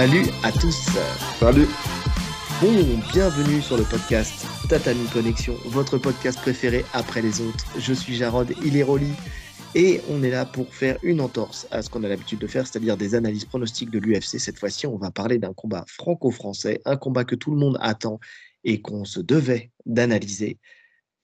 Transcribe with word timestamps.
Salut 0.00 0.24
à 0.42 0.50
tous. 0.50 0.88
Salut. 1.38 1.66
Bon, 2.62 2.72
bienvenue 3.12 3.60
sur 3.60 3.76
le 3.76 3.82
podcast 3.82 4.46
Tatami 4.66 5.06
Connexion, 5.12 5.54
votre 5.66 5.98
podcast 5.98 6.40
préféré 6.40 6.86
après 6.94 7.20
les 7.20 7.42
autres. 7.42 7.66
Je 7.78 7.92
suis 7.92 8.14
Jarod, 8.14 8.50
il 8.64 8.78
est 8.78 8.82
Rolly. 8.82 9.12
Et 9.74 10.00
on 10.08 10.22
est 10.22 10.30
là 10.30 10.46
pour 10.46 10.74
faire 10.74 10.96
une 11.02 11.20
entorse 11.20 11.68
à 11.70 11.82
ce 11.82 11.90
qu'on 11.90 12.02
a 12.02 12.08
l'habitude 12.08 12.38
de 12.38 12.46
faire, 12.46 12.66
c'est-à-dire 12.66 12.96
des 12.96 13.14
analyses 13.14 13.44
pronostiques 13.44 13.90
de 13.90 13.98
l'UFC. 13.98 14.38
Cette 14.38 14.58
fois-ci, 14.58 14.86
on 14.86 14.96
va 14.96 15.10
parler 15.10 15.36
d'un 15.36 15.52
combat 15.52 15.84
franco-français, 15.86 16.80
un 16.86 16.96
combat 16.96 17.24
que 17.24 17.34
tout 17.34 17.50
le 17.50 17.58
monde 17.58 17.76
attend 17.82 18.20
et 18.64 18.80
qu'on 18.80 19.04
se 19.04 19.20
devait 19.20 19.70
d'analyser. 19.84 20.56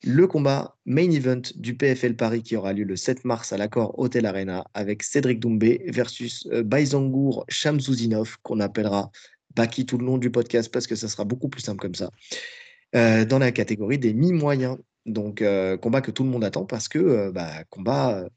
Le 0.04 0.26
combat 0.26 0.76
main 0.84 1.10
event 1.10 1.40
du 1.56 1.74
PFL 1.74 2.16
Paris 2.16 2.42
qui 2.42 2.56
aura 2.56 2.72
lieu 2.72 2.84
le 2.84 2.96
7 2.96 3.24
mars 3.24 3.52
à 3.52 3.56
l'accord 3.56 3.98
Hotel 3.98 4.26
Arena 4.26 4.64
avec 4.74 5.02
Cédric 5.02 5.40
Doumbé 5.40 5.82
versus 5.88 6.46
euh, 6.52 6.62
Baizangour 6.62 7.44
Shamsouzinov, 7.48 8.36
qu'on 8.42 8.60
appellera 8.60 9.10
Baki 9.54 9.86
tout 9.86 9.96
le 9.96 10.04
long 10.04 10.18
du 10.18 10.30
podcast 10.30 10.70
parce 10.70 10.86
que 10.86 10.94
ça 10.94 11.08
sera 11.08 11.24
beaucoup 11.24 11.48
plus 11.48 11.62
simple 11.62 11.80
comme 11.80 11.94
ça, 11.94 12.10
euh, 12.94 13.24
dans 13.24 13.38
la 13.38 13.52
catégorie 13.52 13.98
des 13.98 14.12
mi-moyens. 14.12 14.76
Donc, 15.06 15.40
euh, 15.40 15.78
combat 15.78 16.02
que 16.02 16.10
tout 16.10 16.24
le 16.24 16.30
monde 16.30 16.44
attend 16.44 16.66
parce 16.66 16.88
que 16.88 17.30
bah, 17.30 17.64
combat, 17.70 18.28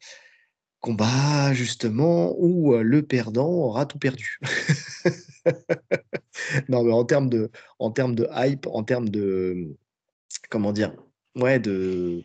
combat 0.80 1.53
justement 1.53 2.36
où 2.39 2.73
le 2.78 3.03
perdant 3.03 3.50
aura 3.50 3.86
tout 3.86 4.00
perdu. 4.00 4.39
non, 6.69 6.84
mais 6.84 6.94
en 6.94 7.03
termes 7.03 7.30
de, 7.30 7.52
en 7.80 7.91
termes 7.91 8.16
de 8.16 8.30
hype, 8.34 8.66
en 8.67 8.84
termes 8.84 9.09
de, 9.09 9.75
comment 10.50 10.72
dire, 10.72 10.94
ouais, 11.35 11.59
de, 11.59 12.23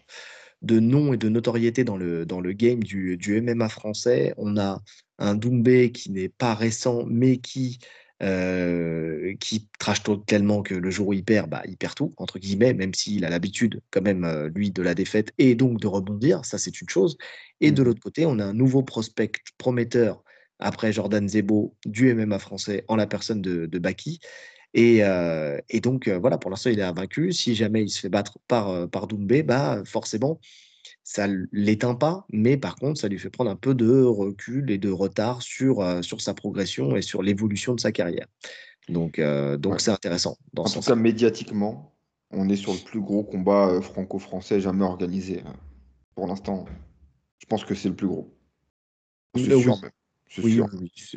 de 0.63 0.81
nom 0.81 1.13
et 1.13 1.17
de 1.17 1.29
notoriété 1.29 1.85
dans 1.85 1.97
le, 1.97 2.27
dans 2.27 2.41
le 2.41 2.53
game 2.53 2.83
du, 2.83 3.17
du 3.17 3.41
MMA 3.41 3.69
français. 3.69 4.35
On 4.37 4.57
a 4.57 4.83
un 5.19 5.35
Doumbé 5.35 5.93
qui 5.93 6.11
n'est 6.11 6.29
pas 6.29 6.55
récent, 6.55 7.05
mais 7.07 7.39
qui, 7.39 7.79
euh, 8.23 9.35
qui 9.41 9.69
trash 9.79 10.03
tellement 10.27 10.63
que 10.63 10.75
le 10.75 10.91
jour 10.91 11.09
où 11.09 11.13
il 11.13 11.25
perd, 11.25 11.51
bah, 11.51 11.63
il 11.67 11.77
perd 11.77 11.95
tout, 11.95 12.15
entre 12.17 12.39
guillemets, 12.39 12.75
même 12.75 12.95
s'il 12.95 13.25
a 13.25 13.31
l'habitude, 13.31 13.81
quand 13.91 14.03
même, 14.03 14.25
euh, 14.25 14.49
lui, 14.55 14.71
de 14.71 14.83
la 14.83 14.95
défaite 14.95 15.33
et 15.39 15.55
donc 15.55 15.81
de 15.81 15.87
rebondir. 15.87 16.45
Ça, 16.45 16.59
c'est 16.59 16.81
une 16.81 16.89
chose. 16.89 17.17
Et 17.61 17.71
de 17.71 17.83
mmh. 17.83 17.85
l'autre 17.85 18.01
côté, 18.01 18.27
on 18.27 18.39
a 18.39 18.45
un 18.45 18.55
nouveau 18.55 18.83
prospect 18.83 19.33
prometteur 19.59 20.23
après 20.59 20.93
Jordan 20.93 21.29
Zebo 21.29 21.77
du 21.85 22.15
MMA 22.15 22.39
français 22.39 22.85
en 22.89 22.97
la 22.97 23.07
personne 23.07 23.43
de, 23.43 23.67
de 23.67 23.79
Baki. 23.79 24.21
Euh, 24.77 25.61
et, 25.69 25.81
donc, 25.81 26.09
euh, 26.09 26.19
voilà, 26.19 26.39
pour 26.39 26.51
l'instant, 26.51 26.71
il 26.71 26.79
est 26.79 26.83
invaincu. 26.83 27.33
Si 27.33 27.55
jamais 27.55 27.83
il 27.83 27.91
se 27.91 28.01
fait 28.01 28.09
battre 28.09 28.39
par, 28.49 28.69
euh, 28.69 28.87
par 28.87 29.07
Doumbé, 29.07 29.43
bah, 29.43 29.83
forcément, 29.85 30.41
ça 31.03 31.29
ne 31.29 31.45
l'éteint 31.53 31.95
pas, 31.95 32.27
mais 32.31 32.57
par 32.57 32.77
contre, 32.77 33.01
ça 33.01 33.09
lui 33.09 33.19
fait 33.19 33.31
prendre 33.31 33.51
un 33.51 33.57
peu 33.57 33.75
de 33.75 34.03
recul 34.03 34.71
et 34.71 34.79
de 34.79 34.91
retard 34.91 35.43
sur, 35.43 36.03
sur 36.03 36.21
sa 36.23 36.33
progression 36.33 36.97
et 36.97 37.03
sur 37.03 37.23
l'évolution 37.23 37.75
de 37.75 37.81
sa 37.81 37.93
carrière. 37.93 38.27
Donc, 38.89 39.21
donc 39.59 39.81
c'est 39.81 39.91
intéressant. 39.91 40.39
Dans 40.55 40.65
en 40.65 40.71
tout 40.71 40.81
cas, 40.81 40.95
médiatiquement, 40.95 41.95
on 42.31 42.49
est 42.49 42.57
sur 42.57 42.73
le 42.73 42.79
plus 42.79 43.03
gros 43.03 43.23
combat 43.23 43.83
franco-français 43.83 44.61
jamais 44.61 44.85
organisé. 44.85 45.43
Pour 46.15 46.27
l'instant, 46.27 46.65
je 47.39 47.45
pense 47.47 47.67
que 47.67 47.75
c'est 47.75 47.91
le 47.91 47.97
plus 47.97 48.09
gros. 48.09 48.35
C'est 49.37 49.61
sûr, 49.61 49.79
même. 49.83 49.91
Oui, 50.43 50.61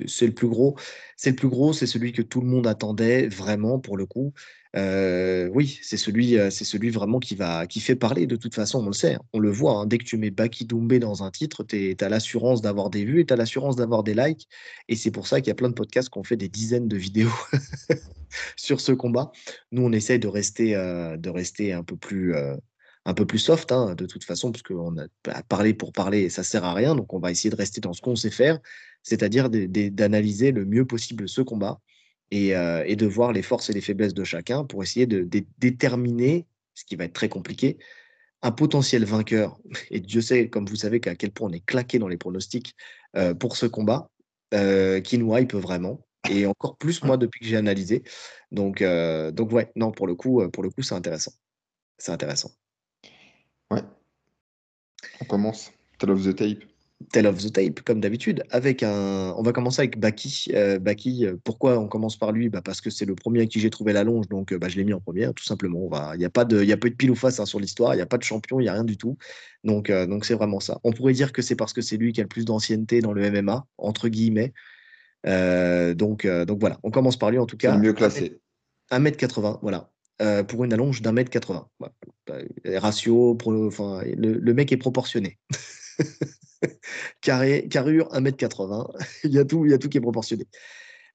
c'est 0.07 0.27
le 0.27 0.33
plus 0.33 0.47
gros. 0.47 0.77
C'est 1.15 1.31
le 1.31 1.35
plus 1.35 1.49
gros, 1.49 1.73
c'est 1.73 1.87
celui 1.87 2.11
que 2.11 2.21
tout 2.21 2.41
le 2.41 2.47
monde 2.47 2.67
attendait 2.67 3.27
vraiment 3.27 3.79
pour 3.79 3.97
le 3.97 4.05
coup. 4.05 4.33
Euh, 4.75 5.49
oui, 5.53 5.79
c'est 5.81 5.97
celui, 5.97 6.37
euh, 6.37 6.49
c'est 6.49 6.65
celui 6.65 6.89
vraiment 6.89 7.19
qui 7.19 7.35
va, 7.35 7.65
qui 7.65 7.79
fait 7.79 7.95
parler 7.95 8.27
de 8.27 8.35
toute 8.35 8.53
façon. 8.53 8.83
On 8.83 8.87
le 8.87 8.93
sait, 8.93 9.17
on 9.33 9.39
le 9.39 9.49
voit. 9.49 9.79
Hein. 9.79 9.85
dès 9.87 9.97
que 9.97 10.03
tu 10.03 10.17
mets 10.17 10.29
Baki 10.29 10.65
Doumbé 10.65 10.99
dans 10.99 11.23
un 11.23 11.31
titre, 11.31 11.63
tu 11.63 11.95
as 11.99 12.09
l'assurance 12.09 12.61
d'avoir 12.61 12.89
des 12.89 13.05
vues 13.05 13.21
et 13.21 13.25
tu 13.25 13.33
as 13.33 13.37
l'assurance 13.37 13.75
d'avoir 13.75 14.03
des 14.03 14.13
likes. 14.13 14.47
Et 14.87 14.95
c'est 14.95 15.11
pour 15.11 15.25
ça 15.25 15.41
qu'il 15.41 15.47
y 15.47 15.51
a 15.51 15.55
plein 15.55 15.69
de 15.69 15.73
podcasts 15.73 16.09
qui 16.09 16.19
ont 16.19 16.23
fait 16.23 16.37
des 16.37 16.49
dizaines 16.49 16.87
de 16.87 16.97
vidéos 16.97 17.31
sur 18.55 18.81
ce 18.81 18.91
combat. 18.91 19.31
Nous, 19.71 19.81
on 19.81 19.91
essaye 19.91 20.19
de 20.19 20.27
rester, 20.27 20.75
euh, 20.75 21.17
de 21.17 21.29
rester 21.29 21.73
un 21.73 21.83
peu 21.83 21.95
plus, 21.95 22.35
un 23.07 23.13
peu 23.13 23.25
plus 23.25 23.39
soft, 23.39 23.71
hein, 23.71 23.95
de 23.95 24.05
toute 24.05 24.25
façon, 24.25 24.51
parce 24.51 24.63
qu'on 24.63 24.97
a 24.97 25.43
parlé 25.43 25.73
pour 25.73 25.93
parler 25.93 26.23
et 26.23 26.29
ça 26.29 26.43
sert 26.43 26.65
à 26.65 26.73
rien. 26.73 26.93
Donc, 26.93 27.13
on 27.13 27.19
va 27.19 27.31
essayer 27.31 27.49
de 27.49 27.55
rester 27.55 27.79
dans 27.79 27.93
ce 27.93 28.01
qu'on 28.01 28.17
sait 28.17 28.29
faire, 28.29 28.59
c'est-à-dire 29.01 29.49
d'analyser 29.49 30.51
le 30.51 30.65
mieux 30.65 30.85
possible 30.85 31.29
ce 31.29 31.39
combat 31.39 31.79
euh, 32.33 32.83
et, 32.85 32.97
de 32.97 33.07
voir 33.07 33.31
les 33.31 33.43
forces 33.43 33.69
et 33.69 33.73
les 33.73 33.79
faiblesses 33.79 34.13
de 34.13 34.25
chacun 34.25 34.65
pour 34.65 34.83
essayer 34.83 35.05
de, 35.05 35.25
déterminer, 35.57 36.47
ce 36.73 36.83
qui 36.83 36.97
va 36.97 37.05
être 37.05 37.13
très 37.13 37.29
compliqué, 37.29 37.77
un 38.41 38.51
potentiel 38.51 39.05
vainqueur. 39.05 39.57
Et 39.89 40.01
Dieu 40.01 40.19
sait, 40.19 40.49
comme 40.49 40.65
vous 40.65 40.75
savez, 40.75 40.99
qu'à 40.99 41.15
quel 41.15 41.31
point 41.31 41.47
on 41.49 41.53
est 41.53 41.65
claqué 41.65 41.99
dans 41.99 42.09
les 42.09 42.17
pronostics 42.17 42.75
euh, 43.15 43.33
pour 43.33 43.55
ce 43.55 43.67
combat, 43.67 44.11
euh, 44.53 44.99
qui 44.99 45.17
nous 45.17 45.35
hype 45.35 45.53
vraiment. 45.53 46.05
Et 46.29 46.45
encore 46.45 46.75
plus, 46.75 47.01
moi, 47.03 47.15
depuis 47.15 47.39
que 47.39 47.45
j'ai 47.45 47.55
analysé. 47.55 48.03
Donc, 48.51 48.83
donc, 48.83 49.51
ouais, 49.53 49.71
non, 49.77 49.93
pour 49.93 50.07
le 50.07 50.15
coup, 50.15 50.45
pour 50.49 50.61
le 50.61 50.69
coup, 50.69 50.81
c'est 50.81 50.95
intéressant. 50.95 51.31
C'est 51.97 52.11
intéressant. 52.11 52.51
Ouais. 53.71 53.83
On 55.21 55.25
commence. 55.25 55.71
Tell 55.99 56.11
of 56.11 56.23
the 56.23 56.35
tape. 56.35 56.63
Tell 57.11 57.27
of 57.27 57.37
the 57.37 57.51
tape, 57.51 57.81
comme 57.81 58.01
d'habitude, 58.01 58.43
avec 58.49 58.81
un. 58.81 59.33
On 59.37 59.43
va 59.43 59.51
commencer 59.51 59.81
avec 59.81 59.99
Baki. 59.99 60.51
Euh, 60.55 60.79
Baki, 60.79 61.27
euh, 61.27 61.35
pourquoi 61.43 61.77
on 61.77 61.87
commence 61.87 62.17
par 62.17 62.31
lui? 62.31 62.49
Bah 62.49 62.61
Parce 62.63 62.81
que 62.81 62.89
c'est 62.89 63.05
le 63.05 63.13
premier 63.13 63.41
à 63.41 63.45
qui 63.45 63.59
j'ai 63.59 63.69
trouvé 63.69 63.93
la 63.93 64.03
longe, 64.03 64.27
donc 64.29 64.51
euh, 64.51 64.57
bah, 64.57 64.67
je 64.67 64.77
l'ai 64.77 64.83
mis 64.83 64.93
en 64.93 64.99
premier, 64.99 65.31
tout 65.35 65.43
simplement. 65.43 65.89
Il 66.13 66.17
n'y 66.17 66.25
a, 66.25 66.29
pas 66.31 66.43
de... 66.43 66.63
y 66.63 66.71
a 66.71 66.77
pas 66.77 66.89
de 66.89 66.95
pile 66.95 67.11
ou 67.11 67.15
face 67.15 67.39
hein, 67.39 67.45
sur 67.45 67.59
l'histoire, 67.59 67.93
il 67.93 67.97
n'y 67.97 68.01
a 68.01 68.07
pas 68.07 68.17
de 68.17 68.23
champion, 68.23 68.59
il 68.59 68.63
n'y 68.63 68.69
a 68.69 68.73
rien 68.73 68.83
du 68.83 68.97
tout. 68.97 69.15
Donc 69.63 69.91
donc 69.91 70.25
c'est 70.25 70.33
vraiment 70.33 70.59
ça. 70.59 70.79
On 70.83 70.91
pourrait 70.91 71.13
dire 71.13 71.31
que 71.33 71.43
c'est 71.43 71.55
parce 71.55 71.71
que 71.71 71.81
c'est 71.81 71.97
lui 71.97 72.13
qui 72.13 72.19
a 72.19 72.23
le 72.23 72.29
plus 72.29 72.45
d'ancienneté 72.45 72.99
dans 72.99 73.13
le 73.13 73.29
MMA, 73.29 73.67
entre 73.77 74.09
guillemets. 74.09 74.53
donc, 75.23 76.25
donc 76.25 76.59
voilà, 76.59 76.79
on 76.81 76.89
commence 76.89 77.17
par 77.17 77.29
lui 77.29 77.37
en 77.37 77.45
tout 77.45 77.57
cas. 77.57 77.75
Le 77.75 77.81
mieux 77.81 77.93
classé. 77.93 78.39
1m80, 78.91 79.59
voilà. 79.61 79.91
Pour 80.47 80.63
une 80.63 80.73
allonge 80.73 81.01
d'un 81.01 81.11
mètre 81.11 81.29
80. 81.29 81.67
Ratio, 82.65 83.37
enfin, 83.45 84.01
le, 84.05 84.53
mec 84.53 84.71
est 84.71 84.77
proportionné. 84.77 85.37
Carré, 87.21 87.67
carrure 87.69 88.09
1m80. 88.13 88.87
il, 89.23 89.31
y 89.31 89.39
a 89.39 89.45
tout, 89.45 89.65
il 89.65 89.71
y 89.71 89.73
a 89.73 89.77
tout 89.77 89.89
qui 89.89 89.97
est 89.97 90.01
proportionné. 90.01 90.47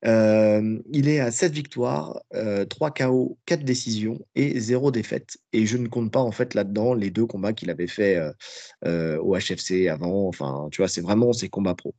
il 0.04 1.08
est 1.08 1.20
à 1.20 1.30
7 1.30 1.52
victoires, 1.52 2.20
3 2.68 2.90
KO, 2.92 3.38
4 3.46 3.64
décisions 3.64 4.20
et 4.34 4.60
0 4.60 4.90
défaite. 4.92 5.36
Et 5.52 5.66
je 5.66 5.76
ne 5.76 5.88
compte 5.88 6.12
pas 6.12 6.28
là-dedans 6.54 6.94
les 6.94 7.10
deux 7.10 7.26
combats 7.26 7.52
qu'il 7.52 7.70
avait 7.70 7.88
fait 7.88 8.20
au 8.84 9.36
HFC 9.36 9.88
avant. 9.88 10.28
Enfin, 10.28 10.68
tu 10.70 10.80
vois, 10.80 10.88
c'est 10.88 11.00
vraiment 11.00 11.32
ses 11.32 11.48
combats 11.48 11.74
pro. 11.74 11.94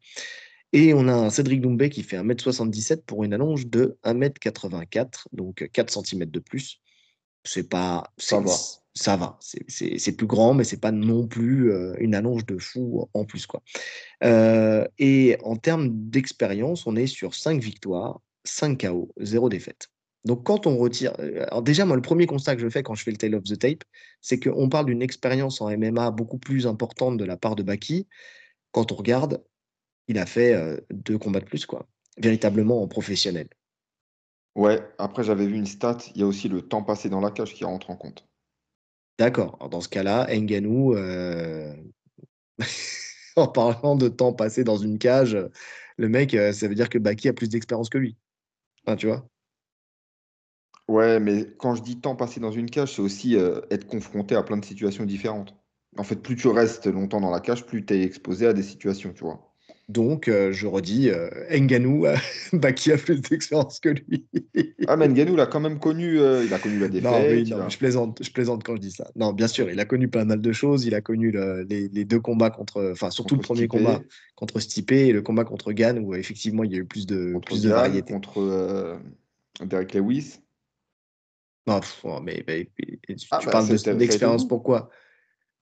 Et 0.74 0.96
on 0.96 1.08
a 1.08 1.13
un 1.13 1.30
Cédric 1.30 1.62
Doumbé 1.62 1.90
qui 1.92 2.02
fait 2.02 2.18
1m77 2.18 3.03
pour 3.03 3.24
une 3.24 3.34
allonge 3.34 3.68
de 3.68 3.96
1m84, 4.03 5.25
donc 5.31 5.69
4 5.72 6.03
cm 6.03 6.25
de 6.25 6.40
plus. 6.40 6.81
C'est 7.44 7.70
pas. 7.70 8.12
Ça 8.18 8.40
va. 8.40 8.52
Ça 8.96 9.16
va. 9.16 9.40
C'est 9.40 10.16
plus 10.16 10.28
grand, 10.28 10.54
mais 10.54 10.64
c'est 10.64 10.80
pas 10.80 10.92
non 10.92 11.28
plus 11.28 11.72
euh, 11.72 11.96
une 12.00 12.14
allonge 12.14 12.46
de 12.46 12.59
fou 12.59 13.09
en 13.14 13.26
plus. 13.26 13.48
Quoi. 13.48 13.64
Euh, 14.24 14.88
et 15.00 15.38
en 15.44 15.56
termes 15.56 15.90
d'expérience, 15.90 16.86
on 16.86 16.96
est 16.96 17.08
sur 17.08 17.34
5 17.34 17.59
victoires, 17.62 18.22
5 18.44 18.86
KO, 18.86 19.12
0 19.20 19.50
défaite. 19.50 19.90
Donc 20.26 20.46
quand 20.46 20.68
on 20.68 20.78
retire. 20.78 21.14
Euh, 21.20 21.44
alors 21.48 21.64
déjà, 21.64 21.86
moi, 21.86 21.96
le 21.96 22.04
premier 22.04 22.28
constat 22.28 22.56
que 22.56 22.62
je 22.62 22.70
fais 22.70 22.84
quand 22.84 22.94
je 22.94 23.04
fais 23.04 23.12
le 23.12 23.18
Tale 23.18 23.34
of 23.34 23.44
the 23.44 23.58
Tape, 23.58 23.84
c'est 24.22 24.40
qu'on 24.40 24.70
parle 24.70 24.86
d'une 24.86 25.02
expérience 25.02 25.60
en 25.60 25.75
MMA 25.75 26.12
beaucoup 26.12 26.38
plus 26.38 26.68
importante 26.68 27.18
de 27.18 27.25
la 27.25 27.36
part 27.36 27.56
de 27.56 27.64
Baki. 27.64 28.08
Quand 28.72 28.92
on 28.92 28.96
regarde, 28.96 29.44
il 30.07 30.19
a 30.19 30.25
fait 30.28 30.56
deux 30.92 31.18
combats 31.18 31.39
de 31.39 31.46
plus, 31.46 31.66
quoi. 31.66 31.88
Véritablement 32.18 32.81
en 32.81 32.88
professionnel. 32.88 33.48
Ouais, 34.55 34.81
après 35.00 35.23
j'avais 35.23 35.47
vu 35.47 35.55
une 35.55 35.65
stat, 35.65 35.97
il 36.13 36.21
y 36.21 36.23
a 36.23 36.27
aussi 36.27 36.47
le 36.47 36.61
temps 36.61 36.83
passé 36.83 37.09
dans 37.09 37.21
la 37.21 37.31
cage 37.31 37.53
qui 37.53 37.65
rentre 37.65 37.89
en 37.89 37.95
compte. 37.95 38.27
D'accord. 39.17 39.57
dans 39.69 39.81
ce 39.81 39.89
cas-là, 39.89 40.27
Nganou, 40.35 40.95
euh, 40.95 41.73
en 43.35 43.47
parlant 43.47 43.95
de 43.95 44.07
temps 44.09 44.33
passé 44.33 44.63
dans 44.63 44.77
une 44.77 44.97
cage, 44.97 45.38
le 45.97 46.09
mec, 46.09 46.33
euh, 46.33 46.51
ça 46.51 46.67
veut 46.67 46.75
dire 46.75 46.89
que 46.89 46.97
Baki 46.97 47.29
a 47.29 47.33
plus 47.33 47.50
d'expérience 47.50 47.89
que 47.89 47.97
lui. 47.97 48.17
tu 48.97 49.07
vois? 49.07 49.27
Ouais, 50.88 51.19
mais 51.19 51.47
quand 51.57 51.75
je 51.75 51.81
dis 51.81 52.00
temps 52.01 52.15
passé 52.15 52.39
dans 52.39 52.51
une 52.51 52.69
cage, 52.69 52.95
c'est 52.95 53.01
aussi 53.01 53.38
euh, 53.38 53.61
être 53.71 53.88
confronté 53.88 54.35
à 54.35 54.44
plein 54.44 54.57
de 54.57 54.65
situations 54.65 55.05
différentes. 55.05 55.55
En 55.97 56.03
fait, 56.03 56.17
plus 56.17 56.35
tu 56.35 56.47
restes 56.47 56.88
longtemps 56.88 57.21
dans 57.21 57.29
la 57.31 57.39
cage, 57.39 57.65
plus 57.65 57.85
tu 57.85 57.94
es 57.94 58.03
exposé 58.03 58.47
à 58.47 58.53
des 58.53 58.63
situations, 58.63 59.13
tu 59.13 59.23
vois. 59.23 59.52
Donc, 59.89 60.30
euh, 60.30 60.53
je 60.53 60.65
redis, 60.65 61.09
euh, 61.09 61.30
Nganou, 61.51 62.06
bah, 62.53 62.71
qui 62.71 62.91
a 62.91 62.97
plus 62.97 63.19
d'expérience 63.19 63.80
que 63.80 63.89
lui. 63.89 64.25
ah, 64.88 64.95
mais 64.95 65.09
Nganou, 65.09 65.33
il 65.33 65.39
a 65.39 65.45
quand 65.45 65.59
même 65.59 65.80
connu, 65.80 66.19
euh, 66.19 66.45
il 66.45 66.53
a 66.53 66.59
connu 66.59 66.80
la 66.80 66.88
défaite. 66.88 67.50
Non, 67.50 67.69
je, 67.69 67.77
plaisante, 67.77 68.24
je 68.24 68.31
plaisante 68.31 68.63
quand 68.63 68.75
je 68.75 68.81
dis 68.81 68.91
ça. 68.91 69.12
Non, 69.15 69.33
bien 69.33 69.47
sûr, 69.47 69.69
il 69.69 69.80
a 69.80 69.85
connu 69.85 70.07
pas 70.07 70.24
mal 70.24 70.41
de 70.41 70.51
choses. 70.53 70.85
Il 70.85 70.95
a 70.95 71.01
connu 71.01 71.33
les, 71.68 72.06
deux 72.06 72.19
combats 72.19 72.50
contre, 72.50 72.91
enfin, 72.91 73.12
surtout 73.12 73.35
le 73.35 73.41
premier 73.41 73.68
combat 73.68 74.01
contre 74.35 74.59
Stipe 74.59 74.91
et 74.91 75.12
le 75.12 75.21
combat 75.21 75.44
contre 75.44 75.74
Gann, 75.74 76.00
où 76.00 76.15
effectivement, 76.15 76.63
il 76.63 76.71
y 76.71 76.75
a 76.75 76.79
eu 76.79 76.86
plus 76.86 77.06
de, 77.06 77.38
plus 77.45 77.62
de 77.62 77.69
variété. 77.69 78.13
Contre 78.13 79.00
Derek 79.65 79.94
Lewis. 79.94 80.39
Non, 81.68 81.79
oh, 82.03 82.19
mais, 82.21 82.44
tu 82.45 83.27
ah, 83.31 83.39
bah, 83.44 83.51
parles 83.51 83.68
d'expérience 83.97 84.47
pourquoi? 84.47 84.89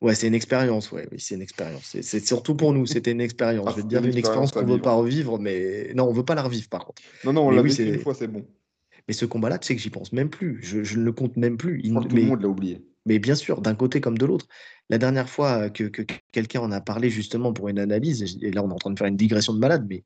Ouais, 0.00 0.14
c'est 0.14 0.28
une 0.28 0.34
expérience, 0.34 0.92
ouais, 0.92 1.08
oui, 1.10 1.18
c'est 1.18 1.34
une 1.34 1.42
expérience. 1.42 1.96
C'est 2.00 2.24
surtout 2.24 2.54
pour 2.54 2.72
nous, 2.72 2.86
c'était 2.86 3.10
une 3.10 3.20
expérience. 3.20 3.66
Ah, 3.68 3.72
je 3.72 3.76
vais 3.76 3.82
te 3.82 3.88
dire 3.88 4.04
une 4.04 4.16
expérience 4.16 4.52
qu'on 4.52 4.62
ne 4.62 4.72
veut 4.72 4.80
pas 4.80 4.92
revivre, 4.92 5.38
mais 5.38 5.92
non, 5.94 6.04
on 6.04 6.12
ne 6.12 6.16
veut 6.16 6.24
pas 6.24 6.36
la 6.36 6.42
revivre 6.42 6.68
par 6.68 6.84
contre. 6.84 7.02
Non, 7.24 7.32
non, 7.32 7.48
on 7.48 7.50
l'a 7.50 7.62
vécu 7.62 7.82
une 7.82 7.98
fois, 8.00 8.14
c'est 8.14 8.28
bon. 8.28 8.46
Mais 9.08 9.14
ce 9.14 9.24
combat-là, 9.24 9.58
tu 9.58 9.66
sais 9.66 9.74
que 9.74 9.80
j'y 9.80 9.90
pense 9.90 10.12
même 10.12 10.28
plus. 10.28 10.60
Je, 10.62 10.98
ne 10.98 11.04
le 11.04 11.12
compte 11.12 11.36
même 11.36 11.56
plus. 11.56 11.80
Il... 11.82 11.94
tout 11.94 12.14
le 12.14 12.22
monde 12.22 12.42
l'a 12.42 12.48
oublié. 12.48 12.84
Mais 13.06 13.18
bien 13.18 13.34
sûr, 13.34 13.62
d'un 13.62 13.74
côté 13.74 14.00
comme 14.00 14.18
de 14.18 14.26
l'autre. 14.26 14.46
La 14.90 14.98
dernière 14.98 15.28
fois 15.28 15.70
que, 15.70 15.84
quelqu'un 16.32 16.60
en 16.60 16.72
a 16.72 16.80
parlé 16.80 17.10
justement 17.10 17.52
pour 17.52 17.68
une 17.68 17.78
analyse, 17.78 18.38
et 18.40 18.50
là 18.50 18.62
on 18.62 18.70
est 18.70 18.72
en 18.72 18.76
train 18.76 18.90
de 18.90 18.98
faire 18.98 19.08
une 19.08 19.16
digression 19.16 19.52
de 19.52 19.58
malade, 19.58 19.84
mais 19.88 20.02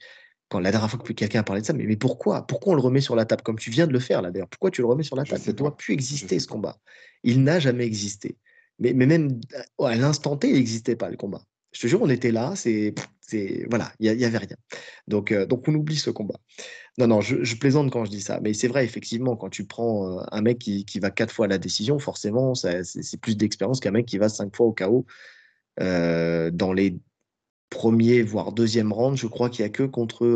quand 0.48 0.60
la 0.60 0.70
dernière 0.70 0.90
fois 0.90 0.98
que 0.98 1.12
quelqu'un 1.12 1.40
a 1.40 1.42
parlé 1.42 1.62
de 1.62 1.66
ça, 1.66 1.72
mais, 1.72 1.84
mais 1.84 1.96
pourquoi? 1.96 2.46
Pourquoi 2.46 2.72
on 2.72 2.76
le 2.76 2.82
remet 2.82 3.00
sur 3.00 3.16
la 3.16 3.24
table? 3.24 3.42
Comme 3.42 3.58
tu 3.58 3.70
viens 3.70 3.86
de 3.86 3.92
le 3.92 4.00
faire 4.00 4.22
là 4.22 4.30
d'ailleurs. 4.30 4.48
Pourquoi 4.48 4.70
tu 4.70 4.80
le 4.80 4.86
remets 4.86 5.02
sur 5.02 5.16
la 5.16 5.24
table? 5.24 5.40
Il 5.44 5.50
ne 5.50 5.56
doit 5.56 5.76
plus 5.76 5.94
exister 5.94 6.38
ce 6.38 6.46
combat. 6.46 6.76
Il 7.22 7.42
n'a 7.42 7.58
jamais 7.58 7.84
existé. 7.84 8.36
Mais, 8.82 8.92
mais 8.94 9.06
même 9.06 9.40
à 9.78 9.94
l'instant 9.94 10.36
T, 10.36 10.48
il 10.48 10.54
n'existait 10.54 10.96
pas 10.96 11.08
le 11.08 11.16
combat. 11.16 11.42
Je 11.72 11.80
te 11.80 11.86
jure, 11.86 12.02
on 12.02 12.10
était 12.10 12.32
là, 12.32 12.54
c'est, 12.54 12.94
voilà, 13.70 13.92
il 13.98 14.14
n'y 14.14 14.24
avait 14.24 14.38
rien. 14.38 14.56
Donc, 15.08 15.32
euh, 15.32 15.46
donc 15.46 15.66
on 15.68 15.74
oublie 15.74 15.96
ce 15.96 16.10
combat. 16.10 16.38
Non, 16.98 17.06
non, 17.06 17.20
je, 17.22 17.56
plaisante 17.56 17.90
quand 17.90 18.04
je 18.04 18.10
dis 18.10 18.20
ça, 18.20 18.40
mais 18.42 18.52
c'est 18.52 18.68
vrai, 18.68 18.84
effectivement, 18.84 19.36
quand 19.36 19.48
tu 19.48 19.64
prends 19.64 20.18
euh, 20.18 20.22
un 20.32 20.42
mec 20.42 20.58
qui, 20.58 20.98
va 21.00 21.10
quatre 21.10 21.32
fois 21.32 21.46
à 21.46 21.48
la 21.48 21.58
décision, 21.58 21.98
forcément, 21.98 22.54
c'est 22.54 23.20
plus 23.20 23.36
d'expérience 23.36 23.80
qu'un 23.80 23.92
mec 23.92 24.04
qui 24.04 24.18
va 24.18 24.28
cinq 24.28 24.54
fois 24.54 24.66
au. 24.66 25.06
Euh, 25.80 26.50
dans 26.50 26.74
les 26.74 26.98
premiers, 27.70 28.20
voire 28.20 28.52
deuxième 28.52 28.92
round, 28.92 29.16
je 29.16 29.26
crois 29.26 29.48
qu'il 29.48 29.64
n'y 29.64 29.66
a 29.66 29.72
que 29.72 29.84
contre, 29.84 30.26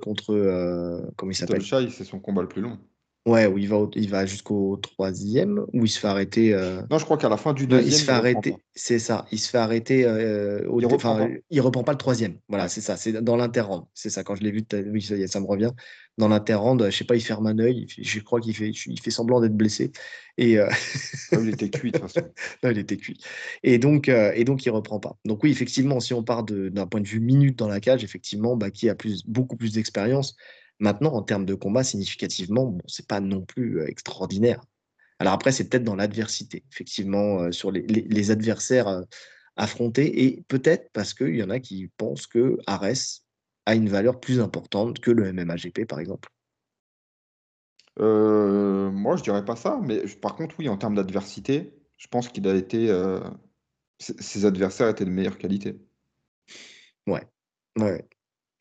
contre 0.00 1.12
comment 1.16 1.32
il 1.32 1.34
s'appelle? 1.34 1.62
C'est 1.62 2.04
son 2.04 2.18
combat 2.18 2.42
le 2.42 2.48
plus 2.48 2.60
long. 2.60 2.78
Ouais, 3.26 3.46
où 3.46 3.56
il 3.56 3.68
va, 3.68 3.86
il 3.94 4.10
va 4.10 4.26
jusqu'au 4.26 4.76
troisième, 4.76 5.64
où 5.72 5.86
il 5.86 5.88
se 5.88 5.98
fait 5.98 6.08
arrêter. 6.08 6.52
Euh, 6.52 6.82
non, 6.90 6.98
je 6.98 7.06
crois 7.06 7.16
qu'à 7.16 7.30
la 7.30 7.38
fin 7.38 7.54
du 7.54 7.66
deuxième, 7.66 7.88
il 7.88 7.96
se 7.96 8.04
fait 8.04 8.12
arrêter. 8.12 8.54
C'est 8.74 8.98
ça, 8.98 9.24
il 9.32 9.38
se 9.38 9.48
fait 9.48 9.56
arrêter. 9.56 10.04
Euh, 10.04 10.68
au, 10.68 10.78
il, 10.78 10.84
reprend 10.84 11.16
pas. 11.16 11.28
il 11.48 11.60
reprend 11.62 11.84
pas 11.84 11.92
le 11.92 11.98
troisième. 11.98 12.36
Voilà, 12.50 12.68
c'est 12.68 12.82
ça, 12.82 12.98
c'est 12.98 13.12
dans 13.12 13.36
l'interrand. 13.36 13.88
C'est 13.94 14.10
ça, 14.10 14.24
quand 14.24 14.34
je 14.34 14.42
l'ai 14.42 14.50
vu, 14.50 14.62
oui, 14.92 15.00
ça, 15.00 15.40
me 15.40 15.46
revient. 15.46 15.70
Dans 16.18 16.28
l'interrand, 16.28 16.78
je 16.78 16.90
sais 16.90 17.04
pas, 17.04 17.16
il 17.16 17.22
ferme 17.22 17.46
un 17.46 17.58
œil, 17.58 17.86
je 17.88 18.20
crois 18.20 18.40
qu'il 18.40 18.54
fait, 18.54 18.68
il 18.68 19.00
fait 19.00 19.10
semblant 19.10 19.40
d'être 19.40 19.56
blessé. 19.56 19.90
Et, 20.36 20.58
euh, 20.58 20.68
il 21.32 21.48
était 21.48 21.70
cuit, 21.70 21.92
de 21.92 21.98
toute 21.98 22.10
façon. 22.10 22.28
non, 22.62 22.70
il 22.72 22.78
était 22.78 22.98
cuit. 22.98 23.18
Et 23.62 23.78
donc, 23.78 24.08
et 24.08 24.44
donc, 24.44 24.66
il 24.66 24.70
reprend 24.70 25.00
pas. 25.00 25.16
Donc, 25.24 25.42
oui, 25.44 25.50
effectivement, 25.50 25.98
si 25.98 26.12
on 26.12 26.22
part 26.22 26.44
d'un 26.44 26.86
point 26.86 27.00
de 27.00 27.08
vue 27.08 27.20
minute 27.20 27.58
dans 27.58 27.68
la 27.68 27.80
cage, 27.80 28.04
effectivement, 28.04 28.54
bah, 28.54 28.70
qui 28.70 28.90
a 28.90 28.94
plus, 28.94 29.24
beaucoup 29.26 29.56
plus 29.56 29.72
d'expérience 29.72 30.36
Maintenant, 30.80 31.12
en 31.12 31.22
termes 31.22 31.44
de 31.46 31.54
combat, 31.54 31.84
significativement, 31.84 32.66
bon, 32.66 32.82
c'est 32.86 33.06
pas 33.06 33.20
non 33.20 33.42
plus 33.42 33.80
euh, 33.80 33.86
extraordinaire. 33.86 34.60
Alors 35.20 35.32
après, 35.32 35.52
c'est 35.52 35.68
peut-être 35.68 35.84
dans 35.84 35.94
l'adversité, 35.94 36.64
effectivement, 36.72 37.42
euh, 37.42 37.52
sur 37.52 37.70
les, 37.70 38.30
adversaires 38.30 38.88
euh, 38.88 39.02
affrontés, 39.56 40.24
et 40.24 40.42
peut-être 40.48 40.90
parce 40.92 41.14
qu'il 41.14 41.36
y 41.36 41.42
en 41.42 41.50
a 41.50 41.60
qui 41.60 41.88
pensent 41.96 42.26
que 42.26 42.58
Ares 42.66 43.22
a 43.66 43.74
une 43.74 43.88
valeur 43.88 44.20
plus 44.20 44.40
importante 44.40 44.98
que 45.00 45.10
le 45.10 45.32
MMAGP, 45.32 45.86
par 45.86 46.00
exemple. 46.00 46.28
moi, 47.98 49.16
je 49.16 49.22
dirais 49.22 49.44
pas 49.44 49.56
ça, 49.56 49.80
mais 49.82 50.02
par 50.20 50.34
contre, 50.34 50.56
oui, 50.58 50.68
en 50.68 50.76
termes 50.76 50.96
d'adversité, 50.96 51.72
je 51.98 52.08
pense 52.08 52.28
qu'il 52.28 52.46
a 52.48 52.54
été. 52.54 52.88
ses 54.00 54.44
adversaires 54.44 54.88
étaient 54.88 55.04
de 55.04 55.10
meilleure 55.10 55.38
qualité. 55.38 55.76
Ouais, 57.06 57.22
ouais. 57.78 58.04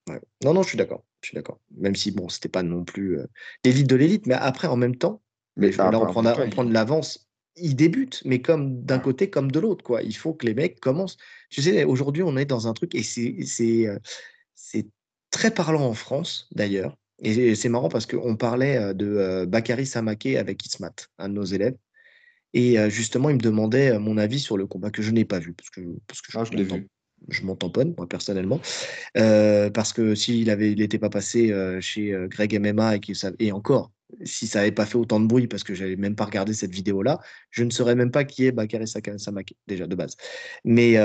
ouais. 0.10 0.22
Non, 0.44 0.54
non, 0.54 0.64
je 0.64 0.70
suis 0.70 0.78
d'accord 0.78 1.04
je 1.24 1.30
suis 1.30 1.36
d'accord. 1.36 1.60
Même 1.78 1.96
si, 1.96 2.12
bon, 2.12 2.30
c'était 2.30 2.50
pas 2.50 2.64
non 2.64 2.84
plus 2.84 3.20
euh, 3.20 3.26
l'élite 3.64 3.88
de 3.88 3.96
l'élite, 3.96 4.28
mais 4.28 4.34
après, 4.34 4.68
en 4.68 4.76
même 4.76 4.96
temps, 4.96 5.22
mais 5.56 5.72
là, 5.72 5.92
on 6.00 6.06
prend, 6.06 6.26
on 6.26 6.50
prend 6.50 6.66
de 6.66 6.74
l'avance. 6.74 7.30
Ils 7.56 7.76
débutent, 7.76 8.22
mais 8.26 8.42
comme 8.42 8.84
d'un 8.84 9.00
côté 9.00 9.30
comme 9.30 9.52
de 9.52 9.60
l'autre, 9.60 9.84
quoi. 9.84 10.02
Il 10.02 10.16
faut 10.16 10.34
que 10.34 10.46
les 10.46 10.56
mecs 10.56 10.80
commencent. 10.80 11.18
Tu 11.50 11.62
sais, 11.62 11.84
aujourd'hui, 11.84 12.24
on 12.24 12.36
est 12.36 12.46
dans 12.46 12.68
un 12.68 12.74
truc, 12.74 12.96
et 12.96 13.04
c'est 13.04 13.88
euh, 13.88 14.00
très 15.30 15.52
parlant 15.52 15.86
en 15.88 15.94
France, 15.94 16.48
d'ailleurs. 16.52 16.98
Et 17.20 17.56
c'est 17.56 17.70
marrant 17.70 17.90
parce 17.90 18.06
qu'on 18.06 18.36
parlait 18.36 18.78
euh, 18.78 18.94
de 18.94 19.46
Bakary 19.46 19.86
Samaké 19.86 20.38
avec 20.38 20.66
Ismat, 20.66 20.94
un 21.20 21.30
de 21.30 21.34
nos 21.34 21.46
élèves. 21.46 21.78
Et 22.56 22.78
justement, 22.92 23.30
il 23.30 23.38
me 23.38 23.42
demandait 23.42 23.98
mon 23.98 24.16
avis 24.16 24.40
sur 24.40 24.58
le 24.58 24.68
combat 24.68 24.92
que 24.92 25.02
je 25.02 25.10
n'ai 25.10 25.26
pas 25.26 25.40
vu, 25.40 25.54
parce 25.54 25.72
que, 25.72 25.82
parce 26.06 26.22
que 26.22 26.32
je, 26.32 26.38
ah, 26.38 26.44
je 26.44 26.52
l'ai 26.52 26.64
vu 26.64 26.88
je 27.30 27.44
m'en 27.44 27.56
tamponne, 27.56 27.94
moi 27.98 28.08
personnellement, 28.08 28.60
euh, 29.18 29.70
parce 29.70 29.94
que 29.94 30.16
s'il 30.16 30.50
avait, 30.50 30.72
il 30.72 30.80
n'était 30.80 31.00
pas 31.00 31.10
passé 31.10 31.52
euh, 31.52 31.80
chez 31.82 32.14
euh, 32.14 32.28
Greg 32.28 32.60
MMA 32.60 32.96
et, 32.96 33.02
et 33.40 33.52
encore, 33.52 33.92
si 34.24 34.46
ça 34.48 34.60
n'avait 34.60 34.72
pas 34.72 34.86
fait 34.86 34.98
autant 34.98 35.20
de 35.20 35.28
bruit, 35.28 35.48
parce 35.48 35.64
que 35.64 35.74
j'avais 35.74 35.96
même 35.96 36.16
pas 36.16 36.26
regardé 36.26 36.54
cette 36.54 36.74
vidéo-là, 36.74 37.20
je 37.50 37.64
ne 37.64 37.72
saurais 37.72 37.96
même 37.96 38.12
pas 38.12 38.24
qui 38.24 38.46
est 38.46 38.52
Bakary 38.52 38.88
Samake, 38.88 39.56
déjà 39.68 39.88
de 39.88 39.96
base. 39.96 40.16
Mais, 40.64 40.98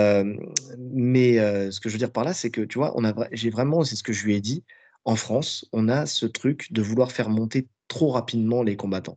mais 0.78 1.38
ce 1.70 1.80
que 1.80 1.88
je 1.88 1.94
veux 1.94 1.98
dire 1.98 2.12
par 2.12 2.24
là, 2.24 2.34
c'est 2.34 2.50
que 2.50 2.60
tu 2.60 2.78
vois, 2.78 2.94
j'ai 3.32 3.48
vraiment, 3.48 3.82
c'est 3.82 3.96
ce 3.96 4.02
que 4.02 4.12
je 4.12 4.26
lui 4.26 4.34
ai 4.34 4.42
dit, 4.42 4.62
en 5.06 5.16
France, 5.16 5.66
on 5.72 5.88
a 5.88 6.04
ce 6.04 6.26
truc 6.26 6.70
de 6.70 6.82
vouloir 6.82 7.10
faire 7.10 7.30
monter 7.30 7.66
trop 7.88 8.10
rapidement 8.10 8.62
les 8.62 8.76
combattants 8.76 9.16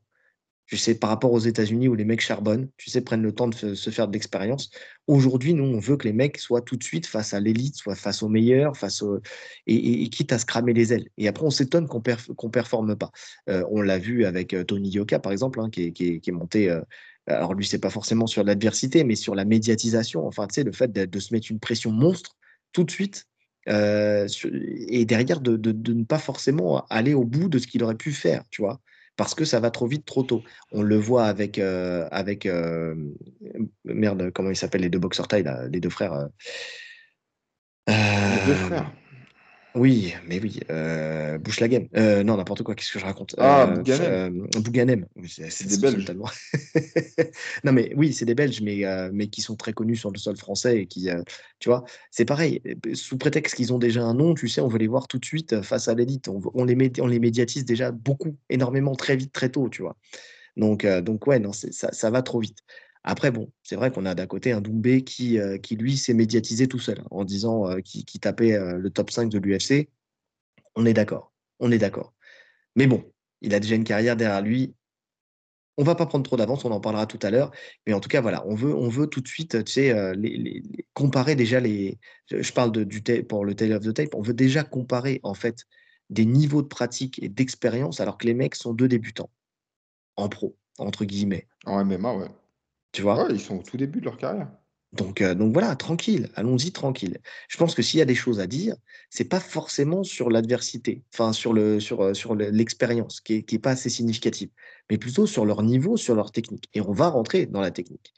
tu 0.72 0.78
sais, 0.78 0.96
par 0.96 1.10
rapport 1.10 1.34
aux 1.34 1.40
États-Unis 1.40 1.90
où 1.90 1.96
les 1.96 2.06
mecs 2.06 2.22
charbonnent, 2.22 2.70
tu 2.78 2.90
sais, 2.90 3.02
prennent 3.02 3.22
le 3.22 3.34
temps 3.34 3.50
de 3.50 3.76
se 3.76 3.90
faire 3.90 4.08
de 4.08 4.14
l'expérience. 4.14 4.72
Aujourd'hui, 5.06 5.54
nous, 5.54 5.66
on 5.66 5.80
veut 5.80 5.98
que 5.98 6.08
les 6.08 6.14
mecs 6.14 6.38
soient 6.38 6.62
tout 6.62 6.78
de 6.78 6.84
suite 6.84 7.06
face 7.08 7.34
à 7.34 7.42
l'élite, 7.42 7.76
soient 7.76 7.96
face 7.96 8.24
aux 8.24 8.30
meilleurs, 8.30 8.78
face 8.78 9.02
au... 9.02 9.20
et, 9.68 10.08
quitte 10.08 10.32
à 10.32 10.40
se 10.40 10.46
cramer 10.46 10.72
les 10.72 10.94
ailes. 10.94 11.10
Et 11.18 11.28
après, 11.28 11.46
on 11.46 11.50
s'étonne 11.50 11.90
qu'on 11.90 12.02
ne 12.02 12.50
performe 12.50 12.96
pas. 12.96 13.12
Euh, 13.50 13.66
on 13.70 13.82
l'a 13.82 13.98
vu 14.00 14.24
avec 14.24 14.54
euh, 14.54 14.64
Tony 14.64 14.92
Yoka, 14.92 15.20
par 15.20 15.34
exemple, 15.34 15.60
hein, 15.60 15.70
qui, 15.70 15.92
est, 16.00 16.32
monté. 16.32 16.70
Euh, 16.70 16.80
alors, 17.28 17.54
lui, 17.54 17.66
c'est 17.66 17.78
pas 17.78 17.90
forcément 17.90 18.26
sur 18.26 18.46
l'adversité, 18.46 19.04
mais 19.04 19.16
sur 19.16 19.36
la 19.36 19.44
médiatisation. 19.44 20.26
Enfin, 20.26 20.48
tu 20.48 20.54
sais, 20.54 20.64
le 20.64 20.72
fait 20.72 20.90
de, 20.94 21.20
se 21.20 21.34
mettre 21.34 21.52
une 21.52 21.60
pression 21.60 21.92
monstre 21.92 22.38
tout 22.72 22.86
de 22.86 22.92
suite 22.92 23.26
et 23.68 25.06
derrière 25.06 25.42
de, 25.42 25.58
de, 25.58 25.94
ne 25.94 26.04
pas 26.06 26.18
forcément 26.18 26.86
aller 26.90 27.14
au 27.14 27.26
bout 27.26 27.50
de 27.50 27.60
ce 27.60 27.68
qu'il 27.68 27.84
aurait 27.84 27.96
pu 27.96 28.14
faire, 28.14 28.44
tu 28.50 28.62
vois 28.62 28.80
parce 29.16 29.36
que 29.36 29.46
ça 29.46 29.60
va 29.60 29.72
trop 29.72 29.88
vite, 29.88 30.06
trop 30.06 30.24
tôt. 30.24 30.44
On 30.72 30.82
le 30.82 30.98
voit 30.98 31.26
avec, 31.26 31.60
euh, 31.60 32.08
avec 32.12 32.46
euh, 32.46 32.96
merde, 33.86 34.32
comment 34.34 34.50
ils 34.50 34.56
s'appellent 34.56 34.82
les 34.82 34.90
deux 34.90 35.00
boxeurs 35.00 35.28
taille, 35.28 35.46
les 35.72 35.80
deux 35.80 35.90
frères. 35.90 36.30
les 37.88 38.46
deux 38.46 38.56
frères. 38.56 38.92
Oui, 39.74 40.14
mais 40.28 40.40
oui, 40.42 40.60
euh, 40.70 41.38
Bouche 41.38 41.60
la 41.60 41.68
game. 41.68 41.88
non, 41.94 42.38
n'importe 42.38 42.64
quoi, 42.64 42.76
qu'est-ce 42.76 42.92
que 42.92 43.00
je 43.00 43.06
raconte? 43.06 43.36
Ah, 43.38 43.68
Bouganem. 43.68 44.48
Bouganem. 44.58 45.06
C'est 45.26 45.68
des 45.68 45.78
Belges. 45.78 46.06
non, 47.64 47.72
mais 47.72 47.94
oui, 47.96 48.12
c'est 48.12 48.26
des 48.26 48.36
Belges, 48.36 48.62
mais, 48.62 48.84
mais 49.14 49.28
qui 49.28 49.42
sont 49.42 49.56
très 49.56 49.74
connus 49.74 49.96
sur 49.96 50.12
le 50.12 50.18
sol 50.18 50.36
français 50.36 50.82
et 50.82 50.88
qui, 50.88 51.10
tu 51.60 51.70
vois, 51.70 51.84
c'est 52.10 52.26
pareil. 52.26 52.62
Sous 52.94 53.18
prétexte 53.18 53.56
qu'ils 53.56 53.72
ont 53.74 53.80
déjà 53.80 54.04
un 54.04 54.14
nom, 54.14 54.34
tu 54.34 54.48
sais, 54.48 54.62
on 54.62 54.68
veut 54.68 54.80
les 54.80 54.88
voir 54.88 55.08
tout 55.08 55.20
de 55.20 55.26
suite 55.26 55.62
face 55.62 55.88
à 55.88 55.94
l'élite. 55.94 56.28
On, 56.28 56.66
les, 56.66 56.92
on 57.00 57.08
les 57.08 57.20
médiatise 57.20 57.66
déjà 57.66 57.92
beaucoup, 57.92 58.36
énormément, 58.50 58.96
très 58.96 59.16
vite, 59.16 59.32
très 59.32 59.50
tôt, 59.50 59.70
tu 59.70 59.82
vois. 59.82 59.96
Donc, 60.58 60.86
donc 60.86 61.28
ouais, 61.28 61.40
non, 61.40 61.54
ça, 61.54 61.92
ça 61.92 62.10
va 62.10 62.22
trop 62.22 62.40
vite. 62.40 62.60
Après, 63.04 63.32
bon, 63.32 63.52
c'est 63.64 63.76
vrai 63.76 63.92
qu'on 63.92 64.06
a 64.06 64.14
d'un 64.14 64.28
côté 64.28 64.52
un 64.52 64.62
Doumbé 64.62 65.04
qui, 65.04 65.40
euh, 65.40 65.58
lui, 65.72 65.98
s'est 65.98 66.14
médiatisé 66.14 66.68
tout 66.68 66.80
seul 66.80 67.04
en 67.10 67.24
disant 67.24 67.68
euh, 67.68 67.80
qu'il 67.80 68.20
tapait 68.20 68.54
euh, 68.54 68.78
le 68.78 68.90
top 68.92 69.10
5 69.10 69.30
de 69.30 69.40
l'UFC. 69.40 69.90
On 70.76 70.86
est 70.86 70.94
d'accord. 70.94 71.34
On 71.60 71.72
est 71.72 71.80
d'accord. 71.80 72.14
Mais 72.76 72.88
bon, 72.88 73.12
il 73.42 73.54
a 73.56 73.60
déjà 73.60 73.76
une 73.76 73.84
carrière 73.84 74.16
derrière 74.16 74.42
lui. 74.42 74.76
On 75.78 75.84
va 75.84 75.96
pas 75.96 76.06
prendre 76.06 76.24
trop 76.24 76.38
d'avance, 76.38 76.64
on 76.64 76.72
en 76.72 76.80
parlera 76.80 77.08
tout 77.08 77.20
à 77.24 77.32
l'heure. 77.32 77.52
Mais 77.88 77.94
en 77.94 78.00
tout 78.00 78.10
cas, 78.10 78.22
voilà, 78.22 78.46
on 78.46 78.54
veut, 78.54 78.76
on 78.76 78.88
veut 78.88 79.08
tout 79.08 79.22
de 79.22 79.28
suite, 79.28 79.64
tu 79.64 79.72
sais, 79.72 80.14
comparer 80.94 81.36
déjà 81.36 81.60
les. 81.60 81.98
Je 82.30 82.52
parle 82.52 82.72
de, 82.72 82.84
du 82.84 83.02
pour 83.24 83.46
le 83.46 83.56
Tale 83.56 83.74
of 83.74 83.84
the 83.84 83.94
Tape. 83.94 84.14
On 84.14 84.22
veut 84.22 84.34
déjà 84.34 84.64
comparer, 84.64 85.22
en 85.24 85.34
fait, 85.34 85.66
des 86.10 86.26
niveaux 86.26 86.62
de 86.62 86.68
pratique 86.68 87.24
et 87.24 87.30
d'expérience 87.30 88.00
alors 88.00 88.18
que 88.18 88.28
les 88.28 88.34
mecs 88.34 88.56
sont 88.56 88.74
deux 88.74 88.90
débutants 88.90 89.30
en 90.18 90.30
pro, 90.30 90.56
entre 90.78 91.06
guillemets. 91.06 91.48
En 91.66 91.84
MMA, 91.84 92.16
ouais. 92.16 92.28
Tu 92.92 93.02
vois? 93.02 93.28
Ils 93.30 93.40
sont 93.40 93.60
au 93.60 93.64
tout 93.64 93.78
début 93.78 94.00
de 94.00 94.06
leur 94.06 94.18
carrière. 94.18 94.50
Donc, 94.94 95.22
euh, 95.22 95.34
donc 95.36 95.54
voilà, 95.54 95.76
tranquille, 95.78 96.30
allons-y 96.36 96.72
tranquille. 96.74 97.20
Je 97.48 97.58
pense 97.58 97.76
que 97.76 97.82
s'il 97.82 98.00
y 98.00 98.02
a 98.02 98.06
des 98.06 98.16
choses 98.16 98.42
à 98.42 98.48
dire, 98.48 98.76
c'est 99.10 99.26
pas 99.26 99.40
forcément 99.40 100.04
sur 100.04 100.30
l'adversité, 100.30 101.04
enfin 101.14 101.32
sur 101.32 101.54
le 101.54 101.80
sur, 101.80 102.04
euh, 102.04 102.14
sur 102.14 102.36
l'expérience 102.36 103.22
qui 103.22 103.36
est, 103.36 103.60
pas 103.60 103.72
assez 103.72 103.90
significative, 103.90 104.50
mais 104.90 104.98
plutôt 104.98 105.28
sur 105.28 105.46
leur 105.46 105.64
niveau, 105.64 105.96
sur 105.96 106.14
leur 106.14 106.34
technique. 106.34 106.68
Et 106.74 106.82
on 106.82 106.92
va 106.92 107.08
rentrer 107.08 107.46
dans 107.46 107.62
la 107.62 107.72
technique. 107.72 108.14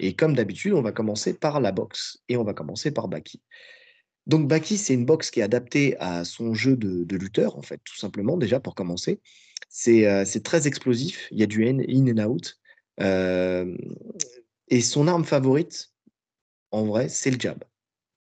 Et 0.00 0.14
comme 0.14 0.34
d'habitude, 0.34 0.74
on 0.74 0.82
va 0.82 0.92
commencer 0.92 1.32
par 1.32 1.60
la 1.60 1.72
boxe 1.72 2.18
et 2.28 2.36
on 2.36 2.44
va 2.44 2.52
commencer 2.52 2.90
par 2.90 3.08
Baki. 3.08 3.40
Donc 4.26 4.48
Baki, 4.48 4.76
c'est 4.76 4.94
une 4.94 5.06
boxe 5.06 5.30
qui 5.30 5.40
est 5.40 5.42
adaptée 5.42 5.96
à 5.98 6.24
son 6.24 6.52
jeu 6.52 6.76
de, 6.76 7.16
lutteur, 7.16 7.56
en 7.56 7.62
fait, 7.62 7.80
tout 7.84 7.96
simplement, 7.96 8.36
déjà 8.36 8.60
pour 8.60 8.74
commencer. 8.74 9.20
C'est 9.70 10.06
euh, 10.06 10.24
très 10.44 10.66
explosif, 10.68 11.28
il 11.32 11.38
y 11.38 11.42
a 11.42 11.46
du 11.46 11.66
in, 11.66 11.78
in 11.80 12.06
and 12.18 12.30
out. 12.30 12.58
Euh, 13.00 13.76
et 14.68 14.80
son 14.80 15.08
arme 15.08 15.24
favorite, 15.24 15.92
en 16.70 16.84
vrai, 16.84 17.08
c'est 17.08 17.30
le 17.30 17.38
jab. 17.38 17.64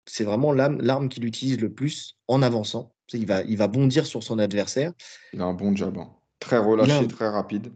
C'est 0.05 0.23
vraiment 0.23 0.53
l'arme 0.53 1.09
qu'il 1.09 1.25
utilise 1.25 1.59
le 1.59 1.73
plus 1.73 2.17
en 2.27 2.41
avançant. 2.41 2.93
Il 3.13 3.25
va, 3.25 3.41
il 3.43 3.57
va 3.57 3.67
bondir 3.67 4.05
sur 4.05 4.23
son 4.23 4.39
adversaire. 4.39 4.93
Il 5.33 5.41
a 5.41 5.45
un 5.45 5.53
bon 5.53 5.75
jab. 5.75 5.97
Hein. 5.97 6.13
Très 6.39 6.57
relâché, 6.57 7.07
très 7.07 7.27
rapide. 7.27 7.73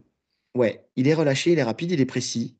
Ouais, 0.54 0.86
il 0.96 1.08
est 1.08 1.14
relâché, 1.14 1.52
il 1.52 1.58
est 1.58 1.62
rapide, 1.62 1.90
il 1.90 2.00
est 2.00 2.06
précis. 2.06 2.56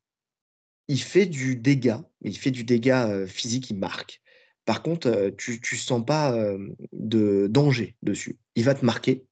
il 0.89 1.01
fait 1.01 1.27
du 1.27 1.57
dégât, 1.57 2.03
il 2.23 2.37
fait 2.37 2.51
du 2.51 2.65
dégât, 2.65 3.27
physique, 3.27 3.71
il 3.71 3.79
marque. 3.79 4.21
Par 4.65 4.83
contre, 4.83 5.33
tu 5.37 5.61
tu 5.61 5.77
sens 5.77 6.05
pas, 6.05 6.37
de 6.93 7.47
danger 7.49 7.97
dessus. 8.03 8.39
Il 8.55 8.65
va 8.65 8.75
te 8.75 8.85
marquer, 8.85 9.25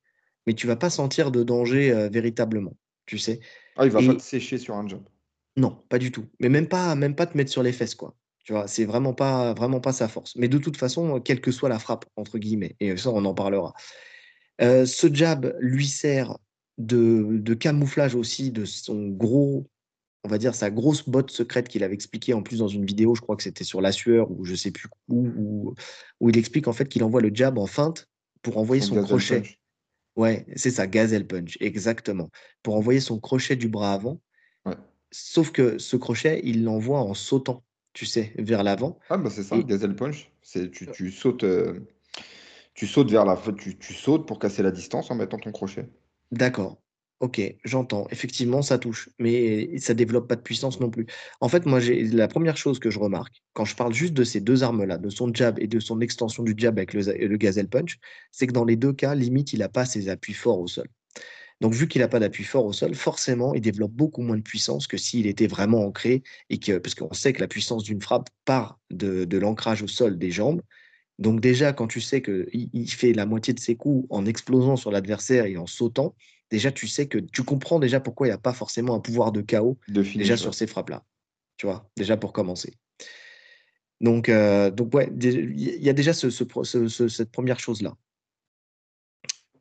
mais 0.47 0.55
tu 0.55 0.67
vas 0.67 0.77
pas 0.77 0.91
sentir 0.91 1.31
de 1.31 1.43
danger, 1.43 2.09
véritablement, 2.11 2.77
tu 3.07 3.19
sais? 3.19 3.41
Ah, 3.81 3.87
il 3.87 3.93
va 3.93 4.03
pas 4.03 4.15
te 4.15 4.21
sécher 4.21 4.59
sur 4.59 4.77
un 4.77 4.87
jump? 4.87 5.09
Non, 5.57 5.83
pas 5.89 5.99
du 5.99 6.13
tout, 6.13 6.27
mais 6.39 6.51
même 6.51 6.69
pas 6.69 6.95
même 6.95 7.15
pas 7.15 7.27
te 7.27 7.37
mettre 7.37 7.51
sur 7.51 7.63
les 7.63 7.73
fesses, 7.73 7.95
quoi. 7.95 8.15
Tu 8.45 8.53
vois? 8.53 8.69
C'est 8.69 8.85
vraiment 8.85 9.15
pas 9.15 9.55
vraiment 9.55 9.81
pas 9.81 9.93
sa 9.93 10.07
force. 10.07 10.37
Mais 10.37 10.49
de 10.49 10.59
toute 10.59 10.77
façon, 10.77 11.19
quelle 11.21 11.41
que 11.41 11.51
soit 11.51 11.69
«la 11.71 11.79
frappe» 11.79 12.05
entre 12.17 12.39
guillemets 12.39 12.77
et 12.81 12.97
ça, 12.97 13.11
on 13.11 13.25
en 13.25 13.35
parlera. 13.35 13.73
Heu, 14.61 14.85
ce 14.85 15.13
jab 15.13 15.57
lui 15.61 15.87
sert 15.87 16.37
de 16.77 17.39
de 17.39 17.55
camouflage 17.55 18.15
aussi 18.15 18.51
de 18.51 18.67
son 18.67 19.09
gros 19.09 19.67
on 20.25 20.29
va 20.29 20.37
dire 20.37 20.55
sa 20.55 20.71
grosse 20.71 21.09
botte 21.09 21.31
secrète 21.31 21.69
qu'il 21.69 21.83
avait 21.83 21.95
expliqué 21.95 22.35
en 22.35 22.43
plus 22.43 22.59
dans 22.59 22.69
une 22.69 22.85
vidéo, 22.85 23.15
je 23.15 23.23
crois 23.23 23.37
que 23.37 23.43
c'était 23.43 23.65
sur 23.65 23.81
la 23.81 23.93
sueur 23.93 24.31
ou 24.31 24.45
je 24.45 24.55
sais 24.55 24.71
plus 24.71 24.89
où 25.09 25.27
où 25.37 25.75
où 26.21 26.29
il 26.29 26.37
explique 26.37 26.69
en 26.69 26.75
fait 26.75 26.87
qu'il 26.87 27.03
envoie 27.03 27.23
le 27.23 27.31
jab 27.33 27.57
en 27.59 27.67
feinte 27.67 28.07
pour 28.43 28.59
envoyer 28.59 28.83
son 28.83 29.03
crochet. 29.03 29.60
Ouais, 30.21 30.45
c'est 30.55 30.71
ça, 30.71 30.87
gazelle 30.87 31.27
punch, 31.27 31.57
exactement. 31.61 32.29
Pour 32.63 32.77
envoyer 32.77 33.01
son 33.01 33.19
crochet 33.19 33.57
du 33.57 33.69
bras 33.69 33.95
avant. 33.95 34.21
Ouais. 34.67 34.77
Sauf 35.13 35.51
que 35.51 35.79
ce 35.79 35.97
crochet, 35.97 36.43
il 36.45 36.63
l'envoie 36.63 37.01
en 37.01 37.15
sautant, 37.15 37.65
tu 37.95 38.05
sais, 38.05 38.35
vers 38.39 38.63
l'avant 38.63 38.99
Ah 39.09 39.17
bah, 39.17 39.31
c'est 39.31 39.43
ça, 39.45 39.59
gazelle 39.63 39.97
punch. 39.97 40.31
C'est 40.43 40.71
tu 40.71 40.87
tu 40.91 41.11
sautes, 41.11 41.45
heu, 41.45 41.87
tu 42.75 42.87
sautes 42.87 43.11
vers 43.11 43.25
la 43.25 43.37
tu 43.59 43.79
tu 43.79 43.95
sautes 43.95 44.27
pour 44.29 44.39
casser 44.39 44.63
la 44.63 44.73
distance 44.73 45.11
en 45.11 45.15
mettant 45.15 45.39
ton 45.39 45.53
crochet. 45.53 45.89
D'accord. 46.33 46.79
OK, 47.21 47.41
j'entends. 47.65 48.07
Effectivement, 48.11 48.63
ça 48.63 48.79
touche, 48.79 49.11
mais 49.19 49.79
ça 49.79 49.93
développe 49.93 50.27
pas 50.27 50.37
de 50.37 50.41
puissance 50.41 50.81
non 50.81 50.89
plus. 50.89 51.07
En 51.43 51.51
fait, 51.51 51.67
moi, 51.67 51.79
j'ai 51.79 52.05
la 52.05 52.29
première 52.29 52.57
chose 52.57 52.79
que 52.79 52.89
je 52.89 52.99
remarque, 52.99 53.43
quand 53.53 53.67
je 53.67 53.77
parle 53.77 53.93
juste 53.93 54.15
de 54.15 54.25
ces 54.25 54.41
2 54.41 54.63
armes-là, 54.63 54.97
de 54.97 55.11
son 55.11 55.33
jab 55.35 55.59
et 55.59 55.67
de 55.67 55.81
son 55.81 56.01
extension 56.01 56.43
du 56.43 56.55
jab 56.57 56.79
avec 56.79 56.95
le 56.95 57.03
le 57.03 57.37
gazelle 57.37 57.69
punch, 57.69 57.99
c'est 58.31 58.47
que 58.47 58.53
dans 58.53 58.65
les 58.65 58.77
2 58.77 58.95
cas, 58.95 59.15
limite, 59.15 59.53
il 59.53 59.63
a 59.63 59.69
pas 59.69 59.85
ses 59.85 60.09
appuis 60.09 60.33
forts 60.33 60.61
au 60.61 60.67
sol. 60.67 60.89
Donc 61.61 61.75
vu 61.75 61.89
qu'il 61.89 62.03
a 62.03 62.09
pas 62.09 62.21
d'appui 62.21 62.45
fort 62.45 62.65
au 62.65 62.73
sol, 62.73 62.95
forcément, 62.95 63.55
il 63.55 63.61
développe 63.61 63.93
beaucoup 63.93 64.23
moins 64.23 64.37
de 64.37 64.43
puissance 64.43 64.87
que 64.87 64.97
s'il 64.97 65.27
était 65.27 65.47
vraiment 65.47 65.85
ancré 65.85 66.23
et 66.49 66.59
que 66.59 66.79
parce 66.79 66.95
qu'on 66.95 67.13
sait 67.13 67.33
que 67.35 67.41
la 67.41 67.49
puissance 67.49 67.85
d'une 67.85 68.01
frappe 68.01 68.31
part 68.47 68.79
de 68.91 69.25
de 69.25 69.39
l'ancrage 69.39 69.83
au 69.83 69.89
sol 69.89 70.19
des 70.19 70.31
jambes. 70.31 70.63
Donc 71.19 71.41
déjà, 71.41 71.73
quand 71.75 71.87
tu 71.87 72.01
sais 72.01 72.23
qu'il 72.23 72.49
il 72.53 72.91
fait 72.91 73.13
la 73.13 73.27
moitié 73.27 73.53
de 73.55 73.61
ses 73.61 73.77
coups 73.77 74.07
en 74.11 74.25
explosant 74.27 74.77
sur 74.77 74.91
l'adversaire 74.91 75.45
et 75.47 75.59
en 75.59 75.67
sautant, 75.67 76.15
déjà, 76.51 76.73
tu 76.73 76.87
sais 76.89 77.07
que 77.07 77.19
tu 77.19 77.43
comprends 77.45 77.79
déjà 77.79 78.01
pourquoi 78.01 78.27
il 78.27 78.31
y 78.31 78.33
a 78.33 78.39
pas 78.39 78.53
forcément 78.53 78.95
un 78.95 79.01
pouvoir 79.01 79.33
de 79.33 79.41
chaos 79.41 79.79
De 79.89 80.03
déjà 80.03 80.37
sur 80.37 80.55
ces 80.55 80.67
frappes-là, 80.67 81.05
tu 81.57 81.67
vois? 81.67 81.91
Déjà 81.97 82.17
pour 82.17 82.33
commencer. 82.33 82.75
Donc 84.01 84.29
heu, 84.29 84.71
donc 84.71 84.95
ouais, 84.95 85.11
il 85.21 85.83
y 85.83 85.89
a 85.89 85.93
déjà 85.93 86.13
ce 86.13 86.31
ce 86.31 86.45
pro 86.45 86.65
ce 86.65 86.89
ce 86.89 87.09
cette 87.09 87.31
première 87.31 87.61
chose-là. 87.61 87.95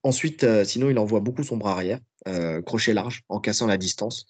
Ensuite, 0.04 0.44
heu, 0.46 0.64
sinon 0.64 0.90
il 0.90 0.98
envoie 0.98 1.20
beaucoup 1.20 1.44
son 1.44 1.58
bras 1.58 1.74
arrière, 1.74 2.00
heu, 2.28 2.62
crochet 2.62 2.94
large, 2.94 3.24
en 3.28 3.40
cassant 3.40 3.68
la 3.68 3.78
distance. 3.78 4.26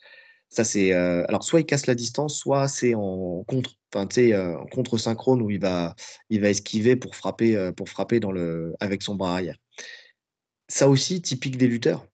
Ça 0.49 0.63
c'est, 0.63 0.93
alors 0.93 1.43
soit 1.43 1.59
il 1.59 1.65
casse 1.67 1.85
la 1.85 1.93
distance, 1.93 2.35
soit 2.35 2.67
c'est 2.67 2.95
en 2.95 3.43
contre, 3.47 3.75
enfin 3.93 4.07
tu 4.07 4.15
sais, 4.15 4.33
heu, 4.33 4.57
en 4.57 4.65
contre 4.65 4.97
synchrone 4.97 5.43
où 5.43 5.51
il 5.51 5.59
va 5.59 5.95
il 6.31 6.41
va 6.41 6.49
esquiver 6.49 6.95
pour 6.95 7.15
frapper, 7.15 7.71
pour 7.77 7.87
frapper 7.87 8.19
dans 8.19 8.31
le 8.31 8.73
avec 8.79 9.03
son 9.03 9.13
bras 9.13 9.33
arrière. 9.33 9.57
Ça 10.67 10.89
aussi, 10.89 11.21
typique 11.21 11.57
des 11.57 11.67
lutteurs, 11.67 12.07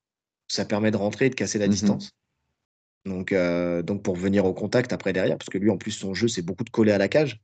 ça 0.47 0.65
permet 0.65 0.91
de 0.91 0.97
rentrer 0.97 1.27
et 1.27 1.29
de 1.29 1.35
casser 1.35 1.59
la 1.59 1.67
Mmh 1.67 1.71
mh. 1.71 1.71
distance. 1.71 2.11
Donc 3.05 3.31
heu, 3.31 3.83
donc 3.83 4.03
pour 4.03 4.15
venir 4.15 4.45
au 4.45 4.53
contact 4.53 4.91
après 4.93 5.13
derrière, 5.13 5.37
parce 5.37 5.49
que 5.49 5.57
lui 5.57 5.69
en 5.69 5.77
plus 5.77 5.91
son 5.91 6.13
jeu 6.13 6.27
c'est 6.27 6.41
beaucoup 6.41 6.63
de 6.63 6.69
coller 6.71 6.91
à 6.91 6.97
la 6.97 7.07
cage. 7.07 7.39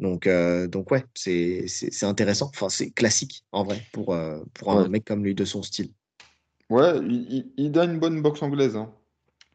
Donc 0.00 0.26
heu, 0.26 0.68
donc 0.68 0.90
ouais, 0.90 1.04
c'est 1.14 1.66
intéressant, 2.02 2.48
enfin 2.48 2.68
c'est 2.70 2.90
classique 2.90 3.44
en 3.52 3.64
vrai 3.64 3.82
pour, 3.92 4.14
heu, 4.14 4.44
pour 4.54 4.72
un 4.72 4.88
mec 4.88 5.04
comme 5.04 5.24
lui 5.24 5.34
de 5.34 5.44
son 5.44 5.62
style. 5.62 5.92
Ouais, 6.70 6.98
il 6.98 7.52
il 7.56 7.78
a 7.78 7.84
une 7.84 7.98
bonne 8.00 8.20
boxe 8.22 8.42
anglaise, 8.42 8.76
hein. 8.76 8.92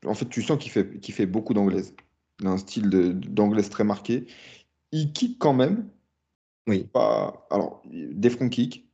En 0.05 0.15
fait, 0.15 0.29
tu 0.29 0.41
sens 0.43 0.57
qu'il 0.61 0.71
fait 0.71 0.99
qu'il 0.99 1.13
fait 1.15 1.25
beaucoup 1.25 1.53
d'anglaise. 1.53 1.95
Il 2.41 2.47
a 2.47 2.51
un 2.51 2.57
style 2.57 2.89
d'anglaise 2.89 3.69
très 3.69 3.83
marqué. 3.83 4.27
Il 4.91 5.13
kick 5.13 5.39
quand 5.39 5.53
même, 5.53 5.89
Oui, 6.67 6.89
pas 6.93 7.47
alors, 7.51 7.81
des 7.85 8.29
front 8.29 8.49
kicks, 8.49 8.89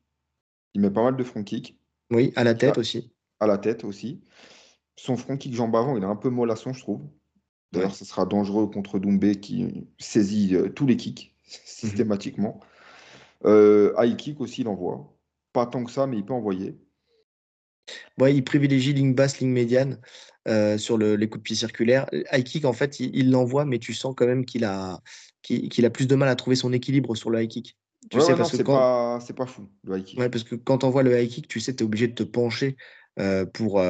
il 0.76 0.82
met 0.82 0.92
pas 0.92 1.04
mal 1.04 1.18
de 1.18 1.24
front 1.24 1.44
kicks. 1.44 1.78
oui, 2.12 2.32
à 2.36 2.44
la 2.46 2.54
tête 2.56 2.78
aussi. 2.78 3.12
À 3.44 3.48
la 3.48 3.58
tête 3.58 3.84
aussi. 3.84 4.22
Son 4.98 5.18
front 5.18 5.38
kick 5.38 5.54
jambe 5.56 5.76
avant, 5.76 5.98
il 5.98 6.04
est 6.04 6.08
un 6.08 6.16
peu 6.16 6.30
mollasson, 6.30 6.74
je 6.74 6.82
trouve. 6.82 7.02
D'ailleurs, 7.74 7.92
Ouais. 7.92 7.96
ce 7.96 8.06
sera 8.06 8.26
dangereux 8.26 8.68
contre 8.70 9.00
Doumbé 9.00 9.38
qui 9.40 9.88
saisit, 10.00 10.56
heu, 10.56 10.74
tous 10.74 10.88
les 10.88 10.98
kicks 10.98 11.36
Mmh 11.84 11.90
mh. 11.98 12.04
systématiquement. 12.06 12.60
Heu, 13.46 13.96
high 14.00 14.18
kick 14.18 14.42
aussi, 14.42 14.62
il 14.62 14.68
envoie. 14.70 15.16
Pas 15.54 15.68
tant 15.68 15.84
que 15.86 15.92
ça, 15.92 16.08
mais 16.08 16.18
il 16.18 16.26
peut 16.26 16.34
envoyer. 16.34 16.78
Ouais, 18.20 18.36
il 18.36 18.44
privilégie 18.44 18.94
ligne 18.94 19.14
basse, 19.14 19.40
ligne 19.40 19.52
médiane, 19.52 20.00
heu, 20.48 20.78
sur 20.78 20.98
le 20.98 21.16
les 21.16 21.28
coups 21.30 21.40
de 21.40 21.44
pied 21.44 21.56
circulaires. 21.56 22.08
High 22.32 22.44
kick 22.44 22.66
en 22.66 22.74
fait, 22.74 23.00
il 23.00 23.32
l'envoie, 23.32 23.66
mais 23.66 23.80
tu 23.80 23.94
sens 23.94 24.14
quand 24.16 24.26
même 24.28 24.46
qu'il 24.46 24.64
a 24.66 25.00
plus 25.94 26.08
de 26.08 26.16
mal 26.16 26.30
à 26.30 26.36
trouver 26.36 26.56
son 26.56 26.74
équilibre 26.74 27.16
sur 27.16 27.30
le 27.30 27.42
high 27.44 27.50
kick. 27.50 27.78
Tu 28.10 28.20
Ouais, 28.20 28.22
sais? 28.22 28.34
ouais, 28.34 28.38
non, 28.38 28.48
Parce 28.48 28.52
que 28.52 28.58
c'est 28.58 28.64
quand 28.64 28.70
pas 28.70 29.20
c'est 29.20 29.34
pas 29.36 29.46
fou, 29.46 29.68
le 29.84 29.98
high 29.98 30.06
Ouais, 30.16 30.30
kick. 30.30 30.30
parce 30.30 30.44
que 30.44 30.56
quand 30.56 30.80
tu 30.80 30.86
envoies 30.86 31.02
le 31.04 31.20
high 31.20 31.30
kick, 31.30 31.48
tu 31.48 31.60
sais, 31.60 31.76
tu 31.76 31.84
es 31.84 31.86
obligé 31.86 32.08
de 32.08 32.14
te 32.14 32.24
pencher, 32.24 32.78
pour, 33.54 33.82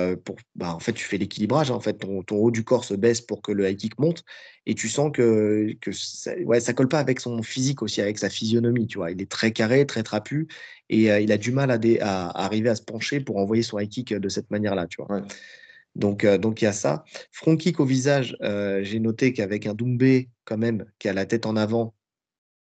bah, 0.56 0.74
en 0.76 0.80
fait, 0.80 0.94
tu 0.94 1.06
fais 1.06 1.18
l'équilibrage, 1.18 1.72
hein, 1.72 1.76
en 1.76 1.80
fait, 1.80 1.94
ton 1.94 2.24
ton 2.24 2.38
haut 2.38 2.52
du 2.52 2.64
corps 2.64 2.84
se 2.84 2.94
baisse 2.94 3.22
pour 3.22 3.42
que 3.42 3.52
le 3.52 3.70
high 3.70 3.78
kick 3.78 3.98
monte 4.00 4.24
et 4.66 4.76
tu 4.76 4.90
sens 4.90 5.12
que 5.14 5.74
que 5.82 5.92
ça 5.92 6.34
ouais, 6.44 6.60
ça 6.60 6.74
colle 6.74 6.90
pas 6.90 7.00
avec 7.00 7.20
son 7.20 7.42
physique 7.42 7.82
aussi, 7.82 8.02
avec 8.02 8.18
sa 8.18 8.30
physionomie, 8.30 8.88
tu 8.88 8.98
vois? 8.98 9.12
Il 9.12 9.22
est 9.22 9.32
très 9.32 9.52
carré, 9.52 9.86
très 9.86 10.04
trapu 10.04 10.48
et 10.90 11.08
il 11.24 11.32
a 11.32 11.38
du 11.38 11.52
mal 11.52 11.72
à 11.72 11.78
dé 11.78 12.00
à 12.00 12.30
à 12.30 12.46
arriver 12.46 12.70
à 12.70 12.76
se 12.76 12.82
pencher 12.82 13.20
pour 13.20 13.38
envoyer 13.38 13.64
son 13.64 13.80
high 13.80 13.90
kick, 13.90 14.14
de 14.14 14.30
cette 14.30 14.52
manière-là, 14.52 14.88
tu 14.88 15.02
vois? 15.02 15.16
Ouais. 15.16 15.22
Donc 15.96 16.26
donc 16.26 16.62
il 16.62 16.66
y 16.66 16.68
a 16.68 16.74
ça. 16.74 17.04
Front 17.32 17.56
kick 17.56 17.80
au 17.80 17.86
visage, 17.86 18.36
j'ai 18.82 19.00
noté 19.00 19.32
qu'avec 19.32 19.68
un 19.68 19.74
Doumbé, 19.74 20.30
quand 20.44 20.58
même, 20.58 20.86
qui 21.00 21.08
a 21.08 21.14
la 21.14 21.26
tête 21.26 21.46
en 21.46 21.56
avant, 21.56 21.94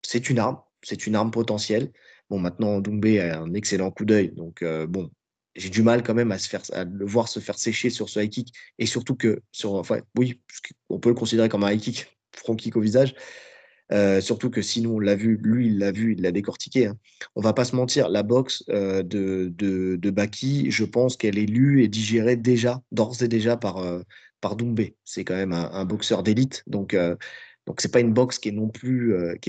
c'est 0.04 0.30
une 0.30 0.38
arme, 0.38 0.60
c'est 0.84 1.08
une 1.08 1.16
arme 1.16 1.32
potentielle. 1.32 1.92
Bon, 2.30 2.40
maintenant, 2.40 2.80
Doumbé 2.82 3.20
a 3.20 3.40
un 3.40 3.54
excellent 3.54 3.90
coup 3.90 4.06
d'œil, 4.06 4.32
donc 4.32 4.64
bon, 4.90 5.10
j'ai 5.56 5.70
du 5.70 5.84
mal 5.84 6.04
quand 6.04 6.14
même 6.14 6.32
à 6.32 6.84
le 6.84 7.06
voir 7.06 7.28
se 7.28 7.40
faire 7.40 7.58
sécher 7.58 7.90
sur 7.90 8.10
ce 8.10 8.20
high 8.20 8.30
kick 8.30 8.54
et 8.80 8.86
surtout 8.86 9.16
que 9.16 9.42
sur 9.52 9.74
enfin, 9.76 10.00
oui, 10.18 10.42
on 10.90 11.00
peut 11.00 11.10
le 11.10 11.16
considérer 11.16 11.50
comme 11.50 11.64
un 11.64 11.72
high 11.72 11.82
kick, 11.82 12.18
front 12.36 12.56
kick 12.56 12.76
au 12.76 12.82
visage, 12.82 13.16
heu, 13.92 14.22
surtout 14.22 14.50
que 14.50 14.62
sinon 14.62 14.96
on 14.96 15.00
l'a 15.00 15.16
vu, 15.16 15.38
lui, 15.44 15.68
il 15.68 15.78
l'a 15.80 15.92
vu, 15.92 16.14
il 16.14 16.22
l'a 16.22 16.32
décortiqué, 16.32 16.88
hein. 16.88 16.98
On 17.36 17.42
va 17.42 17.54
pas 17.54 17.66
se 17.66 17.76
mentir, 17.76 18.10
la 18.10 18.24
boxe, 18.24 18.64
heu, 18.70 19.04
de 19.04 19.52
de 19.56 19.96
de 19.98 20.10
Baki, 20.12 20.72
je 20.72 20.86
pense 20.86 21.18
qu'elle 21.18 21.38
est 21.38 21.46
lue 21.46 21.84
et 21.84 21.88
digérée 21.88 22.36
déjà, 22.38 22.82
d'ores 22.92 23.22
et 23.24 23.28
déjà 23.28 23.58
par, 23.58 23.84
heu, 23.84 24.04
par 24.42 24.56
Doumbé. 24.56 24.96
C'est 25.06 25.24
quand 25.24 25.36
même 25.36 25.54
un 25.54 25.72
un 25.72 25.86
boxeur 25.86 26.24
d'élite, 26.24 26.64
donc 26.68 26.96
donc 27.68 27.82
c'est 27.82 27.92
pas 27.92 28.00
une 28.02 28.14
boxe 28.14 28.40
qui 28.40 28.50
est 28.50 28.52
non 28.52 28.70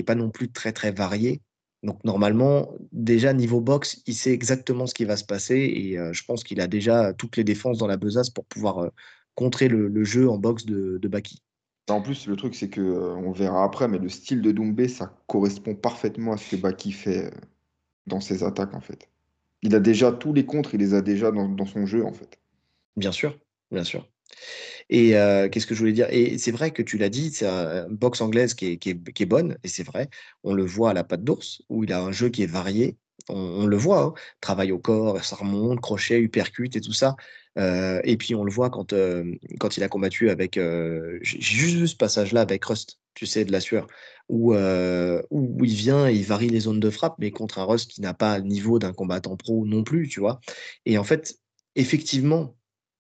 pas 0.05 0.15
non 0.15 0.29
plus 0.31 0.51
très, 0.51 0.71
très 0.73 0.91
variée. 0.91 1.41
Donc 1.83 2.03
normalement, 2.03 2.73
déjà 2.91 3.33
niveau 3.33 3.61
boxe, 3.61 4.01
il 4.07 4.15
sait 4.15 4.31
exactement 4.33 4.87
ce 4.87 4.93
qui 4.93 5.05
va 5.05 5.17
se 5.17 5.23
passer 5.25 5.55
et 5.57 5.97
heu, 5.97 6.13
je 6.13 6.23
pense 6.25 6.43
qu'il 6.43 6.59
a 6.61 6.67
déjà 6.67 7.13
toutes 7.13 7.37
les 7.37 7.43
défenses 7.43 7.77
dans 7.77 7.87
la 7.87 7.97
besace 7.97 8.29
pour 8.29 8.45
pouvoir, 8.45 8.83
heu, 8.85 8.91
contrer 9.35 9.67
le 9.67 9.87
le 9.87 10.03
jeu 10.03 10.29
en 10.29 10.37
boxe 10.37 10.65
de 10.65 10.97
de 10.97 11.07
Baki. 11.07 11.41
En 11.89 12.01
plus, 12.01 12.27
le 12.27 12.37
truc, 12.37 12.55
c'est 12.55 12.69
que, 12.69 12.79
heu, 12.79 13.11
on 13.15 13.31
verra 13.33 13.63
après, 13.65 13.87
mais 13.89 13.97
le 13.97 14.07
style 14.09 14.41
de 14.41 14.51
Doumbé, 14.53 14.87
ça 14.87 15.21
correspond 15.27 15.75
parfaitement 15.75 16.31
à 16.33 16.37
ce 16.37 16.55
que 16.55 16.61
Baki 16.61 16.91
fait, 16.93 17.33
dans 18.07 18.21
ses 18.21 18.43
attaques, 18.43 18.73
en 18.75 18.81
fait. 18.81 19.09
Il 19.63 19.75
a 19.75 19.81
déjà 19.81 20.11
tous 20.13 20.33
les 20.33 20.45
contres, 20.45 20.75
il 20.75 20.79
les 20.81 20.93
a 20.95 21.01
déjà 21.01 21.31
dans 21.31 21.49
dans 21.49 21.65
son 21.67 21.85
jeu, 21.87 22.05
en 22.05 22.13
fait. 22.13 22.39
Bien 22.97 23.13
sûr, 23.13 23.39
bien 23.71 23.85
sûr. 23.85 24.11
Et 24.89 25.11
qu'est-ce 25.11 25.67
que 25.67 25.75
je 25.75 25.79
voulais 25.79 25.93
dire? 25.93 26.07
Et 26.11 26.37
c'est 26.37 26.51
vrai 26.51 26.71
que 26.71 26.81
tu 26.81 26.97
l'as 26.97 27.09
dit, 27.09 27.31
c'est 27.31 27.47
un 27.47 27.87
boxe 27.89 28.21
anglaise 28.21 28.53
qui 28.53 28.67
est 28.67 28.77
qui 28.77 28.91
est 28.91 29.13
qui 29.13 29.23
est 29.23 29.27
bonne 29.27 29.57
et 29.63 29.67
c'est 29.67 29.83
vrai. 29.83 30.09
On 30.43 30.53
le 30.53 30.65
voit 30.65 30.91
à 30.91 30.93
la 30.93 31.03
patte 31.03 31.23
d'ours 31.23 31.61
où 31.69 31.83
il 31.83 31.93
a 31.93 32.01
un 32.01 32.11
jeu 32.11 32.29
qui 32.29 32.43
est 32.43 32.47
varié. 32.47 32.97
On 33.29 33.65
le 33.65 33.75
voit, 33.75 34.01
hein, 34.01 34.13
travail 34.39 34.71
au 34.71 34.79
corps, 34.79 35.23
ça 35.25 35.35
remonte, 35.35 35.81
crochet, 35.81 36.19
uppercut 36.19 36.73
et 36.75 36.81
tout 36.81 36.93
ça. 36.93 37.15
Et 37.57 38.15
puis 38.17 38.35
on 38.35 38.43
le 38.43 38.51
voit 38.51 38.69
quand, 38.69 38.93
quand 39.59 39.77
il 39.77 39.83
a 39.83 39.89
combattu 39.89 40.29
avec, 40.29 40.55
j'ai 40.55 41.41
juste 41.41 41.75
vu 41.75 41.87
ce 41.87 41.95
passage-là 41.95 42.41
avec 42.41 42.63
Rust, 42.63 42.99
tu 43.15 43.25
sais, 43.25 43.43
de 43.43 43.51
la 43.51 43.59
sueur, 43.59 43.87
où, 44.29 44.53
où 44.55 45.65
il 45.65 45.73
vient 45.73 46.07
et 46.07 46.13
il 46.13 46.23
varie 46.23 46.49
les 46.49 46.61
zones 46.61 46.79
de 46.79 46.89
frappe, 46.89 47.15
mais 47.19 47.31
contre 47.31 47.59
un 47.59 47.65
Rust 47.65 47.91
qui 47.91 48.01
n'a 48.01 48.13
pas 48.13 48.37
le 48.37 48.45
niveau 48.45 48.79
d'un 48.79 48.93
combattant 48.93 49.35
pro 49.35 49.65
non 49.65 49.83
plus, 49.83 50.07
tu 50.07 50.19
vois? 50.19 50.39
Et 50.85 50.97
en 50.97 51.03
fait, 51.03 51.39
effectivement, 51.75 52.56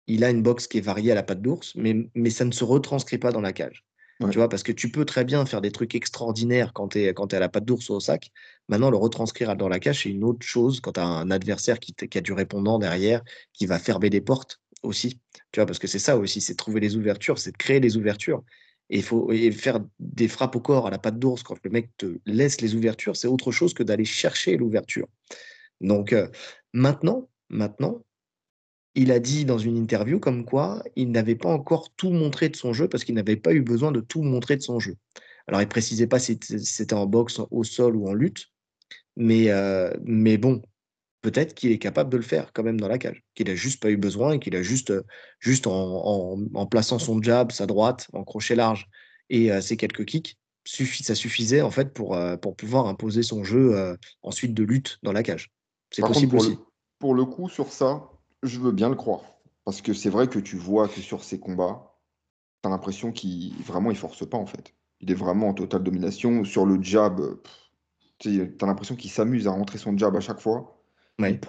il 0.07 0.25
a 0.25 0.31
une 0.31 0.43
boxe 0.43 0.67
qui 0.67 0.79
est 0.79 0.81
variée 0.81 1.13
à 1.13 1.15
la 1.15 1.23
patte 1.23 1.43
d'ours, 1.43 1.75
mais 1.77 1.95
mais 2.15 2.31
ça 2.31 2.45
ne 2.45 2.53
se 2.53 2.65
retranscrit 2.65 3.19
pas 3.19 3.33
dans 3.33 3.41
la 3.41 3.53
cage. 3.53 3.85
Ouais. 4.21 4.31
Tu 4.31 4.39
vois? 4.39 4.49
Parce 4.49 4.63
que 4.63 4.73
tu 4.73 4.91
peux 4.91 5.05
très 5.05 5.25
bien 5.25 5.45
faire 5.47 5.61
des 5.61 5.73
trucs 5.73 5.95
extraordinaires 5.95 6.73
quand 6.73 6.89
tu 6.89 6.99
es 7.01 7.07
es 7.07 7.35
à 7.35 7.41
la 7.41 7.49
patte 7.49 7.65
d'ours 7.65 7.89
ou 7.89 7.95
au 7.95 8.01
sac. 8.01 8.31
Maintenant, 8.69 8.91
le 8.91 8.97
retranscrire 8.97 9.57
dans 9.57 9.69
la 9.69 9.81
cage, 9.81 10.03
c'est 10.05 10.11
une 10.11 10.25
autre 10.25 10.47
chose 10.47 10.81
quand 10.81 10.93
tu 10.93 11.01
as 11.01 11.07
un 11.07 11.31
adversaire 11.31 11.79
qui 11.81 11.95
a 12.15 12.21
du 12.21 12.33
répondant 12.33 12.79
derrière, 12.79 13.23
qui 13.53 13.67
va 13.67 13.79
fermer 13.79 14.11
des 14.11 14.21
portes 14.21 14.61
aussi. 14.83 15.21
Tu 15.51 15.61
vois? 15.61 15.67
Parce 15.67 15.79
que 15.79 15.89
c'est 15.89 15.99
ça 15.99 16.17
aussi, 16.17 16.41
c'est 16.41 16.55
trouver 16.55 16.81
les 16.81 16.97
ouvertures, 16.97 17.39
c'est 17.39 17.53
de 17.53 17.57
créer 17.57 17.81
les 17.81 17.97
ouvertures 17.97 18.45
Et, 18.91 19.03
faut, 19.03 19.33
et 19.33 19.51
faire 19.51 19.81
des 19.99 20.29
frappes 20.29 20.57
au 20.57 20.61
corps 20.61 20.87
à 20.87 20.91
la 20.91 20.99
patte 20.99 21.19
d'ours 21.19 21.43
quand 21.43 21.57
le 21.65 21.71
mec 21.71 21.91
te 21.97 22.19
laisse 22.27 22.61
les 22.61 22.75
ouvertures, 22.75 23.17
c'est 23.17 23.29
autre 23.29 23.51
chose 23.51 23.75
que 23.75 23.83
d'aller 23.83 24.05
chercher 24.05 24.57
l'ouverture. 24.57 25.09
Donc 25.81 26.13
euh, 26.13 26.29
maintenant, 26.73 27.29
maintenant, 27.49 28.05
il 28.95 29.11
a 29.11 29.19
dit 29.19 29.45
dans 29.45 29.59
une 29.59 29.77
interview 29.77 30.21
comme 30.21 30.45
quoi 30.45 30.83
il 30.97 31.11
n'avait 31.11 31.35
pas 31.35 31.49
encore 31.49 31.91
tout 31.97 32.11
montré 32.11 32.49
de 32.49 32.57
son 32.57 32.73
jeu 32.73 32.89
parce 32.89 33.05
qu'il 33.05 33.15
n'avait 33.15 33.37
pas 33.37 33.53
eu 33.53 33.61
besoin 33.61 33.93
de 33.93 34.01
tout 34.01 34.23
montrer 34.23 34.57
de 34.57 34.63
son 34.63 34.79
jeu. 34.79 34.97
Alors 35.47 35.61
il 35.61 35.69
précisait 35.69 36.07
pas 36.07 36.19
si 36.19 36.39
c'était 36.41 36.95
en 36.95 37.07
boxe, 37.07 37.41
au 37.51 37.65
sol 37.65 37.97
ou 37.97 38.09
en 38.09 38.15
lutte, 38.15 38.47
mais, 39.17 39.51
euh, 39.51 39.93
mais 40.05 40.39
bon, 40.39 40.63
peut-être 41.23 41.55
qu'il 41.55 41.73
est 41.73 41.79
capable 41.79 42.11
de 42.11 42.17
le 42.17 42.23
faire 42.23 42.53
quand 42.53 42.63
même 42.63 42.81
dans 42.81 42.89
la 42.89 42.99
cage, 42.99 43.23
qu'il 43.35 43.51
a 43.51 43.55
juste 43.55 43.83
pas 43.83 43.91
eu 43.91 43.97
besoin 43.97 44.33
et 44.33 44.39
qu'il 44.39 44.57
a 44.57 44.63
juste, 44.63 44.93
juste 45.41 45.67
en, 45.67 46.39
en, 46.55 46.67
plaçant 46.67 46.99
son 46.99 47.21
jab, 47.21 47.53
sa 47.53 47.67
droite, 47.67 48.09
en 48.13 48.25
crochet 48.25 48.55
large 48.55 48.87
et 49.29 49.53
euh, 49.53 49.61
ses 49.61 49.77
quelques 49.77 50.05
kicks, 50.05 50.37
ça 50.65 51.15
suffisait 51.15 51.61
en 51.61 51.71
fait 51.71 51.93
pour, 51.93 52.15
euh, 52.15 52.37
pour 52.37 52.57
pouvoir 52.57 52.87
imposer 52.87 53.23
son 53.23 53.45
jeu 53.45 53.97
ensuite 54.23 54.55
de 54.55 54.65
lutte 54.65 54.99
dans 55.03 55.13
la 55.13 55.23
cage. 55.23 55.53
C'est 55.91 56.03
possible 56.03 56.31
pour 56.31 56.41
aussi. 56.41 56.51
Le, 56.51 56.57
pour 56.99 57.15
le 57.15 57.27
coup, 57.27 57.51
sur 57.51 57.71
ça, 57.71 58.14
je 58.45 58.61
veux 58.61 58.73
bien 58.73 58.89
le 58.89 58.95
croire. 58.95 59.23
Parce 59.65 59.81
que 59.81 59.95
c'est 59.95 60.11
vrai 60.11 60.29
que 60.29 60.39
tu 60.39 60.57
vois 60.57 60.89
que 60.89 61.01
sur 61.01 61.25
ces 61.25 61.41
combats, 61.41 61.97
tu 62.63 62.69
as 62.69 62.71
l'impression 62.71 63.13
qu'il 63.13 63.55
vraiment 63.63 63.91
il 63.91 63.97
force 63.97 64.29
pas 64.29 64.37
en 64.37 64.47
fait. 64.47 64.75
Il 65.01 65.11
est 65.11 65.15
vraiment 65.15 65.49
en 65.49 65.55
totale 65.55 65.83
domination. 65.83 66.45
Sur 66.45 66.67
le 66.67 66.83
jab, 66.83 67.21
tu 68.19 68.57
as 68.61 68.67
l'impression 68.67 68.97
qu'il 68.97 69.11
s'amuse 69.11 69.47
à 69.49 69.51
rentrer 69.51 69.79
son 69.79 69.97
jab 69.97 70.17
à 70.17 70.21
chaque 70.21 70.41
fois. 70.41 70.81
Il, 71.19 71.41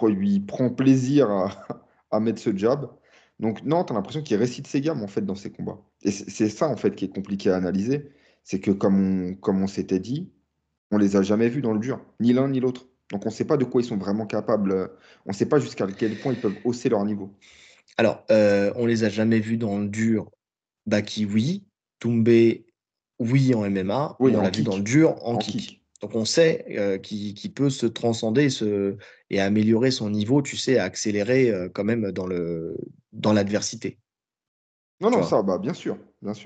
prend 0.46 0.70
plaisir 0.70 1.30
à, 2.10 2.20
mettre 2.20 2.40
ce 2.40 2.56
jab. 2.56 2.90
Donc, 3.40 3.62
non, 3.64 3.84
tu 3.84 3.92
as 3.92 3.96
l'impression 3.96 4.22
qu'il 4.22 4.36
récite 4.36 4.66
ses 4.66 4.80
gammes 4.80 5.02
en 5.02 5.08
fait 5.08 5.22
dans 5.22 5.34
ses 5.34 5.52
combats. 5.52 5.78
Et 6.02 6.10
c'est 6.10 6.48
ça 6.48 6.68
en 6.68 6.76
fait 6.76 6.94
qui 6.94 7.04
est 7.04 7.14
compliqué 7.14 7.50
à 7.50 7.56
analyser. 7.56 8.10
C'est 8.44 8.60
que, 8.60 8.70
comme 8.70 9.30
on, 9.30 9.34
comme 9.34 9.62
on 9.62 9.66
s'était 9.66 9.98
dit, 9.98 10.30
on 10.90 10.98
les 10.98 11.16
a 11.16 11.22
jamais 11.22 11.48
vus 11.48 11.62
dans 11.62 11.72
le 11.72 11.80
dur, 11.80 12.00
ni 12.20 12.32
l'un 12.32 12.48
ni 12.48 12.60
l'autre. 12.60 12.88
Donc, 13.12 13.24
on 13.24 13.28
ne 13.28 13.34
sait 13.34 13.44
pas 13.44 13.56
de 13.56 13.64
quoi 13.64 13.80
ils 13.80 13.84
sont 13.84 13.96
vraiment 13.96 14.26
capables. 14.26 14.90
On 15.26 15.30
ne 15.30 15.34
sait 15.34 15.46
pas 15.46 15.58
jusqu'à 15.58 15.86
quel 15.86 16.18
point 16.18 16.32
ils 16.32 16.40
peuvent 16.40 16.56
hausser 16.64 16.88
leur 16.88 17.04
niveau. 17.04 17.32
Alors, 17.96 18.24
euh, 18.30 18.72
on 18.76 18.86
les 18.86 19.04
a 19.04 19.08
jamais 19.08 19.40
vus 19.40 19.56
dans 19.56 19.78
le 19.78 19.88
dur. 19.88 20.30
Baki, 20.86 21.24
oui. 21.24 21.64
Toumbé, 21.98 22.66
oui, 23.18 23.54
en 23.54 23.68
MMA. 23.68 24.16
Oui, 24.20 24.34
on 24.36 24.42
l'a 24.42 24.50
vu 24.50 24.62
dans 24.62 24.76
le 24.76 24.82
dur 24.82 25.16
en, 25.26 25.38
kick. 25.38 25.82
Donc 26.02 26.14
on 26.14 26.26
sait 26.26 26.66
euh, 26.76 26.98
qu'il 26.98 27.54
peut 27.54 27.70
se 27.70 27.86
transcender 27.86 28.48
et 29.30 29.40
améliorer 29.40 29.90
son 29.90 30.10
niveau, 30.10 30.42
tu 30.42 30.56
sais, 30.56 30.78
à 30.78 30.84
accélérer 30.84 31.50
euh, 31.50 31.70
quand 31.72 31.84
même 31.84 32.12
dans 32.12 33.32
l'adversité. 33.32 33.98
Non, 35.00 35.10
non, 35.10 35.22
ça, 35.22 35.42
bah, 35.42 35.58
bien 35.58 35.74
sûr, 35.74 35.98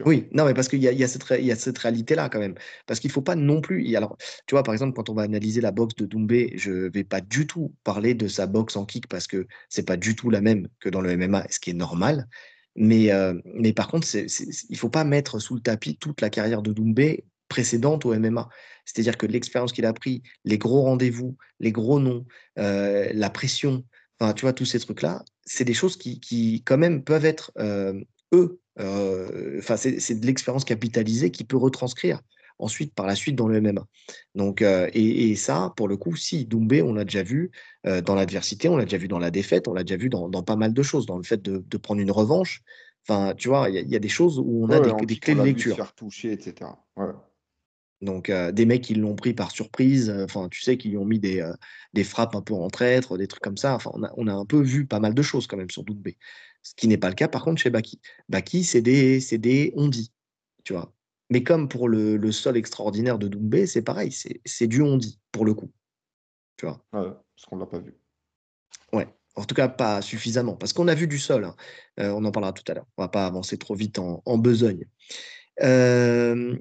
Oui, 0.04 0.28
non, 0.32 0.44
mais 0.44 0.54
parce 0.54 0.68
qu'il 0.68 0.82
y 0.82 1.04
a, 1.04 1.08
cette, 1.08 1.78
réalité-là 1.78 2.28
quand 2.28 2.40
même. 2.40 2.54
Parce 2.86 3.00
qu'il 3.00 3.08
ne 3.08 3.12
faut 3.12 3.22
pas 3.22 3.36
non 3.36 3.60
plus. 3.60 3.94
Alors, 3.96 4.16
tu 4.46 4.54
vois, 4.54 4.62
par 4.62 4.74
exemple, 4.74 4.94
quand 4.94 5.08
on 5.08 5.14
va 5.14 5.22
analyser 5.22 5.60
la 5.60 5.70
boxe 5.70 5.94
de 5.94 6.06
Doumbé, 6.06 6.52
je 6.56 6.70
ne 6.70 6.88
vais 6.88 7.04
pas 7.04 7.20
du 7.20 7.46
tout 7.46 7.74
parler 7.84 8.14
de 8.14 8.28
sa 8.28 8.46
boxe 8.46 8.76
en 8.76 8.84
kick 8.84 9.06
parce 9.08 9.26
que 9.26 9.46
c'est 9.68 9.86
pas 9.86 9.96
du 9.96 10.16
tout 10.16 10.28
la 10.28 10.40
même 10.40 10.68
que 10.80 10.88
dans 10.88 11.00
le 11.00 11.16
MMA, 11.16 11.46
ce 11.50 11.60
qui 11.60 11.70
est 11.70 11.74
normal. 11.74 12.28
Mais, 12.76 13.12
euh, 13.12 13.34
mais 13.44 13.72
par 13.72 13.88
contre, 13.88 14.06
il 14.14 14.26
ne 14.70 14.76
faut 14.76 14.90
pas 14.90 15.04
mettre 15.04 15.38
sous 15.38 15.54
le 15.54 15.60
tapis 15.60 15.96
toute 15.96 16.20
la 16.20 16.30
carrière 16.30 16.62
de 16.62 16.72
Doumbé 16.72 17.24
précédente 17.48 18.04
au 18.06 18.14
MMA. 18.14 18.48
C'est-à-dire 18.84 19.18
que 19.18 19.26
l'expérience 19.26 19.72
qu'il 19.72 19.86
a 19.86 19.92
pris, 19.92 20.22
les 20.44 20.58
gros 20.58 20.82
rendez-vous, 20.82 21.36
les 21.58 21.72
gros 21.72 22.00
noms, 22.00 22.26
euh, 22.58 23.10
la 23.12 23.30
pression, 23.30 23.84
enfin, 24.18 24.32
tu 24.32 24.42
vois, 24.42 24.52
tous 24.52 24.64
ces 24.64 24.80
trucs-là, 24.80 25.22
c'est 25.44 25.64
des 25.64 25.74
choses 25.74 25.96
qui, 25.96 26.20
qui, 26.20 26.62
quand 26.64 26.78
même, 26.78 27.04
peuvent 27.04 27.24
être, 27.24 27.52
euh, 27.58 28.00
eux, 28.32 28.60
enfin, 29.58 29.76
c'est 29.76 30.20
de 30.20 30.26
l'expérience 30.26 30.64
capitalisée 30.64 31.30
qui 31.30 31.44
peut 31.44 31.56
retranscrire 31.56 32.20
ensuite, 32.60 32.94
par 32.94 33.06
la 33.06 33.14
suite, 33.14 33.36
dans 33.36 33.48
le 33.48 33.60
MMA. 33.60 33.86
Donc, 34.34 34.62
et, 34.62 35.34
ça, 35.36 35.72
pour 35.76 35.88
le 35.88 35.96
coup, 35.96 36.14
si, 36.16 36.44
Doumbé, 36.44 36.82
on 36.82 36.92
l'a 36.92 37.04
déjà 37.04 37.22
vu 37.22 37.50
dans 37.84 38.14
l'adversité, 38.14 38.68
on 38.68 38.76
l'a 38.76 38.84
déjà 38.84 38.98
vu 38.98 39.08
dans 39.08 39.18
la 39.18 39.30
défaite, 39.30 39.66
on 39.66 39.72
l'a 39.72 39.82
déjà 39.82 39.96
vu 39.96 40.08
dans, 40.08 40.30
pas 40.42 40.56
mal 40.56 40.72
de 40.72 40.82
choses, 40.82 41.06
dans 41.06 41.16
le 41.16 41.22
fait 41.22 41.42
de, 41.42 41.76
prendre 41.78 42.00
une 42.00 42.10
revanche. 42.10 42.62
Enfin, 43.08 43.34
tu 43.34 43.48
vois, 43.48 43.70
il 43.70 43.88
y, 43.88 43.96
a 43.96 43.98
des 43.98 44.08
choses 44.08 44.38
où 44.38 44.64
on 44.64 44.70
a 44.70 44.80
des, 44.80 45.16
clés 45.16 45.34
de 45.34 45.42
lecture. 45.42 45.76
faire 45.76 45.94
toucher, 45.94 46.32
etc. 46.32 46.70
Donc, 48.02 48.30
des 48.30 48.66
mecs 48.66 48.82
qui 48.82 48.94
l'ont 48.94 49.14
pris 49.14 49.34
par 49.34 49.50
surprise, 49.50 50.10
enfin, 50.10 50.48
tu 50.48 50.62
sais, 50.62 50.76
qui 50.76 50.88
lui 50.88 50.96
ont 50.96 51.04
mis 51.04 51.18
des, 51.18 51.46
des 51.92 52.04
frappes 52.04 52.34
un 52.34 52.42
peu 52.42 52.54
en 52.54 52.68
traître, 52.68 53.18
des 53.18 53.26
trucs 53.26 53.42
comme 53.42 53.56
ça. 53.58 53.74
Enfin, 53.74 53.90
on 53.94 54.02
a, 54.02 54.12
on 54.16 54.26
a, 54.26 54.32
un 54.32 54.46
peu 54.46 54.60
vu 54.60 54.86
pas 54.86 55.00
mal 55.00 55.14
de 55.14 55.22
choses 55.22 55.46
quand 55.46 55.56
même 55.56 55.70
sur 55.70 55.84
Doumbé. 55.84 56.16
Ce 56.62 56.74
qui 56.74 56.88
n'est 56.88 56.98
pas 56.98 57.08
le 57.08 57.14
cas, 57.14 57.28
par 57.28 57.44
contre, 57.44 57.60
chez 57.60 57.70
Baki. 57.70 58.00
Baki, 58.28 58.64
c'est 58.64 58.82
des, 58.82 59.20
des 59.38 59.72
on 59.76 59.88
dit, 59.88 60.12
tu 60.64 60.72
vois. 60.72 60.92
Mais 61.30 61.42
comme 61.42 61.68
pour 61.68 61.88
le, 61.88 62.16
le 62.16 62.32
sol 62.32 62.56
extraordinaire 62.56 63.18
de 63.18 63.28
Doumbé, 63.28 63.66
c'est 63.66 63.82
pareil, 63.82 64.12
c'est 64.44 64.66
du 64.66 64.82
on 64.82 64.96
dit, 64.96 65.20
pour 65.32 65.44
le 65.44 65.54
coup. 65.54 65.70
Tu 66.56 66.66
vois. 66.66 66.84
Ouais, 66.92 67.08
parce 67.08 67.46
qu'on 67.46 67.56
ne 67.56 67.60
l'a 67.60 67.66
pas 67.66 67.78
vu. 67.78 67.94
Ouais. 68.92 69.08
En 69.36 69.44
tout 69.44 69.54
cas, 69.54 69.68
pas 69.68 70.02
suffisamment. 70.02 70.56
Parce 70.56 70.72
qu'on 70.72 70.88
a 70.88 70.94
vu 70.94 71.06
du 71.06 71.18
sol. 71.18 71.44
Hein. 71.44 71.54
on 71.98 72.24
en 72.24 72.32
parlera 72.32 72.52
tout 72.52 72.64
à 72.70 72.74
l'heure. 72.74 72.86
On 72.96 73.02
ne 73.02 73.06
va 73.06 73.08
pas 73.08 73.26
avancer 73.26 73.56
trop 73.56 73.74
vite 73.74 73.98
en, 73.98 74.22
en 74.26 74.38
besogne. 74.38 74.84
Euh, 75.62 76.56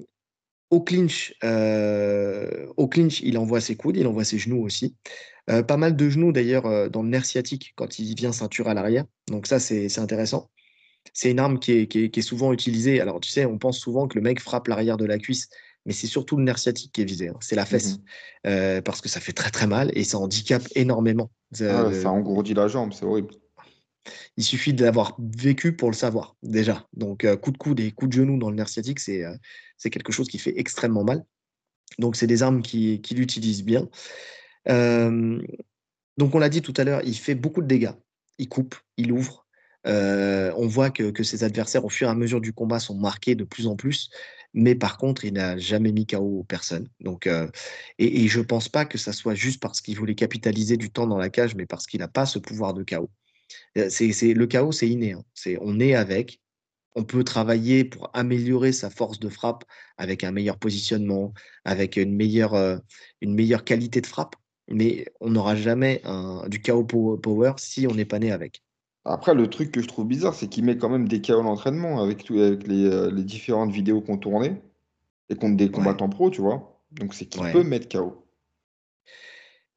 au 0.70 0.80
clinch, 0.80 1.34
euh, 1.42 2.66
au 2.76 2.88
clinch, 2.88 3.20
il 3.22 3.38
envoie 3.38 3.60
ses 3.60 3.76
coudes, 3.76 3.96
il 3.96 4.06
envoie 4.06 4.24
ses 4.24 4.38
genoux 4.38 4.62
aussi. 4.62 4.96
Euh, 5.48 5.62
pas 5.62 5.76
mal 5.76 5.96
de 5.96 6.08
genoux 6.08 6.32
d'ailleurs 6.32 6.66
euh, 6.66 6.88
dans 6.88 7.02
le 7.02 7.08
nerf 7.08 7.24
sciatique 7.24 7.72
quand 7.76 7.98
il 7.98 8.14
vient 8.14 8.32
ceinture 8.32 8.68
à 8.68 8.74
l'arrière. 8.74 9.04
Donc 9.28 9.46
ça, 9.46 9.58
c'est 9.58 9.98
intéressant. 9.98 10.50
C'est 11.14 11.30
une 11.30 11.38
arme 11.38 11.58
qui 11.58 11.72
est, 11.72 12.20
souvent 12.20 12.52
utilisée. 12.52 13.00
Alors 13.00 13.20
tu 13.20 13.30
sais, 13.30 13.46
on 13.46 13.58
pense 13.58 13.78
souvent 13.78 14.06
que 14.06 14.16
le 14.16 14.22
mec 14.22 14.40
frappe 14.40 14.68
l'arrière 14.68 14.96
de 14.96 15.06
la 15.06 15.18
cuisse, 15.18 15.48
mais 15.86 15.92
c'est 15.92 16.06
surtout 16.06 16.36
le 16.36 16.44
nerf 16.44 16.58
sciatique 16.58 16.92
qui 16.92 17.00
est 17.00 17.06
visé. 17.06 17.28
Hein. 17.28 17.36
C'est 17.40 17.56
la 17.56 17.66
fesse. 17.66 17.98
Mmh 17.98 18.80
parce 18.84 19.02
que 19.02 19.10
ça 19.10 19.20
fait 19.20 19.34
très 19.34 19.50
très 19.50 19.66
mal 19.66 19.90
et 19.94 20.02
ça 20.02 20.18
handicape 20.18 20.66
énormément. 20.74 21.30
Ah 21.60 21.90
ça 21.92 22.10
engourdit 22.10 22.54
la 22.54 22.68
jambe, 22.68 22.94
c'est 22.94 23.04
horrible. 23.04 23.34
Il 24.38 24.44
suffit 24.44 24.72
d'avoir 24.72 25.14
vécu 25.18 25.76
pour 25.76 25.90
le 25.90 25.94
savoir, 25.94 26.36
déjà. 26.42 26.86
Donc, 26.94 27.26
coup 27.42 27.50
de 27.50 27.58
coude 27.58 27.80
et 27.80 27.90
coup 27.90 28.06
de 28.06 28.12
genou 28.14 28.38
dans 28.38 28.48
le 28.48 28.56
nerf 28.56 28.70
sciatique, 28.70 28.98
c'est 28.98 29.90
quelque 29.90 30.10
chose 30.10 30.28
qui 30.28 30.38
fait 30.38 30.58
extrêmement 30.58 31.04
mal. 31.04 31.22
Donc, 31.98 32.16
c'est 32.16 32.26
des 32.26 32.42
armes 32.42 32.62
qu'il 32.62 33.02
qui 33.02 33.14
utilise 33.14 33.62
bien. 33.62 33.86
Donc, 34.66 36.34
on 36.34 36.38
l'a 36.38 36.48
dit 36.48 36.62
tout 36.62 36.74
à 36.76 36.84
l'heure, 36.84 37.00
il 37.04 37.16
fait 37.16 37.34
beaucoup 37.34 37.62
de 37.62 37.66
dégâts. 37.66 37.92
Il 38.38 38.48
coupe, 38.48 38.74
il 38.96 39.12
ouvre. 39.12 39.46
on 39.84 40.66
voit 40.66 40.90
que, 40.90 41.22
ses 41.22 41.44
adversaires, 41.44 41.84
au 41.84 41.88
fur 41.88 42.08
et 42.08 42.10
à 42.10 42.14
mesure 42.14 42.40
du 42.40 42.52
combat, 42.52 42.80
sont 42.80 42.96
marqués 42.96 43.34
de 43.34 43.44
plus 43.44 43.66
en 43.66 43.76
plus. 43.76 44.10
Mais 44.52 44.74
par 44.74 44.98
contre, 44.98 45.24
il 45.24 45.34
n'a 45.34 45.56
jamais 45.58 45.92
mis 45.92 46.06
KO 46.06 46.44
personne. 46.48 46.88
Donc, 47.00 47.26
et, 47.26 48.24
et, 48.24 48.28
je 48.28 48.40
ne 48.40 48.44
pense 48.44 48.68
pas 48.68 48.84
que 48.84 48.98
ça 48.98 49.12
soit 49.12 49.34
juste 49.34 49.60
parce 49.60 49.80
qu'il 49.80 49.96
voulait 49.96 50.16
capitaliser 50.16 50.76
du 50.76 50.90
temps 50.90 51.06
dans 51.06 51.18
la 51.18 51.30
cage, 51.30 51.54
mais 51.54 51.66
parce 51.66 51.86
qu'il 51.86 52.00
n'a 52.00 52.08
pas 52.08 52.26
ce 52.26 52.38
pouvoir 52.38 52.74
de 52.74 52.82
KO. 52.82 53.08
C'est, 53.74 54.34
le 54.34 54.46
chaos, 54.46 54.72
c'est 54.72 54.88
inné. 54.88 55.12
Hein. 55.12 55.24
C'est, 55.34 55.58
on 55.60 55.80
est 55.80 55.94
avec. 55.94 56.40
On 56.96 57.04
peut 57.04 57.22
travailler 57.22 57.84
pour 57.84 58.10
améliorer 58.14 58.72
sa 58.72 58.90
force 58.90 59.20
de 59.20 59.28
frappe 59.28 59.64
avec 59.96 60.24
un 60.24 60.32
meilleur 60.32 60.58
positionnement, 60.58 61.32
avec 61.64 61.96
une 61.96 62.16
meilleure, 62.16 62.54
une 63.20 63.34
meilleure 63.34 63.64
qualité 63.64 64.00
de 64.00 64.06
frappe, 64.06 64.34
mais 64.70 65.06
on 65.20 65.30
n'aura 65.30 65.56
jamais 65.56 66.02
du 66.48 66.60
chaos 66.60 66.84
power 66.84 67.52
si 67.56 67.86
on 67.86 67.94
n'est 67.94 68.04
pas 68.04 68.18
né 68.18 68.32
avec. 68.32 68.62
Après, 69.04 69.34
le 69.34 69.48
truc 69.48 69.72
que 69.72 69.80
je 69.80 69.88
trouve 69.88 70.06
bizarre, 70.06 70.34
c'est 70.34 70.48
qu'il 70.48 70.64
met 70.64 70.76
quand 70.76 70.90
même 70.90 71.08
des 71.08 71.22
KO 71.22 71.42
d'entraînement 71.42 72.02
avec, 72.02 72.24
tout, 72.24 72.38
avec 72.38 72.66
les, 72.66 73.10
différentes 73.22 73.72
vidéos 73.72 74.00
qu'on 74.00 74.18
tournait 74.18 74.60
et 75.30 75.36
contre 75.36 75.56
des 75.56 75.70
combattants 75.70 76.08
pro, 76.08 76.30
tu 76.30 76.40
vois. 76.40 76.80
Donc 76.92 77.14
c'est 77.14 77.26
qu'il 77.26 77.42
peut 77.50 77.62
mettre 77.62 77.88
KO. 77.88 78.26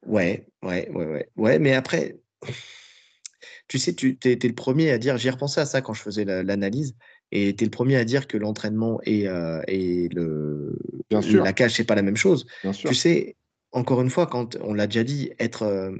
Ouais, 0.05 0.47
ouais, 0.61 0.89
ouais, 0.91 1.05
ouais. 1.05 1.29
Ouais, 1.37 1.59
mais 1.59 1.73
après, 1.73 2.19
tu 3.67 3.79
sais, 3.79 3.93
tu 3.93 4.17
es, 4.25 4.35
le 4.35 4.53
premier 4.53 4.91
à 4.91 4.97
dire, 4.97 5.17
j'y 5.17 5.29
repensé 5.29 5.61
à 5.61 5.65
ça 5.65 5.81
quand 5.81 5.93
je 5.93 6.01
faisais 6.01 6.25
l'analyse, 6.25 6.95
et 7.31 7.55
tu 7.55 7.63
es 7.63 7.67
le 7.67 7.71
premier 7.71 7.95
à 7.95 8.03
dire 8.03 8.27
que 8.27 8.37
l'entraînement 8.37 8.99
et, 9.05 9.27
euh, 9.27 9.61
et 9.67 10.09
le, 10.09 10.77
la 11.09 11.53
cage, 11.53 11.75
c'est 11.75 11.85
pas 11.85 11.95
la 11.95 12.01
même 12.01 12.17
chose. 12.17 12.45
Tu 12.73 12.93
sais, 12.93 13.37
encore 13.73 14.01
une 14.01 14.09
fois, 14.09 14.27
quand 14.27 14.57
on 14.61 14.73
l'a 14.73 14.87
déjà 14.87 15.03
dit, 15.03 15.31
être, 15.39 15.63
euh, 15.63 15.97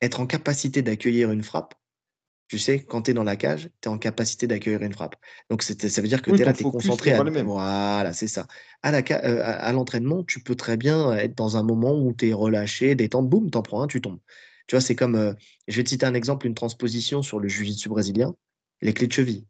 être 0.00 0.20
en 0.20 0.26
capacité 0.26 0.82
d'accueillir 0.82 1.30
une 1.30 1.42
frappe, 1.42 1.74
tu 2.48 2.58
sais, 2.58 2.84
quand 2.84 3.02
tu 3.02 3.12
es 3.12 3.14
dans 3.14 3.24
la 3.24 3.36
cage, 3.36 3.70
tu 3.80 3.88
es 3.88 3.92
en 3.92 3.96
capacité 3.96 4.46
d'accueillir 4.46 4.82
une 4.82 4.92
frappe. 4.92 5.16
Donc, 5.48 5.62
ça 5.62 6.02
veut 6.02 6.08
dire 6.08 6.20
que 6.20 6.30
tu 6.30 6.42
es 6.42 6.44
là, 6.44 6.52
tu 6.52 6.60
es 6.60 6.70
concentré. 6.70 7.12
À... 7.12 7.22
Voilà, 7.22 8.12
c'est 8.12 8.28
ça. 8.28 8.46
À, 8.82 8.92
euh, 8.92 9.40
à 9.42 9.72
l'entraînement, 9.72 10.22
tu 10.24 10.40
peux 10.40 10.54
très 10.54 10.76
bien 10.76 11.12
être 11.14 11.34
dans 11.34 11.56
un 11.56 11.62
moment 11.62 11.98
où 11.98 12.12
tu 12.12 12.28
es 12.28 12.32
relâché, 12.34 12.94
détente, 12.94 13.30
boum, 13.30 13.50
t'en 13.50 13.62
prends 13.62 13.82
un, 13.82 13.86
tu 13.86 14.02
tombes. 14.02 14.20
Tu 14.66 14.76
vois, 14.76 14.82
c'est 14.82 14.94
comme, 14.94 15.14
euh, 15.14 15.32
je 15.68 15.76
vais 15.76 15.84
te 15.84 15.88
citer 15.88 16.04
un 16.04 16.14
exemple, 16.14 16.46
une 16.46 16.54
transposition 16.54 17.22
sur 17.22 17.40
le 17.40 17.48
jiu-jitsu 17.48 17.88
brésilien, 17.88 18.34
les 18.82 18.92
clés 18.92 19.06
de 19.06 19.12
cheville. 19.12 19.46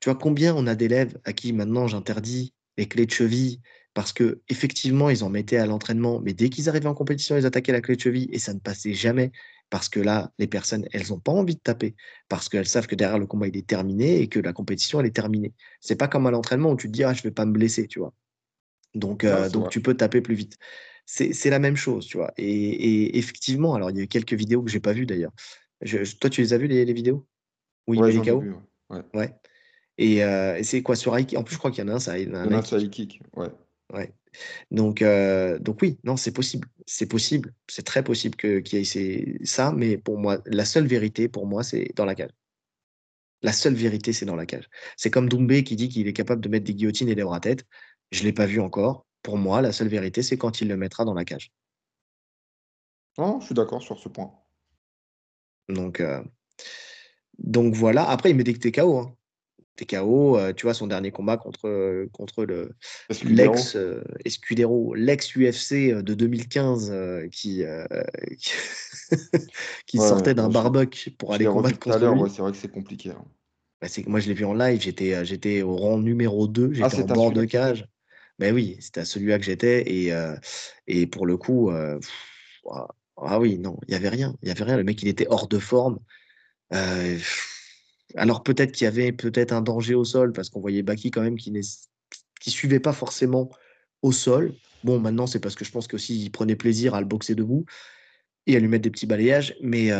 Tu 0.00 0.08
vois, 0.08 0.18
combien 0.18 0.54
on 0.54 0.66
a 0.66 0.74
d'élèves 0.74 1.18
à 1.24 1.32
qui 1.32 1.52
maintenant 1.52 1.86
j'interdis 1.86 2.54
les 2.76 2.88
clés 2.88 3.06
de 3.06 3.10
cheville 3.12 3.60
parce 3.94 4.12
que 4.12 4.40
effectivement 4.48 5.10
ils 5.10 5.24
en 5.24 5.30
mettaient 5.30 5.56
à 5.56 5.66
l'entraînement, 5.66 6.20
mais 6.20 6.32
dès 6.32 6.48
qu'ils 6.48 6.68
arrivaient 6.68 6.86
en 6.86 6.94
compétition, 6.94 7.36
ils 7.36 7.46
attaquaient 7.46 7.72
la 7.72 7.80
clé 7.80 7.96
de 7.96 8.00
cheville 8.00 8.28
et 8.32 8.38
ça 8.38 8.54
ne 8.54 8.60
passait 8.60 8.94
jamais. 8.94 9.32
Parce 9.70 9.88
que 9.88 10.00
là, 10.00 10.32
les 10.38 10.48
personnes, 10.48 10.86
elles 10.92 11.10
n'ont 11.10 11.20
pas 11.20 11.30
envie 11.30 11.54
de 11.54 11.60
taper, 11.60 11.94
parce 12.28 12.48
qu'elles 12.48 12.66
savent 12.66 12.88
que 12.88 12.96
derrière 12.96 13.20
le 13.20 13.26
combat, 13.26 13.46
il 13.46 13.56
est 13.56 13.66
terminé 13.66 14.20
et 14.20 14.26
que 14.26 14.40
la 14.40 14.52
compétition, 14.52 14.98
elle 14.98 15.06
est 15.06 15.14
terminée. 15.14 15.54
C'est 15.80 15.94
pas 15.94 16.08
comme 16.08 16.26
à 16.26 16.32
l'entraînement 16.32 16.72
où 16.72 16.76
tu 16.76 16.88
te 16.88 16.92
dis, 16.92 17.04
ah, 17.04 17.14
je 17.14 17.22
vais 17.22 17.30
pas 17.30 17.46
me 17.46 17.52
blesser, 17.52 17.86
tu 17.86 18.00
vois. 18.00 18.12
Donc, 18.94 19.22
euh, 19.22 19.48
donc 19.48 19.70
tu 19.70 19.80
peux 19.80 19.96
taper 19.96 20.20
plus 20.20 20.34
vite. 20.34 20.58
C'est 21.06 21.50
la 21.50 21.60
même 21.60 21.76
chose, 21.76 22.06
tu 22.06 22.16
vois. 22.16 22.32
Et, 22.36 23.16
effectivement, 23.16 23.74
alors 23.74 23.90
il 23.90 23.98
y 23.98 24.02
a 24.02 24.06
quelques 24.06 24.34
vidéos 24.34 24.62
que 24.62 24.70
j'ai 24.70 24.80
pas 24.80 24.92
vues 24.92 25.06
d'ailleurs. 25.06 25.32
toi, 26.20 26.30
tu 26.30 26.40
les 26.40 26.52
as 26.52 26.58
vues, 26.58 26.66
les, 26.66 26.92
vidéos? 26.92 27.26
Oui, 27.86 27.98
il 27.98 28.20
met 28.20 28.26
KO 28.26 28.42
ouais. 28.90 29.02
ouais. 29.14 29.34
Et, 29.98 30.24
euh, 30.24 30.56
et 30.56 30.64
c'est 30.64 30.82
quoi 30.82 30.96
sur 30.96 31.16
High 31.16 31.36
En 31.36 31.44
plus, 31.44 31.54
je 31.54 31.58
crois 31.58 31.70
qu'il 31.70 31.84
y 31.84 31.88
en 31.88 31.92
a 31.92 31.96
un, 31.96 32.00
ça. 32.00 32.14
En 32.14 32.34
a 32.34 32.56
un 32.56 32.62
sur 32.62 32.78
High 32.78 32.90
Kick, 32.90 33.20
ouais. 33.36 33.48
Ouais. 33.92 34.12
Donc, 34.70 35.02
euh, 35.02 35.58
donc 35.58 35.82
oui, 35.82 35.98
non, 36.04 36.16
c'est 36.16 36.32
possible. 36.32 36.68
C'est 36.86 37.06
possible. 37.06 37.54
C'est 37.68 37.84
très 37.84 38.04
possible 38.04 38.36
qu'il 38.36 38.74
y 38.74 38.98
ait 38.98 39.44
ça, 39.44 39.72
mais 39.72 39.98
pour 39.98 40.18
moi, 40.18 40.38
la 40.46 40.64
seule 40.64 40.86
vérité, 40.86 41.28
pour 41.28 41.46
moi, 41.46 41.62
c'est 41.62 41.90
dans 41.96 42.04
la 42.04 42.14
cage. 42.14 42.30
La 43.42 43.52
seule 43.52 43.74
vérité, 43.74 44.12
c'est 44.12 44.26
dans 44.26 44.36
la 44.36 44.46
cage. 44.46 44.68
C'est 44.96 45.10
comme 45.10 45.28
Doumbé 45.28 45.64
qui 45.64 45.76
dit 45.76 45.88
qu'il 45.88 46.06
est 46.06 46.12
capable 46.12 46.42
de 46.42 46.48
mettre 46.48 46.66
des 46.66 46.74
guillotines 46.74 47.08
et 47.08 47.14
des 47.14 47.24
bras 47.24 47.38
à 47.38 47.40
tête. 47.40 47.64
Je 48.12 48.20
ne 48.20 48.26
l'ai 48.26 48.32
pas 48.32 48.46
vu 48.46 48.60
encore. 48.60 49.06
Pour 49.22 49.38
moi, 49.38 49.62
la 49.62 49.72
seule 49.72 49.88
vérité, 49.88 50.22
c'est 50.22 50.36
quand 50.36 50.60
il 50.60 50.68
le 50.68 50.76
mettra 50.76 51.04
dans 51.04 51.14
la 51.14 51.24
cage. 51.24 51.52
Non, 53.18 53.40
je 53.40 53.46
suis 53.46 53.54
d'accord 53.54 53.82
sur 53.82 53.98
ce 53.98 54.08
point. 54.08 54.32
Donc, 55.68 56.00
euh, 56.00 56.22
donc 57.38 57.74
voilà. 57.74 58.08
Après, 58.08 58.30
il 58.30 58.36
met 58.36 58.44
des 58.44 58.54
TKO. 58.54 58.98
Hein. 58.98 59.16
TKO, 59.76 60.38
euh, 60.38 60.52
tu 60.52 60.66
vois, 60.66 60.74
son 60.74 60.86
dernier 60.86 61.10
combat 61.10 61.36
contre, 61.36 61.68
euh, 61.68 62.08
contre 62.12 62.44
le, 62.44 62.72
l'ex 63.24 63.76
Escudero, 64.24 64.94
l'ex 64.94 65.34
UFC 65.36 65.92
de 65.94 66.14
2015 66.14 66.92
qui, 67.32 67.62
qui, 69.86 69.98
sortait 69.98 70.34
d'un 70.34 70.48
barbecue 70.48 71.10
pour 71.10 71.34
aller 71.34 71.46
combattre 71.46 71.78
contre 71.78 71.98
lui. 71.98 72.30
c'est 72.30 72.42
vrai 72.42 72.52
que 72.52 72.58
c'est 72.58 72.70
compliqué. 72.70 73.10
Hein. 73.10 73.24
Bah, 73.80 73.88
c'est 73.88 74.06
moi, 74.06 74.20
je 74.20 74.28
l'ai 74.28 74.34
vu 74.34 74.44
en 74.44 74.54
live, 74.54 74.80
j'étais, 74.80 75.24
j'étais 75.24 75.62
au 75.62 75.76
rang 75.76 75.98
numéro 75.98 76.46
2, 76.46 76.72
ah, 76.82 76.88
j'étais 76.88 77.10
en 77.10 77.14
bord 77.14 77.32
de 77.32 77.44
cage. 77.44 77.86
Mais 78.40 78.52
oui, 78.52 78.78
c'était 78.80 79.00
à 79.00 79.04
celui-là 79.04 79.38
que 79.38 79.44
j'étais. 79.44 79.84
Et, 79.92 80.12
euh, 80.12 80.34
et 80.86 81.06
pour 81.06 81.26
le 81.26 81.36
coup, 81.36 81.70
euh, 81.70 82.00
ah 83.16 83.38
oui, 83.38 83.58
non, 83.58 83.78
il 83.86 83.90
n'y 83.90 83.96
avait 83.96 84.08
rien. 84.08 84.34
Il 84.42 84.48
y 84.48 84.50
avait 84.50 84.64
rien. 84.64 84.78
Le 84.78 84.82
mec, 84.82 85.02
il 85.02 85.08
était 85.08 85.26
hors 85.28 85.46
de 85.46 85.58
forme. 85.58 86.00
Euh, 86.72 87.18
alors 88.16 88.42
peut-être 88.42 88.72
qu'il 88.72 88.84
y 88.84 88.88
avait 88.88 89.12
peut-être 89.12 89.52
un 89.52 89.62
danger 89.62 89.94
au 89.94 90.04
sol 90.04 90.32
parce 90.32 90.50
qu'on 90.50 90.60
voyait 90.60 90.82
Baki 90.82 91.10
quand 91.10 91.22
même 91.22 91.36
qui 91.36 91.50
ne 91.50 91.60
qui 92.40 92.50
suivait 92.50 92.80
pas 92.80 92.92
forcément 92.92 93.50
au 94.02 94.12
sol. 94.12 94.54
Bon, 94.84 94.98
maintenant, 94.98 95.26
c'est 95.26 95.40
parce 95.40 95.54
que 95.54 95.64
je 95.64 95.70
pense 95.70 95.86
qu'aussi 95.86 96.24
il 96.24 96.30
prenait 96.30 96.56
plaisir 96.56 96.94
à 96.94 97.00
le 97.00 97.06
boxer 97.06 97.34
debout 97.34 97.66
et 98.46 98.56
à 98.56 98.60
lui 98.60 98.68
mettre 98.68 98.82
des 98.82 98.90
petits 98.90 99.06
balayages. 99.06 99.54
Mais, 99.60 99.90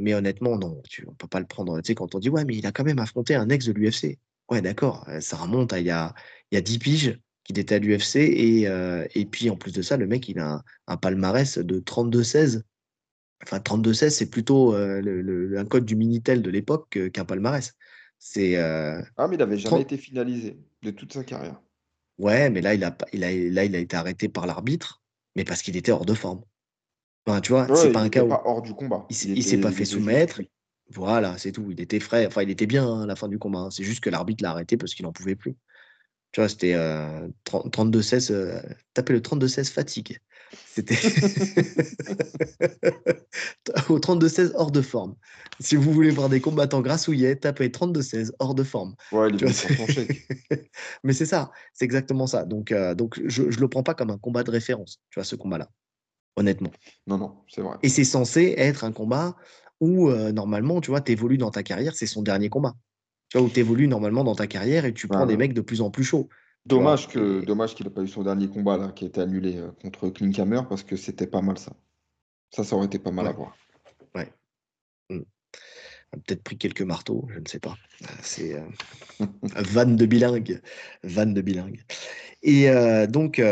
mais 0.00 0.14
honnêtement, 0.14 0.58
non, 0.58 0.82
tu, 0.88 1.06
on 1.08 1.14
peut 1.14 1.28
pas 1.28 1.40
le 1.40 1.46
prendre. 1.46 1.80
Tu 1.80 1.88
sais, 1.88 1.94
quand 1.94 2.14
on 2.14 2.18
dit, 2.18 2.30
ouais, 2.30 2.44
mais 2.44 2.56
il 2.56 2.66
a 2.66 2.72
quand 2.72 2.84
même 2.84 2.98
affronté 2.98 3.34
un 3.34 3.48
ex 3.48 3.66
de 3.66 3.72
l'UFC. 3.72 4.18
Ouais, 4.50 4.60
d'accord, 4.60 5.08
ça 5.20 5.36
remonte 5.36 5.72
à 5.72 5.80
il 5.80 5.86
y 5.86 5.90
a, 5.90 6.14
il 6.50 6.56
y 6.56 6.58
a 6.58 6.60
10 6.60 6.78
piges 6.78 7.18
qu'il 7.44 7.58
était 7.58 7.76
à 7.76 7.78
l'UFC. 7.78 8.16
Et, 8.16 8.68
euh, 8.68 9.06
et 9.14 9.26
puis, 9.26 9.50
en 9.50 9.56
plus 9.56 9.72
de 9.72 9.82
ça, 9.82 9.96
le 9.96 10.06
mec, 10.06 10.28
il 10.28 10.38
a 10.38 10.62
un, 10.86 10.96
palmarès 10.96 11.58
de 11.58 11.80
32-16. 11.80 12.62
Enfin, 13.44 13.58
32-16, 13.58 14.10
c'est 14.10 14.30
plutôt 14.30 14.74
euh, 14.74 15.00
le, 15.00 15.58
un 15.58 15.64
code 15.64 15.84
du 15.84 15.96
Minitel 15.96 16.42
de 16.42 16.50
l'époque 16.50 16.98
qu'un 17.12 17.24
palmarès. 17.24 17.74
C'est, 18.18 18.56
euh, 18.56 19.02
ah, 19.16 19.28
mais 19.28 19.36
il 19.36 19.38
n'avait 19.38 19.58
jamais 19.58 19.82
été 19.82 19.98
finalisé 19.98 20.58
de 20.82 20.90
toute 20.90 21.12
sa 21.12 21.24
carrière. 21.24 21.60
Ouais, 22.18 22.48
mais 22.48 22.62
là, 22.62 22.74
il 22.74 22.82
a, 22.84 22.96
il 23.12 23.24
a, 23.24 23.30
là, 23.30 23.64
il 23.64 23.76
a 23.76 23.78
été 23.78 23.96
arrêté 23.96 24.28
par 24.28 24.46
l'arbitre, 24.46 25.02
mais 25.36 25.44
parce 25.44 25.62
qu'il 25.62 25.76
était 25.76 25.92
hors 25.92 26.06
de 26.06 26.14
forme. 26.14 26.42
Enfin, 27.26 27.40
tu 27.40 27.52
vois, 27.52 27.74
c'est 27.76 27.92
pas 27.92 28.00
un 28.00 28.08
cas 28.08 28.24
pas 28.24 28.42
hors 28.44 28.62
du 28.62 28.74
combat. 28.74 29.06
Il, 29.10 29.34
ne 29.34 29.40
s'est 29.40 29.60
pas 29.60 29.72
fait 29.72 29.84
soumettre. 29.84 30.42
Voilà, 30.90 31.38
c'est 31.38 31.52
tout. 31.52 31.70
Il 31.70 31.80
était 31.80 32.00
frais. 32.00 32.26
Enfin, 32.26 32.42
il 32.42 32.50
était 32.50 32.66
bien 32.66 32.86
hein, 32.86 33.02
à 33.02 33.06
la 33.06 33.16
fin 33.16 33.28
du 33.28 33.38
combat. 33.38 33.60
Hein. 33.60 33.70
C'est 33.70 33.84
juste 33.84 34.02
que 34.02 34.10
l'arbitre 34.10 34.42
l'a 34.42 34.50
arrêté 34.50 34.76
parce 34.76 34.94
qu'il 34.94 35.04
n'en 35.04 35.12
pouvait 35.12 35.34
plus. 35.34 35.56
Tu 36.32 36.40
vois, 36.40 36.48
c'était 36.48 36.74
32-16. 37.46 38.32
Euh, 38.32 38.34
euh, 38.34 38.60
taper 38.92 39.14
le 39.14 39.20
32-16 39.20 39.72
fatigue. 39.72 40.18
C'était 40.66 40.94
au 43.88 43.98
32-16 43.98 44.52
hors 44.54 44.70
de 44.70 44.80
forme. 44.80 45.14
Si 45.60 45.76
vous 45.76 45.92
voulez 45.92 46.10
voir 46.10 46.28
des 46.28 46.40
combattants 46.40 46.80
grassouillets, 46.80 47.36
tapez 47.36 47.68
32-16 47.68 48.32
hors 48.38 48.54
de 48.54 48.62
forme. 48.62 48.94
Ouais, 49.12 49.30
il 49.30 49.36
Mais 51.04 51.12
c'est 51.12 51.26
ça, 51.26 51.50
c'est 51.72 51.84
exactement 51.84 52.26
ça. 52.26 52.44
Donc, 52.44 52.72
euh, 52.72 52.94
donc 52.94 53.20
je 53.24 53.42
ne 53.42 53.50
le 53.50 53.68
prends 53.68 53.82
pas 53.82 53.94
comme 53.94 54.10
un 54.10 54.18
combat 54.18 54.42
de 54.42 54.50
référence, 54.50 55.00
tu 55.10 55.18
vois, 55.18 55.24
ce 55.24 55.36
combat-là. 55.36 55.68
Honnêtement. 56.36 56.70
Non, 57.06 57.18
non, 57.18 57.36
c'est 57.48 57.60
vrai. 57.60 57.76
Et 57.82 57.88
c'est 57.88 58.04
censé 58.04 58.54
être 58.56 58.84
un 58.84 58.92
combat 58.92 59.36
où, 59.80 60.10
normalement, 60.10 60.80
tu 60.80 60.90
vois, 60.90 61.00
tu 61.00 61.12
évolues 61.12 61.38
dans 61.38 61.50
ta 61.50 61.62
carrière, 61.62 61.94
c'est 61.94 62.06
son 62.06 62.22
dernier 62.22 62.48
combat 62.48 62.74
où 63.40 63.48
tu 63.48 63.60
évolues 63.60 63.88
normalement 63.88 64.24
dans 64.24 64.34
ta 64.34 64.46
carrière 64.46 64.84
et 64.84 64.94
tu 64.94 65.08
prends 65.08 65.26
des 65.26 65.36
mecs 65.36 65.54
de 65.54 65.60
plus 65.60 65.80
en 65.80 65.90
plus 65.90 66.04
chauds. 66.04 66.28
Dommage 66.66 67.08
que 67.08 67.44
dommage 67.44 67.74
qu'il 67.74 67.86
n'ait 67.86 67.92
pas 67.92 68.02
eu 68.02 68.08
son 68.08 68.22
dernier 68.22 68.48
combat 68.48 68.78
là, 68.78 68.88
qui 68.92 69.04
a 69.04 69.08
été 69.08 69.20
annulé 69.20 69.58
euh, 69.58 69.70
contre 69.82 70.08
Klinkhammer 70.08 70.62
parce 70.68 70.82
que 70.82 70.96
c'était 70.96 71.26
pas 71.26 71.42
mal 71.42 71.58
ça. 71.58 71.72
Ça, 72.50 72.64
ça 72.64 72.76
aurait 72.76 72.86
été 72.86 72.98
pas 72.98 73.10
mal 73.10 73.26
à 73.26 73.32
voir. 73.32 73.54
Ouais. 74.14 74.32
Hmm. 75.10 75.24
Peut-être 76.12 76.42
pris 76.42 76.56
quelques 76.56 76.82
marteaux, 76.82 77.26
je 77.30 77.40
ne 77.40 77.46
sais 77.46 77.58
pas. 77.58 77.76
C'est 78.22 78.54
euh, 78.54 78.62
van 79.72 79.86
de 79.86 80.06
bilingue, 80.06 80.62
van 81.02 81.26
de 81.26 81.40
bilingue. 81.42 81.82
Et 82.42 82.70
euh, 82.70 83.06
donc, 83.06 83.42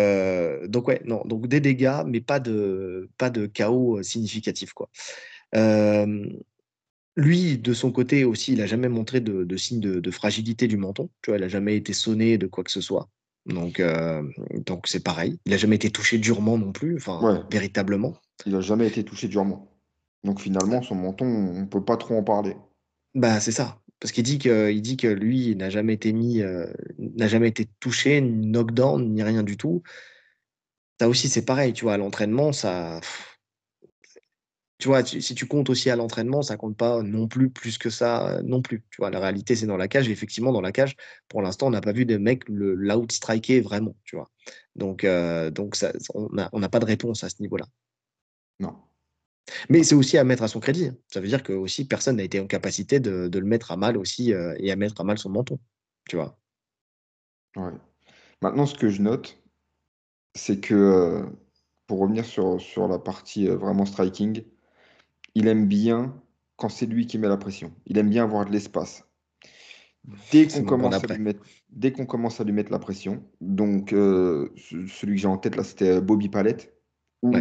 donc 0.68 0.88
ouais, 0.88 1.02
non, 1.04 1.22
donc 1.26 1.48
des 1.48 1.60
dégâts, 1.60 2.02
mais 2.06 2.20
pas 2.20 2.40
de 2.40 3.10
pas 3.18 3.30
de 3.30 3.46
chaos 3.46 4.02
significatif 4.02 4.72
quoi. 4.72 4.88
Lui, 7.16 7.58
de 7.58 7.74
son 7.74 7.92
côté 7.92 8.24
aussi, 8.24 8.52
il 8.52 8.58
n'a 8.58 8.66
jamais 8.66 8.88
montré 8.88 9.20
de, 9.20 9.44
de 9.44 9.56
signe 9.56 9.80
de, 9.80 10.10
fragilité 10.10 10.66
du 10.66 10.76
menton. 10.76 11.10
Tu 11.20 11.30
vois, 11.30 11.38
il 11.38 11.42
n'a 11.42 11.48
jamais 11.48 11.76
été 11.76 11.92
sonné 11.92 12.38
de 12.38 12.46
quoi 12.46 12.64
que 12.64 12.70
ce 12.70 12.80
soit. 12.80 13.08
Donc, 13.46 13.80
euh, 13.80 14.22
donc 14.64 14.86
c'est 14.86 15.02
pareil. 15.02 15.38
Il 15.44 15.50
n'a 15.50 15.58
jamais 15.58 15.76
été 15.76 15.90
touché 15.90 16.18
durement 16.18 16.56
non 16.56 16.72
plus, 16.72 16.96
enfin, 16.96 17.46
véritablement. 17.50 18.14
Il 18.46 18.52
n'a 18.52 18.60
jamais 18.60 18.86
été 18.86 19.04
touché 19.04 19.28
durement. 19.28 19.68
Donc 20.24 20.40
finalement, 20.40 20.82
son 20.82 20.94
menton, 20.94 21.26
on 21.26 21.60
ne 21.60 21.66
peut 21.66 21.84
pas 21.84 21.96
trop 21.96 22.16
en 22.16 22.22
parler. 22.22 22.56
Bah, 23.14 23.40
c'est 23.40 23.52
ça. 23.52 23.78
Parce 24.00 24.10
qu'il 24.12 24.24
dit 24.24 24.38
que, 24.38 24.70
il 24.72 24.80
dit 24.82 24.96
que 24.96 25.06
lui, 25.06 25.54
n'a 25.54 25.70
jamais 25.70 25.94
été 25.94 26.12
mis, 26.12 26.40
euh, 26.40 26.66
n'a 26.98 27.28
jamais 27.28 27.48
été 27.48 27.68
touché, 27.78 28.20
ni 28.20 28.46
knockdown, 28.46 29.12
ni 29.12 29.22
rien 29.22 29.42
du 29.42 29.56
tout. 29.56 29.82
Ça 31.00 31.08
aussi, 31.08 31.28
c'est 31.28 31.44
pareil, 31.44 31.72
tu 31.72 31.84
vois, 31.84 31.94
à 31.94 31.96
l'entraînement, 31.98 32.52
ça 32.52 33.00
tu 34.82 34.88
vois, 34.88 35.04
si 35.04 35.36
tu 35.36 35.46
comptes 35.46 35.70
aussi 35.70 35.90
à 35.90 35.94
l'entraînement, 35.96 36.42
ça 36.42 36.56
compte 36.56 36.76
pas 36.76 37.04
non 37.04 37.28
plus 37.28 37.50
plus 37.50 37.78
que 37.78 37.88
ça 37.88 38.38
euh, 38.38 38.42
non 38.42 38.62
plus. 38.62 38.82
Tu 38.90 38.96
vois, 38.98 39.10
la 39.10 39.20
réalité, 39.20 39.54
c'est 39.54 39.66
dans 39.66 39.76
la 39.76 39.86
cage. 39.86 40.08
effectivement, 40.08 40.50
dans 40.50 40.60
la 40.60 40.72
cage, 40.72 40.96
pour 41.28 41.40
l'instant, 41.40 41.68
on 41.68 41.70
n'a 41.70 41.80
pas 41.80 41.92
vu 41.92 42.04
de 42.04 42.16
mec 42.16 42.42
l'outstriker 42.48 43.60
vraiment, 43.60 43.94
tu 44.02 44.16
vois. 44.16 44.28
Donc, 44.74 45.04
euh, 45.04 45.52
donc 45.52 45.76
ça, 45.76 45.92
on 46.14 46.58
n'a 46.58 46.68
pas 46.68 46.80
de 46.80 46.84
réponse 46.84 47.22
à 47.22 47.28
ce 47.28 47.36
niveau-là. 47.38 47.64
Non. 48.58 48.74
Mais 49.68 49.84
c'est 49.84 49.94
aussi 49.94 50.18
à 50.18 50.24
mettre 50.24 50.42
à 50.42 50.48
son 50.48 50.58
crédit. 50.58 50.86
Hein. 50.86 50.96
Ça 51.06 51.20
veut 51.20 51.28
dire 51.28 51.44
que 51.44 51.52
aussi 51.52 51.84
personne 51.86 52.16
n'a 52.16 52.24
été 52.24 52.40
en 52.40 52.48
capacité 52.48 52.98
de, 52.98 53.30
le 53.32 53.46
mettre 53.46 53.70
à 53.70 53.76
mal 53.76 53.96
aussi 53.96 54.32
euh, 54.32 54.52
et 54.58 54.72
à 54.72 54.74
mettre 54.74 55.00
à 55.00 55.04
mal 55.04 55.16
son 55.16 55.30
menton, 55.30 55.60
tu 56.08 56.16
vois. 56.16 56.36
Ouais. 57.54 57.70
Maintenant, 58.40 58.66
ce 58.66 58.74
que 58.74 58.88
je 58.88 59.00
note, 59.00 59.40
c'est 60.34 60.58
que 60.58 61.24
pour 61.86 62.00
revenir 62.00 62.24
sur, 62.24 62.60
sur 62.60 62.88
la 62.88 62.98
partie 62.98 63.46
vraiment 63.46 63.86
striking, 63.86 64.42
il 65.34 65.46
aime 65.48 65.66
bien 65.66 66.14
quand 66.56 66.68
c'est 66.68 66.86
lui 66.86 67.06
qui 67.06 67.18
met 67.18 67.28
la 67.28 67.36
pression. 67.36 67.72
Il 67.86 67.98
aime 67.98 68.10
bien 68.10 68.24
avoir 68.24 68.44
de 68.44 68.52
l'espace. 68.52 69.04
Dès 70.32 70.48
qu'on 70.48 70.64
commence, 70.64 70.94
à 70.94 71.14
lui 71.14 71.22
mettre, 71.22 71.40
dès 71.70 71.92
qu'on 71.92 72.06
commence 72.06 72.40
à 72.40 72.44
lui 72.44 72.52
mettre 72.52 72.72
la 72.72 72.80
pression, 72.80 73.22
donc 73.40 73.92
euh, 73.92 74.48
celui 74.56 75.14
que 75.14 75.20
j'ai 75.20 75.28
en 75.28 75.38
tête 75.38 75.54
là, 75.54 75.62
c'était 75.62 75.90
euh, 75.90 76.00
Bobby 76.00 76.28
Palette, 76.28 76.74
où 77.22 77.32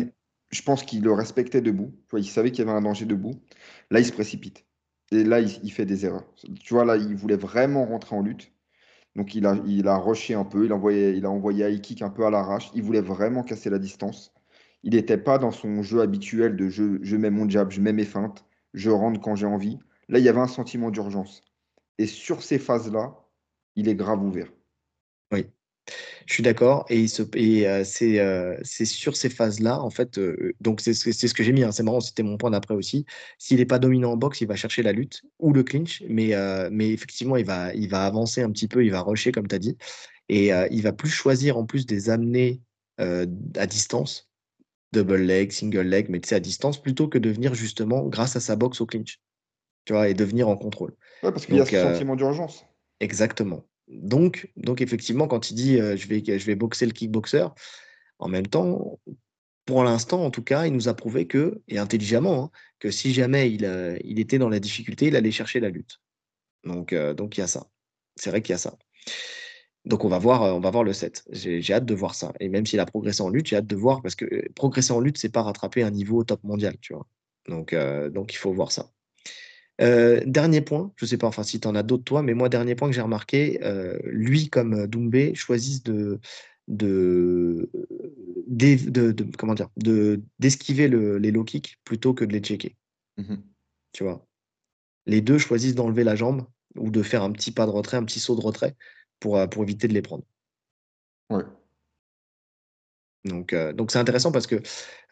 je 0.52 0.62
pense 0.62 0.84
qu'il 0.84 1.02
le 1.02 1.12
respectait 1.12 1.62
debout. 1.62 1.92
Tu 2.08 2.12
vois, 2.12 2.20
il 2.20 2.26
savait 2.26 2.52
qu'il 2.52 2.66
y 2.66 2.68
avait 2.68 2.78
un 2.78 2.82
danger 2.82 3.06
debout. 3.06 3.42
Là, 3.90 4.00
il 4.00 4.06
se 4.06 4.12
précipite. 4.12 4.66
Et 5.12 5.24
là, 5.24 5.40
il, 5.40 5.72
fait 5.72 5.86
des 5.86 6.06
erreurs. 6.06 6.26
Tu 6.60 6.74
vois, 6.74 6.86
là, 6.86 6.98
il 6.98 7.16
voulait 7.16 7.36
vraiment 7.36 7.86
rentrer 7.86 8.16
en 8.16 8.22
lutte. 8.22 8.52
Donc, 9.16 9.36
il 9.36 9.46
a, 9.46 9.58
il 9.66 9.88
a 9.88 9.98
rushé 9.98 10.36
un 10.36 10.46
peu. 10.46 10.66
Il 10.66 10.72
a 10.72 10.76
envoyé, 10.76 11.12
il 11.12 11.26
a 11.26 11.30
envoyé 11.30 11.70
high 11.70 11.82
kick 11.82 12.02
un 12.02 12.10
peu 12.10 12.26
à 12.26 12.30
l'arrache. 12.30 12.72
Il 12.76 12.84
voulait 12.84 13.02
vraiment 13.02 13.44
casser 13.44 13.70
la 13.70 13.80
distance. 13.80 14.34
Il 14.84 14.94
n'était 14.96 15.18
pas 15.18 15.38
dans 15.38 15.52
son 15.52 15.84
jeu 15.84 16.02
habituel 16.02 16.56
de 16.56 16.70
je, 16.70 16.98
je 17.02 17.16
mets 17.16 17.30
mon 17.30 17.48
jab, 17.50 17.72
je 17.72 17.82
mets 17.82 17.94
mes 17.94 18.06
feintes, 18.06 18.46
je 18.74 18.90
rentre 18.90 19.20
quand 19.22 19.36
j'ai 19.36 19.46
envie. 19.46 19.78
Là, 20.10 20.20
il 20.20 20.26
y 20.26 20.30
avait 20.30 20.40
un 20.40 20.48
sentiment 20.48 20.92
d'urgence. 20.92 21.44
Et 21.98 22.08
sur 22.08 22.42
ces 22.42 22.60
phases-là, 22.60 23.16
il 23.76 23.88
est 23.88 23.96
grave 23.96 24.24
ouvert. 24.24 24.52
Oui, 25.32 25.46
je 26.26 26.34
suis 26.34 26.44
d'accord. 26.44 26.86
Et, 26.90 27.06
euh, 27.20 27.84
euh, 28.02 28.58
c'est 28.64 28.86
sur 28.86 29.16
ces 29.16 29.30
phases-là, 29.30 29.82
en 29.82 29.90
fait, 29.90 30.18
euh, 30.18 30.54
donc 30.62 30.82
c'est 30.82 30.94
ce 30.94 31.34
que 31.34 31.44
j'ai 31.44 31.52
mis, 31.52 31.64
hein, 31.64 31.72
c'est 31.72 31.84
marrant, 31.84 32.00
c'était 32.00 32.24
mon 32.24 32.38
point 32.38 32.52
d'après 32.52 32.74
aussi. 32.74 33.06
S'il 33.38 33.58
n'est 33.58 33.66
pas 33.66 33.80
dominant 33.80 34.12
en 34.12 34.18
boxe, 34.18 34.42
il 34.42 34.48
va 34.48 34.56
chercher 34.56 34.84
la 34.84 34.92
lutte 34.92 35.22
ou 35.40 35.54
le 35.54 35.64
clinch, 35.64 36.04
mais, 36.10 36.34
mais 36.72 36.90
effectivement, 36.92 37.38
il 37.38 37.46
va, 37.46 37.74
il 37.74 37.90
va 37.90 38.06
avancer 38.06 38.42
un 38.42 38.52
petit 38.52 38.68
peu, 38.68 38.86
il 38.86 38.92
va 38.92 39.02
rusher, 39.02 39.32
comme 39.32 39.48
tu 39.48 39.56
as 39.56 39.60
dit, 39.60 39.78
et 40.30 40.50
il 40.72 40.82
va 40.82 40.94
plus 40.94 41.10
choisir 41.10 41.58
en 41.58 41.66
plus 41.66 41.86
des 41.86 42.10
amener 42.10 42.62
à 42.98 43.68
distance 43.68 44.31
double 44.92 45.22
leg, 45.22 45.52
single 45.52 45.88
leg, 45.88 46.10
mais 46.10 46.20
tu 46.20 46.34
à 46.34 46.40
distance, 46.40 46.82
plutôt 46.82 47.08
que 47.08 47.18
de 47.18 47.30
venir 47.30 47.54
justement 47.54 48.06
grâce 48.06 48.36
à 48.36 48.40
sa 48.40 48.56
boxe 48.56 48.82
au 48.82 48.86
clinch. 48.86 49.20
Tu 49.86 49.94
vois, 49.94 50.10
et 50.10 50.14
de 50.14 50.24
venir 50.24 50.48
en 50.48 50.58
contrôle. 50.58 50.92
Ouais, 51.24 51.32
parce 51.32 51.46
qu'il 51.46 51.56
y 51.56 51.62
a 51.62 51.66
ce 51.66 51.76
euh, 51.76 51.94
sentiment 51.94 52.16
d'urgence. 52.16 52.66
Exactement. 53.00 53.66
Donc, 53.88 54.52
donc 54.56 54.82
effectivement, 54.82 55.28
quand 55.28 55.50
il 55.50 55.56
dit 55.56 55.78
je, 55.78 56.08
vais, 56.08 56.24
je 56.24 56.46
vais 56.46 56.56
boxer 56.56 56.86
le 56.86 56.92
kickboxer, 56.92 57.48
en 58.20 58.28
même 58.28 58.48
temps, 58.48 59.00
pour 59.66 59.84
l'instant, 59.84 60.24
en 60.24 60.30
tout 60.30 60.44
cas, 60.44 60.66
il 60.66 60.74
nous 60.74 60.88
a 60.88 60.94
prouvé 60.94 61.26
que, 61.26 61.62
et 61.68 61.80
intelligemment, 61.80 62.44
hein, 62.44 62.52
que 62.80 62.92
si 62.92 63.14
jamais 63.14 63.52
il, 63.52 64.00
il, 64.04 64.20
était 64.20 64.38
dans 64.38 64.50
la 64.50 64.60
difficulté, 64.60 65.08
il 65.08 65.16
allait 65.16 65.32
chercher 65.32 65.60
la 65.60 65.70
lutte. 65.70 66.00
Donc, 66.64 66.94
donc 66.94 67.38
il 67.38 67.42
y 67.42 67.44
a 67.44 67.48
ça. 67.48 67.68
C'est 68.16 68.30
vrai 68.30 68.42
qu'il 68.42 68.54
y 68.54 68.56
a 68.56 68.60
ça. 68.60 68.78
Donc 69.86 70.06
on 70.06 70.10
va 70.10 70.20
voir, 70.20 70.56
on 70.56 70.60
va 70.60 70.70
voir 70.70 70.84
le 70.84 70.94
7. 70.94 71.24
J'ai 71.32 71.74
hâte 71.74 71.86
de 71.86 71.96
voir 71.96 72.16
ça. 72.16 72.34
Et 72.40 72.50
même 72.50 72.66
s'il 72.66 72.80
a 72.80 72.86
progressé 72.86 73.22
en 73.22 73.30
lutte, 73.30 73.48
j'ai 73.48 73.56
hâte 73.56 73.68
de 73.68 73.76
voir 73.76 74.02
parce 74.02 74.16
que 74.16 74.52
progresser 74.54 74.94
en 74.94 75.00
lutte, 75.00 75.18
c'est 75.18 75.30
pas 75.32 75.42
rattraper 75.42 75.84
un 75.84 75.92
niveau 75.92 76.24
top 76.24 76.44
mondial, 76.44 76.76
tu 76.82 76.94
vois. 76.94 77.08
Donc, 77.48 77.76
donc 78.14 78.34
il 78.34 78.38
faut 78.38 78.54
voir 78.54 78.72
ça. 78.72 78.92
dernier 79.80 80.62
point, 80.62 80.92
je 80.96 81.06
sais 81.06 81.18
pas, 81.18 81.28
enfin 81.28 81.44
si 81.44 81.60
tu 81.60 81.68
en 81.68 81.74
as 81.74 81.82
d'autres 81.82 82.04
toi, 82.04 82.22
mais 82.22 82.36
moi 82.36 82.48
dernier 82.48 82.76
point 82.76 82.90
que 82.90 82.94
j'ai 82.96 83.02
remarqué, 83.02 83.60
lui 84.04 84.50
comme 84.50 84.86
Doumbé 84.86 85.34
choisissent 85.34 85.84
de 85.84 86.20
de, 86.68 87.70
de, 88.48 89.26
comment 89.38 89.54
dire, 89.54 89.70
de 89.78 90.22
d'esquiver 90.40 90.88
les 90.88 91.32
low 91.32 91.44
kicks 91.44 91.78
plutôt 91.84 92.14
que 92.14 92.26
de 92.26 92.34
les 92.34 92.40
checker. 92.40 92.76
Mmh 93.18 93.36
tu 93.94 94.06
vois. 94.06 94.26
Les 95.06 95.20
deux 95.20 95.38
choisissent 95.38 95.76
d'enlever 95.76 96.06
la 96.06 96.16
jambe 96.16 96.46
ou 96.78 96.92
de 96.92 97.04
faire 97.04 97.24
un 97.24 97.32
petit 97.34 97.52
pas 97.52 97.66
de 97.66 97.72
retrait, 97.72 97.98
un 97.98 98.06
petit 98.06 98.22
saut 98.22 98.38
de 98.38 98.42
retrait 98.42 98.78
pour, 99.22 99.38
euh, 99.38 99.48
pour 99.48 99.64
éviter 99.64 99.88
de 99.88 99.94
les 99.94 100.02
prendre. 100.02 100.26
Ouais. 101.30 101.44
Donc, 103.24 103.54
euh, 103.54 103.72
donc 103.72 103.92
c'est 103.92 104.00
intéressant 104.00 104.34
parce 104.34 104.48
que 104.48 104.62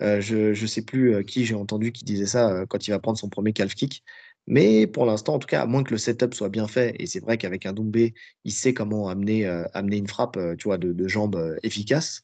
euh, 0.01 0.19
je 0.19 0.49
ne 0.49 0.67
sais 0.67 0.81
plus 0.81 1.23
qui 1.23 1.45
j'ai 1.45 1.55
entendu 1.55 1.93
qui 1.93 2.03
disait 2.03 2.25
ça 2.25 2.65
quand 2.67 2.87
il 2.87 2.91
va 2.91 2.99
prendre 2.99 3.17
son 3.17 3.29
premier 3.29 3.53
calf 3.53 3.73
kick. 3.73 4.03
Mais 4.47 4.87
pour 4.87 5.05
l'instant, 5.05 5.35
en 5.35 5.39
tout 5.39 5.47
cas, 5.47 5.61
à 5.61 5.67
moins 5.67 5.83
que 5.83 5.91
le 5.91 5.99
setup 5.99 6.33
soit 6.33 6.49
bien 6.49 6.67
fait, 6.67 6.95
et 6.97 7.05
c'est 7.05 7.19
vrai 7.19 7.37
qu'avec 7.37 7.67
un 7.67 7.73
Doumbé, 7.73 8.15
il 8.45 8.51
sait 8.51 8.73
comment 8.73 9.07
amener, 9.07 9.45
amener 9.73 9.97
une 9.97 10.07
frappe 10.07 10.39
tu 10.57 10.67
vois, 10.67 10.79
de, 10.79 10.91
de 10.91 11.07
jambes 11.07 11.57
efficace. 11.61 12.23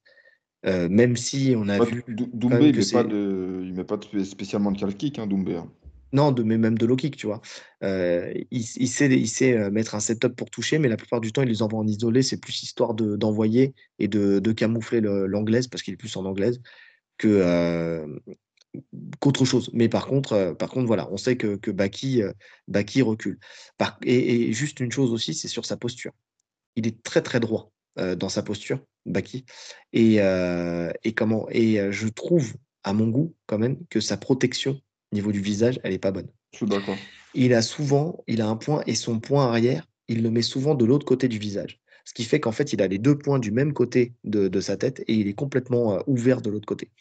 même 0.64 1.16
si 1.18 1.54
on 1.56 1.70
a 1.70 1.84
vu. 1.86 2.04
Doumbé, 2.08 2.70
il 2.70 2.78
ne 2.78 3.72
met, 3.74 3.84
pas 3.84 4.00
spécialement 4.24 4.72
de 4.72 4.80
calf 4.80 4.98
kick, 4.98 5.20
hein, 5.20 5.28
Doumbé. 5.28 5.58
Hein. 5.58 5.70
Non, 6.16 6.32
de, 6.32 6.44
mais 6.44 6.58
même 6.58 6.78
de 6.78 6.86
low 6.86 6.96
kick, 6.96 7.18
tu 7.18 7.28
vois. 7.28 7.42
Euh, 7.84 8.34
il, 8.50 8.64
sait, 8.64 9.08
il 9.08 9.28
sait 9.28 9.58
euh, 9.58 9.70
mettre 9.70 9.96
un 9.96 10.00
setup 10.00 10.34
pour 10.34 10.50
toucher, 10.50 10.80
mais 10.80 10.88
la 10.88 10.96
plupart 10.96 11.20
du 11.20 11.34
temps, 11.34 11.42
il 11.42 11.50
les 11.50 11.62
envoie 11.62 11.80
en 11.80 11.88
isolé. 11.88 12.22
C'est 12.22 12.38
plus 12.40 12.64
histoire 12.64 12.94
d'envoyer 12.94 13.76
et 14.00 14.08
de, 14.08 14.52
camoufler 14.54 15.02
l'anglaise, 15.02 15.68
parce 15.68 15.84
qu'il 15.84 15.94
est 15.94 15.98
plus 15.98 16.16
en 16.16 16.24
anglaise, 16.24 16.62
que, 17.18 17.28
euh, 17.28 18.08
qu'autre 19.20 19.44
chose. 19.44 19.70
Mais 19.74 19.90
par 19.90 20.08
contre, 20.08 20.56
par 20.58 20.70
contre, 20.70 20.88
voilà, 20.88 21.12
on 21.12 21.18
sait 21.18 21.36
que, 21.36 21.58
que 21.58 21.70
Baki, 21.70 22.22
Baki 22.70 23.02
recule. 23.02 23.38
et, 24.04 24.54
juste 24.54 24.80
une 24.80 24.94
chose 24.94 25.12
aussi, 25.12 25.34
c'est 25.34 25.50
sur 25.50 25.66
sa 25.66 25.76
posture. 25.76 26.14
Il 26.78 26.88
est 26.88 27.04
très 27.04 27.22
très 27.24 27.42
droit 27.42 27.74
dans 27.98 28.30
sa 28.30 28.42
posture, 28.42 28.80
Baki. 29.06 29.44
Et, 29.92 30.20
et, 31.04 31.14
comment, 31.14 31.50
et 31.52 31.92
je 31.92 32.08
trouve, 32.08 32.54
à 32.84 32.94
mon 32.94 33.10
goût, 33.10 33.36
quand 33.48 33.58
même, 33.58 33.86
que 33.90 34.00
sa 34.00 34.16
protection 34.16 34.80
niveau 35.16 35.32
du 35.32 35.42
visage, 35.42 35.80
elle 35.84 35.92
n'est 35.92 36.00
pas 36.00 36.12
bonne. 36.12 36.28
Je 36.52 36.58
suis 36.58 36.66
d'accord. 36.68 36.96
Il 37.34 37.54
a 37.54 37.62
souvent, 37.62 38.24
il 38.28 38.42
a 38.42 38.48
un 38.48 38.56
point 38.56 38.84
et 38.86 38.96
son 38.96 39.20
point 39.20 39.48
arrière, 39.48 39.88
il 40.08 40.22
le 40.22 40.30
met 40.30 40.42
souvent 40.42 40.76
de 40.76 40.86
l'autre 40.86 41.06
côté 41.06 41.28
du 41.28 41.40
visage. 41.40 41.82
Ce 42.06 42.14
qui 42.14 42.24
fait 42.24 42.40
qu'en 42.40 42.52
fait, 42.52 42.72
il 42.72 42.84
a 42.84 42.88
les 42.88 43.00
deux 43.00 43.18
points 43.18 43.40
du 43.40 43.50
même 43.50 43.74
côté 43.74 44.14
de, 44.24 44.60
sa 44.60 44.78
tête 44.78 45.04
et 45.08 45.16
il 45.16 45.28
est 45.28 45.34
complètement 45.34 45.94
euh, 45.94 46.00
ouvert 46.06 46.40
de 46.40 46.52
l'autre 46.52 46.68
côté. 46.68 46.92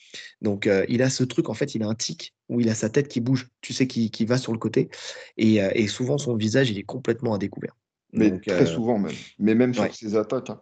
Donc, 0.41 0.67
euh, 0.67 0.87
il 0.89 1.03
a 1.03 1.11
ce 1.11 1.25
truc, 1.25 1.51
en 1.51 1.55
fait, 1.55 1.75
il 1.75 1.83
a 1.83 1.87
un 1.87 1.95
tic 1.95 2.35
où 2.49 2.61
il 2.61 2.71
a 2.71 2.75
sa 2.75 2.89
tête 2.89 3.09
qui 3.09 3.21
bouge, 3.21 3.49
tu 3.61 3.75
sais, 3.75 3.87
qui, 3.87 4.11
qui 4.11 4.25
va 4.25 4.39
sur 4.39 4.53
le 4.53 4.59
côté. 4.59 4.89
Et, 5.37 5.63
euh, 5.63 5.71
et, 5.75 5.89
souvent, 5.89 6.17
son 6.17 6.35
visage, 6.37 6.71
il 6.71 6.79
est 6.79 6.85
complètement 6.85 7.35
à 7.35 7.39
découvert. 7.39 7.77
Mais 8.15 8.39
très 8.41 8.65
souvent 8.65 8.99
même. 8.99 9.13
Mais 9.39 9.55
même 9.55 9.75
sur 9.75 9.95
ses 9.95 10.17
attaques. 10.17 10.49
Hein. 10.49 10.61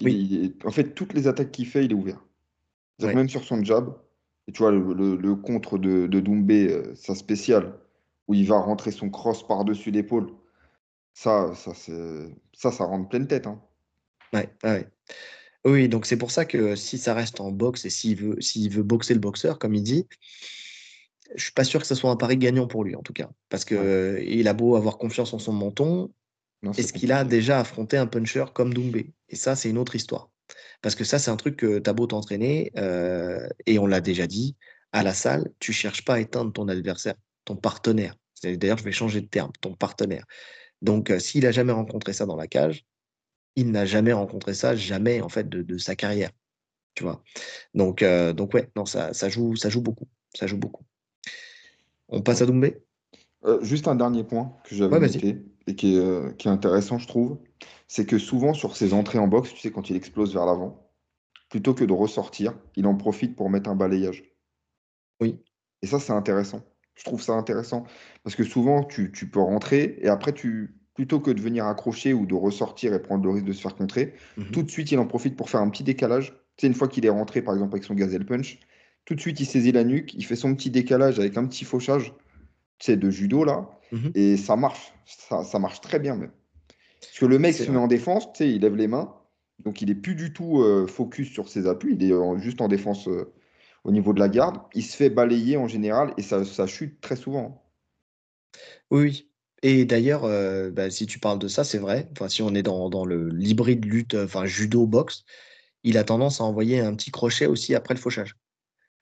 Oui. 0.00 0.54
en 0.64 0.70
fait, 0.70 0.94
toutes 0.94 1.12
les 1.14 1.26
attaques 1.26 1.50
qu'il 1.50 1.66
fait, 1.66 1.84
il 1.84 1.90
est 1.90 1.94
ouvert. 1.94 2.24
Même 3.00 3.28
sur 3.28 3.44
son 3.44 3.64
job, 3.64 3.98
et 4.50 4.52
tu 4.52 4.64
vois, 4.64 4.72
le, 4.72 5.34
contre 5.36 5.78
de, 5.78 6.08
de 6.08 6.18
Doumbé, 6.18 6.72
euh, 6.72 6.92
sa 6.96 7.14
spéciale, 7.14 7.72
où 8.26 8.34
il 8.34 8.48
va 8.48 8.58
rentrer 8.58 8.90
son 8.90 9.08
cross 9.08 9.46
par-dessus 9.46 9.92
l'épaule, 9.92 10.26
ça, 11.14 11.54
ça, 11.54 11.72
ça, 11.72 12.72
ça 12.72 12.84
rentre 12.84 13.08
pleine 13.08 13.28
tête. 13.28 13.46
Hein. 13.46 13.62
Ouais, 14.32 14.52
ouais. 14.64 14.88
Oui, 15.64 15.88
donc 15.88 16.04
c'est 16.04 16.16
pour 16.16 16.32
ça 16.32 16.46
que 16.46 16.74
si 16.74 16.98
ça 16.98 17.14
reste 17.14 17.40
en 17.40 17.52
boxe 17.52 17.84
et 17.84 17.90
s'il 17.90 18.16
veut, 18.16 18.40
s'il 18.40 18.72
veut 18.72 18.82
boxer 18.82 19.14
le 19.14 19.20
boxeur, 19.20 19.60
comme 19.60 19.76
il 19.76 19.84
dit, 19.84 20.08
je 21.36 21.44
suis 21.44 21.52
pas 21.52 21.62
sûr 21.62 21.80
que 21.80 21.86
ce 21.86 21.94
soit 21.94 22.10
un 22.10 22.16
pari 22.16 22.36
gagnant 22.36 22.66
pour 22.66 22.82
lui, 22.82 22.96
en 22.96 23.02
tout 23.02 23.12
cas. 23.12 23.30
Parce 23.50 23.64
que 23.64 24.20
il 24.26 24.48
a 24.48 24.52
beau 24.52 24.74
avoir 24.74 24.98
confiance 24.98 25.32
en 25.32 25.38
son 25.38 25.52
menton, 25.52 26.10
est-ce 26.76 26.92
qu'il 26.92 27.12
a 27.12 27.22
déjà 27.22 27.60
affronté 27.60 27.96
un 27.98 28.08
puncher 28.08 28.46
comme 28.52 28.74
Doumbé? 28.74 29.12
Et 29.28 29.36
ça, 29.36 29.54
c'est 29.54 29.70
une 29.70 29.78
autre 29.78 29.94
histoire. 29.94 30.29
Parce 30.82 30.94
que 30.94 31.04
ça, 31.04 31.18
c'est 31.18 31.30
un 31.30 31.36
truc 31.36 31.56
que 31.56 31.78
tu 31.78 31.90
as 31.90 31.92
beau 31.92 32.06
t'entraîner, 32.06 32.72
euh, 32.76 33.48
et 33.66 33.78
on 33.78 33.86
l'a 33.86 34.00
déjà 34.00 34.26
dit, 34.26 34.56
à 34.92 35.02
la 35.02 35.14
salle, 35.14 35.50
tu 35.58 35.72
cherches 35.72 36.04
pas 36.04 36.14
à 36.14 36.20
éteindre 36.20 36.52
ton 36.52 36.68
adversaire, 36.68 37.14
ton 37.44 37.56
partenaire. 37.56 38.16
D'ailleurs, 38.42 38.78
je 38.78 38.84
vais 38.84 38.92
changer 38.92 39.20
de 39.20 39.26
terme, 39.26 39.52
ton 39.60 39.74
partenaire. 39.74 40.24
Donc, 40.82 41.10
euh, 41.10 41.18
s'il 41.18 41.46
a 41.46 41.52
jamais 41.52 41.72
rencontré 41.72 42.12
ça 42.12 42.26
dans 42.26 42.36
la 42.36 42.46
cage, 42.46 42.86
il 43.56 43.70
n'a 43.70 43.84
jamais 43.84 44.12
rencontré 44.12 44.54
ça, 44.54 44.74
jamais 44.74 45.20
en 45.20 45.28
fait 45.28 45.48
de, 45.48 45.78
sa 45.78 45.94
carrière. 45.94 46.30
Tu 46.94 47.02
vois? 47.02 47.22
Donc, 47.74 48.02
euh, 48.02 48.32
donc 48.32 48.54
ouais, 48.54 48.70
non, 48.76 48.86
ça, 48.86 49.12
ça, 49.12 49.28
joue, 49.28 49.56
ça 49.56 49.68
joue 49.68 49.82
beaucoup. 49.82 50.08
Ça 50.34 50.46
joue 50.46 50.56
beaucoup. 50.56 50.84
On 52.08 52.22
passe 52.22 52.40
à 52.42 52.46
Doumbé? 52.46 52.82
Juste 53.62 53.88
un 53.88 53.94
dernier 53.94 54.24
point 54.24 54.56
que 54.64 54.74
j'avais 54.74 55.00
noté 55.00 55.42
et 55.66 55.74
qui 55.74 55.96
est, 55.96 56.36
qui 56.36 56.48
est 56.48 56.50
intéressant, 56.50 56.98
je 56.98 57.06
trouve 57.06 57.38
c'est 57.90 58.06
que 58.06 58.18
souvent 58.18 58.54
sur 58.54 58.76
ses 58.76 58.94
entrées 58.94 59.18
en 59.18 59.26
boxe, 59.26 59.52
tu 59.52 59.58
sais, 59.58 59.72
quand 59.72 59.90
il 59.90 59.96
explose 59.96 60.32
vers 60.32 60.46
l'avant, 60.46 60.88
plutôt 61.48 61.74
que 61.74 61.82
de 61.82 61.92
ressortir, 61.92 62.54
il 62.76 62.86
en 62.86 62.94
profite 62.94 63.34
pour 63.34 63.50
mettre 63.50 63.68
un 63.68 63.74
balayage. 63.74 64.22
Oui. 65.20 65.40
Et 65.82 65.88
ça, 65.88 65.98
c'est 65.98 66.12
intéressant. 66.12 66.62
Je 66.94 67.02
trouve 67.02 67.20
ça 67.20 67.32
intéressant. 67.32 67.82
Parce 68.22 68.36
que 68.36 68.44
souvent, 68.44 68.84
tu, 68.84 69.10
peux 69.10 69.40
rentrer 69.40 69.98
et 70.02 70.06
après, 70.06 70.32
tu, 70.32 70.76
plutôt 70.94 71.18
que 71.18 71.32
de 71.32 71.40
venir 71.40 71.66
accrocher 71.66 72.12
ou 72.12 72.26
de 72.26 72.34
ressortir 72.34 72.94
et 72.94 73.02
prendre 73.02 73.24
le 73.24 73.30
risque 73.30 73.46
de 73.46 73.52
se 73.52 73.60
faire 73.60 73.74
contrer, 73.74 74.14
mhm. 74.36 74.52
tout 74.52 74.62
de 74.62 74.70
suite, 74.70 74.92
il 74.92 74.98
en 75.00 75.06
profite 75.06 75.34
pour 75.34 75.50
faire 75.50 75.60
un 75.60 75.68
petit 75.68 75.82
décalage. 75.82 76.28
Tu 76.56 76.60
sais, 76.60 76.66
une 76.68 76.74
fois 76.74 76.86
qu'il 76.86 77.04
est 77.04 77.10
rentré, 77.10 77.42
par 77.42 77.54
exemple, 77.54 77.74
avec 77.74 77.82
son 77.82 77.94
gazelle 77.94 78.24
punch, 78.24 78.60
tout 79.04 79.16
de 79.16 79.20
suite, 79.20 79.40
il 79.40 79.46
saisit 79.46 79.72
la 79.72 79.82
nuque, 79.82 80.14
il 80.14 80.24
fait 80.24 80.36
son 80.36 80.54
petit 80.54 80.70
décalage 80.70 81.18
avec 81.18 81.36
un 81.36 81.44
petit 81.44 81.64
fauchage, 81.64 82.14
tu 82.78 82.86
sais, 82.86 82.96
de 82.96 83.10
judo, 83.10 83.42
là, 83.42 83.68
mhm. 83.90 84.12
et 84.14 84.36
ça 84.36 84.54
marche. 84.54 84.92
Ça, 85.06 85.42
ça 85.42 85.58
marche 85.58 85.80
très 85.80 85.98
bien, 85.98 86.14
même. 86.14 86.30
Parce 87.00 87.18
que 87.18 87.26
le 87.26 87.38
mec 87.38 87.54
se 87.54 87.70
met 87.70 87.78
en 87.78 87.86
défense, 87.86 88.32
tu 88.32 88.38
sais, 88.38 88.50
il 88.50 88.60
lève 88.62 88.76
les 88.76 88.88
mains. 88.88 89.14
Donc, 89.64 89.82
il 89.82 89.88
n'est 89.88 89.94
plus 89.94 90.14
du 90.14 90.32
tout 90.32 90.60
euh, 90.62 90.86
focus 90.86 91.30
sur 91.32 91.48
ses 91.48 91.66
appuis. 91.66 91.94
Il 91.98 92.02
est 92.10 92.40
juste 92.40 92.60
en 92.60 92.68
défense 92.68 93.08
euh, 93.08 93.32
au 93.84 93.92
niveau 93.92 94.12
de 94.12 94.20
la 94.20 94.28
garde. 94.28 94.58
Il 94.74 94.84
se 94.84 94.96
fait 94.96 95.10
balayer 95.10 95.56
en 95.56 95.68
général 95.68 96.14
et 96.16 96.22
ça, 96.22 96.44
ça 96.44 96.66
chute 96.66 97.00
très 97.00 97.16
souvent. 97.16 97.62
Oui, 98.90 99.30
Et 99.62 99.84
d'ailleurs, 99.84 100.24
euh, 100.24 100.70
bah, 100.70 100.90
si 100.90 101.06
tu 101.06 101.18
parles 101.18 101.38
de 101.38 101.48
ça, 101.48 101.64
c'est 101.64 101.78
vrai. 101.78 102.08
Enfin, 102.12 102.28
si 102.28 102.42
on 102.42 102.54
est 102.54 102.62
dans, 102.62 102.90
dans 102.90 103.04
le 103.04 103.28
l'hybride 103.30 103.84
lutte, 103.84 104.14
enfin 104.14 104.46
judo-boxe, 104.46 105.24
il 105.84 105.98
a 105.98 106.04
tendance 106.04 106.40
à 106.40 106.44
envoyer 106.44 106.80
un 106.80 106.94
petit 106.94 107.10
crochet 107.10 107.46
aussi 107.46 107.74
après 107.74 107.94
le 107.94 108.00
fauchage. 108.00 108.36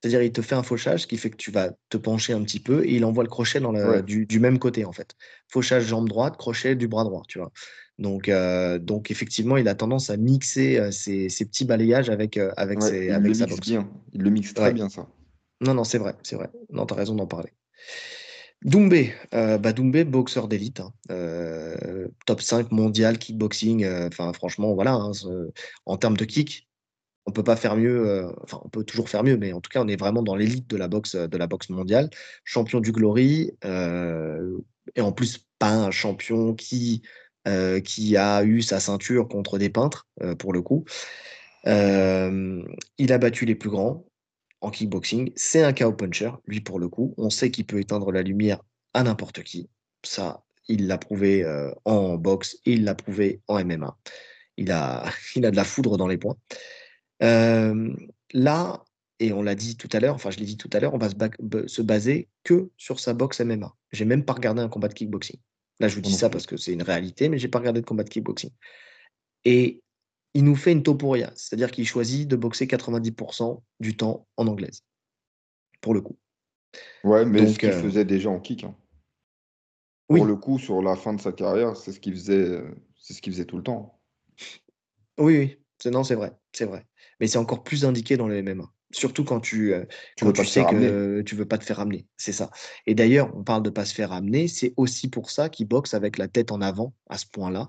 C'est-à-dire, 0.00 0.22
il 0.22 0.32
te 0.32 0.42
fait 0.42 0.54
un 0.54 0.62
fauchage, 0.62 1.02
ce 1.02 1.06
qui 1.08 1.16
fait 1.16 1.30
que 1.30 1.36
tu 1.36 1.50
vas 1.50 1.70
te 1.88 1.96
pencher 1.96 2.32
un 2.32 2.42
petit 2.42 2.60
peu 2.60 2.84
et 2.84 2.94
il 2.94 3.04
envoie 3.04 3.24
le 3.24 3.28
crochet 3.28 3.58
dans 3.58 3.72
du, 4.02 4.26
du, 4.26 4.38
même 4.38 4.58
côté, 4.60 4.84
en 4.84 4.92
fait. 4.92 5.16
Fauchage 5.48 5.86
jambe 5.86 6.08
droite, 6.08 6.36
crochet 6.36 6.76
du 6.76 6.86
bras 6.86 7.02
droit, 7.02 7.22
tu 7.26 7.38
vois. 7.38 7.50
Donc, 7.98 8.28
euh, 8.28 8.78
donc 8.78 9.10
effectivement, 9.10 9.56
il 9.56 9.66
a 9.68 9.74
tendance 9.74 10.10
à 10.10 10.16
mixer 10.16 10.78
euh, 10.78 10.90
ces, 10.92 11.28
petits 11.28 11.64
balayages 11.64 12.10
avec, 12.10 12.36
euh, 12.36 12.52
avec, 12.56 12.80
ses, 12.82 13.10
avec 13.10 13.34
sa 13.34 13.46
boxe. 13.46 13.60
Bien. 13.60 13.90
Il 14.12 14.22
le 14.22 14.30
mixe 14.30 14.54
très 14.54 14.72
bien, 14.72 14.88
ça. 14.88 15.08
Non, 15.60 15.74
non, 15.74 15.82
c'est 15.82 15.98
vrai, 15.98 16.14
c'est 16.22 16.36
vrai. 16.36 16.48
Non, 16.70 16.86
tu 16.86 16.94
as 16.94 16.96
raison 16.96 17.16
d'en 17.16 17.26
parler. 17.26 17.50
Doumbé, 18.62 19.12
bah 19.32 19.72
Doumbé, 19.72 20.04
boxeur 20.04 20.48
d'élite, 20.48 20.80
hein. 20.80 20.92
top 22.26 22.40
5 22.40 22.70
mondial 22.70 23.18
kickboxing. 23.18 23.86
Enfin, 23.86 24.32
franchement, 24.32 24.74
voilà, 24.74 24.94
hein, 24.94 25.12
en 25.86 25.96
termes 25.96 26.16
de 26.16 26.24
kick, 26.24 26.67
on 27.28 27.32
peut 27.32 27.44
pas 27.44 27.56
faire 27.56 27.76
mieux. 27.76 28.26
Enfin, 28.42 28.60
on 28.64 28.68
peut 28.68 28.84
toujours 28.84 29.08
faire 29.08 29.22
mieux, 29.22 29.36
mais 29.36 29.52
en 29.52 29.60
tout 29.60 29.68
cas, 29.70 29.82
on 29.82 29.88
est 29.88 29.96
vraiment 29.96 30.22
dans 30.22 30.34
l'élite 30.34 30.68
de 30.68 30.76
la 30.76 30.88
boxe, 30.88 31.14
de 31.14 31.36
la 31.36 31.46
boxe 31.46 31.68
mondiale. 31.68 32.10
Champion 32.44 32.80
du 32.80 32.92
Glory, 32.92 33.52
et 33.64 35.00
en 35.00 35.12
plus 35.12 35.46
pas 35.58 35.72
un 35.72 35.90
champion 35.90 36.54
qui 36.54 37.02
euh, 37.48 37.80
qui 37.80 38.16
a 38.16 38.44
eu 38.44 38.60
sa 38.60 38.78
ceinture 38.78 39.26
contre 39.26 39.56
des 39.56 39.70
peintres, 39.70 40.06
euh, 40.22 40.34
pour 40.34 40.52
le 40.52 40.60
coup. 40.60 40.84
Euh, 41.66 42.62
il 42.98 43.12
a 43.12 43.16
battu 43.16 43.46
les 43.46 43.54
plus 43.54 43.70
grands 43.70 44.04
en 44.60 44.70
kickboxing. 44.70 45.32
C'est 45.34 45.62
un 45.62 45.72
KO 45.72 45.92
puncher, 45.92 46.32
lui, 46.46 46.60
pour 46.60 46.78
le 46.78 46.88
coup. 46.88 47.14
On 47.16 47.30
sait 47.30 47.50
qu'il 47.50 47.64
peut 47.64 47.80
éteindre 47.80 48.12
la 48.12 48.22
lumière 48.22 48.60
à 48.92 49.02
n'importe 49.02 49.44
qui. 49.44 49.70
Ça, 50.04 50.42
il 50.66 50.88
l'a 50.88 50.98
prouvé 50.98 51.46
en 51.86 52.16
boxe 52.16 52.58
il 52.66 52.84
l'a 52.84 52.94
prouvé 52.94 53.40
en 53.48 53.64
MMA. 53.64 53.96
Il 54.58 54.70
a, 54.70 55.04
il 55.36 55.46
a 55.46 55.50
de 55.50 55.56
la 55.56 55.64
foudre 55.64 55.96
dans 55.96 56.08
les 56.08 56.18
points. 57.18 57.96
là, 58.34 58.84
et 59.20 59.32
on 59.32 59.42
l'a 59.42 59.54
dit 59.54 59.76
tout 59.76 59.88
à 59.92 60.00
l'heure, 60.00 60.14
enfin 60.14 60.30
je 60.30 60.38
l'ai 60.38 60.44
dit 60.44 60.56
tout 60.56 60.70
à 60.72 60.80
l'heure, 60.80 60.94
on 60.94 60.98
va 60.98 61.08
se, 61.08 61.82
baser 61.82 62.28
que 62.44 62.70
sur 62.76 63.00
sa 63.00 63.14
boxe 63.14 63.40
MMA. 63.40 63.74
J'ai 63.92 64.04
même 64.04 64.24
pas 64.24 64.32
regardé 64.32 64.62
un 64.62 64.68
combat 64.68 64.88
de 64.88 64.94
kickboxing. 64.94 65.38
Là, 65.80 65.88
je 65.88 65.94
vous 65.94 66.00
dis 66.00 66.14
ça 66.14 66.28
parce 66.28 66.46
que 66.46 66.56
c'est 66.56 66.72
une 66.72 66.82
réalité, 66.82 67.28
mais 67.28 67.38
j'ai 67.38 67.48
pas 67.48 67.58
regardé 67.58 67.80
de 67.80 67.86
combat 67.86 68.04
de 68.04 68.08
kickboxing. 68.08 68.50
Et 69.44 69.82
il 70.34 70.44
nous 70.44 70.56
fait 70.56 70.72
une 70.72 70.82
topuria, 70.82 71.32
c'est-à-dire 71.34 71.70
qu'il 71.70 71.86
choisit 71.86 72.28
de 72.28 72.36
boxer 72.36 72.66
90% 72.66 73.62
du 73.80 73.96
temps 73.96 74.26
en 74.36 74.46
anglaise, 74.46 74.84
pour 75.80 75.94
le 75.94 76.00
coup. 76.00 76.18
Ouais, 77.02 77.24
mais 77.24 77.46
ce 77.46 77.58
qu'il 77.58 77.70
euh, 77.70 77.82
faisait 77.82 78.04
déjà 78.04 78.30
en 78.30 78.40
kick. 78.40 78.64
Hein. 78.64 78.76
Pour 80.08 80.24
le 80.24 80.36
coup, 80.36 80.58
sur 80.58 80.82
la 80.82 80.96
fin 80.96 81.12
de 81.12 81.20
sa 81.20 81.32
carrière, 81.32 81.76
c'est 81.76 81.92
ce 81.92 82.00
qu'il 82.00 82.14
faisait, 82.14 82.62
c'est 82.96 83.14
ce 83.14 83.22
qu'il 83.22 83.32
faisait 83.32 83.44
tout 83.44 83.56
le 83.56 83.62
temps. 83.62 84.00
Oui, 85.18 85.38
oui, 85.38 85.90
non, 85.90 86.04
c'est 86.04 86.14
vrai, 86.14 86.32
c'est 86.52 86.64
vrai. 86.66 86.86
Mais 87.20 87.26
c'est 87.26 87.38
encore 87.38 87.62
plus 87.62 87.84
indiqué 87.84 88.16
dans 88.16 88.28
le 88.28 88.42
MMA. 88.42 88.70
Surtout 88.90 89.22
quand 89.22 89.40
tu, 89.40 89.74
euh, 89.74 89.84
tu, 90.16 90.32
tu 90.32 90.44
sais 90.46 90.64
que 90.64 91.20
tu 91.20 91.34
veux 91.34 91.44
pas 91.44 91.58
te 91.58 91.64
faire 91.64 91.76
ramener. 91.76 92.06
C'est 92.16 92.32
ça. 92.32 92.50
Et 92.86 92.94
d'ailleurs, 92.94 93.30
on 93.36 93.42
parle 93.42 93.62
de 93.62 93.68
pas 93.68 93.84
se 93.84 93.94
faire 93.94 94.10
ramener. 94.10 94.48
C'est 94.48 94.72
aussi 94.78 95.08
pour 95.08 95.30
ça 95.30 95.50
qu'il 95.50 95.68
boxe 95.68 95.92
avec 95.92 96.16
la 96.16 96.26
tête 96.26 96.52
en 96.52 96.62
avant 96.62 96.94
à 97.10 97.18
ce 97.18 97.26
point-là. 97.26 97.68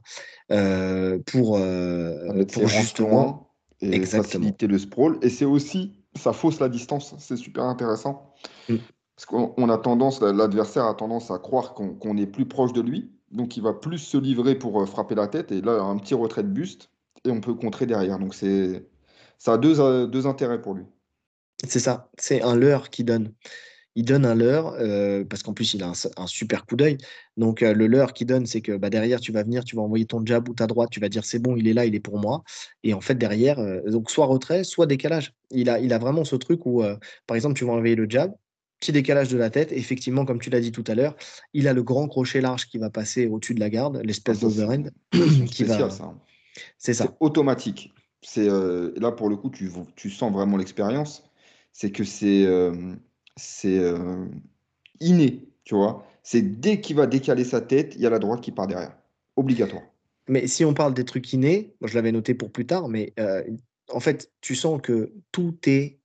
Euh, 0.51 1.19
pour, 1.25 1.57
euh, 1.57 2.45
pour 2.45 2.67
justement. 2.67 3.53
Et 3.81 4.05
faciliter 4.05 4.67
le 4.67 4.77
sprawl. 4.77 5.17
Et 5.21 5.29
c'est 5.29 5.45
aussi, 5.45 5.93
ça 6.15 6.33
fausse 6.33 6.59
la 6.59 6.69
distance. 6.69 7.15
C'est 7.17 7.37
super 7.37 7.63
intéressant. 7.63 8.33
Mmh. 8.67 8.75
Parce 9.15 9.25
qu'on 9.25 9.69
a 9.69 9.77
tendance, 9.77 10.21
l'adversaire 10.21 10.85
a 10.85 10.93
tendance 10.93 11.31
à 11.31 11.39
croire 11.39 11.73
qu'on 11.73 12.17
est 12.17 12.27
plus 12.27 12.45
proche 12.45 12.71
de 12.71 12.81
lui. 12.81 13.11
Donc 13.31 13.57
il 13.57 13.63
va 13.63 13.73
plus 13.73 13.97
se 13.97 14.17
livrer 14.17 14.55
pour 14.55 14.87
frapper 14.87 15.15
la 15.15 15.27
tête. 15.27 15.51
Et 15.51 15.59
là, 15.59 15.81
un 15.81 15.97
petit 15.97 16.13
retrait 16.13 16.43
de 16.43 16.49
buste. 16.49 16.91
Et 17.25 17.31
on 17.31 17.41
peut 17.41 17.53
contrer 17.53 17.85
derrière. 17.85 18.19
Donc 18.19 18.33
c'est 18.33 18.85
ça 19.39 19.53
a 19.53 19.57
deux, 19.57 20.07
deux 20.07 20.27
intérêts 20.27 20.61
pour 20.61 20.75
lui. 20.75 20.83
C'est 21.67 21.79
ça, 21.79 22.09
c'est 22.17 22.41
un 22.41 22.55
leurre 22.55 22.89
qui 22.89 23.03
donne. 23.03 23.33
Il 23.95 24.05
donne 24.05 24.25
un 24.25 24.35
leurre, 24.35 24.75
euh, 24.79 25.25
parce 25.25 25.43
qu'en 25.43 25.53
plus, 25.53 25.73
il 25.73 25.83
a 25.83 25.91
un, 26.17 26.27
super 26.27 26.65
coup 26.65 26.75
d'œil. 26.75 26.97
Donc, 27.37 27.63
euh, 27.63 27.73
le 27.73 27.87
leurre 27.87 28.13
qui 28.13 28.23
donne, 28.23 28.45
c'est 28.45 28.61
que 28.61 28.77
bah, 28.77 28.89
derrière, 28.89 29.19
tu 29.19 29.31
vas 29.31 29.43
venir, 29.43 29.65
tu 29.65 29.75
vas 29.75 29.81
envoyer 29.81 30.05
ton 30.05 30.25
jab 30.25 30.47
ou 30.47 30.53
ta 30.53 30.67
droite, 30.67 30.89
tu 30.91 30.99
vas 30.99 31.09
dire 31.09 31.25
c'est 31.25 31.39
bon, 31.39 31.57
il 31.57 31.67
est 31.67 31.73
là, 31.73 31.85
il 31.85 31.95
est 31.95 31.99
pour 31.99 32.17
moi. 32.17 32.43
Et 32.83 32.93
en 32.93 33.01
fait, 33.01 33.15
derrière, 33.15 33.59
euh, 33.59 33.81
donc 33.89 34.09
soit 34.11 34.25
retrait, 34.25 34.63
soit 34.63 34.85
décalage. 34.85 35.33
Il 35.51 35.69
a, 35.69 35.79
il 35.79 35.91
a 35.91 35.97
vraiment 35.97 36.23
ce 36.23 36.35
truc 36.35 36.65
où, 36.65 36.83
par 37.25 37.35
exemple, 37.35 37.55
tu 37.55 37.65
vas 37.65 37.73
envoyer 37.73 37.95
le 37.95 38.07
jab, 38.07 38.31
petit 38.79 38.91
décalage 38.91 39.29
de 39.29 39.37
la 39.37 39.49
tête. 39.49 39.71
Effectivement, 39.71 40.23
comme 40.23 40.39
tu 40.39 40.49
l'as 40.49 40.61
dit 40.61 40.71
tout 40.71 40.83
à 40.87 40.95
l'heure, 40.95 41.15
il 41.53 41.67
a 41.67 41.73
le 41.73 41.83
grand 41.83 42.07
crochet 42.07 42.39
large 42.41 42.67
qui 42.67 42.77
va 42.77 42.89
passer 42.89 43.25
au-dessus 43.25 43.55
de 43.55 43.59
la 43.59 43.69
garde, 43.69 43.99
l'espèce 44.03 44.37
ah, 44.37 44.41
d'overhand. 44.41 44.83
qui 45.51 45.63
va... 45.63 45.89
ça. 45.89 46.13
C'est 46.77 46.93
ça. 46.93 47.17
automatique. 47.19 47.91
C'est 48.21 48.47
là 48.47 49.11
pour 49.11 49.29
le 49.29 49.37
coup, 49.37 49.49
tu, 49.49 49.71
tu 49.95 50.09
sens 50.09 50.31
vraiment 50.31 50.57
l'expérience 50.57 51.29
c'est 51.73 51.91
que 51.91 52.03
c'est 52.03 52.45
euh, 52.45 52.93
c'est 53.35 53.79
euh, 53.79 54.25
inné, 54.99 55.47
tu 55.63 55.75
vois. 55.75 56.05
C'est 56.23 56.41
dès 56.41 56.81
qu'il 56.81 56.95
va 56.95 57.07
décaler 57.07 57.43
sa 57.43 57.61
tête, 57.61 57.95
il 57.95 58.01
y 58.01 58.05
a 58.05 58.09
la 58.09 58.19
droite 58.19 58.41
qui 58.41 58.51
part 58.51 58.67
derrière. 58.67 58.95
Obligatoire. 59.35 59.83
Mais 60.27 60.47
si 60.47 60.65
on 60.65 60.73
parle 60.73 60.93
des 60.93 61.05
trucs 61.05 61.31
innés, 61.33 61.73
moi 61.79 61.89
je 61.89 61.95
l'avais 61.95 62.11
noté 62.11 62.33
pour 62.33 62.51
plus 62.51 62.65
tard, 62.65 62.89
mais 62.89 63.13
euh, 63.19 63.43
en 63.91 63.99
fait, 63.99 64.31
tu 64.41 64.55
sens 64.55 64.81
que 64.81 65.13
tout 65.31 65.57
est 65.65 65.99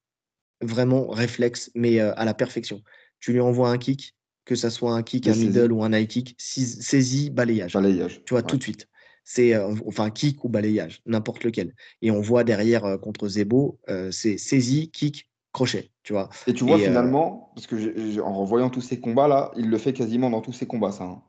vraiment 0.62 1.08
réflexe, 1.08 1.70
mais 1.74 1.98
à 1.98 2.24
la 2.24 2.32
perfection. 2.32 2.80
Tu 3.20 3.32
lui 3.32 3.40
envoies 3.40 3.68
un 3.68 3.76
kick, 3.76 4.14
que 4.44 4.54
ça 4.54 4.70
soit 4.70 4.94
un 4.94 5.02
kick, 5.02 5.26
un 5.26 5.34
middle 5.34 5.72
ou 5.72 5.82
un 5.82 5.92
high 5.92 6.06
kick, 6.06 6.34
saisie, 6.38 7.30
balayage. 7.30 7.74
Balayage. 7.74 8.22
Tu 8.24 8.32
vois, 8.32 8.42
tout 8.42 8.56
de 8.56 8.62
suite. 8.62 8.88
C'est 9.24 9.56
enfin 9.56 10.10
kick 10.10 10.44
ou 10.44 10.50
balayage, 10.50 11.00
n'importe 11.06 11.44
lequel. 11.44 11.74
Et 12.02 12.10
on 12.10 12.20
voit 12.20 12.44
derrière 12.44 12.98
contre 13.00 13.26
Zebo, 13.26 13.78
c'est 14.10 14.36
saisie, 14.36 14.90
kick, 14.90 15.28
crochet, 15.54 15.90
tu 16.02 16.12
vois. 16.12 16.28
Et 16.46 16.52
tu 16.52 16.64
vois, 16.64 16.78
finalement, 16.78 17.50
parce 17.54 17.66
que 17.66 18.20
en 18.20 18.34
revoyant 18.34 18.68
tous 18.68 18.82
ces 18.82 19.00
combats-là, 19.00 19.52
il 19.56 19.70
le 19.70 19.78
fait 19.78 19.94
quasiment 19.94 20.28
dans 20.28 20.42
tous 20.42 20.52
ses 20.52 20.66
combats, 20.66 20.92
ça. 20.92 21.04
Hein. 21.04 21.22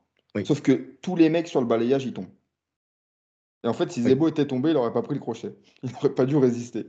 Sauf 0.43 0.61
que 0.61 0.97
tous 1.01 1.15
les 1.15 1.29
mecs 1.29 1.47
sur 1.47 1.61
le 1.61 1.67
balayage, 1.67 2.03
ils 2.03 2.13
tombent. 2.13 2.25
Et 3.63 3.67
en 3.67 3.73
fait, 3.73 3.91
si 3.91 4.03
Zebo 4.03 4.27
était 4.27 4.45
tombé, 4.45 4.71
il 4.71 4.73
n'aurait 4.73 4.93
pas 4.93 5.01
pris 5.01 5.15
le 5.15 5.21
crochet. 5.21 5.55
Il 5.83 5.91
n'aurait 5.91 6.13
pas 6.13 6.25
dû 6.25 6.35
résister. 6.35 6.85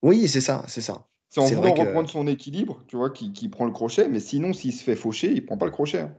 Oui, 0.00 0.26
c'est 0.28 0.40
ça, 0.40 0.64
c'est 0.68 0.80
ça. 0.80 1.06
C'est 1.28 1.40
en 1.40 1.46
voulant 1.46 1.74
reprendre 1.74 2.08
son 2.08 2.26
équilibre, 2.26 2.82
tu 2.88 2.96
vois, 2.96 3.10
qui, 3.10 3.48
prend 3.48 3.64
le 3.64 3.72
crochet, 3.72 4.08
mais 4.08 4.20
sinon, 4.20 4.52
s'il 4.52 4.72
se 4.72 4.82
fait 4.82 4.96
faucher, 4.96 5.32
il 5.32 5.44
prend 5.44 5.56
pas 5.56 5.66
le 5.66 5.72
crochet. 5.72 6.00
Hein. 6.00 6.14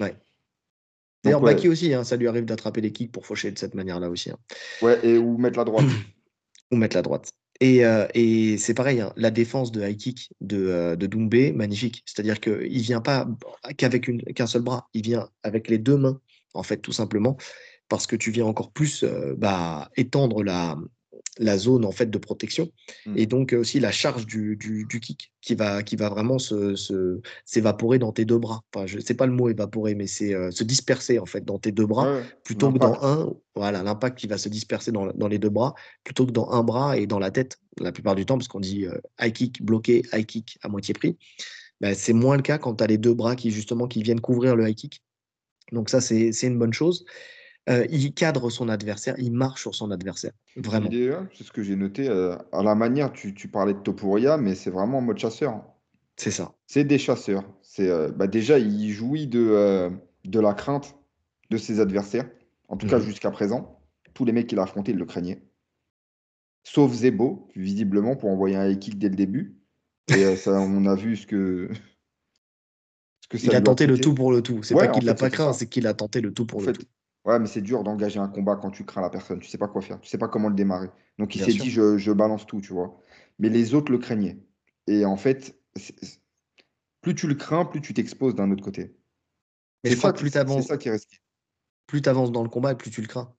Ouais. 0.00 0.16
D'ailleurs, 1.24 1.40
Baki 1.40 1.68
aussi, 1.68 1.92
hein, 1.92 2.04
ça 2.04 2.16
lui 2.16 2.28
arrive 2.28 2.44
d'attraper 2.44 2.80
les 2.80 2.92
kicks 2.92 3.10
pour 3.10 3.26
faucher 3.26 3.50
de 3.50 3.58
cette 3.58 3.74
manière-là 3.74 4.08
aussi. 4.08 4.30
Ouais, 4.82 4.98
et 5.02 5.18
ou 5.18 5.36
mettre 5.36 5.58
la 5.58 5.64
droite. 5.64 5.86
ou 6.70 6.76
mettre 6.76 6.96
la 6.96 7.02
droite. 7.02 7.30
Euh, 7.62 8.06
et, 8.14 8.56
c'est 8.58 8.74
pareil, 8.74 9.00
hein, 9.00 9.12
la 9.16 9.30
défense 9.30 9.72
de 9.72 9.82
high 9.82 9.96
kick 9.96 10.32
de, 10.40 10.66
euh, 10.66 10.96
de 10.96 11.06
Doumbé, 11.06 11.52
magnifique. 11.52 12.02
C'est-à-dire 12.06 12.40
qu'il 12.40 12.52
ne 12.52 12.82
vient 12.82 13.00
pas 13.00 13.26
qu'avec 13.76 14.10
qu'un 14.34 14.46
seul 14.46 14.62
bras, 14.62 14.88
il 14.94 15.02
vient 15.02 15.28
avec 15.42 15.68
les 15.68 15.78
deux 15.78 15.96
mains, 15.96 16.20
en 16.54 16.62
fait, 16.62 16.78
tout 16.78 16.92
simplement, 16.92 17.36
parce 17.88 18.06
que 18.06 18.16
tu 18.16 18.30
viens 18.30 18.46
encore 18.46 18.70
plus 18.70 19.02
euh, 19.02 19.34
bah, 19.36 19.90
étendre 19.96 20.44
la, 20.44 20.76
la 21.38 21.56
zone 21.56 21.84
en 21.84 21.92
fait 21.92 22.10
de 22.10 22.18
protection 22.18 22.70
mmh. 23.06 23.14
et 23.16 23.26
donc 23.26 23.52
aussi 23.52 23.80
la 23.80 23.92
charge 23.92 24.26
du, 24.26 24.56
du, 24.56 25.00
kick 25.00 25.32
qui 25.40 25.54
va, 25.54 25.82
qui 25.82 25.96
va 25.96 26.08
vraiment 26.08 26.38
se, 26.38 26.74
s'évaporer 27.44 27.98
dans 27.98 28.12
tes 28.12 28.24
deux 28.24 28.38
bras. 28.38 28.62
Enfin, 28.74 28.86
je 28.86 28.98
sais 28.98 29.14
pas 29.14 29.26
le 29.26 29.32
mot 29.32 29.48
évaporer, 29.48 29.94
mais 29.94 30.06
c'est 30.06 30.34
se 30.50 30.64
disperser 30.64 31.18
en 31.18 31.26
fait 31.26 31.44
dans 31.44 31.58
tes 31.58 31.72
deux 31.72 31.86
bras 31.86 32.20
plutôt 32.44 32.72
que 32.72 32.78
dans 32.78 32.98
un. 33.02 33.32
Voilà, 33.54 33.82
l'impact 33.82 34.18
qui 34.18 34.28
va 34.28 34.38
se 34.38 34.48
disperser 34.48 34.92
dans, 34.92 35.06
dans, 35.06 35.26
les 35.26 35.38
deux 35.38 35.48
bras 35.48 35.74
plutôt 36.04 36.26
que 36.26 36.30
dans 36.30 36.48
un 36.50 36.62
bras 36.62 36.96
et 36.96 37.08
dans 37.08 37.18
la 37.18 37.32
tête 37.32 37.58
la 37.80 37.90
plupart 37.90 38.14
du 38.14 38.24
temps 38.24 38.38
parce 38.38 38.46
qu'on 38.46 38.60
dit 38.60 38.86
high 39.20 39.32
kick 39.32 39.62
bloqué, 39.62 40.02
high 40.12 40.26
kick 40.26 40.58
à 40.62 40.68
moitié 40.68 40.94
prix. 40.94 41.16
Ben, 41.80 41.94
c'est 41.94 42.12
moins 42.12 42.36
le 42.36 42.42
cas 42.42 42.58
quand 42.58 42.74
tu 42.74 42.84
as 42.84 42.86
les 42.86 42.98
deux 42.98 43.14
bras 43.14 43.36
qui 43.36 43.50
justement 43.50 43.86
qui 43.86 44.02
viennent 44.02 44.20
couvrir 44.20 44.56
le 44.56 44.68
high 44.68 44.76
kick. 44.76 45.02
Donc 45.72 45.90
ça 45.90 46.00
c'est 46.00 46.30
une 46.42 46.58
bonne 46.58 46.72
chose. 46.72 47.04
Euh, 47.68 47.86
il 47.90 48.14
cadre 48.14 48.48
son 48.50 48.68
adversaire, 48.68 49.14
il 49.18 49.32
marche 49.32 49.62
sur 49.62 49.74
son 49.74 49.90
adversaire. 49.90 50.32
Vraiment. 50.56 50.88
C'est 51.34 51.44
ce 51.44 51.52
que 51.52 51.62
j'ai 51.62 51.76
noté. 51.76 52.08
Euh, 52.08 52.36
à 52.52 52.62
la 52.62 52.74
manière, 52.74 53.12
tu, 53.12 53.32
parlais 53.48 53.74
de 53.74 53.80
Topuria, 53.80 54.38
mais 54.38 54.54
c'est 54.54 54.70
vraiment 54.70 54.98
en 54.98 55.02
mode 55.02 55.18
chasseur. 55.18 55.62
C'est 56.16 56.30
ça. 56.30 56.54
C'est 56.66 56.84
des 56.84 56.98
chasseurs. 56.98 57.44
C'est 57.62 57.88
euh, 57.88 58.10
bah, 58.10 58.26
déjà, 58.26 58.58
il 58.58 58.90
jouit 58.90 59.26
de, 59.26 59.90
de 60.24 60.40
la 60.40 60.54
crainte 60.54 60.96
de 61.50 61.58
ses 61.58 61.80
adversaires. 61.80 62.28
En 62.68 62.76
tout 62.76 62.86
cas, 62.86 62.98
mhm. 62.98 63.04
jusqu'à 63.04 63.30
présent. 63.30 63.80
Tous 64.14 64.24
les 64.24 64.32
mecs 64.32 64.46
qu'il 64.46 64.58
a 64.58 64.62
affrontés, 64.62 64.92
il 64.92 64.98
le 64.98 65.04
craignait. 65.04 65.42
Sauf 66.64 66.92
Zebo, 66.92 67.48
visiblement, 67.54 68.16
pour 68.16 68.30
envoyer 68.30 68.56
un 68.56 68.74
kick 68.74 68.98
dès 68.98 69.08
le 69.08 69.14
début. 69.14 69.58
Et 70.08 70.36
ça, 70.36 70.52
on 70.52 70.86
a 70.86 70.94
vu 70.94 71.16
ce 71.16 71.26
que. 71.26 71.68
Ce 73.20 73.28
que 73.28 73.38
ça 73.38 73.46
il 73.46 73.54
a 73.54 73.60
tenté 73.60 73.86
le 73.86 73.98
tout 73.98 74.14
pour 74.14 74.32
le 74.32 74.42
tout. 74.42 74.62
C'est 74.62 74.74
pas 74.74 74.88
qu'il 74.88 75.04
l'a 75.04 75.14
pas 75.14 75.28
craint, 75.28 75.52
c'est 75.52 75.66
qu'il 75.66 75.86
a 75.86 75.92
tenté 75.92 76.22
le 76.22 76.32
tout 76.32 76.46
pour 76.46 76.62
le 76.62 76.72
tout. 76.72 76.86
Ouais, 77.28 77.38
mais 77.38 77.46
c'est 77.46 77.60
dur 77.60 77.84
d'engager 77.84 78.18
un 78.18 78.28
combat 78.28 78.56
quand 78.56 78.70
tu 78.70 78.86
crains 78.86 79.02
la 79.02 79.10
personne. 79.10 79.38
Tu 79.38 79.48
sais 79.48 79.58
pas 79.58 79.68
quoi 79.68 79.82
faire. 79.82 80.00
Tu 80.00 80.08
sais 80.08 80.16
pas 80.16 80.28
comment 80.28 80.48
le 80.48 80.54
démarrer. 80.54 80.88
Donc 81.18 81.36
il 81.36 81.44
s'est 81.44 81.52
dit, 81.52 81.70
je, 81.70 82.10
balance 82.12 82.46
tout, 82.46 82.62
tu 82.62 82.72
vois. 82.72 82.98
Mais 83.38 83.50
les 83.50 83.74
autres 83.74 83.92
le 83.92 83.98
craignaient. 83.98 84.38
Et 84.86 85.04
en 85.04 85.18
fait, 85.18 85.54
plus 87.02 87.14
tu 87.14 87.28
le 87.28 87.34
crains, 87.34 87.66
plus 87.66 87.82
tu 87.82 87.92
t'exposes 87.92 88.34
d'un 88.34 88.50
autre 88.50 88.64
côté. 88.64 88.96
Mais 89.84 89.90
je 89.90 89.96
crois 89.96 90.14
que 90.14 90.20
plus 90.20 90.30
tu 90.30 90.38
avances. 90.38 90.68
ça 90.68 90.78
qui 90.78 90.88
est 90.88 90.92
risqué. 90.92 91.18
Plus 91.86 92.00
tu 92.00 92.08
avances 92.08 92.32
dans 92.32 92.42
le 92.42 92.48
combat, 92.48 92.74
plus 92.74 92.90
tu 92.90 93.02
le 93.02 93.06
crains. 93.06 93.34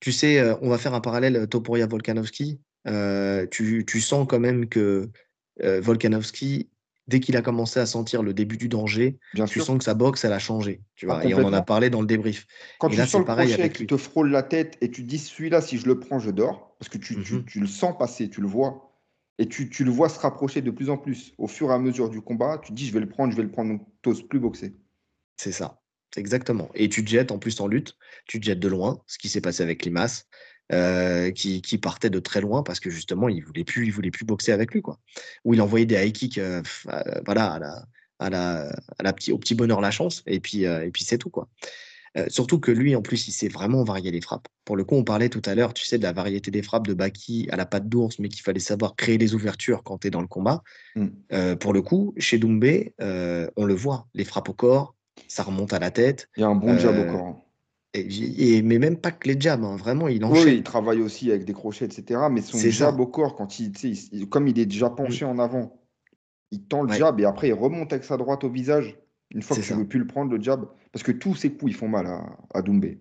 Tu 0.00 0.12
sais, 0.12 0.38
euh, 0.38 0.54
on 0.60 0.68
va 0.68 0.76
faire 0.76 0.92
un 0.92 1.00
parallèle 1.00 1.36
euh, 1.36 1.46
Topuria 1.46 1.86
Volkanovski. 1.86 2.60
Euh, 2.86 3.46
tu, 3.46 3.82
sens 4.02 4.26
quand 4.28 4.40
même 4.40 4.68
que 4.68 5.10
Volkanovski 5.58 6.68
dès 7.08 7.20
qu'il 7.20 7.36
a 7.36 7.42
commencé 7.42 7.80
à 7.80 7.86
sentir 7.86 8.22
le 8.22 8.34
début 8.34 8.56
du 8.56 8.68
danger, 8.68 9.18
Bien 9.34 9.46
tu 9.46 9.60
sens 9.60 9.78
que 9.78 9.84
sa 9.84 9.94
boxe, 9.94 10.24
elle 10.24 10.32
a 10.32 10.38
changé. 10.38 10.80
Tu 10.94 11.06
vois, 11.06 11.24
et 11.24 11.34
on 11.34 11.44
en 11.44 11.52
a 11.52 11.62
parlé 11.62 11.90
dans 11.90 12.00
le 12.00 12.06
débrief. 12.06 12.46
Quand 12.78 12.88
tu 12.88 12.96
sens 12.96 13.14
le 13.14 13.24
pareil 13.24 13.52
avec 13.52 13.72
qui 13.74 13.86
te 13.86 13.96
frôle 13.96 14.30
la 14.30 14.42
tête 14.42 14.78
et 14.80 14.90
tu 14.90 15.02
te 15.02 15.08
dis 15.08 15.18
celui-là, 15.18 15.60
si 15.60 15.78
je 15.78 15.86
le 15.86 15.98
prends, 15.98 16.18
je 16.18 16.30
dors, 16.30 16.74
parce 16.78 16.88
que 16.88 16.98
tu, 16.98 17.22
tu, 17.22 17.34
mhm. 17.34 17.44
le 17.56 17.66
sens 17.66 17.96
passer, 17.98 18.28
tu 18.30 18.40
le 18.40 18.46
vois, 18.46 18.92
et 19.38 19.48
tu, 19.48 19.68
tu, 19.68 19.84
le 19.84 19.90
vois 19.90 20.08
se 20.08 20.18
rapprocher 20.18 20.62
de 20.62 20.70
plus 20.70 20.90
en 20.90 20.98
plus 20.98 21.32
au 21.38 21.48
fur 21.48 21.70
et 21.70 21.74
à 21.74 21.78
mesure 21.78 22.08
du 22.08 22.20
combat, 22.20 22.58
tu 22.58 22.70
te 22.70 22.76
dis 22.76 22.86
je 22.86 22.92
vais 22.92 23.00
le 23.00 23.08
prendre, 23.08 23.32
je 23.32 23.36
vais 23.36 23.42
le 23.42 23.50
prendre, 23.50 23.72
donc 23.72 23.86
t'oses 24.02 24.22
plus 24.26 24.38
boxer. 24.38 24.74
C'est 25.36 25.52
ça, 25.52 25.80
exactement. 26.16 26.70
Et 26.74 26.88
tu 26.88 27.04
te 27.04 27.10
jettes 27.10 27.32
en 27.32 27.38
plus 27.38 27.60
en 27.60 27.66
lutte, 27.66 27.96
tu 28.26 28.38
te 28.38 28.44
jettes 28.44 28.60
de 28.60 28.68
loin, 28.68 29.02
ce 29.06 29.18
qui 29.18 29.28
s'est 29.28 29.40
passé 29.40 29.62
avec 29.62 29.84
Limas. 29.84 30.24
Euh, 30.72 31.30
qui, 31.32 31.60
partait 31.78 32.10
de 32.10 32.18
très 32.18 32.40
loin 32.40 32.62
parce 32.62 32.80
que 32.80 32.88
justement, 32.88 33.28
il 33.28 33.44
voulait 33.44 33.64
plus, 33.64 33.84
il 33.84 33.92
voulait 33.92 34.10
plus 34.10 34.24
boxer 34.24 34.52
avec 34.52 34.72
lui, 34.72 34.80
quoi. 34.80 34.98
Ou 35.44 35.54
il 35.54 35.60
envoyait 35.60 35.84
des 35.84 35.96
high 35.96 36.12
kicks, 36.12 36.38
euh, 36.38 36.62
euh, 36.88 37.02
voilà, 37.26 37.52
à 37.52 37.58
la, 37.58 37.86
à 38.18 38.30
la, 38.30 38.68
à 38.98 39.02
la 39.02 39.12
petit, 39.12 39.32
au 39.32 39.38
petit 39.38 39.54
bonheur 39.54 39.80
la 39.80 39.90
chance, 39.90 40.22
et 40.26 40.40
puis, 40.40 40.62
et 40.62 40.90
puis 40.92 41.04
c'est 41.04 41.18
tout, 41.18 41.30
quoi. 41.30 41.48
surtout 42.28 42.58
que 42.60 42.70
lui, 42.70 42.94
en 42.94 43.02
plus, 43.02 43.28
il 43.28 43.32
sait 43.32 43.48
vraiment 43.48 43.84
varier 43.84 44.10
les 44.10 44.20
frappes. 44.20 44.48
Pour 44.64 44.76
le 44.76 44.84
coup, 44.84 44.94
on 44.94 45.04
parlait 45.04 45.28
tout 45.28 45.42
à 45.44 45.54
l'heure, 45.54 45.74
tu 45.74 45.84
sais, 45.84 45.98
de 45.98 46.04
la 46.04 46.12
variété 46.12 46.50
des 46.50 46.62
frappes 46.62 46.86
de 46.86 46.94
Baki 46.94 47.48
à 47.50 47.56
la 47.56 47.66
patte 47.66 47.88
d'ours, 47.88 48.18
mais 48.18 48.28
qu'il 48.28 48.42
fallait 48.42 48.60
savoir 48.60 48.94
créer 48.96 49.18
les 49.18 49.34
ouvertures 49.34 49.82
quand 49.82 49.98
tu 49.98 50.06
es 50.06 50.10
dans 50.10 50.22
le 50.22 50.28
combat. 50.28 50.62
Mm. 50.94 51.56
pour 51.56 51.72
le 51.72 51.82
coup, 51.82 52.14
chez 52.16 52.38
Doumbé, 52.38 52.94
on 53.00 53.64
le 53.64 53.74
voit, 53.74 54.06
les 54.14 54.24
frappes 54.24 54.48
au 54.48 54.54
corps, 54.54 54.94
ça 55.28 55.42
remonte 55.42 55.72
à 55.72 55.78
la 55.78 55.90
tête. 55.90 56.28
Il 56.36 56.40
y 56.40 56.44
a 56.44 56.48
un 56.48 56.54
bon 56.54 56.78
jab 56.78 56.96
au 56.96 57.12
corps. 57.12 57.51
Et, 57.94 58.62
mais 58.62 58.78
même 58.78 58.96
pas 58.96 59.10
que 59.10 59.28
les 59.28 59.38
jabs, 59.38 59.62
hein, 59.64 59.76
vraiment, 59.76 60.08
il 60.08 60.24
Oui, 60.24 60.30
enchaîne. 60.30 60.54
il 60.54 60.62
travaille 60.62 61.02
aussi 61.02 61.30
avec 61.30 61.44
des 61.44 61.52
crochets, 61.52 61.84
etc. 61.84 62.20
Mais 62.30 62.40
son 62.40 62.58
jab 62.58 62.96
ça. 62.96 63.00
au 63.02 63.06
corps, 63.06 63.36
quand 63.36 63.58
il, 63.60 63.72
il- 64.12 64.28
comme 64.28 64.48
il 64.48 64.58
est 64.58 64.64
déjà 64.66 64.88
Mm. 64.88 64.94
penché 64.96 65.24
en 65.26 65.38
avant, 65.38 65.78
il 66.50 66.62
tend 66.64 66.82
le 66.82 66.90
Ouais, 66.90 66.98
jab 66.98 67.20
et 67.20 67.24
après 67.26 67.48
il 67.48 67.52
remonte 67.54 67.92
avec 67.92 68.04
sa 68.04 68.16
droite 68.16 68.44
au 68.44 68.50
visage. 68.50 68.98
Une 69.34 69.42
fois 69.42 69.56
que 69.56 69.62
tu 69.62 69.68
ça. 69.68 69.76
veux 69.76 69.86
plus 69.86 69.98
le 69.98 70.06
prendre, 70.06 70.34
le 70.34 70.42
jab. 70.42 70.66
Parce 70.92 71.02
que 71.02 71.12
tous 71.12 71.34
ses 71.34 71.50
coups, 71.52 71.72
ils 71.72 71.74
font 71.74 71.88
mal 71.88 72.06
à, 72.06 72.36
à 72.54 72.62
Doumbé. 72.62 72.98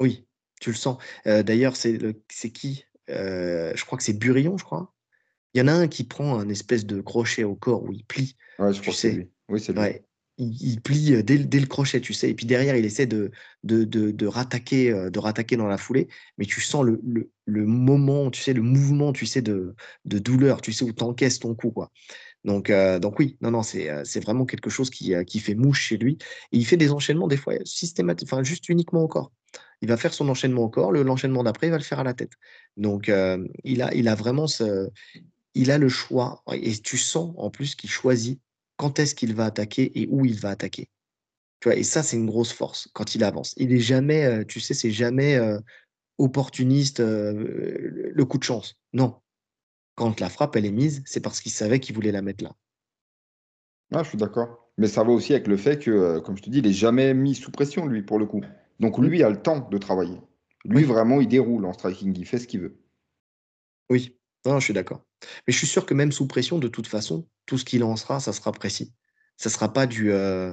Oui, 0.00 0.26
tu 0.60 0.70
le 0.70 0.76
sens. 0.76 0.98
Euh, 1.26 1.42
d'ailleurs, 1.42 1.76
c'est 1.76 2.14
qui? 2.52 2.84
Euh, 3.10 3.72
je 3.74 3.84
crois 3.84 3.98
que 3.98 4.04
c'est 4.04 4.12
Burillon, 4.18 4.56
je 4.58 4.64
crois. 4.64 4.92
Il 5.54 5.58
y 5.58 5.62
en 5.62 5.68
a 5.68 5.72
un 5.72 5.86
qui 5.88 6.04
prend 6.04 6.38
un 6.38 6.48
espèce 6.48 6.86
de 6.86 7.00
crochet 7.00 7.44
au 7.44 7.54
corps 7.56 7.82
où 7.82 7.92
il 7.92 8.04
plie, 8.04 8.36
Ouais, 8.58 8.72
je 8.72 8.76
tu 8.76 8.82
crois 8.82 8.92
que 8.94 8.98
c'est 8.98 9.10
sais. 9.10 9.16
lui. 9.16 9.30
Oui, 9.48 9.60
c'est 9.60 9.72
lui. 9.72 9.80
Ouais. 9.80 10.04
Il, 10.38 10.80
plie 10.80 11.14
euh, 11.14 11.22
dès, 11.22 11.36
le- 11.36 11.66
crochet, 11.66 12.00
tu 12.00 12.12
sais. 12.14 12.30
Et 12.30 12.34
puis 12.34 12.46
derrière, 12.46 12.74
il 12.76 12.84
essaie 12.84 13.06
de, 13.06 13.30
de, 13.64 13.84
de, 13.84 14.26
rattaquer, 14.26 14.90
euh, 14.90 15.10
de 15.10 15.18
rattaquer 15.18 15.56
dans 15.56 15.68
la 15.68 15.76
foulée. 15.78 16.08
Mais 16.38 16.46
tu 16.46 16.60
sens 16.60 16.84
le, 16.84 17.00
le, 17.04 17.30
le 17.44 17.66
moment, 17.66 18.30
tu 18.30 18.40
sais, 18.42 18.52
le 18.52 18.62
mouvement, 18.62 19.12
tu 19.12 19.26
sais, 19.26 19.42
de, 19.42 19.74
de 20.04 20.18
douleur, 20.18 20.60
tu 20.62 20.72
sais, 20.72 20.84
où 20.84 20.92
tu 20.92 21.04
encaisses 21.04 21.38
ton 21.38 21.54
coup, 21.54 21.70
quoi. 21.70 21.90
Donc, 22.44 22.70
euh, 22.70 22.98
donc 22.98 23.18
oui, 23.18 23.36
non, 23.40 23.50
non, 23.52 23.62
c'est 23.62 24.20
vraiment 24.20 24.46
quelque 24.46 24.70
chose 24.70 24.90
qui, 24.90 25.14
qui 25.26 25.40
fait 25.40 25.54
mouche 25.54 25.80
chez 25.82 25.98
lui. 25.98 26.18
Et 26.52 26.58
il 26.58 26.66
fait 26.66 26.76
des 26.76 26.92
enchaînements, 26.92 27.28
des 27.28 27.36
fois, 27.36 27.54
systématiques, 27.64 28.28
enfin, 28.32 28.42
juste 28.42 28.68
uniquement 28.68 29.02
au 29.02 29.08
corps. 29.08 29.32
Il 29.82 29.88
va 29.88 29.96
faire 29.96 30.14
son 30.14 30.28
enchaînement 30.28 30.62
au 30.62 30.68
corps, 30.70 30.92
le- 30.92 31.02
l'enchaînement 31.02 31.44
d'après, 31.44 31.68
il 31.68 31.70
va 31.70 31.78
le 31.78 31.84
faire 31.84 32.00
à 32.00 32.04
la 32.04 32.14
tête. 32.14 32.32
Donc, 32.76 33.10
il 33.64 33.82
a, 33.82 33.94
il 33.94 34.08
a 34.08 34.14
vraiment 34.14 34.46
ce, 34.46 34.88
il 35.54 35.70
a 35.70 35.78
le 35.78 35.88
choix. 35.88 36.42
Et 36.52 36.72
tu 36.78 36.98
sens 36.98 37.34
en 37.36 37.50
plus 37.50 37.74
qu'il 37.74 37.90
choisit 37.90 38.40
quand 38.82 38.98
est-ce 38.98 39.14
qu'il 39.14 39.32
va 39.32 39.44
attaquer 39.44 39.92
et 39.94 40.08
où 40.10 40.24
il 40.24 40.40
va 40.40 40.50
attaquer. 40.50 40.88
Tu 41.60 41.68
vois, 41.68 41.76
et 41.76 41.84
ça, 41.84 42.02
c'est 42.02 42.16
une 42.16 42.26
grosse 42.26 42.52
force 42.52 42.88
quand 42.94 43.14
il 43.14 43.22
avance. 43.22 43.54
Il 43.56 43.72
est 43.72 43.78
jamais, 43.78 44.24
euh, 44.24 44.44
tu 44.44 44.58
sais, 44.58 44.74
c'est 44.74 44.90
jamais 44.90 45.36
euh, 45.36 45.60
opportuniste, 46.18 46.98
euh, 46.98 48.10
le 48.12 48.24
coup 48.24 48.38
de 48.38 48.42
chance. 48.42 48.74
Non. 48.92 49.20
Quand 49.94 50.18
la 50.18 50.28
frappe, 50.28 50.56
elle 50.56 50.66
est 50.66 50.72
mise, 50.72 51.00
c'est 51.06 51.20
parce 51.20 51.40
qu'il 51.40 51.52
savait 51.52 51.78
qu'il 51.78 51.94
voulait 51.94 52.10
la 52.10 52.22
mettre 52.22 52.42
là. 52.42 52.56
Ah, 53.94 54.02
je 54.02 54.08
suis 54.08 54.18
d'accord. 54.18 54.68
Mais 54.78 54.88
ça 54.88 55.04
va 55.04 55.12
aussi 55.12 55.32
avec 55.32 55.46
le 55.46 55.56
fait 55.56 55.78
que, 55.78 56.18
comme 56.18 56.36
je 56.36 56.42
te 56.42 56.50
dis, 56.50 56.58
il 56.58 56.66
est 56.66 56.72
jamais 56.72 57.14
mis 57.14 57.36
sous 57.36 57.52
pression, 57.52 57.86
lui, 57.86 58.02
pour 58.02 58.18
le 58.18 58.26
coup. 58.26 58.40
Donc 58.80 58.98
lui 58.98 59.22
a 59.22 59.30
le 59.30 59.40
temps 59.40 59.60
de 59.60 59.78
travailler. 59.78 60.20
Lui, 60.64 60.78
Oui. 60.78 60.82
vraiment, 60.82 61.20
il 61.20 61.28
déroule 61.28 61.66
en 61.66 61.72
striking, 61.72 62.18
il 62.18 62.26
fait 62.26 62.38
ce 62.40 62.48
qu'il 62.48 62.62
veut. 62.62 62.80
Oui, 63.90 64.18
non, 64.44 64.58
je 64.58 64.64
suis 64.64 64.74
d'accord. 64.74 65.04
Mais 65.46 65.52
je 65.52 65.58
suis 65.58 65.66
sûr 65.66 65.86
que 65.86 65.94
même 65.94 66.12
sous 66.12 66.26
pression, 66.26 66.58
de 66.58 66.68
toute 66.68 66.86
façon, 66.86 67.26
tout 67.46 67.58
ce 67.58 67.64
qu'il 67.64 67.80
lancera, 67.80 68.20
ça 68.20 68.32
sera 68.32 68.52
précis. 68.52 68.92
Ça 69.36 69.50
sera 69.50 69.72
pas 69.72 69.86
du. 69.86 70.12
euh, 70.12 70.52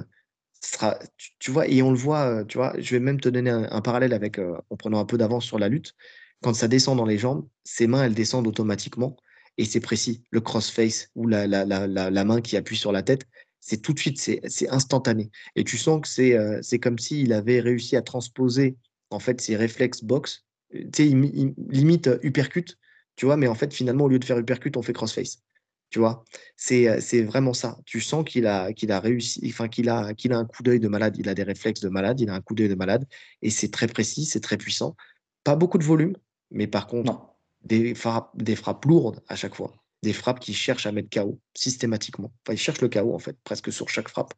tu, 1.38 1.50
vois, 1.50 1.68
et 1.68 1.82
on 1.82 1.90
le 1.90 1.96
voit, 1.96 2.26
euh, 2.26 2.44
tu 2.44 2.58
vois, 2.58 2.74
je 2.78 2.90
vais 2.94 3.00
même 3.00 3.20
te 3.20 3.28
donner 3.28 3.50
un, 3.50 3.80
parallèle 3.80 4.12
avec, 4.12 4.38
euh, 4.38 4.56
en 4.70 4.76
prenant 4.76 5.00
un 5.00 5.04
peu 5.04 5.16
d'avance 5.16 5.44
sur 5.44 5.58
la 5.58 5.68
lutte. 5.68 5.94
Quand 6.42 6.54
ça 6.54 6.68
descend 6.68 6.96
dans 6.96 7.06
les 7.06 7.18
jambes, 7.18 7.46
ses 7.64 7.86
mains, 7.86 8.04
elles 8.04 8.14
descendent 8.14 8.46
automatiquement 8.46 9.16
et 9.58 9.64
c'est 9.64 9.80
précis. 9.80 10.22
Le 10.30 10.40
crossface 10.40 11.10
ou 11.14 11.26
la, 11.26 11.46
la, 11.46 11.64
la, 11.64 11.86
la, 11.86 12.24
main 12.24 12.40
qui 12.40 12.56
appuie 12.56 12.76
sur 12.76 12.92
la 12.92 13.02
tête, 13.02 13.26
c'est 13.60 13.82
tout 13.82 13.92
de 13.92 13.98
suite, 13.98 14.18
c'est 14.18 14.68
instantané. 14.70 15.30
Et 15.54 15.64
tu 15.64 15.76
sens 15.76 16.00
que 16.00 16.08
c'est 16.08 16.34
euh, 16.34 16.60
comme 16.80 16.98
s'il 16.98 17.32
avait 17.32 17.60
réussi 17.60 17.96
à 17.96 18.02
transposer 18.02 18.76
en 19.10 19.18
fait 19.18 19.40
ses 19.40 19.56
réflexes 19.56 20.02
box. 20.02 20.46
Tu 20.72 20.88
sais, 20.94 21.04
limite 21.04 22.08
uppercut, 22.22 22.78
tu 23.20 23.26
vois, 23.26 23.36
mais 23.36 23.48
en 23.48 23.54
fait, 23.54 23.74
finalement, 23.74 24.04
au 24.04 24.08
lieu 24.08 24.18
de 24.18 24.24
faire 24.24 24.38
uppercut, 24.38 24.72
on 24.78 24.82
fait 24.82 24.94
crossface. 24.94 25.42
Tu 25.90 25.98
vois, 25.98 26.24
c'est 26.56 26.88
euh, 26.88 27.00
c'est 27.02 27.20
vraiment 27.22 27.52
ça. 27.52 27.76
Tu 27.84 28.00
sens 28.00 28.24
qu'il 28.24 28.46
a, 28.46 28.72
qu'il 28.72 28.90
a 28.92 28.98
réussi, 28.98 29.42
enfin, 29.46 29.68
qu'il 29.68 29.90
a, 29.90 30.14
qu'il 30.14 30.32
a 30.32 30.38
un 30.38 30.46
coup 30.46 30.62
d'œil 30.62 30.80
de 30.80 30.88
malade, 30.88 31.18
il 31.18 31.28
a 31.28 31.34
des 31.34 31.42
réflexes 31.42 31.80
de 31.82 31.90
malade, 31.90 32.18
il 32.18 32.30
a 32.30 32.34
un 32.34 32.40
coup 32.40 32.54
d'œil 32.54 32.70
de 32.70 32.74
malade, 32.74 33.06
et 33.42 33.50
c'est 33.50 33.70
très 33.70 33.88
précis, 33.88 34.24
c'est 34.24 34.40
très 34.40 34.56
puissant. 34.56 34.96
Pas 35.44 35.54
beaucoup 35.54 35.76
de 35.76 35.84
volume, 35.84 36.16
mais 36.50 36.66
par 36.66 36.86
contre, 36.86 37.12
Non. 37.12 37.20
des 37.62 37.94
frappes, 37.94 38.30
des 38.38 38.56
frappes 38.56 38.86
lourdes 38.86 39.20
à 39.28 39.36
chaque 39.36 39.54
fois. 39.54 39.74
Des 40.02 40.14
frappes 40.14 40.40
qui 40.40 40.54
cherchent 40.54 40.86
à 40.86 40.92
mettre 40.92 41.10
KO 41.10 41.38
systématiquement. 41.54 42.32
Enfin, 42.46 42.54
ils 42.54 42.58
cherchent 42.58 42.80
le 42.80 42.88
KO, 42.88 43.12
en 43.14 43.18
fait, 43.18 43.36
presque 43.44 43.70
sur 43.70 43.90
chaque 43.90 44.08
frappe. 44.08 44.32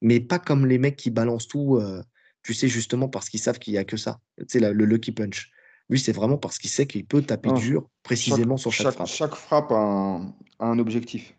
Mais 0.00 0.20
pas 0.20 0.38
comme 0.38 0.64
les 0.64 0.78
mecs 0.78 0.96
qui 0.96 1.10
balancent 1.10 1.48
tout, 1.48 1.76
euh, 1.76 2.02
tu 2.42 2.54
sais, 2.54 2.68
justement 2.68 3.10
parce 3.10 3.28
qu'ils 3.28 3.40
savent 3.40 3.58
qu'il 3.58 3.74
n'y 3.74 3.78
a 3.78 3.84
que 3.84 3.98
ça. 3.98 4.20
Tu 4.38 4.46
sais, 4.48 4.58
la- 4.58 4.72
le 4.72 4.86
lucky 4.86 5.12
punch. 5.12 5.50
Lui, 5.88 5.98
c'est 5.98 6.12
vraiment 6.12 6.38
parce 6.38 6.58
qu'il 6.58 6.70
sait 6.70 6.86
qu'il 6.86 7.04
peut 7.04 7.22
taper 7.22 7.50
Non, 7.50 7.54
dur 7.56 7.82
chaque, 7.82 8.02
précisément 8.04 8.56
sur 8.56 8.72
chaque 8.72 8.84
chaque, 8.84 8.94
frappe. 8.94 9.08
chaque 9.08 9.34
frappe 9.34 9.72
a 9.72 9.76
un, 9.76 10.34
a 10.58 10.66
un 10.66 10.78
objectif. 10.78 11.34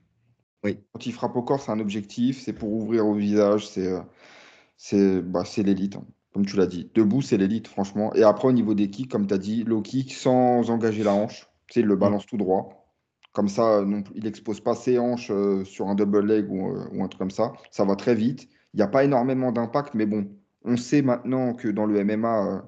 Oui, 0.64 0.80
Quand 0.94 1.06
il 1.06 1.12
frappe 1.14 1.36
au 1.36 1.41
corps, 1.44 1.62
c'est 1.62 1.72
un 1.72 1.80
objectif, 1.80 2.41
c'est 2.41 2.54
pour 2.54 2.72
ouvrir 2.72 3.06
au 3.06 3.14
visage, 3.14 3.68
c'est 3.68 3.88
euh, 4.94 5.22
bah, 5.22 5.44
l'élite, 5.58 5.96
hein, 5.96 6.06
comme 6.34 6.46
tu 6.46 6.56
l'as 6.56 6.68
dit. 6.68 6.89
Debout, 6.94 7.22
c'est 7.22 7.38
l'élite, 7.38 7.68
franchement. 7.68 8.14
Et 8.16 8.24
après, 8.24 8.48
au 8.48 8.52
niveau 8.52 8.74
des 8.74 8.89
kicks, 8.89 9.12
comme 9.12 9.28
tu 9.28 9.34
as 9.34 9.38
dit, 9.38 9.64
low 9.64 9.82
kick 9.82 10.14
sans 10.14 10.70
engager 10.70 11.04
la 11.04 11.14
hanche, 11.14 11.48
tu 11.68 11.74
sais, 11.76 11.80
il 11.82 11.86
le 11.86 11.96
Mm. 11.96 12.00
balance 12.00 12.26
tout 12.26 12.38
droit. 12.38 12.80
Comme 13.34 13.48
ça, 13.50 13.82
non, 13.84 14.04
plus- 14.04 14.14
il 14.16 14.28
expose 14.28 14.60
pas 14.62 14.76
ses 14.76 15.00
hanches 15.00 15.32
euh, 15.32 15.66
sur 15.66 15.88
un 15.88 15.96
double 15.96 16.26
leg 16.26 16.52
ou, 16.52 16.68
euh, 16.70 16.88
ou 16.94 17.04
un 17.04 17.08
truc 17.08 17.20
comme 17.20 17.32
ça. 17.32 17.54
Ça 17.72 17.84
va 17.84 17.96
très 17.96 18.16
vite. 18.16 18.48
Il 18.74 18.78
n'y 18.78 18.84
a 18.84 18.88
pas 18.88 19.04
énormément 19.04 19.52
d'impact, 19.52 19.96
mais 19.96 20.06
bon, 20.06 20.30
on 20.64 20.78
sait 20.78 21.02
maintenant 21.02 21.54
que 21.54 21.68
dans 21.68 21.86
le 21.86 21.98
MMA, 22.06 22.48
euh, 22.58 22.62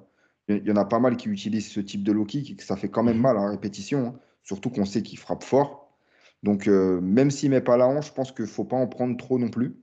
il 0.47 0.65
y, 0.65 0.71
en 0.71 0.75
a 0.75 0.85
pas 0.85 0.99
mal 0.99 1.17
qui 1.17 1.29
utilisent 1.29 1.69
ce 1.71 1.79
type 1.79 2.03
de 2.03 2.11
low 2.11 2.25
kick 2.25 2.51
et 2.51 2.55
que 2.55 2.63
ça 2.63 2.75
fait 2.77 2.89
quand 2.89 3.03
même 3.03 3.15
Mhm. 3.17 3.21
mal 3.23 3.37
à 3.37 3.49
répétition. 3.49 4.07
hein. 4.07 4.19
Surtout 4.43 4.69
qu'on 4.69 4.85
sait 4.85 5.01
qu'il 5.01 5.17
frappe 5.17 5.43
fort. 5.43 5.97
Donc, 6.43 6.67
euh, 6.67 7.01
même 7.01 7.31
s'il 7.31 7.49
met 7.49 7.61
pas 7.61 7.77
la 7.77 7.87
hanche, 7.87 8.07
je 8.07 8.13
pense 8.13 8.31
qu'il 8.31 8.45
faut 8.45 8.65
pas 8.65 8.75
en 8.77 8.87
prendre 8.87 9.17
trop 9.17 9.39
non 9.39 9.49
plus. 9.49 9.75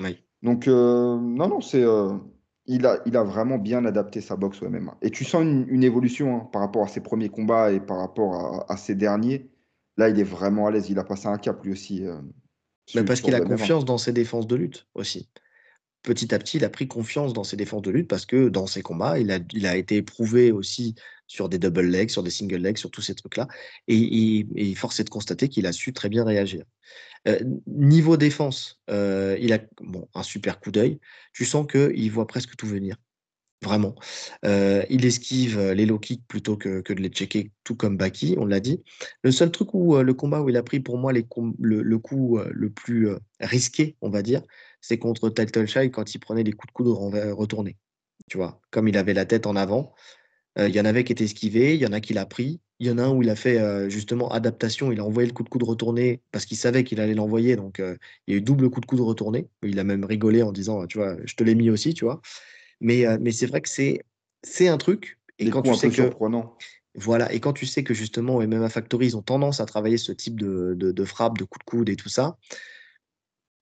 oui. 0.00 0.18
Donc, 0.42 0.68
euh, 0.68 1.18
non, 1.18 1.48
non, 1.48 1.60
c'est, 1.60 1.82
euh, 1.82 2.16
il 2.66 2.86
a, 2.86 3.00
il 3.06 3.16
a 3.16 3.24
vraiment 3.24 3.58
bien 3.58 3.84
adapté 3.84 4.20
sa 4.20 4.36
boxe 4.36 4.62
au 4.62 4.66
MMA. 4.66 4.96
Et 5.02 5.10
tu 5.10 5.24
sens 5.24 5.42
une, 5.42 5.66
une 5.68 5.82
évolution 5.82 6.36
hein, 6.36 6.48
par 6.52 6.60
rapport 6.62 6.84
à 6.84 6.88
ses 6.88 7.00
premiers 7.00 7.28
combats 7.30 7.72
et 7.72 7.80
par 7.80 7.98
rapport 7.98 8.34
à, 8.68 8.72
à 8.72 8.76
ses 8.76 8.94
derniers. 8.94 9.50
Là, 9.96 10.08
il 10.10 10.20
est 10.20 10.24
vraiment 10.24 10.66
à 10.66 10.70
l'aise. 10.70 10.90
Il 10.90 10.98
a 10.98 11.04
passé 11.04 11.26
un 11.26 11.38
cap 11.38 11.64
lui 11.64 11.72
aussi 11.72 12.04
Mais 12.94 13.02
parce 13.04 13.20
qu'il 13.20 13.34
a 13.34 13.40
confiance 13.40 13.84
dans 13.84 13.98
ses 13.98 14.12
défenses 14.12 14.46
de 14.46 14.56
lutte 14.56 14.86
aussi. 14.94 15.28
Petit 16.06 16.32
à 16.32 16.38
petit, 16.38 16.58
il 16.58 16.64
a 16.64 16.70
pris 16.70 16.86
confiance 16.86 17.32
dans 17.32 17.42
ses 17.42 17.56
défenses 17.56 17.82
de 17.82 17.90
lutte 17.90 18.06
parce 18.06 18.26
que 18.26 18.48
dans 18.48 18.68
ses 18.68 18.80
combats, 18.80 19.18
il 19.18 19.32
a, 19.32 19.40
il 19.52 19.66
été 19.66 19.96
éprouvé 19.96 20.52
aussi 20.52 20.94
sur 21.26 21.48
des 21.48 21.58
double 21.58 21.80
legs, 21.80 22.10
sur 22.10 22.22
des 22.22 22.30
single 22.30 22.58
legs, 22.58 22.76
sur 22.76 22.92
tous 22.92 23.02
ces 23.02 23.16
trucs-là. 23.16 23.48
Et, 23.88 24.46
et 24.54 24.74
force 24.76 25.00
est 25.00 25.04
de 25.04 25.10
constater 25.10 25.48
qu'il 25.48 25.66
a 25.66 25.72
su 25.72 25.92
très 25.92 26.08
bien 26.08 26.22
réagir. 26.22 26.62
Euh, 27.26 27.40
niveau 27.66 28.16
défense, 28.16 28.80
euh, 28.88 29.36
il 29.40 29.52
a 29.52 29.58
un 30.14 30.22
super 30.22 30.60
coup 30.60 30.70
d'œil. 30.70 31.00
Tu 31.32 31.44
sens 31.44 31.66
qu'il 31.66 32.12
voit 32.12 32.28
presque 32.28 32.54
tout 32.54 32.68
venir. 32.68 32.94
Vraiment. 33.64 33.96
Euh, 34.44 34.84
il 34.90 35.04
esquive 35.04 35.72
les 35.72 35.86
low 35.86 35.98
kicks 35.98 36.24
plutôt 36.28 36.56
que, 36.56 36.92
de 36.92 37.02
les 37.02 37.08
checker, 37.08 37.50
tout 37.64 37.74
comme 37.74 37.96
Baki, 37.96 38.36
on 38.38 38.44
l'a 38.44 38.60
dit. 38.60 38.84
Le 39.24 39.32
seul 39.32 39.50
truc 39.50 39.74
où 39.74 39.96
le 39.96 40.14
combat 40.14 40.40
où 40.40 40.50
il 40.50 40.56
a 40.56 40.62
pris 40.62 40.78
pour 40.78 40.98
moi 40.98 41.12
le, 41.12 41.22
coup 41.98 42.38
le 42.48 42.70
plus 42.70 43.08
risqué, 43.40 43.96
on 44.02 44.10
va 44.10 44.22
dire, 44.22 44.42
c'est 44.86 44.98
contre 44.98 45.32
Shy 45.66 45.90
quand 45.90 46.14
il 46.14 46.18
prenait 46.18 46.44
les 46.44 46.52
coups 46.52 46.68
de 46.68 46.72
coude 46.72 46.88
retournés. 46.88 47.76
Tu 48.28 48.36
vois, 48.36 48.60
comme 48.70 48.86
il 48.86 48.96
avait 48.96 49.14
la 49.14 49.24
tête 49.24 49.46
en 49.46 49.56
avant, 49.56 49.94
euh, 50.58 50.68
il 50.68 50.74
y 50.74 50.80
en 50.80 50.84
avait 50.84 51.02
qui 51.02 51.12
étaient 51.12 51.24
esquivés, 51.24 51.74
il 51.74 51.80
y 51.80 51.86
en 51.86 51.92
a 51.92 52.00
qui 52.00 52.14
l'a 52.14 52.26
pris. 52.26 52.60
Il 52.78 52.86
y 52.86 52.90
en 52.90 52.98
a 52.98 53.04
un 53.04 53.10
où 53.10 53.22
il 53.22 53.30
a 53.30 53.36
fait 53.36 53.58
euh, 53.58 53.88
justement 53.88 54.30
adaptation, 54.30 54.92
il 54.92 55.00
a 55.00 55.04
envoyé 55.04 55.26
le 55.26 55.32
coup 55.32 55.42
de 55.42 55.48
coude 55.48 55.62
retourné 55.62 56.20
parce 56.30 56.44
qu'il 56.44 56.56
savait 56.56 56.84
qu'il 56.84 57.00
allait 57.00 57.14
l'envoyer, 57.14 57.56
donc 57.56 57.80
euh, 57.80 57.96
il 58.26 58.32
y 58.32 58.34
a 58.34 58.38
eu 58.38 58.42
double 58.42 58.68
coup 58.70 58.80
de 58.80 58.86
coude 58.86 59.00
retourné. 59.00 59.48
Il 59.62 59.78
a 59.78 59.84
même 59.84 60.04
rigolé 60.04 60.42
en 60.42 60.52
disant, 60.52 60.86
tu 60.86 60.98
vois, 60.98 61.16
je 61.24 61.34
te 61.34 61.42
l'ai 61.42 61.54
mis 61.54 61.70
aussi, 61.70 61.94
tu 61.94 62.04
vois. 62.04 62.20
Mais, 62.80 63.06
mais 63.20 63.32
c'est 63.32 63.46
vrai 63.46 63.62
que 63.62 63.68
c'est 63.68 64.02
c'est 64.42 64.68
un 64.68 64.76
truc. 64.76 65.18
Et 65.38 65.46
Des 65.46 65.50
quand 65.50 65.62
tu 65.62 65.74
sais 65.74 65.90
que 65.90 66.10
voilà, 66.94 67.30
et 67.32 67.40
quand 67.40 67.52
tu 67.52 67.66
sais 67.66 67.82
que 67.84 67.92
justement 67.92 68.40
MMA 68.40 68.70
Factory, 68.70 69.06
ils 69.06 69.16
ont 69.16 69.22
tendance 69.22 69.60
à 69.60 69.66
travailler 69.66 69.98
ce 69.98 70.12
type 70.12 70.40
de, 70.40 70.74
de, 70.74 70.92
de 70.92 71.04
frappe, 71.04 71.36
de 71.36 71.44
coup 71.44 71.58
de 71.58 71.64
coude 71.64 71.88
et 71.90 71.96
tout 71.96 72.08
ça, 72.08 72.38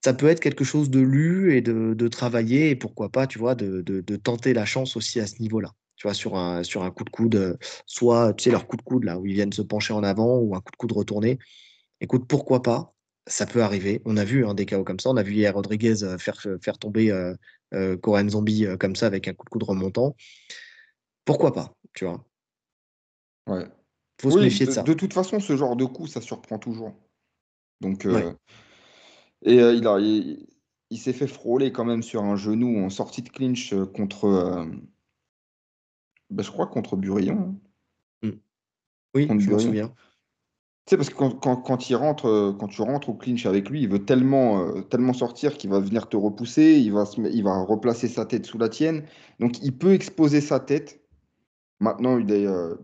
ça 0.05 0.13
peut 0.13 0.27
être 0.27 0.39
quelque 0.39 0.63
chose 0.63 0.91
de 0.91 0.99
lu 0.99 1.57
et 1.57 1.61
de, 1.61 1.95
de 1.95 2.07
travailler, 2.07 2.69
et 2.69 2.75
pourquoi 2.75 3.09
pas, 3.09 3.25
tu 3.25 3.39
vois, 3.39 3.55
de, 3.55 3.81
de, 3.81 4.01
de 4.01 4.15
tenter 4.17 4.53
la 4.53 4.63
chance 4.63 4.95
aussi 4.95 5.19
à 5.19 5.25
ce 5.25 5.41
niveau-là. 5.41 5.71
Tu 5.95 6.05
vois, 6.05 6.13
sur 6.13 6.35
un, 6.35 6.61
sur 6.61 6.83
un 6.83 6.91
coup 6.91 7.05
de 7.05 7.09
coude, 7.09 7.33
euh, 7.33 7.57
soit, 7.87 8.35
tu 8.35 8.43
sais, 8.43 8.51
leur 8.51 8.67
coup 8.67 8.77
de 8.77 8.83
coude, 8.83 9.03
là, 9.03 9.17
où 9.17 9.25
ils 9.25 9.33
viennent 9.33 9.51
se 9.51 9.63
pencher 9.63 9.93
en 9.95 10.03
avant, 10.03 10.37
ou 10.37 10.55
un 10.55 10.61
coup 10.61 10.69
de 10.69 10.75
coude 10.77 10.91
retourné. 10.91 11.39
Écoute, 12.01 12.27
pourquoi 12.27 12.61
pas? 12.61 12.93
Ça 13.25 13.47
peut 13.47 13.63
arriver. 13.63 14.03
On 14.05 14.15
a 14.15 14.23
vu 14.25 14.45
hein, 14.45 14.53
des 14.53 14.67
chaos 14.67 14.83
comme 14.83 14.99
ça. 14.99 15.09
On 15.09 15.17
a 15.17 15.23
vu 15.23 15.33
hier 15.33 15.55
Rodriguez 15.55 16.03
euh, 16.03 16.19
faire, 16.19 16.39
faire 16.61 16.77
tomber 16.77 17.09
euh, 17.09 17.33
euh, 17.73 17.97
Korean 17.97 18.29
Zombie 18.29 18.67
euh, 18.67 18.77
comme 18.77 18.95
ça 18.95 19.07
avec 19.07 19.27
un 19.27 19.33
coup 19.33 19.45
de 19.45 19.49
coude 19.49 19.63
remontant. 19.63 20.15
Pourquoi 21.23 21.51
pas, 21.51 21.73
tu 21.93 22.05
vois? 22.05 22.23
Ouais. 23.47 23.65
Faut 24.21 24.29
se 24.29 24.37
méfier 24.37 24.67
de 24.67 24.71
de, 24.71 24.75
ça. 24.75 24.83
de 24.83 24.93
toute 24.93 25.13
façon, 25.13 25.39
ce 25.39 25.57
genre 25.57 25.75
de 25.75 25.85
coup, 25.85 26.05
ça 26.05 26.21
surprend 26.21 26.59
toujours. 26.59 26.93
Donc, 27.81 28.03
Ouais. 28.05 28.35
Et 29.45 29.59
euh, 29.61 29.73
il 29.73 29.87
a, 29.87 29.99
il, 29.99 30.47
il 30.89 30.97
s'est 30.97 31.13
fait 31.13 31.27
frôler 31.27 31.71
quand 31.71 31.85
même 31.85 32.03
sur 32.03 32.23
un 32.23 32.35
genou 32.35 32.83
en 32.83 32.89
sortie 32.89 33.21
de 33.21 33.29
clinch 33.29 33.73
euh, 33.73 33.85
contre, 33.85 34.25
euh, 34.25 34.65
bah, 36.29 36.43
je 36.43 36.51
crois 36.51 36.67
contre 36.67 36.95
Burillon. 36.95 37.55
hein. 38.23 38.27
Mm. 38.27 38.31
Oui, 39.15 39.27
Contre 39.27 39.41
je 39.41 39.47
Burillon. 39.47 39.67
souviens. 39.67 39.87
Tu 40.87 40.91
sais, 40.91 40.97
parce 40.97 41.09
que 41.09 41.15
quand, 41.15 41.89
il 41.89 41.95
rentre, 41.95 42.55
quand 42.59 42.67
tu 42.67 42.81
rentres 42.83 43.09
au 43.09 43.15
clinch 43.15 43.47
avec 43.47 43.69
lui, 43.71 43.81
il 43.81 43.89
veut 43.89 44.05
tellement, 44.05 44.61
euh, 44.61 44.81
tellement 44.81 45.13
sortir 45.13 45.57
qu'il 45.57 45.71
va 45.71 45.79
venir 45.79 46.07
te 46.07 46.15
repousser, 46.15 46.73
il 46.79 46.93
va, 46.93 47.05
il 47.17 47.43
va 47.43 47.63
replacer 47.63 48.07
sa 48.07 48.25
tête 48.25 48.45
sous 48.45 48.59
la 48.59 48.69
tienne. 48.69 49.03
Donc, 49.39 49.63
il 49.63 49.75
peut 49.75 49.93
exposer 49.93 50.41
sa 50.41 50.59
tête. 50.59 51.01
Maintenant, 51.79 52.19
il, 52.19 52.31
est, 52.31 52.45
euh, 52.45 52.75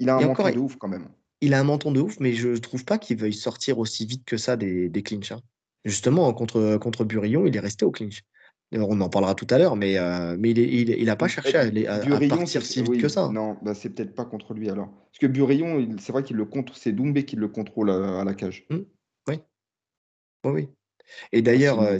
il 0.00 0.08
a 0.08 0.16
un 0.16 0.20
menton 0.28 0.50
de 0.50 0.58
ouf 0.58 0.76
quand 0.76 0.88
même. 0.88 1.08
Il 1.42 1.52
a 1.52 1.60
un 1.60 1.64
menton 1.64 1.92
de 1.92 2.00
ouf, 2.00 2.18
mais 2.20 2.32
je 2.32 2.48
ne 2.48 2.56
trouve 2.56 2.86
pas 2.86 2.96
qu'il 2.96 3.18
veuille 3.18 3.34
sortir 3.34 3.78
aussi 3.78 4.06
vite 4.06 4.24
que 4.24 4.38
ça 4.38 4.56
des, 4.56 4.88
des 4.88 5.02
clinches. 5.02 5.32
Hein. 5.32 5.40
Justement, 5.84 6.32
contre, 6.32 6.76
contre 6.78 7.04
Burillon, 7.04 7.46
il 7.46 7.56
est 7.56 7.60
resté 7.60 7.84
au 7.84 7.90
clinch. 7.90 8.22
On 8.72 9.00
en 9.00 9.08
parlera 9.08 9.34
tout 9.34 9.46
à 9.50 9.58
l'heure, 9.58 9.76
mais, 9.76 9.98
euh, 9.98 10.36
mais 10.38 10.50
il 10.50 11.04
n'a 11.04 11.16
pas 11.16 11.28
cherché 11.28 11.56
à, 11.56 11.98
partir 12.28 12.62
si 12.62 12.82
vite 12.82 13.00
que 13.00 13.08
ça. 13.08 13.28
Non, 13.32 13.56
bah 13.62 13.74
c'est 13.74 13.90
peut-être 13.90 14.14
pas 14.14 14.24
contre 14.24 14.54
lui 14.54 14.68
alors. 14.68 14.88
Parce 14.88 15.18
que 15.20 15.26
Burillon, 15.26 15.96
c'est 16.00 16.12
vrai 16.12 16.22
qu'il 16.22 16.36
le 16.36 16.44
contre, 16.44 16.76
c'est 16.76 16.92
Doumbé 16.92 17.24
qui 17.24 17.36
le 17.36 17.48
contrôle 17.48 17.90
à, 17.90 18.24
la 18.24 18.34
cage. 18.34 18.66
Mmh. 18.70 18.78
oui. 19.28 19.40
Oui, 20.44 20.68
Et 21.32 21.40
d'ailleurs, 21.40 21.80
euh, 21.80 21.98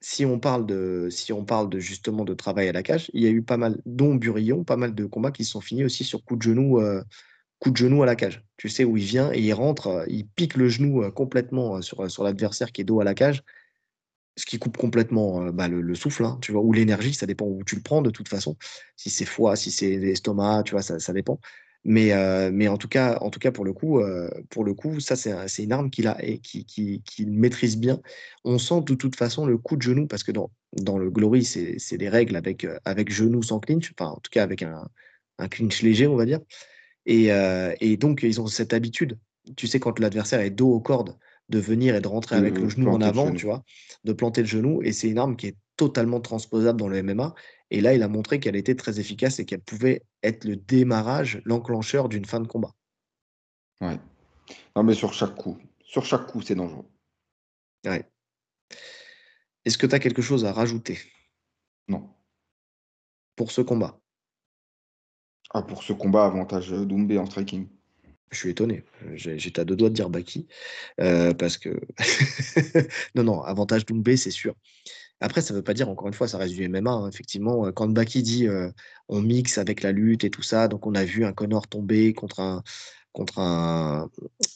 si, 0.00 0.24
on 0.24 0.38
parle 0.38 0.66
de, 0.66 1.08
si 1.10 1.32
on 1.32 1.44
parle 1.44 1.68
de 1.68 1.78
justement 1.78 2.24
de 2.24 2.34
travail 2.34 2.68
à 2.68 2.72
la 2.72 2.82
cage, 2.82 3.10
il 3.14 3.22
y 3.22 3.26
a 3.26 3.30
eu 3.30 3.42
pas 3.42 3.56
mal, 3.56 3.80
dont 3.86 4.14
Burillon, 4.14 4.64
pas 4.64 4.76
mal 4.76 4.94
de 4.94 5.06
combats 5.06 5.32
qui 5.32 5.44
sont 5.44 5.60
finis 5.60 5.84
aussi 5.84 6.04
sur 6.04 6.24
coup 6.24 6.36
de 6.36 6.42
genou, 6.42 6.78
euh, 6.80 7.02
coup 7.62 7.70
de 7.70 7.76
genou 7.76 8.02
à 8.02 8.06
la 8.06 8.16
cage. 8.16 8.44
Tu 8.56 8.68
sais 8.68 8.82
où 8.82 8.96
il 8.96 9.04
vient 9.04 9.32
et 9.32 9.38
il 9.38 9.52
rentre, 9.54 10.04
il 10.08 10.26
pique 10.26 10.56
le 10.56 10.68
genou 10.68 11.08
complètement 11.12 11.80
sur, 11.80 12.10
sur 12.10 12.24
l'adversaire 12.24 12.72
qui 12.72 12.80
est 12.80 12.84
dos 12.84 13.00
à 13.00 13.04
la 13.04 13.14
cage 13.14 13.44
ce 14.36 14.46
qui 14.46 14.58
coupe 14.58 14.76
complètement 14.76 15.52
bah, 15.52 15.68
le, 15.68 15.94
souffle, 15.94 16.24
hein, 16.24 16.38
tu 16.40 16.52
vois, 16.52 16.62
ou 16.62 16.72
l'énergie, 16.72 17.14
ça 17.14 17.26
dépend 17.26 17.46
où 17.46 17.62
tu 17.64 17.76
le 17.76 17.82
prends 17.82 18.02
de 18.02 18.10
toute 18.10 18.28
façon. 18.28 18.56
Si 18.96 19.10
c'est 19.10 19.26
foie, 19.26 19.56
si 19.56 19.70
c'est 19.70 19.96
l'estomac, 19.98 20.62
tu 20.64 20.72
vois, 20.72 20.82
ça, 20.82 21.12
dépend. 21.12 21.38
Mais, 21.84 22.12
mais 22.50 22.66
en, 22.68 22.78
tout 22.78 22.88
cas, 22.88 23.18
en 23.20 23.30
tout 23.30 23.38
cas, 23.40 23.52
pour 23.52 23.64
le 23.64 23.72
coup, 23.74 24.00
pour 24.48 24.64
le 24.64 24.72
coup 24.74 25.00
ça, 25.00 25.16
c'est 25.16 25.62
une 25.62 25.72
arme 25.72 25.90
qu'il 25.90 26.06
a 26.06 26.16
et 26.24 26.38
qu'il 26.38 26.64
qui, 26.64 27.26
maîtrise 27.26 27.76
bien. 27.76 28.00
On 28.44 28.58
sent 28.58 28.80
de 28.86 28.94
toute 28.94 29.16
façon 29.16 29.44
le 29.44 29.58
coup 29.58 29.76
de 29.76 29.82
genou, 29.82 30.06
parce 30.06 30.24
que 30.24 30.32
dans, 30.32 30.50
dans 30.72 30.96
le 30.98 31.10
Glory, 31.10 31.44
c'est 31.44 31.98
des 31.98 32.08
règles 32.08 32.36
avec, 32.36 32.66
avec 32.86 33.12
genou 33.12 33.42
sans 33.42 33.60
clinch, 33.60 33.92
enfin, 33.98 34.12
en 34.12 34.20
tout 34.20 34.30
cas, 34.30 34.42
avec 34.42 34.62
un, 34.62 34.88
un 35.38 35.48
clinch 35.48 35.82
léger, 35.82 36.06
on 36.06 36.16
va 36.16 36.24
dire. 36.24 36.40
Et, 37.06 37.28
et 37.80 37.96
donc, 37.96 38.22
ils 38.22 38.40
ont 38.40 38.46
cette 38.46 38.72
habitude. 38.72 39.18
Tu 39.56 39.66
sais, 39.66 39.80
quand 39.80 39.98
l'adversaire 39.98 40.40
est 40.40 40.50
dos 40.50 40.72
aux 40.72 40.80
cordes, 40.80 41.18
de 41.48 41.58
venir 41.58 41.96
et 41.96 42.00
de 42.00 42.08
rentrer 42.08 42.36
avec 42.36 42.56
le 42.56 42.68
genou 42.68 42.90
en 42.90 43.00
avant, 43.00 43.32
tu 43.32 43.44
vois, 43.46 43.64
de 44.04 44.12
planter 44.12 44.42
le 44.42 44.46
genou. 44.46 44.82
Et 44.82 44.92
c'est 44.92 45.08
une 45.08 45.18
arme 45.18 45.36
qui 45.36 45.48
est 45.48 45.56
totalement 45.76 46.20
transposable 46.20 46.78
dans 46.78 46.88
le 46.88 47.02
MMA. 47.02 47.34
Et 47.70 47.80
là, 47.80 47.94
il 47.94 48.02
a 48.02 48.08
montré 48.08 48.38
qu'elle 48.38 48.56
était 48.56 48.74
très 48.74 49.00
efficace 49.00 49.38
et 49.38 49.44
qu'elle 49.44 49.60
pouvait 49.60 50.02
être 50.22 50.44
le 50.44 50.56
démarrage, 50.56 51.42
l'enclencheur 51.44 52.08
d'une 52.08 52.24
fin 52.24 52.40
de 52.40 52.46
combat. 52.46 52.72
Ouais. 53.80 53.98
Non, 54.76 54.82
mais 54.82 54.94
sur 54.94 55.12
chaque 55.12 55.34
coup, 55.34 55.58
sur 55.82 56.04
chaque 56.04 56.26
coup, 56.26 56.42
c'est 56.42 56.54
dangereux. 56.54 56.86
Ouais. 57.84 58.08
Est-ce 59.64 59.78
que 59.78 59.86
tu 59.86 59.94
as 59.94 59.98
quelque 59.98 60.22
chose 60.22 60.44
à 60.44 60.52
rajouter? 60.52 60.98
Non. 61.88 62.08
Pour 63.34 63.50
ce 63.50 63.60
combat? 63.60 63.98
Ah, 65.54 65.62
pour 65.62 65.82
ce 65.82 65.92
combat, 65.92 66.24
avantage 66.24 66.70
Doumbé 66.70 67.18
en 67.18 67.26
striking. 67.26 67.68
Je 68.30 68.38
suis 68.38 68.50
étonné. 68.50 68.84
J'étais 69.14 69.60
à 69.60 69.64
deux 69.64 69.76
doigts 69.76 69.90
de 69.90 69.94
dire 69.94 70.08
Baki. 70.08 70.48
Euh, 71.00 71.34
parce 71.34 71.58
que. 71.58 71.80
non, 73.14 73.24
non, 73.24 73.42
avantage 73.42 73.84
Doumbé, 73.84 74.16
c'est 74.16 74.30
sûr. 74.30 74.54
Après, 75.20 75.42
ça 75.42 75.52
ne 75.52 75.58
veut 75.58 75.62
pas 75.62 75.74
dire, 75.74 75.90
encore 75.90 76.08
une 76.08 76.14
fois, 76.14 76.26
ça 76.26 76.38
reste 76.38 76.54
du 76.54 76.66
MMA. 76.66 76.90
Hein, 76.90 77.08
effectivement, 77.10 77.70
quand 77.72 77.88
Baki 77.88 78.22
dit 78.22 78.48
euh, 78.48 78.70
on 79.08 79.20
mixe 79.20 79.58
avec 79.58 79.82
la 79.82 79.92
lutte 79.92 80.24
et 80.24 80.30
tout 80.30 80.42
ça, 80.42 80.66
donc 80.66 80.86
on 80.86 80.94
a 80.94 81.04
vu 81.04 81.24
un 81.26 81.32
Connor 81.32 81.68
tomber 81.68 82.14
contre 82.14 82.40
un. 82.40 82.62
Contre 83.12 83.40
un 83.40 84.08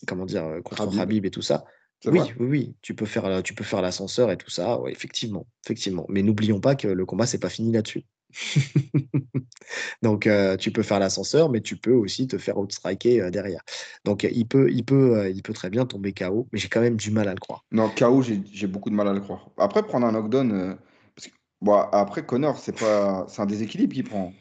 comment 0.07 0.25
dire 0.25 0.63
contre 0.65 0.99
Habib, 0.99 1.27
et 1.27 1.31
tout 1.31 1.43
ça. 1.43 1.67
Oui, 2.07 2.21
oui, 2.39 2.47
oui, 2.47 2.75
tu 2.81 2.95
peux 2.95 3.05
faire, 3.05 3.43
tu 3.43 3.53
peux 3.53 3.65
faire 3.65 3.83
l'ascenseur 3.83 4.31
et 4.31 4.39
tout 4.39 4.49
ça, 4.49 4.81
ouais, 4.81 4.93
effectivement, 4.93 5.47
effectivement. 5.65 6.07
Mais 6.09 6.23
n'oublions 6.23 6.61
pas 6.61 6.75
que 6.75 6.89
le 6.89 7.05
combat, 7.05 7.27
c'est 7.27 7.39
pas 7.39 7.51
fini 7.51 7.71
là-dessus. 7.71 8.07
Donc, 10.03 10.27
euh, 10.27 10.57
tu 10.57 10.71
peux 10.71 10.83
faire 10.83 10.99
l'ascenseur, 10.99 11.49
mais 11.49 11.61
tu 11.61 11.77
peux 11.77 11.93
aussi 11.93 12.27
te 12.27 12.39
faire 12.39 12.59
outstriker 12.59 13.21
euh, 13.21 13.31
derrière. 13.31 13.63
Donc, 14.05 14.25
il 14.25 14.47
peut, 14.47 14.71
il, 14.71 14.85
peut, 14.85 15.19
euh, 15.19 15.31
il 15.31 15.43
peut 15.43 15.53
très 15.53 15.71
bien 15.71 15.87
tomber 15.87 16.13
KO, 16.13 16.49
mais 16.53 16.59
j'ai 16.59 16.69
quand 16.69 16.81
même 16.81 16.97
du 16.97 17.11
mal 17.11 17.29
à 17.29 17.35
le 17.35 17.41
croire. 17.41 17.65
Non, 17.73 17.91
KO, 17.91 18.23
j'ai 18.23 18.67
beaucoup 18.67 18.91
de 18.91 18.95
mal 18.95 19.09
à 19.09 19.13
le 19.13 19.21
croire. 19.21 19.49
Après, 19.59 19.83
prendre 19.83 20.07
un 20.07 20.13
knockdown. 20.13 20.77
parce 21.15 21.29
que, 21.29 21.33
bon, 21.61 21.75
après, 21.75 22.25
Connor, 22.25 22.59
c'est 22.59 22.83
un 22.83 23.47
déséquilibre 23.47 23.95
qu'il 23.95 24.05
prend. 24.05 24.33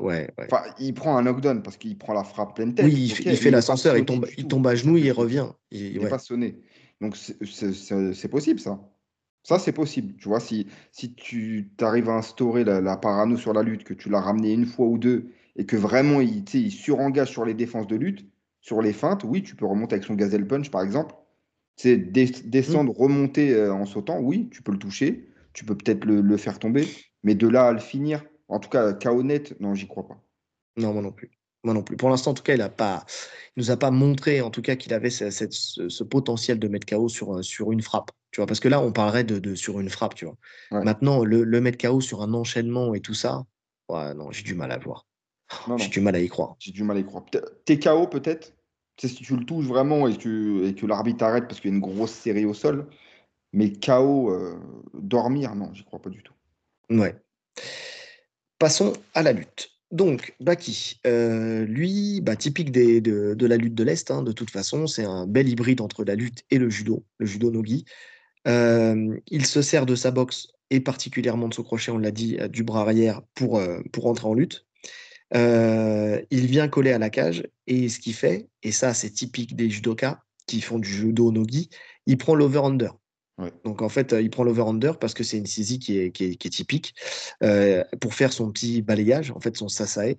Ouais, 0.00 0.30
Enfin, 0.38 0.62
il 0.78 0.94
prend 0.94 1.18
un 1.18 1.22
knockdown 1.22 1.62
parce 1.62 1.76
qu'il 1.76 1.98
prend 1.98 2.14
la 2.14 2.24
frappe 2.24 2.56
pleine 2.56 2.74
tête. 2.74 2.86
Oui, 2.86 3.14
il, 3.24 3.36
fait 3.36 3.50
l'ascenseur, 3.50 3.96
il 3.98 4.06
tombe, 4.06 4.26
il 4.38 4.46
tombe 4.46 4.66
à 4.66 4.74
genoux, 4.74 4.96
il 4.96 5.12
revient. 5.12 5.48
Il 5.70 6.00
n'est 6.00 6.08
pas 6.08 6.18
sonné. 6.18 6.58
Donc, 7.00 7.16
c'est 7.16 8.28
possible, 8.28 8.60
ça. 8.60 8.80
Ça, 9.42 9.58
c'est 9.58 9.72
possible. 9.72 10.16
Tu 10.16 10.28
vois, 10.28 10.40
si, 10.40 10.66
si 10.92 11.14
tu 11.14 11.70
arrives 11.80 12.10
à 12.10 12.14
instaurer 12.14 12.64
la, 12.64 12.96
parano 12.96 13.36
sur 13.36 13.52
la 13.52 13.62
lutte, 13.62 13.84
que 13.84 13.94
tu 13.94 14.08
l'as 14.08 14.20
ramené 14.20 14.52
une 14.52 14.66
fois 14.66 14.86
ou 14.86 14.98
deux, 14.98 15.30
et 15.56 15.66
que 15.66 15.76
vraiment 15.76 16.20
il, 16.20 16.44
il 16.54 16.70
surengage 16.70 17.30
sur 17.30 17.44
les 17.44 17.54
défenses 17.54 17.86
de 17.86 17.96
lutte, 17.96 18.26
sur 18.60 18.82
les 18.82 18.92
feintes, 18.92 19.24
oui, 19.24 19.42
tu 19.42 19.56
peux 19.56 19.66
remonter 19.66 19.94
avec 19.94 20.04
son 20.04 20.14
gazelle 20.14 20.46
punch, 20.46 20.70
par 20.70 20.82
exemple. 20.82 21.14
C'est 21.76 21.96
descendre, 21.96 22.92
mmh. 22.92 23.02
remonter 23.02 23.54
euh, 23.54 23.72
en 23.72 23.86
sautant, 23.86 24.20
oui, 24.20 24.50
tu 24.50 24.62
peux 24.62 24.72
le 24.72 24.78
toucher, 24.78 25.30
tu 25.54 25.64
peux 25.64 25.74
peut-être 25.74 26.04
le, 26.04 26.36
faire 26.36 26.58
tomber, 26.58 26.86
mais 27.22 27.34
de 27.34 27.48
là 27.48 27.68
à 27.68 27.72
le 27.72 27.78
finir, 27.78 28.24
en 28.48 28.60
tout 28.60 28.68
cas, 28.68 28.92
KO 28.92 29.22
net, 29.22 29.58
non, 29.60 29.74
j'y 29.74 29.88
crois 29.88 30.06
pas. 30.06 30.22
Non, 30.76 30.92
moi 30.92 31.02
non 31.02 31.12
plus. 31.12 31.30
Moi 31.64 31.74
non 31.74 31.82
plus. 31.82 31.96
Pour 31.96 32.08
l'instant, 32.08 32.30
en 32.30 32.34
tout 32.34 32.42
cas, 32.42 32.54
il 32.54 32.60
ne 32.60 32.98
nous 33.56 33.70
a 33.70 33.76
pas 33.76 33.90
montré, 33.90 34.40
en 34.40 34.50
tout 34.50 34.62
cas, 34.62 34.76
qu'il 34.76 34.94
avait 34.94 35.10
ce, 35.10 36.02
potentiel 36.04 36.58
de 36.58 36.68
mettre 36.68 36.86
KO 36.86 37.08
sur, 37.08 37.36
euh, 37.36 37.42
sur 37.42 37.72
une 37.72 37.82
frappe. 37.82 38.10
Tu 38.30 38.40
vois, 38.40 38.46
parce 38.46 38.60
que 38.60 38.68
là, 38.68 38.80
on 38.80 38.92
parlerait 38.92 39.24
de, 39.24 39.54
sur 39.54 39.80
une 39.80 39.90
frappe, 39.90 40.14
tu 40.14 40.24
vois. 40.24 40.36
Maintenant, 40.70 41.24
le, 41.24 41.42
le, 41.42 41.60
mettre 41.60 41.78
KO 41.78 42.00
sur 42.00 42.22
un 42.22 42.32
enchaînement 42.32 42.94
et 42.94 43.00
tout 43.00 43.14
ça, 43.14 43.44
ouais, 43.88 44.14
non, 44.14 44.30
j'ai 44.30 44.44
du 44.44 44.54
mal 44.54 44.70
à 44.70 44.78
voir. 44.78 45.06
J'ai 45.76 45.88
du 45.88 46.00
mal 46.00 46.14
à 46.14 46.20
y 46.20 46.28
croire. 46.28 46.54
J'ai 46.60 46.70
du 46.70 46.84
mal 46.84 46.96
à 46.96 47.00
y 47.00 47.04
croire. 47.04 47.24
T'es 47.64 47.78
KO 47.78 48.06
peut-être 48.06 48.52
c'est 49.00 49.08
si 49.08 49.22
tu 49.22 49.34
le 49.34 49.46
touches 49.46 49.64
vraiment 49.64 50.06
et 50.08 50.16
que, 50.16 50.66
et 50.66 50.74
que 50.74 50.84
l'arbitre 50.84 51.24
arrête 51.24 51.48
parce 51.48 51.58
qu'il 51.58 51.70
y 51.70 51.72
a 51.72 51.76
une 51.76 51.80
grosse 51.80 52.12
série 52.12 52.44
au 52.44 52.52
sol. 52.52 52.86
Mais 53.52 53.72
KO, 53.72 54.30
euh, 54.30 54.60
dormir, 54.92 55.54
non, 55.54 55.72
j'y 55.72 55.84
crois 55.84 56.02
pas 56.02 56.10
du 56.10 56.22
tout. 56.22 56.34
Ouais. 56.90 57.16
Passons 58.58 58.92
à 59.14 59.22
la 59.22 59.32
lutte. 59.32 59.70
Donc, 59.90 60.36
Baki, 60.38 61.00
euh, 61.06 61.64
lui, 61.64 62.20
bah, 62.20 62.36
typique 62.36 62.70
de, 62.70 63.46
la 63.46 63.56
lutte 63.56 63.74
de 63.74 63.82
l'Est, 63.82 64.10
hein, 64.10 64.22
de 64.22 64.30
toute 64.30 64.50
façon, 64.50 64.86
c'est 64.86 65.04
un 65.04 65.26
bel 65.26 65.48
hybride 65.48 65.80
entre 65.80 66.04
la 66.04 66.14
lutte 66.14 66.44
et 66.50 66.58
le 66.58 66.70
judo, 66.70 67.04
le 67.18 67.26
judo 67.26 67.50
nogi. 67.50 67.84
Euh, 68.46 69.18
il 69.26 69.46
se 69.46 69.62
sert 69.62 69.86
de 69.86 69.96
sa 69.96 70.12
boxe 70.12 70.48
et 70.70 70.80
particulièrement 70.80 71.48
de 71.48 71.54
son 71.54 71.64
crochet, 71.64 71.90
on 71.90 71.98
l'a 71.98 72.12
dit, 72.12 72.36
euh, 72.38 72.46
du 72.46 72.62
bras 72.62 72.82
arrière 72.82 73.22
pour, 73.34 73.60
pour 73.92 74.06
entrer 74.06 74.28
en 74.28 74.34
lutte. 74.34 74.64
il 75.34 76.46
vient 76.46 76.68
coller 76.68 76.92
à 76.92 76.98
la 76.98 77.10
cage 77.10 77.48
et 77.66 77.88
ce 77.88 77.98
qu'il 77.98 78.14
fait, 78.14 78.48
et 78.62 78.72
ça 78.72 78.94
c'est 78.94 79.10
typique 79.10 79.56
des 79.56 79.68
judokas 79.70 80.20
qui 80.46 80.60
font 80.60 80.78
du 80.78 80.88
judo 80.88 81.32
nogi, 81.32 81.68
il 82.06 82.16
prend 82.16 82.34
l'over-under. 82.34 82.99
Donc 83.64 83.82
en 83.82 83.88
fait, 83.88 84.14
il 84.18 84.30
prend 84.30 84.44
l'over-under 84.44 84.98
parce 84.98 85.14
que 85.14 85.24
c'est 85.24 85.38
une 85.38 85.46
saisie 85.46 85.78
qui 85.78 85.98
est, 85.98 86.50
typique 86.50 86.94
pour 88.00 88.14
faire 88.14 88.32
son 88.32 88.50
petit 88.50 88.82
balayage, 88.82 89.30
en 89.30 89.40
fait 89.40 89.56
son 89.56 89.68
sasae. 89.68 90.16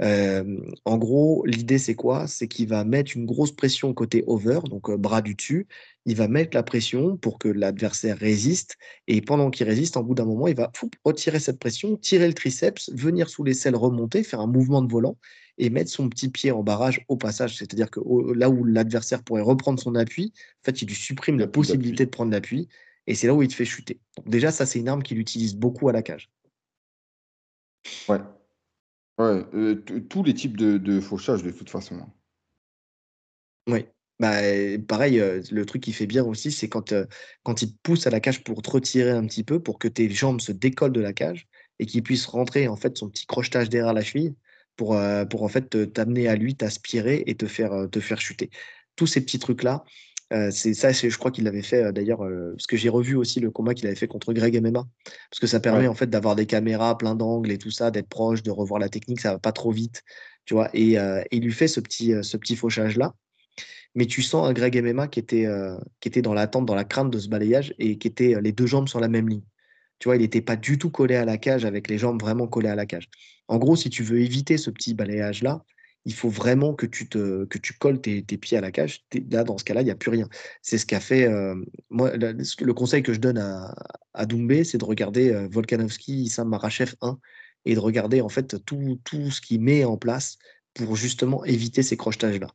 en 0.00 0.98
gros, 0.98 1.44
l'idée 1.46 1.78
c'est 1.78 1.94
quoi? 1.94 2.26
C'est 2.26 2.48
qu'il 2.48 2.68
va 2.68 2.84
mettre 2.84 3.16
une 3.16 3.26
grosse 3.26 3.52
pression 3.52 3.92
côté 3.94 4.24
over, 4.26 4.60
donc 4.68 4.90
bras 4.92 5.22
du 5.22 5.34
dessus. 5.34 5.66
Il 6.06 6.16
va 6.16 6.28
mettre 6.28 6.56
la 6.56 6.62
pression 6.62 7.16
pour 7.16 7.38
que 7.38 7.48
l'adversaire 7.48 8.18
résiste. 8.18 8.76
Et 9.06 9.20
pendant 9.22 9.50
qu'il 9.50 9.66
résiste, 9.66 9.96
en 9.96 10.02
bout 10.02 10.14
d'un 10.14 10.26
moment, 10.26 10.48
il 10.48 10.56
va 10.56 10.70
retirer 11.04 11.40
cette 11.40 11.58
pression, 11.58 11.96
tirer 11.96 12.26
le 12.26 12.34
triceps, 12.34 12.90
venir 12.92 13.28
sous 13.28 13.44
les 13.44 13.54
selles, 13.54 13.76
remonter, 13.76 14.22
faire 14.22 14.40
un 14.40 14.46
mouvement 14.46 14.82
de 14.82 14.90
volant 14.90 15.16
et 15.58 15.70
mettre 15.70 15.90
son 15.90 16.08
petit 16.08 16.28
pied 16.28 16.50
en 16.50 16.62
barrage 16.62 17.04
au 17.08 17.16
passage. 17.16 17.56
C'est-à-dire 17.56 17.90
que 17.90 18.00
là 18.34 18.50
où 18.50 18.64
l'adversaire 18.64 19.22
pourrait 19.22 19.42
reprendre 19.42 19.80
son 19.80 19.94
appui, 19.94 20.32
en 20.36 20.64
fait, 20.64 20.82
il 20.82 20.88
lui 20.88 20.94
supprime 20.94 21.38
la 21.38 21.46
possibilité 21.46 22.04
de 22.04 22.10
prendre 22.10 22.32
l'appui 22.32 22.68
et 23.06 23.14
c'est 23.14 23.26
là 23.26 23.34
où 23.34 23.42
il 23.42 23.48
te 23.48 23.54
fait 23.54 23.64
chuter. 23.64 24.00
Donc 24.16 24.28
déjà, 24.28 24.50
ça, 24.50 24.66
c'est 24.66 24.78
une 24.78 24.88
arme 24.88 25.02
qu'il 25.02 25.18
utilise 25.18 25.54
beaucoup 25.54 25.88
à 25.88 25.92
la 25.92 26.02
cage. 26.02 26.30
Ouais. 28.08 28.20
Ouais, 29.18 29.44
euh, 29.54 29.76
tous 30.08 30.24
les 30.24 30.34
types 30.34 30.56
de, 30.56 31.00
fauchage 31.00 31.42
de 31.42 31.50
toute 31.50 31.70
façon. 31.70 31.96
Hein. 31.96 32.12
Oui. 33.68 33.86
Bah, 34.20 34.38
pareil, 34.86 35.20
euh, 35.20 35.42
le 35.50 35.66
truc 35.66 35.82
qui 35.82 35.92
fait 35.92 36.06
bien 36.06 36.24
aussi, 36.24 36.52
c'est 36.52 36.68
quand, 36.68 36.92
euh, 36.92 37.04
quand 37.42 37.62
il 37.62 37.72
te 37.72 37.78
pousse 37.82 38.06
à 38.06 38.10
la 38.10 38.20
cage 38.20 38.44
pour 38.44 38.62
te 38.62 38.70
retirer 38.70 39.10
un 39.10 39.26
petit 39.26 39.44
peu, 39.44 39.60
pour 39.60 39.78
que 39.78 39.88
tes 39.88 40.08
jambes 40.08 40.40
se 40.40 40.52
décollent 40.52 40.92
de 40.92 41.00
la 41.00 41.12
cage 41.12 41.48
et 41.78 41.86
qu'il 41.86 42.02
puisse 42.02 42.26
rentrer 42.26 42.68
en 42.68 42.76
fait 42.76 42.96
son 42.96 43.08
petit 43.08 43.26
crochetage 43.26 43.68
derrière 43.68 43.92
la 43.92 44.02
cheville 44.02 44.34
pour, 44.76 44.96
euh, 44.96 45.24
pour 45.24 45.42
en 45.42 45.48
fait 45.48 45.92
t'amener 45.92 46.28
à 46.28 46.36
lui, 46.36 46.54
t'aspirer 46.56 47.24
et 47.26 47.34
te 47.34 47.46
faire, 47.46 47.72
euh, 47.72 47.86
te 47.86 48.00
faire 48.00 48.20
chuter. 48.20 48.50
Tous 48.96 49.06
ces 49.06 49.20
petits 49.20 49.38
trucs-là, 49.38 49.84
euh, 50.32 50.50
c'est 50.50 50.74
ça, 50.74 50.92
je 50.92 51.16
crois 51.16 51.30
qu'il 51.30 51.44
l'avait 51.44 51.62
fait 51.62 51.92
d'ailleurs, 51.92 52.20
parce 52.52 52.66
que 52.66 52.76
j'ai 52.76 52.88
revu 52.88 53.14
aussi 53.14 53.40
le 53.40 53.50
combat 53.50 53.74
qu'il 53.74 53.86
avait 53.86 53.96
fait 53.96 54.08
contre 54.08 54.32
Greg 54.32 54.60
MMA, 54.60 54.84
parce 55.30 55.40
que 55.40 55.46
ça 55.46 55.60
permet 55.60 55.86
en 55.86 55.94
fait 55.94 56.08
d'avoir 56.08 56.34
des 56.34 56.46
caméras, 56.46 56.96
plein 56.96 57.14
d'angles 57.14 57.50
et 57.52 57.58
tout 57.58 57.70
ça, 57.70 57.90
d'être 57.90 58.08
proche, 58.08 58.42
de 58.42 58.50
revoir 58.50 58.80
la 58.80 58.88
technique, 58.88 59.20
ça 59.20 59.32
va 59.32 59.38
pas 59.38 59.52
trop 59.52 59.70
vite, 59.70 60.02
tu 60.44 60.54
vois. 60.54 60.70
Et 60.72 60.96
il 61.30 61.42
lui 61.42 61.52
fait 61.52 61.68
ce 61.68 61.80
petit, 61.80 62.14
ce 62.22 62.36
petit 62.36 62.56
fauchage 62.56 62.96
là. 62.96 63.14
Mais 63.94 64.06
tu 64.06 64.22
sens 64.22 64.48
un 64.48 64.52
Greg 64.52 64.76
MMA 64.82 65.08
qui 65.08 65.20
était, 65.20 65.46
qui 66.00 66.08
était 66.08 66.22
dans 66.22 66.34
l'attente, 66.34 66.66
dans 66.66 66.74
la 66.74 66.84
crainte 66.84 67.10
de 67.10 67.18
ce 67.18 67.28
balayage 67.28 67.74
et 67.78 67.98
qui 67.98 68.08
était 68.08 68.40
les 68.40 68.52
deux 68.52 68.66
jambes 68.66 68.88
sur 68.88 69.00
la 69.00 69.08
même 69.08 69.28
ligne. 69.28 69.44
Tu 69.98 70.08
vois, 70.08 70.16
il 70.16 70.22
n'était 70.22 70.42
pas 70.42 70.56
du 70.56 70.78
tout 70.78 70.90
collé 70.90 71.16
à 71.16 71.24
la 71.24 71.38
cage 71.38 71.64
avec 71.64 71.88
les 71.88 71.98
jambes 71.98 72.20
vraiment 72.20 72.46
collées 72.46 72.68
à 72.68 72.74
la 72.74 72.86
cage. 72.86 73.08
En 73.48 73.58
gros, 73.58 73.76
si 73.76 73.90
tu 73.90 74.02
veux 74.02 74.20
éviter 74.20 74.56
ce 74.56 74.70
petit 74.70 74.94
balayage-là, 74.94 75.64
il 76.04 76.14
faut 76.14 76.28
vraiment 76.28 76.74
que 76.74 76.86
tu, 76.86 77.08
te, 77.08 77.44
que 77.46 77.58
tu 77.58 77.72
colles 77.74 78.00
tes, 78.00 78.22
pieds 78.22 78.58
à 78.58 78.60
la 78.60 78.70
cage. 78.70 79.04
Là, 79.30 79.44
dans 79.44 79.56
ce 79.58 79.64
cas-là, 79.64 79.80
il 79.80 79.86
n'y 79.86 79.90
a 79.90 79.96
plus 79.96 80.10
rien. 80.10 80.28
C'est 80.62 80.78
ce 80.78 80.86
qu'a 80.86 81.00
fait. 81.00 81.28
moi, 81.90 82.12
le 82.16 82.72
conseil 82.72 83.02
que 83.02 83.12
je 83.12 83.20
donne 83.20 83.38
à, 83.38 84.26
Doumbé, 84.26 84.64
c'est 84.64 84.78
de 84.78 84.84
regarder 84.84 85.32
Volkanovski, 85.50 86.24
Issam 86.24 86.48
Marachev 86.48 86.94
1 87.00 87.18
et 87.64 87.74
de 87.74 87.80
regarder 87.80 88.20
en 88.20 88.28
fait 88.28 88.62
tout, 88.66 89.00
tout 89.04 89.30
ce 89.30 89.40
qu'il 89.40 89.62
met 89.62 89.84
en 89.84 89.96
place 89.96 90.38
pour 90.74 90.96
justement 90.96 91.44
éviter 91.44 91.82
ces 91.82 91.96
crochetages-là. 91.96 92.48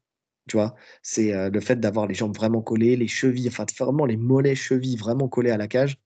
Tu 0.47 0.57
vois, 0.57 0.75
c'est 1.01 1.49
le 1.49 1.59
fait 1.59 1.79
d'avoir 1.79 2.07
les 2.07 2.15
jambes 2.15 2.35
vraiment 2.35 2.61
collées, 2.61 2.95
les 2.95 3.07
chevilles, 3.07 3.47
enfin 3.47 3.65
vraiment 3.79 4.05
les 4.05 4.17
mollets, 4.17 4.55
chevilles 4.55 4.97
vraiment 4.97 5.27
collés 5.27 5.51
à 5.51 5.57
la 5.57 5.67
cage 5.67 5.97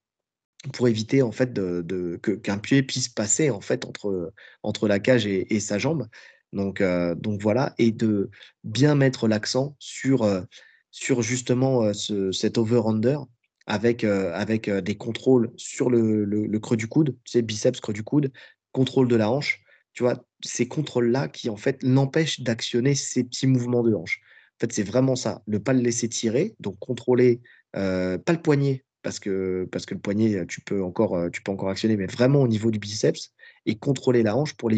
pour 0.72 0.88
éviter 0.88 1.22
en 1.22 1.32
fait 1.32 1.54
de, 1.54 2.18
qu'un 2.18 2.58
pied 2.58 2.84
puisse 2.84 3.10
passer 3.10 3.50
en 3.50 3.62
fait 3.62 3.86
entre, 3.86 4.34
entre 4.64 4.88
la 4.88 5.00
cage 5.00 5.26
et, 5.26 5.60
sa 5.60 5.78
jambe. 5.78 6.08
Donc, 6.54 6.82
donc 7.18 7.42
voilà, 7.42 7.74
et 7.80 7.92
de 7.92 8.30
bien 8.64 8.96
mettre 8.96 9.28
l'accent 9.28 9.76
sur, 9.80 10.46
sur 10.92 11.22
justement 11.22 11.94
ce, 11.94 12.32
cet 12.32 12.58
over-under 12.58 13.20
avec, 13.66 14.04
avec 14.04 14.70
des 14.70 14.96
contrôles 14.96 15.52
sur 15.58 15.90
le, 15.90 16.60
creux 16.60 16.78
du 16.78 16.88
coude, 16.88 17.18
tu 17.26 17.42
biceps, 17.42 17.82
creux 17.82 17.94
du 17.94 18.04
coude, 18.04 18.32
contrôle 18.72 19.08
de 19.08 19.16
la 19.16 19.30
hanche. 19.30 19.62
Tu 19.94 20.04
vois, 20.04 20.24
ces 20.42 20.68
contrôles-là 20.68 21.28
qui 21.28 21.50
en 21.50 21.58
fait 21.58 21.84
l'empêchent 21.84 22.40
d'actionner 22.40 22.96
ces 22.96 23.24
petits 23.24 23.48
mouvements 23.48 23.84
de 23.84 23.94
hanche. 23.94 24.22
En 24.58 24.60
fait, 24.62 24.72
c'est 24.72 24.84
vraiment 24.84 25.16
ça, 25.16 25.42
ne 25.48 25.58
pas 25.58 25.74
le 25.74 25.82
laisser 25.82 26.08
tirer, 26.08 26.56
donc 26.60 26.78
contrôler, 26.80 27.42
pas 27.74 28.18
le 28.28 28.42
poignet, 28.42 28.86
parce 29.04 29.20
que, 29.20 29.68
parce 29.72 29.86
que 29.86 29.94
le 29.94 30.00
poignet, 30.00 30.46
tu 30.48 30.62
peux, 30.62 30.84
encore, 30.84 31.30
tu 31.32 31.42
peux 31.42 31.52
encore 31.52 31.70
actionner, 31.70 31.98
mais 31.98 32.08
vraiment 32.08 32.42
au 32.42 32.48
niveau 32.48 32.72
du 32.72 32.80
biceps, 32.80 33.32
et 33.66 33.76
contrôler 33.76 34.24
la 34.24 34.36
hanche 34.36 34.54
pour 34.54 34.72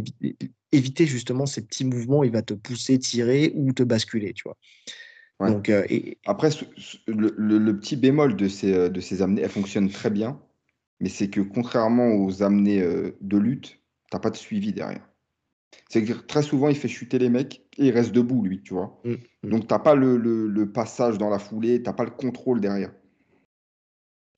éviter 0.71 1.05
justement 1.05 1.45
ces 1.45 1.65
petits 1.65 1.85
mouvements, 1.85 2.23
il 2.23 2.31
va 2.31 2.41
te 2.41 2.53
pousser, 2.53 2.99
tirer 2.99 3.51
ou 3.55 3.71
te 3.71 3.83
basculer, 3.83 4.33
tu 4.33 4.43
vois. 4.45 4.57
Donc, 5.49 5.69
et... 5.69 6.17
Après, 6.25 6.49
le, 7.07 7.71
petit 7.73 7.95
bémol 7.95 8.35
de 8.35 8.47
ces, 8.47 8.89
de 8.89 8.99
ces 8.99 9.21
amenées, 9.21 9.41
elles 9.41 9.49
fonctionnent 9.49 9.89
très 9.89 10.09
bien, 10.09 10.39
mais 10.99 11.09
c'est 11.09 11.29
que 11.29 11.41
contrairement 11.41 12.15
aux 12.15 12.43
amenées 12.43 12.81
de 13.21 13.37
lutte, 13.37 13.79
tu 14.09 14.15
n'as 14.15 14.19
pas 14.19 14.29
de 14.29 14.37
suivi 14.37 14.73
derrière. 14.73 15.07
C'est 15.89 16.03
que 16.03 16.13
très 16.13 16.41
souvent, 16.41 16.69
il 16.69 16.75
fait 16.75 16.87
chuter 16.87 17.19
les 17.19 17.29
mecs 17.29 17.65
et 17.77 17.87
il 17.87 17.91
reste 17.91 18.11
debout, 18.11 18.43
lui, 18.43 18.61
tu 18.61 18.73
vois. 18.73 18.99
Mmh, 19.03 19.11
mmh. 19.43 19.49
Donc, 19.49 19.67
tu 19.67 19.73
n'as 19.73 19.79
pas 19.79 19.95
le, 19.95 20.17
le, 20.17 20.71
passage 20.71 21.17
dans 21.17 21.29
la 21.29 21.39
foulée, 21.39 21.81
tu 21.81 21.85
n'as 21.85 21.93
pas 21.93 22.05
le 22.05 22.11
contrôle 22.11 22.59
derrière. 22.59 22.91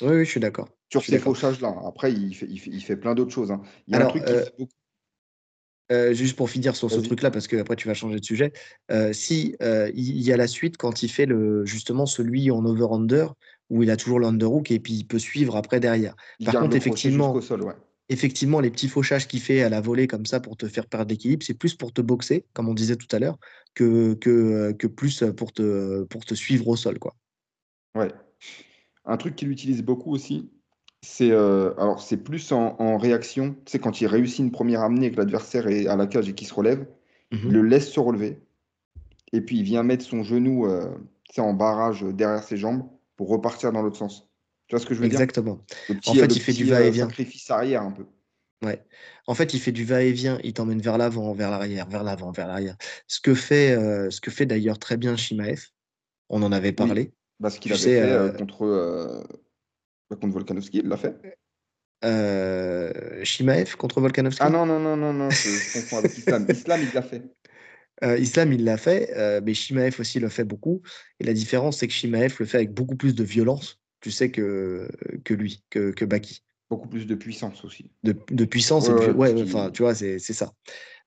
Oui, 0.01 0.09
oui, 0.09 0.25
je 0.25 0.29
suis 0.29 0.39
d'accord. 0.39 0.69
Sur 0.91 1.03
ces 1.03 1.19
fauchages-là. 1.19 1.75
Après, 1.85 2.11
il 2.13 2.33
fait, 2.33 2.47
il 2.47 2.81
fait, 2.81 2.95
plein 2.95 3.15
d'autres 3.15 3.31
choses. 3.31 3.51
Hein. 3.51 3.61
Il 3.87 3.95
y 3.95 3.97
a 3.97 4.05
un 4.05 4.09
truc 4.09 4.23
euh, 4.27 4.45
euh, 5.91 6.13
juste 6.13 6.35
pour 6.35 6.49
finir 6.49 6.75
sur 6.75 6.89
ce 6.91 6.99
truc-là, 6.99 7.31
parce 7.31 7.47
que 7.47 7.57
après 7.57 7.75
tu 7.75 7.87
vas 7.87 7.93
changer 7.93 8.19
de 8.19 8.23
sujet. 8.23 8.53
Euh, 8.91 9.11
si 9.13 9.55
il 9.61 10.21
y 10.21 10.31
a 10.31 10.37
la 10.37 10.47
suite 10.47 10.77
quand 10.77 11.03
il 11.03 11.09
fait 11.09 11.25
le 11.25 11.65
justement 11.65 12.05
celui 12.05 12.51
en 12.51 12.63
over-under 12.65 13.33
où 13.69 13.83
il 13.83 13.91
a 13.91 13.97
toujours 13.97 14.19
l'underhook 14.19 14.71
et 14.71 14.79
puis 14.79 14.93
il 14.93 15.05
peut 15.05 15.19
suivre 15.19 15.57
après 15.57 15.79
derrière. 15.79 16.15
Par 16.45 16.59
contre, 16.59 16.77
effectivement, 16.77 17.37
effectivement, 18.09 18.61
les 18.61 18.71
petits 18.71 18.87
fauchages 18.87 19.27
qu'il 19.27 19.41
fait 19.41 19.61
à 19.61 19.69
la 19.69 19.81
volée 19.81 20.07
comme 20.07 20.25
ça 20.25 20.39
pour 20.39 20.55
te 20.55 20.67
faire 20.67 20.85
perdre 20.85 21.09
l'équilibre, 21.09 21.45
c'est 21.45 21.53
plus 21.53 21.75
pour 21.75 21.91
te 21.91 22.01
boxer, 22.01 22.45
comme 22.53 22.69
on 22.69 22.73
disait 22.73 22.95
tout 22.95 23.13
à 23.13 23.19
l'heure, 23.19 23.37
que, 23.73 24.13
que, 24.13 24.71
que, 24.71 24.87
plus 24.87 25.25
pour 25.35 25.51
te, 25.51 26.03
pour 26.03 26.23
te 26.23 26.33
suivre 26.33 26.69
au 26.69 26.77
sol. 26.77 26.97
Quoi. 26.99 27.13
Ouais. 27.95 28.09
Un 29.07 29.17
truc 29.17 29.35
qu'il 29.35 29.49
utilise 29.49 29.83
beaucoup 29.83 30.11
aussi, 30.11 30.51
c'est 31.01 31.31
euh, 31.31 31.73
alors 31.77 32.01
c'est 32.01 32.17
plus 32.17 32.51
en, 32.51 32.97
réaction. 32.97 33.55
C'est 33.65 33.79
quand 33.79 34.01
il 34.01 34.07
réussit 34.07 34.39
une 34.39 34.51
première 34.51 34.81
amenée 34.81 35.07
et 35.07 35.11
que 35.11 35.17
l'adversaire 35.17 35.67
est 35.67 35.87
à 35.87 35.95
la 35.95 36.07
cage 36.07 36.29
et 36.29 36.33
qu'il 36.33 36.47
se 36.47 36.53
relève, 36.53 36.85
il 37.31 37.45
mhm. 37.45 37.51
le 37.51 37.61
laisse 37.63 37.89
se 37.89 37.99
relever. 37.99 38.39
Et 39.33 39.41
puis 39.41 39.57
il 39.57 39.63
vient 39.63 39.83
mettre 39.83 40.05
son 40.05 40.23
genou 40.23 40.67
euh, 40.67 40.93
en 41.37 41.53
barrage 41.53 42.03
derrière 42.03 42.43
ses 42.43 42.57
jambes 42.57 42.87
pour 43.15 43.29
repartir 43.29 43.71
dans 43.71 43.81
l'autre 43.81 43.97
sens. 43.97 44.27
Tu 44.67 44.75
vois 44.75 44.81
ce 44.81 44.85
que 44.85 44.93
je 44.93 44.99
veux 44.99 45.07
dire? 45.07 45.19
Exactement. 45.19 45.63
en 46.07 46.13
fait, 46.13 46.35
il 46.35 46.41
fait 46.41 46.53
du 46.53 46.65
va-et-vient. 46.65 47.05
sacrifice 47.05 47.49
arrière 47.49 47.83
un 47.83 47.91
peu. 47.91 48.05
Ouais. 48.63 48.83
En 49.27 49.35
fait, 49.35 49.53
il 49.53 49.59
fait 49.59 49.71
du 49.71 49.85
va-et-vient, 49.85 50.39
il 50.43 50.53
t'emmène 50.53 50.81
vers 50.81 50.97
l'avant, 50.97 51.33
vers 51.33 51.51
l'arrière, 51.51 51.87
vers 51.87 52.03
l'avant, 52.03 52.31
vers 52.31 52.47
l'arrière. 52.47 52.75
Ce 53.07 53.19
que 53.19 53.35
fait, 53.35 53.71
euh, 53.71 54.09
ce 54.09 54.19
que 54.19 54.31
fait 54.31 54.45
d'ailleurs 54.45 54.79
très 54.79 54.97
bien 54.97 55.15
Shimaev, 55.15 55.67
on 56.29 56.41
en 56.41 56.51
avait 56.51 56.73
parlé. 56.73 57.13
Parce 57.41 57.59
qu'il 57.59 57.71
avait 57.71 57.81
fait 57.81 58.01
euh, 58.01 58.31
contre, 58.31 58.65
euh, 58.65 59.23
contre 60.09 60.33
Volkanovski, 60.33 60.79
il 60.79 60.87
l'a 60.87 60.97
fait. 60.97 61.15
Euh, 62.03 63.23
Shimaev 63.23 63.75
contre 63.75 64.01
Volkanovski? 64.01 64.41
Ah 64.43 64.49
non, 64.49 64.65
non, 64.65 64.79
non, 64.79 64.97
non, 64.97 65.13
non, 65.13 65.29
je, 65.29 65.73
confonds 65.73 65.97
avec 65.97 66.17
Islam. 66.17 66.45
Islam, 66.49 66.81
il 66.81 66.93
l'a 66.93 67.01
fait. 67.01 67.23
Islam, 68.19 68.53
il 68.53 68.63
l'a 68.63 68.77
fait, 68.77 69.41
mais 69.43 69.53
Shimaev 69.53 69.99
aussi 69.99 70.19
le 70.19 70.29
fait 70.29 70.43
beaucoup. 70.43 70.81
Et 71.19 71.23
la 71.23 71.33
différence, 71.33 71.77
c'est 71.77 71.87
que 71.87 71.93
Shimaev 71.93 72.35
le 72.39 72.45
fait 72.45 72.57
avec 72.57 72.73
beaucoup 72.73 72.95
plus 72.95 73.15
de 73.15 73.23
violence, 73.23 73.79
tu 74.01 74.11
sais, 74.11 74.31
que, 74.31 74.87
que 75.23 75.33
lui, 75.33 75.63
que, 75.69 75.91
que 75.91 76.05
Baki. 76.05 76.43
Beaucoup 76.69 76.89
plus 76.89 77.07
de 77.07 77.15
puissance 77.15 77.63
aussi. 77.63 77.89
De, 78.03 78.15
de 78.29 78.45
puissance, 78.45 78.89
ouais, 78.89 79.11
ouais, 79.11 79.41
enfin, 79.41 79.71
tu 79.71 79.83
vois, 79.83 79.95
c'est 79.95 80.19
ça. 80.19 80.51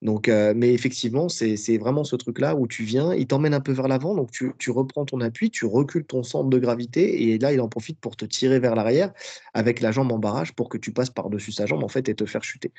Donc, 0.02 0.28
euh, 0.28 0.54
mais 0.56 0.72
effectivement, 0.72 1.28
c'est 1.28 1.76
vraiment 1.76 2.04
ce 2.04 2.16
truc-là 2.16 2.56
où 2.56 2.66
tu 2.66 2.84
viens, 2.84 3.12
il 3.12 3.26
t'emmène 3.26 3.52
un 3.52 3.60
peu 3.60 3.72
vers 3.72 3.86
l'avant, 3.86 4.14
donc 4.14 4.30
tu, 4.30 4.52
tu, 4.58 4.70
reprends 4.70 5.04
ton 5.04 5.20
appui, 5.20 5.50
tu 5.50 5.66
recules 5.66 6.06
ton 6.06 6.22
centre 6.22 6.48
de 6.48 6.58
gravité, 6.58 7.30
et 7.30 7.38
là, 7.38 7.52
il 7.52 7.60
en 7.60 7.68
profite 7.68 8.00
pour 8.00 8.16
te 8.16 8.24
tirer 8.24 8.58
vers 8.58 8.74
l'arrière 8.74 9.12
avec 9.52 9.80
la 9.80 9.92
jambe 9.92 10.10
en 10.12 10.18
barrage 10.18 10.54
pour 10.54 10.70
que 10.70 10.78
tu 10.78 10.92
passes 10.92 11.10
par-dessus 11.10 11.52
sa 11.52 11.66
jambe, 11.66 11.84
en 11.84 11.88
fait, 11.88 12.08
et 12.08 12.14
te 12.14 12.24
faire 12.24 12.42
chuter. 12.42 12.72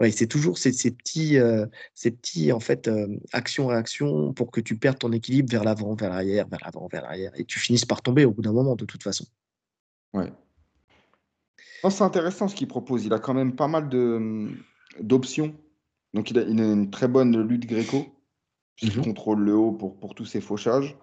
Ouais, 0.00 0.10
c'est 0.10 0.26
toujours 0.26 0.58
ces, 0.58 0.72
ces 0.72 0.90
petits, 0.90 1.38
euh, 1.38 1.66
ces 1.94 2.10
petits 2.10 2.50
en 2.50 2.58
fait, 2.58 2.88
euh, 2.88 3.06
action-réaction 3.32 4.32
pour 4.32 4.50
que 4.50 4.60
tu 4.60 4.76
perdes 4.76 4.98
ton 4.98 5.12
équilibre 5.12 5.52
vers 5.52 5.62
l'avant, 5.62 5.94
vers 5.94 6.10
l'arrière, 6.10 6.48
vers 6.48 6.58
l'avant, 6.64 6.88
vers 6.88 7.02
l'arrière, 7.02 7.30
et 7.36 7.44
tu 7.44 7.60
finisses 7.60 7.84
par 7.84 8.02
tomber 8.02 8.24
au 8.24 8.32
bout 8.32 8.42
d'un 8.42 8.52
moment, 8.52 8.74
de 8.74 8.84
toute 8.84 9.04
façon. 9.04 9.24
Ouais. 10.12 10.32
C'est 11.90 12.04
intéressant 12.04 12.48
ce 12.48 12.54
qu'il 12.54 12.68
propose. 12.68 13.04
Il 13.04 13.12
a 13.12 13.18
quand 13.18 13.34
même 13.34 13.54
pas 13.54 13.68
mal 13.68 13.88
d'options 15.00 15.54
donc 16.14 16.30
il 16.30 16.38
a, 16.38 16.42
une 16.42 16.90
très 16.90 17.08
bonne 17.08 17.42
lutte 17.42 17.66
gréco, 17.66 18.06
puisqu'il 18.76 19.00
mhm. 19.00 19.04
contrôle 19.04 19.40
le 19.40 19.54
haut 19.54 19.72
pour, 19.72 19.98
pour 19.98 20.14
tous 20.14 20.24
ses 20.24 20.40
fauchages. 20.40 20.96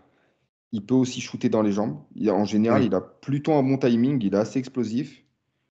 Il 0.71 0.85
peut 0.85 0.95
aussi 0.95 1.19
shooter 1.19 1.49
dans 1.49 1.61
les 1.61 1.73
jambes. 1.73 2.01
Il 2.15 2.31
en 2.31 2.45
général, 2.45 2.85
il 2.85 2.95
a 2.95 3.01
plutôt 3.01 3.53
un 3.53 3.61
bon 3.61 3.77
timing, 3.77 4.23
il 4.23 4.33
est 4.33 4.37
assez 4.37 4.57
explosif. 4.57 5.21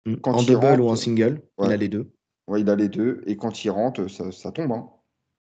Mhm. 0.07 0.21
Quand 0.21 0.35
en 0.35 0.43
double 0.43 0.81
ou 0.81 0.89
en 0.91 0.97
single, 0.97 1.43
il 1.59 1.73
a 1.73 1.77
les 1.77 1.89
deux. 1.89 2.13
Ouais, 2.47 2.61
il 2.61 2.69
a 2.69 2.77
les 2.77 2.89
deux. 2.89 3.23
Et 3.27 3.37
quand 3.37 3.65
il 3.65 3.71
rentre, 3.71 4.09
ça, 4.09 4.53
tombe. 4.53 4.73
Hein. 4.73 4.89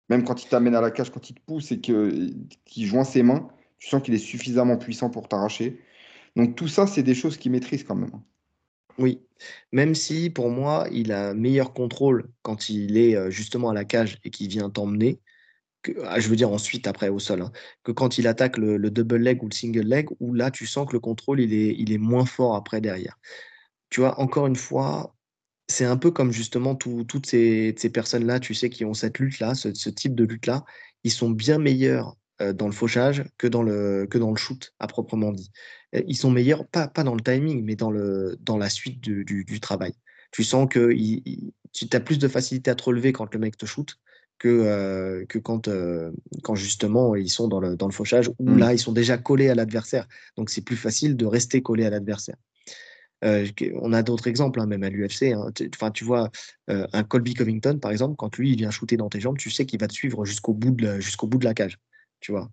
Même 0.08 0.24
quand 0.24 0.42
il 0.42 0.48
t'amène 0.48 0.74
à 0.74 0.80
la 0.80 0.90
cage, 0.90 1.10
quand 1.10 1.28
il 1.28 1.34
te 1.34 1.40
pousse 1.40 1.72
et 1.72 1.80
qu'il 1.80 2.86
joint 2.86 3.04
ses 3.04 3.22
mains, 3.22 3.48
tu 3.78 3.88
sens 3.88 4.02
qu'il 4.02 4.14
est 4.14 4.18
suffisamment 4.18 4.76
puissant 4.76 5.10
pour 5.10 5.28
t'arracher. 5.28 5.80
Donc 6.36 6.54
tout 6.54 6.68
ça, 6.68 6.86
c'est 6.86 7.02
des 7.02 7.14
choses 7.14 7.36
qu'il 7.36 7.50
maîtrise 7.50 7.82
quand 7.82 7.96
même. 7.96 8.10
Oui, 8.98 9.20
même 9.72 9.94
si 9.94 10.30
pour 10.30 10.50
moi, 10.50 10.88
il 10.90 11.12
a 11.12 11.34
meilleur 11.34 11.72
contrôle 11.72 12.28
quand 12.42 12.68
il 12.68 12.96
est 12.96 13.30
justement 13.30 13.70
à 13.70 13.74
la 13.74 13.84
cage 13.84 14.18
et 14.24 14.30
qu'il 14.30 14.48
vient 14.48 14.70
t'emmener, 14.70 15.20
ah, 16.04 16.20
je 16.20 16.28
veux 16.28 16.36
dire 16.36 16.50
ensuite 16.50 16.86
après 16.86 17.08
au 17.08 17.18
sol, 17.18 17.42
hein, 17.42 17.52
que 17.84 17.92
quand 17.92 18.18
il 18.18 18.26
attaque 18.26 18.58
le, 18.58 18.78
double 18.90 19.16
leg 19.16 19.42
ou 19.42 19.48
le 19.48 19.54
single 19.54 19.86
leg, 19.86 20.08
où 20.20 20.34
là 20.34 20.50
tu 20.50 20.66
sens 20.66 20.88
que 20.88 20.92
le 20.92 21.00
contrôle 21.00 21.40
il 21.40 21.54
est, 21.54 21.74
il 21.78 21.92
est 21.92 21.98
moins 21.98 22.26
fort 22.26 22.56
après 22.56 22.80
derrière. 22.80 23.18
Tu 23.90 24.00
vois, 24.00 24.20
encore 24.20 24.46
une 24.46 24.56
fois, 24.56 25.14
c'est 25.68 25.84
un 25.84 25.96
peu 25.96 26.10
comme 26.10 26.32
justement 26.32 26.74
toutes 26.76 27.26
ces, 27.26 27.74
personnes-là, 27.92 28.40
tu 28.40 28.54
sais, 28.54 28.70
qui 28.70 28.84
ont 28.84 28.94
cette 28.94 29.18
lutte-là, 29.18 29.54
ce, 29.54 29.74
ce 29.74 29.90
type 29.90 30.14
de 30.14 30.24
lutte-là, 30.24 30.64
ils 31.04 31.12
sont 31.12 31.30
bien 31.30 31.58
meilleurs 31.58 32.16
dans 32.40 32.66
le 32.66 32.72
fauchage 32.72 33.24
que 33.36 33.46
dans 33.46 33.62
le, 33.62 34.06
que 34.08 34.18
dans 34.18 34.30
le 34.30 34.36
shoot 34.36 34.72
à 34.78 34.86
proprement 34.86 35.32
dit 35.32 35.50
ils 35.92 36.16
sont 36.16 36.30
meilleurs, 36.30 36.66
pas, 36.66 36.88
pas 36.88 37.04
dans 37.04 37.14
le 37.14 37.20
timing, 37.20 37.64
mais 37.64 37.76
dans, 37.76 37.90
le, 37.90 38.36
dans 38.40 38.56
la 38.56 38.68
suite 38.68 39.00
du, 39.00 39.24
du, 39.24 39.60
travail. 39.60 39.92
Tu 40.32 40.44
sens 40.44 40.68
que 40.68 40.92
tu 41.72 41.88
as 41.92 42.00
plus 42.00 42.18
de 42.18 42.28
facilité 42.28 42.70
à 42.70 42.74
te 42.74 42.84
relever 42.84 43.12
quand 43.12 43.32
le 43.32 43.40
mec 43.40 43.56
te 43.56 43.66
shoot 43.66 43.98
que, 44.38 44.48
euh, 44.48 45.24
que 45.26 45.38
quand, 45.38 45.68
euh, 45.68 46.12
quand 46.42 46.54
justement 46.54 47.16
ils 47.16 47.30
sont 47.30 47.48
dans 47.48 47.60
le, 47.60 47.76
dans 47.76 47.86
le 47.86 47.92
fauchage, 47.92 48.30
où 48.38 48.50
mmh. 48.50 48.58
là 48.58 48.72
ils 48.72 48.78
sont 48.78 48.92
déjà 48.92 49.18
collés 49.18 49.48
à 49.48 49.54
l'adversaire. 49.54 50.06
Donc 50.36 50.50
c'est 50.50 50.60
plus 50.60 50.76
facile 50.76 51.16
de 51.16 51.26
rester 51.26 51.62
collé 51.62 51.84
à 51.84 51.90
l'adversaire. 51.90 52.36
Euh, 53.24 53.48
on 53.80 53.92
a 53.92 54.04
d'autres 54.04 54.28
exemples, 54.28 54.60
hein, 54.60 54.66
même 54.66 54.84
à 54.84 54.90
l'UFC. 54.90 55.32
Hein. 55.32 55.50
Tu 55.92 56.04
vois, 56.04 56.30
un 56.68 57.02
Colby 57.02 57.34
Covington, 57.34 57.78
par 57.80 57.90
exemple, 57.90 58.14
quand 58.16 58.36
lui 58.36 58.50
il 58.52 58.56
vient 58.56 58.70
shooter 58.70 58.96
dans 58.96 59.08
tes 59.08 59.18
jambes, 59.18 59.38
tu 59.38 59.50
sais 59.50 59.66
qu'il 59.66 59.80
va 59.80 59.88
te 59.88 59.92
suivre 59.92 60.24
jusqu'au 60.24 60.54
bout, 60.54 60.70
de 60.70 61.00
jusqu'au 61.00 61.26
bout 61.26 61.38
de 61.38 61.44
la 61.44 61.54
cage. 61.54 61.78
Tu 62.20 62.32
vois? 62.32 62.50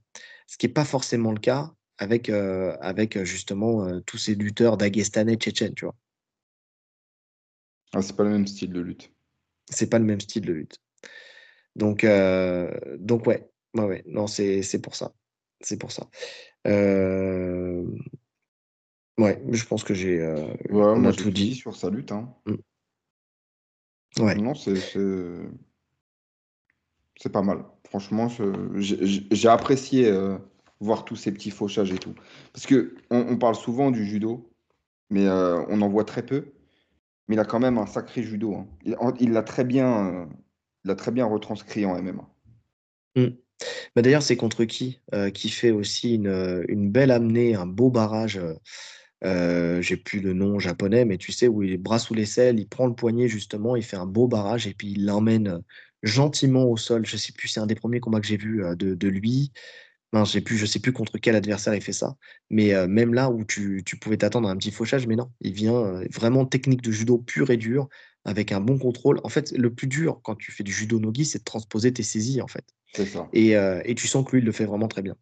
Ce 0.47 0.57
qui 0.57 0.67
n'est 0.67 0.73
pas 0.73 0.85
forcément 0.85 1.31
le 1.31 1.39
cas 1.39 1.73
avec, 1.97 2.29
euh, 2.29 2.75
avec 2.81 3.15
euh, 3.17 3.25
justement 3.25 3.85
euh, 3.85 3.99
tous 4.01 4.17
ces 4.17 4.35
lutteurs 4.35 4.77
dagestanais, 4.77 5.35
tchétchènes, 5.35 5.75
tu 5.75 5.85
vois? 5.85 5.95
Ah, 7.93 8.01
c'est 8.01 8.15
pas 8.15 8.23
le 8.23 8.31
même 8.31 8.47
style 8.47 8.73
de 8.73 8.81
lutte. 8.81 9.11
C'est 9.69 9.89
pas 9.89 9.99
le 9.99 10.05
même 10.05 10.19
style 10.19 10.45
de 10.45 10.53
lutte. 10.53 10.81
Donc, 11.75 12.05
donc 12.99 13.27
ouais, 13.27 13.49
ouais, 13.73 13.83
ouais. 13.83 14.03
non, 14.07 14.27
c'est 14.27 14.81
pour 14.81 14.95
ça. 14.95 15.13
C'est 15.61 15.77
pour 15.77 15.91
ça. 15.91 16.07
Euh, 16.67 17.85
ouais, 19.17 19.41
je 19.51 19.65
pense 19.65 19.83
que 19.83 19.93
j'ai. 19.93 20.21
Euh, 20.21 20.53
on 20.69 21.05
a 21.05 21.13
tout 21.13 21.31
dit 21.31 21.55
sur 21.55 21.75
sa 21.75 21.89
lutte. 21.89 22.11
Hein. 22.11 22.33
Mm. 22.45 22.55
Ouais. 24.23 24.35
Non, 24.35 24.55
c'est 24.55 24.75
c'est 27.17 27.31
pas 27.31 27.41
mal. 27.41 27.65
Franchement, 27.85 28.27
j'ai 28.75 29.47
apprécié 29.47 30.11
voir 30.79 31.05
tous 31.05 31.15
ces 31.15 31.31
petits 31.31 31.51
fauchages 31.51 31.91
et 31.91 31.97
tout. 31.97 32.13
Parce 32.53 32.65
que 32.65 32.95
on, 33.09 33.37
parle 33.37 33.55
souvent 33.55 33.91
du 33.91 34.05
judo, 34.05 34.49
mais 35.09 35.27
on 35.29 35.81
en 35.81 35.89
voit 35.89 36.05
très 36.05 36.25
peu. 36.25 36.45
Mais 37.27 37.35
il 37.35 37.39
a 37.39 37.45
quand 37.45 37.59
même 37.59 37.77
un 37.77 37.87
sacré 37.87 38.21
judo. 38.21 38.55
Hein. 38.55 38.67
Il 39.19 39.31
l'a 39.31 39.41
très 39.43 39.63
bien, 39.63 40.27
retranscrit 40.85 41.85
en 41.85 42.01
MMA. 42.01 42.27
Mm. 43.15 43.27
Bah, 43.95 44.01
d'ailleurs, 44.01 44.23
c'est 44.23 44.35
contre 44.35 44.65
qui 44.65 44.99
euh, 45.13 45.29
qui 45.29 45.49
fait 45.49 45.71
aussi 45.71 46.21
euh, 46.25 46.63
une, 46.67 46.91
belle 46.91 47.11
amenée, 47.11 47.55
un 47.55 47.65
beau 47.65 47.89
barrage. 47.89 48.39
Euh, 49.25 49.81
j'ai 49.81 49.97
plus 49.97 50.19
le 50.21 50.33
nom 50.33 50.59
japonais, 50.59 51.03
mais 51.03 51.17
tu 51.17 51.31
sais, 51.31 51.47
où 51.47 51.63
il 51.63 51.73
est 51.73 51.77
bras 51.77 51.99
sous 51.99 52.13
l'aisselle, 52.13 52.59
il 52.59 52.67
prend 52.67 52.87
le 52.87 52.93
poignet 52.93 53.27
justement, 53.27 53.75
il 53.75 53.83
fait 53.83 53.97
un 53.97 54.05
beau 54.05 54.27
barrage 54.27 54.67
et 54.67 54.73
puis 54.73 54.91
il 54.91 55.05
l'emmène 55.05 55.61
gentiment 56.03 56.65
au 56.65 56.77
sol. 56.77 57.05
Je 57.05 57.17
sais 57.17 57.33
plus, 57.33 57.47
c'est 57.47 57.59
un 57.59 57.65
des 57.65 57.75
premiers 57.75 57.99
combats 57.99 58.21
que 58.21 58.27
j'ai 58.27 58.37
vu 58.37 58.63
de, 58.77 58.93
de, 58.93 59.07
lui. 59.07 59.51
Non, 60.13 60.23
j'ai 60.23 60.41
plus, 60.41 60.57
je 60.57 60.65
sais 60.65 60.79
plus 60.79 60.93
contre 60.93 61.17
quel 61.17 61.35
adversaire 61.35 61.73
il 61.75 61.81
fait 61.81 61.91
ça. 61.91 62.15
Mais 62.49 62.73
même 62.87 63.13
là 63.13 63.29
où 63.31 63.43
tu, 63.43 63.83
tu 63.85 63.97
pouvais 63.97 64.17
t'attendre 64.17 64.47
à 64.47 64.51
un 64.51 64.57
petit 64.57 64.71
fauchage, 64.71 65.07
mais 65.07 65.15
non, 65.15 65.31
il 65.41 65.53
vient 65.53 66.01
vraiment 66.13 66.45
technique 66.45 66.81
de 66.83 66.91
judo 66.91 67.17
pur 67.17 67.49
et 67.49 67.57
dur, 67.57 67.89
avec 68.25 68.51
un 68.51 68.59
bon 68.59 68.77
contrôle. 68.77 69.21
En 69.23 69.29
fait, 69.29 69.51
le 69.51 69.73
plus 69.73 69.87
dur 69.87 70.19
quand 70.23 70.35
tu 70.35 70.51
fais 70.51 70.63
du 70.63 70.71
judo 70.73 70.99
nogi, 70.99 71.25
c'est 71.25 71.39
de 71.39 71.43
transposer 71.43 71.93
tes 71.93 72.03
saisies, 72.03 72.41
en 72.41 72.47
fait. 72.47 72.65
Euh, 72.99 73.81
et, 73.85 73.95
tu 73.95 74.07
sens 74.07 74.25
que 74.25 74.31
lui, 74.31 74.39
il 74.39 74.45
le 74.45 74.51
fait 74.51 74.65
vraiment 74.65 74.87
très 74.87 75.01
bien. 75.01 75.15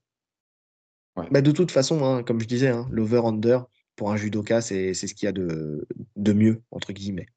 Bah, 1.31 1.41
de 1.41 1.51
toute 1.51 1.69
façon, 1.69 2.03
hein, 2.03 2.23
comme 2.23 2.39
je 2.39 2.47
disais, 2.47 2.69
hein, 2.69 2.87
l'over-under, 2.89 3.65
pour 3.95 4.11
un 4.11 4.17
judoka, 4.17 4.61
c'est 4.61 4.93
ce 4.93 5.13
qu'il 5.13 5.25
y 5.25 5.29
a 5.29 5.31
de, 5.31 5.85
de, 6.15 6.33
mieux, 6.33 6.61
entre 6.71 6.93
guillemets. 6.93 7.27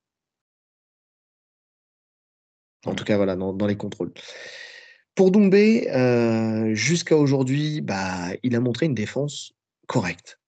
En 2.84 2.94
tout 2.94 3.04
cas, 3.04 3.16
voilà, 3.16 3.36
dans, 3.36 3.66
les 3.66 3.76
contrôles. 3.76 4.12
Pour 5.14 5.30
Doumbé, 5.30 5.90
euh, 5.90 6.74
jusqu'à 6.74 7.16
aujourd'hui, 7.16 7.80
bah, 7.80 8.30
il 8.42 8.54
a 8.54 8.60
montré 8.60 8.86
une 8.86 8.94
défense 8.94 9.52
correcte 9.86 10.38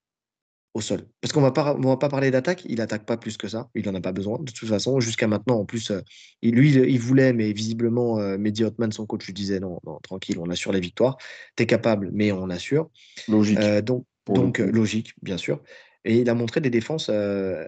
au 0.75 0.81
sol. 0.81 1.07
Parce 1.21 1.33
qu'on 1.33 1.41
va 1.41 1.51
pas, 1.51 1.75
va 1.75 1.97
pas 1.97 2.09
parler 2.09 2.31
d'attaque, 2.31 2.65
il 2.67 2.81
attaque 2.81 3.05
pas 3.05 3.17
plus 3.17 3.37
que 3.37 3.49
ça, 3.49 3.69
il 3.75 3.85
n'en 3.87 3.95
a 3.95 4.01
pas 4.01 4.13
besoin. 4.13 4.39
De 4.39 4.53
toute 4.53 4.69
façon, 4.69 5.01
jusqu'à 5.01 5.27
maintenant, 5.27 5.59
en 5.59 5.65
plus, 5.65 5.91
euh, 5.91 6.01
lui, 6.43 6.73
il, 6.73 7.01
voulait, 7.01 7.33
mais 7.33 7.53
visiblement, 7.53 8.19
euh, 8.19 8.39
Mehdi 8.39 8.65
Hotman, 8.65 8.93
son 8.93 9.07
coach, 9.07 9.27
lui 9.27 9.33
disait 9.33 9.61
non, 9.61 9.81
tranquille, 10.03 10.39
on 10.39 10.51
assure 10.51 10.73
les 10.73 10.81
victoires. 10.81 11.17
Tu 11.57 11.63
es 11.65 11.67
capable, 11.67 12.11
mais 12.13 12.33
on 12.33 12.51
assure. 12.51 12.91
Logique. 13.29 13.59
Euh, 13.59 13.83
donc, 13.83 14.05
donc 14.27 14.59
logique, 14.59 15.15
bien 15.23 15.39
sûr. 15.39 15.61
Et 16.05 16.19
il 16.21 16.31
a 16.31 16.35
montré 16.35 16.61
des 16.61 16.71
défenses 16.71 17.11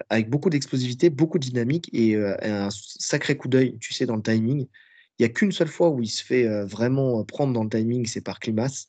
avec 0.09 0.31
beaucoup 0.31 0.51
d'explosivité, 0.51 1.11
beaucoup 1.11 1.39
de 1.39 1.45
dynamique 1.45 1.91
et 1.93 2.17
un 2.17 2.69
sacré 2.71 3.37
coup 3.37 3.49
d'œil, 3.49 3.77
tu 3.81 3.93
sais, 3.93 4.07
dans 4.07 4.17
le 4.17 4.23
timing. 4.23 4.67
Il 5.19 5.23
n'y 5.23 5.27
a 5.27 5.29
qu'une 5.29 5.53
seule 5.53 5.69
fois 5.69 5.91
où 5.91 6.01
il 6.01 6.09
se 6.09 6.25
fait 6.25 6.47
vraiment 6.65 7.23
prendre 7.25 7.53
dans 7.53 7.65
le 7.65 7.71
timing, 7.71 8.07
c'est 8.07 8.23
par 8.23 8.39
Climas. 8.39 8.87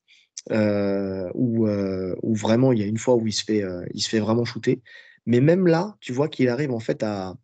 Euh, 0.49 1.29
euh, 1.35 2.15
où, 2.23 2.35
vraiment 2.35 2.71
il 2.73 2.79
y 2.79 2.83
a 2.83 2.87
une 2.87 2.97
fois 2.97 3.15
où 3.15 3.27
il 3.27 3.33
se 3.33 3.43
fait, 3.43 3.63
euh, 3.63 3.85
il 3.93 4.01
se 4.01 4.09
fait 4.09 4.19
vraiment 4.19 4.45
shooter. 4.45 4.81
Mais 5.25 5.39
même 5.39 5.67
là, 5.67 5.95
tu 5.99 6.13
vois 6.13 6.29
qu'il 6.29 6.49
arrive 6.49 6.71
en 6.71 6.79
fait 6.79 7.03
à, 7.03 7.35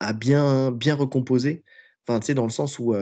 à 0.00 0.12
bien, 0.12 0.70
bien 0.72 0.94
recomposer. 0.94 1.64
Enfin, 2.06 2.20
tu 2.20 2.26
sais, 2.26 2.34
dans 2.34 2.44
le 2.44 2.50
sens 2.50 2.78
où, 2.78 2.94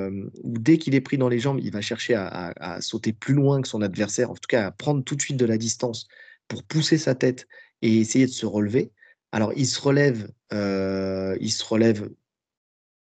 dès 0.44 0.78
qu'il 0.78 0.94
est 0.94 1.00
pris 1.00 1.18
dans 1.18 1.28
les 1.28 1.40
jambes, 1.40 1.58
il 1.60 1.72
va 1.72 1.80
chercher 1.80 2.14
à, 2.14 2.80
sauter 2.80 3.12
plus 3.12 3.34
loin 3.34 3.60
que 3.60 3.68
son 3.68 3.82
adversaire, 3.82 4.30
en 4.30 4.34
tout 4.34 4.46
cas 4.48 4.66
à 4.66 4.70
prendre 4.70 5.02
tout 5.02 5.16
de 5.16 5.22
suite 5.22 5.36
de 5.36 5.44
la 5.44 5.58
distance 5.58 6.06
pour 6.46 6.62
pousser 6.62 6.98
sa 6.98 7.14
tête 7.14 7.48
et 7.82 7.98
essayer 7.98 8.26
de 8.26 8.30
se 8.30 8.46
relever. 8.46 8.92
Alors, 9.32 9.52
il 9.56 9.66
se 9.66 9.80
relève, 9.80 10.30
il 10.50 11.52
se 11.52 11.64
relève. 11.64 12.10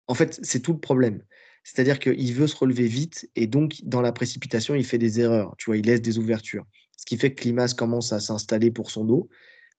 En 0.06 0.14
fait, 0.14 0.38
c'est 0.42 0.60
tout 0.60 0.72
le 0.72 0.80
problème. 0.80 1.22
C'est-à-dire 1.64 1.98
qu'il 1.98 2.32
veut 2.34 2.46
se 2.46 2.56
relever 2.56 2.86
vite 2.86 3.28
et 3.36 3.46
donc, 3.46 3.80
dans 3.82 4.00
la 4.00 4.12
précipitation, 4.12 4.74
il 4.74 4.84
fait 4.84 4.98
des 4.98 5.20
erreurs. 5.20 5.54
Tu 5.58 5.66
vois, 5.66 5.76
il 5.76 5.84
laisse 5.84 6.00
des 6.00 6.18
ouvertures. 6.18 6.64
Ce 6.96 7.04
qui 7.04 7.18
fait 7.18 7.34
que 7.34 7.42
Klimas 7.42 7.74
commence 7.76 8.12
à 8.12 8.20
s'installer 8.20 8.70
pour 8.70 8.90
son 8.90 9.04
dos. 9.04 9.28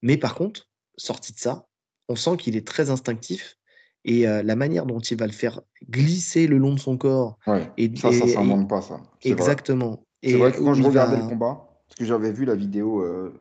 Mais 0.01 0.17
par 0.17 0.35
contre, 0.35 0.69
sorti 0.97 1.33
de 1.33 1.39
ça, 1.39 1.65
on 2.07 2.15
sent 2.15 2.37
qu'il 2.37 2.55
est 2.55 2.65
très 2.65 2.89
instinctif 2.89 3.57
et 4.05 4.27
euh, 4.27 4.43
la 4.43 4.55
manière 4.55 4.85
dont 4.85 4.99
il 4.99 5.17
va 5.17 5.25
le 5.25 5.33
faire 5.33 5.61
glisser 5.89 6.47
le 6.47 6.57
long 6.57 6.73
de 6.73 6.79
son 6.79 6.97
corps. 6.97 7.37
et, 7.77 7.91
ça, 7.95 8.11
ça, 8.11 8.27
ça 8.27 8.41
manque 8.41 8.69
pas, 8.69 8.81
ça. 8.81 9.01
Exactement. 9.23 10.05
C'est 10.23 10.33
vrai 10.33 10.51
que 10.51 10.59
quand 10.59 10.73
je 10.73 10.83
regardais 10.83 11.17
le 11.17 11.27
combat, 11.27 11.69
parce 11.87 11.97
que 11.97 12.05
j'avais 12.05 12.31
vu 12.31 12.45
la 12.45 12.55
vidéo, 12.55 13.01
euh, 13.01 13.33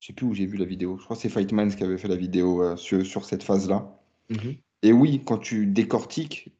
je 0.00 0.08
sais 0.08 0.12
plus 0.12 0.26
où 0.26 0.34
j'ai 0.34 0.46
vu 0.46 0.56
la 0.56 0.64
vidéo, 0.64 0.96
je 0.98 1.04
crois 1.04 1.16
que 1.16 1.22
c'est 1.22 1.28
Fightmans 1.28 1.70
qui 1.70 1.84
avait 1.84 1.98
fait 1.98 2.08
la 2.08 2.16
vidéo 2.16 2.62
euh, 2.62 2.76
sur, 2.76 3.24
cette 3.24 3.42
phase-là. 3.42 3.96
Mmh 4.30 4.52
et 4.82 4.94
oui, 4.94 5.20
quand 5.26 5.36
tu 5.36 5.66
décortiques, 5.66 6.50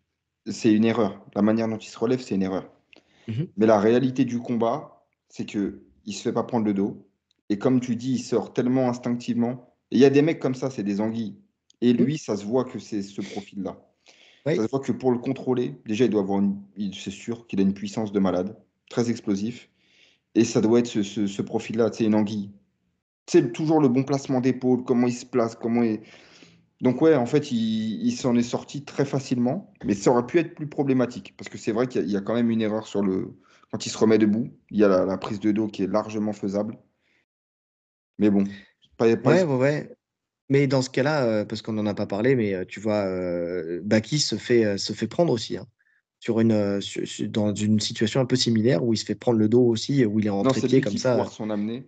c'est 0.46 0.72
une 0.72 0.84
erreur. 0.84 1.24
La 1.34 1.40
manière 1.40 1.68
dont 1.68 1.78
il 1.78 1.88
se 1.88 1.98
relève, 1.98 2.20
c'est 2.20 2.34
une 2.34 2.42
erreur. 2.42 2.70
Mhm. 3.28 3.48
Mais 3.56 3.66
la 3.66 3.80
réalité 3.80 4.24
du 4.24 4.40
combat, 4.40 5.06
c'est 5.28 5.46
que 5.46 5.80
il 6.04 6.12
se 6.12 6.22
fait 6.22 6.32
pas 6.32 6.42
prendre 6.42 6.66
le 6.66 6.74
dos. 6.74 7.06
Et 7.48 7.58
comme 7.58 7.80
tu 7.80 7.96
dis, 7.96 8.12
il 8.12 8.18
sort 8.18 8.52
tellement 8.52 8.88
instinctivement. 8.88 9.74
Et 9.90 9.96
il 9.96 10.00
y 10.00 10.04
a 10.04 10.10
des 10.10 10.22
mecs 10.22 10.38
comme 10.38 10.54
ça, 10.54 10.70
c'est 10.70 10.82
des 10.82 11.00
anguilles. 11.00 11.36
Et 11.80 11.92
lui, 11.92 12.18
ça 12.18 12.36
se 12.36 12.44
voit 12.44 12.64
que 12.64 12.78
c'est 12.78 13.02
ce 13.02 13.22
profil-là. 13.22 13.78
Ça 14.46 14.54
se 14.54 14.70
voit 14.70 14.80
que 14.80 14.92
pour 14.92 15.12
le 15.12 15.18
contrôler, 15.18 15.74
déjà, 15.86 16.04
il 16.04 16.10
doit 16.10 16.22
avoir, 16.22 16.42
c'est 16.92 17.10
sûr 17.10 17.46
qu'il 17.46 17.58
a 17.60 17.62
une 17.62 17.74
puissance 17.74 18.12
de 18.12 18.18
malade, 18.18 18.56
très 18.88 19.10
explosif. 19.10 19.68
Et 20.34 20.44
ça 20.44 20.60
doit 20.60 20.78
être 20.78 20.86
ce, 20.86 21.02
ce, 21.02 21.42
profil-là, 21.42 21.90
c'est 21.92 22.04
une 22.04 22.14
anguille. 22.14 22.50
C'est 23.26 23.52
toujours 23.52 23.80
le 23.80 23.88
bon 23.88 24.02
placement 24.02 24.40
d'épaule, 24.40 24.84
comment 24.84 25.06
il 25.06 25.12
se 25.12 25.26
place, 25.26 25.54
comment 25.54 25.82
il 25.82 26.00
donc 26.80 27.02
ouais, 27.02 27.14
en 27.14 27.26
fait, 27.26 27.52
il, 27.52 28.12
s'en 28.12 28.34
est 28.36 28.42
sorti 28.42 28.84
très 28.84 29.04
facilement, 29.04 29.72
mais 29.84 29.94
ça 29.94 30.10
aurait 30.10 30.24
pu 30.24 30.38
être 30.38 30.54
plus 30.54 30.66
problématique, 30.66 31.34
parce 31.36 31.50
que 31.50 31.58
c'est 31.58 31.72
vrai 31.72 31.86
qu'il 31.86 32.08
y, 32.10 32.16
a 32.16 32.22
quand 32.22 32.34
même 32.34 32.50
une 32.50 32.62
erreur 32.62 32.86
sur 32.86 33.02
le... 33.02 33.36
Quand 33.70 33.84
il 33.84 33.90
se 33.90 33.98
remet 33.98 34.18
debout, 34.18 34.48
il 34.70 34.78
y 34.78 34.84
a 34.84 34.88
la, 34.88 35.18
prise 35.18 35.40
de 35.40 35.52
dos 35.52 35.68
qui 35.68 35.82
est 35.82 35.86
largement 35.86 36.32
faisable. 36.32 36.78
Mais 38.18 38.30
bon, 38.30 38.44
pas, 38.96 39.06
ouais, 39.06 39.44
ouais, 39.44 39.90
Mais 40.48 40.66
dans 40.66 40.82
ce 40.82 40.90
cas-là, 40.90 41.24
euh, 41.24 41.44
parce 41.44 41.62
qu'on 41.62 41.74
n'en 41.74 41.86
a 41.86 41.94
pas 41.94 42.06
parlé, 42.06 42.34
mais 42.34 42.54
euh, 42.54 42.64
tu 42.66 42.80
vois, 42.80 43.04
euh, 43.04 43.80
Baki 43.84 44.18
se 44.18 44.36
fait, 44.36 44.76
se 44.78 44.92
fait 44.92 45.06
prendre 45.06 45.32
aussi. 45.32 45.56
Hein, 45.58 45.66
sur 46.18 46.40
une, 46.40 46.80
dans 47.28 47.54
une 47.54 47.80
situation 47.80 48.20
un 48.20 48.26
peu 48.26 48.36
similaire 48.36 48.84
où 48.84 48.92
il 48.92 48.98
se 48.98 49.06
fait 49.06 49.14
prendre 49.14 49.38
le 49.38 49.48
dos 49.48 49.64
aussi, 49.64 50.04
où 50.04 50.18
il 50.20 50.26
est 50.26 50.30
en 50.30 50.42
comme 50.42 50.98
ça. 50.98 51.14
Foire 51.14 51.32
son 51.32 51.48
amené. 51.48 51.84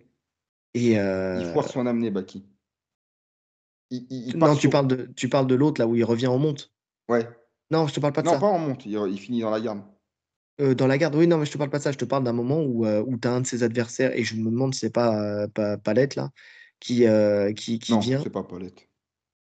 Et 0.73 0.93
Il 0.93 1.49
foire 1.53 1.67
son 1.67 1.85
amené, 1.85 2.11
Baki 2.11 2.45
non, 4.35 4.55
tu, 4.55 4.69
parles 4.69 4.87
de, 4.87 5.09
tu 5.15 5.29
parles 5.29 5.47
de 5.47 5.55
l'autre 5.55 5.79
là 5.81 5.87
où 5.87 5.95
il 5.95 6.03
revient 6.03 6.27
en 6.27 6.37
monte. 6.37 6.71
Ouais. 7.09 7.27
Non, 7.71 7.87
je 7.87 7.93
te 7.93 7.99
parle 7.99 8.13
pas 8.13 8.21
de 8.21 8.27
ça. 8.27 8.33
Non, 8.33 8.39
pas 8.39 8.47
en 8.47 8.59
monte, 8.59 8.85
il, 8.85 9.19
finit 9.19 9.41
dans 9.41 9.49
la 9.49 9.59
garde. 9.59 9.81
Euh, 10.61 10.75
dans 10.75 10.87
la 10.87 10.97
garde, 10.97 11.15
oui, 11.15 11.27
non, 11.27 11.37
mais 11.37 11.45
je 11.45 11.51
te 11.51 11.57
parle 11.57 11.69
pas 11.69 11.79
de 11.79 11.83
ça. 11.83 11.91
Je 11.91 11.97
te 11.97 12.05
parle 12.05 12.23
d'un 12.23 12.33
moment 12.33 12.61
où, 12.61 12.85
euh, 12.85 13.03
où 13.05 13.17
tu 13.17 13.27
as 13.27 13.33
un 13.33 13.41
de 13.41 13.47
ses 13.47 13.63
adversaires, 13.63 14.15
et 14.17 14.23
je 14.23 14.35
me 14.35 14.49
demande 14.49 14.73
si 14.73 14.81
c'est 14.81 14.93
pas, 14.93 15.47
pas 15.49 15.77
Palette 15.77 16.15
là, 16.15 16.31
qui, 16.79 17.05
euh, 17.05 17.53
qui, 17.53 17.79
qui 17.79 17.91
non, 17.91 17.99
vient. 17.99 18.21
c'est 18.21 18.29
pas 18.29 18.43
Palette. 18.43 18.87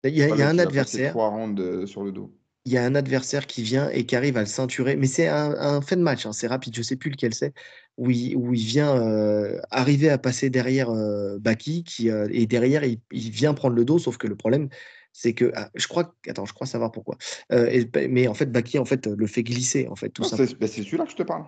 Il 0.04 0.16
y 0.16 0.22
a, 0.22 0.28
y 0.28 0.42
a 0.42 0.48
un 0.48 0.58
adversaire. 0.58 1.10
Trois 1.10 1.28
rounds 1.28 1.86
sur 1.86 2.04
le 2.04 2.12
dos 2.12 2.37
il 2.68 2.72
y 2.72 2.76
a 2.76 2.84
un 2.84 2.94
adversaire 2.94 3.46
qui 3.46 3.62
vient 3.62 3.88
et 3.88 4.04
qui 4.04 4.14
arrive 4.14 4.36
à 4.36 4.40
le 4.40 4.46
ceinturer. 4.46 4.94
Mais 4.96 5.06
c'est 5.06 5.26
un, 5.26 5.80
fait 5.80 5.96
de 5.96 6.02
match, 6.02 6.26
hein, 6.26 6.32
c'est 6.34 6.46
rapide, 6.46 6.74
je 6.74 6.80
ne 6.80 6.84
sais 6.84 6.96
plus 6.96 7.10
lequel 7.10 7.32
c'est, 7.32 7.54
où 7.96 8.10
il, 8.10 8.36
où 8.36 8.52
il 8.52 8.62
vient 8.62 8.94
euh, 8.94 9.58
arriver 9.70 10.10
à 10.10 10.18
passer 10.18 10.50
derrière 10.50 10.90
euh, 10.90 11.38
Baki, 11.38 11.82
qui, 11.82 12.10
euh, 12.10 12.28
et 12.30 12.46
derrière, 12.46 12.84
il, 12.84 13.00
vient 13.10 13.54
prendre 13.54 13.74
le 13.74 13.86
dos, 13.86 13.98
sauf 13.98 14.18
que 14.18 14.26
le 14.26 14.36
problème, 14.36 14.68
c'est 15.14 15.32
que 15.32 15.50
ah, 15.56 15.70
je 15.74 15.88
crois 15.88 16.14
attends 16.28 16.44
je 16.44 16.52
crois 16.52 16.66
savoir 16.66 16.92
pourquoi. 16.92 17.16
Mais 17.50 18.28
en 18.28 18.34
fait 18.34 18.52
Baki 18.52 18.78
en 18.78 18.84
fait 18.84 19.06
le 19.06 19.26
fait 19.26 19.42
glisser 19.42 19.88
en 19.90 19.96
fait 19.96 20.10
tout 20.10 20.22
ça 20.22 20.36
c'est 20.36 20.68
celui-là 20.68 21.06
que 21.06 21.10
je 21.10 21.16
te 21.16 21.22
parle. 21.22 21.44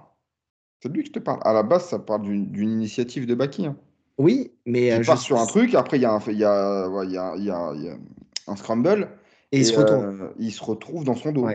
C'est 0.83 0.89
lui 0.89 1.03
que 1.03 1.09
je 1.09 1.13
te 1.13 1.19
parle. 1.19 1.41
À 1.45 1.53
la 1.53 1.63
base 1.63 1.85
ça 1.85 1.99
parle 1.99 2.23
d'une 2.23 2.71
initiative 2.71 3.27
de 3.27 3.35
Baki 3.35 3.67
hein. 3.67 3.77
oui 4.19 4.51
mais 4.65 4.89
il 4.89 5.05
part 5.05 5.21
sur 5.21 5.39
un 5.39 5.47
truc 5.47 5.75
après 5.75 5.99
il 5.99 6.03
y 6.03 6.07
a 6.07 6.13
un 6.13 6.21
il 6.27 6.39
y 6.39 6.45
a, 6.45 7.05
il 7.05 7.13
y 7.13 7.19
a, 7.19 7.35
il 7.37 7.45
y 7.45 7.51
a 7.91 7.97
un 8.49 8.57
scramble 8.57 9.09
et, 9.53 9.59
il, 9.59 9.67
se 9.67 9.77
retrouve. 9.77 10.05
Euh, 10.05 10.29
il 10.39 10.53
se 10.53 10.63
retrouve 10.63 11.05
dans 11.05 11.17
son 11.17 11.33
dos. 11.33 11.49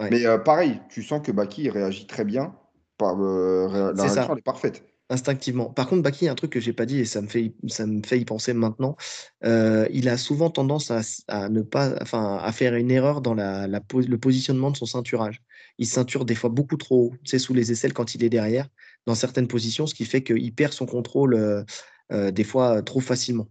Mais 0.00 0.26
euh, 0.26 0.38
pareil, 0.38 0.80
tu 0.88 1.02
sens 1.02 1.24
que 1.24 1.32
Baki 1.32 1.70
réagit 1.70 2.06
très 2.06 2.24
bien. 2.24 2.56
Par, 2.96 3.20
euh, 3.20 3.92
la 3.94 4.04
réaction, 4.04 4.36
est 4.36 4.42
parfaite 4.42 4.84
instinctivement. 5.10 5.66
Par 5.66 5.86
contre, 5.88 6.02
Baki, 6.02 6.28
un 6.28 6.34
truc 6.34 6.52
que 6.52 6.60
j'ai 6.60 6.72
pas 6.72 6.86
dit 6.86 7.00
et 7.00 7.04
ça 7.04 7.20
me 7.20 7.26
fait, 7.26 7.54
ça 7.68 7.86
me 7.86 8.02
fait 8.02 8.18
y 8.18 8.24
penser 8.24 8.54
maintenant, 8.54 8.96
il 9.42 10.08
a 10.08 10.16
souvent 10.16 10.48
tendance 10.48 10.90
à, 11.28 11.48
ne 11.50 11.60
pas, 11.60 11.94
enfin, 12.00 12.38
à 12.40 12.52
faire 12.52 12.74
une 12.74 12.90
erreur 12.90 13.20
dans 13.20 13.34
la, 13.34 13.66
le 13.66 14.16
positionnement 14.16 14.70
de 14.70 14.76
son 14.76 14.86
ceinturage. 14.86 15.42
Il 15.78 15.86
ceinture 15.86 16.24
des 16.24 16.34
fois 16.34 16.50
beaucoup 16.50 16.76
trop 16.76 17.08
haut, 17.08 17.12
c'est 17.24 17.38
sous 17.38 17.52
les 17.52 17.70
aisselles 17.70 17.92
quand 17.92 18.14
il 18.14 18.24
est 18.24 18.30
derrière, 18.30 18.68
dans 19.06 19.14
certaines 19.14 19.48
positions, 19.48 19.86
ce 19.86 19.94
qui 19.94 20.06
fait 20.06 20.22
qu'il 20.22 20.54
perd 20.54 20.72
son 20.72 20.86
contrôle 20.86 21.64
des 22.10 22.44
fois 22.44 22.82
trop 22.82 23.00
facilement. 23.00 23.48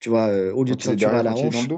Tu 0.00 0.08
vois, 0.08 0.28
au 0.52 0.64
lieu 0.64 0.74
de 0.74 0.82
ceinturer 0.82 1.18
à 1.18 1.22
la 1.22 1.34
hanche. 1.34 1.68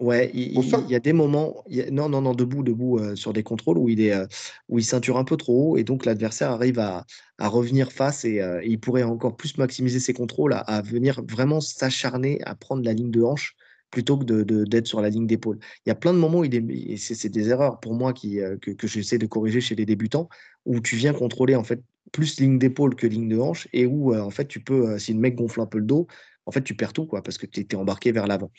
Ouais, 0.00 0.30
il 0.34 0.52
il 0.84 0.90
y 0.90 0.94
a 0.94 1.00
des 1.00 1.14
moments 1.14 1.64
non, 1.90 2.10
non, 2.10 2.20
non, 2.20 2.34
debout, 2.34 2.62
debout, 2.62 2.98
heu, 2.98 3.16
sur 3.16 3.32
des 3.32 3.42
contrôles 3.42 3.78
où 3.78 3.88
il 3.88 4.02
est, 4.02 4.14
heu, 4.14 4.26
où 4.68 4.78
il 4.78 4.84
ceinture 4.84 5.16
un 5.16 5.24
peu 5.24 5.38
trop 5.38 5.72
haut 5.72 5.76
et 5.78 5.84
donc 5.84 6.04
l'adversaire 6.04 6.50
arrive 6.50 6.78
à 6.78 7.06
à 7.38 7.48
revenir 7.48 7.90
face 7.92 8.26
et 8.26 8.40
heu, 8.42 8.60
il 8.62 8.78
pourrait 8.78 9.04
encore 9.04 9.36
plus 9.38 9.56
maximiser 9.56 9.98
ses 9.98 10.12
contrôles 10.12 10.52
à 10.52 10.58
à 10.58 10.82
venir 10.82 11.22
vraiment 11.26 11.62
s'acharner 11.62 12.42
à 12.44 12.54
prendre 12.54 12.84
la 12.84 12.92
ligne 12.92 13.10
de 13.10 13.22
hanche 13.22 13.54
plutôt 13.90 14.18
que 14.18 14.24
de 14.24 14.42
de 14.42 14.64
d'être 14.64 14.86
sur 14.86 15.00
la 15.00 15.08
ligne 15.08 15.26
d'épaule. 15.26 15.58
Il 15.86 15.88
y 15.88 15.92
a 15.92 15.94
plein 15.94 16.12
de 16.12 16.18
moments 16.18 16.40
où 16.40 16.44
il 16.44 16.54
est 16.54 16.92
et 16.92 16.96
c'est 16.98 17.30
des 17.30 17.48
erreurs 17.48 17.80
pour 17.80 17.94
moi 17.94 18.12
qui, 18.12 18.38
heu, 18.40 18.58
que 18.60 18.72
que 18.72 18.86
j'essaie 18.86 19.16
de 19.16 19.26
corriger 19.26 19.62
chez 19.62 19.76
les 19.76 19.86
débutants, 19.86 20.28
où 20.66 20.78
tu 20.80 20.96
viens 20.96 21.14
contrôler 21.14 21.54
en 21.56 21.64
fait 21.64 21.80
plus 22.12 22.38
ligne 22.38 22.58
d'épaule 22.58 22.94
que 22.96 23.06
ligne 23.06 23.28
de 23.30 23.38
hanche 23.38 23.66
et 23.72 23.86
où, 23.86 24.14
en 24.14 24.30
fait 24.30 24.46
tu 24.46 24.62
peux, 24.62 24.98
si 24.98 25.12
le 25.14 25.18
mec 25.20 25.34
gonfle 25.36 25.60
un 25.62 25.66
peu 25.66 25.78
le 25.78 25.84
dos, 25.86 26.06
en 26.46 26.52
fait 26.52 26.62
tu 26.62 26.74
perds 26.76 26.92
tout 26.94 27.06
quoi 27.06 27.22
parce 27.22 27.38
que 27.38 27.46
tu 27.46 27.60
es 27.62 27.74
embarqué 27.76 28.12
vers 28.12 28.26
l'avant. 28.26 28.50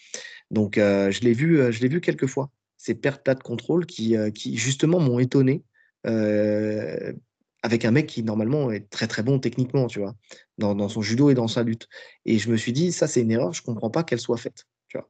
Donc, 0.52 0.78
heu, 0.78 1.12
je 1.12 1.22
l'ai 1.22 1.34
vu, 1.34 1.60
heu, 1.62 1.72
je 1.72 1.82
l'ai 1.82 1.90
vu 1.90 2.02
quelques 2.02 2.28
fois, 2.28 2.52
ces 2.78 2.96
pertes-là 2.96 3.36
de 3.36 3.44
contrôle 3.44 3.86
qui, 3.88 4.16
heu, 4.18 4.30
qui 4.32 4.58
justement 4.58 5.00
m'ont 5.00 5.20
étonné, 5.20 5.64
avec 7.64 7.86
un 7.86 7.92
mec 7.92 8.08
qui 8.08 8.24
normalement 8.24 8.72
est 8.72 8.90
très, 8.90 9.08
très 9.08 9.24
bon 9.24 9.40
techniquement, 9.40 9.88
tu 9.88 10.00
vois? 10.00 10.16
Dans 10.58 10.76
dans 10.76 10.90
son 10.90 11.02
judo 11.02 11.30
et 11.30 11.34
dans 11.34 11.48
sa 11.48 11.64
lutte 11.64 11.88
et 12.26 12.38
je 12.40 12.50
me 12.52 12.58
suis 12.58 12.72
dit: 12.74 12.92
«Ça, 12.92 13.08
c'est 13.08 13.22
une 13.22 13.32
erreur, 13.32 13.54
je 13.54 13.62
comprends 13.64 13.90
pas 13.90 14.04
qu'elle 14.04 14.20
soit 14.20 14.38
faite», 14.38 14.66
tu 14.88 14.98
vois? 14.98 15.10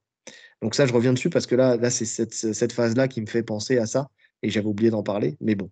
Donc 0.61 0.75
ça, 0.75 0.85
je 0.87 0.93
reviens 0.93 1.13
dessus 1.13 1.29
parce 1.31 1.47
que 1.47 1.55
là 1.55 1.77
là, 1.77 1.89
c'est 1.91 2.05
cette 2.05 2.33
cette 2.35 2.73
phase-là 2.73 3.07
qui 3.09 3.21
me 3.21 3.27
fait 3.27 3.43
penser 3.43 3.77
à 3.79 3.85
ça 3.87 4.09
et 4.43 4.49
j'avais 4.49 4.67
oublié 4.67 4.89
d'en 4.91 5.03
parler, 5.03 5.37
mais 5.41 5.55
bon. 5.55 5.69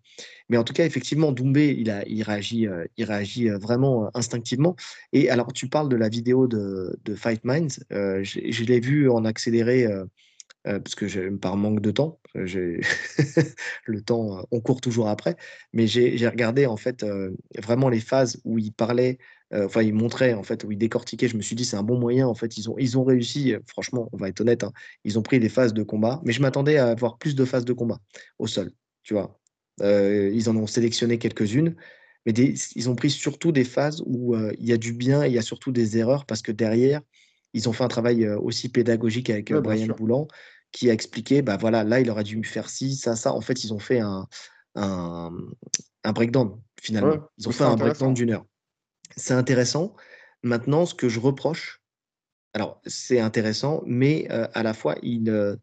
Mais 0.49 0.57
en 0.57 0.63
tout 0.63 0.73
cas, 0.73 0.85
effectivement, 0.85 1.31
Doumbé, 1.31 1.75
il 2.07 2.23
réagit, 2.23 2.67
il 2.97 3.03
réagit, 3.05 3.49
heu, 3.49 3.57
vraiment, 3.57 4.05
heu, 4.05 4.09
instinctivement 4.13 4.75
et 5.13 5.29
alors 5.29 5.53
tu 5.53 5.67
parles 5.69 5.89
de 5.89 5.95
la 5.95 6.09
vidéo 6.09 6.47
de 6.47 7.15
Fight 7.15 7.43
Minds, 7.43 7.79
je 7.91 8.63
l'ai 8.63 8.79
vue 8.79 9.09
en 9.09 9.25
accéléré, 9.25 9.87
parce 10.63 10.95
que 10.95 11.29
par 11.35 11.57
manque 11.57 11.81
de 11.81 11.91
temps, 11.91 12.19
le 12.35 14.01
temps, 14.01 14.45
on 14.51 14.59
court 14.61 14.81
toujours 14.81 15.07
après, 15.09 15.35
mais 15.73 15.87
j'ai 15.87 16.27
regardé 16.27 16.65
en 16.65 16.77
fait, 16.77 17.05
vraiment 17.61 17.89
les 17.89 17.99
phases 17.99 18.41
où 18.45 18.57
il 18.57 18.73
parlait, 18.73 19.17
enfin 19.53 19.81
il 19.83 19.93
montrait 19.93 20.33
en 20.33 20.43
fait, 20.43 20.63
où 20.63 20.71
il 20.71 20.77
décortiquait. 20.77 21.27
Je 21.27 21.37
me 21.37 21.41
suis 21.41 21.55
dit: 21.55 21.65
«C'est 21.65 21.77
un 21.77 21.83
bon 21.83 21.99
moyen». 21.99 22.27
En 22.27 22.33
fait, 22.35 22.57
ils 22.57 22.69
ont 22.69 22.75
ils 22.77 22.97
ont 22.97 23.03
réussi, 23.03 23.53
heu, 23.53 23.61
franchement, 23.67 24.09
on 24.11 24.17
va 24.17 24.29
être 24.29 24.41
honnête, 24.41 24.63
hein, 24.63 24.71
ils 25.03 25.17
ont 25.19 25.21
pris 25.23 25.39
des 25.39 25.49
phases 25.49 25.73
de 25.73 25.83
combat, 25.83 26.21
mais 26.25 26.33
je 26.33 26.41
m'attendais 26.41 26.77
à 26.77 26.87
avoir 26.89 27.17
plus 27.17 27.35
de 27.35 27.45
phases 27.45 27.65
de 27.65 27.73
combat 27.73 27.99
au 28.39 28.47
sol, 28.47 28.71
tu 29.03 29.13
vois? 29.13 29.39
Heu, 29.81 30.31
ils 30.33 30.49
en 30.49 30.55
ont 30.57 30.67
sélectionné 30.67 31.17
quelques-unes, 31.19 31.75
mais 32.25 32.33
des 32.33 32.55
ils 32.75 32.89
ont 32.89 32.95
pris 32.95 33.09
surtout 33.11 33.51
des 33.51 33.63
phases 33.65 34.01
où, 34.05 34.35
il 34.35 34.65
y 34.65 34.73
a 34.73 34.77
du 34.77 34.93
bien 34.93 35.23
et 35.23 35.27
il 35.27 35.33
y 35.33 35.37
a 35.39 35.41
surtout 35.41 35.71
des 35.71 35.97
erreurs 35.97 36.25
parce 36.25 36.41
que 36.41 36.51
derrière, 36.51 37.01
ils 37.53 37.69
ont 37.69 37.73
fait 37.73 37.83
un 37.83 37.87
travail, 37.87 38.27
aussi 38.29 38.69
pédagogique 38.69 39.29
avec, 39.29 39.53
Ouais, 39.53 39.61
Brian. 39.61 39.87
Boulan 39.87 40.27
qui 40.71 40.89
a 40.89 40.93
expliqué, 40.93 41.41
bah, 41.41 41.57
voilà, 41.57 41.83
là, 41.85 42.01
il 42.01 42.09
aurait 42.09 42.23
dû 42.25 42.43
faire 42.43 42.69
ci, 42.69 42.95
ça, 42.95 43.15
ça. 43.15 43.33
En 43.33 43.39
fait, 43.41 43.63
ils 43.63 43.73
ont 43.73 43.79
fait 43.79 43.99
un 43.99 44.27
un, 44.75 45.31
un 46.03 46.11
breakdown 46.13 46.61
Ouais, 47.01 47.17
finalement. 47.17 47.21
Ils 47.37 47.47
ont 47.49 47.51
fait 47.53 47.63
un 47.63 47.77
breakdown 47.77 48.13
d'une 48.13 48.31
heure. 48.31 48.45
C'est 49.17 49.33
intéressant. 49.33 49.95
Maintenant, 50.43 50.85
ce 50.85 50.93
que 50.95 51.09
je 51.09 51.19
reproche 51.19 51.81
alors 52.55 52.81
c'est 52.87 53.19
intéressant, 53.19 53.83
mais, 53.85 54.27
heu, 54.31 54.47
à 54.53 54.63
la 54.63 54.73
fois 54.73 54.95
il, 55.03 55.29
heu 55.29 55.59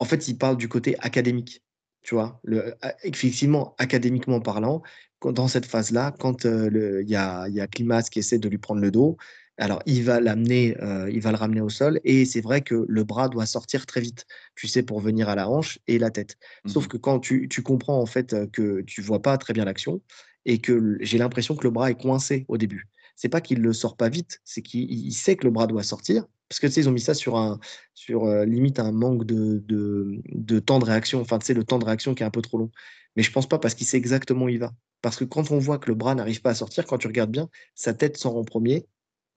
en 0.00 0.04
fait, 0.04 0.28
il 0.28 0.38
parle 0.38 0.56
du 0.56 0.68
côté 0.68 0.96
académique, 1.00 1.62
tu 2.02 2.14
vois? 2.14 2.40
Le 2.44 2.74
a 2.82 2.94
effectivement, 3.04 3.74
académiquement 3.78 4.40
parlant, 4.40 4.82
quand 5.18 5.32
dans 5.32 5.48
cette 5.48 5.66
phase-là, 5.66 6.14
quand, 6.18 6.44
il 6.44 7.04
y 7.08 7.16
a 7.16 7.48
il 7.48 7.54
y 7.54 7.60
a 7.60 7.66
Klimas 7.66 8.02
qui 8.10 8.20
essaie 8.20 8.38
de 8.38 8.48
lui 8.48 8.58
prendre 8.58 8.80
le 8.80 8.90
dos, 8.92 9.16
alors 9.58 9.82
il 9.86 10.04
va 10.04 10.20
l'amener, 10.20 10.76
il 11.10 11.20
va 11.20 11.32
le 11.32 11.36
ramener 11.36 11.60
au 11.60 11.68
sol 11.68 12.00
et 12.04 12.24
c'est 12.26 12.40
vrai 12.40 12.60
que 12.62 12.84
le 12.88 13.02
bras 13.04 13.28
doit 13.28 13.46
sortir 13.46 13.86
très 13.86 14.00
vite, 14.00 14.24
tu 14.54 14.68
sais, 14.68 14.82
pour 14.84 15.00
venir 15.00 15.28
à 15.28 15.34
la 15.34 15.48
hanche 15.48 15.78
et 15.88 15.98
la 15.98 16.10
tête. 16.10 16.36
Sauf 16.66 16.86
Mmh 16.86 16.88
que 16.88 16.96
quand 16.96 17.18
tu 17.20 17.48
tu 17.48 17.62
comprends, 17.62 18.00
en 18.00 18.06
fait, 18.06 18.36
que 18.52 18.82
tu 18.82 19.02
vois 19.02 19.20
pas 19.22 19.36
très 19.38 19.52
bien 19.54 19.64
l'action 19.64 20.00
et 20.48 20.58
que 20.58 20.96
j'ai 21.00 21.18
l'impression 21.18 21.54
que 21.54 21.64
le 21.64 21.70
bras 21.70 21.90
est 21.90 22.00
coincé 22.00 22.44
au 22.48 22.56
début. 22.58 22.88
C'est 23.16 23.28
pas 23.28 23.40
qu'il 23.40 23.60
le 23.60 23.72
sort 23.72 23.96
pas 23.96 24.08
vite, 24.08 24.40
c'est 24.44 24.62
qu'il 24.62 24.90
il 24.90 25.06
il 25.08 25.12
sait 25.12 25.36
que 25.36 25.44
le 25.44 25.50
bras 25.52 25.66
doit 25.68 25.82
sortir 25.84 26.24
parce 26.48 26.60
que, 26.60 26.66
tu 26.66 26.72
sais, 26.72 26.80
ils 26.80 26.88
ont 26.88 26.92
mis 26.92 27.00
ça 27.00 27.14
sur 27.14 27.36
un 27.36 27.58
sur, 27.94 28.26
heu, 28.26 28.44
limite 28.44 28.78
un 28.80 28.92
manque 28.92 29.24
de 29.24 29.62
de, 29.68 30.58
temps 30.60 30.78
de 30.78 30.84
réaction, 30.86 31.20
enfin, 31.20 31.38
tu 31.38 31.46
sais, 31.46 31.54
le 31.54 31.64
temps 31.64 31.78
de 31.78 31.84
réaction 31.84 32.14
qui 32.14 32.22
est 32.22 32.26
un 32.26 32.30
peu 32.30 32.42
trop 32.42 32.58
long. 32.58 32.70
Mais 33.16 33.22
je 33.22 33.30
pense 33.32 33.48
pas 33.48 33.58
parce 33.58 33.74
qu'il 33.74 33.86
sait 33.86 33.98
exactement 33.98 34.46
où 34.46 34.48
il 34.48 34.58
va. 34.58 34.72
Parce 35.02 35.16
que 35.16 35.24
quand 35.24 35.50
on 35.50 35.58
voit 35.58 35.78
que 35.78 35.88
le 35.90 35.94
bras 35.94 36.14
n'arrive 36.14 36.40
pas 36.40 36.50
à 36.50 36.54
sortir, 36.54 36.86
quand 36.86 36.98
tu 36.98 37.06
regardes 37.06 37.30
bien, 37.30 37.48
sa 37.74 37.94
tête 37.94 38.16
sort 38.16 38.36
en 38.36 38.44
premier 38.44 38.86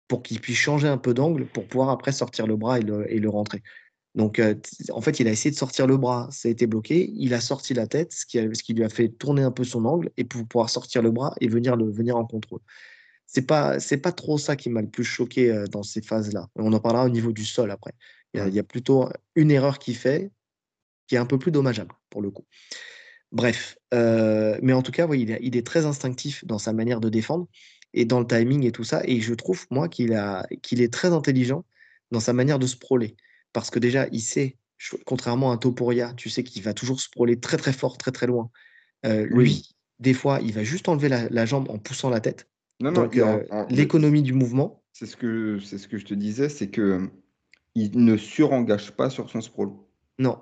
pour 0.08 0.24
qu'il 0.24 0.40
puisse 0.42 0.58
changer 0.58 0.88
un 0.88 0.98
peu 0.98 1.14
d'angle 1.14 1.46
pour 1.48 1.68
pouvoir 1.68 1.90
après 1.90 2.12
sortir 2.12 2.48
le 2.48 2.58
bras 2.58 2.80
et 2.80 2.84
le 2.84 3.12
et 3.12 3.20
le 3.20 3.30
rentrer. 3.30 3.64
Donc, 4.16 4.40
heu, 4.40 4.56
t 4.60 4.92
en 4.92 5.02
fait, 5.02 5.20
il 5.22 5.28
a 5.28 5.32
essayé 5.32 5.52
de 5.52 5.56
sortir 5.58 5.88
le 5.88 5.98
bras, 5.98 6.28
ça 6.32 6.50
a 6.50 6.52
été 6.52 6.68
bloqué. 6.68 7.12
Il 7.16 7.34
a 7.34 7.40
sorti 7.42 7.74
la 7.74 7.88
tête, 7.88 8.12
ce 8.14 8.26
qui 8.26 8.40
a 8.40 8.54
ce 8.54 8.64
qui 8.64 8.74
lui 8.74 8.84
a 8.84 8.90
fait 8.90 9.10
tourner 9.10 9.44
un 9.44 9.52
peu 9.52 9.64
son 9.64 9.86
angle 9.86 10.12
et 10.18 10.26
pour 10.26 10.46
pouvoir 10.48 10.70
sortir 10.70 11.02
le 11.02 11.12
bras 11.12 11.34
et 11.42 11.48
venir 11.48 11.76
le 11.78 11.90
venir 11.92 12.18
en 12.18 12.26
contrôle. 12.26 12.60
C'est 13.28 13.48
pas 13.48 13.80
c'est 13.80 13.98
pas 13.98 14.12
trop 14.14 14.38
ça 14.40 14.56
qui 14.58 14.70
m'a 14.70 14.82
le 14.82 14.90
plus 14.90 15.04
choqué, 15.06 15.52
heu, 15.52 15.66
dans 15.70 15.84
ces 15.84 16.02
phases-là. 16.02 16.48
On 16.56 16.74
en 16.74 16.80
parlera 16.82 17.06
au 17.06 17.10
niveau 17.10 17.34
du 17.34 17.46
sol 17.46 17.72
après. 17.72 17.94
Il 18.34 18.40
y 18.40 18.42
a 18.42 18.48
Ouais. 18.48 18.50
il 18.50 18.56
y 18.56 18.60
a 18.60 18.64
plutôt 18.64 19.10
une 19.36 19.52
erreur 19.52 19.80
qu'il 19.80 19.96
fait, 19.98 20.32
qui 21.08 21.16
est 21.16 21.20
un 21.20 21.26
peu 21.28 21.40
plus 21.40 21.52
dommageable 21.52 21.94
pour 22.12 22.22
le 22.24 22.32
coup. 22.32 22.46
Bref, 23.32 23.78
heu, 23.94 24.60
mais 24.62 24.74
en 24.74 24.82
tout 24.84 24.92
cas, 24.92 25.08
oui, 25.08 25.22
il 25.22 25.32
est 25.32 25.40
il 25.42 25.56
est 25.58 25.66
très 25.66 25.86
instinctif 25.86 26.46
dans 26.46 26.60
sa 26.60 26.74
manière 26.74 27.00
de 27.02 27.10
défendre 27.10 27.48
et 27.94 28.06
dans 28.06 28.20
le 28.20 28.28
timing 28.28 28.66
et 28.66 28.72
tout 28.72 28.84
ça 28.84 29.02
et 29.06 29.22
je 29.22 29.34
trouve, 29.34 29.66
moi, 29.72 29.90
qu'il 29.90 30.14
a 30.14 30.46
qu'il 30.64 30.82
est 30.82 30.92
très 30.94 31.14
intelligent 31.14 31.66
dans 32.12 32.20
sa 32.22 32.34
manière 32.34 32.60
de 32.60 32.68
sprawler. 32.68 33.16
Parce 33.54 33.70
que 33.70 33.80
déjà, 33.80 34.08
il 34.12 34.22
sait, 34.22 34.58
contrairement 35.06 35.52
à 35.52 35.58
Topuria, 35.58 36.14
tu 36.16 36.30
sais, 36.30 36.44
qu'il 36.44 36.64
va 36.64 36.74
toujours 36.74 37.02
sprawler 37.02 37.40
très, 37.40 37.58
très 37.58 37.74
fort, 37.74 37.98
très, 37.98 38.12
très 38.12 38.28
loin. 38.28 38.50
Oui. 39.04 39.26
lui, 39.30 39.76
des 40.00 40.14
fois, 40.14 40.40
il 40.42 40.54
va 40.54 40.64
juste 40.64 40.90
enlever 40.90 41.10
la 41.10 41.30
la 41.30 41.46
jambe 41.46 41.70
en 41.70 41.78
poussant 41.78 42.10
la 42.10 42.20
tête. 42.20 42.48
Non, 42.80 42.92
non, 42.92 43.04
Donc, 43.04 43.18
en 43.18 43.40
c 43.40 43.76
l'économie 43.76 44.24
du 44.24 44.34
mouvement 44.34 44.82
c'est 44.94 45.06
ce 45.06 45.16
que 45.16 45.60
c'est 45.60 45.78
ce 45.78 45.88
que 45.88 45.98
je 45.98 46.06
te 46.06 46.14
disais, 46.14 46.50
c'est 46.50 46.70
que, 46.70 46.96
hem, 46.96 47.10
il 47.76 48.04
ne 48.04 48.18
surengage 48.18 48.92
pas 48.92 49.10
sur 49.10 49.30
son 49.30 49.42
sprawl. 49.42 49.72
Non 50.20 50.38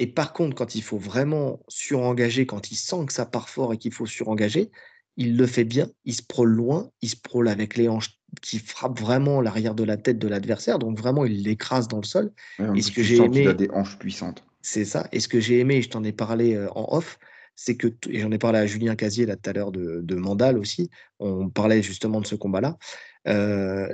et 0.00 0.08
par 0.08 0.32
contre, 0.32 0.56
quand 0.56 0.74
il 0.74 0.82
faut 0.82 0.98
vraiment 0.98 1.60
surengager, 1.68 2.46
quand 2.46 2.72
il 2.72 2.76
sent 2.76 3.06
que 3.06 3.12
ça 3.12 3.26
part 3.26 3.48
fort 3.48 3.72
et 3.72 3.78
qu'il 3.78 3.92
faut 3.92 4.06
surengager, 4.06 4.70
il 5.16 5.36
le 5.36 5.46
fait 5.46 5.64
bien. 5.64 5.88
Il 6.04 6.14
sprawl 6.14 6.50
loin, 6.50 6.90
il 7.00 7.08
sprawl 7.08 7.48
avec 7.48 7.76
les 7.76 7.88
hanches 7.88 8.18
qui 8.40 8.58
frappent 8.58 9.00
vraiment 9.00 9.40
l'arrière 9.40 9.74
de 9.74 9.84
la 9.84 9.96
tête 9.96 10.18
de 10.18 10.28
l'adversaire, 10.28 10.78
donc 10.78 10.98
vraiment 10.98 11.24
il 11.24 11.42
l'écrase 11.44 11.88
dans 11.88 11.98
le 11.98 12.04
sol 12.06 12.32
Ouais, 12.58 12.66
et 12.74 12.82
ce 12.82 12.90
que 12.92 13.02
j'ai 13.04 13.22
a 13.46 13.54
aimé 13.54 13.54
des 13.54 13.70
hanches 13.70 13.96
puissantes. 13.98 14.44
c'est 14.62 14.84
ça 14.84 15.08
et 15.12 15.20
ce 15.20 15.28
que 15.28 15.40
j'ai 15.40 15.58
aimé 15.60 15.76
et 15.76 15.82
je 15.82 15.90
t'en 15.90 16.04
ai 16.04 16.12
parlé, 16.12 16.54
heu, 16.54 16.68
en 16.76 16.96
off, 16.96 17.18
c'est 17.54 17.76
que 17.76 17.88
et 18.08 18.20
j'en 18.20 18.30
ai 18.32 18.38
parlé 18.38 18.58
à 18.58 18.66
Julien 18.66 18.96
Casier 18.96 19.26
là 19.26 19.36
tout 19.36 19.50
à 19.50 19.52
l'heure 19.52 19.72
de 19.72 20.00
de 20.02 20.14
Mandal 20.16 20.58
aussi. 20.58 20.90
On 21.18 21.48
parlait 21.50 21.82
justement 21.82 22.20
de 22.20 22.26
ce 22.26 22.34
combat-là, 22.34 22.76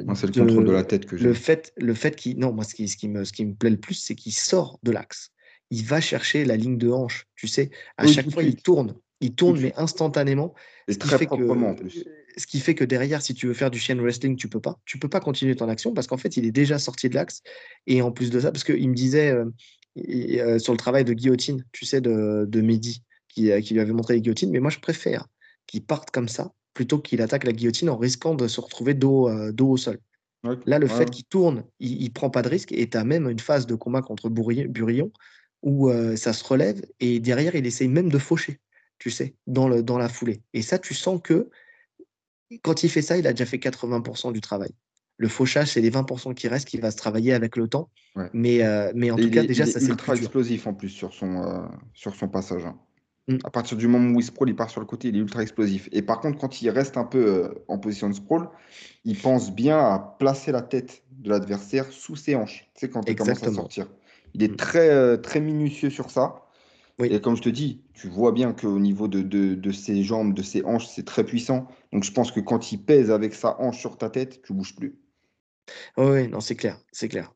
Moi, 0.04 0.14
c'est 0.14 0.26
le 0.26 0.34
contrôle 0.34 0.64
de 0.66 0.72
la 0.72 0.84
tête 0.84 1.06
que 1.06 1.16
le 1.18 1.34
j'aime. 1.34 1.34
fait 1.34 1.72
le 1.76 1.94
fait 1.94 2.16
qu'il 2.16 2.38
non, 2.38 2.52
moi 2.52 2.64
ce 2.64 2.74
qui 2.74 2.88
ce 2.88 2.96
qui 2.96 3.08
me 3.08 3.24
ce 3.24 3.32
qui 3.32 3.44
me 3.44 3.54
plaît 3.54 3.70
le 3.70 3.80
plus, 3.80 3.94
c'est 3.94 4.14
qu'il 4.14 4.32
sort 4.32 4.78
de 4.82 4.90
l'axe. 4.92 5.30
Il 5.70 5.84
va 5.84 6.00
chercher 6.00 6.44
la 6.44 6.56
ligne 6.56 6.78
de 6.78 6.90
hanche, 6.90 7.26
tu 7.36 7.46
sais? 7.46 7.70
À 7.96 8.04
Oui, 8.04 8.06
chaque 8.06 8.30
fois, 8.30 8.42
il 8.42 8.56
tourne, 8.56 8.96
il 9.20 9.34
tourne 9.34 9.60
mais 9.60 9.72
instantanément, 9.76 10.54
ce 10.88 10.94
et 10.94 10.98
qui 10.98 11.08
très 11.08 11.18
fait 11.18 11.28
que, 11.30 11.38
proprement 11.38 11.70
en 11.70 11.74
plus. 11.74 12.10
Ce 12.36 12.46
qui 12.46 12.60
fait 12.60 12.74
que 12.74 12.84
derrière, 12.84 13.22
si 13.22 13.34
tu 13.34 13.46
veux 13.46 13.54
faire 13.54 13.70
du 13.70 13.78
chain 13.78 13.96
wrestling, 13.96 14.36
tu 14.36 14.48
peux 14.48 14.60
pas. 14.60 14.78
Tu 14.84 14.98
peux 14.98 15.08
pas 15.08 15.20
continuer 15.20 15.56
ton 15.56 15.68
action 15.68 15.92
parce 15.92 16.06
qu'en 16.06 16.16
fait, 16.16 16.36
il 16.36 16.46
est 16.46 16.52
déjà 16.52 16.78
sorti 16.78 17.08
de 17.08 17.14
l'axe 17.14 17.42
et 17.86 18.02
en 18.02 18.12
plus 18.12 18.30
de 18.30 18.40
ça 18.40 18.52
parce 18.52 18.64
qu'il 18.64 18.88
me 18.88 18.94
disait, 18.94 19.32
heu, 19.32 19.52
i 19.96 20.38
heu, 20.40 20.58
sur 20.58 20.72
le 20.72 20.78
travail 20.78 21.04
de 21.04 21.12
guillotine, 21.12 21.64
tu 21.72 21.84
sais, 21.84 22.00
de 22.00 22.46
de 22.48 22.60
Mehdi, 22.60 23.02
qui, 23.28 23.50
heu, 23.50 23.60
qui 23.60 23.74
lui 23.74 23.80
avait 23.80 23.92
montré 23.92 24.14
les 24.14 24.20
guillotines, 24.20 24.50
mais 24.50 24.60
moi 24.60 24.70
je 24.70 24.78
préfère 24.78 25.26
qu'il 25.66 25.84
parte 25.84 26.10
comme 26.10 26.28
ça, 26.28 26.52
plutôt 26.74 26.98
qu'il 26.98 27.22
attaque 27.22 27.44
la 27.44 27.52
guillotine 27.52 27.90
en 27.90 27.96
risquant 27.96 28.34
de 28.34 28.48
se 28.48 28.60
retrouver 28.60 28.94
dos, 28.94 29.30
dos 29.52 29.70
au 29.70 29.76
sol. 29.76 29.98
Là, 30.66 30.78
le 30.78 30.86
ouais, 30.86 30.92
fait 30.92 31.10
qu'il 31.10 31.24
tourne, 31.24 31.64
il 31.78 32.02
il 32.02 32.12
prend 32.12 32.30
pas 32.30 32.42
de 32.42 32.48
risque 32.48 32.72
et 32.72 32.88
tu 32.88 32.96
as 32.96 33.04
même 33.04 33.28
une 33.28 33.38
phase 33.38 33.66
de 33.66 33.74
combat 33.74 34.02
contre 34.02 34.28
Burillon 34.28 35.12
où, 35.62 35.90
ça 36.16 36.32
se 36.32 36.44
relève 36.44 36.82
et 37.00 37.20
derrière, 37.20 37.54
il 37.54 37.66
essaye 37.66 37.88
même 37.88 38.10
de 38.10 38.18
faucher, 38.18 38.60
tu 38.98 39.10
sais, 39.10 39.34
dans 39.46 39.68
le 39.68 39.82
dans 39.82 39.98
la 39.98 40.08
foulée 40.08 40.42
et 40.54 40.62
ça, 40.62 40.78
tu 40.78 40.94
sens 40.94 41.20
que 41.22 41.50
quand 42.62 42.82
il 42.82 42.88
fait 42.90 43.02
ça, 43.02 43.16
il 43.18 43.26
a 43.26 43.32
déjà 43.32 43.46
fait 43.46 43.58
80% 43.58 44.32
du 44.32 44.40
travail. 44.40 44.70
Le 45.18 45.28
fauchage, 45.28 45.72
c'est 45.72 45.80
les 45.80 45.90
20% 45.90 46.32
qui 46.34 46.48
restent 46.48 46.68
qui 46.68 46.78
va 46.78 46.90
se 46.90 46.96
travailler 46.96 47.32
avec 47.34 47.56
le 47.56 47.68
temps, 47.68 47.90
Ouais 48.16 48.30
mais 48.32 48.62
heu, 48.64 48.92
mais 48.94 49.10
en 49.10 49.18
et 49.18 49.20
tout 49.20 49.28
il 49.28 49.30
cas, 49.30 49.44
est 49.44 49.46
déjà, 49.46 49.66
il 49.66 49.66
ça, 49.66 49.80
c'est 49.80 49.92
ultra 49.92 50.14
explosif 50.16 50.66
en 50.66 50.74
plus 50.74 50.88
sur 50.88 51.12
son, 51.14 51.42
heu, 51.44 51.68
sur 51.94 52.14
son 52.14 52.28
passage, 52.28 52.64
hein. 52.66 52.78
Mmh. 53.28 53.38
À 53.44 53.50
partir 53.50 53.76
du 53.78 53.88
moment 53.88 54.10
où 54.16 54.20
il 54.20 54.24
sprawl, 54.24 54.48
il 54.50 54.56
part 54.56 54.70
sur 54.70 54.80
le 54.80 54.86
côté, 54.86 55.08
il 55.08 55.16
est 55.16 55.20
ultra 55.20 55.42
explosif 55.42 55.88
et 55.92 56.02
par 56.02 56.20
contre, 56.20 56.38
quand 56.38 56.62
il 56.62 56.70
reste 56.70 56.96
un 56.98 57.04
peu, 57.04 57.18
heu, 57.26 57.64
en 57.68 57.78
position 57.78 58.08
de 58.10 58.14
sprawl, 58.14 58.48
il 59.04 59.18
pense 59.18 59.54
bien 59.54 59.78
à 59.78 60.16
placer 60.18 60.52
la 60.52 60.62
tête 60.62 61.04
de 61.12 61.30
l'adversaire 61.30 61.92
sous 61.92 62.16
ses 62.16 62.36
hanches, 62.36 62.70
tu 62.74 62.80
sais, 62.86 62.90
quand 62.90 63.10
il 63.10 63.16
commence 63.16 63.44
à 63.44 63.50
sortir. 63.50 63.88
Il 64.34 64.42
est 64.42 64.58
très, 64.58 64.90
heu, 64.94 65.22
très 65.22 65.40
minutieux 65.40 65.90
sur 65.90 66.10
ça 66.10 66.42
Oui. 67.00 67.08
et 67.10 67.20
comme 67.20 67.36
je 67.36 67.42
te 67.42 67.48
dis, 67.48 67.82
tu 67.94 68.08
vois 68.08 68.32
bien 68.32 68.52
qu'au 68.52 68.78
niveau 68.78 69.08
de 69.08 69.22
de 69.22 69.54
de 69.54 69.72
ses 69.72 70.02
jambes, 70.02 70.34
de 70.34 70.42
ses 70.42 70.64
hanches, 70.64 70.86
c'est 70.86 71.04
très 71.04 71.24
puissant. 71.24 71.66
Donc 71.92 72.04
je 72.04 72.12
pense 72.12 72.30
que 72.30 72.40
quand 72.40 72.72
il 72.72 72.82
pèse 72.82 73.10
avec 73.10 73.34
sa 73.34 73.60
hanche 73.60 73.78
sur 73.78 73.98
ta 73.98 74.10
tête, 74.10 74.42
tu 74.42 74.52
bouges 74.52 74.76
plus. 74.76 74.98
Oui, 75.96 76.28
non, 76.28 76.40
c'est 76.40 76.56
clair, 76.56 76.78
c'est 76.92 77.08
clair. 77.08 77.32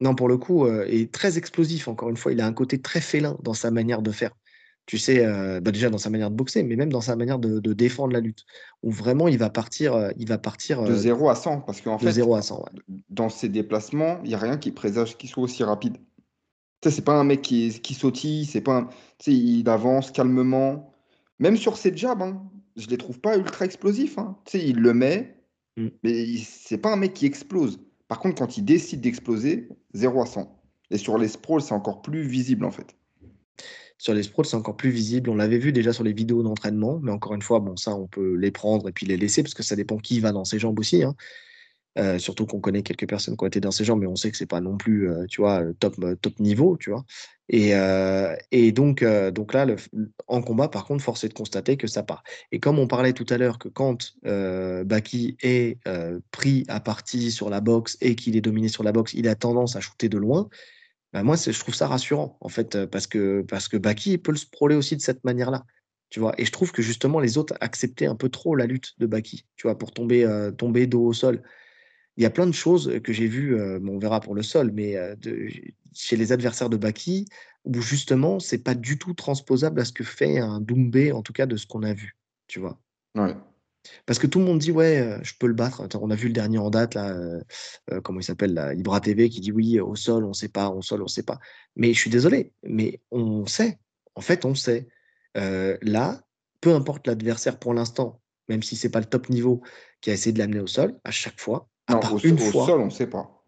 Non, 0.00 0.14
pour 0.14 0.28
le 0.28 0.38
coup, 0.38 0.66
est 0.66 1.12
très 1.12 1.38
explosif. 1.38 1.88
Encore 1.88 2.08
une 2.08 2.16
fois, 2.16 2.32
il 2.32 2.40
a 2.40 2.46
un 2.46 2.52
côté 2.52 2.80
très 2.80 3.00
félin 3.00 3.36
dans 3.42 3.54
sa 3.54 3.70
manière 3.70 4.00
de 4.02 4.12
faire. 4.12 4.30
Tu 4.86 4.96
sais, 4.96 5.24
bah, 5.60 5.70
déjà 5.70 5.90
dans 5.90 5.98
sa 5.98 6.08
manière 6.08 6.30
de 6.30 6.36
boxer, 6.36 6.62
mais 6.62 6.76
même 6.76 6.90
dans 6.90 7.00
sa 7.00 7.16
manière 7.16 7.38
de, 7.38 7.72
défendre 7.72 8.12
la 8.12 8.20
lutte. 8.20 8.44
Où 8.82 8.90
vraiment, 8.90 9.28
il 9.28 9.38
va 9.38 9.50
partir, 9.50 10.12
il 10.16 10.28
va 10.28 10.38
partir 10.38 10.82
de 10.82 10.94
0 10.94 11.28
à 11.28 11.34
100. 11.34 11.60
Parce 11.62 11.80
qu'en 11.80 11.98
fait, 11.98 12.12
0 12.12 12.36
à 12.36 12.42
100, 12.42 12.64
dans 13.10 13.28
ses 13.28 13.48
déplacements, 13.48 14.20
il 14.22 14.28
n'y 14.28 14.34
a 14.34 14.38
rien 14.38 14.56
qui 14.56 14.70
présage 14.70 15.18
qu'il 15.18 15.28
soit 15.28 15.42
aussi 15.42 15.64
rapide. 15.64 15.98
Sais, 16.82 16.90
c'est 16.90 17.04
pas 17.04 17.18
un 17.18 17.24
mec 17.24 17.42
qui, 17.42 17.80
qui 17.80 17.94
sautille, 17.94 18.44
c'est 18.44 18.60
pas 18.60 18.76
un... 18.76 18.84
tu 18.84 18.92
sais, 19.20 19.32
il 19.32 19.68
avance 19.68 20.12
calmement. 20.12 20.92
Même 21.40 21.56
sur 21.56 21.76
ses 21.76 21.96
jabs, 21.96 22.22
hein, 22.22 22.42
je 22.76 22.86
les 22.86 22.98
trouve 22.98 23.18
pas 23.20 23.36
ultra 23.36 23.64
explosifs. 23.64 24.18
Hein. 24.18 24.36
Tu 24.44 24.58
sais, 24.58 24.66
il 24.66 24.78
le 24.78 24.94
met, 24.94 25.36
mmh. 25.76 25.88
mais 26.04 26.36
c'est 26.36 26.78
pas 26.78 26.92
un 26.92 26.96
mec 26.96 27.14
qui 27.14 27.26
explose. 27.26 27.80
Par 28.06 28.20
contre, 28.20 28.36
quand 28.36 28.56
il 28.56 28.64
décide 28.64 29.00
d'exploser, 29.00 29.68
0 29.94 30.22
à 30.22 30.26
100. 30.26 30.62
Et 30.90 30.98
sur 30.98 31.18
les 31.18 31.28
sprawls, 31.28 31.60
c'est 31.60 31.74
encore 31.74 32.00
plus 32.00 32.22
visible 32.22 32.64
en 32.64 32.70
fait. 32.70 32.96
Sur 33.98 34.14
les 34.14 34.22
sprawls, 34.22 34.46
c'est 34.46 34.56
encore 34.56 34.76
plus 34.76 34.90
visible. 34.90 35.28
On 35.28 35.34
l'avait 35.34 35.58
vu 35.58 35.72
déjà 35.72 35.92
sur 35.92 36.04
les 36.04 36.12
vidéos 36.12 36.42
d'entraînement, 36.42 37.00
mais 37.02 37.10
encore 37.10 37.34
une 37.34 37.42
fois, 37.42 37.58
bon, 37.58 37.76
ça, 37.76 37.94
on 37.94 38.06
peut 38.06 38.34
les 38.34 38.52
prendre 38.52 38.88
et 38.88 38.92
puis 38.92 39.06
les 39.06 39.16
laisser 39.16 39.42
parce 39.42 39.54
que 39.54 39.64
ça 39.64 39.74
dépend 39.74 39.98
qui 39.98 40.20
va 40.20 40.30
dans 40.30 40.44
ses 40.44 40.58
jambes 40.58 40.78
aussi. 40.78 41.02
Hein. 41.02 41.16
Euh, 41.96 42.18
surtout 42.18 42.46
qu'on 42.46 42.60
connaît 42.60 42.82
quelques 42.82 43.08
personnes 43.08 43.36
qui 43.36 43.42
ont 43.42 43.46
été 43.46 43.60
dans 43.60 43.72
ces 43.72 43.84
jambes, 43.84 44.00
mais 44.00 44.06
on 44.06 44.14
sait 44.14 44.30
que 44.30 44.36
c'est 44.36 44.46
pas 44.46 44.60
non 44.60 44.76
plus, 44.76 45.10
euh, 45.10 45.26
tu 45.26 45.40
vois, 45.40 45.64
top, 45.80 45.96
top 46.20 46.38
niveau, 46.38 46.76
tu 46.78 46.90
vois. 46.90 47.04
Et, 47.48 47.74
euh, 47.74 48.36
donc, 48.72 49.02
donc 49.02 49.54
là, 49.54 49.66
en 50.28 50.42
combat, 50.42 50.68
par 50.68 50.84
contre, 50.84 51.02
force 51.02 51.24
est 51.24 51.28
de 51.28 51.34
constater 51.34 51.76
que 51.76 51.86
ça 51.86 52.02
part. 52.02 52.22
Et 52.52 52.60
comme 52.60 52.78
on 52.78 52.86
parlait 52.86 53.14
tout 53.14 53.26
à 53.30 53.38
l'heure 53.38 53.58
que 53.58 53.68
quand 53.68 54.12
Baki 54.22 55.38
est 55.42 55.78
pris 56.30 56.64
à 56.68 56.78
partie 56.78 57.32
sur 57.32 57.50
la 57.50 57.60
boxe 57.60 57.96
et 58.00 58.14
qu'il 58.14 58.36
est 58.36 58.42
dominé 58.42 58.68
sur 58.68 58.84
la 58.84 58.92
boxe, 58.92 59.14
il 59.14 59.26
a 59.26 59.34
tendance 59.34 59.74
à 59.74 59.80
shooter 59.80 60.08
de 60.08 60.18
loin. 60.18 60.48
Bah 61.14 61.22
moi, 61.22 61.36
je 61.36 61.58
trouve 61.58 61.74
ça 61.74 61.88
rassurant, 61.88 62.36
en 62.42 62.50
fait, 62.50 62.84
parce 62.86 63.06
que, 63.06 63.40
parce 63.48 63.66
que 63.66 63.78
Baki 63.78 64.18
peut 64.18 64.32
le 64.32 64.38
sprawler 64.38 64.76
aussi 64.76 64.94
de 64.94 65.00
cette 65.00 65.24
manière-là. 65.24 65.64
Tu 66.10 66.20
vois, 66.20 66.34
et 66.38 66.44
je 66.44 66.52
trouve 66.52 66.70
que 66.70 66.80
justement 66.80 67.18
les 67.18 67.38
autres 67.38 67.54
acceptaient 67.60 68.06
un 68.06 68.14
peu 68.14 68.28
trop 68.28 68.54
la 68.54 68.66
lutte 68.66 68.94
de 68.98 69.06
Baki, 69.06 69.46
tu 69.56 69.66
vois, 69.66 69.76
pour 69.76 69.92
tomber, 69.92 70.50
tomber 70.58 70.86
dos 70.86 71.06
au 71.06 71.12
sol 71.12 71.42
il 72.18 72.22
y 72.22 72.26
a 72.26 72.30
plein 72.30 72.46
de 72.46 72.52
choses 72.52 73.00
que 73.02 73.12
j'ai 73.12 73.28
vues, 73.28 73.56
on 73.80 73.98
verra 73.98 74.20
pour 74.20 74.34
le 74.34 74.42
sol, 74.42 74.72
mais 74.74 74.96
chez 75.94 76.16
les 76.16 76.32
adversaires 76.32 76.68
de 76.68 76.76
Baki, 76.76 77.26
où 77.64 77.80
justement, 77.80 78.40
c'est 78.40 78.58
pas 78.58 78.74
du 78.74 78.98
tout 78.98 79.14
transposable 79.14 79.80
à 79.80 79.84
ce 79.84 79.92
que 79.92 80.04
fait 80.04 80.38
un 80.38 80.60
Doumbé, 80.60 81.12
en 81.12 81.22
tout 81.22 81.32
cas 81.32 81.46
de 81.46 81.56
ce 81.56 81.66
qu'on 81.66 81.84
a 81.84 81.94
vu, 81.94 82.16
tu 82.48 82.58
vois. 82.58 82.80
Parce 84.04 84.18
que 84.18 84.26
tout 84.26 84.40
le 84.40 84.44
monde 84.44 84.58
dit, 84.58 84.72
ouais, 84.72 85.18
je 85.22 85.32
peux 85.38 85.46
le 85.46 85.54
battre. 85.54 85.86
on 85.94 86.10
a 86.10 86.14
vu 86.16 86.26
le 86.26 86.32
dernier 86.34 86.58
en 86.58 86.70
date, 86.70 86.94
là, 86.94 87.16
comment 88.02 88.18
il 88.18 88.24
s'appelle, 88.24 88.52
là, 88.52 88.74
Ibra 88.74 89.00
TV, 89.00 89.28
qui 89.28 89.40
dit, 89.40 89.52
oui, 89.52 89.78
au 89.78 89.94
sol, 89.94 90.24
on 90.24 90.32
sait 90.32 90.48
pas, 90.48 90.70
au 90.70 90.82
sol, 90.82 91.02
on 91.02 91.08
sait 91.08 91.22
pas. 91.22 91.38
Mais 91.76 91.94
je 91.94 92.00
suis 92.00 92.10
désolé, 92.10 92.52
mais 92.64 93.00
on 93.12 93.46
sait. 93.46 93.78
En 94.16 94.20
fait, 94.22 94.44
on 94.44 94.56
sait. 94.56 94.88
là, 95.34 96.20
peu 96.60 96.74
importe 96.74 97.06
l'adversaire 97.06 97.60
pour 97.60 97.74
l'instant, 97.74 98.20
même 98.48 98.64
si 98.64 98.74
c'est 98.74 98.90
pas 98.90 98.98
le 99.00 99.06
top 99.06 99.28
niveau 99.28 99.62
qui 100.00 100.10
a 100.10 100.14
essayé 100.14 100.32
de 100.32 100.38
l'amener 100.38 100.60
au 100.60 100.66
sol, 100.66 100.98
à 101.04 101.12
chaque 101.12 101.38
fois, 101.38 101.68
non, 101.88 102.00
au, 102.12 102.18
une 102.18 102.38
fois. 102.38 102.66
sol, 102.66 102.80
on 102.80 102.86
ne 102.86 102.90
sait 102.90 103.06
pas. 103.06 103.44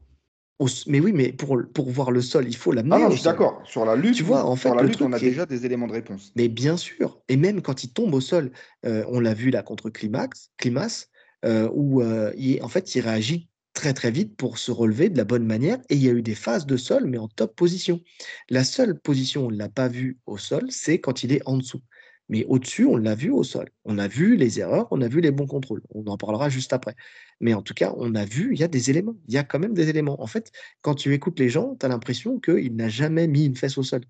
mais 0.87 1.01
oui, 1.01 1.13
mais 1.13 1.33
pour, 1.33 1.59
pour 1.73 1.91
voir 1.91 2.11
le 2.11 2.23
sol, 2.23 2.47
il 2.49 2.57
faut 2.57 2.73
l'amener. 2.73 2.97
Ah 2.97 2.99
non, 2.99 3.11
je 3.11 3.17
suis 3.17 3.25
d'accord. 3.25 3.61
Sur 3.65 3.85
la 3.85 3.97
lutte, 3.97 4.17
tu 4.17 4.23
vois, 4.23 4.45
en 4.45 4.57
fait, 4.57 4.71
lutte, 4.83 5.03
on 5.03 5.13
a 5.13 5.19
déjà 5.19 5.47
des 5.47 5.67
éléments 5.67 5.87
de 5.87 5.93
réponse. 5.93 6.33
Mais 6.37 6.49
bien 6.49 6.77
sûr. 6.77 7.21
Et 7.29 7.37
même 7.37 7.63
quand 7.63 7.85
il 7.85 7.93
tombe 7.93 8.15
au 8.15 8.21
sol, 8.21 8.51
euh, 8.87 9.05
on 9.09 9.21
l'a 9.21 9.35
vu 9.35 9.51
là 9.51 9.63
contre 9.63 9.91
Climax, 9.91 10.51
Climax 10.57 11.09
euh, 11.45 11.69
où 11.73 12.03
euh, 12.03 12.33
il, 12.37 12.63
en 12.63 12.69
fait, 12.69 12.95
il 12.95 13.01
réagit 13.01 13.49
très 13.73 13.95
très 13.95 14.11
vite 14.11 14.37
pour 14.37 14.59
se 14.59 14.71
relever 14.71 15.09
de 15.09 15.17
la 15.17 15.25
bonne 15.25 15.47
manière. 15.47 15.79
Et 15.89 15.95
il 15.95 16.03
y 16.03 16.09
a 16.09 16.13
eu 16.13 16.23
des 16.23 16.35
phases 16.35 16.67
de 16.67 16.77
sol, 16.77 17.07
mais 17.07 17.19
en 17.19 17.29
top 17.29 17.55
position. 17.57 18.01
La 18.49 18.65
seule 18.65 18.99
position 18.99 19.45
où 19.45 19.47
on 19.47 19.51
ne 19.51 19.57
l'a 19.57 19.69
pas 19.69 19.89
vu 19.89 20.19
au 20.27 20.39
sol, 20.39 20.67
c'est 20.71 21.01
quand 21.01 21.23
il 21.23 21.33
est 21.33 21.43
en 21.47 21.57
dessous. 21.57 21.81
Mais 22.31 22.45
au-dessus, 22.45 22.87
on 22.87 22.97
l'a 22.97 23.17
vu 23.17 23.31
au 23.31 23.43
sol. 23.43 23.69
On 23.85 23.99
a 23.99 24.07
vu 24.07 24.37
les 24.37 24.61
erreurs, 24.61 24.87
on 24.93 25.03
a 25.03 25.09
vu 25.09 25.21
les 25.21 25.33
bons 25.33 25.49
contrôles. 25.49 25.83
On 25.93 26.07
en 26.07 26.17
parlera 26.17 26.49
juste 26.49 26.73
après. 26.73 26.95
Mais 27.41 27.55
en 27.55 27.61
tout 27.61 27.75
cas, 27.75 27.93
on 27.97 28.15
a 28.15 28.25
vu, 28.25 28.55
il 28.55 28.61
y 28.61 28.63
a 28.63 28.69
des 28.69 28.89
éléments. 28.89 29.17
Il 29.27 29.35
y 29.35 29.37
a 29.37 29.43
quand 29.43 29.59
même 29.59 29.75
des 29.75 29.89
éléments. 29.89 30.23
En 30.23 30.29
fait, 30.29 30.53
quand 30.81 30.95
tu 30.95 31.13
écoutes 31.13 31.41
les 31.41 31.49
gens, 31.49 31.75
tu 31.75 31.85
as 31.85 31.89
l'impression 31.89 32.39
qu'il 32.39 32.77
n'a 32.77 32.89
jamais 32.89 33.27
mis 33.27 33.47
une 33.47 33.57
fesse 33.57 33.77
au 33.79 33.83
sol. 33.83 34.03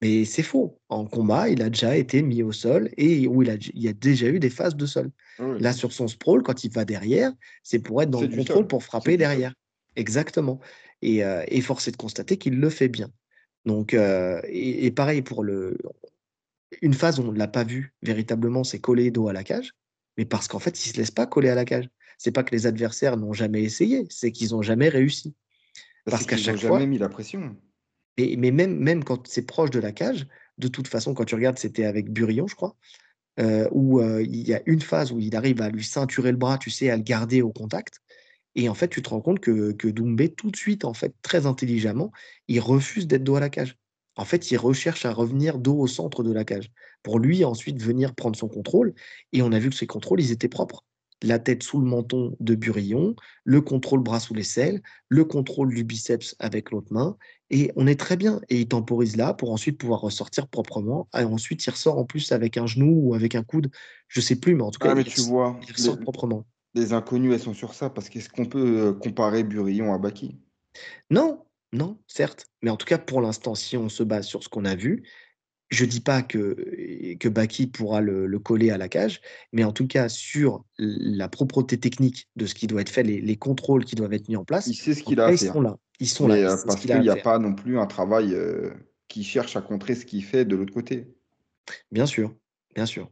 Mais 0.00 0.24
c'est 0.24 0.42
faux. 0.42 0.80
En 0.88 1.04
combat, 1.04 1.50
il 1.50 1.60
a 1.60 1.68
déjà 1.68 1.94
été 1.94 2.22
mis 2.22 2.42
au 2.42 2.52
sol 2.52 2.88
et 2.96 3.26
où 3.26 3.42
il, 3.42 3.50
a, 3.50 3.54
il 3.54 3.82
y 3.82 3.88
a 3.88 3.92
déjà 3.92 4.28
eu 4.28 4.40
des 4.40 4.48
phases 4.48 4.74
de 4.74 4.86
sol. 4.86 5.10
Là, 5.38 5.74
sur 5.74 5.92
son 5.92 6.08
sprawl, 6.08 6.42
quand 6.42 6.64
il 6.64 6.72
va 6.72 6.86
derrière, 6.86 7.32
c'est 7.62 7.80
pour 7.80 8.00
être 8.00 8.10
dans 8.10 8.22
le 8.22 8.28
contrôle, 8.28 8.66
pour 8.66 8.82
frapper 8.82 9.18
derrière. 9.18 9.52
Exactement. 9.94 10.58
Et, 11.02 11.22
euh, 11.22 11.44
et 11.48 11.60
force 11.60 11.86
est 11.86 11.92
de 11.92 11.96
constater 11.98 12.38
qu'il 12.38 12.58
le 12.58 12.70
fait 12.70 12.88
bien. 12.88 13.10
Donc, 13.66 13.92
euh, 13.92 14.40
et, 14.48 14.90
pareil 14.90 15.20
pour 15.20 15.44
le 15.44 15.76
une 16.82 16.94
phase 16.94 17.18
où 17.18 17.22
on 17.22 17.32
ne 17.32 17.38
l'a 17.38 17.48
pas 17.48 17.64
vu 17.64 17.94
véritablement, 18.02 18.64
c'est 18.64 18.80
coller 18.80 19.10
dos 19.10 19.28
à 19.28 19.32
la 19.32 19.44
cage, 19.44 19.74
mais 20.16 20.24
parce 20.24 20.48
qu'en 20.48 20.58
fait, 20.58 20.84
il 20.84 20.88
ne 20.88 20.92
se 20.94 20.98
laisse 20.98 21.10
pas 21.10 21.26
coller 21.26 21.48
à 21.48 21.54
la 21.54 21.64
cage. 21.64 21.88
C'est 22.18 22.32
pas 22.32 22.42
que 22.42 22.54
les 22.54 22.66
adversaires 22.66 23.16
n'ont 23.16 23.32
jamais 23.32 23.62
essayé, 23.62 24.06
c'est 24.10 24.32
qu'ils 24.32 24.50
n'ont 24.50 24.62
jamais 24.62 24.88
réussi. 24.88 25.34
Parce 26.04 26.26
qu'à 26.26 26.36
chaque 26.36 26.58
fois. 26.58 26.78
jamais 26.78 26.86
mis 26.86 26.98
la 26.98 27.08
pression. 27.08 27.56
Et, 28.16 28.36
mais 28.36 28.50
même, 28.50 28.76
même 28.76 29.04
quand 29.04 29.26
c'est 29.28 29.46
proche 29.46 29.70
de 29.70 29.78
la 29.78 29.92
cage, 29.92 30.26
de 30.58 30.68
toute 30.68 30.88
façon, 30.88 31.14
quand 31.14 31.24
tu 31.24 31.36
regardes, 31.36 31.58
c'était 31.58 31.84
avec 31.84 32.10
Burillon, 32.10 32.48
je 32.48 32.56
crois, 32.56 32.76
euh, 33.38 33.68
où 33.70 34.00
euh, 34.00 34.22
il 34.22 34.48
y 34.48 34.54
a 34.54 34.62
une 34.66 34.80
phase 34.80 35.12
où 35.12 35.20
il 35.20 35.36
arrive 35.36 35.62
à 35.62 35.68
lui 35.68 35.84
ceinturer 35.84 36.32
le 36.32 36.36
bras, 36.36 36.58
tu 36.58 36.70
sais, 36.70 36.90
à 36.90 36.96
le 36.96 37.02
garder 37.02 37.42
au 37.42 37.52
contact. 37.52 38.00
Et 38.56 38.68
en 38.68 38.74
fait, 38.74 38.88
tu 38.88 39.02
te 39.02 39.10
rends 39.10 39.20
compte 39.20 39.38
que, 39.38 39.70
que 39.70 39.86
Doumbé, 39.86 40.30
tout 40.30 40.50
de 40.50 40.56
suite, 40.56 40.84
en 40.84 40.94
fait, 40.94 41.14
très 41.22 41.46
intelligemment, 41.46 42.10
il 42.48 42.58
refuse 42.58 43.06
d'être 43.06 43.22
dos 43.22 43.36
à 43.36 43.40
la 43.40 43.50
cage 43.50 43.76
en 44.18 44.24
fait, 44.24 44.50
il 44.50 44.56
recherche 44.56 45.06
à 45.06 45.12
revenir 45.12 45.58
dos 45.58 45.78
au 45.78 45.86
centre 45.86 46.24
de 46.24 46.32
la 46.32 46.44
cage 46.44 46.70
pour 47.04 47.20
lui 47.20 47.44
ensuite 47.44 47.80
venir 47.80 48.16
prendre 48.16 48.36
son 48.36 48.48
contrôle. 48.48 48.92
Et 49.32 49.42
on 49.42 49.52
a 49.52 49.60
vu 49.60 49.70
que 49.70 49.76
ces 49.76 49.86
contrôles, 49.86 50.20
ils 50.20 50.32
étaient 50.32 50.48
propres. 50.48 50.84
La 51.22 51.38
tête 51.38 51.62
sous 51.62 51.80
le 51.80 51.86
menton 51.86 52.36
de 52.40 52.54
Burillon, 52.56 53.14
le 53.44 53.60
contrôle 53.60 54.00
bras 54.00 54.18
sous 54.18 54.34
l'aisselle, 54.34 54.82
le 55.08 55.24
contrôle 55.24 55.72
du 55.72 55.84
biceps 55.84 56.34
avec 56.40 56.72
l'autre 56.72 56.92
main. 56.92 57.16
Et 57.50 57.70
on 57.76 57.86
est 57.86 57.98
très 57.98 58.16
bien. 58.16 58.40
Et 58.48 58.60
il 58.60 58.68
temporise 58.68 59.16
là 59.16 59.34
pour 59.34 59.52
ensuite 59.52 59.78
pouvoir 59.78 60.00
ressortir 60.00 60.48
proprement. 60.48 61.08
Et 61.16 61.22
ensuite, 61.22 61.64
il 61.64 61.70
ressort 61.70 61.96
en 61.96 62.04
plus 62.04 62.32
avec 62.32 62.56
un 62.56 62.66
genou 62.66 63.08
ou 63.08 63.14
avec 63.14 63.36
un 63.36 63.44
coude. 63.44 63.70
Je 64.08 64.20
sais 64.20 64.36
plus, 64.36 64.56
mais 64.56 64.64
en 64.64 64.72
tout 64.72 64.80
cas, 64.80 64.94
ah, 64.96 65.00
il, 65.00 65.04
tu 65.04 65.20
vois, 65.20 65.58
ressort 65.72 65.98
proprement. 66.00 66.44
Les 66.74 66.92
inconnus, 66.92 67.34
elles 67.34 67.40
sont 67.40 67.54
sur 67.54 67.72
ça. 67.72 67.88
Parce 67.88 68.08
qu'est-ce 68.08 68.28
qu'on 68.28 68.46
peut 68.46 68.88
euh, 68.88 68.92
comparer 68.92 69.44
Burillon 69.44 69.94
à 69.94 69.98
Baki? 69.98 70.36
Non, 71.10 71.40
non, 71.72 71.98
certes, 72.06 72.46
mais 72.62 72.70
en 72.70 72.76
tout 72.76 72.86
cas, 72.86 72.98
pour 72.98 73.20
l'instant, 73.20 73.54
si 73.54 73.76
on 73.76 73.88
se 73.88 74.02
base 74.02 74.26
sur 74.26 74.42
ce 74.42 74.48
qu'on 74.48 74.64
a 74.64 74.74
vu, 74.74 75.04
je 75.70 75.84
ne 75.84 75.90
dis 75.90 76.00
pas 76.00 76.22
que, 76.22 77.14
que 77.20 77.28
Baki 77.28 77.66
pourra 77.66 78.00
le, 78.00 78.38
coller 78.38 78.70
à 78.70 78.78
la 78.78 78.88
cage, 78.88 79.20
mais 79.52 79.64
en 79.64 79.72
tout 79.72 79.86
cas, 79.86 80.08
sur 80.08 80.64
la 80.78 81.28
propreté 81.28 81.78
technique 81.78 82.28
de 82.36 82.46
ce 82.46 82.54
qui 82.54 82.66
doit 82.66 82.80
être 82.80 82.88
fait, 82.88 83.02
les, 83.02 83.36
contrôles 83.36 83.84
qui 83.84 83.94
doivent 83.94 84.14
être 84.14 84.28
mis 84.28 84.36
en 84.36 84.44
place, 84.44 84.66
il 84.66 84.74
sait 84.74 84.94
ce 84.94 85.02
qu'il 85.02 85.20
a 85.20 85.26
à 85.26 85.32
ils 85.32 85.38
sont 85.38 85.60
là. 85.60 85.76
Ils 86.00 86.08
sont 86.08 86.26
là. 86.26 86.34
Euh, 86.36 86.56
parce 86.66 86.80
qu'il 86.80 86.98
n'y 87.00 87.10
a, 87.10 87.16
pas 87.16 87.38
non 87.38 87.54
plus 87.54 87.78
un 87.78 87.86
travail 87.86 88.32
euh, 88.32 88.70
qui 89.08 89.24
cherche 89.24 89.56
à 89.56 89.60
contrer 89.60 89.94
ce 89.94 90.06
qu'il 90.06 90.24
fait 90.24 90.44
de 90.44 90.56
l'autre 90.56 90.72
côté. 90.72 91.06
Bien 91.92 92.06
sûr, 92.06 92.34
bien 92.74 92.86
sûr. 92.86 93.10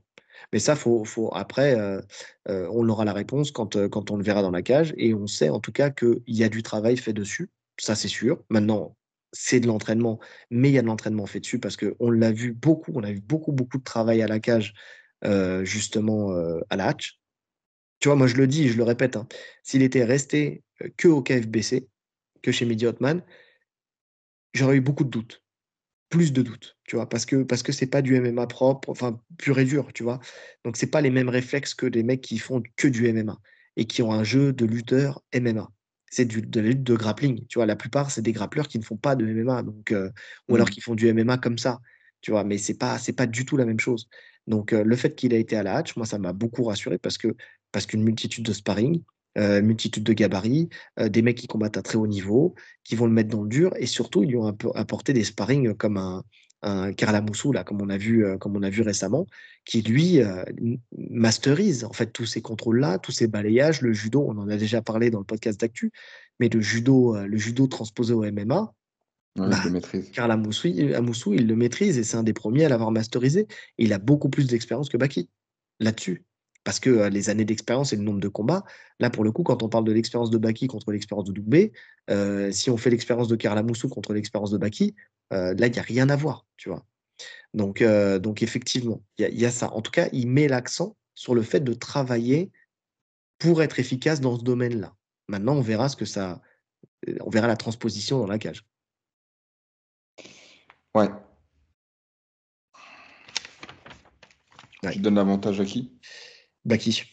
Mais 0.53 0.59
ça, 0.59 0.77
faut, 0.77 1.05
faut 1.05 1.31
après, 1.35 1.79
euh, 1.79 2.01
on 2.47 2.89
aura 2.89 3.05
la 3.05 3.13
réponse 3.13 3.51
quand, 3.51 3.89
quand 3.89 4.11
on 4.11 4.17
le 4.17 4.23
verra 4.23 4.41
dans 4.41 4.51
la 4.51 4.63
cage, 4.63 4.95
et 4.97 5.13
on 5.13 5.27
sait 5.27 5.51
en 5.51 5.61
tout 5.61 5.73
cas 5.73 5.91
qu'il 5.91 6.23
y 6.27 6.45
a 6.45 6.49
du 6.49 6.63
travail 6.63 6.97
fait 6.97 7.13
dessus 7.13 7.51
ça 7.79 7.95
c'est 7.95 8.09
sûr. 8.09 8.43
Maintenant, 8.51 8.97
c'est 9.33 9.61
de 9.61 9.66
l'entraînement, 9.66 10.18
mais 10.51 10.70
il 10.70 10.72
y 10.72 10.79
a 10.79 10.83
de 10.83 10.87
l'entraînement 10.87 11.27
fait 11.27 11.41
dessus 11.41 11.59
parce 11.59 11.77
qu'on 11.77 12.11
l'a 12.11 12.33
vu 12.33 12.53
beaucoup, 12.53 12.93
on 12.95 13.03
a 13.03 13.12
vu 13.12 13.20
beaucoup, 13.20 13.53
beaucoup 13.53 13.79
de 13.79 13.85
travail 13.85 14.22
à 14.22 14.27
la 14.27 14.41
cage, 14.41 14.74
euh, 15.24 15.64
justement 15.64 16.33
euh, 16.33 16.61
à 16.70 16.77
la 16.77 16.89
hatch. 16.89 17.20
Tu 18.01 18.09
vois, 18.09 18.16
moi 18.16 18.27
je 18.27 18.37
le 18.37 18.47
dis, 18.47 18.68
je 18.68 18.77
le 18.77 18.85
répète, 18.85 19.16
hein, 19.16 19.27
s'il 19.62 19.83
était 19.83 20.05
resté 20.05 20.62
euh, 20.83 20.89
que 20.97 21.09
au 21.09 21.22
KFBC, 21.22 21.89
que 22.43 22.53
chez 22.53 22.64
Mehdi 22.66 22.87
j'aurais 24.55 24.77
eu 24.77 24.81
beaucoup 24.81 25.05
de 25.05 25.11
doutes, 25.11 25.43
plus 26.09 26.33
de 26.33 26.43
doutes, 26.43 26.77
tu 26.85 26.97
vois, 26.97 27.09
parce 27.09 27.27
que 27.27 27.43
parce 27.43 27.62
que 27.62 27.72
c'est 27.72 27.87
pas 27.87 28.03
du 28.03 28.18
MMA 28.20 28.47
propre, 28.47 28.89
enfin 28.91 29.20
pur 29.39 29.59
et 29.59 29.64
dur, 29.64 29.93
tu 29.93 30.03
vois. 30.03 30.20
Donc 30.64 30.77
c'est 30.77 30.91
pas 30.91 31.01
les 31.01 31.11
mêmes 31.11 31.29
réflexes 31.29 31.74
que 31.74 31.87
des 31.87 32.03
mecs 32.03 32.22
qui 32.22 32.39
font 32.39 32.62
que 32.77 32.89
du 32.89 33.12
MMA 33.12 33.39
et 33.77 33.87
qui 33.87 34.03
ont 34.03 34.12
un 34.12 34.24
jeu 34.24 34.53
de 34.53 34.64
lutteur 34.64 35.22
MMA 35.35 35.70
c'est 36.17 36.25
de 36.25 36.61
la 36.61 36.69
lutte 36.69 36.83
de 36.83 36.95
grappling. 36.95 37.47
Tu 37.47 37.59
vois, 37.59 37.67
la 37.67 37.77
plupart, 37.77 38.11
c'est 38.11 38.23
des 38.23 38.33
grappleurs 38.33 38.69
qui 38.69 38.79
ne 38.79 38.85
font 38.85 38.97
pas 38.97 39.17
de 39.17 39.27
MMA, 39.27 39.62
donc, 39.62 39.93
euh, 39.93 40.11
ou 40.49 40.55
alors 40.55 40.67
mmh. 40.67 40.71
qui 40.71 40.81
font 40.81 40.95
du 40.95 41.12
MMA 41.12 41.37
comme 41.37 41.59
ça. 41.59 41.79
Tu 42.23 42.31
vois, 42.31 42.43
mais 42.43 42.57
c'est 42.57 42.79
pas, 42.79 42.99
c'est 42.99 43.12
pas 43.12 43.27
du 43.27 43.45
tout 43.45 43.59
la 43.59 43.67
même 43.67 43.79
chose. 43.79 44.09
Donc, 44.47 44.73
euh, 44.73 44.83
le 44.83 44.97
fait 44.97 45.14
qu'il 45.14 45.35
ait 45.35 45.41
été 45.41 45.57
à 45.57 45.62
la 45.62 45.77
hatch, 45.77 45.95
moi, 45.97 46.07
ça 46.07 46.19
m'a 46.19 46.33
beaucoup 46.33 46.64
rassuré 46.64 46.97
parce 46.97 47.19
que 47.19 47.37
parce 47.71 47.85
qu'une 47.85 48.03
multitude 48.03 48.45
de 48.47 48.53
sparring, 48.55 49.03
euh, 49.37 49.61
multitude 49.61 50.05
de 50.05 50.12
gabarits, 50.14 50.71
des 50.99 51.21
mecs 51.21 51.37
qui 51.37 51.47
combattent 51.47 51.77
à 51.77 51.83
très 51.83 51.99
haut 51.99 52.07
niveau, 52.07 52.55
qui 52.83 52.97
vont 52.97 53.05
le 53.05 53.12
mettre 53.12 53.29
dans 53.29 53.43
le 53.43 53.49
dur, 53.51 53.75
et 53.77 53.85
surtout, 53.85 54.23
ils 54.23 54.31
lui 54.31 54.37
ont 54.37 54.57
apporté 54.75 55.12
des 55.12 55.25
sparring 55.25 55.75
comme 55.75 55.99
un, 55.99 56.25
un 56.63 56.93
Karlamoussou, 56.93 57.53
là, 57.53 57.65
comme 57.65 57.81
on 57.83 57.89
a 57.89 57.97
vu, 57.97 58.25
euh, 58.25 58.39
comme 58.39 58.57
on 58.57 58.63
a 58.63 58.71
vu 58.71 58.83
récemment, 58.83 59.27
qui 59.65 59.83
lui 59.83 60.21
euh, 60.21 60.45
masterise 60.97 61.85
en 61.85 61.93
fait 61.93 62.13
tous 62.13 62.27
ces 62.27 62.41
contrôles-là, 62.41 62.99
tous 62.99 63.13
ces 63.13 63.27
balayages, 63.27 63.83
le 63.83 63.93
judo, 63.93 64.25
on 64.27 64.39
en 64.39 64.49
a 64.49 64.57
déjà 64.57 64.83
parlé 64.83 65.11
dans 65.11 65.19
le 65.19 65.25
podcast 65.25 65.61
d'actu, 65.61 65.93
mais 66.41 66.49
le 66.49 66.61
judo, 66.61 67.17
euh, 67.17 67.27
le 67.27 67.37
judo 67.37 67.67
transposé 67.67 68.15
au 68.15 68.23
MMA, 68.23 68.73
ouais, 69.39 69.49
bah, 69.49 69.63
il. 69.95 70.11
Karl 70.13 70.31
Amoussou, 70.31 71.35
il 71.35 71.47
le 71.47 71.57
maîtrise 71.57 71.99
et 71.99 72.05
c'est 72.05 72.17
un 72.17 72.23
des 72.23 72.33
premiers 72.33 72.65
à 72.65 72.69
l'avoir 72.69 72.91
masterisé. 72.91 73.47
il 73.79 73.93
a 73.93 73.99
beaucoup 73.99 74.29
plus 74.29 74.47
d'expérience 74.47 74.89
que 74.89 74.97
Baki 74.97 75.29
là-dessus. 75.81 76.25
Parce 76.67 76.81
que 76.81 77.07
les 77.07 77.31
années 77.31 77.45
d'expérience 77.45 77.93
et 77.93 77.97
le 77.97 78.03
nombre 78.03 78.19
de 78.19 78.27
combats, 78.27 78.64
là 78.99 79.09
pour 79.09 79.23
le 79.23 79.31
coup, 79.31 79.45
quand 79.45 79.62
on 79.62 79.69
parle 79.69 79.85
de 79.85 79.93
l'expérience 79.93 80.31
de 80.31 80.37
Baki 80.37 80.67
contre 80.67 80.91
l'expérience 80.91 81.25
de 81.25 81.33
Doumbé, 81.33 81.73
si 82.51 82.71
on 82.71 82.77
fait 82.77 82.91
l'expérience 82.91 83.29
de 83.29 83.37
Karl 83.37 83.57
Amoussou 83.57 83.89
contre 83.89 84.12
l'expérience 84.12 84.51
de 84.51 84.59
Baki, 84.59 84.97
là, 85.31 85.55
il 85.55 85.71
n'y 85.71 85.79
a 85.79 85.83
rien 85.83 86.09
à 86.09 86.17
voir, 86.17 86.45
tu 86.57 86.69
vois. 86.69 86.85
Donc, 87.55 87.85
donc 87.85 88.43
effectivement, 88.43 89.01
il 89.17 89.39
y, 89.39 89.47
a 89.47 89.51
ça. 89.53 89.73
En 89.75 89.81
tout 89.81 89.93
cas, 89.93 90.09
il 90.12 90.27
met 90.27 90.49
l'accent 90.49 90.97
sur 91.14 91.37
le 91.37 91.43
fait 91.43 91.61
de 91.61 91.73
travailler 91.73 92.51
pour 93.39 93.62
être 93.62 93.79
efficace 93.79 94.21
dans 94.21 94.37
ce 94.37 94.43
domaine-là. 94.43 94.97
Maintenant, 95.29 95.55
on 95.55 95.61
verra 95.61 95.89
ce 95.89 95.95
que 95.95 96.05
ça, 96.05 96.43
on 97.21 97.31
verra 97.31 97.47
la 97.47 97.57
transposition 97.57 98.19
dans 98.19 98.27
la 98.27 98.41
cage. 98.41 98.67
Ouais. 100.97 101.11
Tu 104.91 104.99
donnes 104.99 105.14
l'avantage 105.14 105.61
à 105.61 105.64
qui? 105.64 105.93
Baki. 106.67 107.05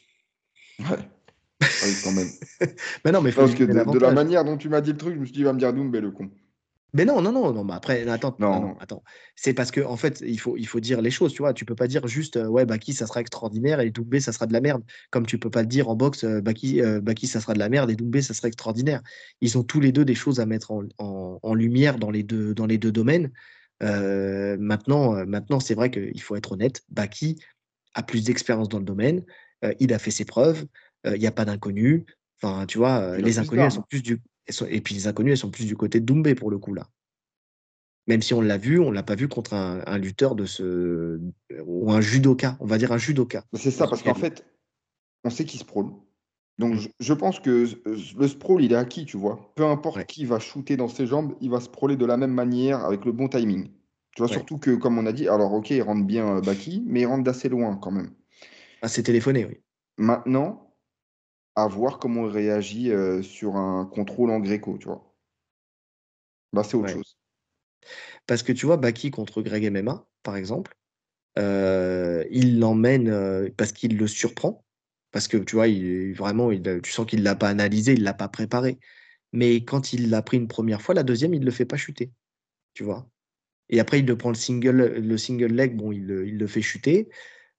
Ouais. 0.79 0.85
Ah 1.61 1.85
oui, 1.85 1.93
quand 2.03 2.11
même. 2.11 2.27
mais 3.05 3.11
non, 3.11 3.21
mais 3.21 3.31
Parce 3.31 3.55
que 3.55 3.63
de, 3.63 3.99
la 3.99 4.11
manière 4.11 4.43
dont 4.43 4.57
tu 4.57 4.67
m'as 4.67 4.81
dit 4.81 4.91
le 4.91 4.97
truc, 4.97 5.15
je 5.15 5.19
me 5.19 5.25
suis 5.25 5.33
dit, 5.33 5.39
il 5.39 5.45
va 5.45 5.53
me 5.53 5.59
dire 5.59 5.71
Doumbé, 5.71 6.01
le 6.01 6.11
con. 6.11 6.29
Mais 6.95 7.05
non, 7.05 7.21
non, 7.21 7.31
non, 7.31 7.51
non, 7.53 7.63
mais 7.63 7.73
après, 7.73 8.07
attends, 8.07 8.35
non. 8.37 8.77
attends. 8.79 9.03
C'est 9.35 9.53
parce 9.55 9.71
que, 9.71 9.81
en 9.81 9.97
fait, 9.97 10.21
il 10.25 10.39
faut, 10.39 10.57
il 10.57 10.67
faut 10.67 10.79
dire 10.79 11.01
les 11.01 11.09
choses, 11.09 11.33
tu 11.33 11.41
vois. 11.41 11.53
Tu 11.53 11.65
peux 11.65 11.73
pas 11.75 11.87
dire 11.87 12.05
juste, 12.07 12.37
euh, 12.37 12.45
ouais, 12.45 12.65
Baki, 12.65 12.93
ça 12.93 13.07
sera 13.07 13.19
extraordinaire 13.19 13.79
et 13.79 13.89
Doumbé, 13.89 14.19
ça 14.19 14.31
sera 14.31 14.45
de 14.45 14.53
la 14.53 14.61
merde. 14.61 14.83
Comme 15.09 15.25
tu 15.25 15.39
peux 15.39 15.49
pas 15.49 15.61
le 15.61 15.67
dire 15.67 15.89
en 15.89 15.95
boxe, 15.95 16.23
euh, 16.23 16.39
Baki, 16.41 16.81
euh, 16.81 17.01
Baki, 17.01 17.25
ça 17.25 17.41
sera 17.41 17.53
de 17.53 17.59
la 17.59 17.69
merde 17.69 17.89
et 17.89 17.95
Doumbé, 17.95 18.21
ça 18.21 18.35
sera 18.35 18.47
extraordinaire. 18.47 19.01
Ils 19.41 19.57
ont 19.57 19.63
tous 19.63 19.79
les 19.79 19.91
deux 19.91 20.05
des 20.05 20.13
choses 20.13 20.39
à 20.39 20.45
mettre 20.45 20.69
en, 20.71 20.83
en, 20.99 21.53
lumière 21.55 21.97
dans 21.97 22.11
les 22.11 22.21
deux, 22.21 22.53
dans 22.53 22.67
les 22.67 22.77
deux 22.77 22.91
domaines. 22.91 23.31
maintenant, 23.81 25.25
maintenant 25.25 25.59
c'est 25.59 25.75
vrai 25.75 25.89
qu'il 25.89 26.21
faut 26.21 26.35
être 26.35 26.51
honnête. 26.51 26.83
Baki 26.89 27.37
a 27.93 28.03
plus 28.03 28.23
d'expérience 28.23 28.69
dans 28.69 28.79
le 28.79 28.85
domaine. 28.85 29.23
il 29.79 29.93
a 29.93 29.99
fait 29.99 30.11
ses 30.11 30.25
preuves. 30.25 30.65
Il 31.05 31.19
n'y 31.19 31.27
a 31.27 31.31
pas 31.31 31.45
d'inconnus. 31.45 32.03
Enfin, 32.41 32.65
tu 32.65 32.77
vois, 32.77 33.17
les 33.17 33.39
inconnus, 33.39 33.65
elles 33.65 33.71
sont 33.71 33.83
plus 33.83 34.01
du, 34.01 34.21
et 34.67 34.81
puis 34.81 34.95
les 34.95 35.07
inconnus, 35.07 35.31
elles 35.31 35.37
sont 35.37 35.51
plus 35.51 35.65
du 35.65 35.75
côté 35.75 35.99
de 35.99 36.05
Doumbé 36.05 36.35
pour 36.35 36.51
le 36.51 36.57
coup 36.57 36.73
là. 36.73 36.87
Même 38.07 38.21
si 38.21 38.33
on 38.33 38.41
l'a 38.41 38.57
vu, 38.57 38.79
on 38.79 38.89
ne 38.89 38.95
l'a 38.95 39.03
pas 39.03 39.15
vu 39.15 39.29
contre 39.29 39.53
un, 39.53 39.97
lutteur 39.97 40.35
de 40.35 40.45
ce. 40.45 41.21
ou 41.65 41.91
un 41.91 42.01
judoka, 42.01 42.57
on 42.59 42.65
va 42.65 42.77
dire 42.77 42.91
un 42.91 42.97
judoka. 42.97 43.45
C'est 43.53 43.71
ça, 43.71 43.87
parce 43.87 44.03
qu'en 44.03 44.13
fait, 44.13 44.45
on 45.23 45.29
sait 45.29 45.45
qu'il 45.45 45.61
sprawl. 45.61 45.85
Donc 46.59 46.75
mmh. 46.75 46.87
je, 46.99 47.13
pense 47.13 47.39
que 47.39 47.65
le 47.85 48.27
sprawl, 48.27 48.61
il 48.61 48.73
est 48.73 48.75
acquis, 48.75 49.05
tu 49.05 49.15
vois. 49.15 49.53
Peu 49.55 49.65
importe 49.65 50.03
qui 50.05 50.25
va 50.25 50.39
shooter 50.39 50.75
dans 50.75 50.89
ses 50.89 51.07
jambes, 51.07 51.33
il 51.39 51.49
va 51.49 51.61
sprawler 51.61 51.95
de 51.95 52.05
la 52.05 52.17
même 52.17 52.33
manière, 52.33 52.83
avec 52.83 53.05
le 53.05 53.13
bon 53.13 53.29
timing. 53.29 53.69
Tu 54.15 54.21
vois, 54.21 54.27
surtout 54.27 54.57
que, 54.57 54.71
comme 54.71 54.97
on 54.97 55.05
a 55.05 55.11
dit, 55.11 55.27
alors 55.27 55.53
ok, 55.53 55.71
il 55.71 55.81
rentre 55.81 56.05
bien 56.05 56.37
euh, 56.37 56.41
Baki, 56.41 56.83
mais 56.85 57.01
il 57.01 57.05
rentre 57.05 57.23
d'assez 57.23 57.49
loin 57.49 57.77
quand 57.77 57.91
même. 57.91 58.11
Ah, 58.81 58.87
c'est 58.87 59.03
téléphoné, 59.03 59.45
oui. 59.45 59.61
Maintenant, 59.97 60.75
à 61.55 61.67
voir 61.67 61.99
comment 61.99 62.25
il 62.27 62.31
réagit 62.31 62.91
sur 63.23 63.55
un 63.55 63.85
contrôle 63.85 64.31
en 64.31 64.39
gréco, 64.39 64.77
tu 64.79 64.87
vois. 64.87 65.13
Bah, 66.51 66.63
c'est 66.63 66.75
autre 66.75 66.89
chose. 66.89 67.17
Parce 68.27 68.43
que 68.43 68.51
tu 68.51 68.65
vois, 68.65 68.77
Baki 68.77 69.11
contre 69.11 69.41
Greg 69.41 69.63
MMA, 69.65 70.05
par 70.23 70.35
exemple, 70.35 70.75
il 71.37 72.59
l'emmène 72.59 73.51
parce 73.57 73.71
qu'il 73.71 73.97
le 73.97 74.07
surprend. 74.07 74.63
Parce 75.11 75.27
que 75.27 75.37
tu 75.37 75.55
vois, 75.55 75.67
il, 75.67 76.13
vraiment, 76.13 76.51
il, 76.51 76.63
tu 76.81 76.91
sens 76.91 77.05
qu'il 77.05 77.19
ne 77.19 77.23
l'a 77.23 77.35
pas 77.35 77.49
analysé, 77.49 77.93
il 77.93 77.99
ne 77.99 78.03
l'a 78.03 78.15
pas 78.15 78.27
préparé. 78.27 78.79
Mais 79.31 79.63
quand 79.63 79.93
il 79.93 80.09
l'a 80.09 80.23
pris 80.23 80.37
une 80.37 80.47
première 80.47 80.81
fois, 80.81 80.95
la 80.95 81.03
deuxième, 81.03 81.35
il 81.35 81.41
ne 81.41 81.45
le 81.45 81.51
fait 81.51 81.65
pas 81.65 81.77
chuter. 81.77 82.11
Tu 82.73 82.83
vois. 82.83 83.07
Et 83.69 83.79
après, 83.79 83.99
il 83.99 84.05
le 84.05 84.17
prend 84.17 84.29
le 84.29 84.35
single, 84.35 84.95
le 84.97 85.17
single 85.17 85.53
leg, 85.53 85.75
bon, 85.75 85.91
il, 85.91 86.23
il 86.27 86.37
le 86.37 86.47
fait 86.47 86.61
chuter. 86.61 87.09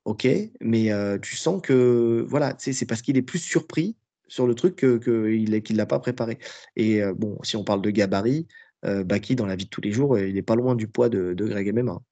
Ok, 0.04 0.28
mais 0.60 0.90
tu 1.22 1.34
sens 1.36 1.62
que 1.62 2.24
voilà, 2.28 2.54
c'est 2.58 2.86
parce 2.86 3.00
qu'il 3.00 3.16
est 3.16 3.22
plus 3.22 3.38
surpris 3.38 3.96
sur 4.28 4.46
le 4.46 4.54
truc 4.54 4.76
qu'il 4.76 4.98
que 5.00 5.72
ne 5.72 5.76
l'a 5.76 5.86
pas 5.86 5.98
préparé. 5.98 6.38
Et 6.76 7.00
bon, 7.16 7.38
si 7.42 7.56
on 7.56 7.64
parle 7.64 7.80
de 7.80 7.90
gabarit, 7.90 8.46
Baki, 8.82 9.34
dans 9.34 9.46
la 9.46 9.56
vie 9.56 9.64
de 9.64 9.70
tous 9.70 9.80
les 9.80 9.92
jours, 9.92 10.18
il 10.18 10.34
n'est 10.34 10.42
pas 10.42 10.56
loin 10.56 10.74
du 10.74 10.88
poids 10.88 11.08
de, 11.08 11.32
de 11.32 11.46
Greg 11.46 11.72
MMA, 11.72 12.02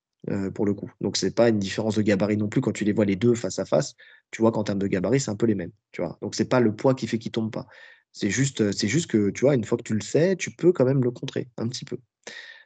pour 0.55 0.65
le 0.65 0.73
coup. 0.73 0.91
Donc, 1.03 1.19
c'est 1.19 1.35
pas 1.35 1.51
une 1.51 1.59
différence 1.59 1.97
de 1.97 2.03
gabarit 2.03 2.39
non 2.39 2.49
plus 2.49 2.63
quand 2.63 2.73
tu 2.73 2.85
les 2.85 2.95
vois 2.95 3.05
les 3.05 3.17
deux 3.17 3.35
face 3.35 3.59
à 3.59 3.67
face. 3.67 3.95
Tu 4.31 4.41
vois 4.41 4.53
qu'en 4.53 4.65
termes 4.65 4.79
de 4.79 4.87
gabarit, 4.87 5.21
c'est 5.21 5.31
un 5.31 5.37
peu 5.37 5.47
les 5.47 5.55
mêmes. 5.55 5.73
Tu 5.91 6.01
vois 6.01 6.17
Donc, 6.23 6.35
c'est 6.35 6.49
pas 6.49 6.61
le 6.61 6.75
poids 6.75 6.95
qui 6.95 7.07
fait 7.07 7.19
qu'il 7.19 7.33
tombe 7.33 7.53
pas. 7.53 7.67
C'est 8.13 8.31
juste, 8.31 8.75
juste 8.87 9.11
que, 9.11 9.29
tu 9.29 9.43
vois, 9.43 9.55
une 9.55 9.65
fois 9.65 9.77
que 9.77 9.83
tu 9.83 9.95
le 9.95 10.01
sais, 10.01 10.35
tu 10.37 10.51
peux 10.51 10.73
quand 10.73 10.87
même 10.87 11.05
le 11.05 11.11
contrer 11.11 11.49
un 11.59 11.69
petit 11.69 11.85
peu. 11.85 11.99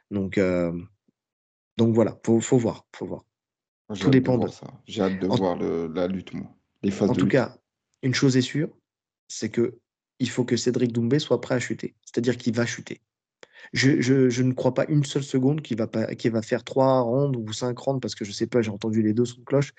Donc, 0.09 0.39
donc 1.77 1.93
voilà, 1.93 2.19
faut, 2.25 2.39
faut 2.39 2.57
voir, 2.57 2.85
faut 2.95 3.05
voir. 3.05 3.23
Tout 3.99 4.09
dépend 4.09 4.37
de 4.37 4.49
ça. 4.49 4.67
J'ai 4.85 5.01
hâte 5.01 5.19
de 5.19 5.27
voir 5.27 5.57
la 5.57 6.07
lutte, 6.07 6.33
moi. 6.33 6.47
Les 6.83 6.91
phases 6.91 7.09
en 7.09 7.13
tout 7.13 7.27
cas, 7.27 7.57
une 8.03 8.13
chose 8.13 8.37
est 8.37 8.41
sûre, 8.41 8.69
c'est 9.27 9.49
que 9.49 9.79
il 10.19 10.29
faut 10.29 10.45
que 10.45 10.57
Cédric 10.57 10.91
Doumbé 10.91 11.19
soit 11.19 11.41
prêt 11.41 11.55
à 11.55 11.59
chuter. 11.59 11.95
C'est-à-dire 12.03 12.37
qu'il 12.37 12.53
va 12.53 12.65
chuter. 12.65 13.01
Je, 13.73 14.01
je, 14.01 14.43
ne 14.43 14.53
crois 14.53 14.73
pas 14.73 14.85
une 14.87 15.03
seule 15.03 15.23
seconde 15.23 15.61
qu'il 15.61 15.77
va, 15.77 15.87
pas, 15.87 16.07
va 16.07 16.41
faire 16.41 16.63
trois 16.63 17.01
rounds 17.01 17.37
ou 17.37 17.51
cinq 17.53 17.77
rounds, 17.77 17.99
parce 17.99 18.15
que 18.15 18.23
je 18.23 18.29
ne 18.29 18.33
sais 18.33 18.47
pas, 18.47 18.61
j'ai 18.61 18.71
entendu 18.71 19.01
les 19.01 19.13
deux 19.13 19.25
sons 19.25 19.39
de 19.39 19.45
cloche, 19.45 19.73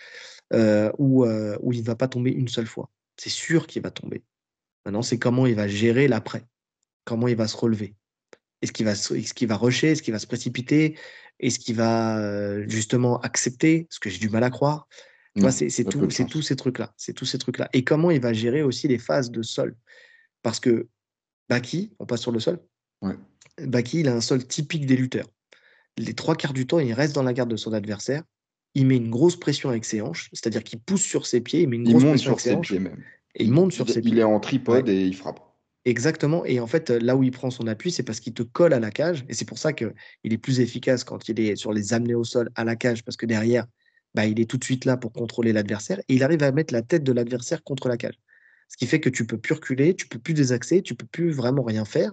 euh, 0.53 0.93
où, 0.99 1.25
euh, 1.25 1.57
où 1.61 1.73
il 1.73 1.81
ne 1.81 1.85
va 1.85 1.97
pas 1.97 2.09
tomber 2.09 2.31
une 2.31 2.49
seule 2.49 2.67
fois. 2.67 2.91
C'est 3.17 3.31
sûr 3.31 3.67
qu'il 3.67 3.83
va 3.83 3.91
tomber. 3.91 4.23
Maintenant, 4.85 5.03
c'est 5.03 5.19
comment 5.19 5.47
il 5.47 5.55
va 5.55 5.69
gérer 5.69 6.07
l'après. 6.07 6.45
Comment 7.05 7.29
il 7.29 7.37
va 7.37 7.49
se 7.49 7.57
relever. 7.57 7.95
Est-ce 8.61 8.73
qu'il 8.73 8.85
va, 8.85 8.93
est 8.93 9.35
qu 9.35 9.47
va 9.47 9.57
rusher? 9.57 9.93
Est-ce 9.93 10.03
qu'il 10.03 10.13
va 10.13 10.19
se 10.19 10.27
précipiter? 10.27 10.99
Est-ce 11.41 11.59
qu'il 11.59 11.77
va 11.77 12.19
euh, 12.19 12.65
justement 12.69 13.21
accepter 13.21 13.87
Ce 13.91 14.01
que 14.01 14.11
j'ai 14.11 14.19
du 14.19 14.29
mal 14.29 14.45
à 14.45 14.51
croire. 14.51 14.89
C'est 15.51 15.85
tout, 15.85 16.11
c'est 16.11 16.27
tous 16.27 16.43
ces 16.43 16.57
trucs-là. 16.57 16.93
C'est 16.97 17.13
tous 17.13 17.25
ces 17.25 17.39
trucs-là. 17.39 17.69
Et 17.73 17.85
comment 17.85 18.11
il 18.11 18.21
va 18.21 18.33
gérer 18.33 18.63
aussi 18.63 18.89
les 18.89 18.99
phases 18.99 19.31
de 19.31 19.43
sol? 19.43 19.77
Parce 20.43 20.59
que 20.59 20.89
Baki, 21.49 21.93
on 21.99 22.07
passe 22.07 22.23
sur 22.23 22.33
le 22.33 22.41
sol. 22.41 22.61
Baki, 23.61 24.01
il 24.01 24.09
a 24.09 24.15
un 24.15 24.21
sol 24.21 24.45
typique 24.45 24.87
des 24.87 24.97
lutteurs. 24.97 25.29
Les 25.97 26.15
trois 26.15 26.35
quarts 26.35 26.53
du 26.53 26.67
temps, 26.67 26.79
il 26.79 26.93
reste 26.93 27.15
dans 27.15 27.23
la 27.23 27.33
garde 27.33 27.51
de 27.51 27.57
son 27.57 27.73
adversaire. 27.73 28.23
Il 28.75 28.87
met 28.87 28.97
une 28.97 29.11
grosse 29.11 29.37
pression 29.37 29.71
avec 29.71 29.85
ses 29.85 30.01
hanches, 30.01 30.29
c'est-à-dire 30.33 30.63
qu'il 30.63 30.79
pousse 30.79 31.03
sur 31.03 31.27
ses 31.27 31.41
pieds, 31.41 31.63
il 31.63 31.69
met 31.69 31.77
une 31.77 31.91
grosse 31.91 32.05
pression 32.05 32.33
sur 32.33 32.41
ses, 32.41 32.57
pieds 32.57 32.79
même. 32.79 33.03
Et 33.35 33.45
il 33.45 33.53
monte 33.53 33.73
sur 33.73 33.89
ses 33.89 34.01
pieds. 34.01 34.13
Il 34.13 34.19
est 34.19 34.25
en 34.25 34.39
tripode 34.41 34.89
et 34.89 35.05
il 35.05 35.17
frappe. 35.17 35.41
Exactement. 35.89 36.45
Et 36.45 36.61
en 36.61 36.67
fait, 36.67 36.91
là 36.91 37.17
où 37.17 37.23
il 37.23 37.31
prend 37.31 37.51
son 37.51 37.67
appui, 37.67 37.91
c'est 37.91 38.03
parce 38.03 38.21
qu'il 38.21 38.35
te 38.35 38.43
colle 38.43 38.75
à 38.75 38.79
la 38.79 38.91
cage. 38.91 39.25
Et 39.31 39.33
c'est 39.33 39.47
pour 39.47 39.57
ça 39.57 39.73
qu'il 39.73 39.95
est 40.23 40.37
plus 40.37 40.61
efficace 40.61 41.03
quand 41.03 41.31
il 41.31 41.41
est 41.41 41.57
sur 41.57 41.73
les 41.73 41.95
amener 41.95 42.15
au 42.15 42.25
sol 42.25 42.51
à 42.57 42.65
la 42.65 42.77
cage, 42.77 43.03
parce 43.03 43.17
que 43.17 43.25
derrière, 43.25 43.65
bah, 44.15 44.27
il 44.27 44.39
est 44.39 44.45
tout 44.45 44.59
de 44.59 44.65
suite 44.65 44.85
là 44.85 44.99
pour 44.99 45.15
contrôler 45.15 45.51
l'adversaire. 45.51 45.99
Et 46.01 46.17
il 46.17 46.23
arrive 46.23 46.43
à 46.43 46.53
mettre 46.53 46.75
la 46.75 46.83
tête 46.83 47.05
de 47.05 47.13
l'adversaire 47.13 47.65
contre 47.65 47.89
la 47.89 47.97
cage. 47.97 48.21
Ce 48.69 48.77
qui 48.77 48.87
fait 48.87 49.01
que 49.01 49.09
tu 49.09 49.27
peux 49.27 49.39
plus 49.39 49.55
reculer, 49.55 49.97
tu 49.97 50.07
peux 50.09 50.19
plus 50.19 50.35
désaxer, 50.35 50.83
tu 50.83 50.95
peux 50.95 51.07
plus 51.07 51.31
vraiment 51.31 51.63
rien 51.63 51.87
faire. 51.87 52.13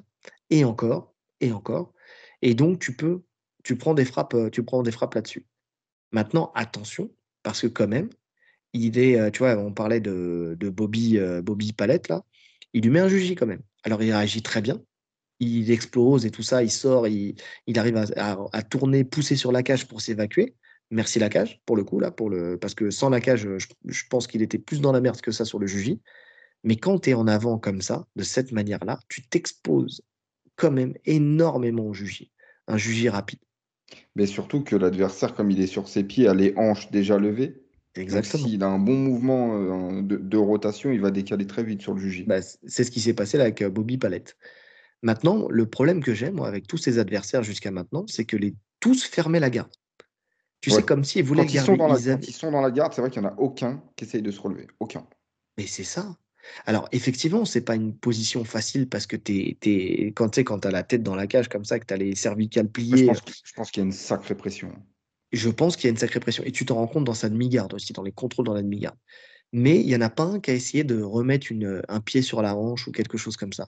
Et 0.50 0.64
encore, 0.64 1.14
et 1.42 1.52
encore. 1.52 1.94
Et 2.42 2.54
donc, 2.54 2.80
tu 2.80 2.96
peux, 2.96 3.24
tu 3.66 3.76
prends 3.76 3.94
des 3.94 4.06
frappes, 4.06 4.38
tu 4.54 4.64
prends 4.64 4.84
des 4.84 4.92
frappes 4.92 5.16
là-dessus. 5.16 5.46
Maintenant, 6.14 6.54
attention, 6.56 7.12
parce 7.44 7.60
que 7.60 7.68
quand 7.68 7.90
même, 7.90 8.08
il 8.72 8.98
est, 8.98 9.32
tu 9.32 9.40
vois, 9.40 9.58
on 9.58 9.74
parlait 9.74 10.00
de, 10.00 10.56
Bobby, 10.62 11.20
Bobby 11.44 11.74
Palette 11.74 12.08
là 12.08 12.24
il 12.76 12.84
lui 12.84 12.90
met 12.90 13.00
un 13.00 13.08
juji 13.08 13.36
quand 13.36 13.48
même. 13.48 13.62
Alors 13.86 14.02
il 14.02 14.12
réagit 14.12 14.42
très 14.42 14.62
bien, 14.62 14.82
il 15.40 15.70
explose 15.70 16.26
et 16.26 16.32
tout 16.32 16.42
ça, 16.42 16.64
il 16.64 16.72
sort, 16.72 17.08
il, 17.08 17.36
arrive 17.76 17.98
à, 18.18 18.64
tourner, 18.64 19.04
pousser 19.04 19.36
sur 19.36 19.52
la 19.52 19.62
cage 19.62 19.88
pour 19.88 20.02
s'évacuer. 20.02 20.56
Merci 20.90 21.20
la 21.20 21.30
cage 21.30 21.62
pour 21.66 21.78
le 21.78 21.84
coup 21.84 22.00
là, 22.00 22.12
pour 22.12 22.30
le 22.30 22.58
parce 22.58 22.74
que 22.74 22.90
sans 22.90 23.10
la 23.10 23.22
cage, 23.22 23.48
je, 23.58 24.04
pense 24.10 24.28
qu'il 24.28 24.42
était 24.42 24.58
plus 24.58 24.82
dans 24.82 24.92
la 24.92 25.02
merde 25.02 25.22
que 25.22 25.32
ça 25.32 25.46
sur 25.46 25.60
le 25.60 25.68
juji. 25.68 26.02
Mais 26.64 26.78
quand 26.78 27.00
tu 27.00 27.12
es 27.12 27.14
en 27.14 27.28
avant 27.28 27.60
comme 27.60 27.82
ça, 27.82 28.08
de 28.16 28.24
cette 28.24 28.52
manière-là, 28.52 29.00
tu 29.08 29.22
t'exposes 29.28 30.02
quand 30.56 30.72
même 30.72 30.96
énormément 31.06 31.86
au 31.86 31.94
juji, 31.94 32.32
un 32.68 32.78
juji 32.78 33.08
rapide. 33.10 33.40
Mais 34.16 34.26
surtout 34.26 34.64
que 34.64 34.76
l'adversaire, 34.76 35.36
comme 35.36 35.52
il 35.52 35.62
est 35.62 35.68
sur 35.68 35.88
ses 35.88 36.04
pieds, 36.04 36.28
a 36.28 36.34
les 36.34 36.54
hanches 36.58 36.90
déjà 36.90 37.20
levées, 37.20 37.62
Exactement. 37.96 38.48
S'il 38.48 38.64
a 38.64 38.68
un 38.68 38.80
bon 38.80 38.96
mouvement 38.96 39.56
euh, 39.56 40.02
de, 40.02 40.38
rotation, 40.38 40.92
il 40.92 41.00
va 41.00 41.12
décaler 41.12 41.48
très 41.48 41.64
vite 41.64 41.82
sur 41.82 41.94
le 41.94 42.00
juge. 42.00 42.26
Bah, 42.26 42.42
c'est 42.42 42.84
ce 42.84 42.92
qui 42.92 43.00
s'est 43.00 43.14
passé 43.14 43.38
là 43.38 43.46
avec 43.46 43.62
euh, 43.62 43.70
Bobby 43.70 43.98
Palette. 43.98 44.38
Maintenant, 45.02 45.48
le 45.50 45.66
problème 45.66 46.04
que 46.04 46.14
j'ai, 46.14 46.32
moi, 46.32 46.48
avec 46.48 46.68
tous 46.68 46.78
ces 46.78 47.00
adversaires 47.00 47.44
jusqu'à 47.44 47.72
maintenant, 47.72 48.06
c'est 48.08 48.26
que 48.26 48.38
les 48.38 48.56
tous 48.80 49.04
fermaient 49.04 49.40
la 49.40 49.50
garde. 49.50 49.72
Tu 50.62 50.72
sais, 50.72 50.82
comme 50.82 51.04
s'ils 51.04 51.24
voulaient 51.24 51.46
quand 51.46 51.54
ils 51.54 51.60
Sont 51.62 51.78
dans 51.78 51.88
la, 51.88 52.00
Quand 52.00 52.28
ils 52.28 52.34
sont 52.34 52.52
dans 52.52 52.62
la 52.62 52.72
garde, 52.72 52.94
c'est 52.94 53.02
vrai 53.02 53.12
qu'il 53.12 53.22
n'y 53.22 53.28
en 53.28 53.32
a 53.32 53.36
aucun 53.38 53.84
qui 53.96 54.06
essaye 54.06 54.22
de 54.22 54.32
se 54.32 54.42
relever. 54.42 54.68
Aucun. 54.80 55.06
Mais 55.58 55.68
c'est 55.68 55.84
ça. 55.84 56.16
Alors, 56.66 56.88
effectivement, 56.92 57.46
c'est 57.46 57.62
pas 57.62 57.76
une 57.76 57.96
position 57.96 58.44
facile 58.44 58.88
parce 58.88 59.08
que 59.08 59.16
es, 59.16 59.58
es, 59.64 60.12
quand 60.14 60.30
tu 60.30 60.44
quand 60.44 60.66
as 60.66 60.72
la 60.72 60.84
tête 60.84 61.04
dans 61.04 61.16
la 61.16 61.28
cage 61.28 61.50
comme 61.50 61.66
ça, 61.66 61.80
que 61.80 61.86
tu 61.86 61.94
as 61.94 61.98
les 61.98 62.16
cervicales 62.16 62.68
pliées. 62.68 63.12
Je 63.44 63.54
pense, 63.54 63.72
qu'il 63.72 63.82
y 63.82 63.84
a 63.84 63.88
une 63.88 63.92
sacrée 63.92 64.36
pression. 64.36 64.72
Je 65.36 65.50
pense 65.50 65.76
qu'il 65.76 65.86
y 65.86 65.88
a 65.88 65.92
une 65.92 65.98
sacrée 65.98 66.20
pression. 66.20 66.44
Et 66.44 66.52
tu 66.52 66.66
t'en 66.66 66.76
rends 66.76 66.88
compte 66.88 67.06
dans 67.06 67.14
sa 67.14 67.30
demi-garde 67.30 67.74
aussi, 67.74 67.94
dans 67.94 68.04
les 68.04 68.12
contrôles 68.12 68.46
dans 68.46 68.54
la 68.54 68.62
demi-garde. 68.62 68.98
Mais 69.54 69.80
il 69.80 69.88
n'y 69.88 69.96
en 69.96 70.02
a 70.02 70.10
pas 70.10 70.24
un 70.24 70.40
qui 70.40 70.52
a 70.52 70.54
essayé 70.54 70.84
de 70.84 71.02
remettre 71.02 71.48
un 71.88 72.02
pied 72.02 72.22
sur 72.22 72.42
la 72.42 72.56
hanche 72.56 72.88
ou 72.88 72.92
quelque 72.92 73.18
chose 73.18 73.38
comme 73.38 73.54
ça. 73.54 73.68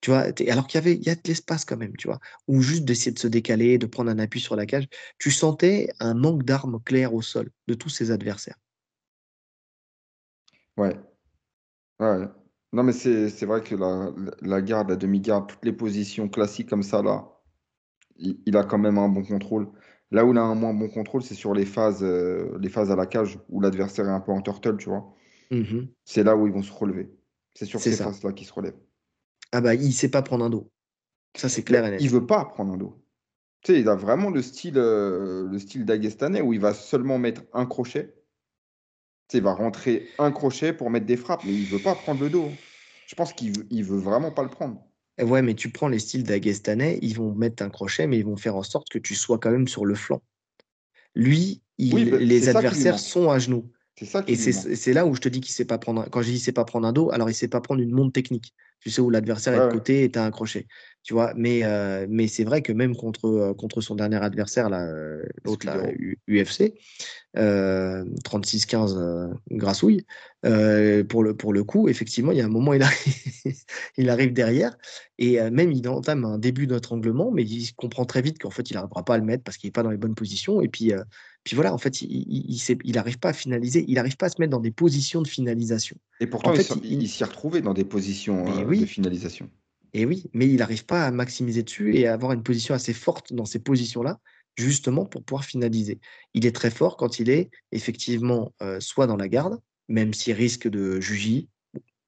Tu 0.00 0.10
vois, 0.10 0.26
alors 0.48 0.66
qu'il 0.66 0.78
y 0.78 0.82
avait 0.82 0.94
il 0.94 1.02
y 1.02 1.10
a 1.10 1.14
de 1.14 1.22
l'espace 1.26 1.64
quand 1.64 1.76
même, 1.76 1.96
tu 1.96 2.06
vois, 2.08 2.20
ou 2.48 2.60
juste 2.62 2.84
d'essayer 2.84 3.12
de 3.12 3.18
se 3.18 3.28
décaler, 3.28 3.78
de 3.78 3.86
prendre 3.86 4.10
un 4.10 4.18
appui 4.18 4.40
sur 4.40 4.56
la 4.56 4.66
cage, 4.66 4.88
tu 5.18 5.30
sentais 5.30 5.88
un 6.00 6.14
manque 6.14 6.44
d'armes 6.44 6.80
claires 6.84 7.14
au 7.14 7.22
sol 7.22 7.50
de 7.66 7.74
tous 7.74 7.88
ses 7.88 8.10
adversaires. 8.10 8.56
Ouais. 10.76 10.96
Ouais. 11.98 12.28
Non, 12.72 12.82
mais 12.82 12.92
c'est 12.92 13.46
vrai 13.46 13.62
que 13.62 13.74
la, 13.74 14.12
la 14.42 14.60
garde, 14.60 14.90
la 14.90 14.96
demi-garde, 14.96 15.48
toutes 15.48 15.64
les 15.64 15.72
positions 15.72 16.28
classiques 16.28 16.68
comme 16.68 16.82
ça, 16.82 17.02
là, 17.02 17.26
il, 18.18 18.56
a 18.56 18.64
quand 18.64 18.78
même 18.78 18.98
un 18.98 19.08
bon 19.08 19.24
contrôle. 19.24 19.68
Là 20.12 20.24
où 20.24 20.32
il 20.32 20.38
a 20.38 20.42
un 20.42 20.54
moins 20.54 20.72
bon 20.72 20.88
contrôle, 20.88 21.22
c'est 21.22 21.34
sur 21.34 21.52
les 21.52 21.64
phases, 21.64 22.02
euh, 22.02 22.56
les 22.60 22.68
phases 22.68 22.90
à 22.90 22.96
la 22.96 23.06
cage, 23.06 23.38
où 23.48 23.60
l'adversaire 23.60 24.06
est 24.06 24.12
un 24.12 24.20
peu 24.20 24.32
en 24.32 24.40
turtle, 24.40 24.76
tu 24.76 24.88
vois. 24.88 25.12
Mmh 25.50 25.86
c'est 26.04 26.24
là 26.24 26.36
où 26.36 26.46
ils 26.46 26.52
vont 26.52 26.62
se 26.62 26.72
relever. 26.72 27.08
C'est 27.54 27.66
sur 27.66 27.80
ces 27.80 27.92
phases-là 27.92 28.32
qu'ils 28.32 28.46
se 28.46 28.52
relèvent. 28.52 28.78
Ah 29.52 29.60
bah, 29.60 29.74
il 29.74 29.92
sait 29.92 30.10
pas 30.10 30.22
prendre 30.22 30.44
un 30.44 30.50
dos. 30.50 30.70
Ça, 31.36 31.48
c'est 31.48 31.62
clair 31.62 31.84
et 31.84 31.90
net. 31.90 32.00
Il 32.00 32.10
veut 32.10 32.26
pas 32.26 32.44
prendre 32.44 32.72
un 32.72 32.76
dos. 32.76 33.02
Tu 33.62 33.72
sais, 33.72 33.80
il 33.80 33.88
a 33.88 33.94
vraiment 33.94 34.30
le 34.30 34.42
style, 34.42 34.78
euh, 34.78 35.48
le 35.48 35.58
style 35.58 35.84
d'Aguestanais 35.84 36.40
où 36.40 36.52
il 36.52 36.60
va 36.60 36.74
seulement 36.74 37.18
mettre 37.18 37.42
un 37.52 37.66
crochet. 37.66 38.14
Tu 39.28 39.32
sais, 39.32 39.38
il 39.38 39.44
va 39.44 39.54
rentrer 39.54 40.08
un 40.18 40.30
crochet 40.32 40.72
pour 40.72 40.90
mettre 40.90 41.06
des 41.06 41.16
frappes, 41.16 41.44
mais 41.44 41.52
il 41.52 41.66
veut 41.66 41.80
pas 41.82 41.94
prendre 41.94 42.20
le 42.20 42.30
dos. 42.30 42.50
Je 43.06 43.14
pense 43.14 43.32
qu'il 43.32 43.56
veut, 43.56 43.66
il 43.70 43.84
veut 43.84 43.98
vraiment 43.98 44.30
pas 44.30 44.42
le 44.42 44.50
prendre. 44.50 44.84
Ouais, 45.18 45.42
mais 45.42 45.54
tu 45.54 45.70
prends 45.70 45.88
les 45.88 45.98
styles 45.98 46.24
d'Aguestanais, 46.24 46.98
ils 47.02 47.16
vont 47.16 47.34
mettre 47.34 47.62
un 47.62 47.70
crochet, 47.70 48.06
mais 48.06 48.18
ils 48.18 48.24
vont 48.24 48.36
faire 48.36 48.56
en 48.56 48.62
sorte 48.62 48.88
que 48.90 48.98
tu 48.98 49.14
sois 49.14 49.38
quand 49.38 49.50
même 49.50 49.68
sur 49.68 49.84
le 49.86 49.94
flanc. 49.94 50.22
Lui, 51.14 51.62
les 51.78 52.48
adversaires 52.48 52.98
sont 52.98 53.30
à 53.30 53.38
genoux. 53.38 53.70
Ça 54.02 54.22
et 54.28 54.36
c'est 54.36 54.92
là 54.92 55.06
où 55.06 55.14
je 55.14 55.22
te 55.22 55.28
dis 55.30 55.40
qu'il 55.40 55.54
sait 55.54 55.64
pas 55.64 55.78
prendre. 55.78 56.06
Quand 56.10 56.20
je 56.20 56.30
dis 56.30 56.38
sait 56.38 56.52
pas 56.52 56.66
prendre 56.66 56.86
un 56.86 56.92
dos, 56.92 57.10
alors 57.12 57.30
il 57.30 57.34
sait 57.34 57.48
pas 57.48 57.62
prendre 57.62 57.80
une 57.80 57.92
montre 57.92 58.12
technique. 58.12 58.54
Tu 58.80 58.90
sais 58.90 59.00
où 59.00 59.08
l'adversaire 59.08 59.54
est 59.54 59.66
de 59.66 59.72
côté 59.72 60.04
et 60.04 60.10
tu 60.10 60.18
as 60.18 60.24
un 60.24 60.30
crochet. 60.30 60.66
Tu 61.06 61.14
vois, 61.14 61.32
mais, 61.36 61.60
euh, 61.62 62.04
mais 62.10 62.26
c'est 62.26 62.42
vrai 62.42 62.62
que 62.62 62.72
même 62.72 62.96
contre, 62.96 63.26
euh, 63.26 63.54
contre 63.54 63.80
son 63.80 63.94
dernier 63.94 64.16
adversaire, 64.16 64.68
euh, 64.72 65.22
l'autre, 65.44 65.64
UFC, 66.26 66.74
36-15 67.32 69.30
Grassouille, 69.52 70.04
pour, 70.42 71.22
le, 71.22 71.34
pour 71.36 71.52
le 71.52 71.62
coup, 71.62 71.88
effectivement, 71.88 72.32
il 72.32 72.38
y 72.38 72.40
a 72.40 72.44
un 72.44 72.48
moment, 72.48 72.74
il 72.74 72.82
arrive, 72.82 73.14
il 73.96 74.10
arrive 74.10 74.32
derrière 74.32 74.76
et 75.18 75.38
même 75.50 75.70
il 75.70 75.88
entame 75.88 76.24
un 76.24 76.38
début 76.38 76.66
d'étranglement, 76.66 77.30
mais 77.30 77.44
il 77.44 77.72
comprend 77.76 78.04
très 78.04 78.20
vite 78.20 78.40
qu'en 78.40 78.50
fait, 78.50 78.68
il 78.68 78.74
n'arrivera 78.74 79.04
pas 79.04 79.14
à 79.14 79.18
le 79.18 79.24
mettre 79.24 79.44
parce 79.44 79.58
qu'il 79.58 79.68
n'est 79.68 79.72
pas 79.72 79.84
dans 79.84 79.92
les 79.92 79.98
bonnes 79.98 80.16
positions. 80.16 80.60
Et 80.60 80.66
puis, 80.66 80.92
puis 81.44 81.54
voilà, 81.54 81.72
en 81.72 81.78
fait, 81.78 82.02
il 82.02 82.92
n'arrive 82.92 83.20
pas 83.20 83.28
à 83.28 83.32
finaliser, 83.32 83.84
il 83.86 83.94
n'arrive 83.94 84.16
pas 84.16 84.26
à 84.26 84.30
se 84.30 84.40
mettre 84.40 84.50
dans 84.50 84.58
des 84.58 84.72
positions 84.72 85.22
de 85.22 85.28
finalisation. 85.28 85.96
Et 86.18 86.26
pourtant, 86.26 86.52
il, 86.82 87.08
s'y 87.08 87.22
retrouvé 87.22 87.60
dans 87.60 87.74
des 87.74 87.84
positions 87.84 88.44
de 88.64 88.86
finalisation. 88.86 89.48
Et 89.92 90.04
oui, 90.06 90.30
mais 90.32 90.46
il 90.46 90.56
n'arrive 90.56 90.84
pas 90.84 91.04
à 91.04 91.10
maximiser 91.10 91.62
dessus 91.62 91.96
et 91.96 92.06
à 92.06 92.14
avoir 92.14 92.32
une 92.32 92.42
position 92.42 92.74
assez 92.74 92.92
forte 92.92 93.32
dans 93.32 93.44
ces 93.44 93.58
positions-là, 93.58 94.20
justement 94.56 95.04
pour 95.04 95.22
pouvoir 95.22 95.44
finaliser. 95.44 96.00
Il 96.34 96.46
est 96.46 96.54
très 96.54 96.70
fort 96.70 96.96
quand 96.96 97.18
il 97.18 97.30
est 97.30 97.50
effectivement 97.72 98.52
euh, 98.62 98.80
soit 98.80 99.06
dans 99.06 99.16
la 99.16 99.28
garde, 99.28 99.60
même 99.88 100.14
s'il 100.14 100.34
risque 100.34 100.68
de 100.68 101.00
jugie, 101.00 101.48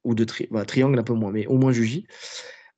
ou 0.04 0.14
de 0.14 0.24
triangle 0.24 0.98
un 0.98 1.02
peu 1.02 1.12
moins, 1.12 1.32
mais 1.32 1.46
au 1.46 1.58
moins 1.58 1.72
jugie, 1.72 2.06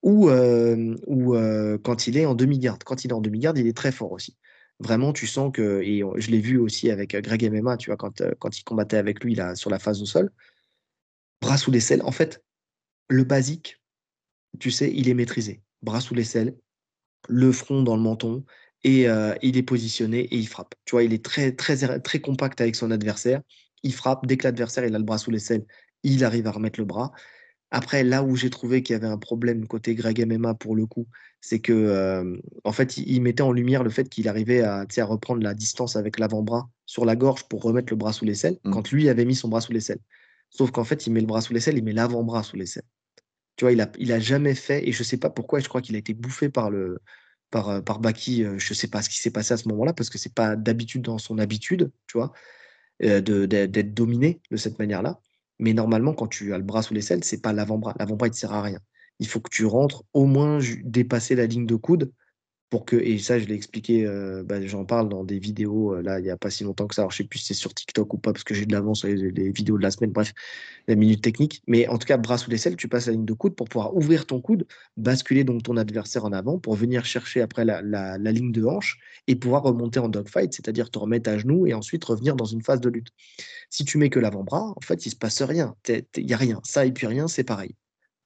ou, 0.03 0.31
euh, 0.31 0.97
euh, 1.09 1.79
quand 1.79 2.07
il 2.07 2.17
est 2.17 2.27
en 2.27 2.35
demi-garde. 2.35 2.83
Quand 2.83 3.05
il 3.05 3.11
est 3.11 3.15
en 3.15 3.21
demi-garde, 3.21 3.59
il 3.59 3.67
est 3.67 3.77
très 3.77 3.93
fort 3.93 4.13
aussi. 4.13 4.37
Vraiment, 4.81 5.13
tu 5.13 5.27
sens 5.27 5.53
que, 5.53 5.83
et 5.83 6.03
je 6.17 6.31
l'ai 6.31 6.41
vu 6.41 6.59
aussi 6.59 6.91
avec 6.91 7.15
Greg 7.15 7.45
MMA, 7.53 7.77
tu 7.77 7.91
vois, 7.91 7.97
quand, 7.97 8.23
quand 8.39 8.59
il 8.59 8.65
combattait 8.65 8.97
avec 8.97 9.23
lui 9.23 9.35
là, 9.35 9.55
sur 9.55 9.71
la 9.71 9.79
phase 9.79 10.01
au 10.01 10.07
sol, 10.07 10.31
bras 11.41 11.59
sous 11.59 11.71
les 11.71 11.81
selles, 11.81 12.03
en 12.03 12.13
fait, 12.13 12.43
le 13.09 13.25
basique, 13.25 13.80
tu 14.59 14.71
sais, 14.71 14.93
il 14.95 15.09
est 15.09 15.15
maîtrisé. 15.15 15.63
Bras 15.83 16.01
sous 16.01 16.15
l'aisselle, 16.15 16.57
le 17.29 17.53
front 17.53 17.83
dans 17.83 17.97
le 17.97 18.03
menton, 18.03 18.45
et 18.83 19.09
euh, 19.09 19.35
il 19.43 19.57
est 19.57 19.63
positionné 19.63 20.21
et 20.21 20.37
il 20.37 20.49
frappe. 20.49 20.75
Tu 20.85 20.93
vois, 20.93 21.03
il 21.03 21.13
est 21.13 21.25
très, 21.25 21.53
très, 21.53 22.01
très 22.01 22.21
compact 22.21 22.61
avec 22.61 22.77
son 22.77 22.91
adversaire. 22.91 23.43
Il 23.83 23.95
frappe. 23.95 24.27
Dès 24.27 24.37
que 24.37 24.45
l'adversaire 24.45 24.85
il 24.85 24.95
a 24.95 24.99
le 24.99 25.05
bras 25.05 25.19
sous 25.19 25.31
l'aisselle, 25.31 25.65
il 26.03 26.25
arrive 26.25 26.47
à 26.47 26.53
remettre 26.53 26.81
le 26.81 26.87
bras. 26.87 27.13
Après, 27.71 28.03
là 28.03 28.25
où 28.25 28.35
j'ai 28.35 28.51
trouvé 28.51 28.83
qu'il 28.83 28.95
y 28.95 28.97
avait 28.97 29.07
un 29.07 29.19
problème 29.19 29.67
côté 29.67 29.95
Greg 29.95 30.27
MMA 30.27 30.55
pour 30.55 30.75
le 30.75 30.87
coup, 30.87 31.07
c'est 31.41 31.61
que 31.61 31.73
euh, 31.73 32.37
en 32.65 32.73
fait, 32.73 32.97
il, 32.97 33.21
mettait 33.21 33.43
en 33.43 33.53
lumière 33.53 33.85
le 33.85 33.91
fait 33.91 34.09
qu'il 34.09 34.29
arrivait 34.29 34.63
à, 34.63 34.85
à, 34.97 35.05
reprendre 35.05 35.43
la 35.43 35.55
distance 35.55 35.95
avec 35.95 36.19
l'avant-bras 36.19 36.69
sur 36.85 37.05
la 37.05 37.15
gorge 37.15 37.45
pour 37.45 37.63
remettre 37.63 37.93
le 37.93 37.97
bras 37.97 38.13
sous 38.13 38.25
l'aisselle, 38.25 38.59
mmh. 38.65 38.73
quand 38.73 38.91
lui 38.91 39.09
avait 39.09 39.25
mis 39.25 39.37
son 39.37 39.49
bras 39.49 39.61
sous 39.61 39.73
l'aisselle. 39.73 40.01
Sauf 40.51 40.73
qu'en 40.73 40.85
fait, 40.85 41.07
il 41.07 41.13
met 41.13 41.21
le 41.21 41.27
bras 41.27 41.43
sous 41.43 41.53
l'aisselle, 41.53 41.79
il 41.79 41.85
met 41.85 41.93
l'avant-bras 41.93 42.43
sous 42.43 42.57
l'aisselle. 42.57 42.83
Il 43.69 44.13
a, 44.13 44.19
jamais 44.19 44.55
fait, 44.55 44.89
et 44.89 44.93
je 44.93 45.03
sais 45.03 45.19
pas 45.19 45.31
pourquoi, 45.31 45.61
je 45.61 45.69
crois 45.69 45.83
qu'il 45.83 45.95
a 45.97 45.99
été 45.99 46.15
bouffé 46.15 46.49
par 46.49 46.71
le 46.71 46.99
par, 47.51 47.69
euh, 47.69 47.81
par 47.81 47.99
Baki. 47.99 48.45
Euh, 48.45 48.59
je 48.59 48.75
sais 48.75 48.89
pas 48.89 49.03
ce 49.03 49.09
qui 49.11 49.19
s'est 49.19 49.31
passé 49.31 49.55
à 49.55 49.57
ce 49.57 49.69
moment-là, 49.69 49.93
parce 49.93 50.09
que 50.11 50.19
c'est 50.19 50.35
pas 50.35 50.57
d'habitude 50.57 51.03
dans 51.03 51.19
son 51.19 51.39
habitude, 51.39 51.91
tu 52.07 52.19
euh, 53.03 53.21
d'être 53.21 53.95
dominé 53.95 54.41
de 54.51 54.57
cette 54.57 54.79
manière-là. 54.79 55.21
Mais 55.59 55.75
normalement, 55.75 56.15
quand 56.15 56.29
tu 56.29 56.55
as 56.55 56.59
le 56.59 56.65
bras 56.65 56.83
sous 56.83 56.95
l'aisselle, 56.95 57.25
c'est 57.25 57.43
pas 57.43 57.53
l'avant-bras. 57.53 57.95
L'avant-bras, 57.99 58.29
il 58.29 58.31
ne 58.31 58.37
sert 58.37 58.53
à 58.53 58.63
rien. 58.63 58.79
Il 59.19 59.27
faut 59.27 59.41
que 59.41 59.51
tu 59.51 59.67
rentres 59.67 60.05
au 60.15 60.25
moins 60.25 60.59
dépasser 60.85 61.35
la 61.35 61.47
ligne 61.47 61.67
de 61.67 61.77
coude 61.77 62.13
pour 62.71 62.85
que, 62.85 62.97
et 62.97 63.19
ça 63.19 63.39
je 63.39 63.47
l'ai 63.47 63.57
expliqué, 63.57 64.07
euh, 64.07 64.45
bah, 64.45 64.65
j'en 64.65 64.85
parle 64.85 65.09
dans 65.09 65.25
des 65.25 65.41
vidéos, 65.41 65.97
euh, 65.97 66.03
là 66.03 66.21
il 66.21 66.23
n'y 66.23 66.31
a 66.31 66.37
pas 66.37 66.51
si 66.51 66.63
longtemps 66.63 66.87
que 66.87 66.95
ça, 66.95 67.03
alors 67.03 67.11
je 67.11 67.17
sais 67.17 67.25
plus 67.25 67.41
si 67.41 67.47
c'est 67.47 67.55
sur 67.55 67.75
TikTok 67.75 68.15
ou 68.15 68.19
pas, 68.19 68.33
parce 68.33 68.45
que 68.45 68.55
j'ai 68.55 68.65
de 68.65 68.73
l'avance 68.73 69.01
sur 69.01 69.09
les, 69.09 69.51
vidéos 69.51 69.77
de 69.77 69.83
la 69.83 69.91
semaine, 69.91 70.13
bref, 70.13 70.33
la 70.87 70.95
minute 70.95 71.21
technique, 71.21 71.63
mais 71.67 71.89
en 71.89 71.99
tout 71.99 72.07
cas, 72.07 72.17
bras 72.17 72.39
sous 72.39 72.49
l'aisselle, 72.49 72.77
tu 72.77 72.87
passes 72.87 73.07
la 73.07 73.13
ligne 73.13 73.25
de 73.25 73.33
coude 73.33 73.57
pour 73.57 73.69
pouvoir 73.69 73.97
ouvrir 73.97 74.25
ton 74.25 74.41
coude, 74.41 74.67
basculer 74.97 75.43
donc 75.43 75.65
ton 75.65 75.77
adversaire 75.77 76.25
en 76.25 76.33
avant, 76.33 76.59
pour 76.59 76.77
venir 76.77 77.05
chercher 77.05 77.41
après 77.41 77.65
la, 77.65 77.83
la, 77.83 78.19
ligne 78.33 78.53
de 78.53 78.65
hanche 78.65 78.99
et 79.27 79.35
pouvoir 79.35 79.65
remonter 79.65 79.99
en 79.99 80.09
dogfight, 80.09 80.55
c'est-à-dire 80.55 80.91
te 80.91 80.99
remettre 81.01 81.29
à 81.29 81.39
genoux 81.39 81.67
et 81.67 81.75
ensuite 81.75 82.05
revenir 82.05 82.37
dans 82.37 82.45
une 82.45 82.63
phase 82.63 82.81
de 82.81 82.89
lutte. 82.89 83.09
Si 83.69 83.85
tu 83.85 83.99
mets 83.99 84.11
que 84.11 84.21
l'avant-bras, 84.21 84.73
en 84.77 84.81
fait, 84.81 85.07
il 85.07 85.11
se 85.11 85.17
passe 85.17 85.43
rien, 85.43 85.75
il 85.89 86.05
n'y 86.25 86.33
a 86.33 86.37
rien, 86.37 86.61
ça 86.63 86.87
et 86.87 86.93
puis 86.93 87.09
rien, 87.09 87.27
c'est 87.27 87.45
pareil. 87.45 87.75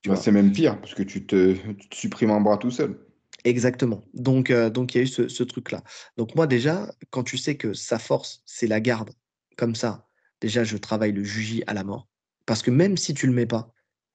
Bah, 0.06 0.16
c'est 0.16 0.32
même 0.32 0.52
pire, 0.52 0.78
parce 0.78 0.92
que 0.92 1.02
tu 1.02 1.24
te, 1.24 1.54
tu 1.54 1.88
te 1.88 1.96
supprimes 1.96 2.30
un 2.30 2.40
bras 2.42 2.58
tout 2.58 2.70
seul. 2.70 2.98
Exactement. 3.44 4.02
Donc, 4.14 4.50
euh, 4.50 4.70
donc 4.70 4.94
il 4.94 4.98
y 4.98 5.00
a 5.00 5.04
eu 5.04 5.06
ce, 5.06 5.42
truc-là. 5.42 5.82
Donc 6.16 6.34
moi 6.34 6.46
déjà, 6.46 6.90
quand 7.10 7.22
tu 7.22 7.36
sais 7.36 7.56
que 7.56 7.74
sa 7.74 7.98
force, 7.98 8.42
c'est 8.46 8.66
la 8.66 8.80
garde, 8.80 9.10
comme 9.58 9.74
ça, 9.74 10.08
déjà 10.40 10.64
je 10.64 10.78
travaille 10.78 11.12
le 11.12 11.22
juji 11.24 11.62
à 11.66 11.74
la 11.74 11.84
mort. 11.84 12.08
Parce 12.46 12.62
que 12.62 12.70
même 12.70 12.96
si 12.96 13.12
tu 13.12 13.26
le 13.26 13.34
mets 13.34 13.46
pas, 13.46 13.72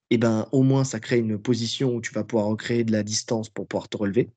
eh 0.10 0.18
ben, 0.18 0.48
au 0.52 0.64
moins 0.64 0.84
ça 0.84 1.00
crée 1.00 1.20
une 1.20 1.40
position 1.40 1.96
où 1.96 2.02
tu 2.02 2.12
vas 2.14 2.24
pouvoir 2.24 2.48
recréer 2.48 2.84
de 2.84 2.92
la 2.92 3.04
distance 3.04 3.50
pour 3.50 3.68
pouvoir 3.68 3.88
te 3.88 3.98
relever. 3.98 4.32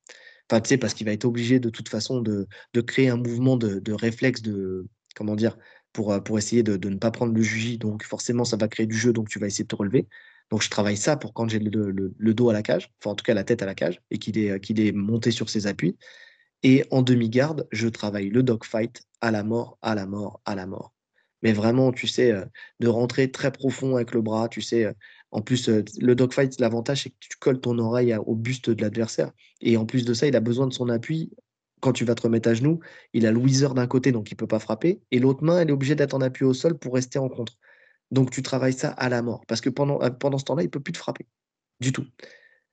Enfin, 0.50 0.60
tu 0.60 0.68
sais, 0.68 0.78
parce 0.78 0.92
qu'il 0.94 1.06
va 1.06 1.12
être 1.12 1.24
obligé 1.24 1.58
de 1.60 1.70
toute 1.70 1.88
façon 1.88 2.20
de, 2.20 2.46
créer 2.86 3.08
un 3.08 3.16
mouvement 3.16 3.56
de, 3.56 3.92
réflexe, 3.92 4.42
de, 4.42 4.86
comment 5.16 5.36
dire, 5.36 5.56
pour, 5.94 6.12
euh, 6.12 6.20
pour 6.20 6.38
essayer 6.38 6.62
de, 6.62 6.76
de 6.76 6.88
ne 6.90 6.98
pas 6.98 7.10
prendre 7.10 7.32
le 7.32 7.42
juji. 7.42 7.78
Donc 7.78 8.04
forcément, 8.04 8.44
ça 8.44 8.58
va 8.58 8.68
créer 8.68 8.86
du 8.86 8.96
jeu, 8.96 9.14
donc 9.14 9.28
tu 9.30 9.38
vas 9.38 9.46
essayer 9.46 9.64
de 9.64 9.68
te 9.68 9.76
relever. 9.76 10.06
Donc, 10.52 10.62
je 10.62 10.68
travaille 10.68 10.98
ça 10.98 11.16
pour 11.16 11.32
quand 11.32 11.48
j'ai 11.48 11.58
le, 11.58 12.34
dos 12.34 12.50
à 12.50 12.52
la 12.52 12.62
cage, 12.62 12.90
enfin, 13.00 13.12
en 13.12 13.14
tout 13.14 13.24
cas, 13.24 13.32
la 13.32 13.42
tête 13.42 13.62
à 13.62 13.66
la 13.66 13.74
cage, 13.74 14.02
et 14.10 14.18
qu'il 14.18 14.36
est, 14.38 14.60
qu'il 14.60 14.80
est 14.80 14.92
monté 14.92 15.30
sur 15.30 15.48
ses 15.48 15.66
appuis. 15.66 15.96
Et 16.62 16.84
en 16.90 17.00
demi-garde, 17.00 17.66
je 17.72 17.88
travaille 17.88 18.28
le 18.28 18.42
dogfight 18.42 19.02
à 19.22 19.30
la 19.30 19.44
mort, 19.44 19.78
à 19.80 19.94
la 19.94 20.04
mort, 20.04 20.42
à 20.44 20.54
la 20.54 20.66
mort. 20.66 20.92
Mais 21.40 21.54
vraiment, 21.54 21.90
tu 21.90 22.06
sais, 22.06 22.32
euh, 22.32 22.44
de 22.80 22.88
rentrer 22.88 23.30
très 23.30 23.50
profond 23.50 23.96
avec 23.96 24.12
le 24.12 24.20
bras, 24.20 24.50
tu 24.50 24.60
sais. 24.60 24.84
Euh, 24.84 24.92
en 25.30 25.40
plus, 25.40 25.70
euh, 25.70 25.82
le 25.98 26.14
dogfight, 26.14 26.60
l'avantage, 26.60 27.04
c'est 27.04 27.10
que 27.10 27.16
tu 27.18 27.30
colles 27.40 27.58
ton 27.58 27.78
oreille 27.78 28.14
au 28.26 28.34
buste 28.34 28.68
de 28.68 28.82
l'adversaire. 28.82 29.32
Et 29.62 29.78
en 29.78 29.86
plus 29.86 30.04
de 30.04 30.12
ça, 30.12 30.26
il 30.26 30.36
a 30.36 30.40
besoin 30.40 30.66
de 30.66 30.74
son 30.74 30.90
appui. 30.90 31.32
Quand 31.80 31.94
tu 31.94 32.04
vas 32.04 32.14
te 32.14 32.22
remettre 32.22 32.50
à 32.50 32.54
genoux, 32.54 32.78
il 33.14 33.26
a 33.26 33.32
le 33.32 33.74
d'un 33.74 33.86
côté, 33.86 34.12
donc 34.12 34.30
il 34.30 34.34
ne 34.34 34.36
peut 34.36 34.46
pas 34.46 34.58
frapper. 34.58 35.00
Et 35.12 35.18
l'autre 35.18 35.42
main, 35.42 35.60
elle 35.60 35.70
est 35.70 35.72
obligée 35.72 35.94
d'être 35.94 36.12
en 36.12 36.20
appui 36.20 36.44
au 36.44 36.52
sol 36.52 36.78
pour 36.78 36.92
rester 36.92 37.18
en 37.18 37.30
contre. 37.30 37.56
Donc 38.12 38.30
tu 38.30 38.42
travailles 38.42 38.74
ça 38.74 38.90
à 38.90 39.08
la 39.08 39.22
mort. 39.22 39.44
Parce 39.48 39.60
que 39.60 39.70
pendant, 39.70 40.00
euh, 40.02 40.10
pendant 40.10 40.38
ce 40.38 40.44
temps-là, 40.44 40.62
il 40.62 40.66
ne 40.66 40.70
peut 40.70 40.80
plus 40.80 40.92
te 40.92 40.98
frapper. 40.98 41.26
Du 41.80 41.92
tout. 41.92 42.06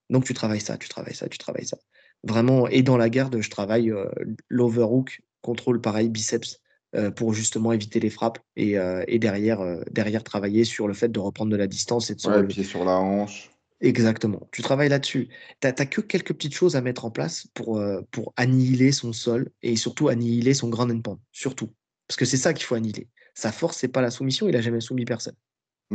Donc 0.09 0.25
tu 0.25 0.33
travailles 0.33 0.61
ça, 0.61 0.77
tu 0.77 0.89
travailles 0.89 1.15
ça, 1.15 1.27
tu 1.29 1.37
travailles 1.37 1.65
ça. 1.65 1.77
Vraiment, 2.23 2.67
et 2.67 2.83
dans 2.83 2.97
la 2.97 3.09
garde, 3.09 3.39
je 3.39 3.49
travaille 3.49 3.89
euh, 3.89 4.05
l'overhook, 4.49 5.21
contrôle 5.41 5.79
pareil, 5.79 6.09
biceps, 6.09 6.59
euh, 6.95 7.09
pour 7.09 7.33
justement 7.33 7.71
éviter 7.71 8.01
les 8.01 8.09
frappes 8.09 8.39
et, 8.57 8.75
derrière, 9.19 9.61
derrière 9.91 10.23
travailler 10.23 10.65
sur 10.65 10.87
le 10.87 10.93
fait 10.93 11.09
de 11.09 11.19
reprendre 11.19 11.51
de 11.51 11.55
la 11.55 11.67
distance 11.67 12.09
et 12.09 12.15
de 12.15 12.19
se 12.19 12.29
ouais, 12.29 12.45
pied 12.45 12.65
sur 12.65 12.83
la 12.83 12.97
hanche. 12.97 13.49
Exactement. 13.79 14.49
Tu 14.51 14.61
travailles 14.61 14.89
là-dessus. 14.89 15.29
Tu 15.61 15.67
n'as 15.67 15.71
que 15.85 16.01
quelques 16.01 16.33
petites 16.33 16.55
choses 16.55 16.75
à 16.75 16.81
mettre 16.81 17.05
en 17.05 17.11
place 17.11 17.47
pour, 17.53 17.81
pour 18.11 18.33
annihiler 18.35 18.91
son 18.91 19.13
sol 19.13 19.51
et 19.61 19.77
surtout 19.77 20.09
annihiler 20.09 20.53
son 20.53 20.67
grand 20.67 20.89
endpoint. 20.89 21.19
Surtout. 21.31 21.69
Parce 22.07 22.17
que 22.17 22.25
c'est 22.25 22.37
ça 22.37 22.53
qu'il 22.53 22.65
faut 22.65 22.75
annihiler. 22.75 23.07
Sa 23.39 23.53
force, 23.53 23.77
c'est 23.77 23.87
pas 23.87 24.01
la 24.01 24.11
soumission, 24.11 24.49
il 24.49 24.55
a 24.57 24.61
jamais 24.61 24.81
soumis 24.81 25.05
personne. 25.05 25.35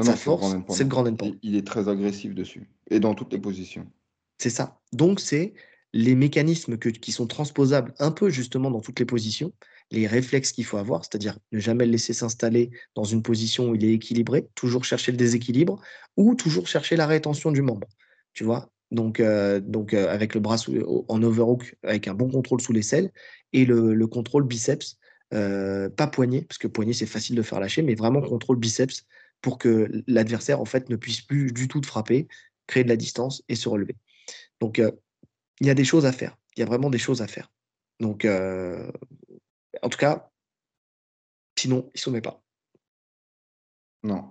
Sa 0.02 0.16
force, 0.16 0.56
c'est 0.70 0.84
le 0.84 0.88
grand 0.88 1.06
endpoint. 1.06 1.32
Il 1.42 1.56
est 1.56 1.66
très 1.66 1.90
agressif 1.90 2.34
dessus 2.34 2.70
et 2.90 3.00
dans 3.00 3.14
toutes 3.14 3.34
les 3.34 3.38
positions. 3.38 3.86
C'est 4.38 4.48
ça. 4.48 4.80
Donc, 4.94 5.20
c'est 5.20 5.52
les 5.92 6.14
mécanismes 6.14 6.78
qui 6.78 7.12
sont 7.12 7.26
transposables 7.26 7.92
un 7.98 8.12
peu 8.12 8.30
justement 8.30 8.70
dans 8.70 8.80
toutes 8.80 8.98
les 8.98 9.04
positions, 9.04 9.52
les 9.90 10.06
réflexes 10.06 10.52
qu'il 10.52 10.64
faut 10.64 10.78
avoir, 10.78 11.04
c'est-à-dire 11.04 11.38
ne 11.52 11.58
jamais 11.58 11.84
le 11.84 11.92
laisser 11.92 12.14
s'installer 12.14 12.70
dans 12.94 13.04
une 13.04 13.22
position 13.22 13.68
où 13.68 13.74
il 13.74 13.84
est 13.84 13.92
équilibré, 13.92 14.48
toujours 14.54 14.86
chercher 14.86 15.12
le 15.12 15.18
déséquilibre 15.18 15.82
ou 16.16 16.34
toujours 16.34 16.66
chercher 16.66 16.96
la 16.96 17.06
rétention 17.06 17.52
du 17.52 17.60
membre. 17.60 17.86
Tu 18.32 18.42
vois? 18.42 18.70
Donc, 18.90 19.20
euh, 19.20 19.60
donc 19.60 19.92
euh, 19.92 20.08
avec 20.08 20.34
le 20.34 20.40
bras 20.40 20.56
en 21.08 21.22
overhook, 21.22 21.76
avec 21.82 22.08
un 22.08 22.14
bon 22.14 22.30
contrôle 22.30 22.62
sous 22.62 22.72
l'aisselle 22.72 23.12
et 23.52 23.66
le, 23.66 24.06
contrôle 24.06 24.44
biceps, 24.44 24.96
euh, 25.34 25.88
pas 25.88 26.06
poignet, 26.06 26.42
parce 26.42 26.58
que 26.58 26.68
poignet 26.68 26.92
c'est 26.92 27.06
facile 27.06 27.36
de 27.36 27.42
faire 27.42 27.60
lâcher, 27.60 27.82
mais 27.82 27.94
vraiment 27.94 28.20
contrôle 28.20 28.56
biceps 28.56 29.04
pour 29.40 29.58
que 29.58 29.90
l'adversaire 30.06 30.60
en 30.60 30.64
fait 30.64 30.88
ne 30.88 30.96
puisse 30.96 31.20
plus 31.20 31.52
du 31.52 31.68
tout 31.68 31.80
te 31.80 31.86
frapper, 31.86 32.28
créer 32.66 32.84
de 32.84 32.88
la 32.88 32.96
distance 32.96 33.42
et 33.48 33.56
se 33.56 33.68
relever. 33.68 33.96
Donc 34.60 34.78
il 35.60 35.66
y 35.66 35.70
a 35.70 35.74
des 35.74 35.84
choses 35.84 36.06
à 36.06 36.12
faire. 36.12 36.36
Il 36.56 36.60
y 36.60 36.62
a 36.62 36.66
vraiment 36.66 36.88
des 36.88 36.98
choses 36.98 37.20
à 37.20 37.26
faire. 37.26 37.52
Donc 38.00 38.24
en 38.24 39.88
tout 39.88 39.98
cas, 39.98 40.30
sinon, 41.58 41.90
il 41.94 41.98
ne 41.98 42.00
soumet 42.00 42.20
pas. 42.20 42.42
Non. 44.02 44.30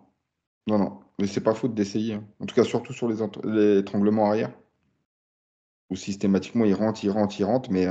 Non, 0.67 0.77
non. 0.77 0.99
Mais 1.19 1.27
c'est 1.27 1.41
pas 1.41 1.53
faute 1.53 1.73
d'essayer. 1.73 2.15
Hein. 2.15 2.27
En 2.39 2.45
tout 2.45 2.55
cas, 2.55 2.63
surtout 2.63 2.93
sur 2.93 3.07
les, 3.07 3.21
étranglements 3.79 4.29
arrière. 4.29 4.53
Où 5.89 5.95
systématiquement, 5.95 6.65
il 6.65 6.73
rentre, 6.73 7.03
il 7.03 7.09
rentre, 7.09 7.39
il 7.39 7.43
rentre. 7.43 7.71
Mais, 7.71 7.87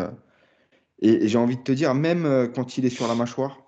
Et, 1.03 1.29
j'ai 1.29 1.39
envie 1.39 1.57
de 1.57 1.63
te 1.63 1.73
dire, 1.73 1.95
même 1.95 2.25
euh, 2.25 2.49
quand 2.49 2.79
il 2.79 2.87
est 2.87 2.91
sur 2.91 3.07
la 3.07 3.15
mâchoire, 3.15 3.63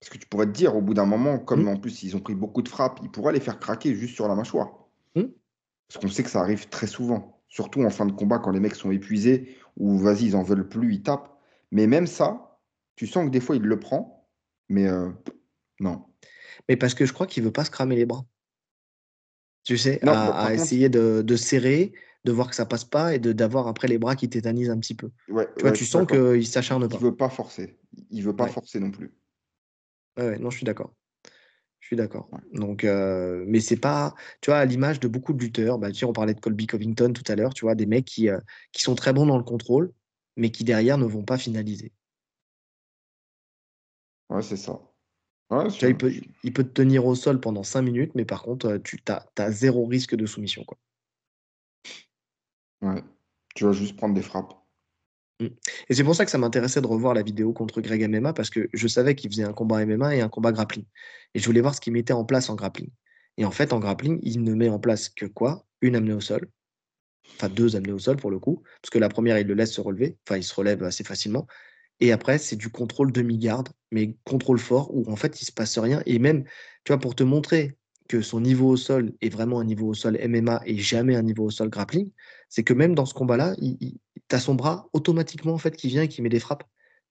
parce 0.00 0.10
que 0.10 0.18
tu 0.18 0.26
pourrais 0.26 0.46
te 0.46 0.52
dire, 0.52 0.74
au 0.74 0.80
bout 0.80 0.94
d'un 0.94 1.04
moment, 1.04 1.38
comme 1.38 1.64
mmh. 1.64 1.68
en 1.68 1.76
plus, 1.76 2.02
ils 2.02 2.16
ont 2.16 2.20
pris 2.20 2.34
beaucoup 2.34 2.62
de 2.62 2.68
frappes, 2.68 3.00
il 3.02 3.10
pourrait 3.10 3.32
les 3.32 3.40
faire 3.40 3.58
craquer 3.58 3.94
juste 3.94 4.14
sur 4.14 4.28
la 4.28 4.34
mâchoire. 4.34 4.86
Mmh. 5.14 5.24
Parce 5.88 6.00
qu'on 6.00 6.08
sait 6.08 6.22
que 6.22 6.30
ça 6.30 6.40
arrive 6.40 6.68
très 6.68 6.86
souvent. 6.86 7.42
Surtout 7.48 7.82
en 7.82 7.90
fin 7.90 8.06
de 8.06 8.12
combat, 8.12 8.38
quand 8.38 8.50
les 8.50 8.60
mecs 8.60 8.74
sont 8.74 8.90
épuisés, 8.90 9.56
ou 9.76 9.98
vas-y, 9.98 10.26
ils 10.26 10.36
en 10.36 10.42
veulent 10.42 10.68
plus, 10.68 10.94
ils 10.94 11.02
tapent. 11.02 11.36
Mais 11.70 11.86
même 11.86 12.06
ça, 12.06 12.58
tu 12.96 13.06
sens 13.06 13.26
que 13.26 13.30
des 13.30 13.40
fois, 13.40 13.56
il 13.56 13.62
le 13.62 13.78
prend, 13.78 14.28
mais 14.68 14.86
euh, 14.86 15.10
non. 15.80 16.04
Mais 16.68 16.76
parce 16.76 16.94
que 16.94 17.04
je 17.04 17.12
crois 17.12 17.26
qu'il 17.26 17.44
veut 17.44 17.52
pas 17.52 17.64
se 17.64 17.70
cramer 17.70 17.96
les 17.96 18.06
bras. 18.06 18.24
Tu 19.64 19.76
sais, 19.76 20.00
à, 20.08 20.54
essayer 20.54 20.88
de, 20.88 21.36
serrer, 21.36 21.92
de 22.26 22.32
voir 22.32 22.50
que 22.50 22.56
ça 22.56 22.66
passe 22.66 22.84
pas 22.84 23.14
et 23.14 23.18
d'avoir 23.18 23.68
après 23.68 23.88
les 23.88 23.98
bras 23.98 24.16
qui 24.16 24.28
tétanisent 24.28 24.70
un 24.70 24.78
petit 24.78 24.94
peu. 24.94 25.10
Ouais, 25.28 25.48
tu 25.56 25.62
vois, 25.62 25.72
tu 25.72 25.86
sens 25.86 26.06
qu'il 26.06 26.46
s'acharne 26.46 26.88
pas. 26.88 26.96
Il 26.96 27.02
veut 27.02 27.16
pas 27.16 27.30
forcer. 27.30 27.78
Il 28.10 28.22
veut 28.24 28.36
pas 28.36 28.48
forcer 28.48 28.80
non 28.80 28.90
plus. 28.90 29.14
Ouais, 30.18 30.38
non, 30.38 30.50
je 30.50 30.56
suis 30.56 30.66
d'accord. 30.66 30.92
Je 31.80 31.86
suis 31.86 31.96
d'accord. 31.96 32.28
Donc, 32.52 32.82
euh, 32.82 33.44
mais 33.46 33.60
c'est 33.60 33.76
pas, 33.76 34.14
tu 34.40 34.50
vois, 34.50 34.58
à 34.58 34.64
l'image 34.64 34.98
de 34.98 35.06
beaucoup 35.06 35.32
de 35.32 35.38
lutteurs. 35.38 35.78
Bah, 35.78 35.92
tu 35.92 36.04
on 36.04 36.12
parlait 36.12 36.34
de 36.34 36.40
Colby 36.40 36.66
Covington 36.66 37.12
tout 37.12 37.22
à 37.30 37.36
l'heure. 37.36 37.54
Tu 37.54 37.64
vois, 37.64 37.76
des 37.76 37.86
mecs 37.86 38.06
qui, 38.06 38.28
euh, 38.28 38.40
qui 38.72 38.82
sont 38.82 38.96
très 38.96 39.12
bons 39.12 39.26
dans 39.26 39.38
le 39.38 39.44
contrôle, 39.44 39.92
mais 40.36 40.50
qui 40.50 40.64
derrière 40.64 40.98
ne 40.98 41.04
vont 41.04 41.22
pas 41.22 41.38
finaliser. 41.38 41.92
Ouais, 44.30 44.42
c'est 44.42 44.56
ça. 44.56 44.80
il 45.82 45.96
peut, 45.96 46.12
il 46.42 46.52
peut 46.52 46.64
te 46.64 46.72
tenir 46.72 47.06
au 47.06 47.14
sol 47.14 47.38
pendant 47.38 47.62
5 47.62 47.82
minutes, 47.82 48.12
mais 48.16 48.24
par 48.24 48.42
contre, 48.42 48.66
euh, 48.66 48.78
tu 48.82 48.98
as, 49.06 49.50
zéro 49.52 49.86
risque 49.86 50.16
de 50.16 50.26
soumission. 50.26 50.64
Quoi. 50.64 50.76
Ouais. 52.82 53.02
Tu 53.54 53.64
vas 53.64 53.72
juste 53.72 53.96
prendre 53.96 54.14
des 54.14 54.22
frappes. 54.22 54.54
Mmh. 55.40 55.46
Et 55.88 55.94
c'est 55.94 56.04
pour 56.04 56.14
ça 56.14 56.24
que 56.24 56.30
ça 56.30 56.38
m'intéressait 56.38 56.80
de 56.80 56.86
revoir 56.86 57.14
la 57.14 57.22
vidéo 57.22 57.52
contre 57.52 57.80
Greg 57.80 58.08
MMA, 58.08 58.32
parce 58.32 58.50
que 58.50 58.68
je 58.72 58.88
savais 58.88 59.14
qu'il 59.14 59.30
faisait 59.30 59.44
un 59.44 59.52
combat 59.52 59.84
MMA 59.84 60.16
et 60.16 60.20
un 60.20 60.28
combat 60.28 60.52
grappling. 60.52 60.84
Et 61.34 61.38
je 61.38 61.46
voulais 61.46 61.60
voir 61.60 61.74
ce 61.74 61.80
qu'il 61.80 61.92
mettait 61.92 62.12
en 62.12 62.24
place 62.24 62.48
en 62.48 62.54
grappling. 62.54 62.90
Et 63.36 63.44
en 63.44 63.50
fait, 63.50 63.72
en 63.72 63.80
grappling, 63.80 64.18
il 64.22 64.42
ne 64.42 64.54
met 64.54 64.68
en 64.68 64.78
place 64.78 65.08
que 65.08 65.26
quoi? 65.26 65.66
Une 65.82 65.96
amenée 65.96 66.14
au 66.14 66.20
sol. 66.20 66.48
Enfin, 67.34 67.48
deux 67.48 67.76
amenées 67.76 67.92
au 67.92 67.98
sol 67.98 68.16
pour 68.16 68.30
le 68.30 68.38
coup. 68.38 68.62
Parce 68.80 68.90
que 68.90 68.98
la 68.98 69.08
première, 69.08 69.38
il 69.38 69.46
le 69.46 69.54
laisse 69.54 69.72
se 69.72 69.80
relever. 69.80 70.16
Enfin, 70.26 70.38
il 70.38 70.44
se 70.44 70.54
relève 70.54 70.82
assez 70.84 71.04
facilement. 71.04 71.46
Et 72.00 72.12
après, 72.12 72.38
c'est 72.38 72.56
du 72.56 72.70
contrôle 72.70 73.12
demi-garde, 73.12 73.70
mais 73.90 74.16
contrôle 74.24 74.58
fort, 74.58 74.94
où 74.94 75.10
en 75.10 75.16
fait, 75.16 75.40
il 75.40 75.44
se 75.44 75.52
passe 75.52 75.78
rien. 75.78 76.02
Et 76.06 76.18
même, 76.18 76.44
tu 76.84 76.92
vois, 76.92 76.98
pour 76.98 77.14
te 77.14 77.22
montrer 77.22 77.76
que 78.06 78.22
son 78.22 78.40
niveau 78.40 78.68
au 78.68 78.76
sol 78.76 79.12
est 79.20 79.28
vraiment 79.28 79.60
un 79.60 79.64
niveau 79.64 79.88
au 79.88 79.94
sol 79.94 80.16
MMA 80.20 80.62
et 80.66 80.78
jamais 80.78 81.16
un 81.16 81.22
niveau 81.22 81.44
au 81.44 81.50
sol 81.50 81.68
grappling, 81.68 82.10
c'est 82.48 82.64
que 82.64 82.72
même 82.72 82.94
dans 82.94 83.06
ce 83.06 83.14
combat-là, 83.14 83.54
tu 83.56 83.98
as 84.30 84.40
son 84.40 84.54
bras 84.54 84.88
automatiquement 84.92 85.54
en 85.54 85.58
fait 85.58 85.76
qui 85.76 85.88
vient 85.88 86.02
et 86.02 86.08
qui 86.08 86.22
met 86.22 86.28
des 86.28 86.40
frappes. 86.40 86.64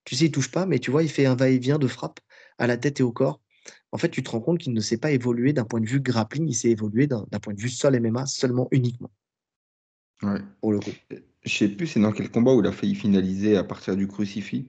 Tu 0.04 0.14
sais, 0.14 0.26
il 0.26 0.30
touche 0.30 0.50
pas, 0.50 0.66
mais 0.66 0.78
tu 0.78 0.90
vois, 0.90 1.02
il 1.02 1.08
fait 1.08 1.26
un 1.26 1.34
va-et-vient 1.34 1.78
de 1.78 1.88
frappe 1.88 2.20
à 2.58 2.66
la 2.66 2.76
tête 2.76 3.00
et 3.00 3.02
au 3.02 3.12
corps. 3.12 3.40
En 3.90 3.98
fait, 3.98 4.08
tu 4.08 4.22
te 4.22 4.30
rends 4.30 4.40
compte 4.40 4.58
qu'il 4.58 4.72
ne 4.72 4.80
s'est 4.80 4.98
pas 4.98 5.10
évolué 5.10 5.52
d'un 5.52 5.64
point 5.64 5.80
de 5.80 5.86
vue 5.86 6.00
grappling, 6.00 6.48
il 6.48 6.54
s'est 6.54 6.70
évolué 6.70 7.06
d'un 7.06 7.24
point 7.42 7.54
de 7.54 7.60
vue 7.60 7.68
sol 7.68 7.94
MMA 7.96 8.26
seulement 8.26 8.68
uniquement. 8.70 9.10
Ouais. 10.22 10.40
Pour 10.60 10.72
le 10.72 10.80
coup. 10.80 10.90
Je 11.42 11.56
sais 11.56 11.68
plus, 11.68 11.86
c'est 11.86 12.00
dans 12.00 12.12
quel 12.12 12.30
combat 12.30 12.54
où 12.54 12.60
il 12.60 12.66
a 12.66 12.72
failli 12.72 12.94
finaliser 12.94 13.56
à 13.56 13.64
partir 13.64 13.96
du 13.96 14.06
crucifix. 14.08 14.68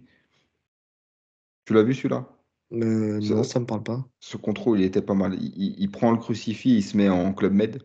Tu 1.65 1.73
l'as 1.73 1.83
vu 1.83 1.93
celui-là? 1.93 2.36
Euh, 2.73 3.19
Non, 3.19 3.43
ça 3.43 3.59
me 3.59 3.65
parle 3.65 3.83
pas. 3.83 4.05
Ce 4.19 4.37
contrôle, 4.37 4.79
il 4.79 4.85
était 4.85 5.01
pas 5.01 5.13
mal. 5.13 5.37
Il, 5.39 5.89
prend 5.91 6.11
le 6.11 6.17
crucifix, 6.17 6.77
il 6.77 6.83
se 6.83 6.97
met 6.97 7.09
en 7.09 7.33
club 7.33 7.53
med, 7.53 7.81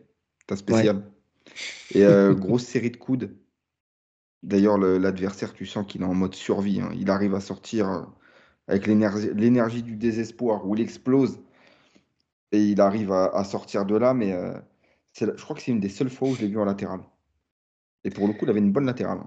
t'as 0.47 0.55
spécial. 0.55 1.03
Et 1.93 2.03
euh, 2.03 2.33
grosse 2.35 2.63
série 2.63 2.91
de 2.91 2.97
coudes. 2.97 3.35
D'ailleurs, 4.41 4.77
l'adversaire, 4.77 5.53
tu 5.53 5.65
sens 5.65 5.85
qu'il 5.87 6.01
est 6.01 6.05
en 6.05 6.13
mode 6.13 6.35
survie. 6.35 6.81
Hein. 6.81 6.91
Il 6.95 7.09
arrive 7.09 7.33
à 7.33 7.39
sortir 7.39 7.89
euh, 7.89 8.01
avec 8.67 8.87
l'énergie 8.87 9.83
du 9.83 9.95
désespoir, 9.95 10.67
où 10.67 10.75
il 10.75 10.81
explose. 10.81 11.39
Et 12.51 12.61
il 12.63 12.81
arrive 12.81 13.11
à, 13.11 13.43
sortir 13.45 13.85
de 13.85 13.95
là, 13.95 14.13
mais 14.13 14.31
je 15.19 15.25
crois 15.25 15.55
que 15.55 15.61
c'est 15.61 15.71
une 15.71 15.79
des 15.79 15.89
seules 15.89 16.09
fois 16.09 16.29
où 16.29 16.35
je 16.35 16.41
l'ai 16.41 16.47
vu 16.49 16.59
en 16.59 16.65
latéral. 16.65 16.99
Et 18.03 18.11
pour 18.11 18.27
le 18.27 18.33
coup, 18.33 18.45
il 18.45 18.49
avait 18.49 18.59
une 18.59 18.71
bonne 18.71 18.85
latérale. 18.85 19.21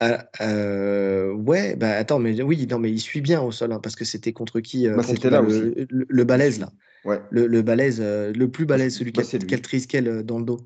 Ah, 0.00 0.28
euh, 0.42 1.32
ouais, 1.32 1.74
bah 1.74 1.92
attends, 1.92 2.18
mais 2.18 2.40
oui, 2.42 2.66
non, 2.70 2.78
mais 2.78 2.90
il 2.90 3.00
suit 3.00 3.22
bien 3.22 3.40
au 3.40 3.50
sol, 3.50 3.72
hein, 3.72 3.80
parce 3.80 3.96
que 3.96 4.04
c'était 4.04 4.32
contre 4.32 4.60
qui 4.60 4.86
euh, 4.86 4.96
bah, 4.96 5.02
C'était 5.02 5.30
là 5.30 5.40
le, 5.40 5.46
aussi. 5.46 5.86
Le, 5.88 6.24
balèze, 6.24 6.60
là. 6.60 6.70
Ouais. 7.04 7.20
Le, 7.30 7.46
le 7.46 7.62
balèze, 7.62 7.98
euh, 8.00 8.32
le 8.32 8.50
plus 8.50 8.66
balèze, 8.66 8.96
celui 8.96 9.12
qui 9.12 9.20
a, 9.20 9.24
le 9.38 9.62
triskel 9.62 10.22
dans 10.22 10.38
le 10.38 10.44
dos. 10.44 10.58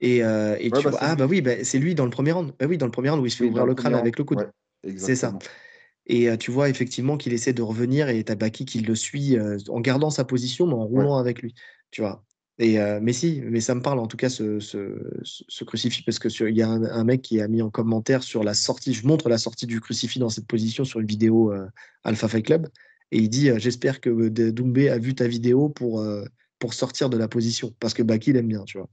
Et, 0.00 0.18
et 0.18 0.70
tu 0.74 0.82
bah, 0.82 0.90
vois, 0.90 0.98
ah 1.00 1.14
bah 1.14 1.26
oui, 1.26 1.40
bah, 1.40 1.62
c'est 1.62 1.78
lui 1.78 1.94
dans 1.94 2.04
le 2.04 2.10
premier 2.10 2.32
round. 2.32 2.52
Bah 2.58 2.66
oui, 2.68 2.76
dans 2.76 2.86
le 2.86 2.92
premier 2.92 3.10
round 3.10 3.22
où 3.22 3.26
il 3.26 3.30
se 3.30 3.36
fait 3.36 3.44
ouvrir 3.44 3.64
le 3.64 3.74
crâne 3.74 3.94
avec 3.94 4.18
le 4.18 4.24
coude. 4.24 4.50
c'est 4.96 5.16
ça. 5.16 5.38
Et 6.06 6.36
tu 6.36 6.50
vois 6.50 6.68
effectivement 6.68 7.16
qu'il 7.16 7.32
essaie 7.32 7.54
de 7.54 7.62
revenir 7.62 8.08
et 8.08 8.22
t'as 8.24 8.34
Baki 8.34 8.66
qui 8.66 8.80
le 8.80 8.94
suit 8.94 9.38
en 9.68 9.80
gardant 9.80 10.10
sa 10.10 10.24
position, 10.24 10.66
mais 10.66 10.74
en 10.74 10.84
roulant 10.84 11.16
avec 11.16 11.40
lui. 11.42 11.54
Tu 11.90 12.02
vois. 12.02 12.24
Et, 12.58 12.78
mais 13.02 13.12
si, 13.12 13.42
mais 13.44 13.60
ça 13.60 13.74
me 13.74 13.82
parle 13.82 13.98
en 13.98 14.06
tout 14.06 14.16
cas 14.16 14.28
ce, 14.28 15.64
crucifix 15.64 16.02
parce 16.02 16.20
que 16.20 16.28
il 16.48 16.56
y 16.56 16.62
a 16.62 16.68
un, 16.68 17.04
mec 17.04 17.20
qui 17.22 17.40
a 17.40 17.48
mis 17.48 17.62
en 17.62 17.70
commentaire 17.70 18.22
sur 18.22 18.44
la 18.44 18.54
sortie, 18.54 18.94
je 18.94 19.04
montre 19.06 19.28
la 19.28 19.38
sortie 19.38 19.66
du 19.66 19.80
crucifix 19.80 20.20
dans 20.20 20.28
cette 20.28 20.46
position 20.46 20.84
sur 20.84 21.00
une 21.00 21.06
vidéo 21.06 21.52
Alpha 22.04 22.28
Fight 22.28 22.46
Club 22.46 22.68
et 23.10 23.18
il 23.18 23.28
dit 23.28 23.50
j'espère 23.56 24.00
que 24.00 24.28
Doumbé 24.50 24.88
a 24.88 24.98
vu 24.98 25.16
ta 25.16 25.26
vidéo 25.26 25.68
pour 25.68 26.00
pour 26.58 26.74
sortir 26.74 27.10
de 27.10 27.18
la 27.18 27.28
position 27.28 27.74
parce 27.78 27.92
que 27.92 28.02
Baki 28.02 28.32
l'aime 28.32 28.48
bien, 28.48 28.64
tu 28.64 28.78
vois. 28.78 28.88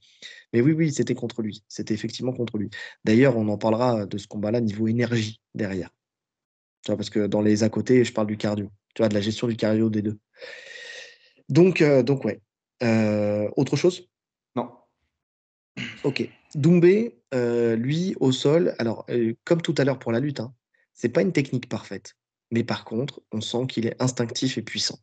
Mais 0.51 0.59
oui, 0.59 0.73
oui, 0.73 0.91
c'était 0.91 1.15
contre 1.15 1.41
lui, 1.41 1.63
c'était 1.69 1.93
effectivement 1.93 2.33
contre 2.33 2.57
lui. 2.57 2.69
D'ailleurs, 3.05 3.37
on 3.37 3.47
en 3.47 3.57
parlera 3.57 4.05
de 4.05 4.17
ce 4.17 4.27
combat-là 4.27 4.59
niveau 4.59 4.87
énergie 4.87 5.39
derrière, 5.55 5.89
tu 6.83 6.91
vois, 6.91 6.97
parce 6.97 7.09
que 7.09 7.27
dans 7.27 7.41
les 7.41 7.63
à 7.63 7.69
côté, 7.69 8.03
je 8.03 8.11
parle 8.11 8.27
du 8.27 8.37
cardio, 8.37 8.69
tu 8.93 9.01
vois, 9.01 9.07
de 9.09 9.13
la 9.13 9.21
gestion 9.21 9.47
du 9.47 9.55
cardio 9.55 9.89
des 9.89 10.01
deux. 10.01 10.19
Donc, 11.47 11.81
donc 12.03 12.25
ouais, 12.25 12.41
euh, 12.41 12.50
autre 12.81 13.75
chose? 13.75 14.09
Non. 14.55 14.69
Ok. 16.03 16.29
Doumbé, 16.55 17.21
euh, 17.33 17.75
lui, 17.75 18.15
au 18.19 18.31
sol, 18.31 18.75
alors, 18.77 19.05
euh, 19.09 19.33
comme 19.45 19.61
tout 19.61 19.75
à 19.77 19.83
l'heure 19.83 19.99
pour 19.99 20.11
la 20.11 20.19
lutte, 20.19 20.39
hein, 20.39 20.53
c'est 20.93 21.09
pas 21.09 21.21
une 21.21 21.31
technique 21.31 21.69
parfaite. 21.69 22.15
Mais 22.51 22.63
par 22.63 22.83
contre, 22.83 23.21
on 23.31 23.39
sent 23.39 23.67
qu'il 23.69 23.87
est 23.87 24.01
instinctif 24.01 24.57
et 24.57 24.61
puissant. 24.61 24.99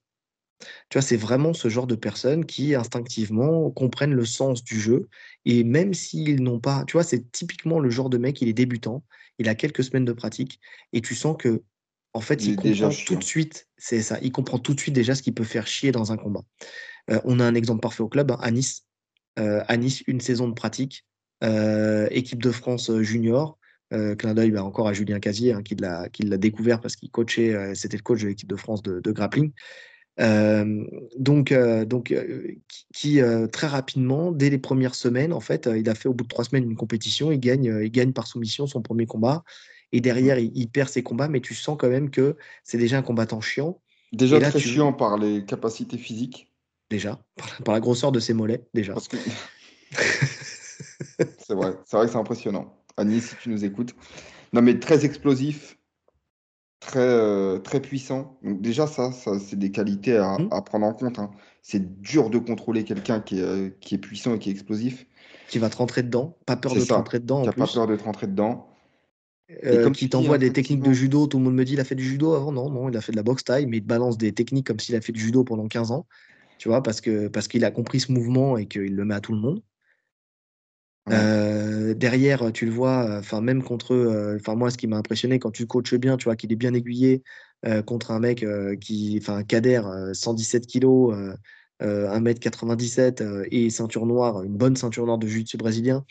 Tu 0.90 0.98
vois, 0.98 1.02
c'est 1.02 1.16
vraiment 1.16 1.54
ce 1.54 1.68
genre 1.68 1.86
de 1.86 1.94
personnes 1.94 2.44
qui 2.44 2.74
instinctivement 2.74 3.70
comprennent 3.70 4.14
le 4.14 4.24
sens 4.24 4.64
du 4.64 4.78
jeu. 4.78 5.08
Et 5.44 5.64
même 5.64 5.94
s'ils 5.94 6.42
n'ont 6.42 6.60
pas, 6.60 6.84
tu 6.86 6.94
vois, 6.94 7.04
c'est 7.04 7.30
typiquement 7.30 7.78
le 7.78 7.90
genre 7.90 8.10
de 8.10 8.18
mec, 8.18 8.42
il 8.42 8.48
est 8.48 8.54
débutant, 8.54 9.04
il 9.38 9.48
a 9.48 9.54
quelques 9.54 9.84
semaines 9.84 10.04
de 10.04 10.12
pratique, 10.12 10.60
et 10.92 11.00
tu 11.00 11.14
sens 11.14 11.36
que, 11.38 11.62
en 12.12 12.20
fait, 12.20 12.44
il, 12.44 12.56
comprend 12.56 12.90
tout 12.90 13.14
de 13.14 13.24
suite, 13.24 13.68
c'est 13.76 14.02
ça, 14.02 14.18
il 14.20 14.32
comprend 14.32 14.58
tout 14.58 14.74
de 14.74 14.80
suite 14.80 14.94
déjà 14.94 15.14
ce 15.14 15.22
qui 15.22 15.30
peut 15.30 15.44
faire 15.44 15.66
chier 15.66 15.92
dans 15.92 16.10
un 16.10 16.16
combat. 16.16 16.42
Euh, 17.10 17.20
on 17.24 17.40
a 17.40 17.44
un 17.44 17.54
exemple 17.54 17.80
parfait 17.80 18.02
au 18.02 18.08
club, 18.08 18.30
hein, 18.30 18.38
à 18.40 18.50
Nice. 18.50 18.84
Euh, 19.38 19.62
à 19.68 19.76
Nice, 19.76 20.02
une 20.06 20.20
saison 20.20 20.48
de 20.48 20.54
pratique, 20.54 21.04
euh, 21.44 22.08
équipe 22.10 22.42
de 22.42 22.50
France 22.50 22.90
junior. 23.00 23.58
clin 23.90 24.34
d'œil 24.34 24.50
bah, 24.50 24.64
encore 24.64 24.88
à 24.88 24.92
Julien 24.92 25.20
Casier 25.20 25.52
hein, 25.52 25.62
qui 25.62 25.74
l'a 25.76 26.36
découvert 26.36 26.80
parce 26.80 26.96
qu'il 26.96 27.10
coachait, 27.10 27.74
c'était 27.74 27.96
le 27.96 28.02
coach 28.02 28.22
de 28.22 28.28
l'équipe 28.28 28.48
de 28.48 28.56
France 28.56 28.82
de, 28.82 29.12
grappling. 29.12 29.52
donc, 31.16 31.54
donc 31.86 32.14
qui, 32.92 33.20
très 33.52 33.66
rapidement, 33.66 34.32
dès 34.32 34.50
les 34.50 34.58
premières 34.58 34.94
semaines, 34.94 35.32
en 35.32 35.40
fait, 35.40 35.70
il 35.74 35.88
a 35.88 35.94
fait 35.94 36.08
au 36.08 36.14
bout 36.14 36.24
de 36.24 36.28
trois 36.28 36.44
semaines 36.44 36.64
une 36.64 36.76
compétition, 36.76 37.32
il 37.32 37.40
gagne, 37.40 37.80
il 37.82 37.90
gagne 37.90 38.12
par 38.12 38.26
soumission 38.26 38.66
son 38.66 38.82
premier 38.82 39.06
combat, 39.06 39.42
et 39.92 40.00
derrière, 40.00 40.38
il, 40.38 40.68
perd 40.68 40.88
ses 40.88 41.02
combats, 41.02 41.28
mais 41.28 41.40
tu 41.40 41.54
sens 41.54 41.76
quand 41.78 41.88
même 41.88 42.10
que 42.10 42.36
c'est 42.64 42.78
déjà 42.78 42.98
un 42.98 43.02
combattant 43.02 43.40
chiant. 43.40 43.80
Déjà 44.12 44.38
très 44.40 44.58
chiant 44.58 44.92
par 44.92 45.16
les 45.16 45.44
capacités 45.44 45.96
physiques 45.98 46.48
déjà, 46.90 47.20
par 47.64 47.74
la 47.74 47.80
grosseur 47.80 48.12
de 48.12 48.20
ses 48.20 48.34
mollets, 48.34 48.66
déjà. 48.74 48.94
c'est 51.38 51.54
vrai, 51.54 51.74
c'est 51.84 51.96
vrai 51.96 52.06
que 52.06 52.12
c'est 52.12 52.18
impressionnant. 52.18 52.74
Annie, 52.96 53.20
si 53.20 53.36
tu 53.36 53.50
nous 53.50 53.64
écoutes. 53.64 53.94
Non, 54.52 54.62
mais 54.62 54.78
très 54.78 55.04
explosif, 55.04 55.78
très, 56.80 57.00
euh, 57.00 57.58
très 57.58 57.80
puissant. 57.80 58.38
Donc 58.42 58.60
déjà, 58.60 58.86
ça, 58.86 59.12
ça 59.12 59.38
c'est 59.38 59.58
des 59.58 59.70
qualités 59.70 60.16
à, 60.16 60.38
mmh. 60.38 60.48
prendre 60.64 60.86
en 60.86 60.94
compte. 60.94 61.18
Hein. 61.18 61.30
C'est 61.62 62.00
dur 62.00 62.30
de 62.30 62.38
contrôler 62.38 62.84
quelqu'un 62.84 63.20
qui 63.20 63.40
est, 63.40 63.42
euh, 63.42 63.70
qui 63.80 63.94
est 63.94 63.98
puissant 63.98 64.34
et 64.34 64.38
qui 64.38 64.48
est 64.48 64.52
explosif. 64.52 65.06
Qui 65.48 65.58
va 65.58 65.70
te 65.70 65.76
rentrer 65.76 66.02
dedans, 66.02 66.36
pas 66.44 66.56
peur 66.56 66.74
de 66.74 66.80
te 66.80 66.92
rentrer 66.92 67.20
dedans. 67.20 67.40
Qui 67.40 67.46
n'a 67.46 67.52
pas 67.52 67.66
peur 67.66 67.86
de 67.86 67.96
te 67.96 68.04
rentrer 68.04 68.26
dedans. 68.26 68.68
Euh, 69.64 69.82
comme 69.82 69.94
qui 69.94 70.10
t'envoie 70.10 70.36
des 70.36 70.52
techniques 70.52 70.82
de 70.82 70.92
judo, 70.92 71.26
tout 71.26 71.38
le 71.38 71.44
monde 71.44 71.54
me 71.54 71.64
dit 71.64 71.72
il 71.72 71.80
a 71.80 71.84
fait 71.84 71.94
du 71.94 72.04
judo 72.04 72.34
avant, 72.34 72.52
non, 72.52 72.70
non, 72.70 72.90
il 72.90 72.96
a 72.98 73.00
fait 73.00 73.12
de 73.12 73.16
la 73.16 73.22
boxe 73.22 73.44
taille, 73.44 73.64
mais 73.64 73.78
il 73.78 73.82
te 73.82 73.86
balance 73.86 74.18
des 74.18 74.32
techniques 74.32 74.66
comme 74.66 74.78
s'il 74.78 74.94
a 74.94 75.00
fait 75.00 75.12
du 75.12 75.20
judo 75.20 75.42
pendant 75.42 75.66
15 75.68 75.90
ans, 75.90 76.06
tu 76.58 76.68
vois, 76.68 76.82
parce 76.82 77.00
que 77.00 77.28
parce 77.28 77.48
qu'il 77.48 77.64
a 77.64 77.70
compris 77.70 78.00
ce 78.00 78.12
mouvement 78.12 78.58
et 78.58 78.66
qu'il 78.66 78.94
le 78.94 79.04
met 79.04 79.14
à 79.14 79.20
tout 79.20 79.32
le 79.32 79.40
monde. 79.40 79.62
Euh, 81.10 81.94
derrière, 81.94 82.52
tu 82.52 82.66
le 82.66 82.72
vois, 82.72 83.18
enfin 83.18 83.40
même 83.40 83.62
contre, 83.62 83.94
euh, 83.94 84.36
enfin 84.36 84.54
moi, 84.54 84.70
ce 84.70 84.76
qui 84.76 84.86
m'a 84.86 84.96
impressionné 84.96 85.38
quand 85.38 85.50
tu 85.50 85.66
coaches 85.66 85.94
bien, 85.94 86.16
tu 86.16 86.24
vois 86.24 86.36
qu'il 86.36 86.52
est 86.52 86.56
bien 86.56 86.74
aiguillé 86.74 87.22
euh, 87.66 87.82
contre 87.82 88.10
un 88.10 88.20
mec 88.20 88.44
qui, 88.80 89.18
enfin 89.20 89.42
Kader, 89.42 89.82
117 90.12 90.66
kilos, 90.66 91.14
1m97 91.80 93.46
et 93.50 93.70
ceinture 93.70 94.06
noire, 94.06 94.42
une 94.42 94.56
bonne 94.56 94.76
ceinture 94.76 95.06
noire 95.06 95.18
de 95.18 95.26
jiu-jitsu 95.26 95.56
brésilien, 95.56 96.04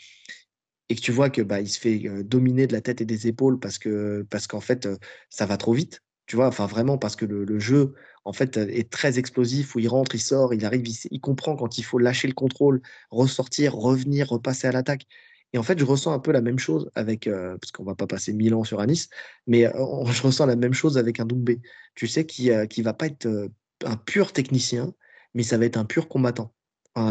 et 0.88 0.96
que 0.96 1.00
tu 1.00 1.12
vois 1.12 1.30
que 1.30 1.42
bah 1.42 1.60
il 1.60 1.68
se 1.68 1.78
fait 1.78 1.98
dominer 2.24 2.66
de 2.66 2.72
la 2.72 2.80
tête 2.80 3.00
et 3.00 3.04
des 3.04 3.26
épaules 3.28 3.60
parce 3.60 3.78
que 3.78 4.26
parce 4.30 4.46
qu'en 4.46 4.60
fait 4.60 4.88
ça 5.28 5.46
va 5.46 5.56
trop 5.58 5.74
vite, 5.74 6.02
tu 6.28 6.36
vois, 6.36 6.46
enfin 6.46 6.66
vraiment 6.66 6.98
parce 6.98 7.16
que 7.16 7.24
le 7.24 7.58
jeu 7.58 7.94
en 8.28 8.32
fait, 8.34 8.58
est 8.58 8.90
très 8.90 9.18
explosif, 9.18 9.74
où 9.74 9.78
il 9.78 9.88
rentre, 9.88 10.14
il 10.14 10.20
sort, 10.20 10.52
il 10.52 10.66
arrive, 10.66 10.86
il, 10.86 11.20
comprend 11.20 11.56
quand 11.56 11.78
il 11.78 11.82
faut 11.82 11.98
lâcher 11.98 12.28
le 12.28 12.34
contrôle, 12.34 12.82
ressortir, 13.10 13.74
revenir, 13.74 14.28
repasser 14.28 14.66
à 14.66 14.72
l'attaque. 14.72 15.06
Et 15.54 15.58
en 15.58 15.62
fait, 15.62 15.78
je 15.78 15.84
ressens 15.86 16.12
un 16.12 16.18
peu 16.18 16.30
la 16.30 16.42
même 16.42 16.58
chose 16.58 16.90
avec, 16.94 17.26
euh, 17.26 17.56
parce 17.56 17.72
qu'on 17.72 17.84
va 17.84 17.94
pas 17.94 18.06
passer 18.06 18.34
mille 18.34 18.54
ans 18.54 18.64
sur 18.64 18.80
Anis, 18.80 19.08
mais 19.46 19.64
euh, 19.66 20.04
je 20.12 20.22
ressens 20.22 20.44
la 20.44 20.56
même 20.56 20.74
chose 20.74 20.98
avec 20.98 21.20
un 21.20 21.24
Doumbé. 21.24 21.62
Tu 21.94 22.06
sais, 22.06 22.26
qui 22.26 22.50
ne 22.50 22.66
qui 22.66 22.82
va 22.82 22.92
pas 22.92 23.06
être 23.06 23.24
euh, 23.24 23.48
un 23.86 23.96
pur 23.96 24.34
technicien, 24.34 24.92
mais 25.32 25.42
ça 25.42 25.56
va 25.56 25.64
être 25.64 25.78
un 25.78 25.86
pur 25.86 26.06
combattant. 26.06 26.52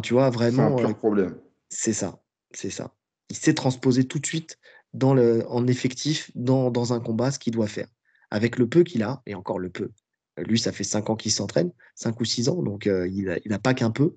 tu 0.03 0.14
vois, 0.14 0.30
vraiment. 0.30 0.77
C'est 0.77 0.84
un 0.84 0.88
pur 0.89 0.98
problème. 0.99 1.35
C'est 1.69 1.94
ça, 1.94 2.22
c'est 2.52 2.69
ça. 2.69 2.94
Il 3.31 3.35
sait 3.35 3.56
transposer 3.56 4.03
tout 4.03 4.19
de 4.19 4.26
suite 4.27 4.60
dans 4.94 5.15
le, 5.15 5.44
en 5.49 5.65
effectif 5.65 6.30
dans, 6.35 6.69
dans 6.69 6.94
un 6.94 6.99
combat 6.99 7.31
ce 7.31 7.39
qu'il 7.39 7.53
doit 7.53 7.65
faire. 7.65 7.88
Avec 8.30 8.58
le 8.58 8.68
peu 8.68 8.84
qu'il 8.84 9.04
a, 9.04 9.22
et 9.26 9.36
encore 9.36 9.60
le 9.60 9.70
peu, 9.70 9.90
lui, 10.38 10.60
ça 10.60 10.72
fait 10.72 10.84
cinq 10.84 11.10
ans 11.10 11.16
qu'il 11.16 11.32
s'entraîne, 11.32 11.72
cinq 11.95 12.20
ou 12.20 12.26
six 12.26 12.49
ans, 12.49 12.62
donc 12.62 12.88
euh, 12.88 13.08
il 13.08 13.41
n'a 13.45 13.60
pas 13.60 13.74
qu'un 13.74 13.91
peu. 13.91 14.16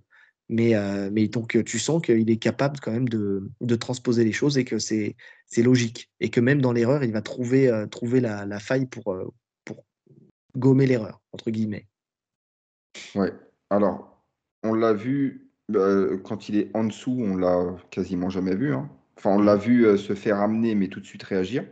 Mais, 0.48 0.74
euh, 0.74 1.10
mais 1.12 1.28
donc, 1.28 1.62
tu 1.64 1.78
sens 1.78 2.02
qu'il 2.02 2.28
est 2.28 2.36
capable 2.36 2.80
quand 2.80 2.90
même 2.90 3.08
de, 3.08 3.76
transposer 3.76 4.24
les 4.24 4.32
choses 4.32 4.58
et 4.58 4.64
que 4.64 4.78
c'est 4.78 5.14
logique. 5.56 6.10
Et 6.18 6.28
que 6.28 6.40
même 6.40 6.60
dans 6.60 6.72
l'erreur, 6.72 7.04
il 7.04 7.12
va 7.12 7.22
trouver, 7.22 7.68
euh, 7.68 7.86
trouver 7.86 8.20
la, 8.20 8.58
faille 8.58 8.86
pour, 8.86 9.16
pour 9.64 9.84
gommer 10.56 10.86
l'erreur, 10.86 11.20
entre 11.32 11.50
guillemets. 11.50 11.86
Ouais. 13.14 13.32
Alors, 13.70 14.24
on 14.64 14.74
l'a 14.74 14.92
vu 14.92 15.52
quand 16.24 16.48
il 16.48 16.56
est 16.56 16.70
en 16.74 16.82
dessous, 16.82 17.16
on 17.16 17.36
l'a 17.36 17.76
quasiment 17.90 18.28
jamais 18.28 18.56
vu. 18.56 18.74
Hein. 18.74 18.90
Enfin, 19.16 19.30
on 19.30 19.40
l'a 19.40 19.54
mmh. 19.54 19.60
vu 19.60 19.98
se 19.98 20.16
faire 20.16 20.40
amener, 20.40 20.74
mais 20.74 20.88
tout 20.88 20.98
de 20.98 21.06
suite 21.06 21.22
réagir. 21.22 21.64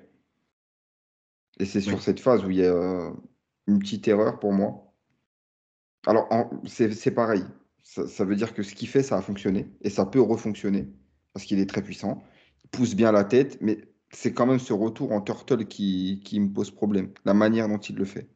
Et 1.59 1.65
c'est 1.65 1.81
sur 1.81 2.03
cette 2.03 2.21
phase 2.21 2.45
où 2.45 2.51
il 2.51 2.59
y 2.59 2.65
a 2.65 3.13
une 3.67 3.79
petite 3.79 4.07
erreur 4.09 4.39
pour 4.39 4.53
moi. 4.53 4.95
Alors, 6.07 6.29
c'est 6.67 7.11
pareil. 7.11 7.45
Ça, 7.83 8.25
veut 8.25 8.37
dire 8.37 8.55
que 8.55 8.63
ce 8.63 8.75
qu'il 8.75 8.89
fait, 8.89 9.03
ça 9.03 9.17
a 9.17 9.23
fonctionné. 9.23 9.69
Et 9.81 9.91
ça 9.91 10.07
peut 10.07 10.21
refonctionner. 10.21 10.89
Parce 11.33 11.45
qu'il 11.47 11.59
est 11.59 11.69
très 11.69 11.83
puissant. 11.83 12.23
Il 12.65 12.71
pousse 12.71 12.95
bien 12.95 13.13
la 13.13 13.25
tête. 13.25 13.59
Mais 13.61 13.79
c'est 14.11 14.33
quand 14.33 14.47
même 14.47 14.59
ce 14.59 14.73
retour 14.73 15.13
en 15.13 15.21
turtle 15.21 15.67
qui, 15.67 16.21
qui 16.25 16.39
me 16.41 16.53
pose 16.53 16.71
problème. 16.71 17.13
La 17.25 17.35
manière 17.35 17.69
dont 17.69 17.79
il 17.79 17.97
le 17.97 18.05
fait. 18.05 18.29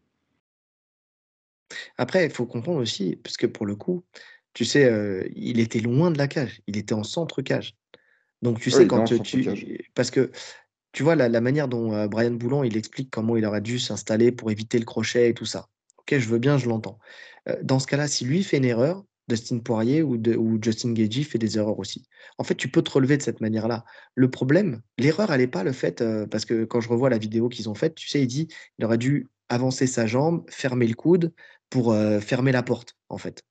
Après, 1.96 2.24
il 2.24 2.30
faut 2.30 2.46
comprendre 2.46 2.80
aussi, 2.80 3.16
parce 3.16 3.36
que 3.36 3.46
pour 3.46 3.66
le 3.66 3.76
coup, 3.76 4.04
tu 4.54 4.64
sais, 4.64 4.84
euh, 4.84 5.26
il 5.34 5.60
était 5.60 5.80
loin 5.80 6.10
de 6.10 6.18
la 6.18 6.28
cage. 6.28 6.60
Il 6.66 6.76
était 6.76 6.94
en 6.94 7.04
centre 7.04 7.40
cage. 7.42 7.76
Donc, 8.42 8.60
tu 8.60 8.70
sais, 8.70 8.86
quand 8.86 9.04
tu. 9.04 9.88
Parce 9.94 10.10
que 10.10 10.30
tu 10.92 11.02
vois, 11.02 11.16
la, 11.16 11.40
manière 11.40 11.68
dont 11.68 11.94
euh, 11.94 12.06
Brian 12.06 12.32
Boulan, 12.32 12.62
il 12.62 12.76
explique 12.76 13.10
comment 13.10 13.36
il 13.36 13.44
aurait 13.46 13.62
dû 13.62 13.78
s'installer 13.78 14.30
pour 14.30 14.50
éviter 14.50 14.78
le 14.78 14.84
crochet 14.84 15.30
et 15.30 15.34
tout 15.34 15.46
ça. 15.46 15.68
Ok, 15.98 16.18
je 16.18 16.28
veux 16.28 16.38
bien, 16.38 16.58
je 16.58 16.68
l'entends. 16.68 16.98
Euh, 17.48 17.56
dans 17.62 17.78
ce 17.78 17.86
cas-là, 17.86 18.08
si 18.08 18.24
lui 18.24 18.44
fait 18.44 18.58
une 18.58 18.64
erreur, 18.64 19.04
Dustin 19.28 19.60
Poirier 19.60 20.02
ou, 20.02 20.18
Justin 20.60 20.92
Gagey 20.92 21.22
fait 21.22 21.38
des 21.38 21.56
erreurs 21.56 21.78
aussi. 21.78 22.06
En 22.38 22.44
fait, 22.44 22.56
tu 22.56 22.68
peux 22.68 22.82
te 22.82 22.90
relever 22.90 23.16
de 23.16 23.22
cette 23.22 23.40
manière-là. 23.40 23.84
Le 24.14 24.30
problème, 24.30 24.82
l'erreur, 24.98 25.32
elle 25.32 25.40
n'est 25.40 25.46
pas 25.46 25.64
le 25.64 25.72
fait, 25.72 26.02
euh, 26.02 26.26
parce 26.26 26.44
que 26.44 26.64
quand 26.64 26.80
je 26.80 26.88
revois 26.88 27.08
la 27.08 27.18
vidéo 27.18 27.48
qu'ils 27.48 27.70
ont 27.70 27.74
faite, 27.74 27.94
tu 27.94 28.08
sais, 28.08 28.20
il 28.20 28.26
dit 28.26 28.48
il 28.78 28.84
aurait 28.84 28.98
dû 28.98 29.30
avancer 29.48 29.86
sa 29.86 30.06
jambe, 30.06 30.44
fermer 30.50 30.86
le 30.86 30.94
coude 30.94 31.32
pour 31.70 31.94
fermer 32.20 32.52
la 32.52 32.62
porte, 32.62 32.96
en 33.08 33.16
fait. 33.16 33.42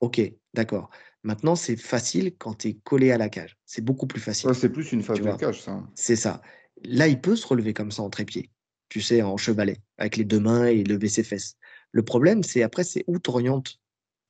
Ok, 0.00 0.20
d'accord. 0.52 0.90
Maintenant, 1.22 1.56
c'est 1.56 1.76
facile 1.76 2.36
quand 2.36 2.58
tu 2.58 2.68
es 2.68 2.74
collé 2.84 3.10
à 3.10 3.18
la 3.18 3.28
cage. 3.28 3.56
C'est 3.64 3.82
beaucoup 3.82 4.06
plus 4.06 4.20
facile. 4.20 4.54
c'est 4.54 4.68
plus 4.68 4.92
une 4.92 5.02
phase 5.02 5.20
de 5.20 5.32
cage, 5.36 5.62
ça. 5.62 5.82
C'est 5.94 6.16
ça. 6.16 6.42
Là, 6.82 7.08
il 7.08 7.20
peut 7.20 7.36
se 7.36 7.46
relever 7.46 7.72
comme 7.74 7.90
ça 7.90 8.02
en 8.02 8.10
trépied, 8.10 8.50
tu 8.88 9.00
sais, 9.00 9.22
en 9.22 9.36
chevalet, 9.36 9.78
avec 9.98 10.16
les 10.16 10.24
deux 10.24 10.40
mains 10.40 10.66
et 10.66 10.84
lever 10.84 11.08
ses 11.08 11.22
fesses. 11.22 11.56
Le 11.92 12.02
problème, 12.02 12.42
c'est 12.42 12.62
après, 12.62 12.84
c'est 12.84 13.04
où 13.06 13.18
tu 13.18 13.30
orientes 13.30 13.80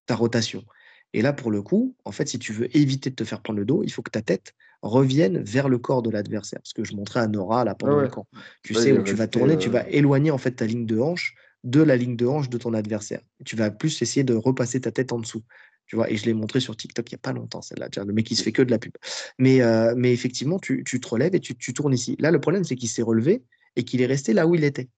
ta 0.06 0.14
rotation. 0.16 0.64
Et 1.12 1.22
là, 1.22 1.32
pour 1.32 1.50
le 1.50 1.62
coup, 1.62 1.96
en 2.04 2.12
fait, 2.12 2.28
si 2.28 2.38
tu 2.38 2.52
veux 2.52 2.74
éviter 2.76 3.10
de 3.10 3.14
te 3.14 3.24
faire 3.24 3.40
prendre 3.40 3.58
le 3.60 3.64
dos, 3.64 3.82
il 3.84 3.92
faut 3.92 4.02
que 4.02 4.10
ta 4.10 4.22
tête 4.22 4.54
revienne 4.82 5.38
vers 5.38 5.68
le 5.68 5.78
corps 5.78 6.02
de 6.02 6.10
l'adversaire. 6.10 6.60
Ce 6.64 6.74
que 6.74 6.84
je 6.84 6.94
montrais 6.94 7.20
à 7.20 7.28
Nora 7.28 7.64
là 7.64 7.74
pendant 7.74 8.00
le 8.00 8.08
camp. 8.08 8.26
Tu 8.62 8.74
sais, 8.74 8.92
où 8.92 9.02
tu 9.02 9.14
vas 9.14 9.28
tourner, 9.28 9.56
tu 9.56 9.70
vas 9.70 9.84
euh, 9.84 9.88
éloigner 9.88 10.30
en 10.30 10.38
fait 10.38 10.52
ta 10.52 10.66
ligne 10.66 10.86
de 10.86 10.98
hanche 10.98 11.34
de 11.62 11.80
la 11.80 11.96
ligne 11.96 12.16
de 12.16 12.26
hanche 12.26 12.50
de 12.50 12.58
ton 12.58 12.74
adversaire. 12.74 13.20
Tu 13.44 13.56
vas 13.56 13.70
plus 13.70 14.02
essayer 14.02 14.22
de 14.24 14.34
repasser 14.34 14.82
ta 14.82 14.92
tête 14.92 15.12
en 15.12 15.18
dessous. 15.18 15.42
Tu 15.86 15.96
vois, 15.96 16.10
et 16.10 16.16
je 16.16 16.24
l'ai 16.24 16.34
montré 16.34 16.60
sur 16.60 16.76
TikTok 16.76 17.10
il 17.10 17.14
n'y 17.14 17.16
a 17.16 17.18
pas 17.18 17.32
longtemps, 17.32 17.60
celle-là. 17.60 17.88
Le 18.04 18.12
mec, 18.12 18.26
qui 18.26 18.36
se 18.36 18.42
fait 18.42 18.52
que 18.52 18.62
de 18.62 18.70
la 18.70 18.78
pub. 18.78 18.92
Mais, 19.38 19.60
euh, 19.60 19.94
mais 19.96 20.12
effectivement, 20.12 20.58
tu, 20.58 20.82
te 20.82 21.08
relèves 21.08 21.34
et 21.34 21.40
tu, 21.40 21.74
tournes 21.74 21.92
ici. 21.92 22.16
Là, 22.18 22.30
le 22.30 22.40
problème, 22.40 22.64
c'est 22.64 22.76
qu'il 22.76 22.88
s'est 22.88 23.02
relevé 23.02 23.44
et 23.76 23.84
qu'il 23.84 24.00
est 24.00 24.06
resté 24.06 24.32
là 24.32 24.46
où 24.46 24.54
il 24.54 24.64
était. 24.64 24.88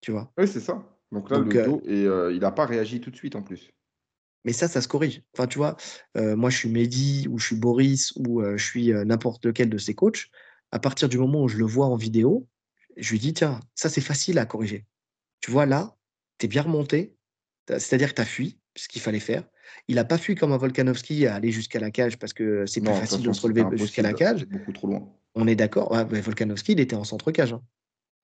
Tu 0.00 0.10
vois 0.10 0.30
Oui, 0.36 0.46
c'est 0.46 0.60
ça. 0.60 0.84
Donc 1.12 1.30
là, 1.30 1.38
le 1.38 1.56
euh, 1.56 1.64
dos, 1.64 1.82
et 1.84 2.04
euh, 2.04 2.32
il 2.32 2.40
n'a 2.40 2.50
pas 2.50 2.66
réagi 2.66 3.00
tout 3.00 3.10
de 3.10 3.16
suite 3.16 3.36
en 3.36 3.42
plus. 3.42 3.70
Mais 4.44 4.52
ça, 4.52 4.66
ça 4.68 4.82
se 4.82 4.88
corrige. 4.88 5.22
Enfin, 5.34 5.46
tu 5.46 5.58
vois, 5.58 5.76
moi, 6.16 6.50
je 6.50 6.56
suis 6.56 6.68
Mehdi 6.68 7.28
ou 7.30 7.38
je 7.38 7.46
suis 7.46 7.56
Boris 7.56 8.12
ou 8.16 8.42
je 8.42 8.64
suis 8.64 8.90
n'importe 8.90 9.46
lequel 9.46 9.70
de 9.70 9.78
ces 9.78 9.94
coachs. 9.94 10.30
À 10.72 10.80
partir 10.80 11.08
du 11.08 11.16
moment 11.16 11.44
où 11.44 11.48
je 11.48 11.58
le 11.58 11.64
vois 11.64 11.86
en 11.86 11.94
vidéo, 11.94 12.48
je 12.96 13.12
lui 13.12 13.20
dis, 13.20 13.34
tiens, 13.34 13.60
ça, 13.76 13.88
c'est 13.88 14.00
facile 14.00 14.40
à 14.40 14.46
corriger. 14.46 14.84
Tu 15.40 15.52
vois, 15.52 15.64
là, 15.64 15.96
tu 16.38 16.46
es 16.46 16.48
bien 16.48 16.62
remonté, 16.62 17.14
c'est-à-dire 17.68 18.10
que 18.10 18.16
tu 18.16 18.22
as 18.22 18.26
fui, 18.26 18.58
ce 18.76 18.88
qu'il 18.88 19.00
fallait 19.00 19.20
faire. 19.20 19.44
Il 19.88 19.96
n'a 19.96 20.04
pas 20.04 20.18
fui 20.18 20.34
comme 20.34 20.52
un 20.52 20.56
Volkanovski 20.56 21.26
à 21.26 21.34
aller 21.34 21.50
jusqu'à 21.50 21.80
la 21.80 21.90
cage 21.90 22.18
parce 22.18 22.32
que 22.32 22.66
c'est 22.66 22.80
plus 22.80 22.92
facile 22.92 23.22
de 23.22 23.32
se 23.32 23.40
relever 23.40 23.64
jusqu'à 23.76 24.02
la 24.02 24.12
cage. 24.12 24.46
beaucoup 24.46 24.72
trop 24.72 24.88
loin. 24.88 25.08
On 25.34 25.46
est 25.46 25.56
d'accord. 25.56 25.94
Volkanovski, 26.10 26.72
il 26.72 26.80
était 26.80 26.96
en 26.96 27.04
centre 27.04 27.30
cage. 27.30 27.52
Hein. 27.52 27.62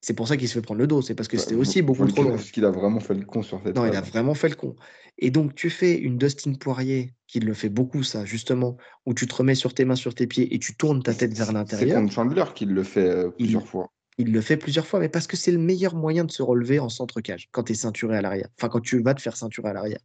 C'est 0.01 0.13
pour 0.13 0.27
ça 0.27 0.37
qu'il 0.37 0.47
se 0.47 0.53
fait 0.53 0.61
prendre 0.61 0.79
le 0.79 0.87
dos. 0.87 1.01
C'est 1.01 1.13
parce 1.13 1.27
que 1.27 1.37
c'était 1.37 1.55
aussi 1.55 1.81
beaucoup 1.81 2.05
trop 2.05 2.23
loin. 2.23 2.31
Parce 2.33 2.51
qu'il 2.51 2.63
a 2.63 2.71
vraiment 2.71 2.99
fait 2.99 3.15
le 3.15 3.25
con 3.25 3.41
sur 3.41 3.61
cette 3.63 3.75
Non, 3.75 3.85
il 3.85 3.95
a 3.95 4.01
vraiment 4.01 4.33
fait 4.33 4.49
le 4.49 4.55
con. 4.55 4.75
Et 5.17 5.29
donc, 5.29 5.55
tu 5.55 5.69
fais 5.69 5.97
une 5.97 6.17
Dustin 6.17 6.53
Poirier 6.53 7.13
qui 7.27 7.41
le 7.41 7.53
fait 7.53 7.67
beaucoup, 7.67 8.03
ça, 8.03 8.23
justement, 8.23 8.77
où 9.05 9.13
tu 9.13 9.27
te 9.27 9.35
remets 9.35 9.55
sur 9.55 9.73
tes 9.73 9.83
mains, 9.83 9.95
sur 9.95 10.15
tes 10.15 10.25
pieds 10.25 10.53
et 10.55 10.59
tu 10.59 10.75
tournes 10.75 11.03
ta 11.03 11.13
tête 11.13 11.33
vers 11.33 11.51
l'intérieur. 11.51 11.89
C'est 11.89 11.95
comme 11.95 12.11
Chandler 12.11 12.45
qui 12.55 12.65
le 12.65 12.83
fait 12.83 13.09
euh, 13.09 13.29
plusieurs 13.29 13.67
fois. 13.67 13.91
Il 14.17 14.31
le 14.31 14.41
fait 14.41 14.57
plusieurs 14.57 14.87
fois, 14.87 14.99
mais 14.99 15.09
parce 15.09 15.27
que 15.27 15.35
c'est 15.35 15.51
le 15.51 15.57
meilleur 15.57 15.95
moyen 15.95 16.23
de 16.23 16.31
se 16.31 16.41
relever 16.41 16.79
en 16.79 16.89
centre 16.89 17.19
cage 17.19 17.49
quand 17.51 17.63
tu 17.63 17.73
es 17.73 17.75
ceinturé 17.75 18.17
à 18.17 18.21
l'arrière. 18.21 18.47
Enfin, 18.57 18.69
quand 18.69 18.81
tu 18.81 19.01
vas 19.01 19.13
te 19.13 19.21
faire 19.21 19.35
ceinturer 19.35 19.69
à 19.69 19.73
l'arrière. 19.73 19.99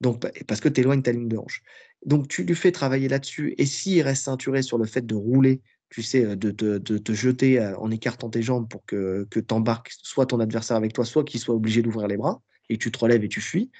Donc, 0.00 0.24
parce 0.46 0.60
que 0.60 0.68
tu 0.68 0.80
éloignes 0.80 1.02
ta 1.02 1.12
ligne 1.12 1.28
de 1.28 1.36
hanche. 1.36 1.62
Donc, 2.06 2.28
tu 2.28 2.44
lui 2.44 2.54
fais 2.54 2.70
travailler 2.72 3.08
là-dessus. 3.08 3.54
Et 3.58 3.66
s'il 3.66 4.02
reste 4.02 4.24
ceinturé 4.24 4.62
sur 4.62 4.78
le 4.78 4.84
fait 4.84 5.04
de 5.04 5.14
rouler, 5.14 5.60
tu 5.90 6.02
sais, 6.02 6.24
euh, 6.24 6.36
de, 6.36 6.50
te 6.78 7.12
jeter 7.12 7.58
euh, 7.58 7.76
en 7.78 7.90
écartant 7.90 8.30
tes 8.30 8.42
jambes 8.42 8.68
pour 8.68 8.84
que, 8.84 9.26
que 9.30 9.40
tu 9.40 9.54
embarques 9.54 9.92
soit 10.02 10.26
ton 10.26 10.40
adversaire 10.40 10.76
avec 10.76 10.92
toi, 10.92 11.04
soit 11.04 11.24
qu'il 11.24 11.40
soit 11.40 11.54
obligé 11.54 11.82
d'ouvrir 11.82 12.06
les 12.06 12.16
bras, 12.16 12.42
et 12.68 12.78
tu 12.78 12.92
te 12.92 12.98
relèves 12.98 13.24
et 13.24 13.28
tu 13.28 13.40
fuis, 13.40 13.70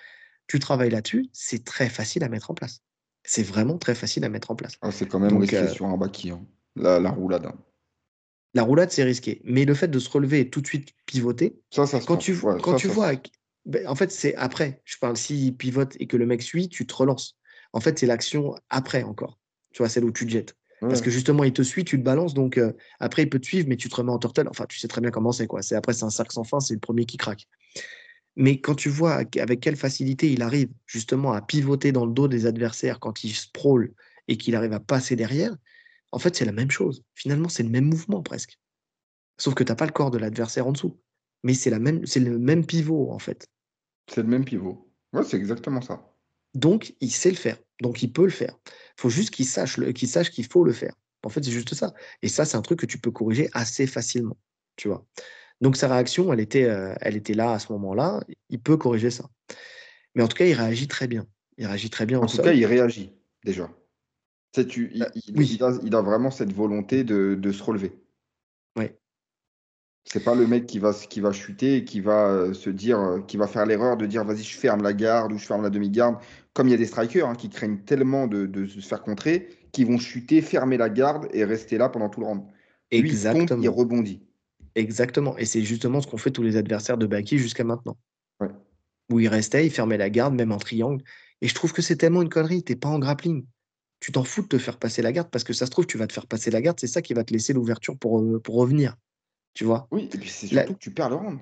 tu 0.46 0.58
travailles 0.58 0.90
là-dessus, 0.90 1.28
c'est 1.32 1.64
très 1.64 1.88
facile 1.88 2.24
à 2.24 2.28
mettre 2.28 2.50
en 2.50 2.54
place. 2.54 2.80
C'est 3.24 3.42
vraiment 3.42 3.76
très 3.76 3.94
facile 3.94 4.24
à 4.24 4.30
mettre 4.30 4.50
en 4.50 4.56
place. 4.56 4.76
Ah, 4.80 4.90
c'est 4.90 5.06
quand 5.06 5.18
même 5.18 5.36
risqué 5.36 5.58
euh, 5.58 5.68
sur 5.68 5.86
un 5.86 5.96
baki, 5.98 6.30
hein. 6.30 6.44
la, 6.76 6.98
la, 6.98 7.10
roulade. 7.10 7.46
Hein. 7.46 7.54
La 8.54 8.62
roulade, 8.62 8.90
c'est 8.90 9.04
risqué. 9.04 9.42
Mais 9.44 9.66
le 9.66 9.74
fait 9.74 9.88
de 9.88 9.98
se 9.98 10.08
relever 10.08 10.40
et 10.40 10.50
tout 10.50 10.62
de 10.62 10.66
suite 10.66 10.94
pivoter, 11.04 11.60
ça, 11.70 11.86
ça 11.86 12.00
quand 12.00 12.16
tu, 12.16 12.34
quand 12.62 12.76
tu 12.76 12.88
vois 12.88 13.12
ben, 13.68 13.86
en 13.86 13.94
fait, 13.94 14.10
c'est 14.10 14.34
après. 14.36 14.80
Je 14.84 14.96
parle 14.98 15.16
s'il 15.16 15.56
pivote 15.56 15.94
et 16.00 16.06
que 16.06 16.16
le 16.16 16.26
mec 16.26 16.42
suit, 16.42 16.68
tu 16.68 16.86
te 16.86 16.94
relances. 16.94 17.36
En 17.72 17.80
fait, 17.80 17.98
c'est 17.98 18.06
l'action 18.06 18.54
après 18.70 19.02
encore. 19.02 19.38
Tu 19.72 19.78
vois, 19.78 19.90
celle 19.90 20.04
où 20.04 20.10
tu 20.10 20.26
te 20.26 20.30
jettes. 20.30 20.56
Parce 20.80 21.02
que 21.02 21.10
justement, 21.10 21.42
il 21.42 21.52
te 21.52 21.62
suit, 21.62 21.84
tu 21.84 21.98
te 21.98 22.04
balances, 22.04 22.34
donc 22.34 22.56
euh, 22.56 22.72
après, 23.00 23.24
il 23.24 23.28
peut 23.28 23.40
te 23.40 23.46
suivre, 23.46 23.68
mais 23.68 23.76
tu 23.76 23.88
te 23.88 23.96
remets 23.96 24.12
en 24.12 24.18
turtle. 24.18 24.46
Enfin, 24.48 24.64
tu 24.68 24.78
sais 24.78 24.86
très 24.86 25.00
bien 25.00 25.10
comment 25.10 25.32
c'est, 25.32 25.48
quoi. 25.48 25.60
C'est 25.60 25.74
après, 25.74 25.92
c'est 25.92 26.04
un 26.04 26.10
cercle 26.10 26.32
sans 26.32 26.44
fin, 26.44 26.60
c'est 26.60 26.74
le 26.74 26.80
premier 26.80 27.04
qui 27.04 27.16
craque. 27.16 27.48
Mais 28.36 28.60
quand 28.60 28.76
tu 28.76 28.88
vois 28.88 29.14
avec 29.14 29.60
quelle 29.60 29.76
facilité 29.76 30.30
il 30.30 30.42
arrive 30.42 30.68
justement 30.86 31.32
à 31.32 31.42
pivoter 31.42 31.90
dans 31.90 32.06
le 32.06 32.12
dos 32.12 32.28
des 32.28 32.46
adversaires 32.46 33.00
quand 33.00 33.24
il 33.24 33.34
sprawl 33.34 33.92
et 34.28 34.36
qu'il 34.36 34.54
arrive 34.54 34.72
à 34.72 34.78
passer 34.78 35.16
derrière, 35.16 35.56
en 36.12 36.20
fait, 36.20 36.36
c'est 36.36 36.44
la 36.44 36.52
même 36.52 36.70
chose. 36.70 37.02
Finalement, 37.14 37.48
c'est 37.48 37.64
le 37.64 37.70
même 37.70 37.86
mouvement 37.86 38.22
presque. 38.22 38.56
Sauf 39.36 39.54
que 39.54 39.64
tu 39.64 39.72
n'as 39.72 39.76
pas 39.76 39.86
le 39.86 39.92
corps 39.92 40.12
de 40.12 40.18
l'adversaire 40.18 40.68
en 40.68 40.72
dessous. 40.72 41.00
Mais 41.42 41.54
c'est 41.54 41.70
le 41.70 42.38
même 42.38 42.66
pivot, 42.66 43.10
en 43.10 43.18
fait. 43.18 43.48
C'est 44.08 44.22
le 44.22 44.28
même 44.28 44.44
pivot. 44.44 44.90
Ouais, 45.12 45.22
c'est 45.24 45.36
exactement 45.36 45.80
ça. 45.80 46.12
Donc, 46.54 46.94
il 47.00 47.10
sait 47.10 47.30
le 47.30 47.36
faire. 47.36 47.56
Donc, 47.80 48.02
il 48.02 48.12
peut 48.12 48.24
le 48.24 48.30
faire. 48.30 48.56
Il 48.66 49.00
faut 49.00 49.10
juste 49.10 49.30
qu'il 49.30 49.46
sache 49.46 49.80
qu'il 49.92 50.08
sache 50.08 50.30
qu'il 50.30 50.46
faut 50.46 50.64
le 50.64 50.72
faire. 50.72 50.94
En 51.24 51.28
fait, 51.28 51.44
c'est 51.44 51.50
juste 51.50 51.74
ça. 51.74 51.94
Et 52.22 52.28
ça, 52.28 52.44
c'est 52.44 52.56
un 52.56 52.62
truc 52.62 52.80
que 52.80 52.86
tu 52.86 52.98
peux 52.98 53.10
corriger 53.10 53.48
assez 53.52 53.86
facilement. 53.86 54.36
Tu 54.76 54.88
vois. 54.88 55.04
Donc, 55.60 55.76
sa 55.76 55.88
réaction, 55.88 56.32
elle 56.32 56.40
était, 56.40 56.64
euh, 56.64 56.94
elle 57.00 57.16
était 57.16 57.34
là 57.34 57.52
à 57.52 57.58
ce 57.58 57.72
moment-là. 57.72 58.20
Il 58.48 58.60
peut 58.60 58.76
corriger 58.76 59.10
ça. 59.10 59.28
Mais 60.14 60.22
en 60.22 60.28
tout 60.28 60.36
cas, 60.36 60.46
il 60.46 60.54
réagit 60.54 60.88
très 60.88 61.06
bien. 61.06 61.26
Il 61.58 61.66
réagit 61.66 61.90
très 61.90 62.06
bien. 62.06 62.20
En 62.20 62.26
tout 62.26 62.38
cas, 62.38 62.52
il 62.52 62.64
réagit 62.64 63.12
déjà. 63.44 63.70
Tu, 64.52 64.90
il, 64.92 65.02
euh, 65.02 65.78
il, 65.84 65.94
a, 65.94 66.00
vraiment 66.00 66.30
cette 66.30 66.52
volonté 66.52 67.04
de, 67.04 67.36
de 67.38 67.52
se 67.52 67.62
relever. 67.62 67.92
Oui. 68.76 68.86
C'est 70.10 70.24
pas 70.24 70.34
le 70.34 70.46
mec 70.46 70.66
qui 70.66 70.78
va, 70.78 70.94
qui 70.94 71.20
va 71.20 71.32
chuter 71.32 71.76
et 71.76 71.84
qui 71.84 72.00
va 72.00 72.28
euh, 72.28 72.54
se 72.54 72.70
dire, 72.70 72.98
euh, 72.98 73.20
qui 73.20 73.36
va 73.36 73.46
faire 73.46 73.66
l'erreur 73.66 73.98
de 73.98 74.06
dire 74.06 74.24
vas-y, 74.24 74.42
je 74.42 74.56
ferme 74.56 74.82
la 74.82 74.94
garde 74.94 75.32
ou 75.32 75.38
je 75.38 75.44
ferme 75.44 75.62
la 75.62 75.70
demi-garde. 75.70 76.16
Comme 76.54 76.68
il 76.68 76.70
y 76.70 76.74
a 76.74 76.78
des 76.78 76.86
strikers 76.86 77.28
hein, 77.28 77.34
qui 77.34 77.50
craignent 77.50 77.78
tellement 77.78 78.26
de, 78.26 78.46
de, 78.46 78.66
se 78.66 78.80
faire 78.80 79.02
contrer 79.02 79.50
qu'ils 79.72 79.86
vont 79.86 79.98
chuter, 79.98 80.40
fermer 80.40 80.78
la 80.78 80.88
garde 80.88 81.28
et 81.32 81.44
rester 81.44 81.76
là 81.76 81.90
pendant 81.90 82.08
tout 82.08 82.20
le 82.20 82.26
round. 82.26 82.42
Exactement. 82.90 83.44
il, 83.44 83.48
tombe, 83.48 83.62
il 83.62 83.68
rebondit. 83.68 84.22
Exactement. 84.74 85.36
Et 85.36 85.44
c'est 85.44 85.60
justement 85.62 86.00
ce 86.00 86.06
qu'ont 86.06 86.16
fait 86.16 86.30
tous 86.30 86.42
les 86.42 86.56
adversaires 86.56 86.96
de 86.96 87.06
Baki 87.06 87.36
jusqu'à 87.36 87.64
maintenant. 87.64 87.98
Ouais. 88.40 88.48
Où 89.12 89.20
il 89.20 89.28
restait, 89.28 89.66
il 89.66 89.70
fermait 89.70 89.98
la 89.98 90.08
garde, 90.08 90.34
même 90.34 90.52
en 90.52 90.58
triangle. 90.58 91.04
Et 91.42 91.48
je 91.48 91.54
trouve 91.54 91.74
que 91.74 91.82
c'est 91.82 91.96
tellement 91.96 92.22
une 92.22 92.30
connerie. 92.30 92.62
T'es 92.62 92.76
pas 92.76 92.88
en 92.88 92.98
grappling. 92.98 93.44
Tu 94.00 94.12
t'en 94.12 94.24
fous 94.24 94.42
de 94.42 94.48
te 94.48 94.58
faire 94.58 94.78
passer 94.78 95.02
la 95.02 95.12
garde 95.12 95.28
parce 95.30 95.44
que 95.44 95.52
ça 95.52 95.66
se 95.66 95.70
trouve, 95.70 95.86
tu 95.86 95.98
vas 95.98 96.06
te 96.06 96.14
faire 96.14 96.26
passer 96.26 96.50
la 96.50 96.62
garde. 96.62 96.80
C'est 96.80 96.86
ça 96.86 97.02
qui 97.02 97.12
va 97.12 97.24
te 97.24 97.32
laisser 97.32 97.52
l'ouverture 97.52 97.98
pour, 97.98 98.20
euh, 98.20 98.40
pour 98.40 98.54
revenir. 98.54 98.96
Tu 99.58 99.64
vois? 99.64 99.88
Oui, 99.90 100.08
et 100.14 100.18
puis 100.18 100.28
c'est 100.28 100.46
surtout 100.46 100.74
que 100.74 100.78
tu 100.78 100.92
perds 100.92 101.10
le 101.10 101.16
round. 101.16 101.40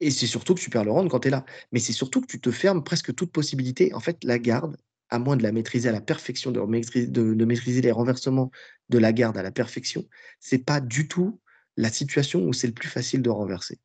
Et 0.00 0.10
c'est 0.10 0.26
surtout 0.26 0.56
que 0.56 0.60
tu 0.60 0.68
perds 0.68 0.82
le 0.82 0.90
round 0.90 1.08
quand 1.08 1.20
tu 1.20 1.28
es 1.28 1.30
là. 1.30 1.44
Mais 1.70 1.78
c'est 1.78 1.92
surtout 1.92 2.20
que 2.20 2.26
tu 2.26 2.40
te 2.40 2.50
fermes 2.50 2.82
presque 2.82 3.14
toute 3.14 3.30
possibilité. 3.30 3.94
En 3.94 4.00
fait, 4.00 4.24
la 4.24 4.40
garde, 4.40 4.76
à 5.08 5.20
moins 5.20 5.36
de 5.36 5.44
la 5.44 5.52
maîtriser 5.52 5.88
à 5.88 5.92
la 5.92 6.00
perfection, 6.00 6.50
de 6.50 6.58
maîtriser, 6.58 7.06
de, 7.06 7.44
maîtriser 7.44 7.82
les 7.82 7.92
renversements 7.92 8.50
de 8.88 8.98
la 8.98 9.12
garde 9.12 9.38
à 9.38 9.44
la 9.44 9.52
perfection, 9.52 10.04
c'est 10.40 10.58
pas 10.58 10.80
du 10.80 11.06
tout 11.06 11.38
la 11.76 11.88
situation 11.88 12.42
où 12.42 12.52
c'est 12.52 12.66
le 12.66 12.72
plus 12.72 12.88
facile 12.88 13.22
de 13.22 13.30
renverser. 13.30 13.78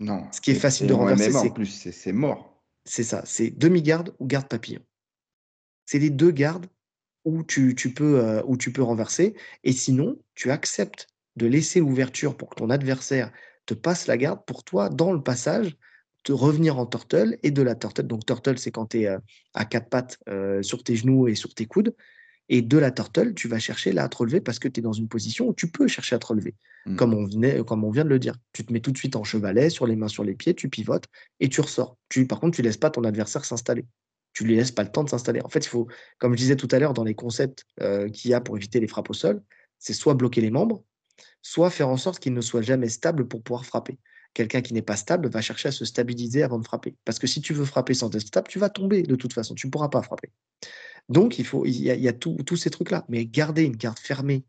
Non. 0.00 0.26
Ce 0.32 0.40
qui 0.40 0.50
est 0.50 0.54
facile 0.54 0.88
de 0.88 0.94
renverser, 0.94 1.30
c'est 1.30 1.54
plus, 1.54 1.88
c'est 1.92 2.12
mort. 2.12 2.60
C'est 2.84 3.04
ça, 3.04 3.22
c'est 3.24 3.50
demi-garde 3.50 4.16
ou 4.18 4.26
garde 4.26 4.48
papillon. 4.48 4.82
C'est 5.86 6.00
les 6.00 6.10
deux 6.10 6.32
gardes 6.32 6.66
où 7.24 7.44
tu, 7.44 7.72
peux, 7.94 8.18
euh, 8.18 8.42
où 8.46 8.56
tu 8.56 8.72
peux 8.72 8.82
renverser. 8.82 9.36
Et 9.62 9.72
sinon, 9.72 10.18
tu 10.34 10.50
acceptes 10.50 11.06
de 11.38 11.46
laisser 11.46 11.80
l'ouverture 11.80 12.36
pour 12.36 12.50
que 12.50 12.56
ton 12.56 12.68
adversaire 12.68 13.32
te 13.64 13.74
passe 13.74 14.06
la 14.06 14.16
garde, 14.16 14.44
pour 14.46 14.64
toi, 14.64 14.88
dans 14.88 15.12
le 15.12 15.22
passage, 15.22 15.76
te 16.24 16.32
revenir 16.32 16.78
en 16.78 16.86
turtle 16.86 17.38
et 17.42 17.50
de 17.50 17.62
la 17.62 17.74
turtle. 17.74 18.06
Donc, 18.06 18.26
turtle, 18.26 18.58
c'est 18.58 18.70
quand 18.70 18.86
tu 18.86 19.02
es 19.02 19.06
euh, 19.06 19.18
à 19.54 19.64
quatre 19.64 19.88
pattes 19.88 20.18
euh, 20.28 20.62
sur 20.62 20.82
tes 20.82 20.96
genoux 20.96 21.28
et 21.28 21.34
sur 21.34 21.54
tes 21.54 21.66
coudes. 21.66 21.94
Et 22.50 22.62
de 22.62 22.78
la 22.78 22.90
turtle, 22.90 23.34
tu 23.34 23.46
vas 23.46 23.58
chercher 23.58 23.92
là 23.92 24.04
à 24.04 24.08
te 24.08 24.16
relever 24.16 24.40
parce 24.40 24.58
que 24.58 24.68
tu 24.68 24.80
es 24.80 24.82
dans 24.82 24.94
une 24.94 25.08
position 25.08 25.48
où 25.48 25.54
tu 25.54 25.70
peux 25.70 25.86
chercher 25.86 26.16
à 26.16 26.18
te 26.18 26.26
relever, 26.26 26.54
mmh. 26.86 26.96
comme, 26.96 27.12
on 27.12 27.26
venait, 27.26 27.62
comme 27.62 27.84
on 27.84 27.90
vient 27.90 28.04
de 28.04 28.08
le 28.08 28.18
dire. 28.18 28.34
Tu 28.52 28.64
te 28.64 28.72
mets 28.72 28.80
tout 28.80 28.90
de 28.90 28.96
suite 28.96 29.16
en 29.16 29.24
chevalet, 29.24 29.68
sur 29.68 29.86
les 29.86 29.96
mains 29.96 30.08
sur 30.08 30.24
les 30.24 30.34
pieds, 30.34 30.54
tu 30.54 30.70
pivotes 30.70 31.04
et 31.40 31.50
tu 31.50 31.60
ressors. 31.60 31.98
Tu, 32.08 32.26
par 32.26 32.40
contre, 32.40 32.56
tu 32.56 32.62
laisses 32.62 32.78
pas 32.78 32.88
ton 32.88 33.04
adversaire 33.04 33.44
s'installer. 33.44 33.84
Tu 34.32 34.44
lui 34.44 34.56
laisses 34.56 34.72
pas 34.72 34.82
le 34.82 34.90
temps 34.90 35.04
de 35.04 35.10
s'installer. 35.10 35.42
En 35.42 35.50
fait, 35.50 35.64
il 35.66 35.68
faut, 35.68 35.88
comme 36.18 36.32
je 36.32 36.38
disais 36.38 36.56
tout 36.56 36.68
à 36.70 36.78
l'heure, 36.78 36.94
dans 36.94 37.04
les 37.04 37.14
concepts 37.14 37.64
euh, 37.82 38.08
qu'il 38.08 38.30
y 38.30 38.34
a 38.34 38.40
pour 38.40 38.56
éviter 38.56 38.80
les 38.80 38.86
frappes 38.86 39.10
au 39.10 39.14
sol, 39.14 39.42
c'est 39.78 39.92
soit 39.92 40.14
bloquer 40.14 40.40
les 40.40 40.50
membres, 40.50 40.84
soit 41.42 41.70
faire 41.70 41.88
en 41.88 41.96
sorte 41.96 42.20
qu'il 42.20 42.34
ne 42.34 42.40
soit 42.40 42.62
jamais 42.62 42.88
stable 42.88 43.26
pour 43.26 43.42
pouvoir 43.42 43.64
frapper. 43.64 43.98
Quelqu'un 44.34 44.60
qui 44.60 44.74
n'est 44.74 44.82
pas 44.82 44.96
stable 44.96 45.28
va 45.28 45.40
chercher 45.40 45.68
à 45.68 45.72
se 45.72 45.84
stabiliser 45.84 46.42
avant 46.42 46.58
de 46.58 46.64
frapper. 46.64 46.94
Parce 47.04 47.18
que 47.18 47.26
si 47.26 47.40
tu 47.40 47.54
veux 47.54 47.64
frapper 47.64 47.94
sans 47.94 48.14
être 48.14 48.26
stable, 48.26 48.48
tu 48.48 48.58
vas 48.58 48.68
tomber 48.68 49.02
de 49.02 49.16
toute 49.16 49.32
façon, 49.32 49.54
tu 49.54 49.66
ne 49.66 49.70
pourras 49.70 49.88
pas 49.88 50.02
frapper. 50.02 50.30
Donc, 51.08 51.38
il, 51.38 51.46
faut, 51.46 51.64
il 51.64 51.80
y 51.80 52.08
a, 52.08 52.12
tous 52.12 52.56
ces 52.56 52.70
trucs-là. 52.70 53.04
Mais 53.08 53.24
garder 53.24 53.64
une 53.64 53.76
garde 53.76 53.98
fermée 53.98 54.44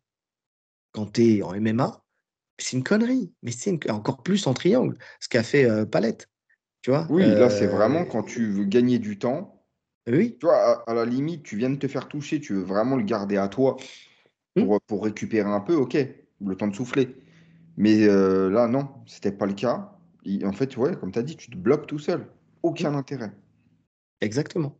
quand 0.91 1.13
tu 1.13 1.37
es 1.37 1.41
en 1.41 1.59
MMA, 1.59 2.03
c'est 2.57 2.75
une 2.75 2.83
connerie. 2.83 3.31
Mais 3.41 3.51
c'est 3.51 3.89
encore 3.89 4.21
plus 4.21 4.45
en 4.47 4.53
triangle, 4.53 4.97
ce 5.19 5.29
qu'a 5.29 5.43
fait 5.43 5.65
euh, 5.65 5.85
Palette. 5.85 6.29
Tu 6.81 6.91
vois 6.91 7.07
oui, 7.09 7.25
là, 7.25 7.49
c'est 7.49 7.67
vraiment 7.67 8.01
euh, 8.01 8.05
quand 8.05 8.23
tu 8.23 8.51
veux 8.51 8.65
gagner 8.65 8.99
du 8.99 9.17
temps. 9.17 9.65
Oui. 10.07 10.37
Tu 10.39 10.45
vois, 10.45 10.83
à, 10.89 10.93
la 10.93 11.05
limite, 11.05 11.43
tu 11.43 11.57
viens 11.57 11.69
de 11.69 11.75
te 11.75 11.87
faire 11.87 12.07
toucher, 12.07 12.39
tu 12.39 12.53
veux 12.53 12.63
vraiment 12.63 12.95
le 12.95 13.03
garder 13.03 13.37
à 13.37 13.47
toi 13.47 13.77
mmh. 14.55 14.63
pour, 14.63 14.81
pour 14.81 15.03
récupérer 15.03 15.49
un 15.49 15.59
peu, 15.61 15.75
ok 15.75 15.97
le 16.45 16.55
temps 16.55 16.67
de 16.67 16.75
souffler. 16.75 17.15
Mais 17.77 18.07
euh, 18.07 18.49
là, 18.49 18.67
non, 18.67 18.89
c'était 19.05 19.31
pas 19.31 19.45
le 19.45 19.53
cas. 19.53 19.97
en 20.43 20.51
fait, 20.51 20.75
ouais, 20.77 20.95
comme 20.97 21.11
tu 21.11 21.19
as 21.19 21.23
dit, 21.23 21.35
tu 21.35 21.49
te 21.49 21.57
bloques 21.57 21.87
tout 21.87 21.99
seul. 21.99 22.27
Aucun 22.63 22.93
intérêt. 22.95 23.31
Exactement. 24.21 24.79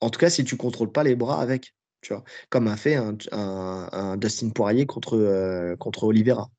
En 0.00 0.10
tout 0.10 0.18
cas, 0.18 0.30
si 0.30 0.44
tu 0.44 0.56
contrôles 0.56 0.92
pas 0.92 1.04
les 1.04 1.14
bras 1.14 1.40
avec, 1.40 1.74
tu 2.00 2.14
vois, 2.14 2.24
comme 2.48 2.68
a 2.68 2.76
fait 2.76 2.94
un, 2.94 4.16
Dustin 4.16 4.50
Poirier 4.50 4.86
contre, 4.86 5.16
euh, 5.16 5.76
contre 5.76 6.04
Oliveira, 6.04 6.50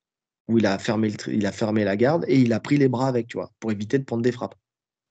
où 0.48 0.58
il 0.58 0.66
a, 0.66 0.78
fermé 0.80 1.12
il 1.28 1.46
a 1.46 1.52
fermé 1.52 1.84
la 1.84 1.98
garde 1.98 2.26
et 2.28 2.40
il 2.40 2.54
a 2.54 2.60
pris 2.60 2.78
les 2.78 2.88
bras 2.88 3.08
avec, 3.08 3.28
tu 3.28 3.38
vois, 3.38 3.52
pour 3.60 3.72
éviter 3.72 4.00
de 4.00 4.04
prendre 4.04 4.24
des 4.24 4.32
frappes. 4.32 4.56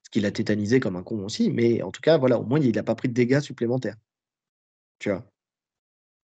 Ce 0.03 0.09
qu'il 0.09 0.25
a 0.25 0.31
tétanisé 0.31 0.79
comme 0.79 0.95
un 0.95 1.03
con 1.03 1.25
aussi, 1.25 1.51
mais 1.51 1.81
en 1.81 1.91
tout 1.91 1.99
cas, 1.99 2.17
voilà, 2.17 2.39
au 2.39 2.43
moins, 2.43 2.59
il 2.59 2.73
n'a 2.73 2.83
pas 2.83 2.95
pris 2.95 3.09
de 3.09 3.13
dégâts 3.13 3.41
supplémentaires. 3.41 3.97
Tu 4.99 5.09
vois. 5.09 5.29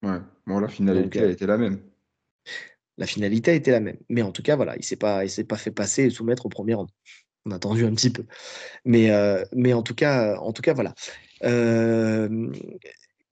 Ouais, 0.03 0.19
bon, 0.47 0.60
la 0.60 0.69
finalité 0.69 1.19
a 1.19 1.27
été 1.27 1.45
la 1.45 1.57
même. 1.57 1.81
La 2.98 3.07
finalité 3.07 3.52
a 3.52 3.53
été 3.53 3.72
la 3.72 3.80
même. 3.80 3.98
Mais 4.10 4.22
en 4.22 4.32
tout 4.32 4.44
cas, 4.44 4.56
voilà, 4.56 4.76
il 4.76 4.80
ne 4.80 4.84
s'est 4.84 4.95
pas, 4.95 5.24
pas 5.48 5.57
fait 5.57 5.72
passer 5.72 6.03
et 6.03 6.10
soumettre 6.10 6.45
au 6.45 6.49
premier 6.49 6.74
rang. 6.74 6.88
On 7.45 7.52
a 7.52 7.56
attendu 7.56 7.86
un 7.86 7.94
petit 7.94 8.10
peu. 8.10 8.26
Mais, 8.86 9.11
euh, 9.11 9.44
mais 9.53 9.74
en, 9.74 9.84
tout 9.84 9.95
cas, 9.95 10.38
en 10.38 10.53
tout 10.53 10.61
cas, 10.61 10.74
voilà. 10.74 10.94
Euh, 11.44 12.52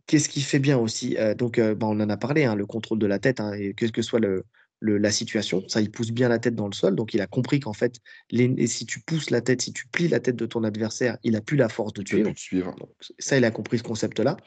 qu'est-ce 0.08 0.28
qui 0.28 0.42
fait 0.42 0.60
bien 0.60 0.78
aussi 0.78 1.16
euh, 1.18 1.34
Donc, 1.34 1.60
bah, 1.60 1.88
on 1.88 2.00
en 2.00 2.10
a 2.10 2.18
parlé, 2.18 2.44
hein, 2.44 2.56
le 2.56 2.66
contrôle 2.66 3.00
de 3.00 3.08
la 3.08 3.20
tête, 3.20 3.40
hein, 3.40 3.54
et 3.54 3.74
quelle 3.74 3.92
que 3.92 4.02
soit 4.02 4.20
le, 4.20 4.46
la 4.82 5.12
situation, 5.12 5.64
ça, 5.68 5.80
il 5.80 5.92
pousse 5.92 6.12
bien 6.12 6.28
la 6.28 6.40
tête 6.40 6.56
dans 6.56 6.68
le 6.68 6.74
sol. 6.74 6.96
Donc, 6.96 7.14
il 7.14 7.22
a 7.22 7.28
compris 7.28 7.60
qu'en 7.60 7.74
fait, 7.74 7.98
les, 8.32 8.68
si 8.68 8.86
tu 8.86 9.00
pousses 9.00 9.30
la 9.30 9.42
tête, 9.42 9.62
si 9.62 9.72
tu 9.72 9.88
plies 9.88 10.10
la 10.10 10.20
tête 10.20 10.36
de 10.36 10.46
ton 10.46 10.64
adversaire, 10.64 11.18
il 11.24 11.34
n'a 11.34 11.42
plus 11.42 11.56
la 11.56 11.70
force 11.70 11.94
de 11.94 12.02
tuer. 12.02 12.24
suivre. 12.36 12.76
ça, 13.20 13.38
il 13.38 13.46
a 13.46 13.52
compris 13.52 13.78
ce 13.78 13.84
concept-là. 13.84 14.38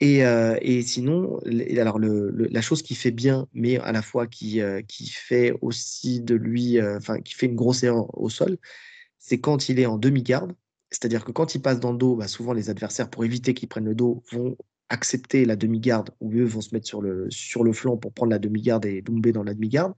Et, 0.00 0.24
euh, 0.24 0.56
et 0.62 0.82
sinon, 0.82 1.40
alors 1.76 1.98
le, 1.98 2.30
la 2.30 2.60
chose 2.60 2.82
qui 2.82 2.94
fait 2.94 3.10
bien, 3.10 3.48
mais 3.52 3.78
à 3.78 3.90
la 3.90 4.02
fois 4.02 4.28
qui, 4.28 4.60
euh, 4.60 4.80
qui 4.82 5.08
fait 5.08 5.52
aussi 5.60 6.20
de 6.20 6.36
lui, 6.36 6.78
euh, 6.78 6.98
enfin, 6.98 7.20
qui 7.20 7.34
fait 7.34 7.46
une 7.46 7.56
grosse 7.56 7.82
erreur 7.82 8.06
au 8.16 8.28
sol, 8.28 8.58
c'est 9.18 9.40
quand 9.40 9.68
il 9.68 9.80
est 9.80 9.86
en 9.86 9.98
demi-garde. 9.98 10.54
C'est-à-dire 10.90 11.24
que 11.24 11.32
quand 11.32 11.54
il 11.54 11.60
passe 11.60 11.80
dans 11.80 11.92
le 11.92 11.98
dos, 11.98 12.14
bah, 12.14 12.28
souvent 12.28 12.52
les 12.52 12.70
adversaires, 12.70 13.10
pour 13.10 13.24
éviter 13.24 13.54
qu'ils 13.54 13.68
prennent 13.68 13.84
le 13.84 13.94
dos, 13.94 14.22
vont 14.32 14.56
accepter 14.88 15.44
la 15.44 15.56
demi-garde 15.56 16.10
ou 16.20 16.32
eux 16.32 16.44
vont 16.44 16.60
se 16.60 16.74
mettre 16.74 16.86
sur 16.86 17.02
le, 17.02 17.26
sur 17.30 17.64
le 17.64 17.72
flanc 17.72 17.96
pour 17.96 18.12
prendre 18.12 18.30
la 18.30 18.38
demi-garde 18.38 18.86
et 18.86 19.02
tomber 19.02 19.32
dans 19.32 19.42
la 19.42 19.52
demi-garde. 19.52 19.92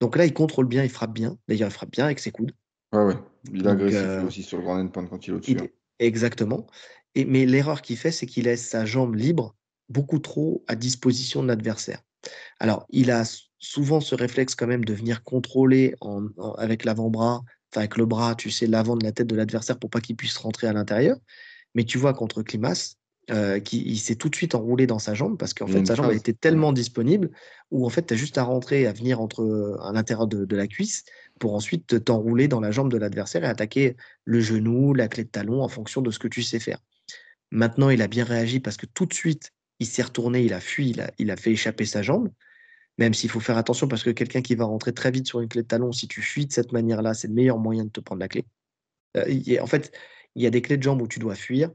Donc 0.00 0.16
là, 0.16 0.24
il 0.24 0.32
contrôle 0.32 0.66
bien, 0.66 0.84
il 0.84 0.88
frappe 0.88 1.12
bien. 1.12 1.36
D'ailleurs, 1.48 1.68
il 1.68 1.72
frappe 1.72 1.90
bien 1.90 2.06
avec 2.06 2.20
ses 2.20 2.30
coudes. 2.30 2.52
Ouais, 2.92 3.04
ouais. 3.04 3.16
Il 3.52 3.66
est 3.66 3.68
agressif 3.68 4.24
aussi 4.26 4.42
sur 4.42 4.58
le 4.58 4.64
grand 4.64 4.78
endpoint 4.78 5.06
quand 5.06 5.26
il 5.26 5.30
est 5.30 5.36
au-dessus. 5.36 5.58
Hein. 5.58 5.68
Mais 7.16 7.46
l'erreur 7.46 7.82
qu'il 7.82 7.96
fait, 7.96 8.12
c'est 8.12 8.26
qu'il 8.26 8.44
laisse 8.44 8.66
sa 8.66 8.84
jambe 8.84 9.14
libre 9.14 9.56
beaucoup 9.88 10.18
trop 10.18 10.64
à 10.68 10.76
disposition 10.76 11.42
de 11.42 11.48
l'adversaire. 11.48 12.02
Alors, 12.60 12.86
il 12.90 13.10
a 13.10 13.24
souvent 13.58 14.00
ce 14.00 14.14
réflexe 14.14 14.54
quand 14.54 14.66
même 14.66 14.84
de 14.84 14.94
venir 14.94 15.22
contrôler 15.24 15.94
avec 16.58 16.84
l'avant-bras, 16.84 17.42
enfin 17.70 17.80
avec 17.80 17.96
le 17.96 18.06
bras, 18.06 18.34
tu 18.34 18.50
sais, 18.50 18.66
l'avant 18.66 18.96
de 18.96 19.04
la 19.04 19.12
tête 19.12 19.26
de 19.26 19.36
l'adversaire 19.36 19.78
pour 19.78 19.90
pas 19.90 20.00
qu'il 20.00 20.16
puisse 20.16 20.36
rentrer 20.36 20.66
à 20.66 20.72
l'intérieur. 20.72 21.16
Mais 21.74 21.84
tu 21.84 21.98
vois, 21.98 22.14
contre 22.14 22.42
Klimas, 22.42 22.96
euh, 23.30 23.60
qui, 23.60 23.82
il 23.86 23.98
s'est 23.98 24.16
tout 24.16 24.28
de 24.28 24.34
suite 24.34 24.56
enroulé 24.56 24.86
dans 24.88 24.98
sa 24.98 25.14
jambe 25.14 25.38
parce 25.38 25.54
qu'en 25.54 25.66
fait, 25.66 25.84
sa 25.86 25.94
jambe 25.94 26.10
était 26.10 26.32
tellement 26.32 26.72
disponible 26.72 27.30
où 27.70 27.86
en 27.86 27.88
fait, 27.88 28.06
tu 28.06 28.14
as 28.14 28.16
juste 28.16 28.38
à 28.38 28.42
rentrer, 28.42 28.86
à 28.86 28.92
venir 28.92 29.20
entre, 29.20 29.78
à 29.82 29.92
l'intérieur 29.92 30.26
de, 30.26 30.44
de, 30.44 30.56
la 30.56 30.66
cuisse 30.66 31.04
pour 31.38 31.54
ensuite 31.54 32.04
t'enrouler 32.04 32.48
dans 32.48 32.60
la 32.60 32.72
jambe 32.72 32.90
de 32.90 32.96
l'adversaire 32.96 33.44
et 33.44 33.46
attaquer 33.46 33.96
le 34.24 34.40
genou, 34.40 34.94
la 34.94 35.06
clé 35.06 35.22
de 35.24 35.28
talon 35.28 35.62
en 35.62 35.68
fonction 35.68 36.02
de 36.02 36.10
ce 36.10 36.18
que 36.18 36.28
tu 36.28 36.42
sais 36.42 36.58
faire. 36.58 36.78
Maintenant, 37.50 37.90
il 37.90 38.02
a 38.02 38.08
bien 38.08 38.24
réagi 38.24 38.60
parce 38.60 38.76
que 38.76 38.86
tout 38.86 39.06
de 39.06 39.14
suite, 39.14 39.52
il 39.78 39.86
s'est 39.86 40.02
retourné, 40.02 40.42
il 40.42 40.52
a 40.52 40.60
fui, 40.60 40.94
il 41.18 41.30
a, 41.30 41.36
fait 41.36 41.52
échapper 41.52 41.84
sa 41.84 42.02
jambe. 42.02 42.30
Même 42.98 43.14
s'il 43.14 43.30
faut 43.30 43.40
faire 43.40 43.56
attention 43.56 43.88
parce 43.88 44.02
que 44.02 44.10
quelqu'un 44.10 44.42
qui 44.42 44.54
va 44.54 44.66
rentrer 44.66 44.92
très 44.92 45.10
vite 45.10 45.26
sur 45.26 45.40
une 45.40 45.48
clé 45.48 45.62
de 45.62 45.66
talon, 45.66 45.90
si 45.90 46.06
tu 46.06 46.20
fuis 46.20 46.46
de 46.46 46.52
cette 46.52 46.72
manière-là, 46.72 47.14
c'est 47.14 47.28
le 47.28 47.34
meilleur 47.34 47.58
moyen 47.58 47.84
de 47.84 47.90
te 47.90 48.00
prendre 48.00 48.20
la 48.20 48.28
clé. 48.28 48.44
Euh, 49.16 49.60
en 49.60 49.66
fait, 49.66 49.92
il 50.34 50.42
y 50.42 50.46
a 50.46 50.50
des 50.50 50.62
clés 50.62 50.76
de 50.76 50.82
jambe 50.82 51.00
où 51.00 51.08
tu 51.08 51.18
dois 51.18 51.34
fuir, 51.34 51.70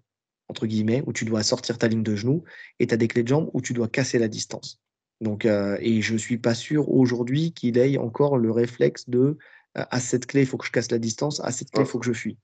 entre 0.47 0.68
guillemets, 0.68 1.03
où 1.07 1.14
tu 1.14 1.26
dois 1.26 1.41
sortir 1.41 1.77
ta 1.77 1.88
ligne 1.88 2.03
de 2.03 2.15
genou, 2.15 2.43
et 2.80 2.88
tu 2.88 2.93
as 2.93 2.97
des 2.97 3.07
clés 3.07 3.23
de 3.23 3.27
jambe 3.27 3.49
où 3.53 3.61
tu 3.61 3.73
dois 3.73 3.88
casser 3.88 4.19
la 4.19 4.27
distance. 4.27 4.80
Donc, 5.19 5.45
euh, 5.45 5.77
et 5.81 6.02
je 6.02 6.14
ne 6.14 6.18
suis 6.18 6.38
pas 6.38 6.53
sûr 6.53 6.89
aujourd'hui 6.89 7.53
qu'il 7.53 7.77
ait 7.77 7.97
encore 7.97 8.38
le 8.38 8.52
réflexe 8.52 9.10
de 9.10 9.38
euh, 9.77 9.85
à 9.89 9.99
cette 9.99 10.27
clé, 10.27 10.41
il 10.41 10.45
faut 10.47 10.57
que 10.57 10.65
je 10.65 10.72
casse 10.72 10.91
la 10.91 10.99
distance, 10.99 11.39
à 11.41 11.52
cette 11.52 11.72
clé, 11.72 11.84
il 11.84 11.88
faut 11.88 11.99
que 11.99 12.06
je 12.06 12.14
fuis. 12.14 12.38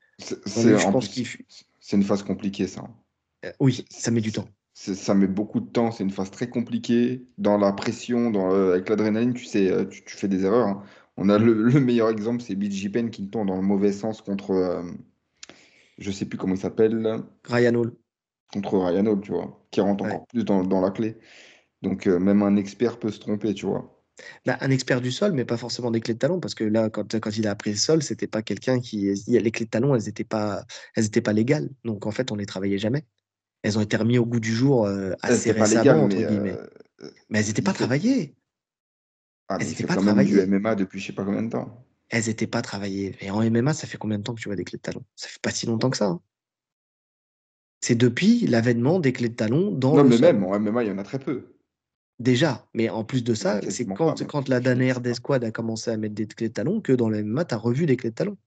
C'est 1.79 1.97
une 1.97 2.03
phase 2.03 2.23
compliquée, 2.23 2.67
ça. 2.67 2.83
Euh, 3.45 3.51
oui, 3.59 3.85
ça 3.89 4.11
met 4.11 4.21
du 4.21 4.31
temps. 4.31 4.47
ça 4.73 5.13
met 5.13 5.27
beaucoup 5.27 5.59
de 5.59 5.69
temps, 5.69 5.91
c'est 5.91 6.03
une 6.03 6.11
phase 6.11 6.31
très 6.31 6.49
compliquée. 6.49 7.25
Dans 7.37 7.57
la 7.57 7.73
pression, 7.73 8.29
dans, 8.29 8.51
avec 8.51 8.89
l'adrénaline, 8.89 9.33
tu 9.33 9.45
sais, 9.45 9.87
tu, 9.89 10.03
fais 10.07 10.27
des 10.27 10.45
erreurs. 10.45 10.67
Hein. 10.67 10.83
On 11.17 11.29
a 11.29 11.37
le, 11.37 11.79
meilleur 11.79 12.09
exemple, 12.09 12.41
c'est 12.41 12.55
BJ 12.55 12.91
Penn 12.91 13.09
qui 13.09 13.29
tombe 13.29 13.47
dans 13.47 13.55
le 13.55 13.61
mauvais 13.61 13.91
sens 13.91 14.21
contre, 14.21 14.51
euh, 14.51 14.83
je 15.97 16.11
sais 16.11 16.25
plus 16.25 16.37
comment 16.37 16.55
il 16.55 16.59
s'appelle. 16.59 17.23
Ryan 17.45 17.75
Hall. 17.75 17.93
Contre 18.53 18.77
Ryan 18.77 19.05
Hall, 19.05 19.21
tu 19.21 19.31
vois, 19.31 19.65
qui 19.71 19.81
rentre 19.81 20.03
encore 20.03 20.27
plus 20.27 20.43
dans, 20.43 20.63
dans, 20.63 20.81
la 20.81 20.91
clé. 20.91 21.17
Donc 21.81 22.07
euh, 22.07 22.19
même 22.19 22.41
un 22.43 22.55
expert 22.55 22.99
peut 22.99 23.11
se 23.11 23.19
tromper, 23.19 23.53
tu 23.53 23.65
vois. 23.65 23.97
Bah, 24.45 24.57
un 24.61 24.69
expert 24.69 25.01
du 25.01 25.11
sol, 25.11 25.31
mais 25.31 25.45
pas 25.45 25.57
forcément 25.57 25.89
des 25.89 26.01
clés 26.01 26.13
de 26.13 26.19
talon, 26.19 26.39
parce 26.39 26.53
que 26.53 26.63
là, 26.63 26.89
quand, 26.89 27.19
quand 27.19 27.37
il 27.37 27.47
a 27.47 27.51
appris 27.51 27.71
le 27.71 27.77
sol, 27.77 28.03
c'était 28.03 28.27
pas 28.27 28.41
quelqu'un 28.41 28.79
qui. 28.79 29.13
Les 29.27 29.51
clés 29.51 29.65
de 29.65 29.69
talon, 29.69 29.95
elles 29.95 30.03
n'étaient 30.03 30.23
pas, 30.23 30.63
elles 30.95 31.05
étaient 31.05 31.21
pas 31.21 31.33
légales. 31.33 31.69
Donc 31.85 32.05
en 32.05 32.11
fait, 32.11 32.31
on 32.31 32.35
les 32.35 32.45
travaillait 32.45 32.77
jamais. 32.77 33.05
Elles 33.63 33.77
ont 33.77 33.81
été 33.81 33.97
remises 33.97 34.19
au 34.19 34.25
goût 34.25 34.39
du 34.39 34.53
jour 34.53 34.85
euh, 34.85 35.13
assez 35.21 35.51
récemment, 35.51 36.05
entre 36.05 36.15
guillemets. 36.15 36.57
mais 37.29 37.39
elles 37.39 37.47
n'étaient 37.47 37.61
pas 37.61 37.73
travaillées. 37.73 38.35
Ah, 39.47 39.57
elles 39.59 39.67
n'étaient 39.67 39.85
pas 39.85 39.95
quand 39.95 40.01
travaillées. 40.01 40.35
Même 40.35 40.49
du 40.49 40.59
MMA 40.59 40.75
depuis 40.75 40.99
je 40.99 41.07
sais 41.07 41.13
pas 41.13 41.25
combien 41.25 41.43
de 41.43 41.49
temps. 41.49 41.85
Elles 42.09 42.25
n'étaient 42.25 42.47
pas 42.47 42.61
travaillées. 42.61 43.15
Et 43.21 43.31
en 43.31 43.41
MMA, 43.41 43.73
ça 43.73 43.87
fait 43.87 43.97
combien 43.97 44.17
de 44.17 44.23
temps 44.23 44.33
que 44.33 44.41
tu 44.41 44.49
vois 44.49 44.55
des 44.55 44.63
clés 44.63 44.77
de 44.77 44.81
talon? 44.81 45.03
Ça 45.15 45.27
fait 45.27 45.41
pas 45.41 45.51
si 45.51 45.65
longtemps 45.65 45.89
que 45.89 45.97
ça. 45.97 46.07
Hein. 46.07 46.21
C'est 47.81 47.95
depuis 47.95 48.47
l'avènement 48.47 48.99
des 48.99 49.11
clés 49.13 49.29
de 49.29 49.35
talon 49.35 49.71
dans 49.71 49.95
non, 49.95 50.03
mais 50.03 50.19
même 50.19 50.43
en 50.43 50.59
MMA, 50.59 50.83
il 50.83 50.89
y 50.89 50.91
en 50.91 50.97
a 50.97 51.03
très 51.03 51.19
peu. 51.19 51.55
Déjà, 52.19 52.67
mais 52.75 52.89
en 52.89 53.03
plus 53.03 53.23
de 53.23 53.33
ça, 53.33 53.59
c'est 53.69 53.85
quand, 53.85 54.23
quand 54.27 54.47
la 54.47 54.59
dernière 54.59 55.01
des 55.01 55.15
squads 55.15 55.43
a 55.43 55.51
commencé 55.51 55.89
à 55.89 55.97
mettre 55.97 56.13
des 56.13 56.27
clés 56.27 56.49
de 56.49 56.53
talon 56.53 56.79
que 56.79 56.93
dans 56.93 57.09
le 57.09 57.23
MMA, 57.23 57.45
tu 57.45 57.55
as 57.55 57.57
revu 57.57 57.87
des 57.87 57.97
clés 57.97 58.11
de 58.11 58.15
talon. 58.15 58.37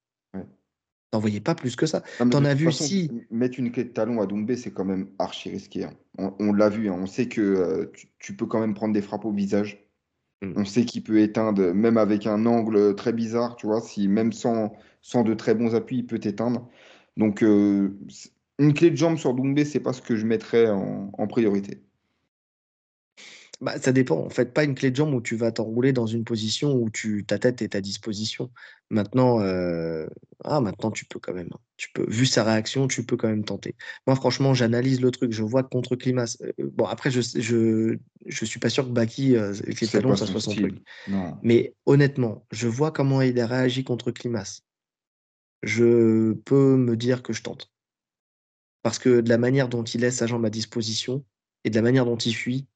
T'en 1.15 1.21
voyais 1.21 1.39
pas 1.39 1.55
plus 1.55 1.77
que 1.77 1.87
ça. 1.87 2.03
T'en 2.19 2.45
as 2.45 2.55
vu 2.55 2.73
si. 2.73 3.09
Mettre 3.31 3.61
une 3.61 3.71
clé 3.71 3.85
de 3.85 3.91
talon 3.91 4.21
à 4.21 4.27
Doumbé, 4.27 4.57
c'est 4.57 4.73
quand 4.73 4.85
même 4.85 5.07
archi 5.21 5.49
risqué. 5.49 5.85
Hein. 5.85 6.35
On, 6.41 6.53
l'a 6.53 6.69
vu, 6.69 6.89
hein. 6.89 6.97
on 6.99 7.07
sait 7.07 7.29
que 7.29 7.41
euh, 7.41 7.93
tu, 8.19 8.35
peux 8.35 8.47
quand 8.47 8.59
même 8.59 8.75
prendre 8.75 8.93
des 8.93 9.01
frappes 9.01 9.25
au 9.25 9.31
visage. 9.31 9.87
Mm. 10.43 10.55
On 10.57 10.65
sait 10.65 10.85
qu'il 10.85 11.05
peut 11.05 11.21
éteindre, 11.21 11.73
même 11.73 11.99
avec 11.99 12.27
un 12.27 12.47
angle 12.47 12.97
très 12.97 13.13
bizarre, 13.13 13.55
tu 13.55 13.69
vois, 13.69 13.81
si 13.81 14.09
même 14.09 14.33
sans, 14.33 14.73
sans 15.03 15.23
de 15.23 15.35
très 15.35 15.55
bons 15.55 15.77
appuis, 15.77 15.99
il 15.99 16.07
peut 16.07 16.19
t'éteindre. 16.19 16.69
Donc, 17.17 17.45
euh, 17.45 17.97
une 18.59 18.75
clé 18.75 18.91
de 18.91 18.97
jambe 18.97 19.17
sur 19.17 19.35
Doumbé, 19.35 19.65
c'est 19.65 19.79
pas 19.79 19.93
ce 19.93 20.03
que 20.03 20.17
je 20.17 20.27
mettrais 20.27 20.69
en, 20.69 21.27
priorité. 21.29 21.79
Bah, 23.65 23.81
ça 23.81 23.93
dépend. 23.93 24.19
En 24.19 24.29
fait, 24.29 24.53
pas 24.53 24.63
une 24.65 24.75
clé 24.75 24.91
de 24.91 24.97
jambe 24.97 25.15
où 25.15 25.23
tu 25.23 25.37
vas 25.37 25.51
t'enrouler 25.51 25.95
dans 25.95 26.05
une 26.05 26.25
position 26.25 26.75
où 26.75 26.91
tu, 26.91 27.25
ta 27.25 27.39
tête 27.39 27.63
est 27.63 27.75
à 27.75 27.81
disposition. 27.81 28.51
Maintenant, 28.91 29.41
euh, 29.41 30.07
ah, 30.45 30.61
maintenant 30.61 30.91
tu 30.91 31.07
peux 31.07 31.19
quand 31.19 31.33
même. 31.33 31.49
Hein. 31.51 31.59
Tu 31.79 31.89
peux, 31.95 32.05
vu 32.07 32.27
sa 32.27 32.45
réaction, 32.45 32.89
tu 32.89 33.07
peux 33.07 33.17
quand 33.17 33.29
même 33.29 33.47
tenter. 33.47 33.75
Moi, 34.07 34.17
franchement, 34.17 34.53
j'analyse 34.53 35.01
le 35.01 35.11
truc. 35.11 35.33
Je 35.33 35.43
vois 35.43 35.63
contre 35.63 35.97
Climat. 35.97 36.27
Euh, 36.43 36.53
bon, 36.59 36.85
après, 36.85 37.11
je, 37.11 37.23
je, 37.23 37.97
je 38.27 38.45
suis 38.45 38.61
pas 38.61 38.69
sûr 38.69 38.85
que 38.85 38.91
Baki, 38.91 39.35
euh, 39.35 39.55
talons, 39.91 40.15
ça 40.15 40.27
soit 40.27 40.43
son 40.43 40.55
truc. 40.55 40.83
Mais 41.43 41.75
honnêtement, 41.87 42.45
je 42.53 42.69
vois 42.69 42.91
comment 42.91 43.23
il 43.23 43.41
a 43.41 43.47
réagi 43.47 43.83
contre 43.83 44.11
Climas. 44.11 44.61
Je 45.63 46.35
peux 46.35 46.77
me 46.77 46.99
dire 46.99 47.23
que 47.23 47.33
je 47.33 47.43
tente. 47.43 47.73
Parce 48.83 48.99
que 48.99 49.23
de 49.23 49.29
la 49.31 49.39
manière 49.39 49.71
dont 49.71 49.85
il 49.85 50.03
laisse 50.03 50.17
sa 50.17 50.27
jambe 50.27 50.45
à 50.45 50.51
disposition 50.51 51.25
et 51.65 51.71
de 51.71 51.75
la 51.75 51.81
manière 51.81 52.05
dont 52.05 52.19
il 52.19 52.35
fuit, 52.35 52.67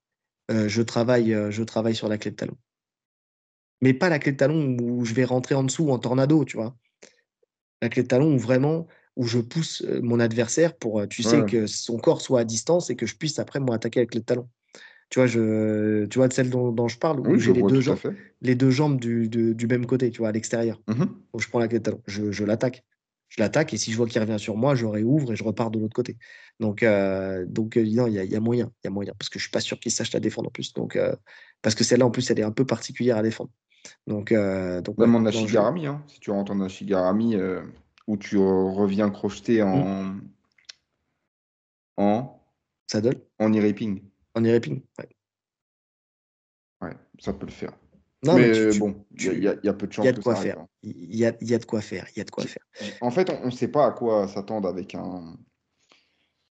je, 0.48 0.82
travaille, 0.82 1.34
euh, 1.34 1.50
je 1.50 1.62
travaille 1.62 1.94
sur 1.94 2.08
la 2.08 2.18
clé 2.18 2.30
de 2.30 2.36
talon. 2.36 2.56
Mais 3.80 3.94
pas 3.94 4.08
la 4.08 4.18
clé 4.18 4.32
de 4.32 4.36
talon 4.36 4.76
où 4.80 5.04
je 5.04 5.14
vais 5.14 5.24
rentrer 5.24 5.54
en 5.54 5.62
dessous 5.62 5.90
en 5.90 5.98
tornado, 5.98 6.44
tu 6.44 6.56
vois. 6.56 6.76
La 7.80 7.88
clé 7.88 8.02
de 8.02 8.08
talon 8.08 8.34
où 8.34 8.38
vraiment 8.38 8.86
où 9.16 9.24
je 9.24 9.38
pousse 9.38 9.82
euh, 9.82 10.00
mon 10.02 10.20
adversaire 10.20 10.76
pour, 10.76 11.06
tu 11.08 11.22
sais, 11.22 11.44
que 11.44 11.66
son 11.66 11.98
corps 11.98 12.20
soit 12.20 12.40
à 12.40 12.44
distance 12.44 12.90
et 12.90 12.96
que 12.96 13.06
je 13.06 13.16
puisse 13.16 13.38
après 13.38 13.60
moi 13.60 13.76
attaquer 13.76 14.00
avec 14.00 14.14
les 14.14 14.22
talons. 14.22 14.48
Tu 15.10 15.18
vois, 15.18 15.26
je, 15.26 16.04
tu 16.06 16.18
vois 16.18 16.28
de 16.28 16.32
celle 16.32 16.50
dont, 16.50 16.88
je 16.88 16.98
parle, 16.98 17.20
où 17.20 17.38
j'ai 17.38 17.52
les, 17.52 17.62
deux 17.62 17.80
jambes, 17.80 17.98
les 18.42 18.54
deux 18.54 18.70
jambes 18.70 19.00
du, 19.00 19.28
du, 19.28 19.66
même 19.66 19.86
côté, 19.86 20.10
tu 20.10 20.18
vois, 20.18 20.28
à 20.28 20.32
l'extérieur. 20.32 20.80
Mmh 20.86 21.04
je 21.38 21.48
prends 21.48 21.60
la 21.60 21.68
clé 21.68 21.78
de 21.78 21.84
talon, 21.84 22.02
je, 22.06 22.32
je 22.32 22.44
l'attaque 22.44 22.84
je 23.28 23.40
l'attaque 23.40 23.74
et 23.74 23.76
si 23.76 23.92
je 23.92 23.96
vois 23.96 24.06
qu'il 24.06 24.20
revient 24.20 24.38
sur 24.38 24.56
moi, 24.56 24.74
je 24.74 24.86
réouvre 24.86 25.32
et 25.32 25.36
je 25.36 25.44
repars 25.44 25.70
de 25.70 25.78
l'autre 25.78 25.94
côté. 25.94 26.16
Donc, 26.60 26.82
euh, 26.82 27.44
donc 27.46 27.76
euh, 27.76 27.82
il 27.82 27.92
y, 27.92 28.00
a, 28.00 28.40
moyen, 28.40 28.72
il 28.82 28.84
y 28.84 28.86
a 28.86 28.90
moyen, 28.90 29.12
parce 29.18 29.28
que 29.28 29.38
je 29.38 29.44
suis 29.44 29.50
pas 29.50 29.60
sûr 29.60 29.78
qu'il 29.78 29.92
sache 29.92 30.12
la 30.12 30.20
défendre 30.20 30.48
en 30.48 30.50
plus. 30.50 30.72
Donc, 30.72 30.96
euh, 30.96 31.14
parce 31.62 31.74
que 31.74 31.84
celle-là 31.84 32.06
en 32.06 32.10
plus, 32.10 32.30
elle 32.30 32.40
est 32.40 32.44
un 32.44 32.52
peu 32.52 32.64
particulière 32.64 33.16
à 33.16 33.22
défendre. 33.22 33.50
Donc, 34.06 34.32
donc 34.32 34.98
même 34.98 35.14
en 35.14 35.24
Ashigarami, 35.24 35.86
hein, 35.86 36.02
si 36.08 36.20
tu 36.20 36.30
rentres 36.30 36.52
en 36.52 36.60
Ashigarami 36.60 37.36
où 38.06 38.16
tu 38.16 38.36
reviens 38.36 39.08
crocheté 39.08 39.62
en 39.62 40.04
mmh. 40.04 40.28
en 41.96 42.42
saddle, 42.86 43.20
en 43.38 43.52
e-raping. 43.52 44.02
En 44.34 44.44
e-raping, 44.44 44.82
ouais. 44.98 45.08
Ouais, 46.80 46.96
ça 47.18 47.32
peut 47.32 47.46
le 47.46 47.52
faire. 47.52 47.72
Non, 48.24 48.36
mais, 48.36 48.76
bon, 48.78 49.04
il 49.16 49.38
y, 49.42 49.68
a 49.68 49.72
peu 49.72 49.86
de 49.86 49.92
chances. 49.92 50.04
Il 50.04 50.06
y 50.06 50.08
a 50.08 50.12
de 50.12 50.20
quoi 50.20 50.34
faire. 50.34 50.64
Il 50.82 51.14
y 51.14 51.24
a, 51.24 51.30
de 51.30 51.64
quoi 51.64 51.80
faire. 51.80 52.04
Il 52.14 52.18
y 52.18 52.20
a 52.20 52.24
de 52.24 52.30
quoi 52.30 52.44
faire. 52.44 52.64
En 53.00 53.10
fait, 53.10 53.30
on 53.30 53.46
ne 53.46 53.50
sait 53.50 53.68
pas 53.68 53.86
à 53.86 53.92
quoi 53.92 54.26
s'attendre 54.26 54.68
avec 54.68 54.94
un 54.94 55.36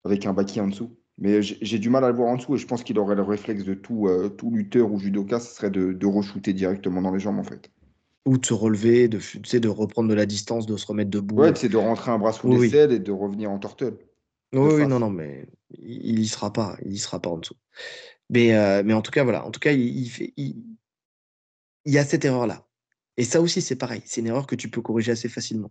avec 0.05 0.25
un 0.25 0.33
baki 0.33 0.61
en 0.61 0.69
dessous. 0.69 0.97
Mais 1.19 1.43
j'ai 1.43 1.79
du 1.79 1.91
mal 1.91 2.03
à 2.05 2.09
le 2.09 2.17
voir 2.17 2.29
en 2.29 2.37
dessous 2.37 2.55
et 2.55 2.59
je 2.59 2.67
pense 2.67 2.83
qu'il 2.83 2.99
aurait 2.99 3.15
le 3.15 3.23
réflexe 3.23 3.65
de 3.65 3.75
tout, 3.75 4.09
euh, 4.09 4.31
tout 4.31 4.51
lutteur 4.51 4.91
ou 4.91 4.99
judoka, 4.99 5.39
ce 5.39 5.55
serait 5.55 5.71
de, 5.71 5.93
de 5.93 6.07
re-shooter 6.07 6.55
directement 6.55 7.03
dans 7.03 7.13
les 7.13 7.21
jambes 7.21 7.39
en 7.39 7.45
fait. 7.45 7.71
Ou 8.25 8.39
de 8.39 8.47
se 8.47 8.55
relever, 8.55 9.09
de, 9.09 9.19
de 9.19 9.69
reprendre 9.69 10.09
de 10.09 10.15
la 10.15 10.25
distance, 10.25 10.65
de 10.65 10.79
se 10.79 10.87
remettre 10.87 11.11
debout. 11.11 11.37
Ouais, 11.37 11.53
c'est 11.55 11.69
de 11.69 11.77
rentrer 11.77 12.11
un 12.11 12.19
bras 12.19 12.33
sous 12.33 12.49
oui, 12.49 12.75
et 12.75 12.99
de 12.99 13.13
revenir 13.13 13.51
en 13.51 13.59
tortelle. 13.59 13.99
Oui, 14.55 14.73
oui, 14.77 14.87
non, 14.87 14.99
non, 14.99 15.11
mais 15.11 15.47
il 15.79 16.19
y 16.19 16.27
sera 16.27 16.53
pas, 16.55 16.79
il 16.87 16.93
y 16.93 16.99
sera 16.99 17.21
pas 17.21 17.29
en 17.29 17.37
dessous. 17.37 17.57
Mais, 18.31 18.55
euh, 18.55 18.83
mais 18.83 18.95
en 18.95 19.03
tout 19.03 19.11
cas, 19.11 19.23
voilà, 19.23 19.45
en 19.45 19.51
tout 19.51 19.61
cas, 19.61 19.73
il, 19.73 19.99
il 19.99 20.09
fait, 20.09 20.33
il 20.39 20.57
y 21.93 21.99
a 21.99 22.05
cette 22.05 22.25
erreur-là. 22.25 22.67
Et 23.17 23.25
ça 23.25 23.41
aussi, 23.41 23.61
c'est 23.61 23.77
pareil. 23.77 24.03
C'est 24.05 24.21
une 24.21 24.29
erreur 24.29 24.47
que 24.47 24.55
tu 24.55 24.71
peux 24.71 24.81
corriger 24.81 25.13
assez 25.13 25.29
facilement. 25.29 25.71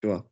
Tu 0.00 0.08
vois? 0.08 0.30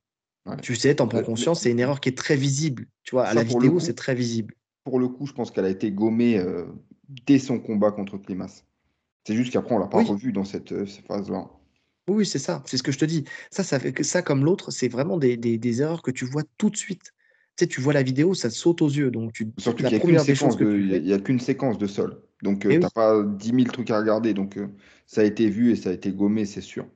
Tu 0.62 0.76
sais, 0.76 0.94
t'en 0.94 1.08
prends 1.08 1.22
conscience, 1.22 1.62
c'est 1.62 1.70
une 1.70 1.80
erreur 1.80 2.00
qui 2.00 2.08
est 2.08 2.16
très 2.16 2.36
visible. 2.36 2.86
Tu 3.02 3.14
vois, 3.14 3.26
à 3.26 3.34
la 3.34 3.42
vidéo, 3.42 3.80
c'est 3.80 3.94
très 3.94 4.14
visible. 4.14 4.54
Pour 4.84 4.98
le 4.98 5.08
coup, 5.08 5.26
je 5.26 5.32
pense 5.32 5.50
qu'elle 5.50 5.66
a 5.66 5.70
été 5.70 5.90
gommée 5.90 6.38
euh, 6.38 6.64
dès 7.26 7.38
son 7.38 7.58
combat 7.58 7.92
contre 7.92 8.16
Climas. 8.16 8.62
C'est 9.26 9.34
juste 9.34 9.52
qu'après, 9.52 9.74
on 9.74 9.78
l'a 9.78 9.88
pas 9.88 10.02
revu 10.02 10.32
dans 10.32 10.44
cette, 10.44 10.72
euh, 10.72 10.86
phase-là. 11.06 11.50
Oui, 12.08 12.24
c'est 12.24 12.38
ça. 12.38 12.62
C'est 12.64 12.78
ce 12.78 12.82
que 12.82 12.92
je 12.92 12.98
te 12.98 13.04
dis. 13.04 13.24
Ça, 13.50 13.62
ça 13.62 13.78
fait 13.78 13.92
que 13.92 14.02
ça, 14.02 14.22
comme 14.22 14.42
l'autre, 14.42 14.70
c'est 14.70 14.88
vraiment 14.88 15.18
des, 15.18 15.36
des, 15.36 15.82
erreurs 15.82 16.00
que 16.00 16.10
tu 16.10 16.24
vois 16.24 16.44
tout 16.56 16.70
de 16.70 16.76
suite. 16.76 17.12
Tu 17.56 17.64
sais, 17.64 17.66
tu 17.66 17.82
vois 17.82 17.92
la 17.92 18.02
vidéo, 18.02 18.32
ça 18.32 18.48
te 18.48 18.54
saute 18.54 18.80
aux 18.80 18.88
yeux. 18.88 19.10
Donc, 19.10 19.34
tu, 19.34 19.48
Surtout 19.58 19.84
qu'il 19.84 19.98
n'y 19.98 21.12
a 21.12 21.18
qu'une 21.18 21.40
séquence 21.40 21.76
de 21.76 21.86
sol. 21.86 22.22
Donc, 22.42 22.66
euh, 22.66 22.70
tu 22.70 22.78
n'as 22.78 22.90
pas 22.90 23.22
10 23.22 23.48
000 23.48 23.62
trucs 23.64 23.90
à 23.90 23.98
regarder. 23.98 24.34
Donc, 24.34 24.56
euh, 24.56 24.68
ça 25.06 25.22
a 25.22 25.24
été 25.24 25.48
vu 25.48 25.72
et 25.72 25.76
ça 25.76 25.90
a 25.90 25.92
été 25.92 26.12
gommé, 26.12 26.44
c'est 26.44 26.60
sûr. 26.60 26.86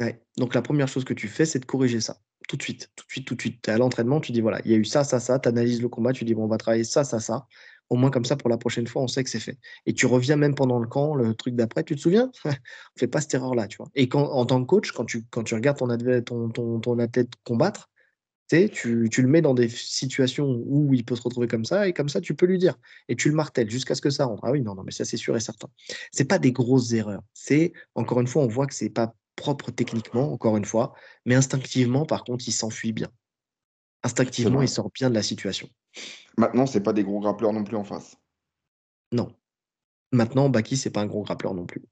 Ouais. 0.00 0.20
Donc, 0.36 0.54
la 0.54 0.62
première 0.62 0.88
chose 0.88 1.04
que 1.04 1.14
tu 1.14 1.28
fais, 1.28 1.46
c'est 1.46 1.58
de 1.58 1.64
corriger 1.64 2.00
ça. 2.00 2.18
Tout 2.48 2.56
de 2.56 2.62
suite, 2.62 2.90
tout 2.94 3.06
de 3.06 3.10
suite, 3.10 3.26
tout 3.26 3.34
de 3.34 3.40
suite. 3.40 3.62
Tu 3.62 3.70
es 3.70 3.72
à 3.72 3.78
l'entraînement, 3.78 4.20
tu 4.20 4.32
dis 4.32 4.40
voilà, 4.42 4.60
il 4.64 4.70
y 4.70 4.74
a 4.74 4.76
eu 4.76 4.84
ça, 4.84 5.02
ça, 5.02 5.18
ça. 5.18 5.38
Tu 5.38 5.48
analyses 5.48 5.80
le 5.80 5.88
combat, 5.88 6.12
tu 6.12 6.24
dis 6.24 6.34
bon, 6.34 6.44
on 6.44 6.48
va 6.48 6.58
travailler 6.58 6.84
ça, 6.84 7.02
ça, 7.04 7.18
ça. 7.18 7.46
Au 7.90 7.96
moins, 7.96 8.10
comme 8.10 8.24
ça, 8.24 8.36
pour 8.36 8.50
la 8.50 8.56
prochaine 8.56 8.86
fois, 8.86 9.02
on 9.02 9.08
sait 9.08 9.24
que 9.24 9.30
c'est 9.30 9.40
fait. 9.40 9.58
Et 9.86 9.94
tu 9.94 10.06
reviens 10.06 10.36
même 10.36 10.54
pendant 10.54 10.78
le 10.78 10.86
camp, 10.86 11.14
le 11.14 11.34
truc 11.34 11.54
d'après, 11.54 11.84
tu 11.84 11.96
te 11.96 12.00
souviens? 12.00 12.30
On 12.44 12.98
fait 12.98 13.08
pas 13.08 13.20
cette 13.20 13.34
erreur-là, 13.34 13.66
tu 13.66 13.76
vois. 13.76 13.88
Et 13.94 14.08
quand, 14.08 14.24
en 14.24 14.46
tant 14.46 14.60
que 14.62 14.66
coach, 14.66 14.92
quand 14.92 15.04
tu, 15.04 15.24
quand 15.30 15.42
tu 15.42 15.54
regardes 15.54 15.78
ton, 16.24 16.48
ton, 16.48 16.80
ton 16.80 16.98
athlète 16.98 17.30
combattre, 17.44 17.90
tu, 18.48 19.08
tu, 19.10 19.22
le 19.22 19.28
mets 19.28 19.42
dans 19.42 19.54
des 19.54 19.68
situations 19.68 20.62
où 20.66 20.92
il 20.94 21.04
peut 21.04 21.16
se 21.16 21.22
retrouver 21.22 21.48
comme 21.48 21.64
ça, 21.64 21.88
et 21.88 21.92
comme 21.92 22.08
ça, 22.08 22.20
tu 22.20 22.34
peux 22.34 22.46
lui 22.46 22.58
dire. 22.58 22.76
Et 23.08 23.16
tu 23.16 23.28
le 23.28 23.34
martèles 23.34 23.70
jusqu'à 23.70 23.94
ce 23.94 24.00
que 24.00 24.10
ça 24.10 24.26
rentre. 24.26 24.44
Ah 24.44 24.52
oui, 24.52 24.60
non, 24.60 24.74
non, 24.74 24.82
mais 24.84 24.92
ça, 24.92 25.04
c'est 25.04 25.16
sûr 25.16 25.36
et 25.36 25.40
certain. 25.40 25.68
C'est 26.12 26.26
pas 26.26 26.38
des 26.38 26.52
grosses 26.52 26.92
erreurs. 26.92 27.22
C'est, 27.32 27.72
encore 27.94 28.20
une 28.20 28.26
fois, 28.26 28.42
on 28.42 28.48
voit 28.48 28.66
que 28.66 28.74
c'est 28.74 28.90
pas 28.90 29.14
propre 29.36 29.70
techniquement, 29.70 30.32
encore 30.32 30.56
une 30.56 30.64
fois, 30.64 30.94
mais 31.24 31.34
instinctivement, 31.34 32.06
par 32.06 32.24
contre, 32.24 32.46
il 32.46 32.52
s'enfuit 32.52 32.92
bien. 32.92 33.08
Instinctivement, 34.02 34.62
il 34.62 34.68
sort 34.68 34.90
bien 34.90 35.08
de 35.08 35.14
la 35.14 35.22
situation. 35.22 35.68
Maintenant, 36.36 36.66
c'est 36.66 36.82
pas 36.82 36.92
des 36.92 37.04
gros 37.04 37.20
grappleurs 37.20 37.52
non 37.52 37.64
plus 37.64 37.76
en 37.76 37.84
face. 37.84 38.16
Non. 39.12 39.34
Maintenant, 40.12 40.48
Baki, 40.48 40.76
c'est 40.76 40.90
pas 40.90 41.00
un 41.00 41.06
gros 41.06 41.22
grappleur 41.22 41.54
non 41.54 41.66
plus. 41.66 41.82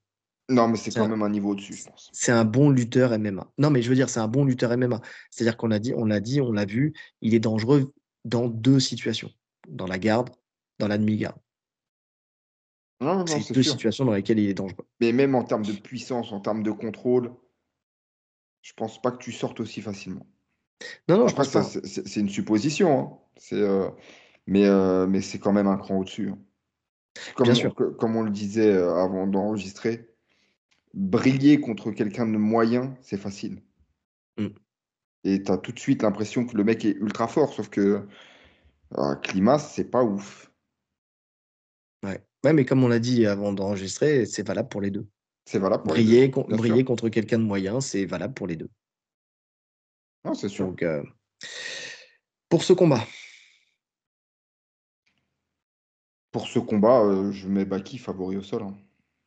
Non, 0.49 0.67
mais 0.67 0.77
c'est 0.77 0.91
quand 0.91 1.07
même 1.07 1.21
un 1.21 1.29
niveau 1.29 1.51
au-dessus, 1.51 1.73
je 1.73 1.85
pense. 1.85 2.09
C'est 2.11 2.31
un 2.31 2.43
bon 2.43 2.69
lutteur 2.69 3.17
MMA. 3.17 3.51
Non, 3.57 3.69
mais 3.69 3.81
je 3.81 3.89
veux 3.89 3.95
dire, 3.95 4.09
c'est 4.09 4.19
un 4.19 4.27
bon 4.27 4.43
lutteur 4.43 4.75
MMA. 4.77 4.99
C'est-à-dire 5.31 5.55
qu'on 5.55 5.71
a 5.71 5.79
dit, 5.79 5.93
on 5.95 6.05
l'a 6.05 6.19
dit, 6.19 6.41
on 6.41 6.51
l'a 6.51 6.65
vu, 6.65 6.93
il 7.21 7.33
est 7.33 7.39
dangereux 7.39 7.93
dans 8.25 8.47
deux 8.47 8.79
situations. 8.79 9.31
Dans 9.69 9.87
la 9.87 9.97
garde, 9.97 10.29
dans 10.79 10.87
la 10.87 10.97
demi-garde. 10.97 11.37
c'est 13.25 13.53
deux 13.53 13.63
situations 13.63 14.03
dans 14.03 14.13
lesquelles 14.13 14.39
il 14.39 14.49
est 14.49 14.53
dangereux. 14.53 14.85
Mais 14.99 15.13
même 15.13 15.33
en 15.35 15.43
termes 15.43 15.65
de 15.65 15.71
puissance, 15.71 16.33
en 16.33 16.41
termes 16.41 16.63
de 16.63 16.71
contrôle, 16.71 17.33
je 18.61 18.73
pense 18.73 19.01
pas 19.01 19.11
que 19.11 19.17
tu 19.17 19.31
sortes 19.31 19.61
aussi 19.61 19.81
facilement. 19.81 20.25
Non, 21.07 21.17
non, 21.17 21.27
je 21.27 21.35
pense 21.35 21.49
pas. 21.49 21.63
C'est 21.63 22.19
une 22.19 22.29
supposition. 22.29 22.99
Hein. 22.99 23.17
C'est, 23.37 23.61
euh, 23.61 23.89
mais, 24.47 24.65
euh, 24.65 25.07
mais 25.07 25.21
c'est 25.21 25.39
quand 25.39 25.53
même 25.53 25.67
un 25.67 25.77
cran 25.77 25.99
au-dessus. 25.99 26.29
Hein. 26.29 26.39
Comme, 27.35 27.45
Bien 27.45 27.53
sûr. 27.53 27.75
comme 27.75 28.15
on 28.15 28.23
le 28.23 28.31
disait 28.31 28.73
euh, 28.73 28.95
avant 28.95 29.27
d'enregistrer, 29.27 30.12
briller 30.93 31.59
contre 31.59 31.91
quelqu'un 31.91 32.27
de 32.27 32.37
moyen, 32.37 32.95
c'est 33.01 33.17
facile. 33.17 33.61
Mm. 34.37 34.47
Et 35.25 35.43
tu 35.43 35.51
as 35.51 35.57
tout 35.57 35.71
de 35.71 35.79
suite 35.79 36.03
l'impression 36.03 36.45
que 36.45 36.55
le 36.55 36.63
mec 36.63 36.85
est 36.85 36.95
ultra 36.97 37.27
fort, 37.27 37.53
sauf 37.53 37.69
que 37.69 38.07
euh, 38.97 39.15
Climat, 39.15 39.59
c'est 39.59 39.89
pas 39.89 40.03
ouf. 40.03 40.51
Ouais. 42.03 42.21
ouais, 42.43 42.53
mais 42.53 42.65
comme 42.65 42.83
on 42.83 42.89
l'a 42.89 42.99
dit 42.99 43.25
avant 43.25 43.53
d'enregistrer, 43.53 44.25
c'est 44.25 44.45
valable 44.45 44.69
pour 44.69 44.81
les 44.81 44.91
deux. 44.91 45.07
C'est 45.45 45.59
valable 45.59 45.83
pour 45.83 45.93
briller, 45.93 46.21
les 46.21 46.29
deux. 46.29 46.55
briller 46.55 46.83
contre 46.83 47.09
quelqu'un 47.09 47.39
de 47.39 47.43
moyen, 47.43 47.81
c'est 47.81 48.05
valable 48.05 48.33
pour 48.33 48.47
les 48.47 48.55
deux. 48.55 48.69
Non, 50.25 50.33
c'est 50.33 50.49
sûr. 50.49 50.67
Donc, 50.67 50.83
euh, 50.83 51.03
pour 52.49 52.63
ce 52.63 52.73
combat. 52.73 53.05
Pour 56.31 56.47
ce 56.47 56.59
combat, 56.59 57.01
euh, 57.01 57.31
je 57.31 57.47
mets 57.47 57.65
Baki 57.65 57.97
favori 57.97 58.37
au 58.37 58.41
sol. 58.41 58.63
Hein. 58.63 58.77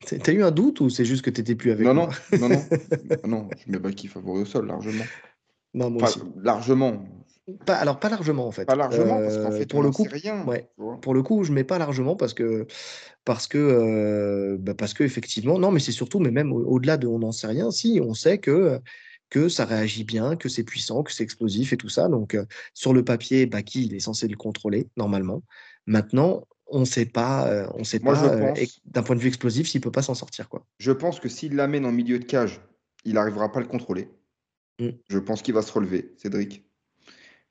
T'as 0.04 0.32
eu 0.32 0.42
un 0.42 0.50
doute 0.50 0.80
ou 0.80 0.90
c'est 0.90 1.04
juste 1.04 1.24
que 1.24 1.30
t'étais 1.30 1.54
plus 1.54 1.70
avec 1.70 1.86
non, 1.86 1.94
moi 1.94 2.10
Non, 2.38 2.48
non, 2.48 2.48
non, 2.48 3.28
non, 3.28 3.48
je 3.56 3.72
mets 3.72 3.78
Baki 3.78 4.08
favori 4.08 4.42
au 4.42 4.44
sol, 4.44 4.66
largement. 4.66 5.04
Non, 5.74 5.90
moi 5.90 6.04
aussi. 6.04 6.20
Largement. 6.42 7.04
Pas, 7.64 7.76
alors, 7.76 8.00
pas 8.00 8.08
largement, 8.08 8.46
en 8.46 8.50
fait. 8.50 8.64
Pas 8.64 8.74
largement, 8.74 9.20
parce 9.20 9.36
qu'en 9.36 9.52
euh, 9.52 9.58
fait, 9.58 9.66
pour 9.66 9.82
le 9.82 9.90
coup, 9.90 10.06
rien. 10.10 10.44
Ouais, 10.46 10.68
pour 11.00 11.14
le 11.14 11.22
coup, 11.22 11.44
je 11.44 11.52
mets 11.52 11.64
pas 11.64 11.78
largement 11.78 12.16
parce 12.16 12.34
que, 12.34 12.66
parce 13.24 13.46
que, 13.46 13.58
euh, 13.58 14.56
bah 14.58 14.74
parce 14.74 14.94
que 14.94 15.04
effectivement, 15.04 15.58
non, 15.58 15.70
mais 15.70 15.78
c'est 15.78 15.92
surtout, 15.92 16.18
mais 16.18 16.32
même 16.32 16.52
au-delà 16.52 16.96
de 16.96 17.06
on 17.06 17.20
n'en 17.20 17.32
sait 17.32 17.46
rien, 17.46 17.70
si, 17.70 18.00
on 18.02 18.14
sait 18.14 18.38
que, 18.38 18.80
que 19.30 19.48
ça 19.48 19.64
réagit 19.64 20.02
bien, 20.02 20.34
que 20.34 20.48
c'est 20.48 20.64
puissant, 20.64 21.04
que 21.04 21.12
c'est 21.12 21.22
explosif 21.22 21.72
et 21.72 21.76
tout 21.76 21.88
ça. 21.88 22.08
Donc, 22.08 22.34
euh, 22.34 22.44
sur 22.74 22.92
le 22.92 23.04
papier, 23.04 23.46
Baki, 23.46 23.86
il 23.86 23.94
est 23.94 24.00
censé 24.00 24.26
le 24.26 24.36
contrôler, 24.36 24.88
normalement. 24.96 25.42
Maintenant, 25.86 26.42
on 26.68 26.80
ne 26.80 26.84
sait 26.84 27.06
pas, 27.06 27.70
on 27.74 27.84
sait 27.84 28.00
pas 28.00 28.14
d'un 28.86 29.02
point 29.02 29.16
de 29.16 29.20
vue 29.20 29.28
explosif 29.28 29.68
s'il 29.68 29.80
peut 29.80 29.92
pas 29.92 30.02
s'en 30.02 30.14
sortir. 30.14 30.48
Quoi. 30.48 30.66
Je 30.78 30.92
pense 30.92 31.20
que 31.20 31.28
s'il 31.28 31.54
l'amène 31.54 31.86
en 31.86 31.92
milieu 31.92 32.18
de 32.18 32.24
cage, 32.24 32.60
il 33.04 33.14
n'arrivera 33.14 33.52
pas 33.52 33.60
à 33.60 33.62
le 33.62 33.68
contrôler. 33.68 34.08
Mmh. 34.80 34.88
Je 35.08 35.18
pense 35.18 35.42
qu'il 35.42 35.54
va 35.54 35.62
se 35.62 35.72
relever, 35.72 36.12
Cédric. 36.18 36.66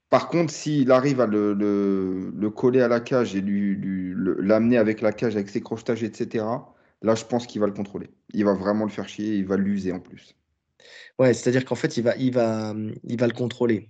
Par 0.10 0.30
contre, 0.30 0.54
s'il 0.54 0.92
arrive 0.92 1.20
à 1.20 1.26
le, 1.26 2.50
coller 2.56 2.82
à 2.82 2.88
la 2.88 3.00
cage 3.00 3.36
et 3.36 3.42
l'amener 3.42 4.78
avec 4.78 5.02
la 5.02 5.12
cage, 5.12 5.36
avec 5.36 5.50
ses 5.50 5.62
crochetages, 5.62 6.04
etc., 6.04 6.46
là, 7.02 7.16
je 7.16 7.26
pense 7.26 7.48
qu'il 7.48 7.60
va 7.62 7.68
le 7.68 7.74
contrôler. 7.74 8.10
Il 8.34 8.46
va 8.46 8.54
vraiment 8.54 8.86
le 8.86 8.92
faire 8.92 9.10
chier, 9.10 9.36
il 9.36 9.46
va 9.46 9.58
l'user 9.58 9.92
en 9.92 10.00
plus. 10.00 10.36
Ouais, 11.18 11.34
c'est-à-dire 11.34 11.66
qu'en 11.66 11.76
fait, 11.76 11.98
il 11.98 12.04
va, 12.04 12.16
il, 12.18 12.32
va, 12.32 12.74
il 13.04 13.20
va 13.20 13.28
le 13.28 13.34
contrôler. 13.34 13.90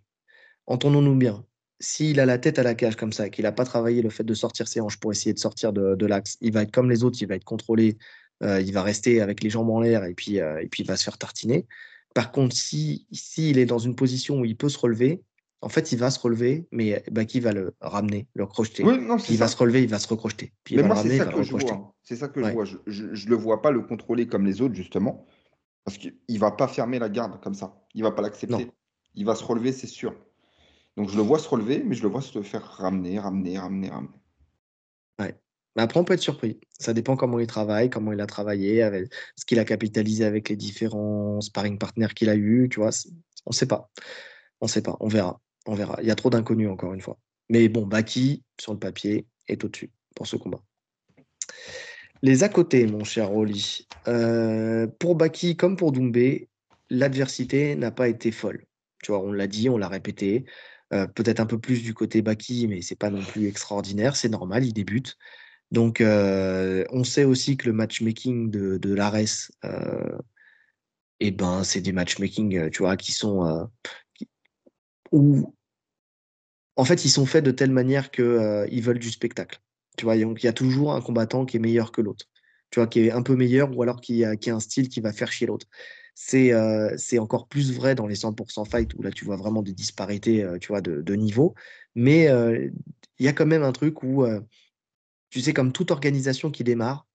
Entendons-nous 0.67 1.15
bien. 1.15 1.45
S'il 1.79 2.19
a 2.19 2.25
la 2.25 2.37
tête 2.37 2.57
à 2.59 2.63
la 2.63 2.73
cage 2.73 2.95
comme 2.95 3.11
ça, 3.11 3.29
qu'il 3.29 3.43
n'a 3.43 3.51
pas 3.51 3.65
travaillé 3.65 4.01
le 4.01 4.09
fait 4.09 4.23
de 4.23 4.33
sortir 4.33 4.67
ses 4.67 4.79
hanches 4.79 4.97
pour 4.97 5.11
essayer 5.11 5.33
de 5.33 5.39
sortir 5.39 5.73
de, 5.73 6.05
l'axe, 6.05 6.37
il 6.41 6.53
va 6.53 6.61
être 6.61 6.71
comme 6.71 6.89
les 6.89 7.03
autres, 7.03 7.17
il 7.21 7.27
va 7.27 7.35
être 7.35 7.43
contrôlé, 7.43 7.97
euh, 8.43 8.61
il 8.61 8.71
va 8.71 8.81
rester 8.81 9.21
avec 9.21 9.43
les 9.43 9.49
jambes 9.49 9.69
en 9.69 9.81
l'air 9.81 10.05
et 10.05 10.13
puis, 10.13 10.39
euh, 10.39 10.61
et 10.61 10.67
puis 10.67 10.83
il 10.83 10.87
va 10.87 10.95
se 10.95 11.03
faire 11.03 11.17
tartiner. 11.17 11.67
Par 12.13 12.31
contre, 12.31 12.55
s'il 12.55 13.05
si, 13.11 13.49
est 13.49 13.65
dans 13.65 13.77
une 13.77 13.95
position 13.95 14.39
où 14.39 14.45
il 14.45 14.55
peut 14.55 14.69
se 14.69 14.77
relever, 14.77 15.21
en 15.61 15.69
fait, 15.69 15.91
il 15.91 15.97
va 15.97 16.11
se 16.11 16.19
relever, 16.19 16.67
mais 16.71 17.03
bah, 17.11 17.25
qui 17.25 17.39
va 17.39 17.51
le 17.51 17.73
ramener, 17.81 18.27
le 18.35 18.45
crocheter? 18.45 18.83
Il 19.29 19.37
va 19.37 19.47
se 19.47 19.57
relever, 19.57 19.81
il 19.83 19.89
va 19.89 19.99
se 19.99 20.07
recrocheter. 20.07 20.53
Puis 20.63 20.75
mais 20.75 20.83
moi, 20.83 20.95
c'est 20.95 21.17
ça, 21.17 21.25
que 21.25 21.41
je 21.41 21.51
vois. 21.51 21.95
C'est 22.03 22.15
ça 22.15 22.27
que 22.27 22.43
je 22.43 22.51
vois. 22.51 22.65
Je 22.65 23.03
ne 23.03 23.29
le 23.29 23.35
vois 23.35 23.61
pas 23.61 23.71
le 23.71 23.81
contrôler 23.81 24.27
comme 24.27 24.45
les 24.45 24.61
autres, 24.61 24.75
justement, 24.75 25.25
parce 25.83 25.97
qu'il 25.97 26.13
ne 26.29 26.37
va 26.37 26.51
pas 26.51 26.67
fermer 26.67 26.99
la 26.99 27.09
garde 27.09 27.41
comme 27.41 27.55
ça. 27.55 27.83
Il 27.95 28.01
ne 28.01 28.07
va 28.07 28.11
pas 28.11 28.21
l'accepter. 28.21 28.71
Il 29.15 29.25
va 29.25 29.33
se 29.33 29.43
relever, 29.43 29.71
c'est 29.71 29.87
sûr. 29.87 30.13
Donc, 30.97 31.09
je 31.09 31.15
le 31.17 31.21
vois 31.21 31.39
se 31.39 31.49
relever, 31.49 31.83
mais 31.83 31.95
je 31.95 32.03
le 32.03 32.09
vois 32.09 32.21
se 32.21 32.41
faire 32.41 32.63
ramener, 32.63 33.19
ramener, 33.19 33.57
ramener, 33.59 33.89
ramener. 33.89 34.19
Ouais. 35.19 35.35
Après, 35.75 35.99
on 35.99 36.05
peut 36.05 36.13
être 36.13 36.21
surpris. 36.21 36.59
Ça 36.79 36.93
dépend 36.93 37.17
comment 37.17 37.39
il 37.39 37.47
travaille, 37.47 37.89
comment 37.89 38.13
il 38.13 38.21
a 38.21 38.27
travaillé, 38.27 38.81
avec 38.81 39.11
ce 39.35 39.45
qu'il 39.45 39.59
a 39.59 39.65
capitalisé 39.65 40.23
avec 40.23 40.47
les 40.49 40.55
différents 40.55 41.41
sparring 41.41 41.77
partners 41.77 42.13
qu'il 42.15 42.29
a 42.29 42.35
eu. 42.35 42.69
Tu 42.69 42.79
vois, 42.79 42.91
on 43.45 43.49
ne 43.49 43.55
sait 43.55 43.65
pas. 43.65 43.89
On 44.61 44.65
ne 44.65 44.69
sait 44.69 44.81
pas. 44.81 44.95
On 45.01 45.07
verra. 45.07 45.41
On 45.65 45.75
verra. 45.75 45.97
Il 46.01 46.07
y 46.07 46.11
a 46.11 46.15
trop 46.15 46.29
d'inconnus, 46.29 46.69
encore 46.69 46.93
une 46.93 47.01
fois. 47.01 47.17
Mais 47.49 47.67
bon, 47.67 47.85
Baki, 47.85 48.43
sur 48.59 48.73
le 48.73 48.79
papier, 48.79 49.27
est 49.47 49.63
au-dessus 49.63 49.91
pour 50.15 50.27
ce 50.27 50.37
combat. 50.37 50.61
Les 52.21 52.43
à 52.43 52.49
côté, 52.49 52.87
mon 52.87 53.03
cher 53.03 53.29
Rolly. 53.29 53.87
Euh, 54.07 54.87
pour 54.99 55.15
Baki, 55.15 55.57
comme 55.57 55.75
pour 55.75 55.91
Doumbé, 55.91 56.49
l'adversité 56.89 57.75
n'a 57.75 57.91
pas 57.91 58.07
été 58.07 58.31
folle. 58.31 58.65
Tu 59.03 59.11
vois, 59.11 59.21
on 59.21 59.31
l'a 59.31 59.47
dit, 59.47 59.69
on 59.69 59.77
l'a 59.77 59.87
répété. 59.87 60.45
Euh, 60.93 61.07
peut-être 61.07 61.39
un 61.39 61.45
peu 61.45 61.59
plus 61.59 61.81
du 61.83 61.93
côté 61.93 62.21
Baki, 62.21 62.67
mais 62.67 62.81
c'est 62.81 62.95
pas 62.95 63.09
non 63.09 63.23
plus 63.23 63.47
extraordinaire. 63.47 64.15
C'est 64.15 64.29
normal, 64.29 64.65
il 64.65 64.73
débute. 64.73 65.17
Donc, 65.71 65.99
euh, 65.99 66.85
on 66.91 67.03
sait 67.03 67.23
aussi 67.23 67.57
que 67.57 67.65
le 67.67 67.73
matchmaking 67.73 68.51
de, 68.51 68.77
de 68.77 68.93
l'Ares, 68.93 69.51
eh 71.19 71.31
ben, 71.31 71.63
c'est 71.63 71.81
des 71.81 71.91
matchmaking, 71.91 72.69
tu 72.69 72.83
vois, 72.83 72.97
qui 72.97 73.11
sont, 73.11 73.67
où 75.11 75.55
en 76.75 76.85
fait 76.85 77.05
ils 77.05 77.09
sont 77.09 77.25
faits 77.25 77.43
de 77.43 77.51
telle 77.51 77.71
manière 77.71 78.11
qu'ils 78.11 78.23
euh, 78.25 78.81
veulent 78.81 78.99
du 78.99 79.11
spectacle. 79.11 79.59
Tu 79.97 80.05
vois, 80.05 80.17
donc 80.17 80.43
il 80.43 80.45
y 80.45 80.49
a 80.49 80.53
toujours 80.53 80.93
un 80.93 81.01
combattant 81.01 81.45
qui 81.45 81.57
est 81.57 81.59
meilleur 81.59 81.91
que 81.91 82.01
l'autre. 82.01 82.25
Tu 82.69 82.79
vois, 82.79 82.87
qui 82.87 82.99
est 82.99 83.11
un 83.11 83.21
peu 83.21 83.35
meilleur 83.35 83.75
ou 83.75 83.81
alors 83.81 84.01
qui 84.01 84.25
a, 84.25 84.35
qui 84.35 84.49
a 84.49 84.55
un 84.55 84.59
style 84.59 84.89
qui 84.89 84.99
va 84.99 85.13
faire 85.13 85.31
chier 85.31 85.47
l'autre. 85.47 85.67
C'est 86.15 86.53
euh, 86.53 86.95
c'est 86.97 87.19
encore 87.19 87.47
plus 87.47 87.73
vrai 87.73 87.93
dans 87.93 88.07
les 88.07 88.15
100% 88.15 88.65
fight 88.65 88.93
où 88.95 89.01
là 89.01 89.11
tu 89.11 89.25
vois 89.25 89.35
vraiment 89.35 89.61
des 89.61 89.73
disparités 89.73 90.43
euh, 90.43 90.57
tu 90.57 90.69
vois, 90.69 90.81
de, 90.81 91.01
de 91.01 91.13
niveau. 91.15 91.53
Mais 91.93 92.25
il 92.25 93.25
y 93.25 93.27
a 93.27 93.33
quand 93.33 93.45
même 93.45 93.63
un 93.63 93.71
truc 93.71 94.03
où, 94.03 94.25
tu 95.29 95.39
sais, 95.39 95.53
comme 95.53 95.71
toute 95.71 95.91
organisation 95.91 96.51
qui 96.51 96.65
démarre, 96.65 97.07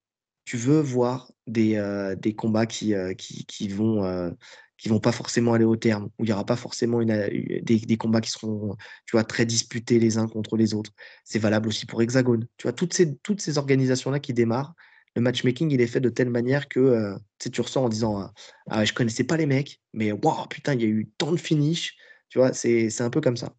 tu 0.47 0.57
veux 0.57 0.81
voir 0.81 1.31
des, 1.47 1.79
des 2.19 2.35
combats 2.35 2.65
qui, 2.65 2.95
qui, 3.19 3.45
qui 3.45 3.69
vont 3.69 4.33
qui 4.81 4.89
vont 4.89 4.99
pas 4.99 5.13
forcément 5.13 5.53
aller 5.53 5.67
au 5.67 5.77
terme, 5.77 6.09
où 6.19 6.25
il 6.25 6.29
n'y 6.29 6.33
aura 6.33 6.47
pas 6.47 6.57
forcément 6.57 7.03
une, 7.03 7.11
euh, 7.11 7.61
des, 7.63 7.97
combats 7.99 8.23
qui 8.23 8.31
seront 8.31 8.77
tu 9.05 9.13
vois, 9.13 9.25
très 9.25 9.45
disputés 9.45 9.99
les 9.99 10.17
uns 10.17 10.27
contre 10.27 10.57
les 10.57 10.73
autres. 10.73 10.93
C'est 11.23 11.39
valable 11.39 11.69
aussi 11.69 11.85
pour 11.85 12.01
Hexagone. 12.01 12.47
Tu 12.57 12.63
vois, 12.63 12.73
toutes 12.73 12.95
ces, 12.95 13.15
toutes 13.19 13.43
ces 13.43 13.59
organisations-là 13.59 14.21
qui 14.21 14.33
démarrent, 14.33 14.75
le 15.17 15.23
matchmaking, 15.23 15.71
il 15.71 15.81
est 15.81 15.87
fait 15.87 16.01
de 16.01 16.09
telle 16.09 16.31
manière 16.31 16.69
que 16.69 16.81
euh, 16.81 17.17
tu 17.39 17.61
ressens 17.61 17.85
en 17.85 17.89
disant 17.89 18.21
ah, 18.21 18.33
ah, 18.69 18.85
je 18.85 18.93
connaissais 18.93 19.25
pas 19.25 19.37
les 19.37 19.47
mecs, 19.47 19.81
mais 19.93 20.13
waouh, 20.13 20.47
putain, 20.49 20.75
il 20.75 20.81
y 20.83 20.85
a 20.85 20.89
eu 20.89 21.11
tant 21.19 21.33
de 21.33 21.37
finish. 21.37 21.97
Tu 22.29 22.39
vois, 22.39 22.53
c'est 22.53 23.01
un 23.01 23.11
peu 23.11 23.21
comme 23.21 23.37
ça. 23.37 23.55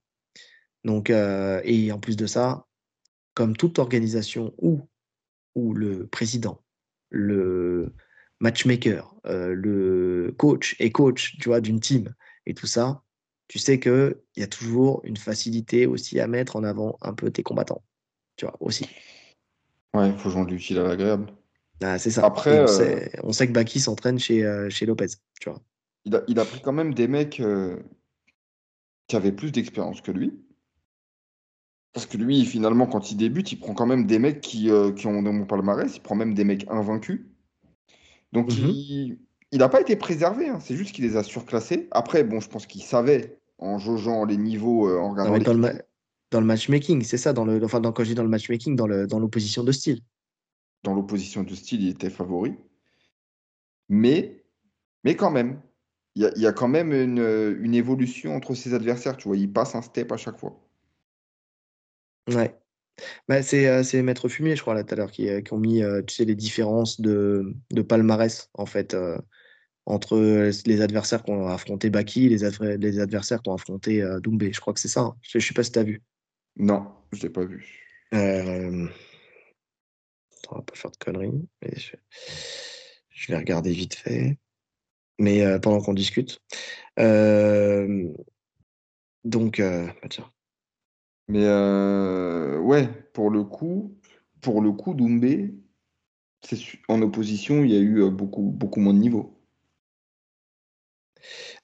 Donc, 0.86 1.10
euh, 1.10 1.62
et 1.66 1.92
en 1.92 2.00
plus 2.00 2.16
de 2.16 2.26
ça, 2.26 2.66
comme 3.34 3.56
toute 3.58 3.80
organisation 3.80 4.54
où, 4.58 4.88
où 5.56 5.74
le 5.74 6.08
président, 6.08 6.64
le, 7.10 7.94
matchmaker, 8.42 9.16
euh, 9.28 9.54
le 9.54 10.34
coach 10.38 10.76
et 10.80 10.92
coach, 10.92 11.38
tu 11.38 11.48
vois, 11.48 11.62
d'une 11.62 11.80
team 11.80 12.14
et 12.46 12.54
tout 12.54 12.68
ça, 12.68 13.04
tu 13.48 13.60
sais 13.60 13.80
qu'il 13.80 14.16
y 14.36 14.44
a 14.44 14.48
toujours 14.48 15.02
une 15.04 15.18
facilité 15.18 15.86
aussi 15.86 16.20
à 16.20 16.28
mettre 16.28 16.56
en 16.56 16.64
avant 16.64 16.98
un 17.02 17.14
peu 17.14 17.30
tes 17.32 17.44
combattants, 17.44 17.84
tu 18.36 18.46
vois, 18.46 18.58
aussi. 18.60 18.90
Ouais, 19.94 20.10
il 20.10 20.18
faut 20.18 20.32
de 20.44 20.50
l'utile 20.50 20.80
à 20.80 20.84
l'agréable. 20.84 21.32
Ah, 21.82 21.98
c'est 21.98 22.12
ça. 22.12 22.26
Après, 22.26 22.62
on, 22.62 22.68
sait, 22.68 23.12
on, 23.24 23.32
sait, 23.32 23.48
que 23.48 23.54
Baki 23.54 23.80
s'entraîne 23.80 24.20
chez, 24.20 24.46
euh, 24.46 24.70
chez 24.70 24.86
Lopez, 24.86 25.08
tu 25.40 25.50
vois. 25.50 25.62
Il 26.06 26.16
a, 26.16 26.24
il 26.28 26.40
a, 26.40 26.46
pris 26.46 26.62
quand 26.62 26.74
même 26.74 26.94
des 26.94 27.08
mecs 27.08 27.40
euh, 27.40 27.78
qui 29.08 29.16
avaient 29.16 29.32
plus 29.32 29.52
d'expérience 29.52 30.02
que 30.02 30.12
lui. 30.12 30.40
Parce 31.94 32.06
que 32.06 32.18
lui, 32.18 32.46
finalement, 32.46 32.88
quand 32.88 33.12
il 33.12 33.18
débute, 33.18 33.52
il 33.52 33.58
prend 33.58 33.74
quand 33.74 33.86
même 33.86 34.06
des 34.06 34.20
mecs 34.20 34.42
qui, 34.42 34.70
qui 34.96 35.08
ont 35.08 35.22
dans 35.22 35.34
mon 35.34 35.46
palmarès, 35.46 35.94
il 35.94 36.02
prend 36.02 36.16
même 36.16 36.34
des 36.34 36.46
mecs 36.46 36.66
invaincus. 36.70 37.22
Donc, 38.32 38.52
mmh 38.52 39.18
il 39.52 39.60
n'a 39.60 39.70
pas 39.70 39.82
été 39.82 39.96
préservé, 39.96 40.48
hein. 40.48 40.60
c'est 40.62 40.76
juste 40.76 40.96
qu'il 40.96 41.04
les 41.04 41.18
a 41.18 41.24
surclassés. 41.24 41.88
Après, 41.92 42.24
bon, 42.24 42.40
je 42.40 42.48
pense 42.48 42.66
qu'il 42.66 42.84
savait, 42.84 43.38
en 43.58 43.78
jaugeant 43.78 44.24
les 44.26 44.38
niveaux, 44.38 44.88
euh, 44.88 44.98
en 44.98 45.12
regardant 45.12 45.38
dans, 45.38 45.54
le 45.54 45.82
dans, 46.32 46.40
le 46.40 46.46
matchmaking, 46.46 47.04
c'est 47.04 47.18
ça, 47.18 47.34
dans 47.34 47.44
le, 47.44 47.64
enfin, 47.64 47.82
dans, 47.82 47.92
quand 47.92 48.04
je 48.04 48.10
dis 48.10 48.16
dans 48.16 48.24
le 48.24 48.30
matchmaking, 48.30 48.76
dans 48.76 48.88
l'opposition 48.88 49.64
dans 49.64 49.68
de 49.68 49.72
style. 49.74 50.00
Dans 50.84 50.94
l'opposition 50.94 51.44
de 51.44 51.54
style, 51.54 51.84
il 51.84 51.90
était 51.90 52.10
favori. 52.10 52.56
Mais, 53.90 54.44
mais 55.04 55.16
quand 55.16 55.32
même, 55.32 55.62
il 56.16 56.24
y 56.24 56.26
a, 56.26 56.32
y 56.38 56.46
a, 56.46 56.54
quand 56.54 56.68
même 56.68 56.94
une, 56.94 57.58
une, 57.62 57.76
évolution 57.76 58.36
entre 58.36 58.56
ses 58.56 58.74
adversaires, 58.74 59.18
tu 59.18 59.28
vois, 59.28 59.38
il 59.38 59.52
passe 59.52 59.76
un 59.76 59.82
step 59.82 60.12
à 60.12 60.18
chaque 60.18 60.40
fois. 60.40 60.60
Ouais. 62.28 62.58
Bah, 63.28 63.42
c'est, 63.42 63.84
c'est 63.84 64.02
Maître 64.02 64.28
Fumier, 64.28 64.56
je 64.56 64.62
crois, 64.62 64.74
là, 64.74 64.84
tout 64.84 64.94
à 64.94 64.98
l'heure, 64.98 65.12
qui, 65.12 65.28
qui 65.44 65.54
ont 65.54 65.60
mis, 65.60 65.82
tu 66.08 66.16
sais, 66.16 66.26
les 66.26 66.36
différences 66.36 67.02
de, 67.02 67.56
de 67.72 67.82
palmarès, 67.82 68.50
en 68.54 68.66
fait, 68.66 68.96
entre 69.86 70.18
les 70.66 70.82
adversaires 70.82 71.24
qui 71.24 71.32
ont 71.32 71.48
affronté 71.48 71.90
Baki 71.90 72.28
et 72.28 72.30
les, 72.30 72.78
les 72.78 73.00
adversaires 73.00 73.42
qui 73.42 73.50
ont 73.50 73.56
affronté 73.56 74.06
Doumbé. 74.22 74.54
Je 74.54 74.62
crois 74.62 74.74
que 74.74 74.80
c'est 74.80 74.88
ça. 74.88 75.02
Hein. 75.02 75.16
Je 75.22 75.38
ne 75.38 75.42
sais 75.42 75.54
pas 75.54 75.64
si 75.64 75.72
tu 75.72 75.80
as 75.80 75.84
vu. 75.84 76.02
Non, 76.58 76.92
je 77.12 77.18
ne 77.18 77.24
l'ai 77.24 77.30
pas 77.30 77.46
vu. 77.46 77.66
Euh... 78.14 78.88
On 80.50 80.56
va 80.56 80.62
pas 80.62 80.76
faire 80.76 80.92
de 80.92 80.98
conneries. 80.98 81.48
Mais 81.62 81.74
je... 81.78 83.32
vais 83.32 83.38
regarder 83.38 83.72
vite 83.72 83.96
fait. 83.96 84.38
Mais 85.20 85.60
pendant 85.60 85.82
qu'on 85.82 85.94
discute. 85.94 86.42
Donc, 89.24 89.62
bah, 89.62 90.08
tiens. 90.10 90.32
Mais 91.32 91.46
euh, 91.46 92.60
ouais, 92.60 92.88
pour 93.14 93.30
le 93.30 93.46
coup, 93.46 93.98
pour 94.42 94.62
le 94.62 94.74
coup, 94.74 94.94
Doumbé, 94.94 95.56
en 96.90 97.02
opposition, 97.02 97.64
il 97.64 97.72
y 97.72 97.76
a 97.78 97.80
eu 97.80 98.02
euh, 98.04 98.10
beaucoup, 98.10 98.52
beaucoup 98.52 98.82
moins 98.82 98.94
de 98.94 99.00
niveaux. 99.00 99.42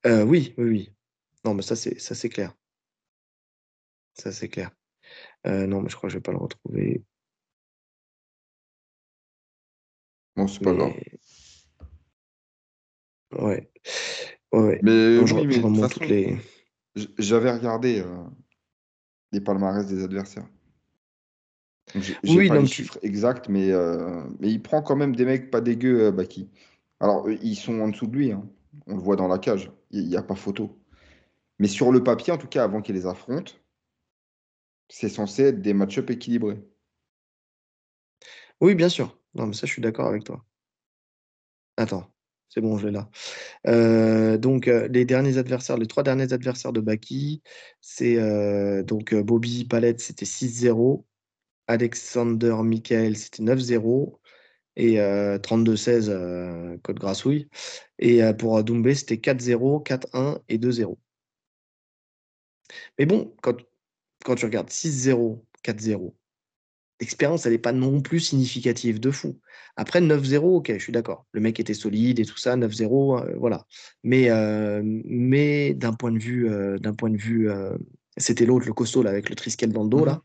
Euh, 0.06 0.24
oui, 0.24 0.54
oui, 0.58 0.66
oui. 0.70 0.94
Non, 1.44 1.54
mais 1.54 1.64
ça, 1.64 1.76
c'est 1.76 2.00
ça, 2.00 2.16
c'est 2.16 2.30
clair. 2.30 2.54
Ça, 4.14 4.32
c'est 4.32 4.48
clair. 4.50 4.72
non, 5.46 5.82
mais 5.82 5.90
je 5.90 5.96
crois 5.98 6.08
que 6.08 6.14
je 6.14 6.18
vais 6.18 6.22
pas 6.22 6.32
le 6.32 6.38
retrouver. 6.38 7.04
Bon, 10.38 10.48
c'est 10.48 10.62
pas 10.62 10.74
grave. 10.74 10.94
Ouais. 13.32 13.72
Ouais, 14.54 14.80
Mais 14.82 15.18
oui, 15.20 15.62
j'avais 17.18 17.52
regardé 17.52 18.00
euh, 18.00 18.24
les 19.32 19.42
palmarès 19.42 19.86
des 19.88 20.04
adversaires. 20.04 20.48
J'ai 21.96 22.16
Oui, 22.24 22.48
pas 22.48 22.60
les 22.60 22.68
chiffres 22.68 22.98
exacts, 23.02 23.50
mais, 23.50 23.72
euh, 23.72 24.24
mais 24.40 24.50
il 24.50 24.62
prend 24.62 24.82
quand 24.82 24.96
même 24.96 25.16
des 25.16 25.26
mecs 25.26 25.52
pas 25.52 25.60
dégueux, 25.60 26.06
euh, 26.06 26.12
Baki. 26.12 26.50
Alors, 27.00 27.30
ils 27.30 27.56
sont 27.56 27.80
en 27.82 27.90
dessous 27.90 28.08
de 28.08 28.16
lui, 28.16 28.32
hein. 28.32 28.48
On 28.86 28.96
le 28.96 29.02
voit 29.02 29.16
dans 29.16 29.28
la 29.28 29.40
cage. 29.40 29.72
Il 29.92 30.08
n'y 30.08 30.16
a 30.16 30.24
pas 30.24 30.36
photo. 30.36 30.80
Mais 31.60 31.68
sur 31.68 31.92
le 31.92 32.04
papier, 32.04 32.32
en 32.32 32.38
tout 32.38 32.48
cas, 32.48 32.64
avant 32.64 32.82
qu'il 32.82 32.96
les 32.96 33.08
affronte, 33.08 33.60
c'est 34.90 35.10
censé 35.10 35.44
être 35.44 35.62
des 35.62 35.74
match-up 35.74 36.10
équilibrés. 36.10 36.62
Oui, 38.62 38.76
bien 38.76 38.90
sûr. 38.90 39.18
Non, 39.38 39.48
mais 39.48 39.54
ça, 39.54 39.68
je 39.68 39.72
suis 39.74 39.82
d'accord 39.82 40.08
avec 40.08 40.24
toi. 40.24 40.44
Attends, 41.78 42.12
c'est 42.50 42.62
bon, 42.62 42.78
je 42.78 42.88
l'ai 42.88 42.94
là. 42.94 43.10
Euh, 43.68 44.38
donc, 44.38 44.68
euh, 44.68 44.88
les 44.90 45.06
derniers 45.06 45.38
adversaires, 45.38 45.78
les 45.78 45.88
trois 45.88 46.04
derniers 46.04 46.34
adversaires 46.34 46.74
de 46.74 46.82
Baki, 46.82 47.44
c'est 47.82 48.18
euh, 48.18 48.84
donc 48.84 49.14
Bobby 49.16 49.66
Palette, 49.66 50.00
c'était 50.02 50.26
6-0. 50.26 51.06
Alexander 51.68 52.56
Michael, 52.64 53.18
c'était 53.18 53.44
9-0. 53.44 54.20
Et 54.78 54.98
32-16, 54.98 56.80
Code 56.84 57.00
Grassouille. 57.00 57.50
Et 58.00 58.22
pour 58.38 58.64
Doumbé, 58.64 58.96
c'était 58.96 59.16
4-0, 59.18 59.84
4-1 59.84 60.40
et 60.50 60.58
2-0. 60.60 60.98
Mais 63.00 63.06
bon, 63.06 63.34
quand, 63.42 63.58
quand 64.24 64.36
tu 64.36 64.46
regardes 64.46 64.70
6-0, 64.70 65.44
4-0, 65.64 66.14
l'expérience, 67.00 67.46
elle 67.46 67.54
n'est 67.54 67.58
pas 67.58 67.74
non 67.74 68.02
plus 68.02 68.20
significative 68.20 69.00
de 69.00 69.12
fou. 69.12 69.40
Après 69.76 70.02
9-0, 70.02 70.58
ok, 70.58 70.74
je 70.74 70.80
suis 70.80 70.92
d'accord. 70.92 71.26
Le 71.32 71.42
mec 71.42 71.60
était 71.60 71.74
solide 71.74 72.20
et 72.20 72.26
tout 72.26 72.38
ça, 72.38 72.56
9-0, 72.56 73.20
euh, 73.20 73.36
voilà. 73.38 73.66
Mais, 74.04 74.30
euh, 74.30 74.82
mais 74.84 75.74
d'un 75.74 75.94
point 75.94 76.12
de 76.12 76.18
vue, 76.18 76.50
euh, 76.50 76.78
d'un 76.80 76.94
point 76.94 77.10
de 77.10 77.18
vue, 77.18 77.50
c'était 78.18 78.46
l'autre, 78.46 78.66
le 78.66 78.74
costaud 78.74 79.04
là, 79.04 79.12
avec 79.12 79.30
le 79.30 79.36
triskel 79.36 79.72
dans 79.72 79.84
le 79.84 79.90
dos 79.90 80.06
là. 80.06 80.14
Mmh 80.16 80.24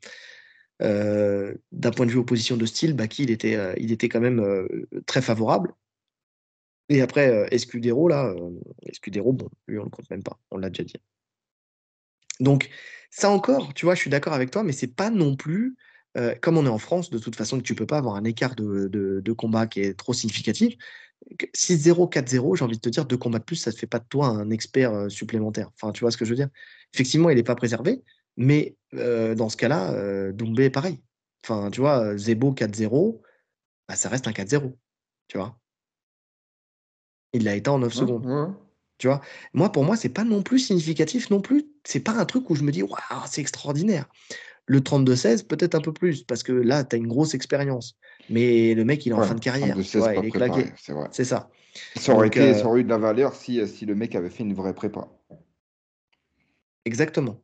d'un 1.71 1.93
point 1.93 2.07
de 2.07 2.11
vue 2.11 2.19
opposition 2.19 2.57
de 2.57 2.67
style, 2.67 2.95
Baki, 2.95 3.23
il 3.23 3.31
était, 3.31 3.57
il 3.77 3.93
était 3.93 4.09
quand 4.09 4.19
même 4.19 4.67
très 5.07 5.23
favorable. 5.23 5.73
Et 6.89 7.01
après, 7.03 7.47
Escudero, 7.53 8.09
là, 8.09 8.35
Escudero, 8.87 9.33
bon, 9.33 9.49
lui, 9.69 9.79
on 9.79 9.83
ne 9.83 9.85
le 9.85 9.91
compte 9.91 10.11
même 10.11 10.25
pas, 10.25 10.41
on 10.51 10.59
l'a 10.59 10.71
déjà 10.71 10.83
dit. 10.83 10.97
Donc, 12.41 12.69
ça 13.11 13.31
encore, 13.31 13.75
tu 13.75 13.85
vois, 13.85 13.95
je 13.95 14.01
suis 14.01 14.11
d'accord 14.11 14.33
avec 14.33 14.51
toi, 14.51 14.65
mais 14.65 14.73
c'est 14.73 14.89
pas 14.89 15.11
non 15.11 15.37
plus, 15.37 15.77
euh, 16.17 16.35
comme 16.41 16.59
on 16.59 16.67
est 16.67 16.71
en 16.71 16.79
France, 16.79 17.11
de 17.11 17.19
toute 17.19 17.37
façon, 17.37 17.59
que 17.59 17.63
tu 17.63 17.75
peux 17.75 17.87
pas 17.87 17.99
avoir 17.99 18.17
un 18.17 18.25
écart 18.25 18.55
de, 18.55 19.33
combat 19.33 19.67
qui 19.67 19.81
est 19.81 19.95
trop 19.95 20.13
significatif. 20.13 20.77
6-0, 21.55 22.11
4-0, 22.13 22.57
j'ai 22.57 22.65
envie 22.65 22.77
de 22.77 22.81
te 22.81 22.89
dire, 22.89 23.07
deux 23.07 23.17
combats 23.17 23.39
de 23.39 23.45
plus, 23.45 23.57
ça 23.57 23.71
ne 23.71 23.77
fait 23.77 23.87
pas 23.87 24.01
de 24.01 24.05
toi 24.09 24.27
un 24.27 24.51
expert 24.51 24.93
euh, 24.93 25.09
supplémentaire. 25.09 25.71
Enfin, 25.75 25.93
tu 25.93 26.01
vois 26.01 26.11
ce 26.11 26.17
que 26.17 26.25
je 26.25 26.31
veux 26.31 26.37
dire? 26.37 26.49
Effectivement, 26.93 27.31
il 27.31 27.37
n'est 27.37 27.43
pas 27.43 27.55
préservé, 27.55 28.03
mais 28.37 28.77
euh, 28.95 29.35
dans 29.35 29.49
ce 29.49 29.57
cas-là, 29.57 30.33
Doumbé 30.33 30.65
est 30.65 30.71
pareil. 30.71 31.01
Enfin, 31.45 31.71
tu 31.71 31.81
vois, 31.81 32.17
Zebo 32.17 32.53
4-0, 32.53 33.21
bah, 33.89 33.97
ça 33.97 34.09
reste 34.09 34.29
un 34.29 34.33
4-0. 34.33 34.77
Tu 35.29 35.39
vois? 35.39 35.57
Il 37.33 37.45
l'a 37.45 37.55
été 37.55 37.71
en 37.71 37.79
9 37.79 37.93
secondes. 37.93 38.55
Tu 38.99 39.07
vois? 39.09 39.21
Moi, 39.53 39.73
pour 39.73 39.85
moi, 39.85 39.97
c'est 39.97 40.11
pas 40.11 40.25
non 40.25 40.43
plus 40.43 40.59
significatif 40.59 41.31
non 41.31 41.41
plus. 41.41 41.67
C'est 41.85 42.01
pas 42.01 42.13
un 42.13 42.25
truc 42.25 42.51
où 42.51 42.55
je 42.55 42.63
me 42.63 42.71
dis, 42.71 42.83
waouh, 42.83 43.01
c'est 43.27 43.41
extraordinaire. 43.41 44.07
Le 44.67 44.81
32-16, 44.81 45.47
peut-être 45.47 45.75
un 45.75 45.81
peu 45.81 45.93
plus, 45.93 46.23
parce 46.23 46.43
que 46.43 46.53
là, 46.53 46.85
tu 46.85 46.95
as 46.97 46.99
une 46.99 47.09
grosse 47.09 47.35
expérience. 47.35 47.97
Mais 48.31 48.75
le 48.75 48.85
mec, 48.85 49.05
il 49.05 49.11
est 49.11 49.15
en 49.15 49.23
fin 49.23 49.35
de 49.35 49.41
carrière. 49.41 49.77
il 49.77 50.27
est 50.27 50.31
claqué. 50.31 50.67
C'est 51.11 51.25
ça. 51.25 51.51
Ça 51.97 52.15
aurait, 52.15 52.29
été, 52.29 52.55
ça 52.55 52.67
aurait 52.67 52.81
eu 52.81 52.85
de 52.85 52.91
la 52.91 52.99
valeur 52.99 53.35
si, 53.35 53.67
si 53.67 53.87
le 53.87 53.95
mec 53.95 54.15
avait 54.15 54.29
fait 54.29 54.43
une 54.43 54.55
vraie 54.55 54.75
prépa. 54.75 55.09
Exactement. 56.85 57.41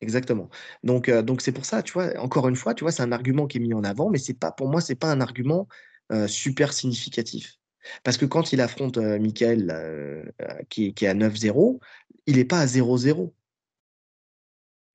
Exactement. 0.00 0.48
Donc, 0.82 1.08
euh, 1.08 1.22
donc 1.22 1.40
c'est 1.40 1.52
pour 1.52 1.64
ça, 1.64 1.82
tu 1.82 1.92
vois, 1.92 2.18
encore 2.18 2.48
une 2.48 2.56
fois, 2.56 2.74
tu 2.74 2.84
vois, 2.84 2.92
c'est 2.92 3.02
un 3.02 3.12
argument 3.12 3.46
qui 3.46 3.58
est 3.58 3.60
mis 3.60 3.74
en 3.74 3.82
avant, 3.82 4.10
mais 4.10 4.18
c'est 4.18 4.38
pas, 4.38 4.52
pour 4.52 4.68
moi, 4.68 4.80
c'est 4.80 4.94
pas 4.94 5.10
un 5.10 5.20
argument 5.20 5.68
euh, 6.12 6.26
super 6.26 6.72
significatif. 6.72 7.58
Parce 8.02 8.16
que 8.16 8.26
quand 8.26 8.52
il 8.52 8.60
affronte 8.60 8.98
euh, 8.98 9.18
Michael, 9.18 9.70
euh, 9.70 10.24
euh, 10.42 10.62
qui, 10.68 10.94
qui, 10.94 11.04
est 11.04 11.08
à 11.08 11.14
9-0, 11.14 11.80
il 12.26 12.36
n'est 12.36 12.44
pas 12.44 12.60
à 12.60 12.66
0-0. 12.66 13.32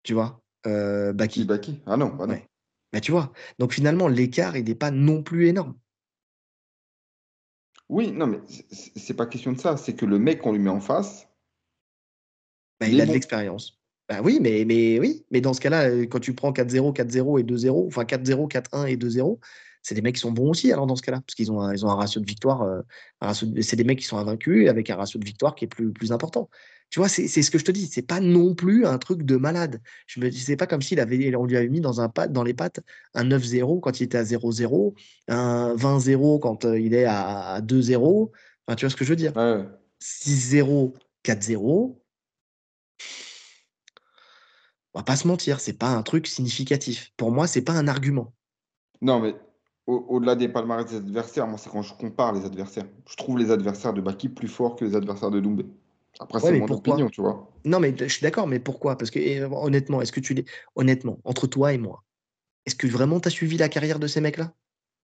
Tu 0.04 0.14
vois? 0.14 0.41
Baki. 0.64 1.46
Baki? 1.46 1.82
Ah 1.86 1.98
non, 1.98 2.10
bah 2.10 2.28
non. 2.28 2.40
Mais 2.94 3.02
tu 3.02 3.12
vois, 3.12 3.32
donc 3.58 3.74
finalement, 3.74 4.08
l'écart, 4.08 4.58
il 4.58 4.66
n'est 4.66 4.76
pas 4.76 4.92
non 4.92 5.24
plus 5.24 5.48
énorme. 5.48 5.76
Oui, 7.90 8.12
non, 8.12 8.28
mais 8.28 8.40
c'est 8.72 9.16
pas 9.16 9.26
question 9.26 9.52
de 9.52 9.60
ça. 9.60 9.78
C'est 9.78 9.96
que 9.96 10.06
le 10.06 10.18
mec 10.18 10.42
qu'on 10.42 10.54
lui 10.54 10.60
met 10.60 10.70
en 10.70 10.80
face. 10.80 11.28
Bah, 12.80 12.88
il, 12.88 13.00
a 13.02 13.06
de 13.06 13.12
l'expérience. 13.12 13.80
Bah 14.08 14.22
oui, 14.24 14.40
mais, 14.42 14.66
mais 14.66 15.00
oui, 15.00 15.26
mais 15.30 15.42
dans 15.42 15.54
ce 15.54 15.62
cas-là, 15.62 16.06
quand 16.06 16.20
tu 16.20 16.34
prends 16.34 16.52
4-0, 16.52 16.94
4-0 16.94 17.40
et 17.40 17.44
2-0, 17.44 17.88
enfin 17.88 18.04
4-0, 18.04 18.50
4-1 18.50 18.88
et 18.88 18.98
2-0, 18.98 19.40
c'est 19.84 19.96
des 19.96 20.02
mecs 20.02 20.16
qui 20.16 20.22
sont 20.22 20.32
bons 20.32 20.50
aussi, 20.50 20.72
alors 20.72 20.88
dans 20.88 20.96
ce 20.96 21.02
cas-là, 21.02 21.22
parce 21.22 21.36
qu'ils 21.36 21.52
ont, 21.52 21.62
un, 21.62 21.74
ils 21.74 21.86
ont 21.86 21.90
un 21.90 21.96
ratio 21.96 22.22
de 22.22 22.26
victoire, 22.26 22.62
euh, 22.62 22.82
c'est 23.62 23.76
des 23.76 23.84
mecs 23.84 24.00
qui 24.00 24.06
sont 24.06 24.18
invaincus 24.18 24.70
avec 24.70 24.90
un 24.90 24.96
ratio 24.96 25.20
de 25.20 25.26
victoire 25.26 25.56
qui 25.56 25.66
est 25.66 25.68
plus, 25.68 25.92
plus 25.92 26.12
important. 26.12 26.50
Tu 26.92 27.00
vois, 27.00 27.08
c'est 27.08 27.28
ce 27.28 27.50
que 27.50 27.58
je 27.58 27.64
te 27.64 27.72
dis, 27.72 27.88
c'est 27.88 28.02
pas 28.02 28.20
non 28.20 28.54
plus 28.54 28.86
un 28.86 28.98
truc 28.98 29.24
de 29.24 29.38
malade. 29.38 29.82
Je 30.08 30.20
me 30.20 30.30
dis, 30.30 30.58
pas 30.58 30.68
comme 30.68 30.82
s'il 30.82 31.00
avait, 31.00 31.34
on 31.38 31.46
lui 31.46 31.56
avait 31.56 31.70
mis 31.70 31.80
dans, 31.80 32.02
un 32.02 32.12
dans 32.30 32.44
les 32.44 32.54
pattes 32.54 32.82
un 33.14 33.24
9-0 33.24 33.80
quand 33.80 34.02
il 34.02 34.04
était 34.04 34.18
à 34.18 34.24
0-0, 34.24 34.94
un 35.30 35.74
20-0 35.76 36.40
quand 36.42 36.66
euh, 36.66 36.78
il 36.78 36.94
est 36.94 37.06
à, 37.06 37.62
2-0. 37.62 38.32
Enfin, 38.68 38.76
tu 38.76 38.86
vois 38.86 38.90
ce 38.90 38.98
que 38.98 39.06
je 39.06 39.10
veux 39.10 39.16
dire? 39.16 39.32
6-0, 40.02 40.94
4-0. 41.24 41.98
On 44.94 45.00
va 45.00 45.04
pas 45.04 45.16
se 45.16 45.30
mentir, 45.30 45.62
c'est 45.62 45.78
pas 45.78 45.92
un 45.92 46.04
truc 46.04 46.28
significatif. 46.28 47.14
Pour 47.16 47.32
moi, 47.32 47.48
c'est 47.48 47.62
pas 47.62 47.74
un 47.74 47.88
argument. 47.88 48.34
Non, 49.02 49.22
mais 49.22 49.34
au-delà 49.88 50.36
des 50.36 50.50
palmarès 50.50 50.86
des 50.86 50.98
adversaires, 50.98 51.48
moi, 51.48 51.58
c'est 51.58 51.70
quand 51.70 51.84
je 51.84 51.94
compare 51.94 52.34
les 52.34 52.44
adversaires. 52.44 52.86
Je 53.10 53.16
trouve 53.16 53.38
les 53.38 53.50
adversaires 53.50 53.94
de 53.94 54.02
Baki 54.02 54.28
plus 54.28 54.50
forts 54.50 54.76
que 54.76 54.84
les 54.84 54.98
adversaires 54.98 55.32
de 55.32 55.40
Doumbé. 55.40 55.66
Après, 56.20 56.40
c'est 56.40 56.60
mon 56.60 56.68
opinion, 56.68 57.10
tu 57.10 57.22
vois. 57.22 57.52
Non, 57.66 57.80
mais 57.80 57.96
je 57.98 58.08
suis 58.08 58.22
d'accord, 58.22 58.48
mais 58.48 58.60
pourquoi? 58.60 58.98
Parce 58.98 59.12
que 59.12 59.20
honnêtement, 59.54 60.02
est-ce 60.02 60.12
que 60.12 60.20
tu 60.20 60.46
honnêtement, 60.76 61.20
entre 61.24 61.48
toi 61.48 61.74
et 61.74 61.78
moi, 61.78 62.04
est-ce 62.66 62.76
que 62.76 62.88
vraiment 62.88 63.20
tu 63.20 63.28
as 63.28 63.32
suivi 63.32 63.58
la 63.58 63.70
carrière 63.70 64.00
de 64.00 64.08
ces 64.08 64.22
mecs-là? 64.22 64.54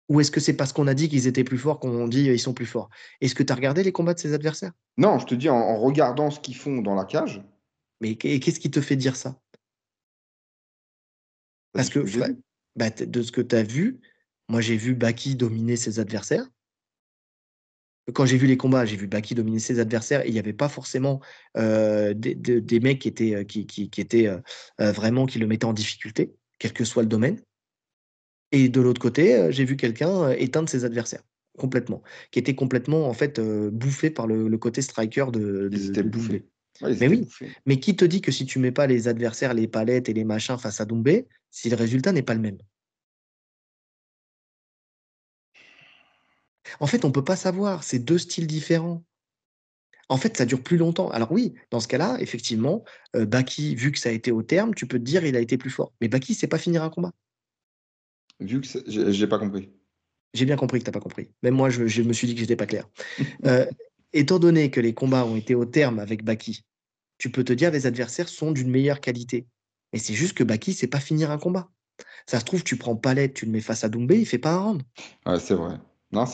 Ou 0.08 0.20
est-ce 0.20 0.30
que 0.30 0.40
c'est 0.40 0.54
parce 0.54 0.72
qu'on 0.72 0.86
a 0.86 0.94
dit 0.94 1.08
qu'ils 1.08 1.26
étaient 1.26 1.44
plus 1.44 1.56
forts 1.56 1.80
qu'on 1.80 2.08
dit 2.08 2.24
ils 2.24 2.38
sont 2.38 2.52
plus 2.52 2.66
forts? 2.66 2.90
Est-ce 3.20 3.34
que 3.34 3.42
tu 3.42 3.52
as 3.52 3.56
regardé 3.56 3.82
les 3.82 3.92
combats 3.92 4.14
de 4.14 4.18
ces 4.18 4.34
adversaires? 4.34 4.72
Non, 4.98 5.18
je 5.18 5.26
te 5.26 5.34
dis 5.34 5.48
en, 5.48 5.80
regardant 5.80 6.30
ce 6.30 6.40
qu'ils 6.40 6.56
font 6.56 6.82
dans 6.82 6.94
la 6.94 7.04
cage. 7.04 7.42
Mais 8.00 8.16
qu'est-ce 8.16 8.60
qui 8.60 8.70
te 8.70 8.80
fait 8.80 8.96
dire 8.96 9.16
ça? 9.16 9.40
Parce 11.72 11.88
que, 11.88 12.04
bah, 12.76 12.90
de 12.90 13.22
ce 13.22 13.32
que 13.32 13.40
tu 13.40 13.56
as 13.56 13.62
vu, 13.62 14.00
moi, 14.48 14.60
j'ai 14.60 14.76
vu 14.76 14.94
Baki 14.94 15.36
dominer 15.36 15.76
ses 15.76 15.98
adversaires. 16.00 16.46
Quand 18.12 18.26
j'ai 18.26 18.36
vu 18.36 18.46
les 18.46 18.58
combats, 18.58 18.84
j'ai 18.84 18.96
vu 18.96 19.06
Baki 19.06 19.34
dominer 19.34 19.58
ses 19.58 19.80
adversaires 19.80 20.24
et 20.24 20.28
il 20.28 20.32
n'y 20.32 20.38
avait 20.38 20.52
pas 20.52 20.68
forcément 20.68 21.20
euh, 21.56 22.12
des, 22.14 22.80
mecs 22.80 22.98
qui 22.98 23.08
étaient, 23.08 23.34
euh, 23.34 23.44
qui, 23.44 23.90
étaient 23.96 24.28
euh, 24.28 24.92
vraiment 24.92 25.24
qui 25.24 25.38
le 25.38 25.46
mettaient 25.46 25.64
en 25.64 25.72
difficulté, 25.72 26.34
quel 26.58 26.74
que 26.74 26.84
soit 26.84 27.02
le 27.02 27.08
domaine. 27.08 27.40
Et 28.52 28.68
de 28.68 28.80
l'autre 28.80 29.00
côté, 29.00 29.50
j'ai 29.50 29.64
vu 29.64 29.76
quelqu'un 29.76 30.30
éteindre 30.32 30.68
ses 30.68 30.84
adversaires 30.84 31.22
complètement, 31.56 32.02
qui 32.30 32.38
était 32.38 32.54
complètement 32.54 33.08
en 33.08 33.14
fait 33.14 33.40
bouffé 33.40 34.10
par 34.10 34.26
le, 34.26 34.58
côté 34.58 34.82
striker 34.82 35.26
de, 35.32 35.68
Doumbé. 36.02 36.44
mais 36.82 37.08
oui, 37.08 37.28
mais 37.64 37.78
qui 37.78 37.96
te 37.96 38.04
dit 38.04 38.20
que 38.20 38.32
si 38.32 38.44
tu 38.44 38.58
mets 38.58 38.72
pas 38.72 38.86
les 38.86 39.08
adversaires, 39.08 39.54
les 39.54 39.66
palettes 39.66 40.08
et 40.08 40.12
les 40.12 40.24
machins 40.24 40.58
face 40.58 40.80
à 40.80 40.84
Doumbé, 40.84 41.26
si 41.50 41.70
le 41.70 41.76
résultat 41.76 42.12
n'est 42.12 42.22
pas 42.22 42.34
le 42.34 42.40
même? 42.40 42.58
En 46.80 46.86
fait, 46.86 47.04
on 47.04 47.08
ne 47.08 47.12
peut 47.12 47.24
pas 47.24 47.36
savoir, 47.36 47.84
c'est 47.84 47.98
deux 47.98 48.18
styles 48.18 48.46
différents. 48.46 49.04
En 50.08 50.16
fait, 50.16 50.36
ça 50.36 50.44
dure 50.44 50.62
plus 50.62 50.76
longtemps. 50.76 51.08
Alors 51.10 51.32
oui, 51.32 51.54
dans 51.70 51.80
ce 51.80 51.88
cas-là, 51.88 52.16
effectivement, 52.20 52.84
euh, 53.16 53.24
Baki, 53.24 53.74
vu 53.74 53.90
que 53.90 53.98
ça 53.98 54.10
a 54.10 54.12
été 54.12 54.30
au 54.32 54.42
terme, 54.42 54.74
tu 54.74 54.86
peux 54.86 54.98
te 54.98 55.04
dire 55.04 55.24
il 55.24 55.36
a 55.36 55.40
été 55.40 55.56
plus 55.56 55.70
fort. 55.70 55.92
Mais 56.00 56.08
Baki, 56.08 56.34
c'est 56.34 56.46
pas 56.46 56.58
finir 56.58 56.82
un 56.82 56.90
combat. 56.90 57.12
Vu 58.40 58.60
que 58.60 58.68
j'ai 58.86 59.26
pas 59.26 59.38
compris. 59.38 59.70
J'ai 60.34 60.44
bien 60.44 60.56
compris 60.56 60.80
que 60.80 60.84
tu 60.84 60.88
n'as 60.88 60.92
pas 60.92 61.00
compris. 61.00 61.30
Même 61.42 61.54
moi, 61.54 61.70
je, 61.70 62.02
me 62.02 62.12
suis 62.12 62.26
dit 62.26 62.34
que 62.34 62.40
j'étais 62.40 62.56
pas 62.56 62.66
clair. 62.66 62.88
Euh, 63.46 63.66
étant 64.12 64.38
donné 64.38 64.70
que 64.70 64.80
les 64.80 64.94
combats 64.94 65.24
ont 65.26 65.36
été 65.36 65.54
au 65.54 65.64
terme 65.64 65.98
avec 65.98 66.24
Baki, 66.24 66.64
tu 67.18 67.30
peux 67.30 67.44
te 67.44 67.52
dire 67.52 67.70
les 67.70 67.86
adversaires 67.86 68.28
sont 68.28 68.52
d'une 68.52 68.70
meilleure 68.70 69.00
qualité. 69.00 69.46
Mais 69.92 69.98
c'est 69.98 70.14
juste 70.14 70.34
que 70.34 70.44
Baki, 70.44 70.72
c'est 70.72 70.86
pas 70.86 71.00
finir 71.00 71.30
un 71.30 71.38
combat. 71.38 71.70
Ça 72.26 72.40
se 72.40 72.44
trouve, 72.44 72.64
tu 72.64 72.76
prends 72.76 72.96
Palette, 72.96 73.34
tu 73.34 73.46
le 73.46 73.52
mets 73.52 73.60
face 73.60 73.84
à 73.84 73.88
Doumbé, 73.88 74.18
il 74.18 74.26
fait 74.26 74.38
pas 74.38 74.52
un 74.52 74.58
round. 74.58 74.82
Ouais, 75.26 75.38
c'est 75.38 75.54
vrai. 75.54 75.78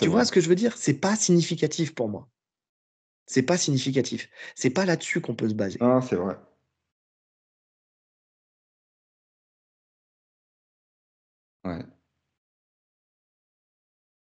Tu 0.00 0.08
vois 0.08 0.24
ce 0.24 0.32
que 0.32 0.40
je 0.40 0.48
veux 0.48 0.54
dire? 0.54 0.76
C'est 0.76 0.94
pas 0.94 1.16
significatif 1.16 1.94
pour 1.94 2.08
moi. 2.08 2.28
C'est 3.26 3.42
pas 3.42 3.56
significatif. 3.56 4.28
C'est 4.54 4.70
pas 4.70 4.84
là-dessus 4.84 5.20
qu'on 5.20 5.34
peut 5.34 5.48
se 5.48 5.54
baser. 5.54 5.78
Ah, 5.80 6.00
c'est 6.02 6.16
vrai. 6.16 6.36
Ouais. 11.64 11.84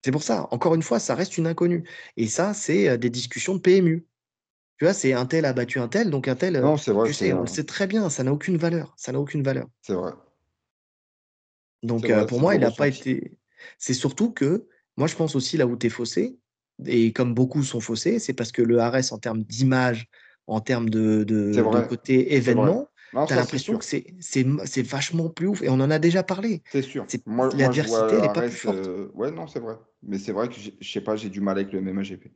C'est 0.05 0.11
pour 0.11 0.23
ça, 0.23 0.47
encore 0.51 0.75
une 0.75 0.83
fois, 0.83 0.99
ça 0.99 1.15
reste 1.15 1.37
une 1.37 1.47
inconnue. 1.47 1.87
Et 2.17 2.27
ça, 2.27 2.53
c'est 2.53 2.97
des 2.97 3.09
discussions 3.09 3.55
de 3.55 3.59
PMU. 3.59 4.05
Tu 4.77 4.85
vois, 4.85 4.93
c'est 4.93 5.13
un 5.13 5.25
tel 5.25 5.45
a 5.45 5.53
battu 5.53 5.79
un 5.79 5.87
tel, 5.87 6.09
donc 6.09 6.27
un 6.27 6.35
tel, 6.35 6.59
Non, 6.59 6.77
c'est 6.77 6.91
vrai, 6.91 7.07
tu 7.07 7.13
sais, 7.13 7.31
on 7.31 7.41
le 7.41 7.47
sait 7.47 7.63
très 7.63 7.87
bien, 7.87 8.09
ça 8.09 8.23
n'a 8.23 8.33
aucune 8.33 8.57
valeur. 8.57 8.93
Ça 8.97 9.11
n'a 9.11 9.19
aucune 9.19 9.43
valeur. 9.43 9.67
C'est 9.81 9.93
vrai. 9.93 10.11
Donc, 11.83 12.09
pour 12.27 12.39
moi, 12.39 12.55
il 12.55 12.61
n'a 12.61 12.71
pas 12.71 12.87
été. 12.87 13.37
C'est 13.77 13.93
surtout 13.93 14.31
que, 14.31 14.67
moi, 14.97 15.07
je 15.07 15.15
pense 15.15 15.35
aussi 15.35 15.57
là 15.57 15.65
où 15.67 15.75
tu 15.77 15.87
es 15.87 15.89
faussé, 15.89 16.37
et 16.85 17.13
comme 17.13 17.33
beaucoup 17.33 17.63
sont 17.63 17.79
faussés, 17.79 18.19
c'est 18.19 18.33
parce 18.33 18.51
que 18.51 18.61
le 18.61 18.79
Ares, 18.79 19.11
en 19.11 19.17
termes 19.17 19.43
d'image, 19.43 20.07
en 20.47 20.59
termes 20.59 20.89
de, 20.89 21.23
de, 21.23 21.53
côté 21.87 22.35
événement, 22.35 22.89
tu 23.11 23.33
as 23.33 23.35
l'impression 23.35 23.77
que 23.77 23.85
c'est 23.85 24.81
vachement 24.83 25.29
plus 25.29 25.47
ouf. 25.47 25.61
Et 25.61 25.69
on 25.69 25.73
en 25.73 25.91
a 25.91 25.99
déjà 25.99 26.23
parlé. 26.23 26.63
C'est 26.71 26.81
sûr. 26.81 27.05
L'adversité, 27.55 28.15
elle 28.15 28.21
n'est 28.21 28.33
pas 28.33 28.41
plus 28.41 28.51
forte. 28.51 28.87
Euh, 28.87 29.09
ouais, 29.13 29.31
non, 29.31 29.47
c'est 29.47 29.59
vrai. 29.59 29.75
Mais 30.01 30.17
c'est 30.17 30.31
vrai 30.31 30.49
que 30.49 30.55
je 30.55 30.91
sais 30.91 31.01
pas, 31.01 31.15
j'ai 31.15 31.29
du 31.29 31.41
mal 31.41 31.57
avec 31.57 31.71
le 31.71 31.81
MMAGP. 31.81 32.31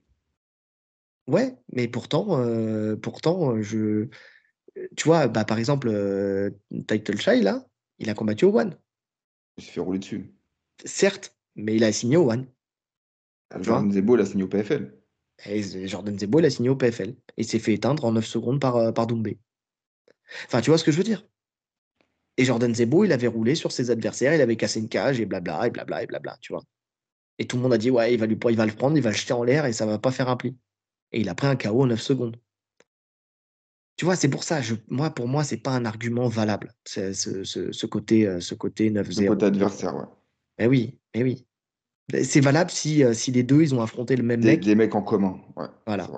Ouais, 1.27 1.57
mais 1.73 1.87
pourtant, 1.87 2.39
euh, 2.39 2.95
pourtant, 2.95 3.61
je. 3.61 4.07
Tu 4.95 5.07
vois, 5.07 5.27
bah, 5.27 5.43
par 5.43 5.57
exemple, 5.57 5.89
euh, 5.89 6.51
Title 6.87 7.19
Shy, 7.19 7.41
là, 7.41 7.65
il 7.97 8.09
a 8.09 8.13
combattu 8.13 8.45
au 8.45 8.57
One. 8.57 8.77
Il 9.57 9.63
s'est 9.63 9.71
fait 9.71 9.79
rouler 9.81 9.99
dessus. 9.99 10.35
Certes, 10.85 11.35
mais 11.57 11.75
il 11.75 11.83
a 11.83 11.91
signé 11.91 12.15
au 12.15 12.31
One. 12.31 12.47
Jordan 13.59 13.91
Zebo, 13.91 14.15
il 14.15 14.21
a 14.21 14.25
signé 14.25 14.43
au 14.43 14.47
PFL. 14.47 14.93
Et 15.45 15.87
Jordan 15.87 16.17
Zebo, 16.17 16.39
il 16.39 16.45
a 16.45 16.49
signé 16.49 16.69
au 16.69 16.75
PFL. 16.75 17.15
Et 17.35 17.43
s'est 17.43 17.59
fait 17.59 17.73
éteindre 17.73 18.05
en 18.05 18.11
9 18.13 18.25
secondes 18.25 18.61
par, 18.61 18.75
euh, 18.77 18.91
par 18.91 19.07
Doumbé. 19.07 19.39
Enfin, 20.45 20.61
tu 20.61 20.69
vois 20.69 20.77
ce 20.77 20.83
que 20.83 20.91
je 20.91 20.97
veux 20.97 21.03
dire? 21.03 21.27
Et 22.37 22.45
Jordan 22.45 22.73
Zebo, 22.73 23.03
il 23.03 23.11
avait 23.11 23.27
roulé 23.27 23.55
sur 23.55 23.71
ses 23.71 23.89
adversaires, 23.89 24.35
il 24.35 24.41
avait 24.41 24.57
cassé 24.57 24.79
une 24.79 24.89
cage 24.89 25.19
et 25.19 25.25
blabla, 25.25 25.67
et 25.67 25.71
blabla, 25.71 26.03
et 26.03 26.07
blabla, 26.07 26.37
tu 26.39 26.53
vois. 26.53 26.63
Et 27.39 27.47
tout 27.47 27.55
le 27.57 27.63
monde 27.63 27.73
a 27.73 27.77
dit, 27.77 27.89
ouais, 27.89 28.13
il 28.13 28.19
va, 28.19 28.27
lui, 28.27 28.37
il 28.49 28.57
va 28.57 28.65
le 28.65 28.73
prendre, 28.73 28.95
il 28.95 29.01
va 29.01 29.09
le 29.09 29.15
jeter 29.15 29.33
en 29.33 29.43
l'air 29.43 29.65
et 29.65 29.73
ça 29.73 29.85
va 29.85 29.97
pas 29.97 30.11
faire 30.11 30.29
un 30.29 30.37
pli. 30.37 30.55
Et 31.11 31.21
il 31.21 31.29
a 31.29 31.35
pris 31.35 31.47
un 31.47 31.55
KO 31.55 31.81
en 31.81 31.87
9 31.87 31.99
secondes. 31.99 32.37
Tu 33.95 34.05
vois, 34.05 34.15
c'est 34.15 34.29
pour 34.29 34.43
ça, 34.43 34.61
je, 34.61 34.75
moi, 34.89 35.09
pour 35.09 35.27
moi, 35.27 35.43
c'est 35.43 35.57
pas 35.57 35.71
un 35.71 35.85
argument 35.85 36.27
valable, 36.27 36.71
ce, 36.85 37.13
ce, 37.13 37.85
côté, 37.87 38.39
ce 38.39 38.53
côté 38.53 38.91
9-0. 38.91 39.11
Ce 39.11 39.27
côté 39.27 39.45
adversaire, 39.45 39.95
ouais. 39.95 40.05
Eh 40.59 40.67
oui, 40.67 40.97
eh 41.13 41.23
oui. 41.23 41.45
C'est 42.23 42.39
valable 42.39 42.71
si, 42.71 43.03
euh, 43.03 43.13
si 43.13 43.31
les 43.31 43.43
deux, 43.43 43.61
ils 43.61 43.75
ont 43.75 43.81
affronté 43.81 44.15
le 44.15 44.23
même 44.23 44.43
mec. 44.43 44.61
Des 44.61 44.75
mecs 44.75 44.95
en 44.95 45.01
commun, 45.01 45.39
ouais. 45.57 45.67
Voilà. 45.85 46.09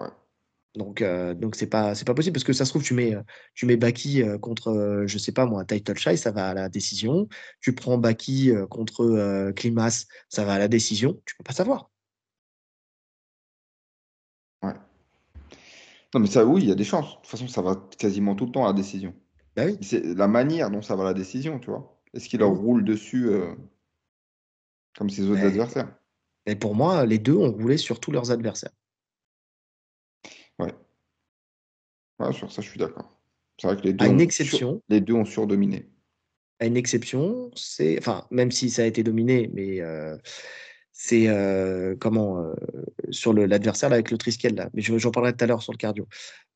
Donc, 0.75 1.01
euh, 1.01 1.33
donc 1.33 1.55
c'est 1.55 1.67
pas, 1.67 1.95
c'est 1.95 2.05
pas 2.05 2.13
possible 2.13 2.33
parce 2.33 2.43
que 2.43 2.53
ça 2.53 2.63
se 2.63 2.69
trouve, 2.69 2.83
tu 2.83 2.93
mets, 2.93 3.15
euh, 3.15 3.23
tu 3.55 3.65
mets 3.65 3.75
Baki 3.75 4.23
contre, 4.39 5.03
je 5.07 5.17
sais 5.17 5.31
pas 5.31 5.47
moi, 5.47 5.65
Title 5.65 5.97
Shy, 5.97 6.15
ça 6.15 6.31
va 6.31 6.49
à 6.49 6.53
la 6.53 6.69
décision. 6.69 7.27
Tu 7.59 7.73
prends 7.73 7.97
Baki 7.97 8.51
contre 8.69 9.51
Klimas, 9.55 10.05
ça 10.29 10.45
va 10.45 10.53
à 10.53 10.59
la 10.59 10.67
décision. 10.67 11.19
Tu 11.25 11.35
peux 11.35 11.43
pas 11.43 11.53
savoir. 11.53 11.89
Ouais. 14.61 14.73
Non, 16.13 16.19
mais 16.19 16.27
ça, 16.27 16.45
oui, 16.45 16.61
il 16.61 16.69
y 16.69 16.71
a 16.71 16.75
des 16.75 16.83
chances. 16.83 17.15
De 17.15 17.15
toute 17.21 17.27
façon, 17.27 17.47
ça 17.47 17.63
va 17.63 17.75
quasiment 17.97 18.35
tout 18.35 18.45
le 18.45 18.51
temps 18.51 18.65
à 18.65 18.67
la 18.67 18.73
décision. 18.73 19.15
Bah 19.55 19.63
oui. 19.65 19.77
C'est 19.81 20.03
la 20.03 20.27
manière 20.27 20.69
dont 20.69 20.83
ça 20.83 20.95
va 20.95 21.01
à 21.01 21.07
la 21.07 21.13
décision, 21.15 21.59
tu 21.59 21.71
vois. 21.71 21.99
Est-ce 22.13 22.29
qu'il 22.29 22.39
leur 22.39 22.51
roule 22.51 22.83
dessus 22.83 23.27
comme 24.99 25.09
ses 25.09 25.29
autres 25.29 25.45
adversaires. 25.45 25.87
Et 26.45 26.57
pour 26.57 26.75
moi, 26.75 27.05
les 27.05 27.19
deux 27.19 27.35
ont 27.35 27.51
roulé 27.51 27.77
sur 27.77 28.01
tous 28.01 28.11
leurs 28.11 28.31
adversaires. 28.31 28.73
Ouais. 30.59 30.73
ouais 32.19 32.33
sur 32.33 32.51
ça, 32.51 32.61
je 32.61 32.69
suis 32.69 32.77
d'accord. 32.77 33.17
C'est 33.57 33.67
vrai 33.67 33.77
que 33.77 33.83
les 33.83 33.93
deux, 33.93 34.05
une 34.05 34.19
exception, 34.19 34.83
les 34.89 34.99
deux 34.99 35.13
ont 35.13 35.23
surdominé. 35.23 35.89
À 36.59 36.65
une 36.65 36.75
exception, 36.75 37.49
c'est. 37.55 37.97
Enfin, 37.97 38.27
même 38.29 38.51
si 38.51 38.69
ça 38.69 38.81
a 38.81 38.85
été 38.85 39.01
dominé, 39.01 39.49
mais 39.53 39.79
euh, 39.79 40.17
c'est 41.01 41.29
euh, 41.29 41.95
comment 41.97 42.39
euh, 42.39 42.53
sur 43.09 43.33
l'adversaire 43.33 43.93
avec 43.93 44.11
le 44.11 44.17
Triskel 44.17 44.53
là, 44.53 44.69
mais 44.73 44.81
j'en 44.81 45.11
parlerai 45.11 45.31
tout 45.31 45.45
à 45.45 45.47
l'heure 45.47 45.63
sur 45.63 45.71
le 45.71 45.77
cardio. 45.77 46.09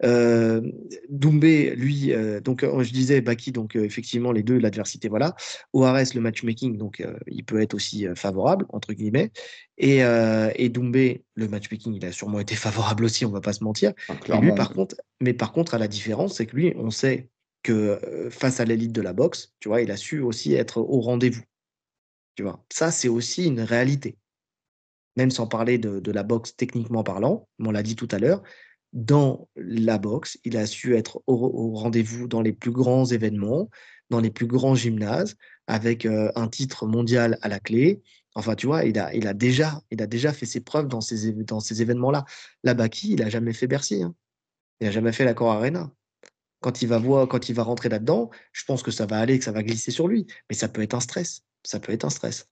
Euh, 0.03 0.61
Doumbé, 1.07 1.73
lui, 1.77 2.11
donc 2.43 2.65
je 2.65 2.91
disais 2.91 3.21
Baki, 3.21 3.53
donc 3.53 3.77
effectivement 3.77 4.33
les 4.33 4.43
deux, 4.43 4.57
l'adversité, 4.57 5.07
voilà. 5.07 5.33
Oares, 5.71 6.13
le 6.13 6.19
matchmaking, 6.19 6.77
donc 6.77 7.01
il 7.27 7.45
peut 7.45 7.61
être 7.61 7.73
aussi 7.73 8.05
favorable 8.17 8.65
entre 8.67 8.91
guillemets. 8.91 9.31
Et, 9.77 9.99
et 9.99 10.67
Doumbé, 10.67 11.23
le 11.35 11.47
matchmaking, 11.47 11.93
il 11.93 12.05
a 12.05 12.11
sûrement 12.11 12.41
été 12.41 12.55
favorable 12.67 13.05
aussi, 13.05 13.25
on 13.25 13.31
va 13.31 13.39
pas 13.39 13.53
se 13.53 13.63
mentir. 13.63 13.93
Ah, 14.09 14.41
lui, 14.41 14.53
par 14.53 14.73
contre, 14.73 14.97
mais 15.21 15.33
par 15.33 15.53
contre, 15.53 15.73
à 15.73 15.77
la 15.77 15.87
différence, 15.87 16.35
c'est 16.35 16.47
que 16.47 16.55
lui, 16.57 16.73
on 16.75 16.91
sait 16.91 17.29
que 17.63 18.29
face 18.29 18.59
à 18.59 18.65
l'élite 18.65 18.91
de 18.91 19.01
la 19.01 19.13
boxe, 19.13 19.53
tu 19.61 19.69
vois, 19.69 19.81
il 19.81 19.89
a 19.89 19.95
su 19.95 20.19
aussi 20.19 20.53
être 20.53 20.81
au 20.81 20.99
rendez-vous. 20.99 21.43
Tu 22.35 22.43
vois, 22.43 22.61
ça 22.69 22.91
c'est 22.91 23.07
aussi 23.07 23.45
une 23.45 23.61
réalité 23.61 24.17
même 25.15 25.31
sans 25.31 25.47
parler 25.47 25.77
de, 25.77 26.11
la 26.11 26.23
boxe 26.23 26.55
techniquement 26.55 27.03
parlant, 27.03 27.47
on 27.59 27.71
l'a 27.71 27.83
dit 27.83 27.95
tout 27.95 28.07
à 28.11 28.19
l'heure, 28.19 28.43
dans 28.93 29.49
la 29.55 29.97
boxe, 29.97 30.37
il 30.43 30.57
a 30.57 30.65
su 30.65 30.95
être 30.95 31.23
au, 31.27 31.73
rendez-vous 31.73 32.27
dans 32.27 32.41
les 32.41 32.53
plus 32.53 32.71
grands 32.71 33.05
événements, 33.05 33.69
dans 34.09 34.19
les 34.19 34.29
plus 34.29 34.45
grands 34.45 34.75
gymnases, 34.75 35.35
avec 35.67 36.05
euh, 36.05 36.31
un 36.35 36.47
titre 36.47 36.85
mondial 36.85 37.39
à 37.41 37.47
la 37.47 37.59
clé. 37.59 38.03
Enfin, 38.35 38.55
tu 38.55 38.67
vois, 38.67 38.85
il 38.85 38.97
a, 38.99 39.33
déjà, 39.33 39.81
il 39.91 40.01
a 40.01 40.07
déjà 40.07 40.33
fait 40.33 40.45
ses 40.45 40.61
preuves 40.61 40.87
dans 40.87 41.01
ces, 41.01 41.33
dans 41.33 41.59
ces 41.59 41.81
événements-là. 41.81 42.25
La 42.63 42.73
Baki, 42.73 43.13
il 43.13 43.19
n'a 43.19 43.29
jamais 43.29 43.53
fait 43.53 43.67
Bercy. 43.67 44.03
Hein. 44.03 44.15
Il 44.79 44.85
n'a 44.85 44.91
jamais 44.91 45.11
fait 45.11 45.25
l'accord 45.25 45.51
Arena. 45.51 45.91
Quand 46.61 46.81
il 46.81 46.87
va 46.87 46.97
voir, 46.97 47.27
quand 47.27 47.49
il 47.49 47.55
va 47.55 47.63
rentrer 47.63 47.89
là-dedans, 47.89 48.29
je 48.51 48.63
pense 48.65 48.83
que 48.83 48.91
ça 48.91 49.05
va 49.05 49.19
aller, 49.19 49.37
que 49.37 49.45
ça 49.45 49.51
va 49.51 49.63
glisser 49.63 49.91
sur 49.91 50.07
lui. 50.07 50.27
Mais 50.49 50.55
ça 50.55 50.67
peut 50.69 50.81
être 50.81 50.93
un 50.93 50.99
stress. 50.99 51.43
Ça 51.63 51.79
peut 51.79 51.91
être 51.91 52.05
un 52.05 52.09
stress. 52.09 52.47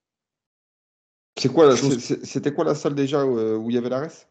C'est 1.38 1.50
quoi, 1.50 1.76
c'était 1.76 2.54
quoi 2.54 2.66
la 2.66 2.76
salle 2.76 2.96
déjà 2.96 3.26
où, 3.26 3.38
euh, 3.38 3.64
il 3.68 3.74
y 3.74 3.78
avait 3.78 3.90
la 3.90 4.02
res 4.02 4.28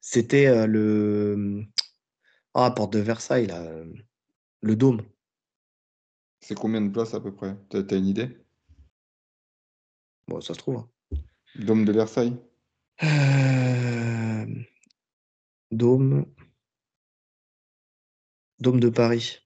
C'était 0.00 0.46
euh, 0.46 0.66
le. 0.66 1.64
Ah, 2.54 2.70
porte 2.70 2.92
de 2.92 3.00
Versailles, 3.00 3.46
là. 3.46 3.62
Le 4.60 4.76
dôme. 4.76 5.02
C'est 6.40 6.54
combien 6.54 6.80
de 6.80 6.90
places 6.90 7.14
à 7.14 7.20
peu 7.20 7.34
près? 7.34 7.56
T'as 7.68 7.80
as 7.80 7.96
une 7.96 8.06
idée? 8.06 8.38
Bon, 10.28 10.40
ça 10.40 10.54
se 10.54 10.58
trouve. 10.58 10.76
Hein. 10.76 10.88
Dôme 11.56 11.84
de 11.84 11.92
Versailles? 11.92 12.36
Euh, 13.02 14.46
Dôme. 15.70 16.26
Dôme 18.60 18.80
de 18.80 18.88
Paris. 18.88 19.40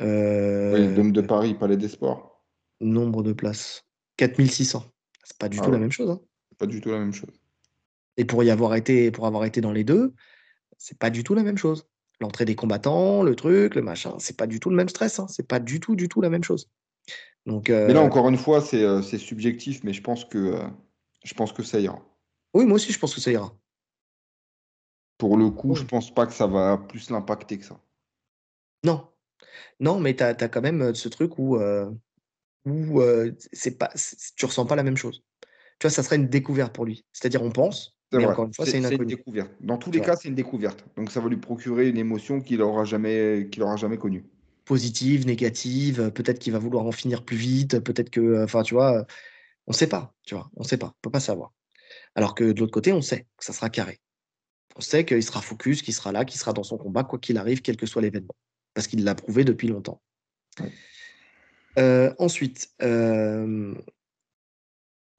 Oui, 0.00 0.94
Dôme 0.94 1.12
de 1.12 1.20
Paris, 1.20 1.54
Palais 1.54 1.76
des 1.76 1.88
Sports. 1.88 2.44
Nombre 2.80 3.22
de 3.22 3.32
places. 3.32 3.86
4600. 4.16 4.90
C'est 5.30 5.38
pas 5.38 5.48
du 5.48 5.58
ah 5.60 5.64
tout 5.64 5.70
la 5.70 5.78
même 5.78 5.92
chose. 5.92 6.10
Hein. 6.10 6.20
Pas 6.58 6.66
du 6.66 6.80
tout 6.80 6.90
la 6.90 6.98
même 6.98 7.14
chose. 7.14 7.30
Et 8.16 8.24
pour 8.24 8.42
y 8.42 8.50
avoir 8.50 8.74
été, 8.74 9.12
pour 9.12 9.26
avoir 9.26 9.44
été 9.44 9.60
dans 9.60 9.70
les 9.70 9.84
deux, 9.84 10.12
c'est 10.76 10.98
pas 10.98 11.10
du 11.10 11.22
tout 11.22 11.34
la 11.34 11.44
même 11.44 11.56
chose. 11.56 11.86
L'entrée 12.20 12.44
des 12.44 12.56
combattants, 12.56 13.22
le 13.22 13.36
truc, 13.36 13.76
le 13.76 13.82
machin, 13.82 14.16
c'est 14.18 14.36
pas 14.36 14.48
du 14.48 14.58
tout 14.58 14.70
le 14.70 14.76
même 14.76 14.88
stress. 14.88 15.20
Hein. 15.20 15.26
C'est 15.28 15.46
pas 15.46 15.60
du 15.60 15.78
tout, 15.78 15.94
du 15.94 16.08
tout 16.08 16.20
la 16.20 16.30
même 16.30 16.42
chose. 16.42 16.68
Donc, 17.46 17.68
Mais 17.68 17.92
là, 17.92 18.00
euh, 18.00 18.04
encore 18.04 18.28
une 18.28 18.36
fois, 18.36 18.60
c'est 18.60 18.82
euh, 18.82 19.02
subjectif, 19.02 19.82
mais 19.84 19.92
je 19.92 20.02
pense 20.02 20.24
que 20.24 20.38
euh, 20.38 20.68
je 21.24 21.32
pense 21.34 21.52
que 21.52 21.62
ça 21.62 21.78
ira. 21.78 22.02
Oui, 22.52 22.66
moi 22.66 22.74
aussi, 22.74 22.92
je 22.92 22.98
pense 22.98 23.14
que 23.14 23.20
ça 23.20 23.30
ira. 23.30 23.56
Pour 25.16 25.36
le 25.36 25.50
coup, 25.50 25.74
je 25.76 25.84
pense 25.84 26.12
pas 26.12 26.26
que 26.26 26.32
ça 26.32 26.46
va 26.46 26.76
plus 26.76 27.10
l'impacter 27.10 27.58
que 27.58 27.64
ça. 27.64 27.80
Non. 28.84 29.06
Non, 29.78 30.00
mais 30.00 30.16
tu 30.16 30.24
as, 30.24 30.34
quand 30.34 30.60
même 30.60 30.94
ce 30.94 31.08
truc 31.08 31.38
où 31.38 31.58
où 32.66 33.02
c'est 33.52 33.78
pas, 33.78 33.90
tu 34.36 34.46
ressens 34.46 34.66
pas 34.66 34.76
la 34.76 34.82
même 34.82 34.96
chose. 34.96 35.22
Tu 35.78 35.86
vois, 35.86 35.90
ça 35.90 36.02
serait 36.02 36.16
une 36.16 36.28
découverte 36.28 36.74
pour 36.74 36.84
lui. 36.84 37.04
C'est-à-dire, 37.12 37.42
on 37.42 37.50
pense, 37.50 37.96
mais 38.12 38.24
encore 38.24 38.46
une 38.46 38.54
fois, 38.54 38.66
c'est 38.66 38.78
une, 38.78 38.88
découverte. 39.06 39.50
Dans 39.60 39.78
tous 39.78 39.90
les 39.90 40.00
cas, 40.00 40.16
c'est 40.16 40.28
une 40.28 40.34
découverte. 40.34 40.84
Donc, 40.96 41.10
ça 41.10 41.20
va 41.20 41.28
lui 41.28 41.36
procurer 41.36 41.88
une 41.88 41.96
émotion 41.96 42.40
qu'il 42.40 42.58
n'aura 42.58 42.84
jamais, 42.84 43.48
qu'il 43.50 43.62
aura 43.62 43.76
jamais 43.76 43.98
connue. 43.98 44.24
Positive, 44.64 45.26
négative. 45.26 46.10
Peut-être 46.10 46.38
qu'il 46.38 46.52
va 46.52 46.58
vouloir 46.58 46.84
en 46.84 46.92
finir 46.92 47.24
plus 47.24 47.36
vite. 47.36 47.78
Peut-être 47.80 48.10
que, 48.10 48.44
enfin, 48.44 48.62
tu 48.62 48.74
vois, 48.74 49.06
on 49.66 49.72
ne 49.72 49.76
sait 49.76 49.86
pas. 49.86 50.14
Tu 50.26 50.34
vois, 50.34 50.50
on 50.56 50.64
sait 50.64 50.76
pas. 50.76 50.88
On 50.88 51.00
peut 51.02 51.10
pas 51.10 51.20
savoir. 51.20 51.52
Alors 52.14 52.34
que 52.34 52.44
de 52.44 52.60
l'autre 52.60 52.72
côté, 52.72 52.92
on 52.92 53.02
sait 53.02 53.26
que 53.36 53.44
ça 53.44 53.52
sera 53.52 53.70
carré. 53.70 54.00
On 54.76 54.80
sait 54.80 55.04
qu'il 55.04 55.22
sera 55.22 55.40
focus, 55.40 55.82
qu'il 55.82 55.94
sera 55.94 56.12
là, 56.12 56.24
qu'il 56.24 56.38
sera 56.38 56.52
dans 56.52 56.62
son 56.62 56.78
combat, 56.78 57.04
quoi 57.04 57.18
qu'il 57.18 57.38
arrive, 57.38 57.62
quel 57.62 57.76
que 57.76 57.86
soit 57.86 58.02
l'événement. 58.02 58.34
Parce 58.74 58.86
qu'il 58.86 59.04
l'a 59.04 59.14
prouvé 59.14 59.44
depuis 59.44 59.68
longtemps. 59.68 60.00
Euh, 61.78 62.12
ensuite. 62.18 62.70
Euh, 62.82 63.74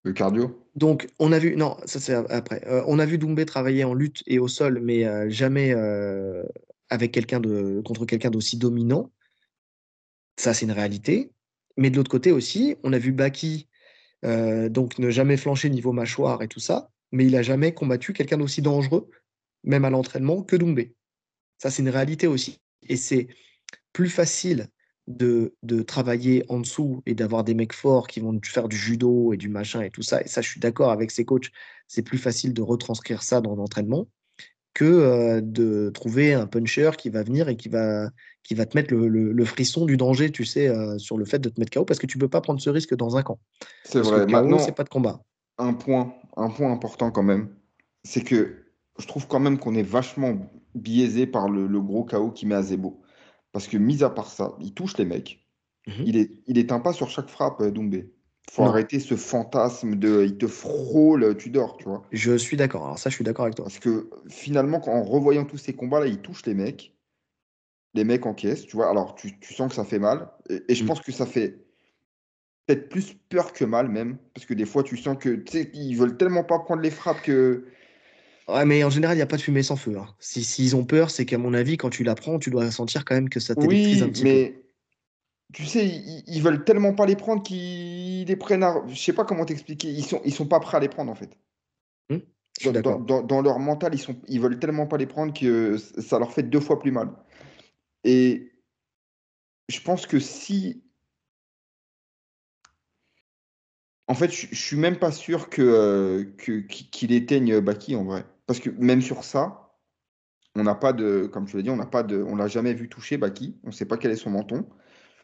le 0.03 0.13
cardio? 0.13 0.67
Donc, 0.75 1.07
on 1.19 1.31
a 1.31 1.39
vu. 1.39 1.55
Non, 1.55 1.77
ça 1.85 1.99
c'est 1.99 2.13
après. 2.13 2.65
Euh, 2.67 2.83
on 2.87 2.99
a 2.99 3.05
vu 3.05 3.17
Doumbé 3.17 3.45
travailler 3.45 3.83
en 3.83 3.93
lutte 3.93 4.23
et 4.27 4.39
au 4.39 4.47
sol, 4.47 4.79
mais 4.81 5.29
jamais 5.29 5.73
avec 6.89 7.11
quelqu'un 7.11 7.39
de, 7.39 7.81
contre 7.85 8.05
quelqu'un 8.05 8.29
d'aussi 8.29 8.57
dominant. 8.57 9.11
Ça, 10.37 10.53
c'est 10.53 10.65
une 10.65 10.71
réalité. 10.71 11.31
Mais 11.77 11.89
de 11.89 11.97
l'autre 11.97 12.11
côté 12.11 12.31
aussi, 12.31 12.75
on 12.83 12.93
a 12.93 12.97
vu 12.97 13.11
Baki 13.11 13.69
donc 14.23 14.99
ne 14.99 15.09
jamais 15.09 15.37
flancher 15.37 15.69
niveau 15.69 15.93
mâchoire 15.93 16.41
et 16.41 16.47
tout 16.47 16.59
ça, 16.59 16.89
mais 17.11 17.25
il 17.25 17.35
a 17.35 17.41
jamais 17.41 17.73
combattu 17.73 18.13
quelqu'un 18.13 18.37
d'aussi 18.37 18.61
dangereux, 18.61 19.09
même 19.63 19.85
à 19.85 19.89
l'entraînement, 19.89 20.43
que 20.43 20.55
Doumbé. 20.55 20.95
Ça, 21.57 21.69
c'est 21.69 21.81
une 21.81 21.89
réalité 21.89 22.27
aussi. 22.27 22.59
Et 22.89 22.97
c'est 22.97 23.27
plus 23.93 24.09
facile 24.09 24.67
de, 25.17 25.55
de 25.63 25.81
travailler 25.81 26.43
en 26.49 26.59
dessous 26.59 27.01
et 27.05 27.13
d'avoir 27.13 27.43
des 27.43 27.53
mecs 27.53 27.73
forts 27.73 28.07
qui 28.07 28.19
vont 28.19 28.39
faire 28.43 28.67
du 28.67 28.77
judo 28.77 29.33
et 29.33 29.37
du 29.37 29.49
machin 29.49 29.81
et 29.81 29.89
tout 29.89 30.01
ça, 30.01 30.21
et 30.21 30.27
ça, 30.27 30.41
je 30.41 30.49
suis 30.49 30.59
d'accord 30.59 30.91
avec 30.91 31.11
ces 31.11 31.25
coachs, 31.25 31.51
c'est 31.87 32.01
plus 32.01 32.17
facile 32.17 32.53
de 32.53 32.61
retranscrire 32.61 33.23
ça 33.23 33.41
dans 33.41 33.55
l'entraînement 33.55 34.07
que 34.73 34.85
euh, 34.85 35.41
de 35.41 35.89
trouver 35.89 36.33
un 36.33 36.47
puncher 36.47 36.91
qui 36.97 37.09
va 37.09 37.23
venir 37.23 37.49
et 37.49 37.57
qui 37.57 37.69
va, 37.69 38.09
qui 38.43 38.53
va 38.53 38.65
te 38.65 38.77
mettre 38.77 38.93
le, 38.93 39.07
le, 39.07 39.45
frisson 39.45 39.85
du 39.85 39.97
danger, 39.97 40.31
tu 40.31 40.45
sais, 40.45 40.67
euh, 40.67 40.97
sur 40.97 41.17
le 41.17 41.25
fait 41.25 41.39
de 41.39 41.49
te 41.49 41.59
mettre 41.59 41.77
KO, 41.77 41.85
parce 41.85 41.99
que 41.99 42.07
tu 42.07 42.17
peux 42.17 42.29
pas 42.29 42.41
prendre 42.41 42.61
ce 42.61 42.69
risque 42.69 42.95
dans 42.95 43.17
un 43.17 43.23
camp. 43.23 43.39
C'est 43.83 43.99
vrai. 43.99 44.25
Maintenant, 44.27 44.59
c'est 44.59 44.75
pas 44.75 44.83
de 44.83 44.89
combat. 44.89 45.21
Un 45.57 45.73
point, 45.73 46.13
un 46.37 46.49
point 46.49 46.71
important 46.71 47.11
quand 47.11 47.23
même, 47.23 47.49
c'est 48.03 48.23
que 48.23 48.63
je 48.97 49.07
trouve 49.07 49.27
quand 49.27 49.39
même 49.39 49.57
qu'on 49.57 49.75
est 49.75 49.83
vachement 49.83 50.37
biaisé 50.73 51.27
par 51.27 51.49
le, 51.49 51.67
le 51.67 51.81
gros 51.81 52.05
KO 52.05 52.31
qui 52.31 52.45
met 52.45 52.55
à 52.55 52.61
Zebo. 52.61 53.01
Parce 53.51 53.67
que, 53.67 53.77
mis 53.77 54.03
à 54.03 54.09
part 54.09 54.27
ça, 54.27 54.55
il 54.59 54.73
touche 54.73 54.97
les 54.97 55.05
mecs. 55.05 55.39
Mhm. 55.87 56.03
Il, 56.05 56.17
est, 56.17 56.31
il 56.47 56.57
éteint 56.57 56.79
pas 56.79 56.93
sur 56.93 57.09
chaque 57.09 57.29
frappe, 57.29 57.61
euh, 57.61 57.71
Doumbé. 57.71 58.13
faut 58.49 58.63
arrêter 58.63 58.99
ce 58.99 59.15
fantasme 59.15 59.95
de 59.95 60.23
il 60.23 60.37
te 60.37 60.47
frôle, 60.47 61.35
tu 61.37 61.49
dors, 61.49 61.77
tu 61.77 61.85
vois. 61.85 62.03
Je 62.11 62.37
suis 62.37 62.57
d'accord. 62.57 62.85
Alors, 62.85 62.99
ça, 62.99 63.09
je 63.09 63.15
suis 63.15 63.23
d'accord 63.23 63.45
avec 63.45 63.55
toi. 63.55 63.65
Parce 63.65 63.79
que 63.79 64.09
finalement, 64.29 64.81
en 64.87 65.03
revoyant 65.03 65.45
tous 65.45 65.57
ces 65.57 65.73
combats-là, 65.73 66.07
il 66.07 66.19
touche 66.19 66.45
les 66.45 66.53
mecs. 66.53 66.95
Les 67.93 68.03
mecs 68.03 68.25
encaissent, 68.25 68.65
tu 68.65 68.75
vois. 68.75 68.89
Alors, 68.89 69.15
tu, 69.15 69.35
sens 69.41 69.69
que 69.69 69.75
ça 69.75 69.83
fait 69.83 69.99
mal. 69.99 70.29
Et, 70.49 70.75
je 70.75 70.83
mm. 70.83 70.87
pense 70.87 71.01
que 71.01 71.11
ça 71.11 71.25
fait 71.25 71.65
peut-être 72.65 72.89
plus 72.89 73.15
peur 73.29 73.51
que 73.51 73.65
mal, 73.65 73.89
même. 73.89 74.17
Parce 74.33 74.45
que 74.45 74.53
des 74.53 74.65
fois, 74.65 74.83
tu 74.83 74.95
sens 74.95 75.17
que, 75.19 75.29
tu 75.29 75.51
sais, 75.51 75.71
ils 75.73 75.95
veulent 75.95 76.15
tellement 76.15 76.43
pas 76.43 76.59
prendre 76.59 76.81
les 76.81 76.91
frappes 76.91 77.21
que 77.21 77.65
Ouais, 78.47 78.65
mais 78.65 78.83
en 78.83 78.89
général, 78.89 79.15
il 79.15 79.19
n'y 79.19 79.23
a 79.23 79.27
pas 79.27 79.37
de 79.37 79.41
fumée 79.41 79.63
sans 79.63 79.75
feu. 79.75 79.97
Hein. 79.97 80.07
Si, 80.19 80.43
s'ils 80.43 80.75
ont 80.75 80.83
peur, 80.83 81.11
c'est 81.11 81.25
qu'à 81.25 81.37
mon 81.37 81.53
avis, 81.53 81.77
quand 81.77 81.89
tu 81.89 82.03
la 82.03 82.15
prends, 82.15 82.39
tu 82.39 82.49
dois 82.49 82.69
sentir 82.71 83.05
quand 83.05 83.15
même 83.15 83.29
que 83.29 83.39
ça 83.39 83.55
t'électrise 83.55 84.03
un 84.03 84.09
petit 84.09 84.23
mais 84.23 84.61
tu 85.53 85.65
sais, 85.65 85.85
ils, 85.85 86.41
veulent 86.41 86.63
tellement 86.63 86.93
pas 86.93 87.05
les 87.05 87.17
prendre 87.17 87.43
qu'ils 87.43 88.25
les 88.25 88.35
prennent 88.37 88.63
à... 88.63 88.81
Je 88.87 88.95
sais 88.95 89.11
pas 89.11 89.25
comment 89.25 89.45
t'expliquer. 89.45 89.89
Ils 89.89 90.05
sont, 90.05 90.21
ils 90.23 90.33
sont 90.33 90.45
pas 90.45 90.61
prêts 90.61 90.77
à 90.77 90.79
les 90.79 90.87
prendre, 90.87 91.11
en 91.11 91.15
fait. 91.15 91.37
Mmh, 92.09 92.17
je 92.57 92.69
suis 92.69 92.81
Dans, 92.81 93.21
dans- 93.21 93.41
leur 93.41 93.59
mental, 93.59 93.93
ils 93.93 93.99
sont, 93.99 94.15
ils 94.29 94.39
veulent 94.39 94.59
tellement 94.59 94.87
pas 94.87 94.97
les 94.97 95.07
prendre 95.07 95.37
que 95.37 95.77
ça 95.77 96.19
leur 96.19 96.31
fait 96.31 96.43
deux 96.43 96.61
fois 96.61 96.79
plus 96.79 96.91
mal. 96.91 97.09
Et 98.05 98.53
je 99.67 99.81
pense 99.81 100.07
que 100.07 100.19
si... 100.19 100.83
En 104.11 104.13
fait, 104.13 104.29
je, 104.29 104.47
je 104.51 104.61
suis 104.61 104.75
même 104.75 104.99
pas 104.99 105.09
sûr 105.09 105.49
que, 105.49 105.61
euh, 105.61 106.25
que- 106.37 106.59
qu'il 106.59 107.13
éteigne 107.13 107.61
Baki, 107.61 107.95
en 107.95 108.03
vrai. 108.03 108.25
Parce 108.45 108.59
que 108.59 108.69
même 108.71 109.01
sur 109.01 109.23
ça, 109.23 109.77
on 110.53 110.63
n'a 110.63 110.75
pas 110.75 110.91
de, 110.91 111.29
comme 111.31 111.45
tu 111.45 111.55
l'as 111.55 111.63
dit, 111.63 111.69
on 111.69 111.77
n'a 111.77 111.85
pas 111.85 112.03
de, 112.03 112.21
on 112.21 112.35
l'a 112.35 112.49
jamais 112.49 112.73
vu 112.73 112.89
toucher 112.89 113.15
Baki. 113.15 113.57
On 113.63 113.67
ne 113.67 113.71
sait 113.71 113.85
pas 113.85 113.95
quel 113.95 114.11
est 114.11 114.17
son 114.17 114.31
menton. 114.31 114.67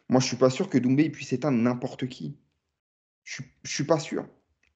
Moi, 0.08 0.22
je 0.22 0.26
suis 0.26 0.38
pas 0.38 0.48
sûr 0.48 0.70
que 0.70 0.78
Doumbé 0.78 1.10
puisse 1.10 1.34
éteindre 1.34 1.58
n'importe 1.58 2.08
qui. 2.08 2.38
Je, 3.24 3.42
ne 3.42 3.68
suis 3.68 3.84
pas 3.84 3.98
sûr. 3.98 4.26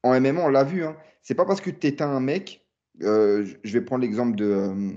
En 0.03 0.13
MMA, 0.13 0.43
on 0.43 0.49
l'a 0.49 0.65
vu. 0.65 0.85
Hein. 0.85 0.95
C'est 1.23 1.35
pas 1.35 1.47
parce 1.47 1.63
que 1.63 1.71
tu 1.71 1.87
éteins 1.87 2.11
un 2.11 2.21
mec. 2.21 2.69
Euh, 3.01 3.47
je 3.65 3.73
vais 3.73 3.81
prendre 3.83 4.03
l'exemple 4.03 4.37
de 4.37 4.45
euh, 4.45 4.93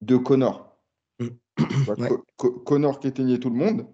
de 0.00 0.16
Connor. 0.16 0.78
Connor 2.64 3.00
qui 3.00 3.08
éteignait 3.08 3.38
tout 3.38 3.50
le 3.50 3.56
monde. 3.56 3.86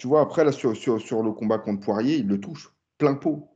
Tu 0.00 0.06
vois, 0.06 0.22
après, 0.22 0.44
là, 0.44 0.50
sur, 0.50 0.74
sur, 0.74 1.22
le 1.22 1.32
combat 1.32 1.58
contre 1.58 1.80
Poirier, 1.80 2.16
il 2.16 2.26
le 2.26 2.40
touche. 2.40 2.72
Plein 2.96 3.12
pot. 3.12 3.50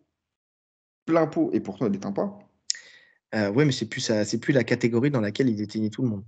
Plein 1.06 1.26
pot. 1.26 1.48
Et 1.54 1.60
pourtant, 1.60 1.86
il 1.86 1.92
n'éteint 1.92 2.12
pas. 2.12 2.38
Euh, 3.34 3.48
oui, 3.48 3.64
mais 3.64 3.72
c'est 3.72 3.86
plus, 3.86 4.02
c'est 4.02 4.38
plus 4.38 4.52
la 4.52 4.62
catégorie 4.62 5.10
dans 5.10 5.22
laquelle 5.22 5.48
il 5.48 5.62
éteignait 5.62 5.88
tout 5.88 6.02
le 6.02 6.08
monde. 6.08 6.24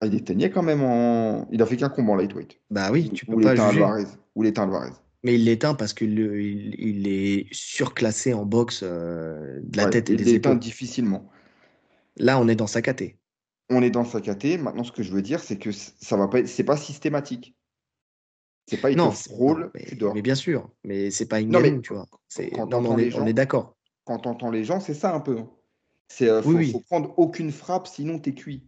Ah, 0.00 0.06
il 0.06 0.14
éteignait 0.14 0.48
quand 0.48 0.62
même 0.62 0.82
en. 0.82 1.46
Il 1.52 1.60
a 1.60 1.66
fait 1.66 1.76
qu'un 1.76 1.90
combat 1.90 2.12
en 2.12 2.16
lightweight. 2.16 2.58
Bah 2.70 2.90
oui, 2.90 3.10
tu 3.10 3.26
peux 3.26 3.38
pas 3.38 3.54
juger. 3.54 3.82
Alvarez. 3.82 4.06
Ou 4.34 4.42
l'éteint 4.42 4.62
Alvarez. 4.62 4.92
Mais 5.24 5.34
il 5.34 5.44
l'éteint 5.44 5.74
parce 5.74 5.92
qu'il 5.92 6.18
il, 6.18 7.06
est 7.06 7.48
surclassé 7.52 8.32
en 8.32 8.46
boxe 8.46 8.80
euh, 8.82 9.60
de 9.62 9.76
la 9.76 9.90
tête 9.90 10.08
et 10.08 10.16
des 10.16 10.22
épaules. 10.22 10.30
Il 10.30 10.32
l'éteint 10.32 10.54
difficilement. 10.54 11.28
Là, 12.16 12.40
on 12.40 12.48
est 12.48 12.56
dans 12.56 12.66
sa 12.66 12.80
caté. 12.80 13.18
On 13.68 13.82
est 13.82 13.90
dans 13.90 14.06
sa 14.06 14.22
caté. 14.22 14.56
Maintenant, 14.56 14.84
ce 14.84 14.92
que 14.92 15.02
je 15.02 15.12
veux 15.12 15.20
dire, 15.20 15.40
c'est 15.40 15.58
que 15.58 15.70
ça 15.70 16.16
va 16.16 16.28
pas 16.28 16.46
c'est 16.46 16.64
pas 16.64 16.78
systématique. 16.78 17.57
C'est 18.68 18.76
pas 18.76 18.90
il 18.90 18.96
non, 18.96 19.10
te 19.10 19.16
frôle, 19.16 19.70
mais, 19.74 19.84
tu 19.86 19.96
dors. 19.96 20.14
Mais 20.14 20.22
bien 20.22 20.34
sûr, 20.34 20.68
mais 20.84 21.10
c'est 21.10 21.26
pas 21.26 21.40
une 21.40 21.50
game, 21.50 21.80
tu 21.80 21.94
vois. 21.94 22.06
Non, 22.56 22.84
on, 22.84 22.98
est, 22.98 23.14
on 23.14 23.26
est 23.26 23.32
d'accord 23.32 23.78
quand 24.08 24.20
tu 24.20 24.28
entends 24.28 24.50
les 24.50 24.64
gens, 24.64 24.80
c'est 24.80 24.94
ça 24.94 25.14
un 25.14 25.20
peu. 25.20 25.38
Hein. 25.38 25.50
C'est 26.08 26.30
euh, 26.30 26.40
faut, 26.40 26.58
faut, 26.62 26.80
prendre 26.80 27.12
aucune 27.18 27.52
frappe, 27.52 27.86
sinon 27.86 28.18
tu 28.18 28.30
es 28.30 28.34
cuit. 28.34 28.64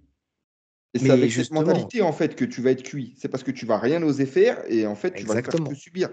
Et 0.93 0.99
c'est 0.99 1.11
avec 1.11 1.33
cette 1.33 1.51
mentalité 1.51 2.03
en 2.03 2.13
fait 2.13 2.37
que 2.37 2.45
tu 2.45 2.61
vas 2.61 2.73
être 2.73 2.83
cuit. 2.83 3.15
C'est 3.17 3.29
parce 3.29 3.43
que 3.43 3.51
tu 3.51 3.65
vas 3.65 3.79
rien 3.79 4.03
oser 4.03 4.27
faire 4.27 4.63
et 4.69 4.87
en 4.87 4.95
fait 4.95 5.15
tu 5.15 5.25
vas 5.25 5.35
faire 5.43 5.45
que 5.45 5.75
subir. 5.75 6.11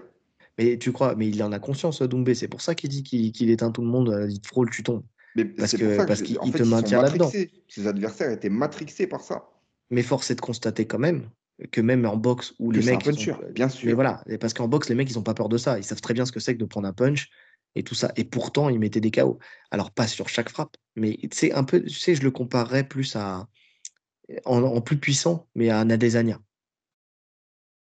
Mais 0.56 0.78
tu 0.78 0.92
crois, 0.92 1.14
mais 1.14 1.28
il 1.28 1.42
en 1.42 1.52
a 1.52 1.58
conscience, 1.58 2.00
Doumbé. 2.00 2.34
C'est 2.34 2.48
pour 2.48 2.62
ça 2.62 2.74
qu'il 2.74 2.88
dit 2.88 3.02
qu'il 3.02 3.50
éteint 3.50 3.70
tout 3.70 3.82
le 3.82 3.88
monde, 3.88 4.08
euh, 4.08 4.30
il 4.30 4.40
te 4.40 4.48
frôle, 4.48 4.70
tu 4.70 4.82
tombes. 4.82 5.04
Mais 5.36 5.44
parce 5.44 5.76
que, 5.76 6.06
parce 6.06 6.22
qu'il 6.22 6.38
te 6.38 6.62
maintient 6.62 7.02
là-dedans. 7.02 7.30
Ses 7.68 7.86
adversaires 7.86 8.30
étaient 8.30 8.48
matrixés 8.48 9.06
par 9.06 9.20
ça. 9.20 9.50
Mais 9.90 10.02
force 10.02 10.30
est 10.30 10.36
de 10.36 10.40
constater 10.40 10.86
quand 10.86 10.98
même 10.98 11.28
que 11.70 11.80
même 11.80 12.06
en 12.06 12.16
boxe 12.16 12.54
où 12.58 12.70
les 12.70 12.82
mecs. 12.82 13.06
Un 13.06 13.12
bien 13.52 13.68
sûr. 13.68 13.86
Mais 13.86 13.92
voilà, 13.92 14.22
parce 14.40 14.54
qu'en 14.54 14.68
boxe, 14.68 14.88
les 14.88 14.94
mecs, 14.94 15.10
ils 15.10 15.18
ont 15.18 15.22
pas 15.22 15.34
peur 15.34 15.48
de 15.48 15.58
ça. 15.58 15.78
Ils 15.78 15.84
savent 15.84 16.00
très 16.00 16.14
bien 16.14 16.24
ce 16.24 16.32
que 16.32 16.40
c'est 16.40 16.54
que 16.54 16.60
de 16.60 16.64
prendre 16.64 16.86
un 16.86 16.92
punch 16.92 17.30
et 17.74 17.82
tout 17.82 17.94
ça. 17.94 18.12
Et 18.16 18.24
pourtant, 18.24 18.68
il 18.68 18.78
mettait 18.78 19.00
des 19.00 19.10
KO. 19.10 19.38
Alors, 19.70 19.90
pas 19.90 20.06
sur 20.06 20.28
chaque 20.28 20.50
frappe, 20.50 20.76
mais 20.96 21.18
c'est 21.32 21.52
un 21.52 21.64
peu, 21.64 21.82
tu 21.82 21.98
sais, 21.98 22.14
je 22.14 22.22
le 22.22 22.30
comparerais 22.30 22.86
plus 22.86 23.16
à, 23.16 23.48
en, 24.44 24.80
plus 24.80 24.98
puissant, 24.98 25.48
mais 25.54 25.70
à 25.70 25.78
un 25.78 25.90
Adesanya. 25.90 26.40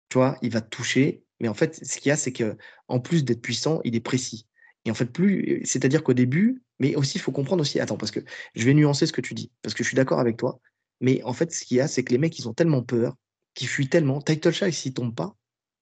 Tu 0.10 0.18
vois, 0.18 0.38
il 0.42 0.52
va 0.52 0.62
te 0.62 0.70
toucher, 0.70 1.24
mais 1.40 1.48
en 1.48 1.54
fait, 1.54 1.86
ce 1.86 1.98
qu'il 1.98 2.10
y 2.10 2.12
a, 2.12 2.18
c'est 2.18 2.34
que 2.34 2.58
en 2.88 3.00
plus 3.00 3.24
d'être 3.24 3.42
puissant, 3.42 3.82
il 3.84 3.96
est 3.96 4.00
précis. 4.00 4.48
Et 4.86 4.92
en 4.92 4.96
fait, 4.96 5.06
plus, 5.06 5.62
c'est-à-dire 5.66 6.04
qu'au 6.04 6.14
début, 6.14 6.64
mais 6.80 6.96
aussi, 6.96 7.18
il 7.18 7.22
faut 7.22 7.32
comprendre 7.32 7.62
aussi, 7.62 7.80
attends, 7.80 7.98
parce 7.98 8.12
que 8.12 8.22
je 8.56 8.66
vais 8.66 8.74
nuancer 8.74 9.06
ce 9.06 9.14
que 9.14 9.22
tu 9.22 9.34
dis, 9.34 9.52
parce 9.62 9.76
que 9.76 9.84
je 9.84 9.90
suis 9.90 9.96
d'accord 9.96 10.20
avec 10.20 10.38
toi, 10.38 10.60
mais 11.02 11.22
en 11.24 11.34
fait, 11.34 11.54
ce 11.54 11.66
qu'il 11.66 11.78
y 11.78 11.82
a, 11.82 11.88
c'est 11.88 12.04
que 12.04 12.12
les 12.12 12.18
mecs, 12.18 12.38
ils 12.40 12.48
ont 12.48 12.54
tellement 12.54 12.82
peur, 12.82 13.16
qu'ils 13.54 13.68
fuient 13.68 13.90
tellement. 13.90 14.22
Title 14.22 14.52
Shy, 14.52 14.72
s'il 14.72 14.94
tombe 14.94 15.14
pas, 15.14 15.36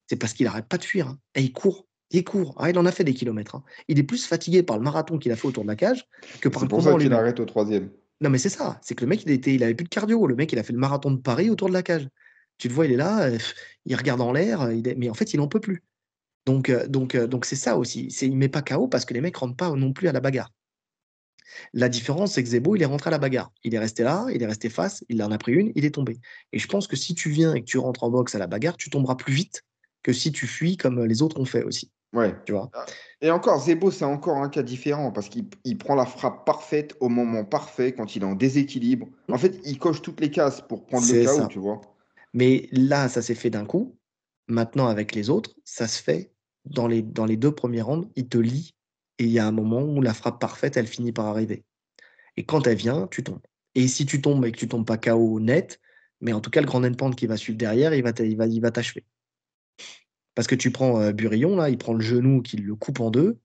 c'est 0.08 0.16
parce 0.16 0.34
qu'il 0.34 0.48
arrête 0.48 0.68
pas 0.68 0.78
de 0.78 0.84
fuir. 0.84 1.08
Hein. 1.08 1.20
Et 1.36 1.42
il 1.42 1.54
court. 1.54 1.88
Il 2.12 2.24
court. 2.24 2.56
Ah, 2.58 2.70
il 2.70 2.78
en 2.78 2.86
a 2.86 2.92
fait 2.92 3.04
des 3.04 3.14
kilomètres. 3.14 3.56
Hein. 3.56 3.64
Il 3.88 4.00
est 4.00 4.04
plus 4.04 4.26
fatigué 4.26 4.64
par 4.64 4.78
le 4.78 4.84
marathon 4.84 5.18
qu'il 5.18 5.32
a 5.32 5.36
fait 5.36 5.48
autour 5.48 5.64
de 5.64 5.68
la 5.68 5.76
cage 5.76 6.08
que 6.42 6.50
par 6.50 6.62
le. 6.62 6.68
C'est 6.68 6.70
pour 6.70 6.82
ça 6.82 6.96
qu'il 6.96 7.14
arrête 7.14 7.40
au 7.40 7.46
troisième. 7.46 7.90
Non, 8.22 8.30
mais 8.30 8.38
c'est 8.38 8.50
ça. 8.50 8.80
C'est 8.82 8.96
que 8.96 9.04
le 9.04 9.10
mec, 9.10 9.24
il, 9.24 9.32
était, 9.32 9.54
il 9.54 9.64
avait 9.64 9.76
plus 9.76 9.84
de 9.84 9.90
cardio. 9.90 10.26
Le 10.26 10.36
mec, 10.36 10.52
il 10.52 10.60
a 10.60 10.64
fait 10.64 10.74
le 10.74 10.80
marathon 10.80 11.12
de 11.12 11.18
Paris 11.18 11.50
autour 11.50 11.68
de 11.68 11.74
la 11.74 11.84
cage. 11.84 12.08
Tu 12.58 12.68
le 12.68 12.74
vois, 12.74 12.86
il 12.86 12.94
est 12.94 12.98
là, 12.98 13.28
euh, 13.28 13.38
il 13.86 13.96
regarde 13.96 14.22
en 14.22 14.32
l'air, 14.32 14.68
mais 14.98 15.10
en 15.10 15.14
fait, 15.14 15.34
il 15.34 15.38
n'en 15.38 15.48
peut 15.48 15.60
plus. 15.60 15.84
Donc, 16.48 16.70
euh, 16.70 16.88
donc, 16.88 17.14
euh, 17.14 17.28
donc 17.28 17.46
c'est 17.46 17.56
ça 17.56 17.78
aussi. 17.78 18.10
C'est, 18.10 18.26
il 18.26 18.36
met 18.36 18.50
pas 18.50 18.62
KO 18.62 18.88
parce 18.88 19.06
que 19.06 19.14
les 19.14 19.22
mecs 19.22 19.38
rentrent 19.38 19.58
pas 19.58 19.72
non 19.72 19.94
plus 19.94 20.08
à 20.08 20.12
la 20.12 20.22
bagarre. 20.22 20.52
La 21.74 21.90
différence, 21.90 22.34
c'est 22.34 22.44
que 22.44 22.50
Zebo, 22.50 22.76
il 22.76 22.82
est 22.82 22.86
rentré 22.86 23.10
à 23.10 23.12
la 23.12 23.18
bagarre. 23.18 23.52
Il 23.64 23.74
est 23.74 23.80
resté 23.80 24.04
là, 24.04 24.26
il 24.34 24.42
est 24.42 24.48
resté 24.48 24.70
face, 24.70 25.04
il 25.10 25.22
en 25.24 25.32
a 25.32 25.38
pris 25.38 25.54
une, 25.54 25.72
il 25.76 25.86
est 25.86 25.96
tombé. 25.96 26.20
Et 26.54 26.60
je 26.60 26.68
pense 26.68 26.88
que 26.88 26.96
si 26.96 27.16
tu 27.16 27.30
viens 27.30 27.54
et 27.54 27.62
que 27.62 27.66
tu 27.66 27.78
rentres 27.78 28.04
en 28.04 28.10
boxe 28.10 28.36
à 28.36 28.40
la 28.40 28.48
bagarre, 28.48 28.78
tu 28.78 28.90
tomberas 28.90 29.16
plus 29.16 29.34
vite 29.34 29.64
que 30.04 30.14
si 30.14 30.32
tu 30.32 30.48
fuis 30.48 30.78
comme 30.78 31.04
les 31.04 31.22
autres 31.22 31.40
ont 31.40 31.46
fait 31.46 31.64
aussi. 31.64 31.92
Ouais. 32.14 32.36
Tu 32.46 32.54
vois? 32.54 32.70
Ah, 32.74 32.86
et 33.22 33.32
encore, 33.32 33.60
Zebo, 33.60 33.92
c'est 33.92 34.06
encore 34.06 34.38
un 34.38 34.50
cas 34.50 34.64
différent 34.64 35.12
parce 35.12 35.30
qu'il 35.30 35.78
prend 35.78 35.96
la 35.96 36.06
frappe 36.06 36.46
parfaite 36.46 36.96
au 37.00 37.10
moment 37.10 37.44
parfait 37.44 37.92
quand 37.92 38.16
il 38.16 38.24
est 38.24 38.26
en 38.26 38.36
déséquilibre. 38.36 39.08
En 39.30 39.38
fait, 39.38 39.60
il 39.66 39.78
coche 39.78 40.02
toutes 40.02 40.22
les 40.22 40.32
cases 40.32 40.62
pour 40.62 40.86
prendre 40.86 41.06
le 41.06 41.26
KO, 41.26 41.48
tu 41.48 41.60
vois. 41.60 41.82
Mais 42.34 42.70
là, 42.72 43.10
ça 43.10 43.22
s'est 43.22 43.36
fait 43.36 43.50
d'un 43.50 43.66
coup. 43.66 43.98
Maintenant, 44.48 44.88
avec 44.88 45.14
les 45.14 45.30
autres, 45.30 45.56
ça 45.66 45.88
se 45.88 46.02
fait 46.02 46.32
dans 46.66 46.88
les, 46.88 47.02
dans 47.02 47.26
les 47.26 47.38
deux 47.38 47.54
premiers 47.54 47.82
rounds. 47.82 48.10
Il 48.16 48.30
te 48.30 48.38
lit 48.38 48.76
et 49.20 49.26
il 49.26 49.32
y 49.32 49.40
a 49.40 49.48
un 49.48 49.52
moment 49.52 49.82
où 49.82 50.02
la 50.02 50.14
frappe 50.14 50.40
parfaite, 50.40 50.78
elle 50.78 50.88
finit 50.88 51.12
par 51.12 51.26
arriver. 51.26 51.64
Et 52.36 52.46
quand 52.46 52.68
elle 52.68 52.78
vient, 52.78 53.08
tu 53.08 53.24
tombes. 53.24 53.42
Et 53.76 53.88
si 53.88 54.06
tu 54.06 54.22
tombes 54.22 54.46
et 54.46 54.52
que 54.52 54.58
tu 54.58 54.68
tombes 54.68 54.86
pas 54.86 54.98
KO 54.98 55.40
net, 55.40 55.80
mais 56.22 56.34
en 56.34 56.42
tout 56.42 56.50
cas, 56.50 56.62
le 56.62 56.68
grand 56.68 56.84
endpoint 56.84 57.12
qui 57.12 57.28
va 57.28 57.38
suivre 57.38 57.58
derrière, 57.58 57.94
il 57.94 58.04
va 58.04 58.72
t'achever. 58.72 59.06
Parce 60.36 60.48
que 60.48 60.56
tu 60.56 60.72
prends 60.72 61.02
euh, 61.02 61.14
Burillon, 61.14 61.56
là, 61.56 61.70
il 61.70 61.78
prend 61.78 61.94
le 61.94 62.02
genou 62.02 62.42
qui 62.44 62.58
le 62.58 62.76
coupe 62.76 63.00
en 63.00 63.10
deux. 63.10 63.40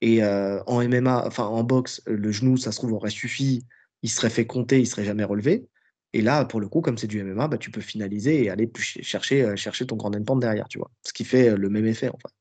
Et 0.00 0.22
euh, 0.22 0.62
en 0.66 0.80
MMA, 0.80 1.28
en 1.38 1.64
boxe, 1.64 2.02
le 2.06 2.30
genou, 2.30 2.56
ça 2.56 2.70
se 2.70 2.78
trouve, 2.78 2.92
aurait 2.92 3.10
suffi. 3.10 3.66
Il 4.02 4.10
serait 4.10 4.30
fait 4.30 4.46
compter, 4.46 4.78
il 4.78 4.86
serait 4.86 5.04
jamais 5.04 5.24
relevé. 5.24 5.66
Et 6.12 6.22
là, 6.22 6.44
pour 6.44 6.60
le 6.60 6.68
coup, 6.68 6.82
comme 6.82 6.98
c'est 6.98 7.08
du 7.08 7.20
MMA, 7.22 7.48
bah, 7.48 7.58
tu 7.58 7.70
peux 7.70 7.80
finaliser 7.80 8.44
et 8.44 8.50
aller 8.50 8.70
chercher, 8.76 9.42
euh, 9.42 9.56
chercher 9.56 9.86
ton 9.86 9.96
grand 9.96 10.14
endpoint 10.14 10.36
derrière, 10.36 10.68
tu 10.68 10.78
vois. 10.78 10.90
Ce 11.02 11.12
qui 11.12 11.24
fait 11.24 11.56
le 11.56 11.68
même 11.68 11.86
effet, 11.86 12.10
en 12.10 12.18
fait. 12.18 12.32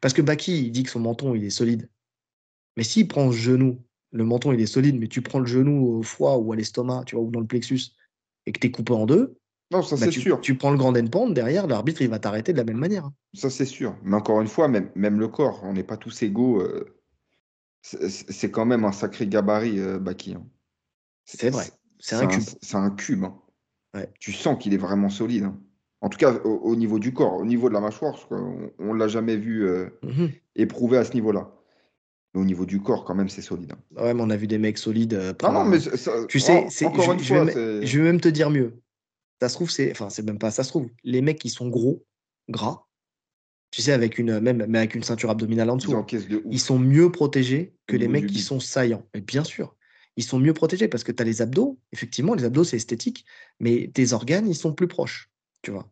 Parce 0.00 0.14
que 0.14 0.22
Baki, 0.22 0.66
il 0.66 0.70
dit 0.70 0.82
que 0.82 0.90
son 0.90 1.00
menton, 1.00 1.34
il 1.34 1.44
est 1.44 1.50
solide. 1.50 1.88
Mais 2.76 2.84
s'il 2.84 3.08
prend 3.08 3.26
le 3.26 3.32
genou, 3.32 3.82
le 4.12 4.24
menton, 4.24 4.52
il 4.52 4.60
est 4.60 4.66
solide, 4.66 4.98
mais 4.98 5.08
tu 5.08 5.22
prends 5.22 5.38
le 5.38 5.46
genou 5.46 5.98
au 5.98 6.02
foie 6.02 6.36
ou 6.38 6.52
à 6.52 6.56
l'estomac, 6.56 7.04
tu 7.06 7.16
vois, 7.16 7.24
ou 7.24 7.30
dans 7.30 7.40
le 7.40 7.46
plexus, 7.46 7.92
et 8.46 8.52
que 8.52 8.60
tu 8.60 8.66
es 8.66 8.70
coupé 8.70 8.92
en 8.92 9.06
deux, 9.06 9.38
non, 9.72 9.82
ça 9.82 9.96
bah, 9.96 10.06
c'est 10.06 10.20
sûr. 10.20 10.40
Tu 10.40 10.56
prends 10.56 10.70
le 10.70 10.78
grand 10.78 10.96
endpoint, 10.96 11.30
derrière, 11.30 11.66
l'arbitre, 11.66 12.02
il 12.02 12.08
va 12.08 12.18
t'arrêter 12.18 12.52
de 12.52 12.58
la 12.58 12.64
même 12.64 12.76
manière. 12.78 13.10
Ça 13.34 13.50
c'est 13.50 13.64
sûr. 13.64 13.96
Mais 14.02 14.16
encore 14.16 14.40
une 14.40 14.46
fois, 14.46 14.68
même, 14.68 14.90
même 14.94 15.18
le 15.18 15.28
corps, 15.28 15.60
on 15.64 15.72
n'est 15.72 15.82
pas 15.82 15.96
tous 15.96 16.22
égaux. 16.22 16.60
Euh, 16.60 16.96
c'est 17.82 18.50
quand 18.50 18.64
même 18.64 18.84
un 18.84 18.92
sacré 18.92 19.26
gabarit, 19.26 19.80
euh, 19.80 19.98
Baki. 19.98 20.34
Hein. 20.34 20.46
C'est 21.24 21.50
vrai. 21.50 21.66
C'est 21.98 22.16
un 22.16 22.26
cube. 22.26 22.42
C'est 22.62 22.76
un 22.76 22.90
cube. 22.90 23.24
Hein. 23.24 24.06
Tu 24.20 24.32
sens 24.32 24.62
qu'il 24.62 24.74
est 24.74 24.78
vraiment 24.78 25.08
solide. 25.08 25.44
Hein. 25.44 25.60
En 26.02 26.08
tout 26.08 26.18
cas, 26.18 26.34
au, 26.44 26.76
niveau 26.76 26.98
du 26.98 27.12
corps, 27.12 27.34
au 27.34 27.44
niveau 27.44 27.68
de 27.68 27.74
la 27.74 27.80
mâchoire, 27.80 28.28
on 28.30 28.94
ne 28.94 28.98
l'a 28.98 29.08
jamais 29.08 29.36
vu 29.36 29.66
euh, 29.66 29.88
mmh 30.02 30.26
éprouver 30.58 30.96
à 30.96 31.04
ce 31.04 31.12
niveau-là. 31.12 31.52
Mais 32.32 32.40
au 32.40 32.44
niveau 32.44 32.64
du 32.64 32.80
corps, 32.80 33.04
quand 33.04 33.14
même, 33.14 33.28
c'est 33.28 33.42
solide. 33.42 33.72
Hein. 33.72 34.02
Ouais, 34.02 34.14
mais 34.14 34.22
on 34.22 34.30
a 34.30 34.36
vu 34.36 34.46
des 34.46 34.58
mecs 34.58 34.78
solides. 34.78 35.14
Euh, 35.14 35.34
non, 35.42 35.52
non, 35.52 35.64
mais 35.64 35.78
tu 36.28 36.40
sais, 36.40 36.66
encore 36.86 37.12
une 37.12 37.20
fois, 37.20 37.46
je 37.46 37.98
vais 37.98 38.04
même 38.04 38.20
te 38.20 38.28
dire 38.28 38.50
mieux. 38.50 38.80
Ça 39.40 39.50
se 39.50 39.54
trouve, 39.54 39.70
c'est, 39.70 39.90
enfin, 39.90 40.08
c'est 40.08 40.24
même 40.24 40.38
pas 40.38 40.50
ça 40.50 40.64
se 40.64 40.70
trouve. 40.70 40.88
Les 41.04 41.20
mecs 41.20 41.38
qui 41.38 41.50
sont 41.50 41.68
gros, 41.68 42.06
gras, 42.48 42.86
tu 43.70 43.82
sais, 43.82 43.92
avec 43.92 44.18
une, 44.18 44.40
même, 44.40 44.64
mais 44.68 44.78
avec 44.78 44.94
une 44.94 45.02
ceinture 45.02 45.30
abdominale 45.30 45.68
en 45.68 45.76
dessous, 45.76 45.94
ils, 46.50 46.60
sont 46.60 46.78
mieux 46.78 47.12
protégés 47.12 47.74
que 47.86 47.96
les 47.96 48.08
mecs 48.08 48.26
qui 48.26 48.40
sont 48.40 48.60
saillants. 48.60 49.06
Et 49.12 49.20
bien 49.20 49.44
sûr, 49.44 49.74
ils 50.16 50.24
sont 50.24 50.38
mieux 50.38 50.54
protégés 50.54 50.88
parce 50.88 51.04
que 51.04 51.12
tu 51.12 51.22
as 51.22 51.26
les 51.26 51.42
abdos. 51.42 51.78
Effectivement, 51.92 52.34
les 52.34 52.44
abdos, 52.44 52.64
c'est 52.64 52.76
esthétique, 52.76 53.26
mais 53.60 53.90
tes 53.92 54.14
organes, 54.14 54.48
ils 54.48 54.54
sont 54.54 54.72
plus 54.72 54.88
proches. 54.88 55.30
Tu 55.66 55.72
vois. 55.72 55.90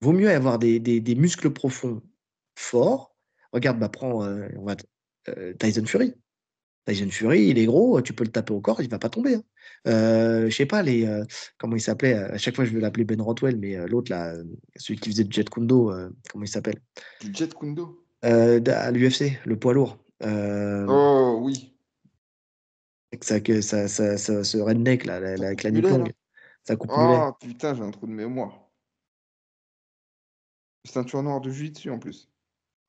Vaut 0.00 0.10
mieux 0.10 0.28
avoir 0.28 0.58
des, 0.58 0.80
des, 0.80 1.14
muscles 1.14 1.50
profonds 1.50 2.02
forts. 2.56 3.16
Regarde, 3.52 3.78
bah, 3.78 3.88
prends 3.88 4.24
euh, 4.24 4.48
on 4.58 4.64
va, 4.64 4.74
euh, 5.28 5.54
Tyson 5.54 5.86
Fury. 5.86 6.12
Tyson 6.86 7.08
Fury, 7.08 7.46
il 7.46 7.58
est 7.60 7.66
gros, 7.66 8.02
tu 8.02 8.12
peux 8.12 8.24
le 8.24 8.32
taper 8.32 8.52
au 8.52 8.60
corps, 8.60 8.82
il 8.82 8.90
va 8.90 8.98
pas 8.98 9.08
tomber. 9.08 9.36
Hein. 9.36 9.42
Euh, 9.86 10.50
je 10.50 10.56
sais 10.56 10.66
pas, 10.66 10.82
les, 10.82 11.06
euh, 11.06 11.24
comment 11.56 11.76
il 11.76 11.80
s'appelait 11.80 12.14
À 12.14 12.36
chaque 12.36 12.56
fois, 12.56 12.64
je 12.64 12.72
vais 12.72 12.80
l'appeler 12.80 13.04
Ben 13.04 13.22
Rotwell, 13.22 13.56
mais 13.56 13.76
euh, 13.76 13.86
l'autre, 13.86 14.10
là, 14.10 14.34
celui 14.74 14.98
qui 14.98 15.10
faisait 15.10 15.22
du 15.22 15.32
Jet 15.32 15.48
Kundo, 15.48 15.92
comment 16.32 16.44
il 16.44 16.48
s'appelle? 16.48 16.80
Du 17.20 17.32
Jet 17.32 17.54
Kundo 17.54 18.04
À 18.22 18.90
l'UFC, 18.90 19.38
le 19.44 19.56
poids 19.56 19.72
lourd. 19.72 19.98
oh, 20.24 21.38
oui. 21.42 21.76
Ça, 23.22 23.38
que, 23.38 23.60
ça, 23.60 23.86
ça, 23.86 24.18
ça, 24.18 24.42
ce 24.42 24.58
redneck, 24.58 25.04
là, 25.04 25.18
avec 25.18 25.62
la 25.62 25.70
longue. 25.70 26.10
Ça 26.64 26.74
coupe 26.74 26.90
Oh, 26.92 27.30
putain, 27.40 27.72
j'ai 27.76 27.82
un 27.82 27.92
trou 27.92 28.08
de 28.08 28.12
mémoire. 28.12 28.65
Ceinture 30.86 31.22
noire 31.22 31.40
de 31.40 31.50
jiu 31.50 31.72
en 31.90 31.98
plus. 31.98 32.28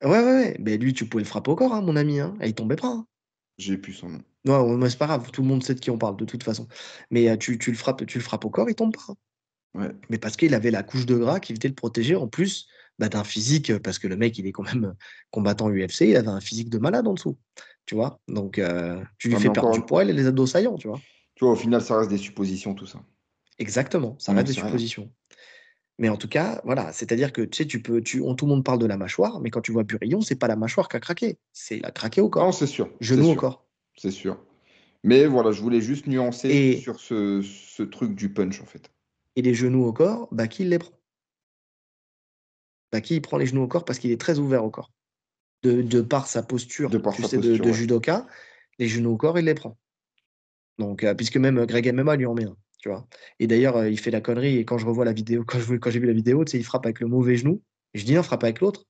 Ouais, 0.02 0.10
ouais, 0.10 0.22
ouais. 0.22 0.56
Mais 0.60 0.76
lui, 0.76 0.92
tu 0.92 1.06
pouvais 1.06 1.24
le 1.24 1.28
frapper 1.28 1.50
au 1.50 1.56
corps, 1.56 1.74
hein, 1.74 1.80
mon 1.80 1.96
ami. 1.96 2.20
Hein. 2.20 2.36
Et 2.40 2.48
il 2.48 2.54
tombait 2.54 2.76
pas. 2.76 2.88
Hein. 2.88 3.06
J'ai 3.58 3.76
plus 3.76 3.92
son 3.92 4.08
nom. 4.08 4.22
Non, 4.44 4.76
mais 4.76 4.88
c'est 4.88 4.98
pas 4.98 5.06
grave, 5.06 5.30
tout 5.32 5.42
le 5.42 5.48
monde 5.48 5.64
sait 5.64 5.74
de 5.74 5.80
qui 5.80 5.90
on 5.90 5.98
parle 5.98 6.16
de 6.16 6.24
toute 6.24 6.44
façon. 6.44 6.68
Mais 7.10 7.36
tu, 7.38 7.58
tu 7.58 7.70
le 7.70 7.76
frappes, 7.76 8.06
tu 8.06 8.18
le 8.18 8.24
frappes 8.24 8.44
au 8.44 8.50
corps, 8.50 8.70
il 8.70 8.74
tombe 8.74 8.94
pas. 8.94 9.14
Ouais. 9.74 9.90
Mais 10.08 10.18
parce 10.18 10.36
qu'il 10.36 10.54
avait 10.54 10.70
la 10.70 10.82
couche 10.82 11.06
de 11.06 11.16
gras 11.16 11.40
qui 11.40 11.52
venait 11.52 11.68
le 11.68 11.74
protéger 11.74 12.14
en 12.14 12.28
plus 12.28 12.68
bah, 12.98 13.08
d'un 13.08 13.24
physique, 13.24 13.76
parce 13.78 13.98
que 13.98 14.06
le 14.06 14.16
mec, 14.16 14.38
il 14.38 14.46
est 14.46 14.52
quand 14.52 14.62
même 14.62 14.94
combattant 15.30 15.68
UFC, 15.68 16.02
il 16.02 16.16
avait 16.16 16.28
un 16.28 16.40
physique 16.40 16.70
de 16.70 16.78
malade 16.78 17.06
en 17.08 17.14
dessous. 17.14 17.36
Tu 17.84 17.96
vois 17.96 18.20
Donc, 18.28 18.60
tu 19.18 19.28
lui 19.28 19.36
fais 19.36 19.50
perdre 19.50 19.72
du 19.72 19.82
poids, 19.82 20.04
il 20.04 20.10
a 20.10 20.12
les 20.12 20.26
abdos 20.26 20.46
saillants, 20.46 20.76
tu 20.76 20.88
vois. 20.88 21.00
Tu 21.34 21.44
vois, 21.44 21.52
au 21.52 21.56
final, 21.56 21.82
ça 21.82 21.98
reste 21.98 22.10
des 22.10 22.18
suppositions, 22.18 22.74
tout 22.74 22.86
ça. 22.86 23.00
Exactement, 23.58 24.16
ça 24.18 24.32
reste 24.32 24.46
des 24.46 24.52
suppositions. 24.52 25.10
Mais 25.98 26.08
en 26.08 26.16
tout 26.16 26.28
cas, 26.28 26.60
voilà, 26.64 26.92
c'est-à-dire 26.92 27.32
que 27.32 27.42
tu 27.42 27.56
sais, 27.56 27.66
tu 27.66 27.82
peux, 27.82 28.00
tu, 28.00 28.20
on, 28.20 28.34
tout 28.34 28.46
le 28.46 28.50
monde 28.50 28.64
parle 28.64 28.78
de 28.78 28.86
la 28.86 28.96
mâchoire, 28.96 29.40
mais 29.40 29.50
quand 29.50 29.60
tu 29.60 29.72
vois 29.72 29.82
Burillon, 29.82 30.20
c'est 30.20 30.36
pas 30.36 30.46
la 30.46 30.54
mâchoire 30.54 30.88
qui 30.88 30.96
a 30.96 31.00
craqué, 31.00 31.38
c'est 31.52 31.84
a 31.84 31.90
craqué 31.90 32.20
au 32.20 32.28
corps. 32.28 32.44
Non, 32.44 32.52
c'est 32.52 32.68
sûr. 32.68 32.88
Genou 33.00 33.30
au 33.30 33.34
corps. 33.34 33.66
C'est 33.96 34.12
sûr. 34.12 34.38
Mais 35.02 35.26
voilà, 35.26 35.50
je 35.50 35.60
voulais 35.60 35.80
juste 35.80 36.06
nuancer 36.06 36.76
sur 36.76 37.00
ce, 37.00 37.82
truc 37.82 38.14
du 38.14 38.32
punch, 38.32 38.60
en 38.60 38.66
fait. 38.66 38.90
Et 39.36 39.42
les 39.42 39.54
genoux 39.54 39.84
au 39.84 39.92
corps, 39.92 40.28
bah, 40.32 40.46
qui 40.46 40.64
les 40.64 40.78
prend? 40.78 40.92
Bah, 42.92 43.00
Qui 43.00 43.16
il 43.16 43.20
prend 43.20 43.36
les 43.36 43.46
genoux 43.46 43.62
au 43.62 43.68
corps 43.68 43.84
parce 43.84 43.98
qu'il 43.98 44.10
est 44.10 44.20
très 44.20 44.38
ouvert 44.38 44.64
au 44.64 44.70
corps? 44.70 44.92
De, 45.64 46.00
par 46.00 46.28
sa 46.28 46.44
posture, 46.44 46.88
de, 46.88 46.98
tu 46.98 47.22
sais, 47.24 47.38
de, 47.38 47.72
judoka, 47.72 48.26
les 48.78 48.86
genoux 48.86 49.10
au 49.10 49.16
corps, 49.16 49.38
il 49.38 49.44
les 49.44 49.54
prend. 49.54 49.76
Donc, 50.78 51.02
euh, 51.02 51.14
puisque 51.14 51.36
même 51.36 51.66
Greg 51.66 51.92
MMA 51.92 52.14
lui 52.14 52.26
en 52.26 52.34
met 52.34 52.44
un 52.44 52.56
tu 52.78 52.88
vois. 52.88 53.06
Et 53.38 53.46
d'ailleurs, 53.46 53.76
euh, 53.76 53.90
il 53.90 53.98
fait 53.98 54.10
la 54.10 54.20
connerie. 54.20 54.56
Et 54.56 54.64
quand 54.64 54.78
je 54.78 54.86
revois 54.86 55.04
la 55.04 55.12
vidéo, 55.12 55.44
quand, 55.46 55.58
je, 55.58 55.74
quand 55.74 55.90
j'ai 55.90 56.00
vu 56.00 56.06
la 56.06 56.12
vidéo, 56.12 56.44
tu 56.44 56.52
sais, 56.52 56.58
il 56.58 56.64
frappe 56.64 56.86
avec 56.86 57.00
le 57.00 57.06
mauvais 57.06 57.36
genou. 57.36 57.62
Et 57.94 57.98
je 57.98 58.04
dis 58.04 58.14
non, 58.14 58.22
frappe 58.22 58.44
avec 58.44 58.60
l'autre. 58.60 58.84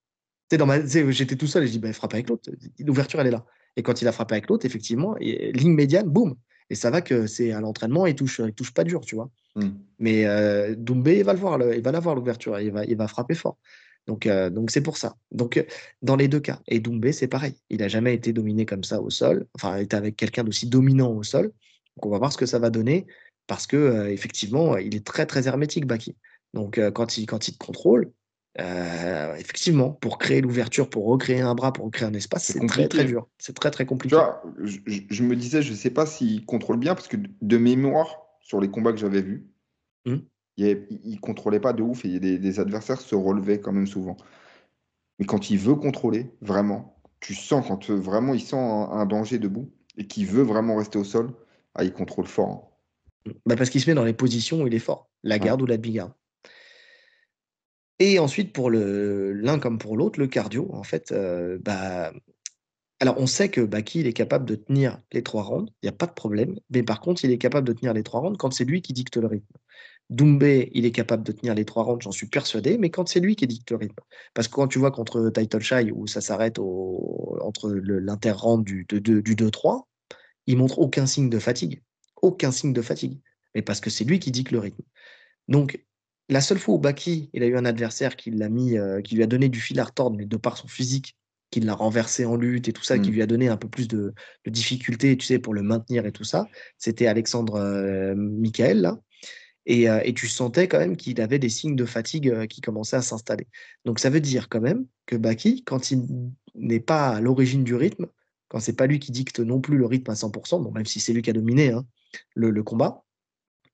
Tu 0.51 0.57
sais, 0.87 1.13
j'étais 1.13 1.37
tout 1.37 1.47
seul 1.47 1.65
et 1.65 1.67
je 1.67 1.73
dis, 1.73 1.79
bah, 1.79 1.93
frappe 1.93 2.15
avec 2.15 2.29
l'autre. 2.29 2.51
L'ouverture, 2.79 3.21
elle 3.21 3.27
est 3.27 3.33
là. 3.33 3.45
Et 3.77 3.83
quand 3.83 4.01
il 4.01 4.09
a 4.09 4.13
frappé 4.13 4.35
avec 4.35 4.49
l'autre, 4.49 4.65
effectivement, 4.65 5.15
ligne 5.21 5.73
médiane, 5.73 6.09
boum. 6.09 6.35
Et 6.71 6.75
ça 6.75 6.91
va 6.91 7.01
que 7.01 7.27
c'est 7.27 7.53
à 7.53 7.61
l'entraînement, 7.61 8.07
il 8.07 8.15
touche, 8.15 8.41
il 8.45 8.53
touche 8.53 8.73
pas 8.73 8.85
dur, 8.85 9.01
tu 9.03 9.15
vois. 9.15 9.31
Hmm. 9.55 9.71
Mais 9.99 10.27
euh, 10.27 10.75
Doumbé, 10.77 11.19
il 11.19 11.25
va 11.25 11.33
le 11.33 11.39
voir, 11.39 11.61
il 11.73 11.83
va 11.83 11.93
l'avoir 11.93 12.15
l'ouverture, 12.15 12.59
il 12.61 12.73
va, 12.73 12.85
il 12.85 12.97
va 12.97 13.09
frapper 13.09 13.35
fort. 13.35 13.59
Donc, 14.07 14.27
euh, 14.27 14.51
donc 14.51 14.71
c'est 14.71 14.81
pour 14.81 14.97
ça. 14.97 15.17
Donc, 15.33 15.65
dans 16.03 16.17
les 16.17 16.29
deux 16.29 16.41
cas, 16.41 16.61
et 16.67 16.81
Doumbé, 16.81 17.13
c'est 17.13 17.29
pareil. 17.29 17.55
Il 17.71 17.79
n'a 17.79 17.89
jamais 17.89 18.15
été 18.15 18.33
dominé 18.33 18.67
comme 18.67 18.85
ça 18.85 19.01
au 19.01 19.11
sol. 19.11 19.47
Enfin, 19.55 19.79
il 19.79 19.85
était 19.85 19.97
avec 19.97 20.17
quelqu'un 20.17 20.45
d'aussi 20.45 20.67
dominant 20.67 21.13
au 21.13 21.23
sol. 21.23 21.45
Donc, 21.97 22.07
on 22.07 22.11
va 22.11 22.19
voir 22.19 22.33
ce 22.33 22.39
que 22.39 22.47
ça 22.47 22.59
va 22.59 22.71
donner 22.71 23.07
parce 23.49 23.67
que 23.67 23.77
euh, 23.77 24.13
effectivement, 24.13 24.77
il 24.77 24.95
est 24.95 25.05
très 25.05 25.27
très 25.27 25.49
hermétique, 25.49 25.87
Baki. 25.87 26.15
Donc 26.55 26.79
euh, 26.79 26.93
quand 26.93 27.19
il 27.19 27.27
quand 27.27 27.49
il 27.49 27.55
te 27.55 27.59
contrôle, 27.59 28.13
euh, 28.61 29.35
effectivement, 29.35 29.91
pour 29.91 30.19
créer 30.19 30.41
l'ouverture, 30.41 30.89
pour 30.89 31.07
recréer 31.07 31.41
un 31.41 31.55
bras, 31.55 31.73
pour 31.73 31.87
recréer 31.87 32.07
un 32.07 32.15
espace, 32.15 32.45
c'est 32.45 32.65
très 32.67 32.87
très 32.87 33.05
dur. 33.05 33.27
C'est 33.39 33.57
très 33.57 33.73
très 33.73 33.87
compliqué. 33.87 34.17
je, 34.63 35.23
me 35.23 35.35
disais, 35.35 35.63
je 35.63 35.73
ne 35.73 35.77
sais 35.77 35.91
pas 35.91 36.07
s'il 36.07 36.45
contrôle 36.45 36.79
bien, 36.79 36.95
parce 36.95 37.09
que 37.09 37.17
de 37.17 37.59
mémoire, 37.59 38.21
sur 38.41 38.61
les 38.61 38.71
combats 38.71 38.93
que 38.93 38.99
j'avais 38.99 39.23
vus, 39.23 39.47
mmh. 40.07 40.17
il 40.57 40.89
ne 41.05 41.17
contrôlait 41.19 41.61
pas 41.61 41.73
de 41.73 41.83
ouf 41.83 42.05
et 42.05 42.19
des, 42.19 42.39
des, 42.39 42.61
adversaires 42.61 43.01
se 43.01 43.15
relevaient 43.15 43.61
quand 43.61 43.73
même 43.73 43.87
souvent. 43.87 44.17
Mais 45.19 45.27
quand 45.27 45.51
il 45.51 45.59
veut 45.59 45.75
contrôler, 45.75 46.31
vraiment, 46.41 47.01
tu 47.21 47.35
sens 47.35 47.67
quand 47.67 47.91
vraiment 47.91 48.35
il 48.35 48.41
sent 48.41 48.57
un, 48.57 49.07
danger 49.07 49.39
debout 49.39 49.71
et 49.97 50.07
qu'il 50.07 50.27
veut 50.27 50.43
vraiment 50.43 50.77
rester 50.77 50.99
au 50.99 51.05
sol, 51.05 51.33
ah, 51.75 51.85
il 51.85 51.93
contrôle 51.93 52.27
fort. 52.27 52.51
Hein. 52.51 52.68
Bah, 53.47 53.57
parce 53.57 53.71
qu'il 53.71 53.81
se 53.81 53.89
met 53.89 53.95
dans 53.95 54.05
les 54.05 54.13
positions 54.13 54.63
où 54.63 54.67
il 54.67 54.75
est 54.75 54.79
fort, 54.79 55.09
la 55.23 55.39
garde 55.39 55.63
ou 55.63 55.67
la 55.67 55.77
demi-garde. 55.77 56.13
Et 57.99 58.19
ensuite, 58.19 58.53
pour 58.53 58.71
l'un 58.71 59.59
comme 59.59 59.79
pour 59.79 59.97
l'autre, 59.97 60.21
le 60.21 60.29
cardio, 60.29 60.69
en 60.73 60.85
fait, 60.85 61.11
euh, 61.11 61.59
bah, 61.61 62.13
alors 63.01 63.17
on 63.19 63.27
sait 63.27 63.49
que 63.49 63.61
Baki, 63.61 64.01
il 64.01 64.07
est 64.07 64.13
capable 64.13 64.45
de 64.45 64.55
tenir 64.55 65.01
les 65.13 65.23
trois 65.23 65.43
rounds, 65.43 65.73
il 65.83 65.87
n'y 65.87 65.89
a 65.89 65.97
pas 65.97 66.07
de 66.07 66.13
problème, 66.13 66.59
mais 66.71 66.83
par 66.83 67.01
contre, 67.01 67.25
il 67.25 67.31
est 67.33 67.39
capable 67.39 67.67
de 67.67 67.73
tenir 67.73 67.93
les 67.95 68.03
trois 68.03 68.21
rounds 68.21 68.37
quand 68.39 68.53
c'est 68.53 68.65
lui 68.65 68.83
qui 68.83 68.93
dicte 68.93 69.17
le 69.17 69.27
rythme. 69.27 69.57
Doumbé, 70.11 70.71
il 70.75 70.87
est 70.87 70.93
capable 70.93 71.23
de 71.23 71.33
tenir 71.33 71.55
les 71.55 71.65
trois 71.65 71.83
rounds, 71.83 72.03
j'en 72.03 72.13
suis 72.13 72.29
persuadé, 72.29 72.79
mais 72.79 72.91
quand 72.91 73.09
c'est 73.09 73.21
lui 73.21 73.37
qui 73.37 73.47
dicte 73.47 73.71
le 73.71 73.77
rythme. 73.77 74.03
Parce 74.33 74.49
que 74.49 74.55
quand 74.55 74.69
tu 74.69 74.79
vois 74.79 74.91
contre 74.91 75.31
Title 75.31 75.61
Shy, 75.61 75.91
où 75.93 76.07
ça 76.07 76.21
s'arrête 76.21 76.59
entre 76.59 77.71
l'inter-round 77.71 78.65
du, 78.65 78.87
du 78.89 79.37
2-3, 79.37 79.83
il 80.47 80.57
montre 80.57 80.79
aucun 80.79 81.07
signe 81.07 81.29
de 81.29 81.39
fatigue 81.39 81.83
aucun 82.23 82.51
signe 82.51 82.73
de 82.73 82.83
fatigue, 82.83 83.21
mais 83.55 83.63
parce 83.63 83.81
que 83.81 83.91
c'est 83.91 84.05
lui 84.05 84.19
qui 84.19 84.31
dicte 84.31 84.51
le 84.51 84.59
rythme. 84.59 84.83
Donc, 85.49 85.85
la 86.29 86.41
seule 86.41 86.59
fois 86.59 86.75
où 86.75 86.79
Baki 86.79 87.31
il 87.33 87.43
a 87.43 87.47
eu 87.47 87.57
un 87.57 87.65
adversaire 87.65 88.17
qui 88.17 88.31
l'a 88.31 88.49
mis, 88.49 88.77
euh, 88.77 89.01
qui 89.01 89.17
lui 89.17 89.23
a 89.23 89.27
donné 89.27 89.49
du 89.49 89.61
fil 89.61 89.81
à 89.81 89.85
retordre, 89.85 90.17
mais 90.17 90.27
de 90.27 90.37
par 90.37 90.57
son 90.57 90.69
physique, 90.69 91.17
qui 91.51 91.61
l'a 91.61 91.75
renversé 91.75 92.27
en 92.27 92.37
lutte 92.37 92.69
et 92.69 92.73
tout 92.73 92.83
ça, 92.83 92.99
qui 92.99 93.11
mm. 93.11 93.13
lui 93.13 93.23
a 93.23 93.27
donné 93.27 93.49
un 93.49 93.57
peu 93.57 93.69
plus 93.69 93.89
de, 93.89 94.13
difficultés, 94.47 95.17
tu 95.17 95.27
sais, 95.27 95.39
pour 95.39 95.55
le 95.55 95.63
maintenir 95.63 96.05
et 96.05 96.13
tout 96.13 96.25
ça, 96.25 96.47
c'était 96.77 97.07
Alexandre 97.07 97.55
euh, 97.55 98.15
Michael, 98.15 98.83
là. 98.83 99.01
Et, 99.65 99.89
euh, 99.89 100.01
et, 100.03 100.15
tu 100.15 100.29
sentais 100.29 100.67
quand 100.67 100.79
même 100.79 100.97
qu'il 100.97 101.21
avait 101.21 101.39
des 101.39 101.51
signes 101.51 101.77
de 101.77 101.85
fatigue 101.85 102.47
qui 102.47 102.63
commençaient 102.63 102.97
à 102.97 103.03
s'installer. 103.03 103.47
Donc 103.85 103.99
ça 103.99 104.09
veut 104.09 104.21
dire 104.21 104.49
quand 104.49 104.63
même 104.63 104.87
que 105.05 105.15
Baki, 105.15 105.63
quand 105.65 105.91
il 105.91 106.07
n'est 106.55 106.81
pas 106.81 107.09
à 107.09 107.21
l'origine 107.21 107.65
du 107.65 107.75
rythme, 107.75 108.07
quand 108.49 108.61
c'est 108.61 108.77
pas 108.77 108.87
lui 108.87 108.99
qui 108.99 109.13
dicte 109.13 109.41
non 109.41 109.61
plus 109.61 109.77
le 109.77 109.87
rythme 109.87 110.11
à 110.11 110.15
100%, 110.15 110.63
bon, 110.63 110.73
même 110.73 110.87
si 110.87 111.01
c'est 111.01 111.13
lui 111.13 111.23
qui 111.23 111.31
a 111.31 111.35
dominé, 111.35 111.71
hein, 111.71 111.87
le, 112.35 112.63
combat, 112.63 113.05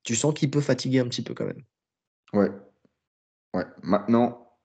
tu 0.02 0.14
sens 0.14 0.34
qu'il 0.34 0.50
peut 0.50 0.60
fatiguer 0.60 1.00
un 1.00 1.08
petit 1.08 1.22
peu 1.22 1.34
quand 1.34 1.46
même. 1.46 1.62
Ouais. 2.32 2.50
Ouais. 3.54 3.64
Maintenant, 3.82 4.58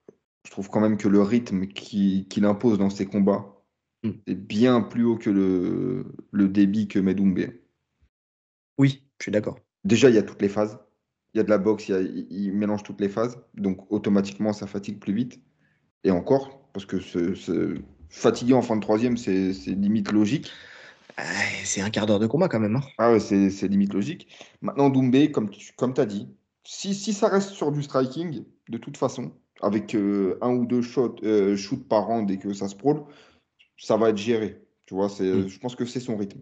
je 0.46 0.52
trouve 0.52 0.70
quand 0.70 0.80
même 0.80 0.98
que 0.98 1.08
le 1.08 1.22
rythme 1.22 1.68
qu'il 1.68 2.46
impose 2.46 2.78
dans 2.78 2.90
ses 2.90 3.06
combats 3.06 3.62
hmm. 4.04 4.12
est 4.28 4.36
bien 4.36 4.82
plus 4.82 5.04
haut 5.04 5.18
que 5.18 5.30
le, 5.30 6.06
le 6.32 6.48
débit 6.48 6.88
que 6.88 7.00
Medumbe. 7.00 7.52
Oui, 8.78 9.04
je 9.20 9.26
suis 9.26 9.32
d'accord. 9.32 9.60
Déjà, 9.84 10.10
il 10.10 10.16
y 10.16 10.20
a 10.20 10.24
toutes 10.24 10.41
les 10.41 10.50
phases. 10.50 10.80
Il 11.34 11.38
y 11.38 11.41
a 11.41 11.44
de 11.44 11.50
la 11.50 11.58
boxe, 11.58 11.90
il, 11.90 12.54
mélange 12.54 12.84
toutes 12.84 13.02
les 13.02 13.10
phases. 13.10 13.40
Donc, 13.54 13.91
automatiquement, 13.91 14.52
ça 14.54 14.66
fatigue 14.66 15.00
plus 15.00 15.14
vite. 15.14 15.40
Et 16.04 16.12
encore, 16.12 16.70
parce 16.74 16.86
que 16.86 17.00
ce, 17.00 17.78
fatiguer 18.10 18.54
en 18.54 18.62
fin 18.62 18.76
de 18.76 18.82
troisième, 18.82 19.18
c'est 19.18 19.52
limite 19.68 20.12
logique. 20.12 20.52
C'est 21.64 21.82
un 21.82 21.90
quart 21.90 22.06
d'heure 22.06 22.20
de 22.20 22.28
combat 22.28 22.48
quand 22.48 22.60
même. 22.60 22.76
Hein. 22.76 22.84
Ah 22.98 23.12
ouais, 23.12 23.20
c'est 23.20 23.68
limite 23.68 23.94
logique. 23.94 24.28
Maintenant, 24.62 24.90
Doumbé, 24.90 25.32
comme 25.32 25.50
tu 25.50 25.74
comme 25.74 25.94
as 25.98 26.06
dit, 26.06 26.28
si, 26.64 26.94
si, 26.94 27.14
ça 27.14 27.28
reste 27.28 27.50
sur 27.50 27.72
du 27.72 27.84
striking, 27.84 28.44
de 28.70 28.78
toute 28.78 28.98
façon, 28.98 29.32
avec 29.62 29.96
euh, 29.96 30.38
un 30.41 30.52
ou 30.52 30.66
deux 30.66 30.82
shots, 30.82 31.16
euh, 31.24 31.56
shoots 31.56 31.88
par 31.88 32.08
round 32.08 32.30
et 32.30 32.38
que 32.38 32.54
ça 32.54 32.68
se 32.68 32.76
prôle, 32.76 33.04
ça 33.78 33.98
va 33.98 34.10
être 34.10 34.18
géré. 34.18 34.62
Tu 34.86 34.94
vois, 34.94 35.10
c'est, 35.10 35.32
mm. 35.32 35.48
je 35.48 35.60
pense 35.60 35.76
que 35.76 35.86
c'est 35.86 36.00
son 36.00 36.18
rythme. 36.18 36.41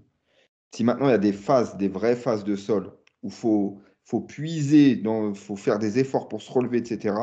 Si 0.74 0.84
maintenant 0.84 1.08
il 1.08 1.12
y 1.12 1.14
a 1.14 1.18
des 1.18 1.34
phases, 1.34 1.78
des 1.78 1.88
vraies 1.88 2.16
phases 2.16 2.44
de 2.44 2.56
sol, 2.56 2.92
où 3.24 3.28
il 3.28 3.34
faut, 3.34 3.82
faut 4.04 4.22
puiser, 4.22 4.92
il 4.92 5.36
faut 5.36 5.56
faire 5.56 5.80
des 5.80 6.00
efforts 6.00 6.28
pour 6.28 6.42
se 6.42 6.52
relever, 6.52 6.78
etc., 6.78 7.16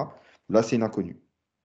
là, 0.49 0.63
c'est 0.63 0.77
une 0.77 0.83
inconnue. 0.83 1.21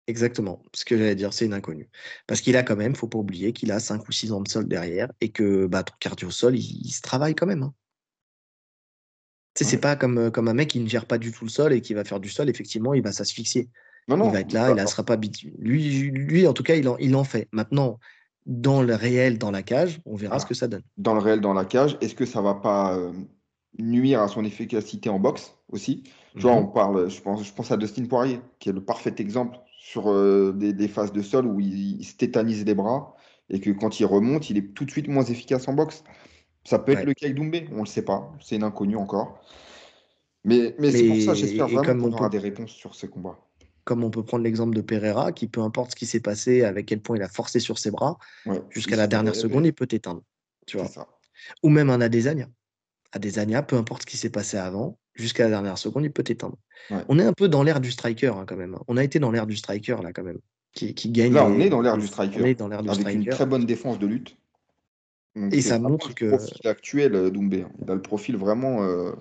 Exactement. 0.08 0.62
Ce 0.72 0.86
que 0.86 0.96
j'allais 0.96 1.14
dire, 1.14 1.34
c'est 1.34 1.44
une 1.44 1.52
inconnue. 1.52 1.90
Parce 2.26 2.40
qu'il 2.40 2.56
a 2.56 2.62
quand 2.62 2.76
même, 2.76 2.96
faut 2.96 3.06
pas 3.06 3.18
oublier 3.18 3.52
qu'il 3.52 3.70
a 3.70 3.78
5 3.78 4.08
ou 4.08 4.10
6 4.10 4.32
ans 4.32 4.40
de 4.40 4.48
sol 4.48 4.66
derrière 4.66 5.12
et 5.20 5.28
que 5.28 5.66
bah, 5.66 5.82
ton 5.82 5.92
cardio 6.00 6.30
sol, 6.30 6.56
il, 6.56 6.90
se 6.90 7.02
travaille 7.02 7.34
quand 7.34 7.46
même. 7.46 7.62
Hein. 7.62 7.74
c'est 9.54 9.78
pas 9.78 9.96
comme, 9.96 10.30
comme 10.30 10.48
un 10.48 10.54
mec 10.54 10.68
qui 10.68 10.80
ne 10.80 10.88
gère 10.88 11.04
pas 11.04 11.18
du 11.18 11.30
tout 11.30 11.44
le 11.44 11.50
sol 11.50 11.74
et 11.74 11.82
qui 11.82 11.92
va 11.92 12.04
faire 12.04 12.20
du 12.20 12.30
sol, 12.30 12.48
effectivement, 12.48 12.94
il 12.94 13.02
va 13.02 13.12
s'asphyxier. 13.12 13.68
il 14.08 14.16
va 14.16 14.40
être 14.40 14.54
là, 14.54 14.70
il 14.70 14.76
ne 14.76 14.86
sera 14.86 15.04
pas 15.04 15.12
habitué. 15.12 15.52
Lui, 15.58 16.10
lui, 16.10 16.46
en 16.46 16.54
tout 16.54 16.62
cas, 16.62 16.74
il 16.74 16.88
en, 16.88 16.96
il 16.96 17.14
en 17.14 17.24
fait. 17.24 17.46
Maintenant, 17.52 18.00
dans 18.46 18.80
le 18.80 18.94
réel, 18.94 19.36
dans 19.36 19.50
la 19.50 19.62
cage, 19.62 20.00
on 20.06 20.16
verra 20.16 20.38
ce 20.38 20.46
que 20.46 20.54
ça 20.54 20.68
donne. 20.68 20.84
Dans 20.96 21.12
le 21.12 21.20
réel, 21.20 21.42
dans 21.42 21.52
la 21.52 21.66
cage, 21.66 21.98
est-ce 22.00 22.14
que 22.14 22.24
ça 22.24 22.40
va 22.40 22.54
pas 22.54 22.96
euh, 22.96 23.12
nuire 23.78 24.22
à 24.22 24.28
son 24.28 24.42
efficacité 24.42 25.10
en 25.10 25.18
boxe 25.18 25.54
aussi? 25.68 26.04
Tu 26.34 26.40
vois, 26.40 26.52
mhm. 26.52 26.64
on 26.64 26.66
parle, 26.68 27.10
je 27.10 27.20
pense, 27.20 27.44
je 27.44 27.52
pense 27.52 27.70
à 27.70 27.76
Dustin 27.76 28.06
Poirier, 28.06 28.40
qui 28.58 28.70
est 28.70 28.72
le 28.72 28.82
parfait 28.82 29.14
exemple 29.18 29.58
sur 29.88 30.10
euh, 30.10 30.52
des, 30.52 30.86
phases 30.86 31.12
de 31.12 31.22
sol 31.22 31.46
où 31.46 31.60
il, 31.60 32.04
se 32.04 32.14
tétanise 32.14 32.66
les 32.66 32.74
bras 32.74 33.16
et 33.48 33.58
que 33.58 33.70
quand 33.70 34.00
il 34.00 34.04
remonte, 34.04 34.50
il 34.50 34.58
est 34.58 34.74
tout 34.74 34.84
de 34.84 34.90
suite 34.90 35.08
moins 35.08 35.24
efficace 35.24 35.66
en 35.66 35.72
boxe. 35.72 36.04
Ça 36.64 36.78
peut 36.78 36.92
être 36.92 37.04
le 37.04 37.14
cas 37.14 37.30
Doumbé, 37.30 37.66
on 37.72 37.76
ne 37.76 37.80
le 37.80 37.86
sait 37.86 38.04
pas, 38.04 38.30
c'est 38.42 38.56
une 38.56 38.64
inconnue 38.64 38.96
encore. 38.96 39.40
Mais, 40.44 40.74
mais, 40.78 40.90
c'est 40.90 41.08
pour 41.08 41.22
ça, 41.22 41.32
j'espère 41.32 41.68
vraiment 41.68 42.10
qu'on 42.10 42.12
aura 42.12 42.28
des 42.28 42.38
réponses 42.38 42.70
sur 42.70 42.94
ce 42.94 43.06
combat 43.06 43.38
comme 43.84 44.04
on 44.04 44.10
peut 44.10 44.22
prendre 44.22 44.44
l'exemple 44.44 44.76
de 44.76 44.82
Pereira, 44.82 45.32
qui 45.32 45.48
peu 45.48 45.62
importe 45.62 45.92
ce 45.92 45.96
qui 45.96 46.04
s'est 46.04 46.20
passé, 46.20 46.62
avec 46.62 46.84
quel 46.84 47.00
point 47.00 47.16
il 47.16 47.22
a 47.22 47.28
forcé 47.28 47.58
sur 47.58 47.78
ses 47.78 47.90
bras, 47.90 48.18
jusqu'à 48.68 48.96
la 48.96 49.06
dernière 49.06 49.34
seconde, 49.34 49.64
il 49.64 49.72
peut. 49.72 49.86
Tu 49.86 50.76
vois. 50.76 50.86
Ou 51.62 51.70
même 51.70 51.88
un 51.88 52.02
Adesanya. 52.02 52.50
Adesanya, 53.12 53.62
peu 53.62 53.76
importe 53.76 54.02
ce 54.02 54.06
qui 54.06 54.18
s'est 54.18 54.28
passé 54.28 54.58
avant, 54.58 54.98
jusqu'à 55.18 55.44
la 55.44 55.50
dernière 55.50 55.78
seconde, 55.78 56.04
il 56.04 56.12
peut 56.12 56.22
t'éteindre. 56.22 56.56
On 57.08 57.18
est 57.18 57.24
un 57.24 57.32
peu 57.32 57.48
dans 57.48 57.62
l'ère 57.62 57.80
du 57.80 57.90
striker, 57.90 58.28
hein, 58.28 58.44
quand 58.46 58.56
même. 58.56 58.78
On 58.86 58.96
a 58.96 59.04
été 59.04 59.18
dans 59.18 59.30
l'ère 59.30 59.46
du 59.46 59.56
striker, 59.56 59.96
là, 60.02 60.12
quand 60.12 60.22
même. 60.22 60.38
Qui, 60.72 60.94
gagne. 61.10 61.32
Là, 61.32 61.44
on 61.46 61.58
est 61.58 61.70
dans 61.70 61.80
l'ère 61.80 61.98
du 61.98 62.06
striker. 62.06 62.40
On 62.40 62.44
est 62.44 62.54
dans 62.54 62.68
l'ère 62.68 62.82
du 62.82 62.90
avec 62.90 63.14
une 63.14 63.26
très 63.26 63.46
bonne 63.46 63.66
défense 63.66 63.98
de 63.98 64.06
lutte. 64.06 64.36
et 65.36 65.60
ça 65.60 65.78
montre 65.78 66.14
que. 66.14 66.24
Le 66.24 66.36
profil 66.36 66.68
actuel, 66.68 67.14
euh, 67.14 67.30
Doumbé. 67.30 67.62
Hein. 67.62 67.72
Il 67.82 67.90
a 67.90 67.94
le 67.94 68.02
profil 68.02 68.36
vraiment 68.36 68.82
euh, 68.84 69.12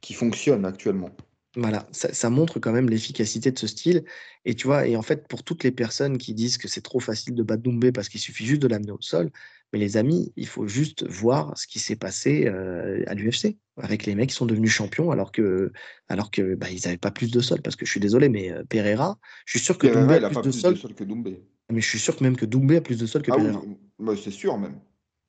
qui 0.00 0.14
fonctionne 0.14 0.64
actuellement. 0.64 1.10
Voilà, 1.56 1.88
ça, 1.90 2.30
montre 2.30 2.60
quand 2.60 2.70
même 2.70 2.88
l'efficacité 2.88 3.50
de 3.50 3.58
ce 3.58 3.66
style. 3.66 4.04
Et 4.44 4.54
tu 4.54 4.68
vois, 4.68 4.86
et 4.86 4.96
en 4.96 5.02
fait, 5.02 5.26
pour 5.26 5.42
toutes 5.42 5.64
les 5.64 5.72
personnes 5.72 6.16
qui 6.16 6.32
disent 6.32 6.58
que 6.58 6.68
c'est 6.68 6.82
trop 6.82 7.00
facile 7.00 7.34
de 7.34 7.42
battre 7.42 7.62
Doumbé 7.62 7.90
parce 7.90 8.08
qu'il 8.08 8.20
suffit 8.20 8.46
juste 8.46 8.62
de 8.62 8.68
l'amener 8.68 8.92
au 8.92 9.00
sol, 9.00 9.30
mais 9.72 9.78
les 9.78 9.96
amis, 9.96 10.32
il 10.36 10.46
faut 10.46 10.66
juste 10.66 11.06
voir 11.06 11.56
ce 11.58 11.66
qui 11.66 11.78
s'est 11.78 11.96
passé 11.96 12.46
euh, 12.46 13.02
à 13.06 13.14
l'UFC 13.14 13.56
avec 13.76 14.06
les 14.06 14.14
mecs 14.14 14.30
qui 14.30 14.34
sont 14.34 14.46
devenus 14.46 14.70
champions 14.70 15.10
alors 15.10 15.30
que, 15.30 15.72
alors 16.08 16.30
que 16.30 16.54
bah, 16.54 16.70
ils 16.70 16.80
n'avaient 16.84 16.96
pas 16.96 17.10
plus 17.10 17.30
de 17.30 17.40
sol. 17.40 17.60
Parce 17.60 17.76
que 17.76 17.84
je 17.84 17.90
suis 17.90 18.00
désolé, 18.00 18.30
mais 18.30 18.50
euh, 18.50 18.64
Pereira, 18.64 19.18
je 19.44 19.58
suis 19.58 19.64
sûr 19.64 19.76
que 19.76 19.86
Doumbé 19.86 20.24
a, 20.24 20.30
plus, 20.30 20.42
de, 20.42 20.50
sol. 20.50 20.78
que 20.78 21.04
Doumbé. 21.04 21.42
Mais 21.70 21.82
je 21.82 21.88
suis 21.88 21.98
sûr 21.98 22.16
que 22.16 22.24
même 22.24 22.36
que 22.36 22.46
Doumbé 22.46 22.76
a 22.76 22.80
plus 22.80 22.98
de 22.98 23.04
sol 23.04 23.22
que 23.22 23.30
ah 23.30 23.36
Pereira. 23.36 23.62
Oui, 23.98 24.20
c'est 24.22 24.30
sûr 24.30 24.56
même. 24.56 24.80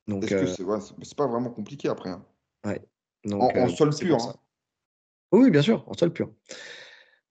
Donc, 0.08 0.32
euh, 0.32 0.46
c'est 0.46 1.16
pas 1.16 1.26
vraiment 1.26 1.50
compliqué 1.50 1.88
après. 1.88 2.10
Hein. 2.10 2.24
Ouais. 2.64 2.80
Donc, 3.24 3.42
en, 3.42 3.68
sol 3.68 3.94
pur. 3.94 4.16
Hein. 4.16 4.34
Oui, 5.32 5.50
bien 5.50 5.62
sûr, 5.62 5.84
en 5.86 5.92
sol 5.92 6.12
pur. 6.12 6.32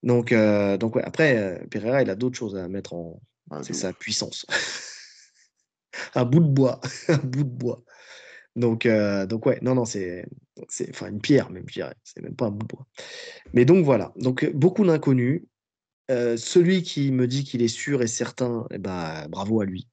Donc, 0.04 0.32
donc 0.80 0.96
ouais, 0.96 1.04
après, 1.04 1.66
Pereira, 1.72 2.04
il 2.04 2.10
a 2.12 2.16
d'autres 2.16 2.38
choses 2.38 2.56
à 2.56 2.68
mettre 2.68 2.94
en. 2.94 3.20
c'est 3.64 3.74
sa 3.74 3.94
puissance. 3.94 4.46
un 6.16 6.26
bout 6.26 6.40
de 6.40 6.48
bois. 6.48 6.80
un 7.08 7.18
bout 7.18 7.44
de 7.44 7.50
bois. 7.50 7.84
Donc, 8.56 8.86
euh, 8.86 9.26
donc 9.26 9.46
ouais, 9.46 9.60
non, 9.62 9.76
non, 9.76 9.86
c'est. 9.86 10.26
Enfin, 10.90 11.10
une 11.10 11.22
pierre, 11.22 11.50
même, 11.50 11.64
je 11.68 11.74
dirais. 11.74 11.96
C'est 12.04 12.22
même 12.22 12.36
pas 12.36 12.46
un 12.46 12.52
bout 12.52 12.66
de 12.66 12.76
bois. 12.76 12.88
Mais 13.54 13.66
donc, 13.66 13.86
voilà. 13.86 14.12
Donc, 14.18 14.50
beaucoup 14.54 14.86
d'inconnus. 14.86 15.44
celui 16.10 16.84
qui 16.84 17.12
me 17.12 17.28
dit 17.28 17.44
qu'il 17.44 17.62
est 17.62 17.68
sûr 17.68 18.02
et 18.02 18.08
certain, 18.08 18.66
eh 18.72 18.78
ben, 18.78 19.28
bravo 19.30 19.62
à 19.62 19.66
lui. 19.66 19.88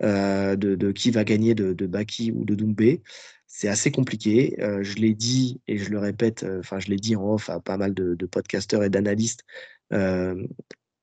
de, 0.00 0.54
de, 0.54 0.92
qui 0.92 1.10
va 1.10 1.24
gagner 1.24 1.54
de, 1.54 1.72
de 1.72 1.86
Baki 1.86 2.32
ou 2.32 2.44
de 2.44 2.54
Doumbé 2.54 3.02
c'est 3.48 3.68
assez 3.68 3.90
compliqué. 3.90 4.56
Euh, 4.60 4.84
je 4.84 4.96
l'ai 4.96 5.14
dit 5.14 5.60
et 5.66 5.78
je 5.78 5.90
le 5.90 5.98
répète, 5.98 6.44
euh, 6.44 6.60
enfin, 6.60 6.78
je 6.78 6.88
l'ai 6.88 6.96
dit 6.96 7.16
en 7.16 7.34
off 7.34 7.50
à 7.50 7.58
pas 7.58 7.76
mal 7.76 7.92
de, 7.94 8.14
podcasteurs 8.26 8.84
et 8.84 8.90
d'analystes. 8.90 9.42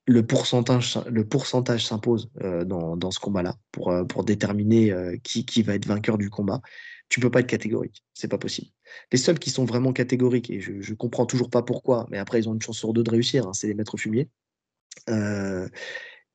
Euh, 0.08 0.12
le 0.12 0.26
pourcentage, 0.26 0.98
le 1.10 1.24
pourcentage 1.26 1.86
s'impose 1.86 2.30
dans, 2.66 3.10
ce 3.10 3.18
combat-là 3.18 3.56
pour, 3.72 3.92
pour 4.08 4.24
déterminer 4.24 5.18
qui, 5.22 5.44
qui 5.44 5.62
va 5.62 5.74
être 5.74 5.86
vainqueur 5.86 6.18
du 6.18 6.30
combat. 6.30 6.60
Tu 7.08 7.20
peux 7.20 7.30
pas 7.30 7.40
être 7.40 7.46
catégorique, 7.46 8.04
c'est 8.14 8.28
pas 8.28 8.38
possible. 8.38 8.68
Les 9.12 9.18
seuls 9.18 9.38
qui 9.38 9.50
sont 9.50 9.64
vraiment 9.64 9.92
catégoriques, 9.92 10.50
et 10.50 10.60
je, 10.60 10.80
je 10.80 10.94
comprends 10.94 11.26
toujours 11.26 11.50
pas 11.50 11.62
pourquoi, 11.62 12.06
mais 12.10 12.18
après 12.18 12.40
ils 12.40 12.48
ont 12.48 12.54
une 12.54 12.62
chance 12.62 12.78
sur 12.78 12.92
deux 12.92 13.04
de 13.04 13.10
réussir, 13.10 13.46
hein, 13.46 13.52
c'est 13.52 13.68
les 13.68 13.74
maîtres 13.74 13.96
fumiers. 13.96 14.28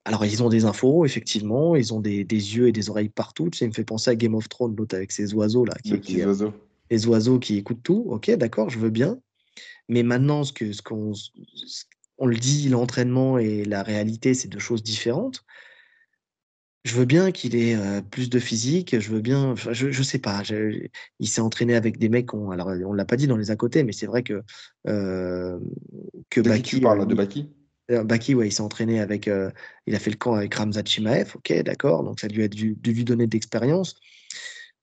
Alors, 0.04 0.26
ils 0.26 0.42
ont 0.42 0.50
des 0.50 0.66
infos, 0.66 1.06
effectivement, 1.06 1.76
ils 1.76 1.94
ont 1.94 2.00
des, 2.00 2.24
yeux 2.24 2.68
et 2.68 2.72
des 2.72 2.90
oreilles 2.90 3.10
partout. 3.10 3.50
Tu 3.50 3.60
sais, 3.60 3.66
il 3.66 3.70
me 3.70 3.74
fait 3.74 3.84
penser 3.84 4.10
à 4.10 4.16
Game 4.16 4.34
of 4.34 4.50
Thrones, 4.50 4.76
l'autre 4.76 4.96
avec 4.96 5.12
ses 5.12 5.34
oiseaux 5.34 5.66
là. 5.66 5.76
Qui, 5.84 6.24
oiseaux. 6.24 6.54
Les 6.90 7.08
oiseaux 7.08 7.40
qui 7.40 7.58
écoutent 7.58 7.84
tout. 7.84 8.06
Ok, 8.08 8.32
d'accord, 8.32 8.70
je 8.70 8.80
veux 8.80 8.90
bien. 8.90 9.20
Mais 9.90 10.04
maintenant, 10.04 10.44
ce 10.44 10.54
que 10.54 10.72
ce 10.72 10.82
qu'on 10.82 11.14
on 12.22 12.28
le 12.28 12.38
dit, 12.38 12.70
l'entraînement 12.70 13.40
et 13.40 13.66
la 13.66 13.82
réalité, 13.82 14.36
c'est 14.36 14.48
deux 14.48 14.60
choses 14.60 14.84
différentes. 14.84 15.44
Je 16.84 16.96
veux 16.96 17.06
bien 17.06 17.32
qu'il 17.32 17.56
ait 17.56 17.76
euh, 17.76 18.02
plus 18.02 18.30
de 18.30 18.38
physique. 18.38 19.00
Je 19.00 19.10
veux 19.10 19.22
bien. 19.22 19.56
je, 19.56 19.88
ne 19.88 20.04
sais 20.04 20.20
pas. 20.20 20.44
il 21.20 21.28
s'est 21.28 21.42
entraîné 21.42 21.76
avec 21.76 21.98
des 21.98 22.10
mecs. 22.10 22.34
On, 22.36 22.52
alors, 22.52 22.68
on 22.86 22.94
l'a 22.94 23.06
pas 23.06 23.18
dit 23.18 23.26
dans 23.26 23.38
les 23.38 23.50
à 23.50 23.56
côté, 23.56 23.84
mais 23.84 23.92
c'est 23.92 24.06
vrai 24.06 24.22
que 24.22 24.44
euh, 24.88 25.60
que 26.30 26.42
Baki. 26.42 26.78
Tu 26.78 26.80
parles 26.80 27.08
de 27.08 27.16
Baki? 27.16 27.50
Baki, 27.90 28.36
ouais, 28.36 28.48
il 28.48 28.52
s'est 28.52 28.62
entraîné 28.62 29.02
avec, 29.02 29.28
euh, 29.28 29.52
il 29.86 29.96
a 29.96 30.00
fait 30.00 30.12
le 30.12 30.16
camp 30.16 30.36
avec 30.36 30.54
Ramzat 30.54 30.86
Chimaev, 30.86 31.34
ok, 31.36 31.52
d'accord, 31.64 32.04
donc 32.06 32.22
ça 32.22 32.30
lui 32.30 32.42
a 32.42 32.48
dû, 32.48 32.78
lui 32.86 33.04
donner 33.04 33.28
de 33.28 33.34
l'expérience. 33.34 33.96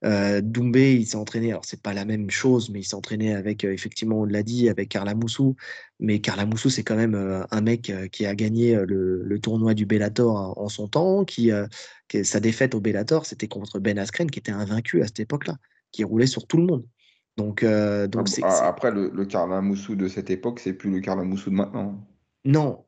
Euh, 0.04 0.40
Doumbé, 0.40 0.94
il 0.94 1.06
s'est 1.06 1.16
entraîné, 1.16 1.50
alors 1.50 1.64
c'est 1.64 1.82
pas 1.82 1.92
la 1.92 2.04
même 2.04 2.30
chose, 2.30 2.70
mais 2.70 2.80
il 2.80 2.84
s'est 2.84 2.94
entraîné 2.94 3.34
avec, 3.34 3.64
euh, 3.64 3.72
effectivement, 3.72 4.20
on 4.20 4.24
l'a 4.24 4.42
dit, 4.42 4.68
avec 4.68 4.88
Carla 4.88 5.14
Moussou. 5.14 5.56
Mais 5.98 6.20
Carla 6.20 6.46
Moussou, 6.46 6.70
c'est 6.70 6.84
quand 6.84 6.96
même 6.96 7.14
un 7.50 7.60
mec 7.60 7.92
qui 8.12 8.24
a 8.24 8.34
gagné 8.36 8.76
le, 8.86 9.38
tournoi 9.40 9.74
du 9.74 9.86
Bellator 9.86 10.56
en 10.56 10.68
son 10.68 10.86
temps, 10.86 11.24
qui, 11.24 11.50
sa 12.22 12.40
défaite 12.40 12.76
au 12.76 12.80
Bellator, 12.80 13.26
c'était 13.26 13.48
contre 13.48 13.80
Ben 13.80 13.98
Askren, 13.98 14.30
qui 14.30 14.38
était 14.38 14.52
invaincu 14.52 15.02
à 15.02 15.06
cette 15.06 15.20
époque-là, 15.20 15.56
qui 15.90 16.04
roulait 16.04 16.28
sur 16.28 16.46
tout 16.46 16.56
le 16.56 16.64
monde. 16.64 16.86
Donc, 17.36 17.64
donc 17.64 18.28
Après, 18.44 18.92
le, 18.92 19.10
le 19.12 19.26
Carla 19.26 19.60
Moussou 19.60 19.96
de 19.96 20.06
cette 20.06 20.30
époque, 20.30 20.60
c'est 20.60 20.72
plus 20.72 20.90
le 20.90 21.00
Carla 21.00 21.24
Moussou 21.24 21.50
de 21.50 21.56
maintenant. 21.56 22.06
Non, 22.44 22.84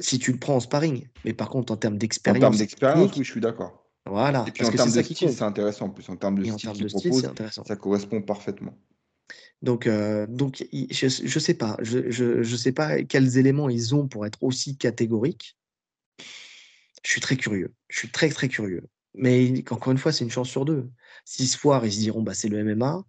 si 0.00 0.18
tu 0.18 0.32
le 0.32 0.38
prends 0.38 0.56
en 0.56 0.60
sparring. 0.60 1.06
Mais 1.24 1.32
par 1.32 1.50
contre, 1.50 1.72
en 1.72 1.76
termes 1.76 1.98
d'expérience. 1.98 2.44
En 2.44 2.50
termes 2.50 2.58
d'expérience, 2.58 3.16
oui, 3.16 3.24
je 3.24 3.30
suis 3.30 3.40
d'accord. 3.40 3.87
Voilà. 4.08 4.44
Et 4.46 4.50
puis 4.50 4.64
en 4.64 4.70
termes 4.70 4.92
de 4.92 5.02
style, 5.02 5.30
c'est 5.30 5.42
intéressant. 5.42 5.86
En 5.86 5.90
plus, 5.90 6.08
en 6.08 6.16
termes 6.16 6.38
de 6.38 6.44
style, 6.44 6.72
qu'il 6.72 6.86
propose, 6.86 7.32
ça 7.66 7.76
correspond 7.76 8.22
parfaitement. 8.22 8.74
Donc, 9.60 9.86
euh, 9.86 10.26
donc 10.28 10.64
je 10.72 11.06
ne 11.06 11.40
sais 11.40 11.54
pas. 11.54 11.76
Je 11.80 11.98
ne 11.98 12.42
je, 12.42 12.56
sais 12.56 12.72
pas 12.72 13.02
quels 13.02 13.38
éléments 13.38 13.68
ils 13.68 13.94
ont 13.94 14.06
pour 14.06 14.26
être 14.26 14.42
aussi 14.42 14.76
catégoriques. 14.76 15.56
Je 17.04 17.10
suis 17.10 17.20
très 17.20 17.36
curieux. 17.36 17.72
Je 17.88 17.98
suis 17.98 18.10
très, 18.10 18.28
très 18.28 18.48
curieux. 18.48 18.84
Mais 19.14 19.64
encore 19.70 19.92
une 19.92 19.98
fois, 19.98 20.12
c'est 20.12 20.24
une 20.24 20.30
chance 20.30 20.48
sur 20.48 20.64
deux. 20.64 20.88
Si 21.24 21.46
ce 21.46 21.58
soir, 21.58 21.84
ils 21.84 21.92
se 21.92 21.98
diront, 21.98 22.22
bah, 22.22 22.34
c'est 22.34 22.48
le 22.48 22.62
MMA, 22.62 23.04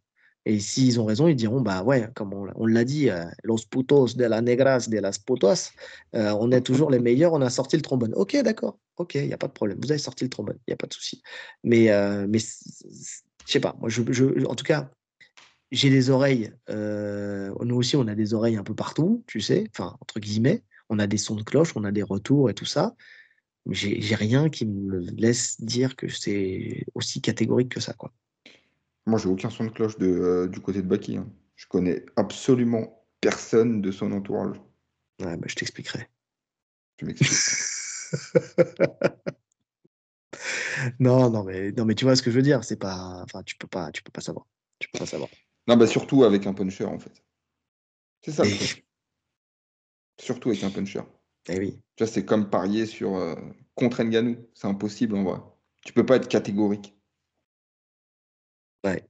et 0.46 0.60
s'ils 0.60 1.00
ont 1.00 1.06
raison, 1.06 1.28
ils 1.28 1.36
diront, 1.36 1.62
bah 1.62 1.84
ouais, 1.84 2.10
comme 2.16 2.34
on, 2.34 2.66
l'a 2.66 2.84
dit, 2.84 3.10
euh, 3.10 3.26
los 3.44 3.58
putos 3.70 4.16
de 4.16 4.26
la 4.26 4.42
negras 4.42 4.88
de 4.90 4.98
las 4.98 5.20
putas, 5.20 5.72
euh, 6.16 6.36
on 6.40 6.52
est 6.52 6.62
toujours 6.62 6.90
les 6.90 7.00
meilleurs, 7.00 7.34
on 7.34 7.42
a 7.42 7.50
sorti 7.50 7.76
le 7.76 7.82
trombone. 7.82 8.14
Ok, 8.16 8.36
d'accord, 8.42 8.80
ok, 8.98 9.16
il 9.16 9.28
n'y 9.28 9.34
a 9.34 9.38
pas 9.38 9.48
de 9.48 9.54
problème, 9.54 9.78
vous 9.82 9.92
avez 9.92 10.00
sorti 10.00 10.24
le 10.24 10.30
trombone, 10.30 10.58
il 10.68 10.72
n'y 10.72 10.74
a 10.74 10.78
pas 10.78 10.88
de 10.88 10.94
souci. 10.94 11.22
Mais, 11.64 11.92
euh, 11.92 12.26
mais 12.28 12.40
je 12.40 13.52
sais 13.52 13.60
pas, 13.60 13.76
moi, 13.80 13.90
je, 13.90 14.46
en 14.46 14.56
tout 14.56 14.64
cas, 14.64 14.90
j'ai 15.72 15.90
des 15.90 16.10
oreilles, 16.10 16.52
nous 16.70 17.76
aussi, 17.76 17.96
on 17.96 18.08
a 18.08 18.16
des 18.16 18.34
oreilles 18.34 18.58
un 18.58 18.64
peu 18.64 18.76
partout, 18.76 19.24
tu 19.28 19.42
sais, 19.42 19.66
enfin, 19.76 19.98
entre 20.02 20.20
guillemets, 20.20 20.64
on 20.90 21.00
a 21.00 21.06
des 21.06 21.18
sons 21.18 21.36
de 21.36 21.44
cloche, 21.44 21.74
on 21.76 21.84
a 21.84 21.92
des 21.92 22.04
retours 22.04 22.50
et 22.50 22.54
tout 22.54 22.66
ça. 22.66 22.96
J'ai 23.70 24.16
rien 24.16 24.50
qui 24.50 24.66
me 24.66 25.00
laisse 25.18 25.62
dire 25.62 25.96
que 25.96 26.08
c'est 26.08 26.86
aussi 26.96 27.22
catégorique 27.22 27.70
que 27.70 27.80
ça, 27.80 27.94
quoi. 27.94 28.12
Moi, 29.06 29.20
j'ai 29.20 29.30
aucun 29.30 29.50
son 29.50 29.66
de 29.66 29.70
cloche 29.70 29.98
de, 29.98 30.08
euh, 30.08 30.48
du 30.48 30.60
côté 30.60 30.82
de 30.82 30.88
Baki. 30.88 31.18
Hein. 31.18 31.30
Je 31.56 31.68
connais 31.68 32.06
absolument 32.16 33.06
personne 33.22 33.82
de 33.82 33.92
son 33.92 34.12
entourage. 34.12 34.58
Ouais, 35.22 35.38
bah, 35.38 35.48
je 35.48 35.56
t'expliquerai. 35.56 36.08
Tu 36.98 37.06
m'expliques. 37.06 37.32
non, 41.00 41.30
non, 41.30 41.44
mais 41.44 41.72
non, 41.72 41.86
mais 41.86 41.96
tu 41.96 42.06
vois 42.06 42.16
ce 42.16 42.22
que 42.22 42.32
je 42.32 42.36
veux 42.36 42.42
dire. 42.42 42.64
C'est 42.64 42.78
pas, 42.78 43.22
enfin, 43.24 43.44
tu 43.44 43.56
peux 43.56 43.68
pas, 43.68 43.92
tu 43.92 44.04
peux 44.04 44.12
pas 44.12 44.22
savoir. 44.22 44.46
Tu 44.80 44.90
peux 44.90 45.00
pas 45.00 45.06
savoir. 45.06 45.30
Non, 45.68 45.78
bah 45.78 45.88
surtout 45.88 46.24
avec 46.24 46.48
un 46.48 46.54
puncher 46.54 46.86
en 46.86 47.00
fait. 47.00 47.24
C'est 48.24 48.32
ça. 48.32 48.44
Surtout 50.20 50.50
avec 50.50 50.64
un 50.64 50.70
puncher. 50.70 51.02
Eh 51.48 51.58
oui. 51.58 51.82
Tu 51.96 52.04
vois, 52.04 52.12
c'est 52.12 52.26
comme 52.26 52.50
parier 52.50 52.86
sur 52.86 53.16
euh, 53.16 53.36
contre 53.76 54.04
Nganou. 54.04 54.38
C'est 54.54 54.68
impossible 54.68 55.16
en 55.16 55.24
vrai. 55.24 55.40
Tu 55.86 55.94
peux 55.94 56.06
pas 56.06 56.18
être 56.18 56.28
catégorique. 56.28 56.94
Ouais. 58.84 59.08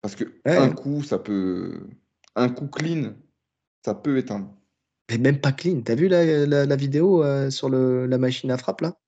Parce 0.00 0.14
que 0.14 0.24
un 0.44 0.70
coup, 0.70 1.02
ça 1.02 1.18
peut. 1.18 1.88
Un 2.36 2.48
coup 2.48 2.68
clean, 2.68 3.14
ça 3.84 3.94
peut 3.94 4.18
éteindre. 4.18 4.54
Mais 5.10 5.18
même 5.18 5.40
pas 5.40 5.52
clean. 5.52 5.80
T'as 5.82 5.94
vu 5.94 6.08
la, 6.08 6.46
la, 6.46 6.76
vidéo 6.76 7.24
euh, 7.24 7.50
sur 7.50 7.68
le, 7.68 8.06
la 8.06 8.18
machine 8.18 8.50
à 8.50 8.58
frappe 8.58 8.82
là? 8.82 8.98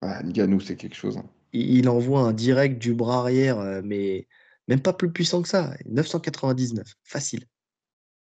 Ah, 0.00 0.22
Nganou, 0.22 0.60
c'est 0.60 0.76
quelque 0.76 0.94
chose. 0.94 1.16
Hein. 1.16 1.28
Il, 1.52 1.88
envoie 1.88 2.20
un 2.20 2.32
direct 2.32 2.80
du 2.80 2.94
bras 2.94 3.20
arrière, 3.20 3.58
euh, 3.58 3.80
mais 3.84 4.28
même 4.68 4.80
pas 4.80 4.92
plus 4.92 5.12
puissant 5.12 5.42
que 5.42 5.48
ça. 5.48 5.74
999, 5.86 6.94
facile. 7.02 7.46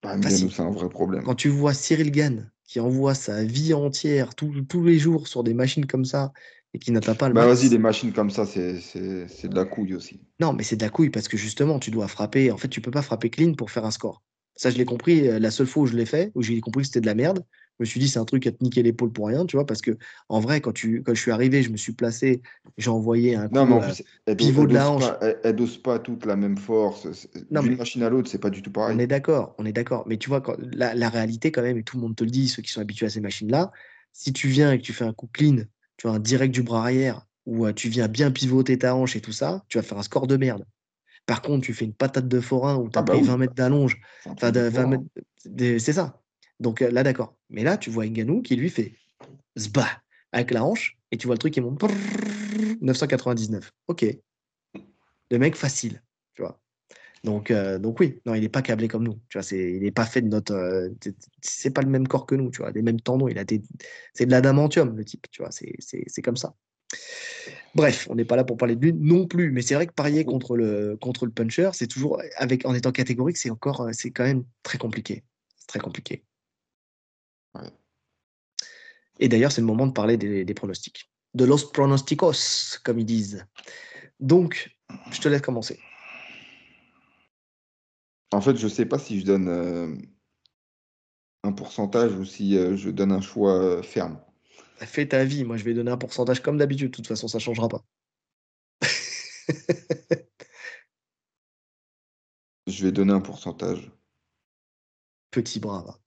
Bah, 0.03 0.17
c'est 0.21 0.61
un 0.61 0.71
vrai 0.71 0.89
problème. 0.89 1.25
Quand 1.25 1.35
tu 1.35 1.49
vois 1.49 1.73
Cyril 1.73 2.11
Gann 2.11 2.51
qui 2.65 2.81
envoie 2.81 3.15
sa 3.15 3.45
vie 3.45 3.75
entière 3.75 4.35
tous 4.35 4.85
les 4.85 4.99
jours 4.99 5.29
sur 5.29 5.45
des 5.45 5.55
machines 5.55 5.87
comme 5.87 6.05
ça 6.05 6.33
et 6.75 6.79
qui 6.79 6.91
n'atteint 6.91 7.15
pas 7.15 7.29
le 7.29 7.35
bah 7.35 7.47
vas-y, 7.47 7.69
des 7.69 7.79
machines 7.79 8.13
comme 8.13 8.31
ça, 8.31 8.45
c'est 8.45 8.75
de 8.75 9.55
la 9.55 9.65
couille 9.65 9.95
aussi. 9.95 10.21
Non, 10.41 10.53
mais 10.53 10.65
c'est 10.65 10.77
de 10.77 10.83
la 10.83 10.91
couille 10.91 11.09
parce 11.09 11.29
que 11.29 11.37
justement, 11.37 11.79
tu 11.79 11.93
dois 11.93 12.09
frapper. 12.09 12.51
En 12.51 12.57
fait, 12.57 12.69
tu 12.69 12.81
peux 12.81 12.91
pas 12.91 13.03
frapper 13.03 13.31
clean 13.31 13.55
pour 13.55 13.71
faire 13.71 13.85
un 13.85 13.93
score. 13.93 14.23
Ça, 14.57 14.71
je 14.71 14.77
l'ai 14.77 14.85
compris 14.85 15.29
euh, 15.29 15.39
la 15.39 15.51
seule 15.51 15.67
fois 15.67 15.85
où 15.85 15.87
je 15.87 15.97
l'ai 15.97 16.07
fait, 16.07 16.31
où 16.35 16.43
j'ai 16.43 16.61
compris 16.61 16.83
que 16.83 16.89
c'était 16.89 17.01
de 17.01 17.07
la 17.07 17.15
merde. 17.15 17.45
Je 17.79 17.83
me 17.83 17.87
suis 17.87 17.99
dit, 17.99 18.09
c'est 18.09 18.21
un 18.21 18.25
truc 18.25 18.47
à 18.47 18.53
te 18.53 18.63
niquer 18.63 18.85
l'épaule 18.85 19.11
pour 19.11 19.27
rien, 19.27 19.47
tu 19.47 19.57
vois, 19.57 19.67
parce 19.67 19.81
que 19.81 19.97
en 20.29 20.39
vrai, 20.39 20.61
quand, 20.61 20.73
tu, 20.73 21.03
quand 21.03 21.13
je 21.13 21.21
suis 21.21 21.33
arrivé, 21.33 21.63
je 21.65 21.71
me 21.71 21.77
suis 21.77 21.93
placé, 21.93 22.41
j'ai 22.79 22.91
envoyé 22.91 23.35
un 23.35 23.49
coup, 23.49 23.55
non, 23.57 23.67
mais 23.67 23.75
en 23.75 23.83
euh, 23.83 23.93
plus, 24.27 24.37
pivot 24.37 24.67
de 24.67 24.75
la 24.75 24.91
hanche. 24.91 25.05
elle 25.43 25.57
dose 25.57 25.79
pas 25.79 25.99
toute 25.99 26.25
la 26.25 26.37
même 26.37 26.57
force. 26.57 27.09
D'une 27.51 27.77
machine 27.77 28.05
à 28.05 28.11
l'autre, 28.11 28.31
c'est 28.31 28.39
pas 28.39 28.51
du 28.51 28.63
tout 28.63 28.71
pareil. 28.71 28.95
On 28.95 28.99
est 29.01 29.09
d'accord, 29.09 29.57
on 29.59 29.67
est 29.67 29.73
d'accord. 29.73 30.05
Mais 30.07 30.19
tu 30.19 30.29
vois, 30.29 30.41
quand, 30.41 30.55
la, 30.73 30.95
la, 30.95 31.09
réalité, 31.09 31.51
quand 31.51 31.63
même, 31.63 31.79
et 31.79 31.83
tout 31.83 31.97
le 31.97 32.03
monde 32.03 32.15
te 32.15 32.23
le 32.23 32.31
dit, 32.31 32.49
ceux 32.49 32.63
qui 32.63 32.71
sont 32.71 32.81
habitués 32.81 33.07
à 33.07 33.11
ces 33.11 33.21
machines-là, 33.21 33.73
si 34.13 34.33
tu 34.33 34.47
viens 34.47 34.71
et 34.71 34.79
que 34.79 34.85
tu 34.85 34.93
fais 34.93 35.05
un 35.05 35.13
coup 35.13 35.29
clean, 35.33 35.65
tu 35.97 36.07
vois, 36.07 36.17
un 36.17 36.21
direct 36.21 36.55
du 36.55 36.63
bras 36.63 36.83
arrière, 36.83 37.27
ou 37.47 37.67
euh, 37.67 37.73
tu 37.73 37.89
viens 37.89 38.09
bien 38.09 38.31
pivoter 38.31 38.79
ta 38.79 38.95
hanche 38.95 39.17
et 39.17 39.21
tout 39.21 39.33
ça, 39.33 39.65
tu 39.69 39.79
vas 39.79 39.83
faire 39.83 39.99
un 39.99 40.03
score 40.03 40.27
de 40.27 40.37
merde. 40.37 40.65
Par 41.27 41.43
contre, 41.43 41.65
tu 41.65 41.73
fais 41.73 41.85
une 41.85 41.95
patate 41.95 42.29
de 42.29 42.41
forain 42.41 42.77
où 42.77 42.91
tu 42.91 42.99
as 42.99 43.03
ah 43.03 43.05
pris 43.05 43.23
20 43.23 43.27
bah 43.27 43.37
mètres 43.39 43.55
d'allonge. 43.55 44.01
c'est 45.79 45.93
ça. 45.93 46.21
Donc 46.61 46.83
euh, 46.83 46.91
là, 46.91 47.03
d'accord. 47.03 47.35
Mais 47.51 47.65
là, 47.65 47.77
tu 47.77 47.91
vois 47.91 48.07
Nganou 48.07 48.43
qui 48.43 48.57
lui 48.57 48.71
fait 48.71 48.95
zba 49.59 49.87
avec 50.33 50.51
la 50.51 50.65
hanche 50.65 50.99
et 51.11 51.17
tu 51.17 51.27
vois 51.27 51.35
le 51.35 51.39
truc 51.39 51.55
qui 51.55 51.61
monte 51.61 51.83
999. 52.81 53.73
Ok. 53.89 54.05
Le 55.31 55.39
mec 55.39 55.57
facile. 55.57 56.03
Donc, 57.25 57.51
euh, 57.51 57.79
donc 57.79 57.99
oui, 58.01 58.21
non, 58.27 58.35
il 58.35 58.43
n'est 58.43 58.51
pas 58.51 58.63
câblé 58.63 58.87
comme 58.87 59.03
nous. 59.03 59.19
Tu 59.31 59.39
vois, 59.39 59.43
c'est, 59.43 59.73
il 59.73 59.83
n'est 59.83 59.91
pas 59.91 60.05
fait 60.05 60.21
de 60.21 60.29
notre. 60.29 60.53
Euh, 60.53 60.91
c'est 61.41 61.71
pas 61.71 61.81
le 61.81 61.89
même 61.89 62.07
corps 62.07 62.27
que 62.27 62.35
nous, 62.35 62.51
tu 62.51 62.59
vois, 62.59 62.71
les 62.71 62.83
mêmes 62.83 63.01
tendons. 63.01 63.29
Il 63.29 63.39
a 63.39 63.45
c'est 64.13 64.27
de 64.27 64.31
l'adamantium, 64.31 64.95
le 64.95 65.05
type, 65.05 65.27
tu 65.31 65.43
vois, 65.43 65.51
c'est, 65.51 65.75
c'est 65.81 66.23
comme 66.23 66.37
ça. 66.37 66.55
Bref, 67.75 68.07
on 68.11 68.15
n'est 68.15 68.27
pas 68.27 68.37
là 68.37 68.45
pour 68.45 68.57
parler 68.57 68.77
de 68.77 68.83
lui 68.83 68.93
non 68.93 69.27
plus, 69.27 69.51
mais 69.51 69.63
c'est 69.63 69.75
vrai 69.75 69.87
que 69.87 69.93
parier 69.93 70.25
contre 70.25 70.57
le, 70.57 70.97
contre 71.01 71.25
le 71.25 71.33
puncher, 71.33 71.71
c'est 71.73 71.89
toujours, 71.89 72.21
avec, 72.37 72.67
en 72.67 72.75
étant 72.75 72.93
catégorique, 72.93 73.37
c'est 73.37 73.51
encore, 73.51 73.81
euh, 73.81 73.91
c'est 73.93 74.11
quand 74.11 74.25
même 74.25 74.45
très 74.63 74.79
compliqué. 74.79 75.25
C'est 75.57 75.67
très 75.67 75.81
compliqué. 75.81 76.25
Et 79.19 79.29
d'ailleurs, 79.29 79.53
c'est 79.53 79.61
le 79.61 79.67
moment 79.67 79.87
de 79.87 79.93
parler 79.93 80.17
des, 80.17 80.55
pronostics. 80.55 81.11
De 81.35 81.45
los 81.45 81.71
pronosticos, 81.73 82.79
comme 82.85 82.99
ils 82.99 83.07
disent. 83.07 83.47
Donc, 84.21 84.77
je 85.11 85.21
te 85.21 85.29
laisse 85.29 85.41
commencer. 85.41 85.79
En 88.35 88.41
fait, 88.41 88.57
je 88.57 88.65
ne 88.65 88.71
sais 88.71 88.85
pas 88.87 88.99
si 88.99 89.21
je 89.21 89.25
donne 89.25 89.49
euh, 89.49 89.95
un 91.45 91.53
pourcentage 91.53 92.13
ou 92.15 92.25
si 92.25 92.57
euh, 92.59 92.77
je 92.77 92.91
donne 92.91 93.13
un 93.13 93.21
choix 93.21 93.81
ferme. 93.83 94.19
Fais 94.79 95.07
ta 95.07 95.25
vie. 95.25 95.45
Moi, 95.45 95.57
je 95.57 95.65
vais 95.65 95.73
donner 95.73 95.93
un 95.93 95.97
pourcentage 95.97 96.43
comme 96.43 96.59
d'habitude. 96.59 96.91
De 96.91 96.97
toute 96.97 97.07
façon, 97.07 97.29
ça 97.29 97.39
ne 97.39 97.43
changera 97.43 97.69
pas. 97.69 97.85
je 102.67 102.85
vais 102.85 102.93
donner 102.93 103.13
un 103.13 103.21
pourcentage. 103.21 103.93
Petit 105.31 105.61
bras. 105.61 106.01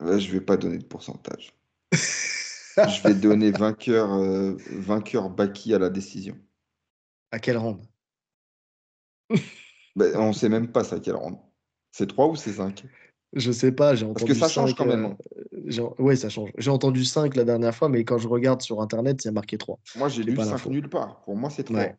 Là, 0.00 0.18
je 0.18 0.32
vais 0.32 0.40
pas 0.40 0.56
donner 0.56 0.78
de 0.78 0.84
pourcentage. 0.84 1.52
je 1.92 3.02
vais 3.02 3.14
donner 3.14 3.50
vainqueur, 3.58 4.12
euh, 4.14 4.56
vainqueur 4.70 5.28
Baki 5.28 5.74
à 5.74 5.78
la 5.78 5.90
décision. 5.90 6.38
À 7.30 7.38
quelle 7.38 7.58
ronde? 7.58 7.86
Ben, 9.96 10.12
On 10.16 10.28
ne 10.28 10.32
sait 10.32 10.48
même 10.48 10.70
pas 10.70 10.84
ça 10.84 11.00
quelle 11.00 11.16
ronde. 11.16 11.36
C'est 11.92 12.06
3 12.06 12.28
ou 12.28 12.36
c'est 12.36 12.52
5 12.52 12.84
Je 13.32 13.52
sais 13.52 13.72
pas, 13.72 13.94
j'ai 13.94 14.04
entendu. 14.04 14.26
Parce 14.26 14.38
que 14.38 14.46
ça 14.46 14.48
change 14.48 14.74
quand 14.74 14.86
même. 14.86 15.04
Hein. 15.04 15.16
Euh, 15.52 15.88
oui, 15.98 16.16
ça 16.16 16.28
change. 16.28 16.50
J'ai 16.58 16.70
entendu 16.70 17.04
5 17.04 17.34
la 17.36 17.44
dernière 17.44 17.74
fois, 17.74 17.88
mais 17.88 18.04
quand 18.04 18.18
je 18.18 18.28
regarde 18.28 18.62
sur 18.62 18.80
Internet, 18.80 19.24
il 19.24 19.26
y 19.26 19.30
a 19.30 19.32
marqué 19.32 19.58
3. 19.58 19.78
Moi, 19.96 20.08
j'ai 20.08 20.22
lu 20.22 20.36
5 20.36 20.66
nulle 20.66 20.88
part. 20.88 21.22
Pour 21.24 21.36
moi, 21.36 21.50
c'est 21.50 21.64
3. 21.64 21.92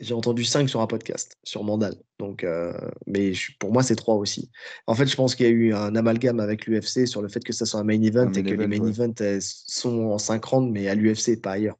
J'ai 0.00 0.14
entendu 0.14 0.44
5 0.44 0.68
sur 0.68 0.80
un 0.80 0.88
podcast, 0.88 1.38
sur 1.44 1.62
Mandal. 1.62 1.94
Donc, 2.18 2.42
euh, 2.42 2.72
mais 3.06 3.32
pour 3.60 3.72
moi, 3.72 3.84
c'est 3.84 3.94
3 3.94 4.16
aussi. 4.16 4.50
En 4.88 4.94
fait, 4.94 5.06
je 5.06 5.14
pense 5.14 5.36
qu'il 5.36 5.46
y 5.46 5.48
a 5.48 5.52
eu 5.52 5.72
un 5.72 5.94
amalgame 5.94 6.40
avec 6.40 6.66
l'UFC 6.66 7.06
sur 7.06 7.22
le 7.22 7.28
fait 7.28 7.44
que 7.44 7.52
ça 7.52 7.64
soit 7.64 7.78
un 7.78 7.84
main 7.84 8.02
event 8.02 8.32
et 8.32 8.42
que 8.42 8.54
les 8.54 8.66
main 8.66 8.84
events 8.84 9.40
sont 9.40 10.10
en 10.10 10.18
5 10.18 10.44
rounds, 10.44 10.72
mais 10.72 10.88
à 10.88 10.96
l'UFC, 10.96 11.40
pas 11.40 11.52
ailleurs. 11.52 11.76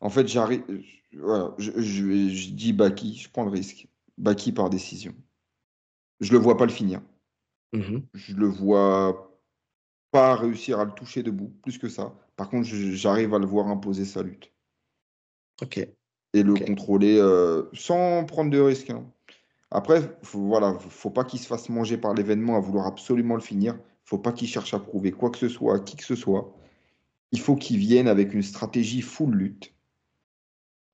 En 0.00 0.10
fait, 0.10 0.28
j'arrive. 0.28 0.62
Voilà, 1.12 1.54
je, 1.58 1.72
je, 1.80 2.50
dis 2.50 2.72
Baki, 2.72 3.16
je 3.16 3.30
prends 3.30 3.44
le 3.44 3.50
risque. 3.50 3.88
Baki 4.18 4.52
par 4.52 4.70
décision. 4.70 5.14
Je 6.20 6.32
le 6.32 6.38
vois 6.38 6.56
pas 6.56 6.66
le 6.66 6.72
finir. 6.72 7.00
Mmh 7.72 7.98
je 8.14 8.34
le 8.34 8.46
vois 8.46 9.38
pas 10.10 10.34
réussir 10.34 10.80
à 10.80 10.86
le 10.86 10.92
toucher 10.92 11.22
debout, 11.22 11.52
plus 11.62 11.76
que 11.76 11.88
ça. 11.88 12.14
Par 12.36 12.48
contre, 12.48 12.66
j'arrive 12.66 13.34
à 13.34 13.38
le 13.38 13.46
voir 13.46 13.68
imposer 13.68 14.06
sa 14.06 14.22
lutte. 14.22 14.50
Ok 15.60 15.86
et 16.34 16.42
le 16.42 16.54
contrôler 16.54 17.18
euh, 17.18 17.64
sans 17.72 18.24
prendre 18.24 18.50
de 18.50 18.60
risques. 18.60 18.90
Hein. 18.90 19.04
Après, 19.70 20.16
faut, 20.22 20.40
voilà, 20.40 20.74
faut 20.78 21.10
pas 21.10 21.24
qu'il 21.24 21.40
se 21.40 21.46
fasse 21.46 21.68
manger 21.68 21.98
par 21.98 22.14
l'événement 22.14 22.56
à 22.56 22.60
vouloir 22.60 22.86
absolument 22.86 23.34
le 23.34 23.40
finir. 23.40 23.78
Faut 24.04 24.18
pas 24.18 24.32
qu'il 24.32 24.48
cherche 24.48 24.72
à 24.74 24.78
prouver 24.78 25.12
quoi 25.12 25.30
que 25.30 25.38
ce 25.38 25.48
soit 25.48 25.76
à 25.76 25.78
qui 25.78 25.96
que 25.96 26.04
ce 26.04 26.14
soit. 26.14 26.54
Il 27.32 27.40
faut 27.40 27.56
qu'il 27.56 27.76
vienne 27.78 28.08
avec 28.08 28.32
une 28.32 28.42
stratégie 28.42 29.02
full 29.02 29.34
lutte. 29.34 29.74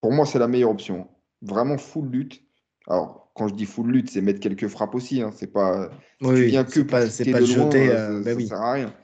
Pour 0.04 0.12
moi, 0.12 0.26
c'est 0.26 0.38
la 0.38 0.48
meilleure 0.48 0.68
option. 0.68 1.08
Vraiment 1.40 1.78
full 1.78 2.10
lutte. 2.10 2.42
Alors, 2.88 3.32
quand 3.34 3.48
je 3.48 3.54
dis 3.54 3.64
full 3.64 3.90
lutte, 3.90 4.10
c'est 4.10 4.20
mettre 4.20 4.38
quelques 4.38 4.68
frappes 4.68 4.94
aussi. 4.94 5.22
Hein. 5.22 5.30
C'est 5.34 5.46
pas. 5.46 5.88
tu 6.20 6.44
viens 6.44 6.62
que 6.64 6.80
pas, 6.80 7.08
c'est 7.08 7.32
pas 7.32 7.42
jeter. 7.42 7.88
Euh, 7.88 8.22
ça, 8.22 8.34
ben 8.34 8.46
sert 8.46 8.60
à 8.60 8.72
rien. 8.72 8.94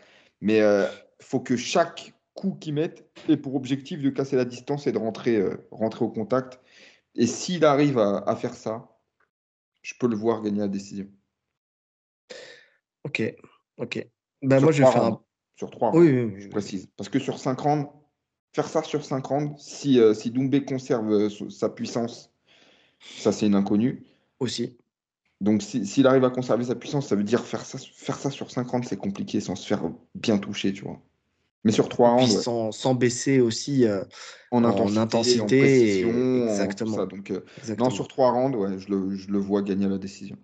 Mais 0.43 0.59
il 0.59 0.61
euh, 0.61 0.87
faut 1.23 1.41
que 1.41 1.57
chaque 1.57 2.13
coup 2.35 2.55
qu'ils 2.61 2.75
mettent 2.75 3.11
et 3.31 3.39
pour 3.39 3.55
objectif 3.55 4.03
de 4.03 4.11
casser 4.11 4.37
la 4.37 4.45
distance 4.45 4.87
et 4.87 4.93
de 4.93 4.99
rentrer, 4.99 5.37
euh, 5.37 5.67
rentrer 5.71 6.05
au 6.05 6.11
contact. 6.11 6.61
Et 7.15 7.27
s'il 7.27 7.65
arrive 7.65 7.99
à, 7.99 8.37
faire 8.37 8.53
ça, 8.53 8.87
je 9.81 9.95
peux 9.99 10.07
le 10.07 10.17
voir 10.17 10.43
gagner 10.43 10.61
la 10.61 10.69
décision. 10.69 11.07
Ok, 13.05 13.23
ok. 13.79 14.07
Ben 14.43 14.61
moi, 14.61 14.71
je 14.71 14.83
vais 14.83 14.91
faire 14.91 15.05
un... 15.05 15.23
Sur 15.57 15.71
trois 15.71 15.97
oui, 15.97 16.35
je 16.37 16.49
précise. 16.49 16.91
Parce 16.99 17.09
que 17.09 17.19
sur 17.19 17.39
5 17.39 17.59
rounds, 17.59 17.89
faire 18.53 18.69
ça 18.69 18.83
sur 18.83 19.05
5 19.05 19.25
rounds, 19.25 19.55
si, 19.59 19.99
euh, 19.99 20.15
si 20.15 20.31
Doumbé 20.31 20.65
conserve 20.65 21.11
euh, 21.13 21.29
sa 21.51 21.69
puissance, 21.69 22.33
ça 23.19 23.33
c'est 23.33 23.47
une 23.47 23.55
inconnue. 23.55 24.05
Aussi. 24.39 24.77
Donc 25.41 25.63
s'il 25.63 26.07
arrive 26.07 26.25
à 26.25 26.31
conserver 26.31 26.65
sa 26.65 26.75
puissance, 26.75 27.09
ça 27.09 27.17
veut 27.17 27.25
dire 27.25 27.45
faire 27.45 27.65
ça, 27.65 27.79
faire 27.79 28.19
ça 28.19 28.31
sur 28.31 28.51
5 28.51 28.69
rounds, 28.69 28.87
c'est 28.89 28.97
compliqué 28.99 29.41
sans 29.41 29.57
se 29.57 29.67
faire 29.67 29.83
bien 30.15 30.39
toucher, 30.39 30.73
tu 30.73 30.85
vois. 30.85 31.01
Mais 31.65 31.73
sur 31.73 31.89
trois 31.89 32.13
rounds. 32.13 32.43
Sans, 32.73 32.95
baisser 32.95 33.41
aussi 33.41 33.85
euh, 33.85 34.03
en, 34.51 34.65
intensité, 34.97 36.01
exactement. 36.49 37.05
Donc, 37.07 37.31
euh, 37.31 37.45
Non, 37.79 37.91
sur 37.91 38.09
trois 38.09 38.31
rounds, 38.31 38.57
ouais, 38.57 38.79
je, 38.79 38.89
le, 38.89 39.15
je, 39.15 39.31
le, 39.31 39.39
vois 39.39 39.63
gagner 39.63 39.87
la 39.87 39.99
décision. 39.99 40.37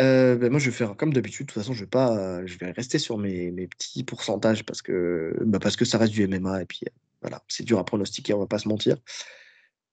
Euh, 0.00 0.36
ben 0.36 0.50
moi, 0.50 0.60
je 0.60 0.70
vais 0.70 0.76
faire 0.76 0.96
comme 0.96 1.12
d'habitude. 1.12 1.46
De 1.46 1.52
toute 1.52 1.62
façon, 1.62 1.72
je 1.72 1.80
vais 1.80 1.90
pas, 1.90 2.44
je 2.46 2.58
vais 2.58 2.70
rester 2.72 2.98
sur 2.98 3.18
mes, 3.18 3.50
mes 3.50 3.66
petits 3.66 4.04
pourcentages 4.04 4.64
parce 4.64 4.82
que, 4.82 5.36
bah 5.42 5.58
parce 5.58 5.76
que 5.76 5.84
ça 5.84 5.98
reste 5.98 6.12
du 6.12 6.26
MMA 6.26 6.62
et 6.62 6.66
puis 6.66 6.80
voilà, 7.22 7.42
c'est 7.48 7.64
dur 7.64 7.78
à 7.78 7.84
pronostiquer, 7.84 8.34
on 8.34 8.40
va 8.40 8.46
pas 8.46 8.58
se 8.58 8.68
mentir. 8.68 8.98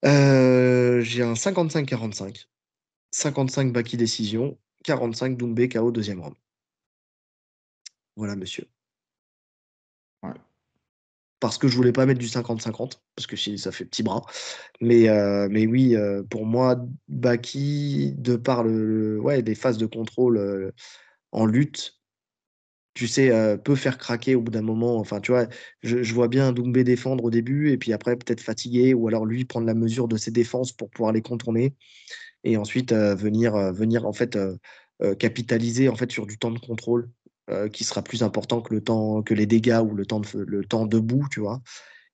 J'ai 0.04 1.24
un 1.24 1.34
55-45, 1.34 2.48
55 3.12 3.72
Baki 3.74 3.98
décision, 3.98 4.58
45 4.84 5.38
Doumbé 5.38 5.70
KO 5.70 5.92
deuxième 5.92 6.22
round. 6.22 6.36
Voilà, 8.16 8.36
monsieur. 8.36 8.73
Parce 11.44 11.58
que 11.58 11.68
je 11.68 11.76
voulais 11.76 11.92
pas 11.92 12.06
mettre 12.06 12.22
du 12.22 12.28
50-50, 12.28 13.02
parce 13.18 13.28
que 13.28 13.36
ça 13.36 13.74
fait 13.74 13.84
petit 13.84 14.02
bras. 14.02 14.22
Mais, 14.80 15.10
euh, 15.10 15.50
mais 15.52 15.68
oui, 15.68 15.94
euh, 15.94 16.24
pour 16.24 16.46
moi, 16.46 16.78
Baki, 17.10 18.14
de 18.18 18.38
par 18.38 18.64
le, 18.64 19.20
ouais, 19.20 19.42
des 19.42 19.54
phases 19.54 19.78
de 19.78 19.86
contrôle 19.86 20.38
euh, 20.38 20.72
en 21.34 21.46
lutte, 21.46 22.00
tu 22.94 23.10
sais, 23.10 23.58
peut 23.62 23.76
faire 23.76 23.98
craquer 23.98 24.36
au 24.36 24.42
bout 24.42 24.52
d'un 24.52 24.62
moment. 24.62 25.00
Enfin, 25.00 25.20
tu 25.20 25.34
vois, 25.34 25.48
je, 25.82 26.14
vois 26.14 26.30
bien 26.30 26.54
Doumbé 26.54 26.86
défendre 26.86 27.26
au 27.26 27.30
début, 27.30 27.72
et 27.72 27.78
puis 27.78 27.92
après, 27.92 28.16
peut-être 28.16 28.40
fatigué, 28.40 28.94
ou 28.94 29.10
alors 29.10 29.26
lui 29.26 29.44
prendre 29.44 29.68
la 29.68 29.74
mesure 29.74 30.08
de 30.08 30.16
ses 30.16 30.32
défenses 30.32 30.72
pour 30.72 30.90
pouvoir 30.92 31.12
les 31.12 31.22
contourner, 31.22 31.76
et 32.46 32.56
ensuite 32.56 32.94
venir, 32.94 33.74
venir 33.74 34.06
en 34.06 34.14
fait 34.14 34.40
capitaliser 35.20 35.90
en 35.90 35.96
fait 35.96 36.10
sur 36.10 36.26
du 36.26 36.38
temps 36.38 36.52
de 36.52 36.60
contrôle 36.60 37.10
euh, 37.50 37.70
qui 37.70 37.84
sera 37.84 38.02
plus 38.02 38.24
important 38.24 38.62
que 38.62 38.74
le 38.74 38.82
temps 38.82 39.22
que 39.22 39.34
les 39.34 39.46
dégâts 39.46 39.82
ou 39.84 39.96
le 39.96 40.06
temps 40.06 40.22
le 40.36 40.66
temps 40.66 40.86
debout, 40.86 41.28
tu 41.32 41.40
vois, 41.42 41.62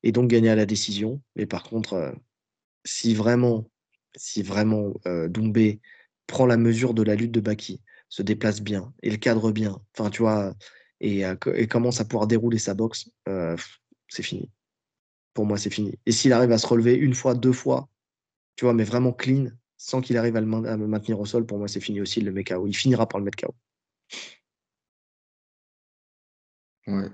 et 0.04 0.12
donc 0.12 0.30
gagner 0.30 0.50
à 0.50 0.56
la 0.56 0.66
décision. 0.66 1.22
Mais 1.36 1.46
par 1.46 1.64
contre, 1.64 1.94
euh, 1.94 2.12
si 2.86 3.14
vraiment, 3.14 3.70
si 4.16 4.42
vraiment 4.44 4.94
euh, 5.08 5.28
Doumbé 5.28 5.82
prend 6.28 6.46
la 6.46 6.58
mesure 6.58 6.94
de 6.94 7.04
la 7.04 7.16
lutte 7.16 7.32
de 7.32 7.42
Baki, 7.42 7.82
se 8.10 8.24
déplace 8.24 8.62
bien 8.62 8.94
et 9.04 9.12
le 9.12 9.18
cadre 9.18 9.52
bien, 9.52 9.80
enfin 9.96 10.10
tu 10.10 10.24
vois, 10.24 10.56
et, 11.00 11.24
et 11.56 11.68
commence 11.68 12.02
à 12.02 12.06
pouvoir 12.06 12.28
dérouler 12.28 12.58
sa 12.58 12.74
boxe, 12.74 13.10
c'est 14.08 14.24
fini. 14.24 14.50
Pour 15.34 15.46
moi, 15.46 15.58
c'est 15.58 15.70
fini. 15.70 15.98
Et 16.06 16.12
s'il 16.12 16.34
arrive 16.34 16.52
à 16.52 16.58
se 16.58 16.68
relever 16.68 16.96
une 16.96 17.14
fois, 17.14 17.36
deux 17.36 17.54
fois, 17.54 17.88
tu 18.56 18.66
vois, 18.66 18.74
mais 18.74 18.84
vraiment 18.84 19.14
clean, 19.14 19.48
sans 19.78 20.02
qu'il 20.02 20.18
arrive 20.18 20.36
à, 20.36 20.42
le, 20.42 20.48
me 20.48 20.88
maintenir 20.88 21.20
au 21.20 21.26
sol, 21.26 21.46
pour 21.46 21.58
moi, 21.58 21.68
c'est 21.68 21.80
fini 21.80 22.02
aussi, 22.02 22.20
le 22.20 22.32
met 22.32 22.44
KO. 22.44 22.68
Il 22.68 22.76
finira 22.76 23.08
par 23.08 23.20
le 23.20 23.26
mettre 23.26 23.46
KO. 23.46 23.56
Ouais. 26.90 27.10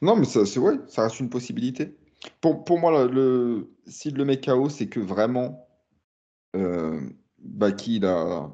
Non, 0.00 0.16
mais 0.16 0.24
c'est 0.24 0.56
vrai, 0.56 0.78
ça 0.86 1.02
reste 1.02 1.20
une 1.20 1.30
possibilité. 1.30 1.96
Pour, 2.40 2.64
pour 2.64 2.78
moi, 2.78 3.06
le, 3.06 3.70
s'il 3.86 4.14
le 4.14 4.24
met 4.24 4.40
KO, 4.40 4.68
c'est 4.68 4.86
que 4.86 5.00
vraiment, 5.00 5.68
euh, 6.56 7.00
Baki, 7.38 7.96
il 7.96 8.06
a, 8.06 8.50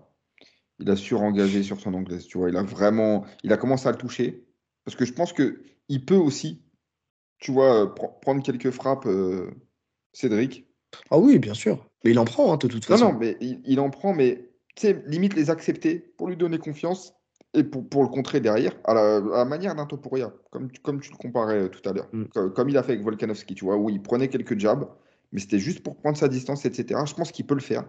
il 0.78 0.90
a 0.90 0.96
surengagé 0.96 1.62
sur 1.62 1.80
son 1.80 1.94
anglaise. 1.94 2.26
Tu 2.26 2.38
vois, 2.38 2.48
il 2.48 2.56
a 2.56 2.62
vraiment, 2.62 3.24
il 3.42 3.52
a 3.52 3.56
commencé 3.56 3.86
à 3.86 3.92
le 3.92 3.98
toucher. 3.98 4.44
Parce 4.84 4.96
que 4.96 5.04
je 5.04 5.12
pense 5.12 5.32
que 5.32 5.62
il 5.88 6.04
peut 6.04 6.16
aussi, 6.16 6.62
tu 7.38 7.52
vois, 7.52 7.94
prendre 7.94 8.42
quelques 8.42 8.70
frappes, 8.70 9.06
euh, 9.06 9.50
Cédric. 10.12 10.66
Ah 11.10 11.18
oui, 11.18 11.38
bien 11.38 11.54
sûr. 11.54 11.86
Mais 12.04 12.10
il 12.12 12.18
en 12.18 12.24
prend, 12.24 12.52
hein, 12.52 12.56
de 12.56 12.68
toute 12.68 12.84
façon. 12.84 13.06
Non, 13.06 13.12
non, 13.12 13.18
mais 13.18 13.36
il, 13.40 13.80
en 13.80 13.90
prend, 13.90 14.14
mais 14.14 14.50
tu 14.76 14.86
sais, 14.86 15.02
limite 15.06 15.34
les 15.34 15.50
accepter 15.50 15.98
pour 16.16 16.28
lui 16.28 16.36
donner 16.36 16.58
confiance 16.58 17.14
et 17.54 17.62
pour, 17.64 17.88
pour 17.88 18.02
le 18.02 18.08
contrer 18.08 18.40
derrière, 18.40 18.72
à 18.84 18.94
la, 18.94 19.44
manière 19.44 19.74
d'un 19.74 19.86
Topuria, 19.86 20.32
comme, 20.50 20.70
comme 20.82 21.00
tu 21.00 21.10
le 21.10 21.16
comparais 21.16 21.62
euh, 21.62 21.68
tout 21.68 21.88
à 21.88 21.92
l'heure. 21.92 22.08
Mm. 22.12 22.24
Comme, 22.54 22.68
il 22.68 22.76
a 22.76 22.82
fait 22.82 22.92
avec 22.92 23.04
Volkanovski, 23.04 23.54
tu 23.54 23.64
vois, 23.64 23.76
où 23.76 23.88
il 23.90 24.02
prenait 24.02 24.28
quelques 24.28 24.58
jabs, 24.58 24.88
mais 25.32 25.40
c'était 25.40 25.60
juste 25.60 25.80
pour 25.80 25.96
prendre 25.96 26.16
sa 26.16 26.28
distance, 26.28 26.64
etc. 26.64 27.00
Je 27.06 27.14
pense 27.14 27.32
qu'il 27.32 27.46
peut 27.46 27.54
le 27.54 27.60
faire. 27.60 27.84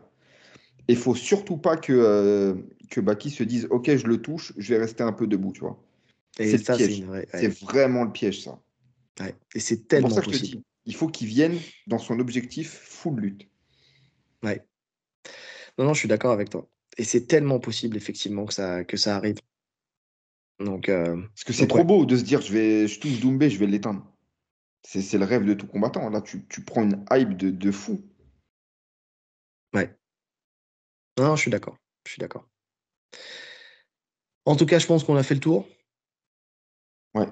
Et 0.87 0.93
il 0.93 0.97
faut 0.97 1.15
surtout 1.15 1.57
pas 1.57 1.77
que, 1.77 1.93
euh, 1.93 2.53
que 2.91 3.01
Baki 3.01 3.31
se 3.31 3.43
dise 3.43 3.67
Ok, 3.71 3.95
je 3.95 4.05
le 4.05 4.21
touche, 4.21 4.53
je 4.57 4.73
vais 4.73 4.79
rester 4.79 5.03
un 5.03 5.13
peu 5.13 5.25
debout, 5.25 5.51
tu 5.51 5.61
vois. 5.61 5.81
C'est 6.37 6.63
piège. 6.63 7.03
C'est 7.33 7.63
vraiment 7.63 8.03
le 8.03 8.11
piège, 8.11 8.43
ça. 8.43 8.59
Et 9.55 9.59
c'est 9.59 9.87
tellement 9.87 10.09
pour 10.09 10.17
ça 10.17 10.21
que 10.21 10.31
je 10.31 10.37
te 10.37 10.43
dis, 10.43 10.63
il 10.85 10.95
faut 10.95 11.07
qu'il 11.07 11.27
vienne 11.27 11.57
dans 11.87 11.97
son 11.97 12.19
objectif 12.19 12.71
full 12.71 13.19
lutte. 13.19 13.47
Ouais. 14.43 14.63
Non, 15.77 15.85
non, 15.85 15.93
je 15.93 15.99
suis 15.99 16.07
d'accord 16.07 16.31
avec 16.31 16.49
toi. 16.49 16.67
Et 16.97 17.03
c'est 17.03 17.25
tellement 17.25 17.59
possible, 17.59 17.97
effectivement, 17.97 18.45
que 18.45 18.53
ça, 18.53 18.83
que 18.83 18.97
ça 18.97 19.15
arrive. 19.15 19.37
Donc, 20.59 20.89
euh, 20.89 21.21
Parce 21.21 21.43
que 21.43 21.53
c'est 21.53 21.67
trop 21.67 21.83
beau 21.83 22.05
de 22.05 22.15
se 22.15 22.23
dire 22.23 22.41
je, 22.41 22.53
vais, 22.53 22.87
je 22.87 22.99
touche 22.99 23.19
Doumbé, 23.19 23.49
je 23.49 23.59
vais 23.59 23.67
l'éteindre. 23.67 24.05
C'est 24.83 25.17
le 25.17 25.25
rêve 25.25 25.45
de 25.45 25.53
tout 25.53 25.67
combattant. 25.67 26.09
Là, 26.09 26.21
tu, 26.21 26.45
tu 26.47 26.61
prends 26.61 26.83
une 26.83 27.03
hype 27.11 27.35
de, 27.35 27.49
de 27.49 27.71
fou. 27.71 28.05
Ouais. 29.73 29.97
Non, 31.17 31.35
je 31.35 31.41
suis 31.41 31.51
d'accord. 31.51 31.77
Je 32.05 32.11
suis 32.11 32.19
d'accord. 32.19 32.47
En 34.45 34.55
tout 34.55 34.67
cas, 34.67 34.77
je 34.77 34.85
pense 34.85 35.03
qu'on 35.03 35.15
a 35.15 35.23
fait 35.23 35.33
le 35.33 35.39
tour. 35.39 35.67
Ouais. 37.15 37.27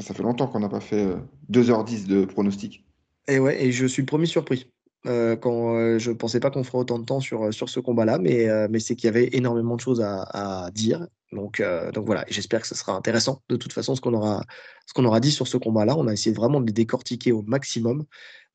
Ça 0.00 0.14
fait 0.14 0.22
longtemps 0.22 0.48
qu'on 0.48 0.60
n'a 0.60 0.68
pas 0.68 0.80
fait 0.80 1.14
2h10 1.50 2.04
euh, 2.04 2.06
de 2.06 2.24
pronostic. 2.26 2.84
Et 3.28 3.38
ouais, 3.38 3.64
et 3.64 3.72
je 3.72 3.86
suis 3.86 4.02
le 4.02 4.06
premier 4.06 4.26
surpris. 4.26 4.70
Euh, 5.06 5.36
quand 5.36 5.76
euh, 5.76 5.98
je 5.98 6.10
pensais 6.10 6.40
pas 6.40 6.50
qu'on 6.50 6.64
ferait 6.64 6.78
autant 6.78 6.98
de 6.98 7.04
temps 7.04 7.20
sur, 7.20 7.52
sur 7.54 7.68
ce 7.68 7.78
combat-là, 7.80 8.18
mais, 8.18 8.48
mais 8.68 8.80
c'est 8.80 8.96
qu'il 8.96 9.06
y 9.06 9.08
avait 9.08 9.28
énormément 9.32 9.76
de 9.76 9.80
choses 9.80 10.00
à, 10.02 10.70
dire. 10.72 11.06
Donc, 11.32 11.62
donc 11.92 12.06
voilà, 12.06 12.24
j'espère 12.28 12.62
que 12.62 12.66
ce 12.66 12.74
sera 12.74 12.92
intéressant. 12.92 13.42
De 13.48 13.56
toute 13.56 13.72
façon, 13.72 13.94
ce 13.94 14.00
qu'on 14.00 14.14
aura, 14.14 14.44
ce 14.86 15.00
aura 15.00 15.20
dit 15.20 15.30
sur 15.30 15.46
ce 15.46 15.56
combat-là, 15.56 15.96
on 15.96 16.06
a 16.06 16.12
essayé 16.12 16.34
vraiment 16.34 16.60
de 16.60 16.66
les 16.66 16.72
décortiquer 16.72 17.32
au 17.32 17.42
maximum. 17.42 18.04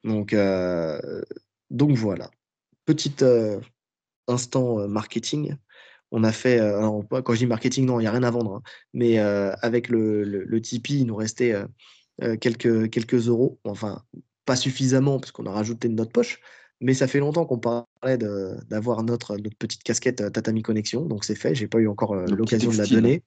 Donc, 0.04 0.36
donc 1.70 1.92
voilà. 1.92 2.30
Petit 2.86 3.16
instant 4.28 4.88
marketing 4.88 5.56
on 6.14 6.26
a 6.26 6.34
fait, 6.34 6.60
quand 7.24 7.34
je 7.34 7.40
dis 7.40 7.46
marketing, 7.46 7.86
non, 7.86 8.00
il 8.00 8.04
n'y 8.04 8.08
a 8.08 8.12
rien 8.12 8.24
à 8.24 8.32
vendre, 8.32 8.56
hein, 8.56 8.62
mais 8.94 9.18
avec 9.18 9.88
le, 9.88 10.24
le, 10.24 10.62
Tipeee, 10.62 11.00
il 11.00 11.06
nous 11.06 11.16
restait 11.16 11.56
quelques, 12.42 12.90
quelques 12.90 13.30
euros, 13.30 13.60
enfin, 13.64 14.04
pas 14.46 14.56
suffisamment, 14.56 15.20
parce 15.20 15.32
qu'on 15.32 15.46
a 15.46 15.52
rajouté 15.52 15.88
de 15.88 15.94
notre 15.94 16.12
poche, 16.12 16.40
mais 16.82 16.96
ça 16.96 17.08
fait 17.08 17.20
longtemps 17.20 17.46
qu'on 17.46 17.60
parlait 17.60 18.18
d'avoir 18.18 19.04
notre, 19.04 19.38
notre 19.38 19.56
petite 19.58 19.84
casquette 19.84 20.32
Tatami 20.34 20.64
Connexion, 20.64 21.06
donc 21.06 21.24
c'est 21.24 21.36
fait. 21.36 21.54
J'ai 21.54 21.68
pas 21.68 21.78
eu 21.78 21.88
encore 21.88 22.16
l'occasion 22.16 22.72
de 22.72 22.78
la 22.78 22.88
donner, 22.88 23.24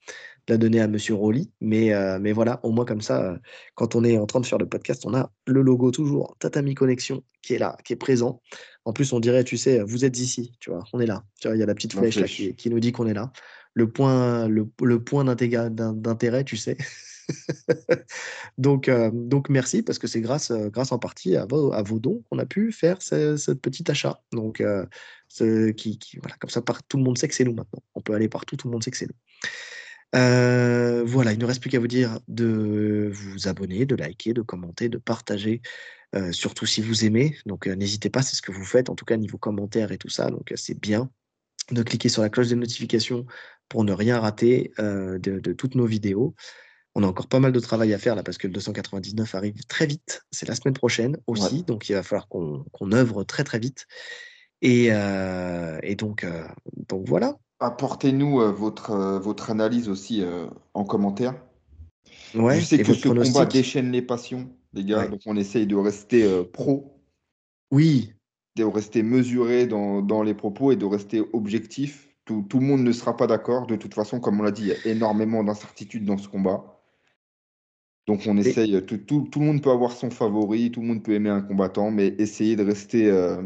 de 0.49 0.55
la 0.55 0.57
donner 0.59 0.81
à 0.81 0.89
Monsieur 0.89 1.15
Rolly, 1.15 1.53
mais, 1.61 1.93
mais 2.20 2.32
voilà, 2.32 2.59
au 2.65 2.73
moins 2.73 2.85
comme 2.85 3.01
ça, 3.01 3.39
quand 3.77 3.95
on 3.95 4.03
est 4.03 4.19
en 4.19 4.27
train 4.27 4.41
de 4.41 4.47
faire 4.47 4.59
le 4.59 4.69
podcast, 4.69 5.07
on 5.07 5.15
a 5.15 5.31
le 5.47 5.62
logo 5.62 5.93
toujours 5.93 6.36
Tatami 6.41 6.74
Connexion 6.74 7.23
qui 7.43 7.55
est 7.55 7.59
là, 7.59 7.77
qui 7.85 7.93
est 7.93 7.97
présent. 7.97 8.43
En 8.85 8.93
plus, 8.93 9.12
on 9.12 9.20
dirait, 9.20 9.45
tu 9.45 9.57
sais, 9.57 9.82
vous 9.85 10.05
êtes 10.05 10.19
ici, 10.19 10.53
tu 10.59 10.70
vois, 10.70 10.82
on 10.93 10.99
est 10.99 11.07
là. 11.07 11.24
Tu 11.41 11.47
vois, 11.47 11.57
il 11.57 11.61
y 11.61 11.62
a 11.62 11.66
la 11.66 11.74
petite 11.74 11.95
flèche, 11.95 12.57
qui, 12.57 12.70
nous 12.70 12.81
dit 12.81 12.91
qu'on 12.91 13.07
est 13.07 13.15
là. 13.15 13.32
Le 13.74 13.89
point, 13.89 14.49
le, 14.49 14.69
le 14.82 15.03
point 15.03 15.24
d'intérêt, 15.24 16.43
tu 16.45 16.57
sais. 16.57 16.77
donc, 18.59 18.88
euh, 18.88 19.10
donc 19.12 19.48
merci 19.48 19.82
parce 19.82 19.98
que 19.98 20.06
c'est 20.06 20.20
grâce, 20.20 20.51
euh, 20.51 20.68
grâce 20.68 20.92
en 20.92 20.98
partie 20.98 21.36
à 21.36 21.46
vos, 21.46 21.98
dons 21.98 22.22
qu'on 22.28 22.38
a 22.38 22.46
pu 22.46 22.72
faire 22.72 23.02
ce, 23.02 23.52
petit 23.52 23.90
achat. 23.90 24.22
Donc, 24.32 24.60
euh, 24.60 24.86
ce, 25.28 25.70
qui, 25.70 25.98
voilà, 26.20 26.36
comme 26.36 26.51
ça, 26.51 26.62
tout 26.88 26.96
le 26.96 27.02
monde 27.02 27.18
sait 27.18 27.28
que 27.28 27.34
c'est 27.34 27.44
nous 27.44 27.55
maintenant. 27.55 27.82
On 27.94 28.01
peut 28.01 28.14
aller 28.14 28.28
partout, 28.28 28.56
tout 28.56 28.68
le 28.68 28.72
monde 28.72 28.84
sait 28.84 28.90
que 28.90 28.96
c'est 28.96 29.09
nous. 29.09 31.06
voilà, 31.06 31.32
il 31.32 31.38
ne 31.38 31.44
reste 31.44 31.60
plus 31.60 31.70
qu'à 31.70 31.80
vous 31.80 31.88
dire 31.88 32.20
de 32.28 33.10
vous 33.12 33.48
abonner, 33.48 33.86
de 33.86 33.96
liker, 33.96 34.32
de 34.32 34.42
commenter, 34.42 34.88
de 34.88 34.98
partager, 34.98 35.62
surtout 36.30 36.66
si 36.66 36.80
vous 36.82 37.05
aimez. 37.05 37.36
Donc 37.46 37.66
n'hésitez 37.66 38.10
pas, 38.10 38.22
c'est 38.22 38.36
ce 38.36 38.42
que 38.42 38.52
vous 38.52 38.64
faites, 38.64 38.90
en 38.90 38.94
tout 38.94 39.05
cas 39.05 39.16
niveau 39.16 39.38
commentaires 39.38 39.92
et 39.92 39.98
tout 39.98 40.10
ça. 40.10 40.30
Donc 40.30 40.52
c'est 40.56 40.78
bien 40.78 41.10
de 41.70 41.82
cliquer 41.82 42.10
sur 42.10 42.20
la 42.20 42.28
cloche 42.28 42.48
de 42.48 42.56
notification 42.56 43.24
pour 43.68 43.84
ne 43.84 43.92
rien 43.92 44.20
rater 44.20 44.72
de, 44.78 45.52
toutes 45.52 45.74
nos 45.74 45.86
vidéos. 45.86 46.34
On 46.94 47.02
a 47.02 47.06
encore 47.06 47.26
pas 47.26 47.40
mal 47.40 47.50
de 47.50 47.60
travail 47.60 47.92
à 47.92 47.98
faire 47.98 48.14
là 48.14 48.22
parce 48.22 48.38
que 48.38 48.46
le 48.46 48.52
299 48.52 49.34
arrive 49.34 49.64
très 49.66 49.86
vite. 49.86 50.22
C'est 50.30 50.48
la 50.48 50.54
semaine 50.54 50.74
prochaine 50.74 51.16
aussi, 51.26 51.64
donc 51.64 51.88
il 51.88 51.94
va 51.94 52.02
falloir 52.04 52.28
qu'on 52.28 52.92
œuvre 52.92 53.24
très 53.24 53.42
très 53.42 53.58
vite. 53.58 53.86
Et, 54.62 54.88
euh, 54.90 55.78
donc, 55.96 56.24
euh, 56.24 56.46
donc 56.88 57.06
voilà. 57.06 57.36
Apportez-nous 57.60 58.40
euh, 58.40 58.50
votre, 58.50 59.18
votre 59.18 59.50
analyse 59.50 59.88
aussi 59.88 60.24
en 60.72 60.84
commentaire. 60.84 61.34
Ouais, 62.34 62.60
Je 62.60 62.64
sais 62.64 62.78
que 62.78 62.94
ce 62.94 63.08
combat 63.08 63.46
déchaîne 63.46 63.92
les 63.92 64.02
passions, 64.02 64.50
les 64.72 64.84
gars, 64.84 65.06
donc 65.06 65.20
on 65.26 65.36
essaye 65.36 65.66
de 65.66 65.76
rester 65.76 66.44
pro. 66.52 67.00
Oui. 67.70 68.12
De 68.56 68.64
rester 68.64 69.02
mesuré 69.02 69.66
dans, 69.66 70.00
dans, 70.00 70.22
les 70.22 70.34
propos 70.34 70.70
et 70.70 70.76
de 70.76 70.84
rester 70.84 71.22
objectif. 71.32 72.08
Tout, 72.24 72.46
tout 72.48 72.60
le 72.60 72.66
monde 72.66 72.82
ne 72.82 72.92
sera 72.92 73.16
pas 73.16 73.26
d'accord. 73.26 73.66
De 73.66 73.76
toute 73.76 73.94
façon, 73.94 74.20
comme 74.20 74.40
on 74.40 74.44
l'a 74.44 74.52
dit, 74.52 74.62
il 74.62 74.68
y 74.68 74.72
a 74.72 74.92
énormément 74.92 75.42
d'incertitudes 75.42 76.04
dans 76.04 76.18
ce 76.18 76.28
combat. 76.28 76.73
Donc 78.06 78.22
on 78.26 78.36
essaye, 78.36 78.85
tout, 78.85 78.98
tout, 78.98 79.40
le 79.40 79.47
monde 79.47 79.62
peut 79.62 79.70
avoir 79.70 79.93
son 79.93 80.10
favori, 80.10 80.70
tout 80.70 80.82
le 80.82 80.86
monde 80.86 81.02
peut 81.02 81.12
aimer 81.12 81.31
un 81.31 81.40
combattant, 81.40 81.90
mais 81.90 82.09
essayer 82.18 82.55
de 82.55 82.62
rester. 82.62 83.10
Euh, 83.10 83.43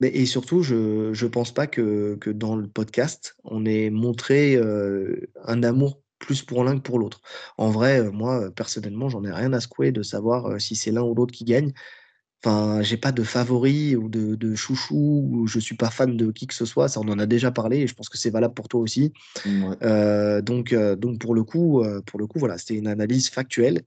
mais, 0.00 0.08
et 0.08 0.26
surtout, 0.26 0.62
je 0.62 1.10
ne 1.10 1.28
pense 1.28 1.52
pas 1.52 1.66
que, 1.66 2.16
que, 2.16 2.30
dans 2.30 2.56
le 2.56 2.68
podcast, 2.68 3.36
on 3.44 3.64
ait 3.64 3.90
montré 3.90 4.56
euh, 4.56 5.30
un 5.44 5.62
amour 5.62 6.02
plus 6.18 6.42
pour 6.42 6.62
l'un 6.62 6.76
que 6.76 6.82
pour 6.82 6.98
l'autre. 6.98 7.22
En 7.56 7.70
vrai, 7.70 8.00
euh, 8.00 8.10
moi, 8.10 8.50
personnellement, 8.50 9.08
j'en 9.08 9.24
ai 9.24 9.32
rien 9.32 9.52
à 9.54 9.60
secouer 9.60 9.92
de 9.92 10.02
savoir 10.02 10.60
si 10.60 10.76
c'est 10.76 10.90
l'un 10.90 11.02
ou 11.02 11.14
l'autre 11.14 11.32
qui 11.32 11.44
gagne. 11.44 11.72
Enfin, 12.42 12.80
j'ai 12.80 12.96
pas 12.96 13.12
de 13.12 13.22
favori 13.22 13.96
ou 13.96 14.08
de, 14.08 14.54
chouchou, 14.54 15.28
ou 15.30 15.46
je 15.46 15.58
suis 15.58 15.76
pas 15.76 15.90
fan 15.90 16.16
de 16.16 16.32
qui 16.32 16.46
que 16.46 16.54
ce 16.54 16.64
soit, 16.64 16.88
ça 16.88 17.00
on 17.00 17.08
en 17.08 17.18
a 17.18 17.26
déjà 17.26 17.50
parlé 17.50 17.80
et 17.80 17.86
je 17.86 17.94
pense 17.94 18.08
que 18.08 18.16
c'est 18.16 18.30
valable 18.30 18.54
pour 18.54 18.68
toi 18.68 18.80
aussi. 18.80 19.12
Euh, 19.82 20.40
donc, 20.40 20.72
euh, 20.72 20.96
donc 20.96 21.18
pour 21.18 21.34
le 21.34 21.44
coup, 21.44 21.82
euh, 21.82 22.00
pour 22.00 22.18
le 22.18 22.26
coup, 22.26 22.38
voilà, 22.38 22.56
c'était 22.56 22.76
une 22.76 22.86
analyse 22.86 23.28
factuelle. 23.28 23.82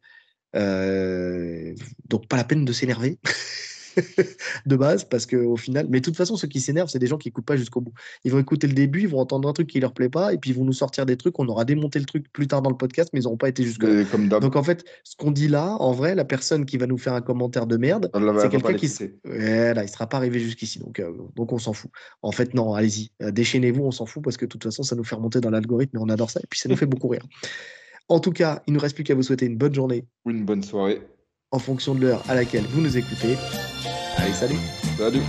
donc 0.54 2.28
pas 2.28 2.38
la 2.38 2.44
peine 2.44 2.64
de 2.64 2.74
s'énerver. 2.74 3.18
de 4.66 4.76
base, 4.76 5.04
parce 5.04 5.26
qu'au 5.26 5.58
final, 5.58 5.88
mais 5.90 6.00
de 6.00 6.06
toute 6.06 6.16
façon, 6.16 6.36
ceux 6.36 6.48
qui 6.48 6.60
s'énervent, 6.60 6.90
c'est 6.90 7.00
des 7.00 7.08
gens 7.08 7.18
qui 7.18 7.28
n'écoutent 7.28 7.46
pas 7.46 7.58
jusqu'au 7.58 7.82
bout. 7.82 7.94
Ils 8.24 8.32
vont 8.32 8.40
écouter 8.40 8.68
le 8.68 8.74
début, 8.74 9.02
ils 9.02 9.08
vont 9.08 9.20
entendre 9.20 9.48
un 9.48 9.54
truc 9.54 9.68
qui 9.68 9.80
leur 9.80 9.94
plaît 9.94 10.10
pas, 10.10 10.34
et 10.34 10.38
puis 10.38 10.52
ils 10.52 10.56
vont 10.56 10.66
nous 10.66 10.74
sortir 10.74 11.06
des 11.06 11.18
trucs, 11.18 11.38
on 11.40 11.48
aura 11.48 11.66
démonté 11.66 12.00
le 12.00 12.06
truc 12.06 12.32
plus 12.32 12.48
tard 12.48 12.62
dans 12.62 12.70
le 12.70 12.78
podcast, 12.78 13.10
mais 13.14 13.20
ils 13.20 13.24
n'auront 13.24 13.38
pas 13.38 13.50
été 13.50 13.64
jusqu'au 13.64 13.88
bout. 13.88 14.28
Donc 14.40 14.56
en 14.56 14.64
fait, 14.64 14.84
ce 15.04 15.16
qu'on 15.16 15.32
dit 15.32 15.48
là, 15.48 15.78
en 15.80 15.92
vrai, 15.92 16.16
la 16.16 16.26
personne 16.26 16.66
qui 16.66 16.78
va 16.78 16.88
nous 16.88 16.98
faire 16.98 17.14
un 17.14 17.22
commentaire 17.22 17.68
de 17.68 17.78
merde, 17.78 18.10
c'est 18.40 18.50
quelqu'un 18.50 18.74
qui. 18.74 18.92
Voilà, 19.24 19.84
il 19.84 19.90
sera 19.90 20.08
pas 20.08 20.18
arrivé 20.18 20.40
jusqu'ici, 20.40 20.80
donc, 20.80 21.00
euh, 21.00 21.12
donc 21.36 21.52
on 21.54 21.60
s'en 21.60 21.74
fout. 21.74 21.92
En 22.22 22.32
fait, 22.32 22.54
non, 22.54 22.74
allez-y, 22.74 23.12
euh, 23.22 23.32
déchaînez-vous, 23.32 23.84
on 23.84 23.92
s'en 23.92 24.06
fout, 24.06 24.24
parce 24.24 24.38
que 24.38 24.46
de 24.46 24.50
toute 24.50 24.64
façon, 24.64 24.84
ça 24.84 24.96
nous 24.96 25.04
fait 25.04 25.16
remonter 25.16 25.42
dans 25.42 25.50
l'algorithme, 25.50 25.98
et 25.98 26.00
on 26.00 26.10
adore 26.10 26.30
ça, 26.30 26.40
et 26.42 26.48
puis 26.50 26.60
ça 26.60 26.70
nous 26.70 26.76
fait 26.76 26.86
beaucoup 26.94 27.08
rire. 27.08 27.26
En 28.10 28.20
tout 28.20 28.32
cas, 28.32 28.62
il 28.68 28.72
ne 28.72 28.76
nous 28.76 28.82
reste 28.82 28.96
plus 28.96 29.04
qu'à 29.04 29.16
vous 29.16 29.24
souhaiter 29.24 29.46
une 29.46 29.58
bonne 29.58 29.74
journée. 29.74 30.06
Ou 30.26 30.32
une 30.32 30.46
bonne 30.46 30.64
soirée. 30.64 31.02
En 31.54 31.60
fonction 31.60 31.94
de 31.94 32.02
l'heure 32.02 32.24
à 32.28 32.34
laquelle 32.34 32.66
vous 32.68 32.82
nous 32.82 32.98
écoutez. 32.98 33.38
Allez, 34.18 34.34
salut. 34.34 34.58
Salut. 34.98 35.22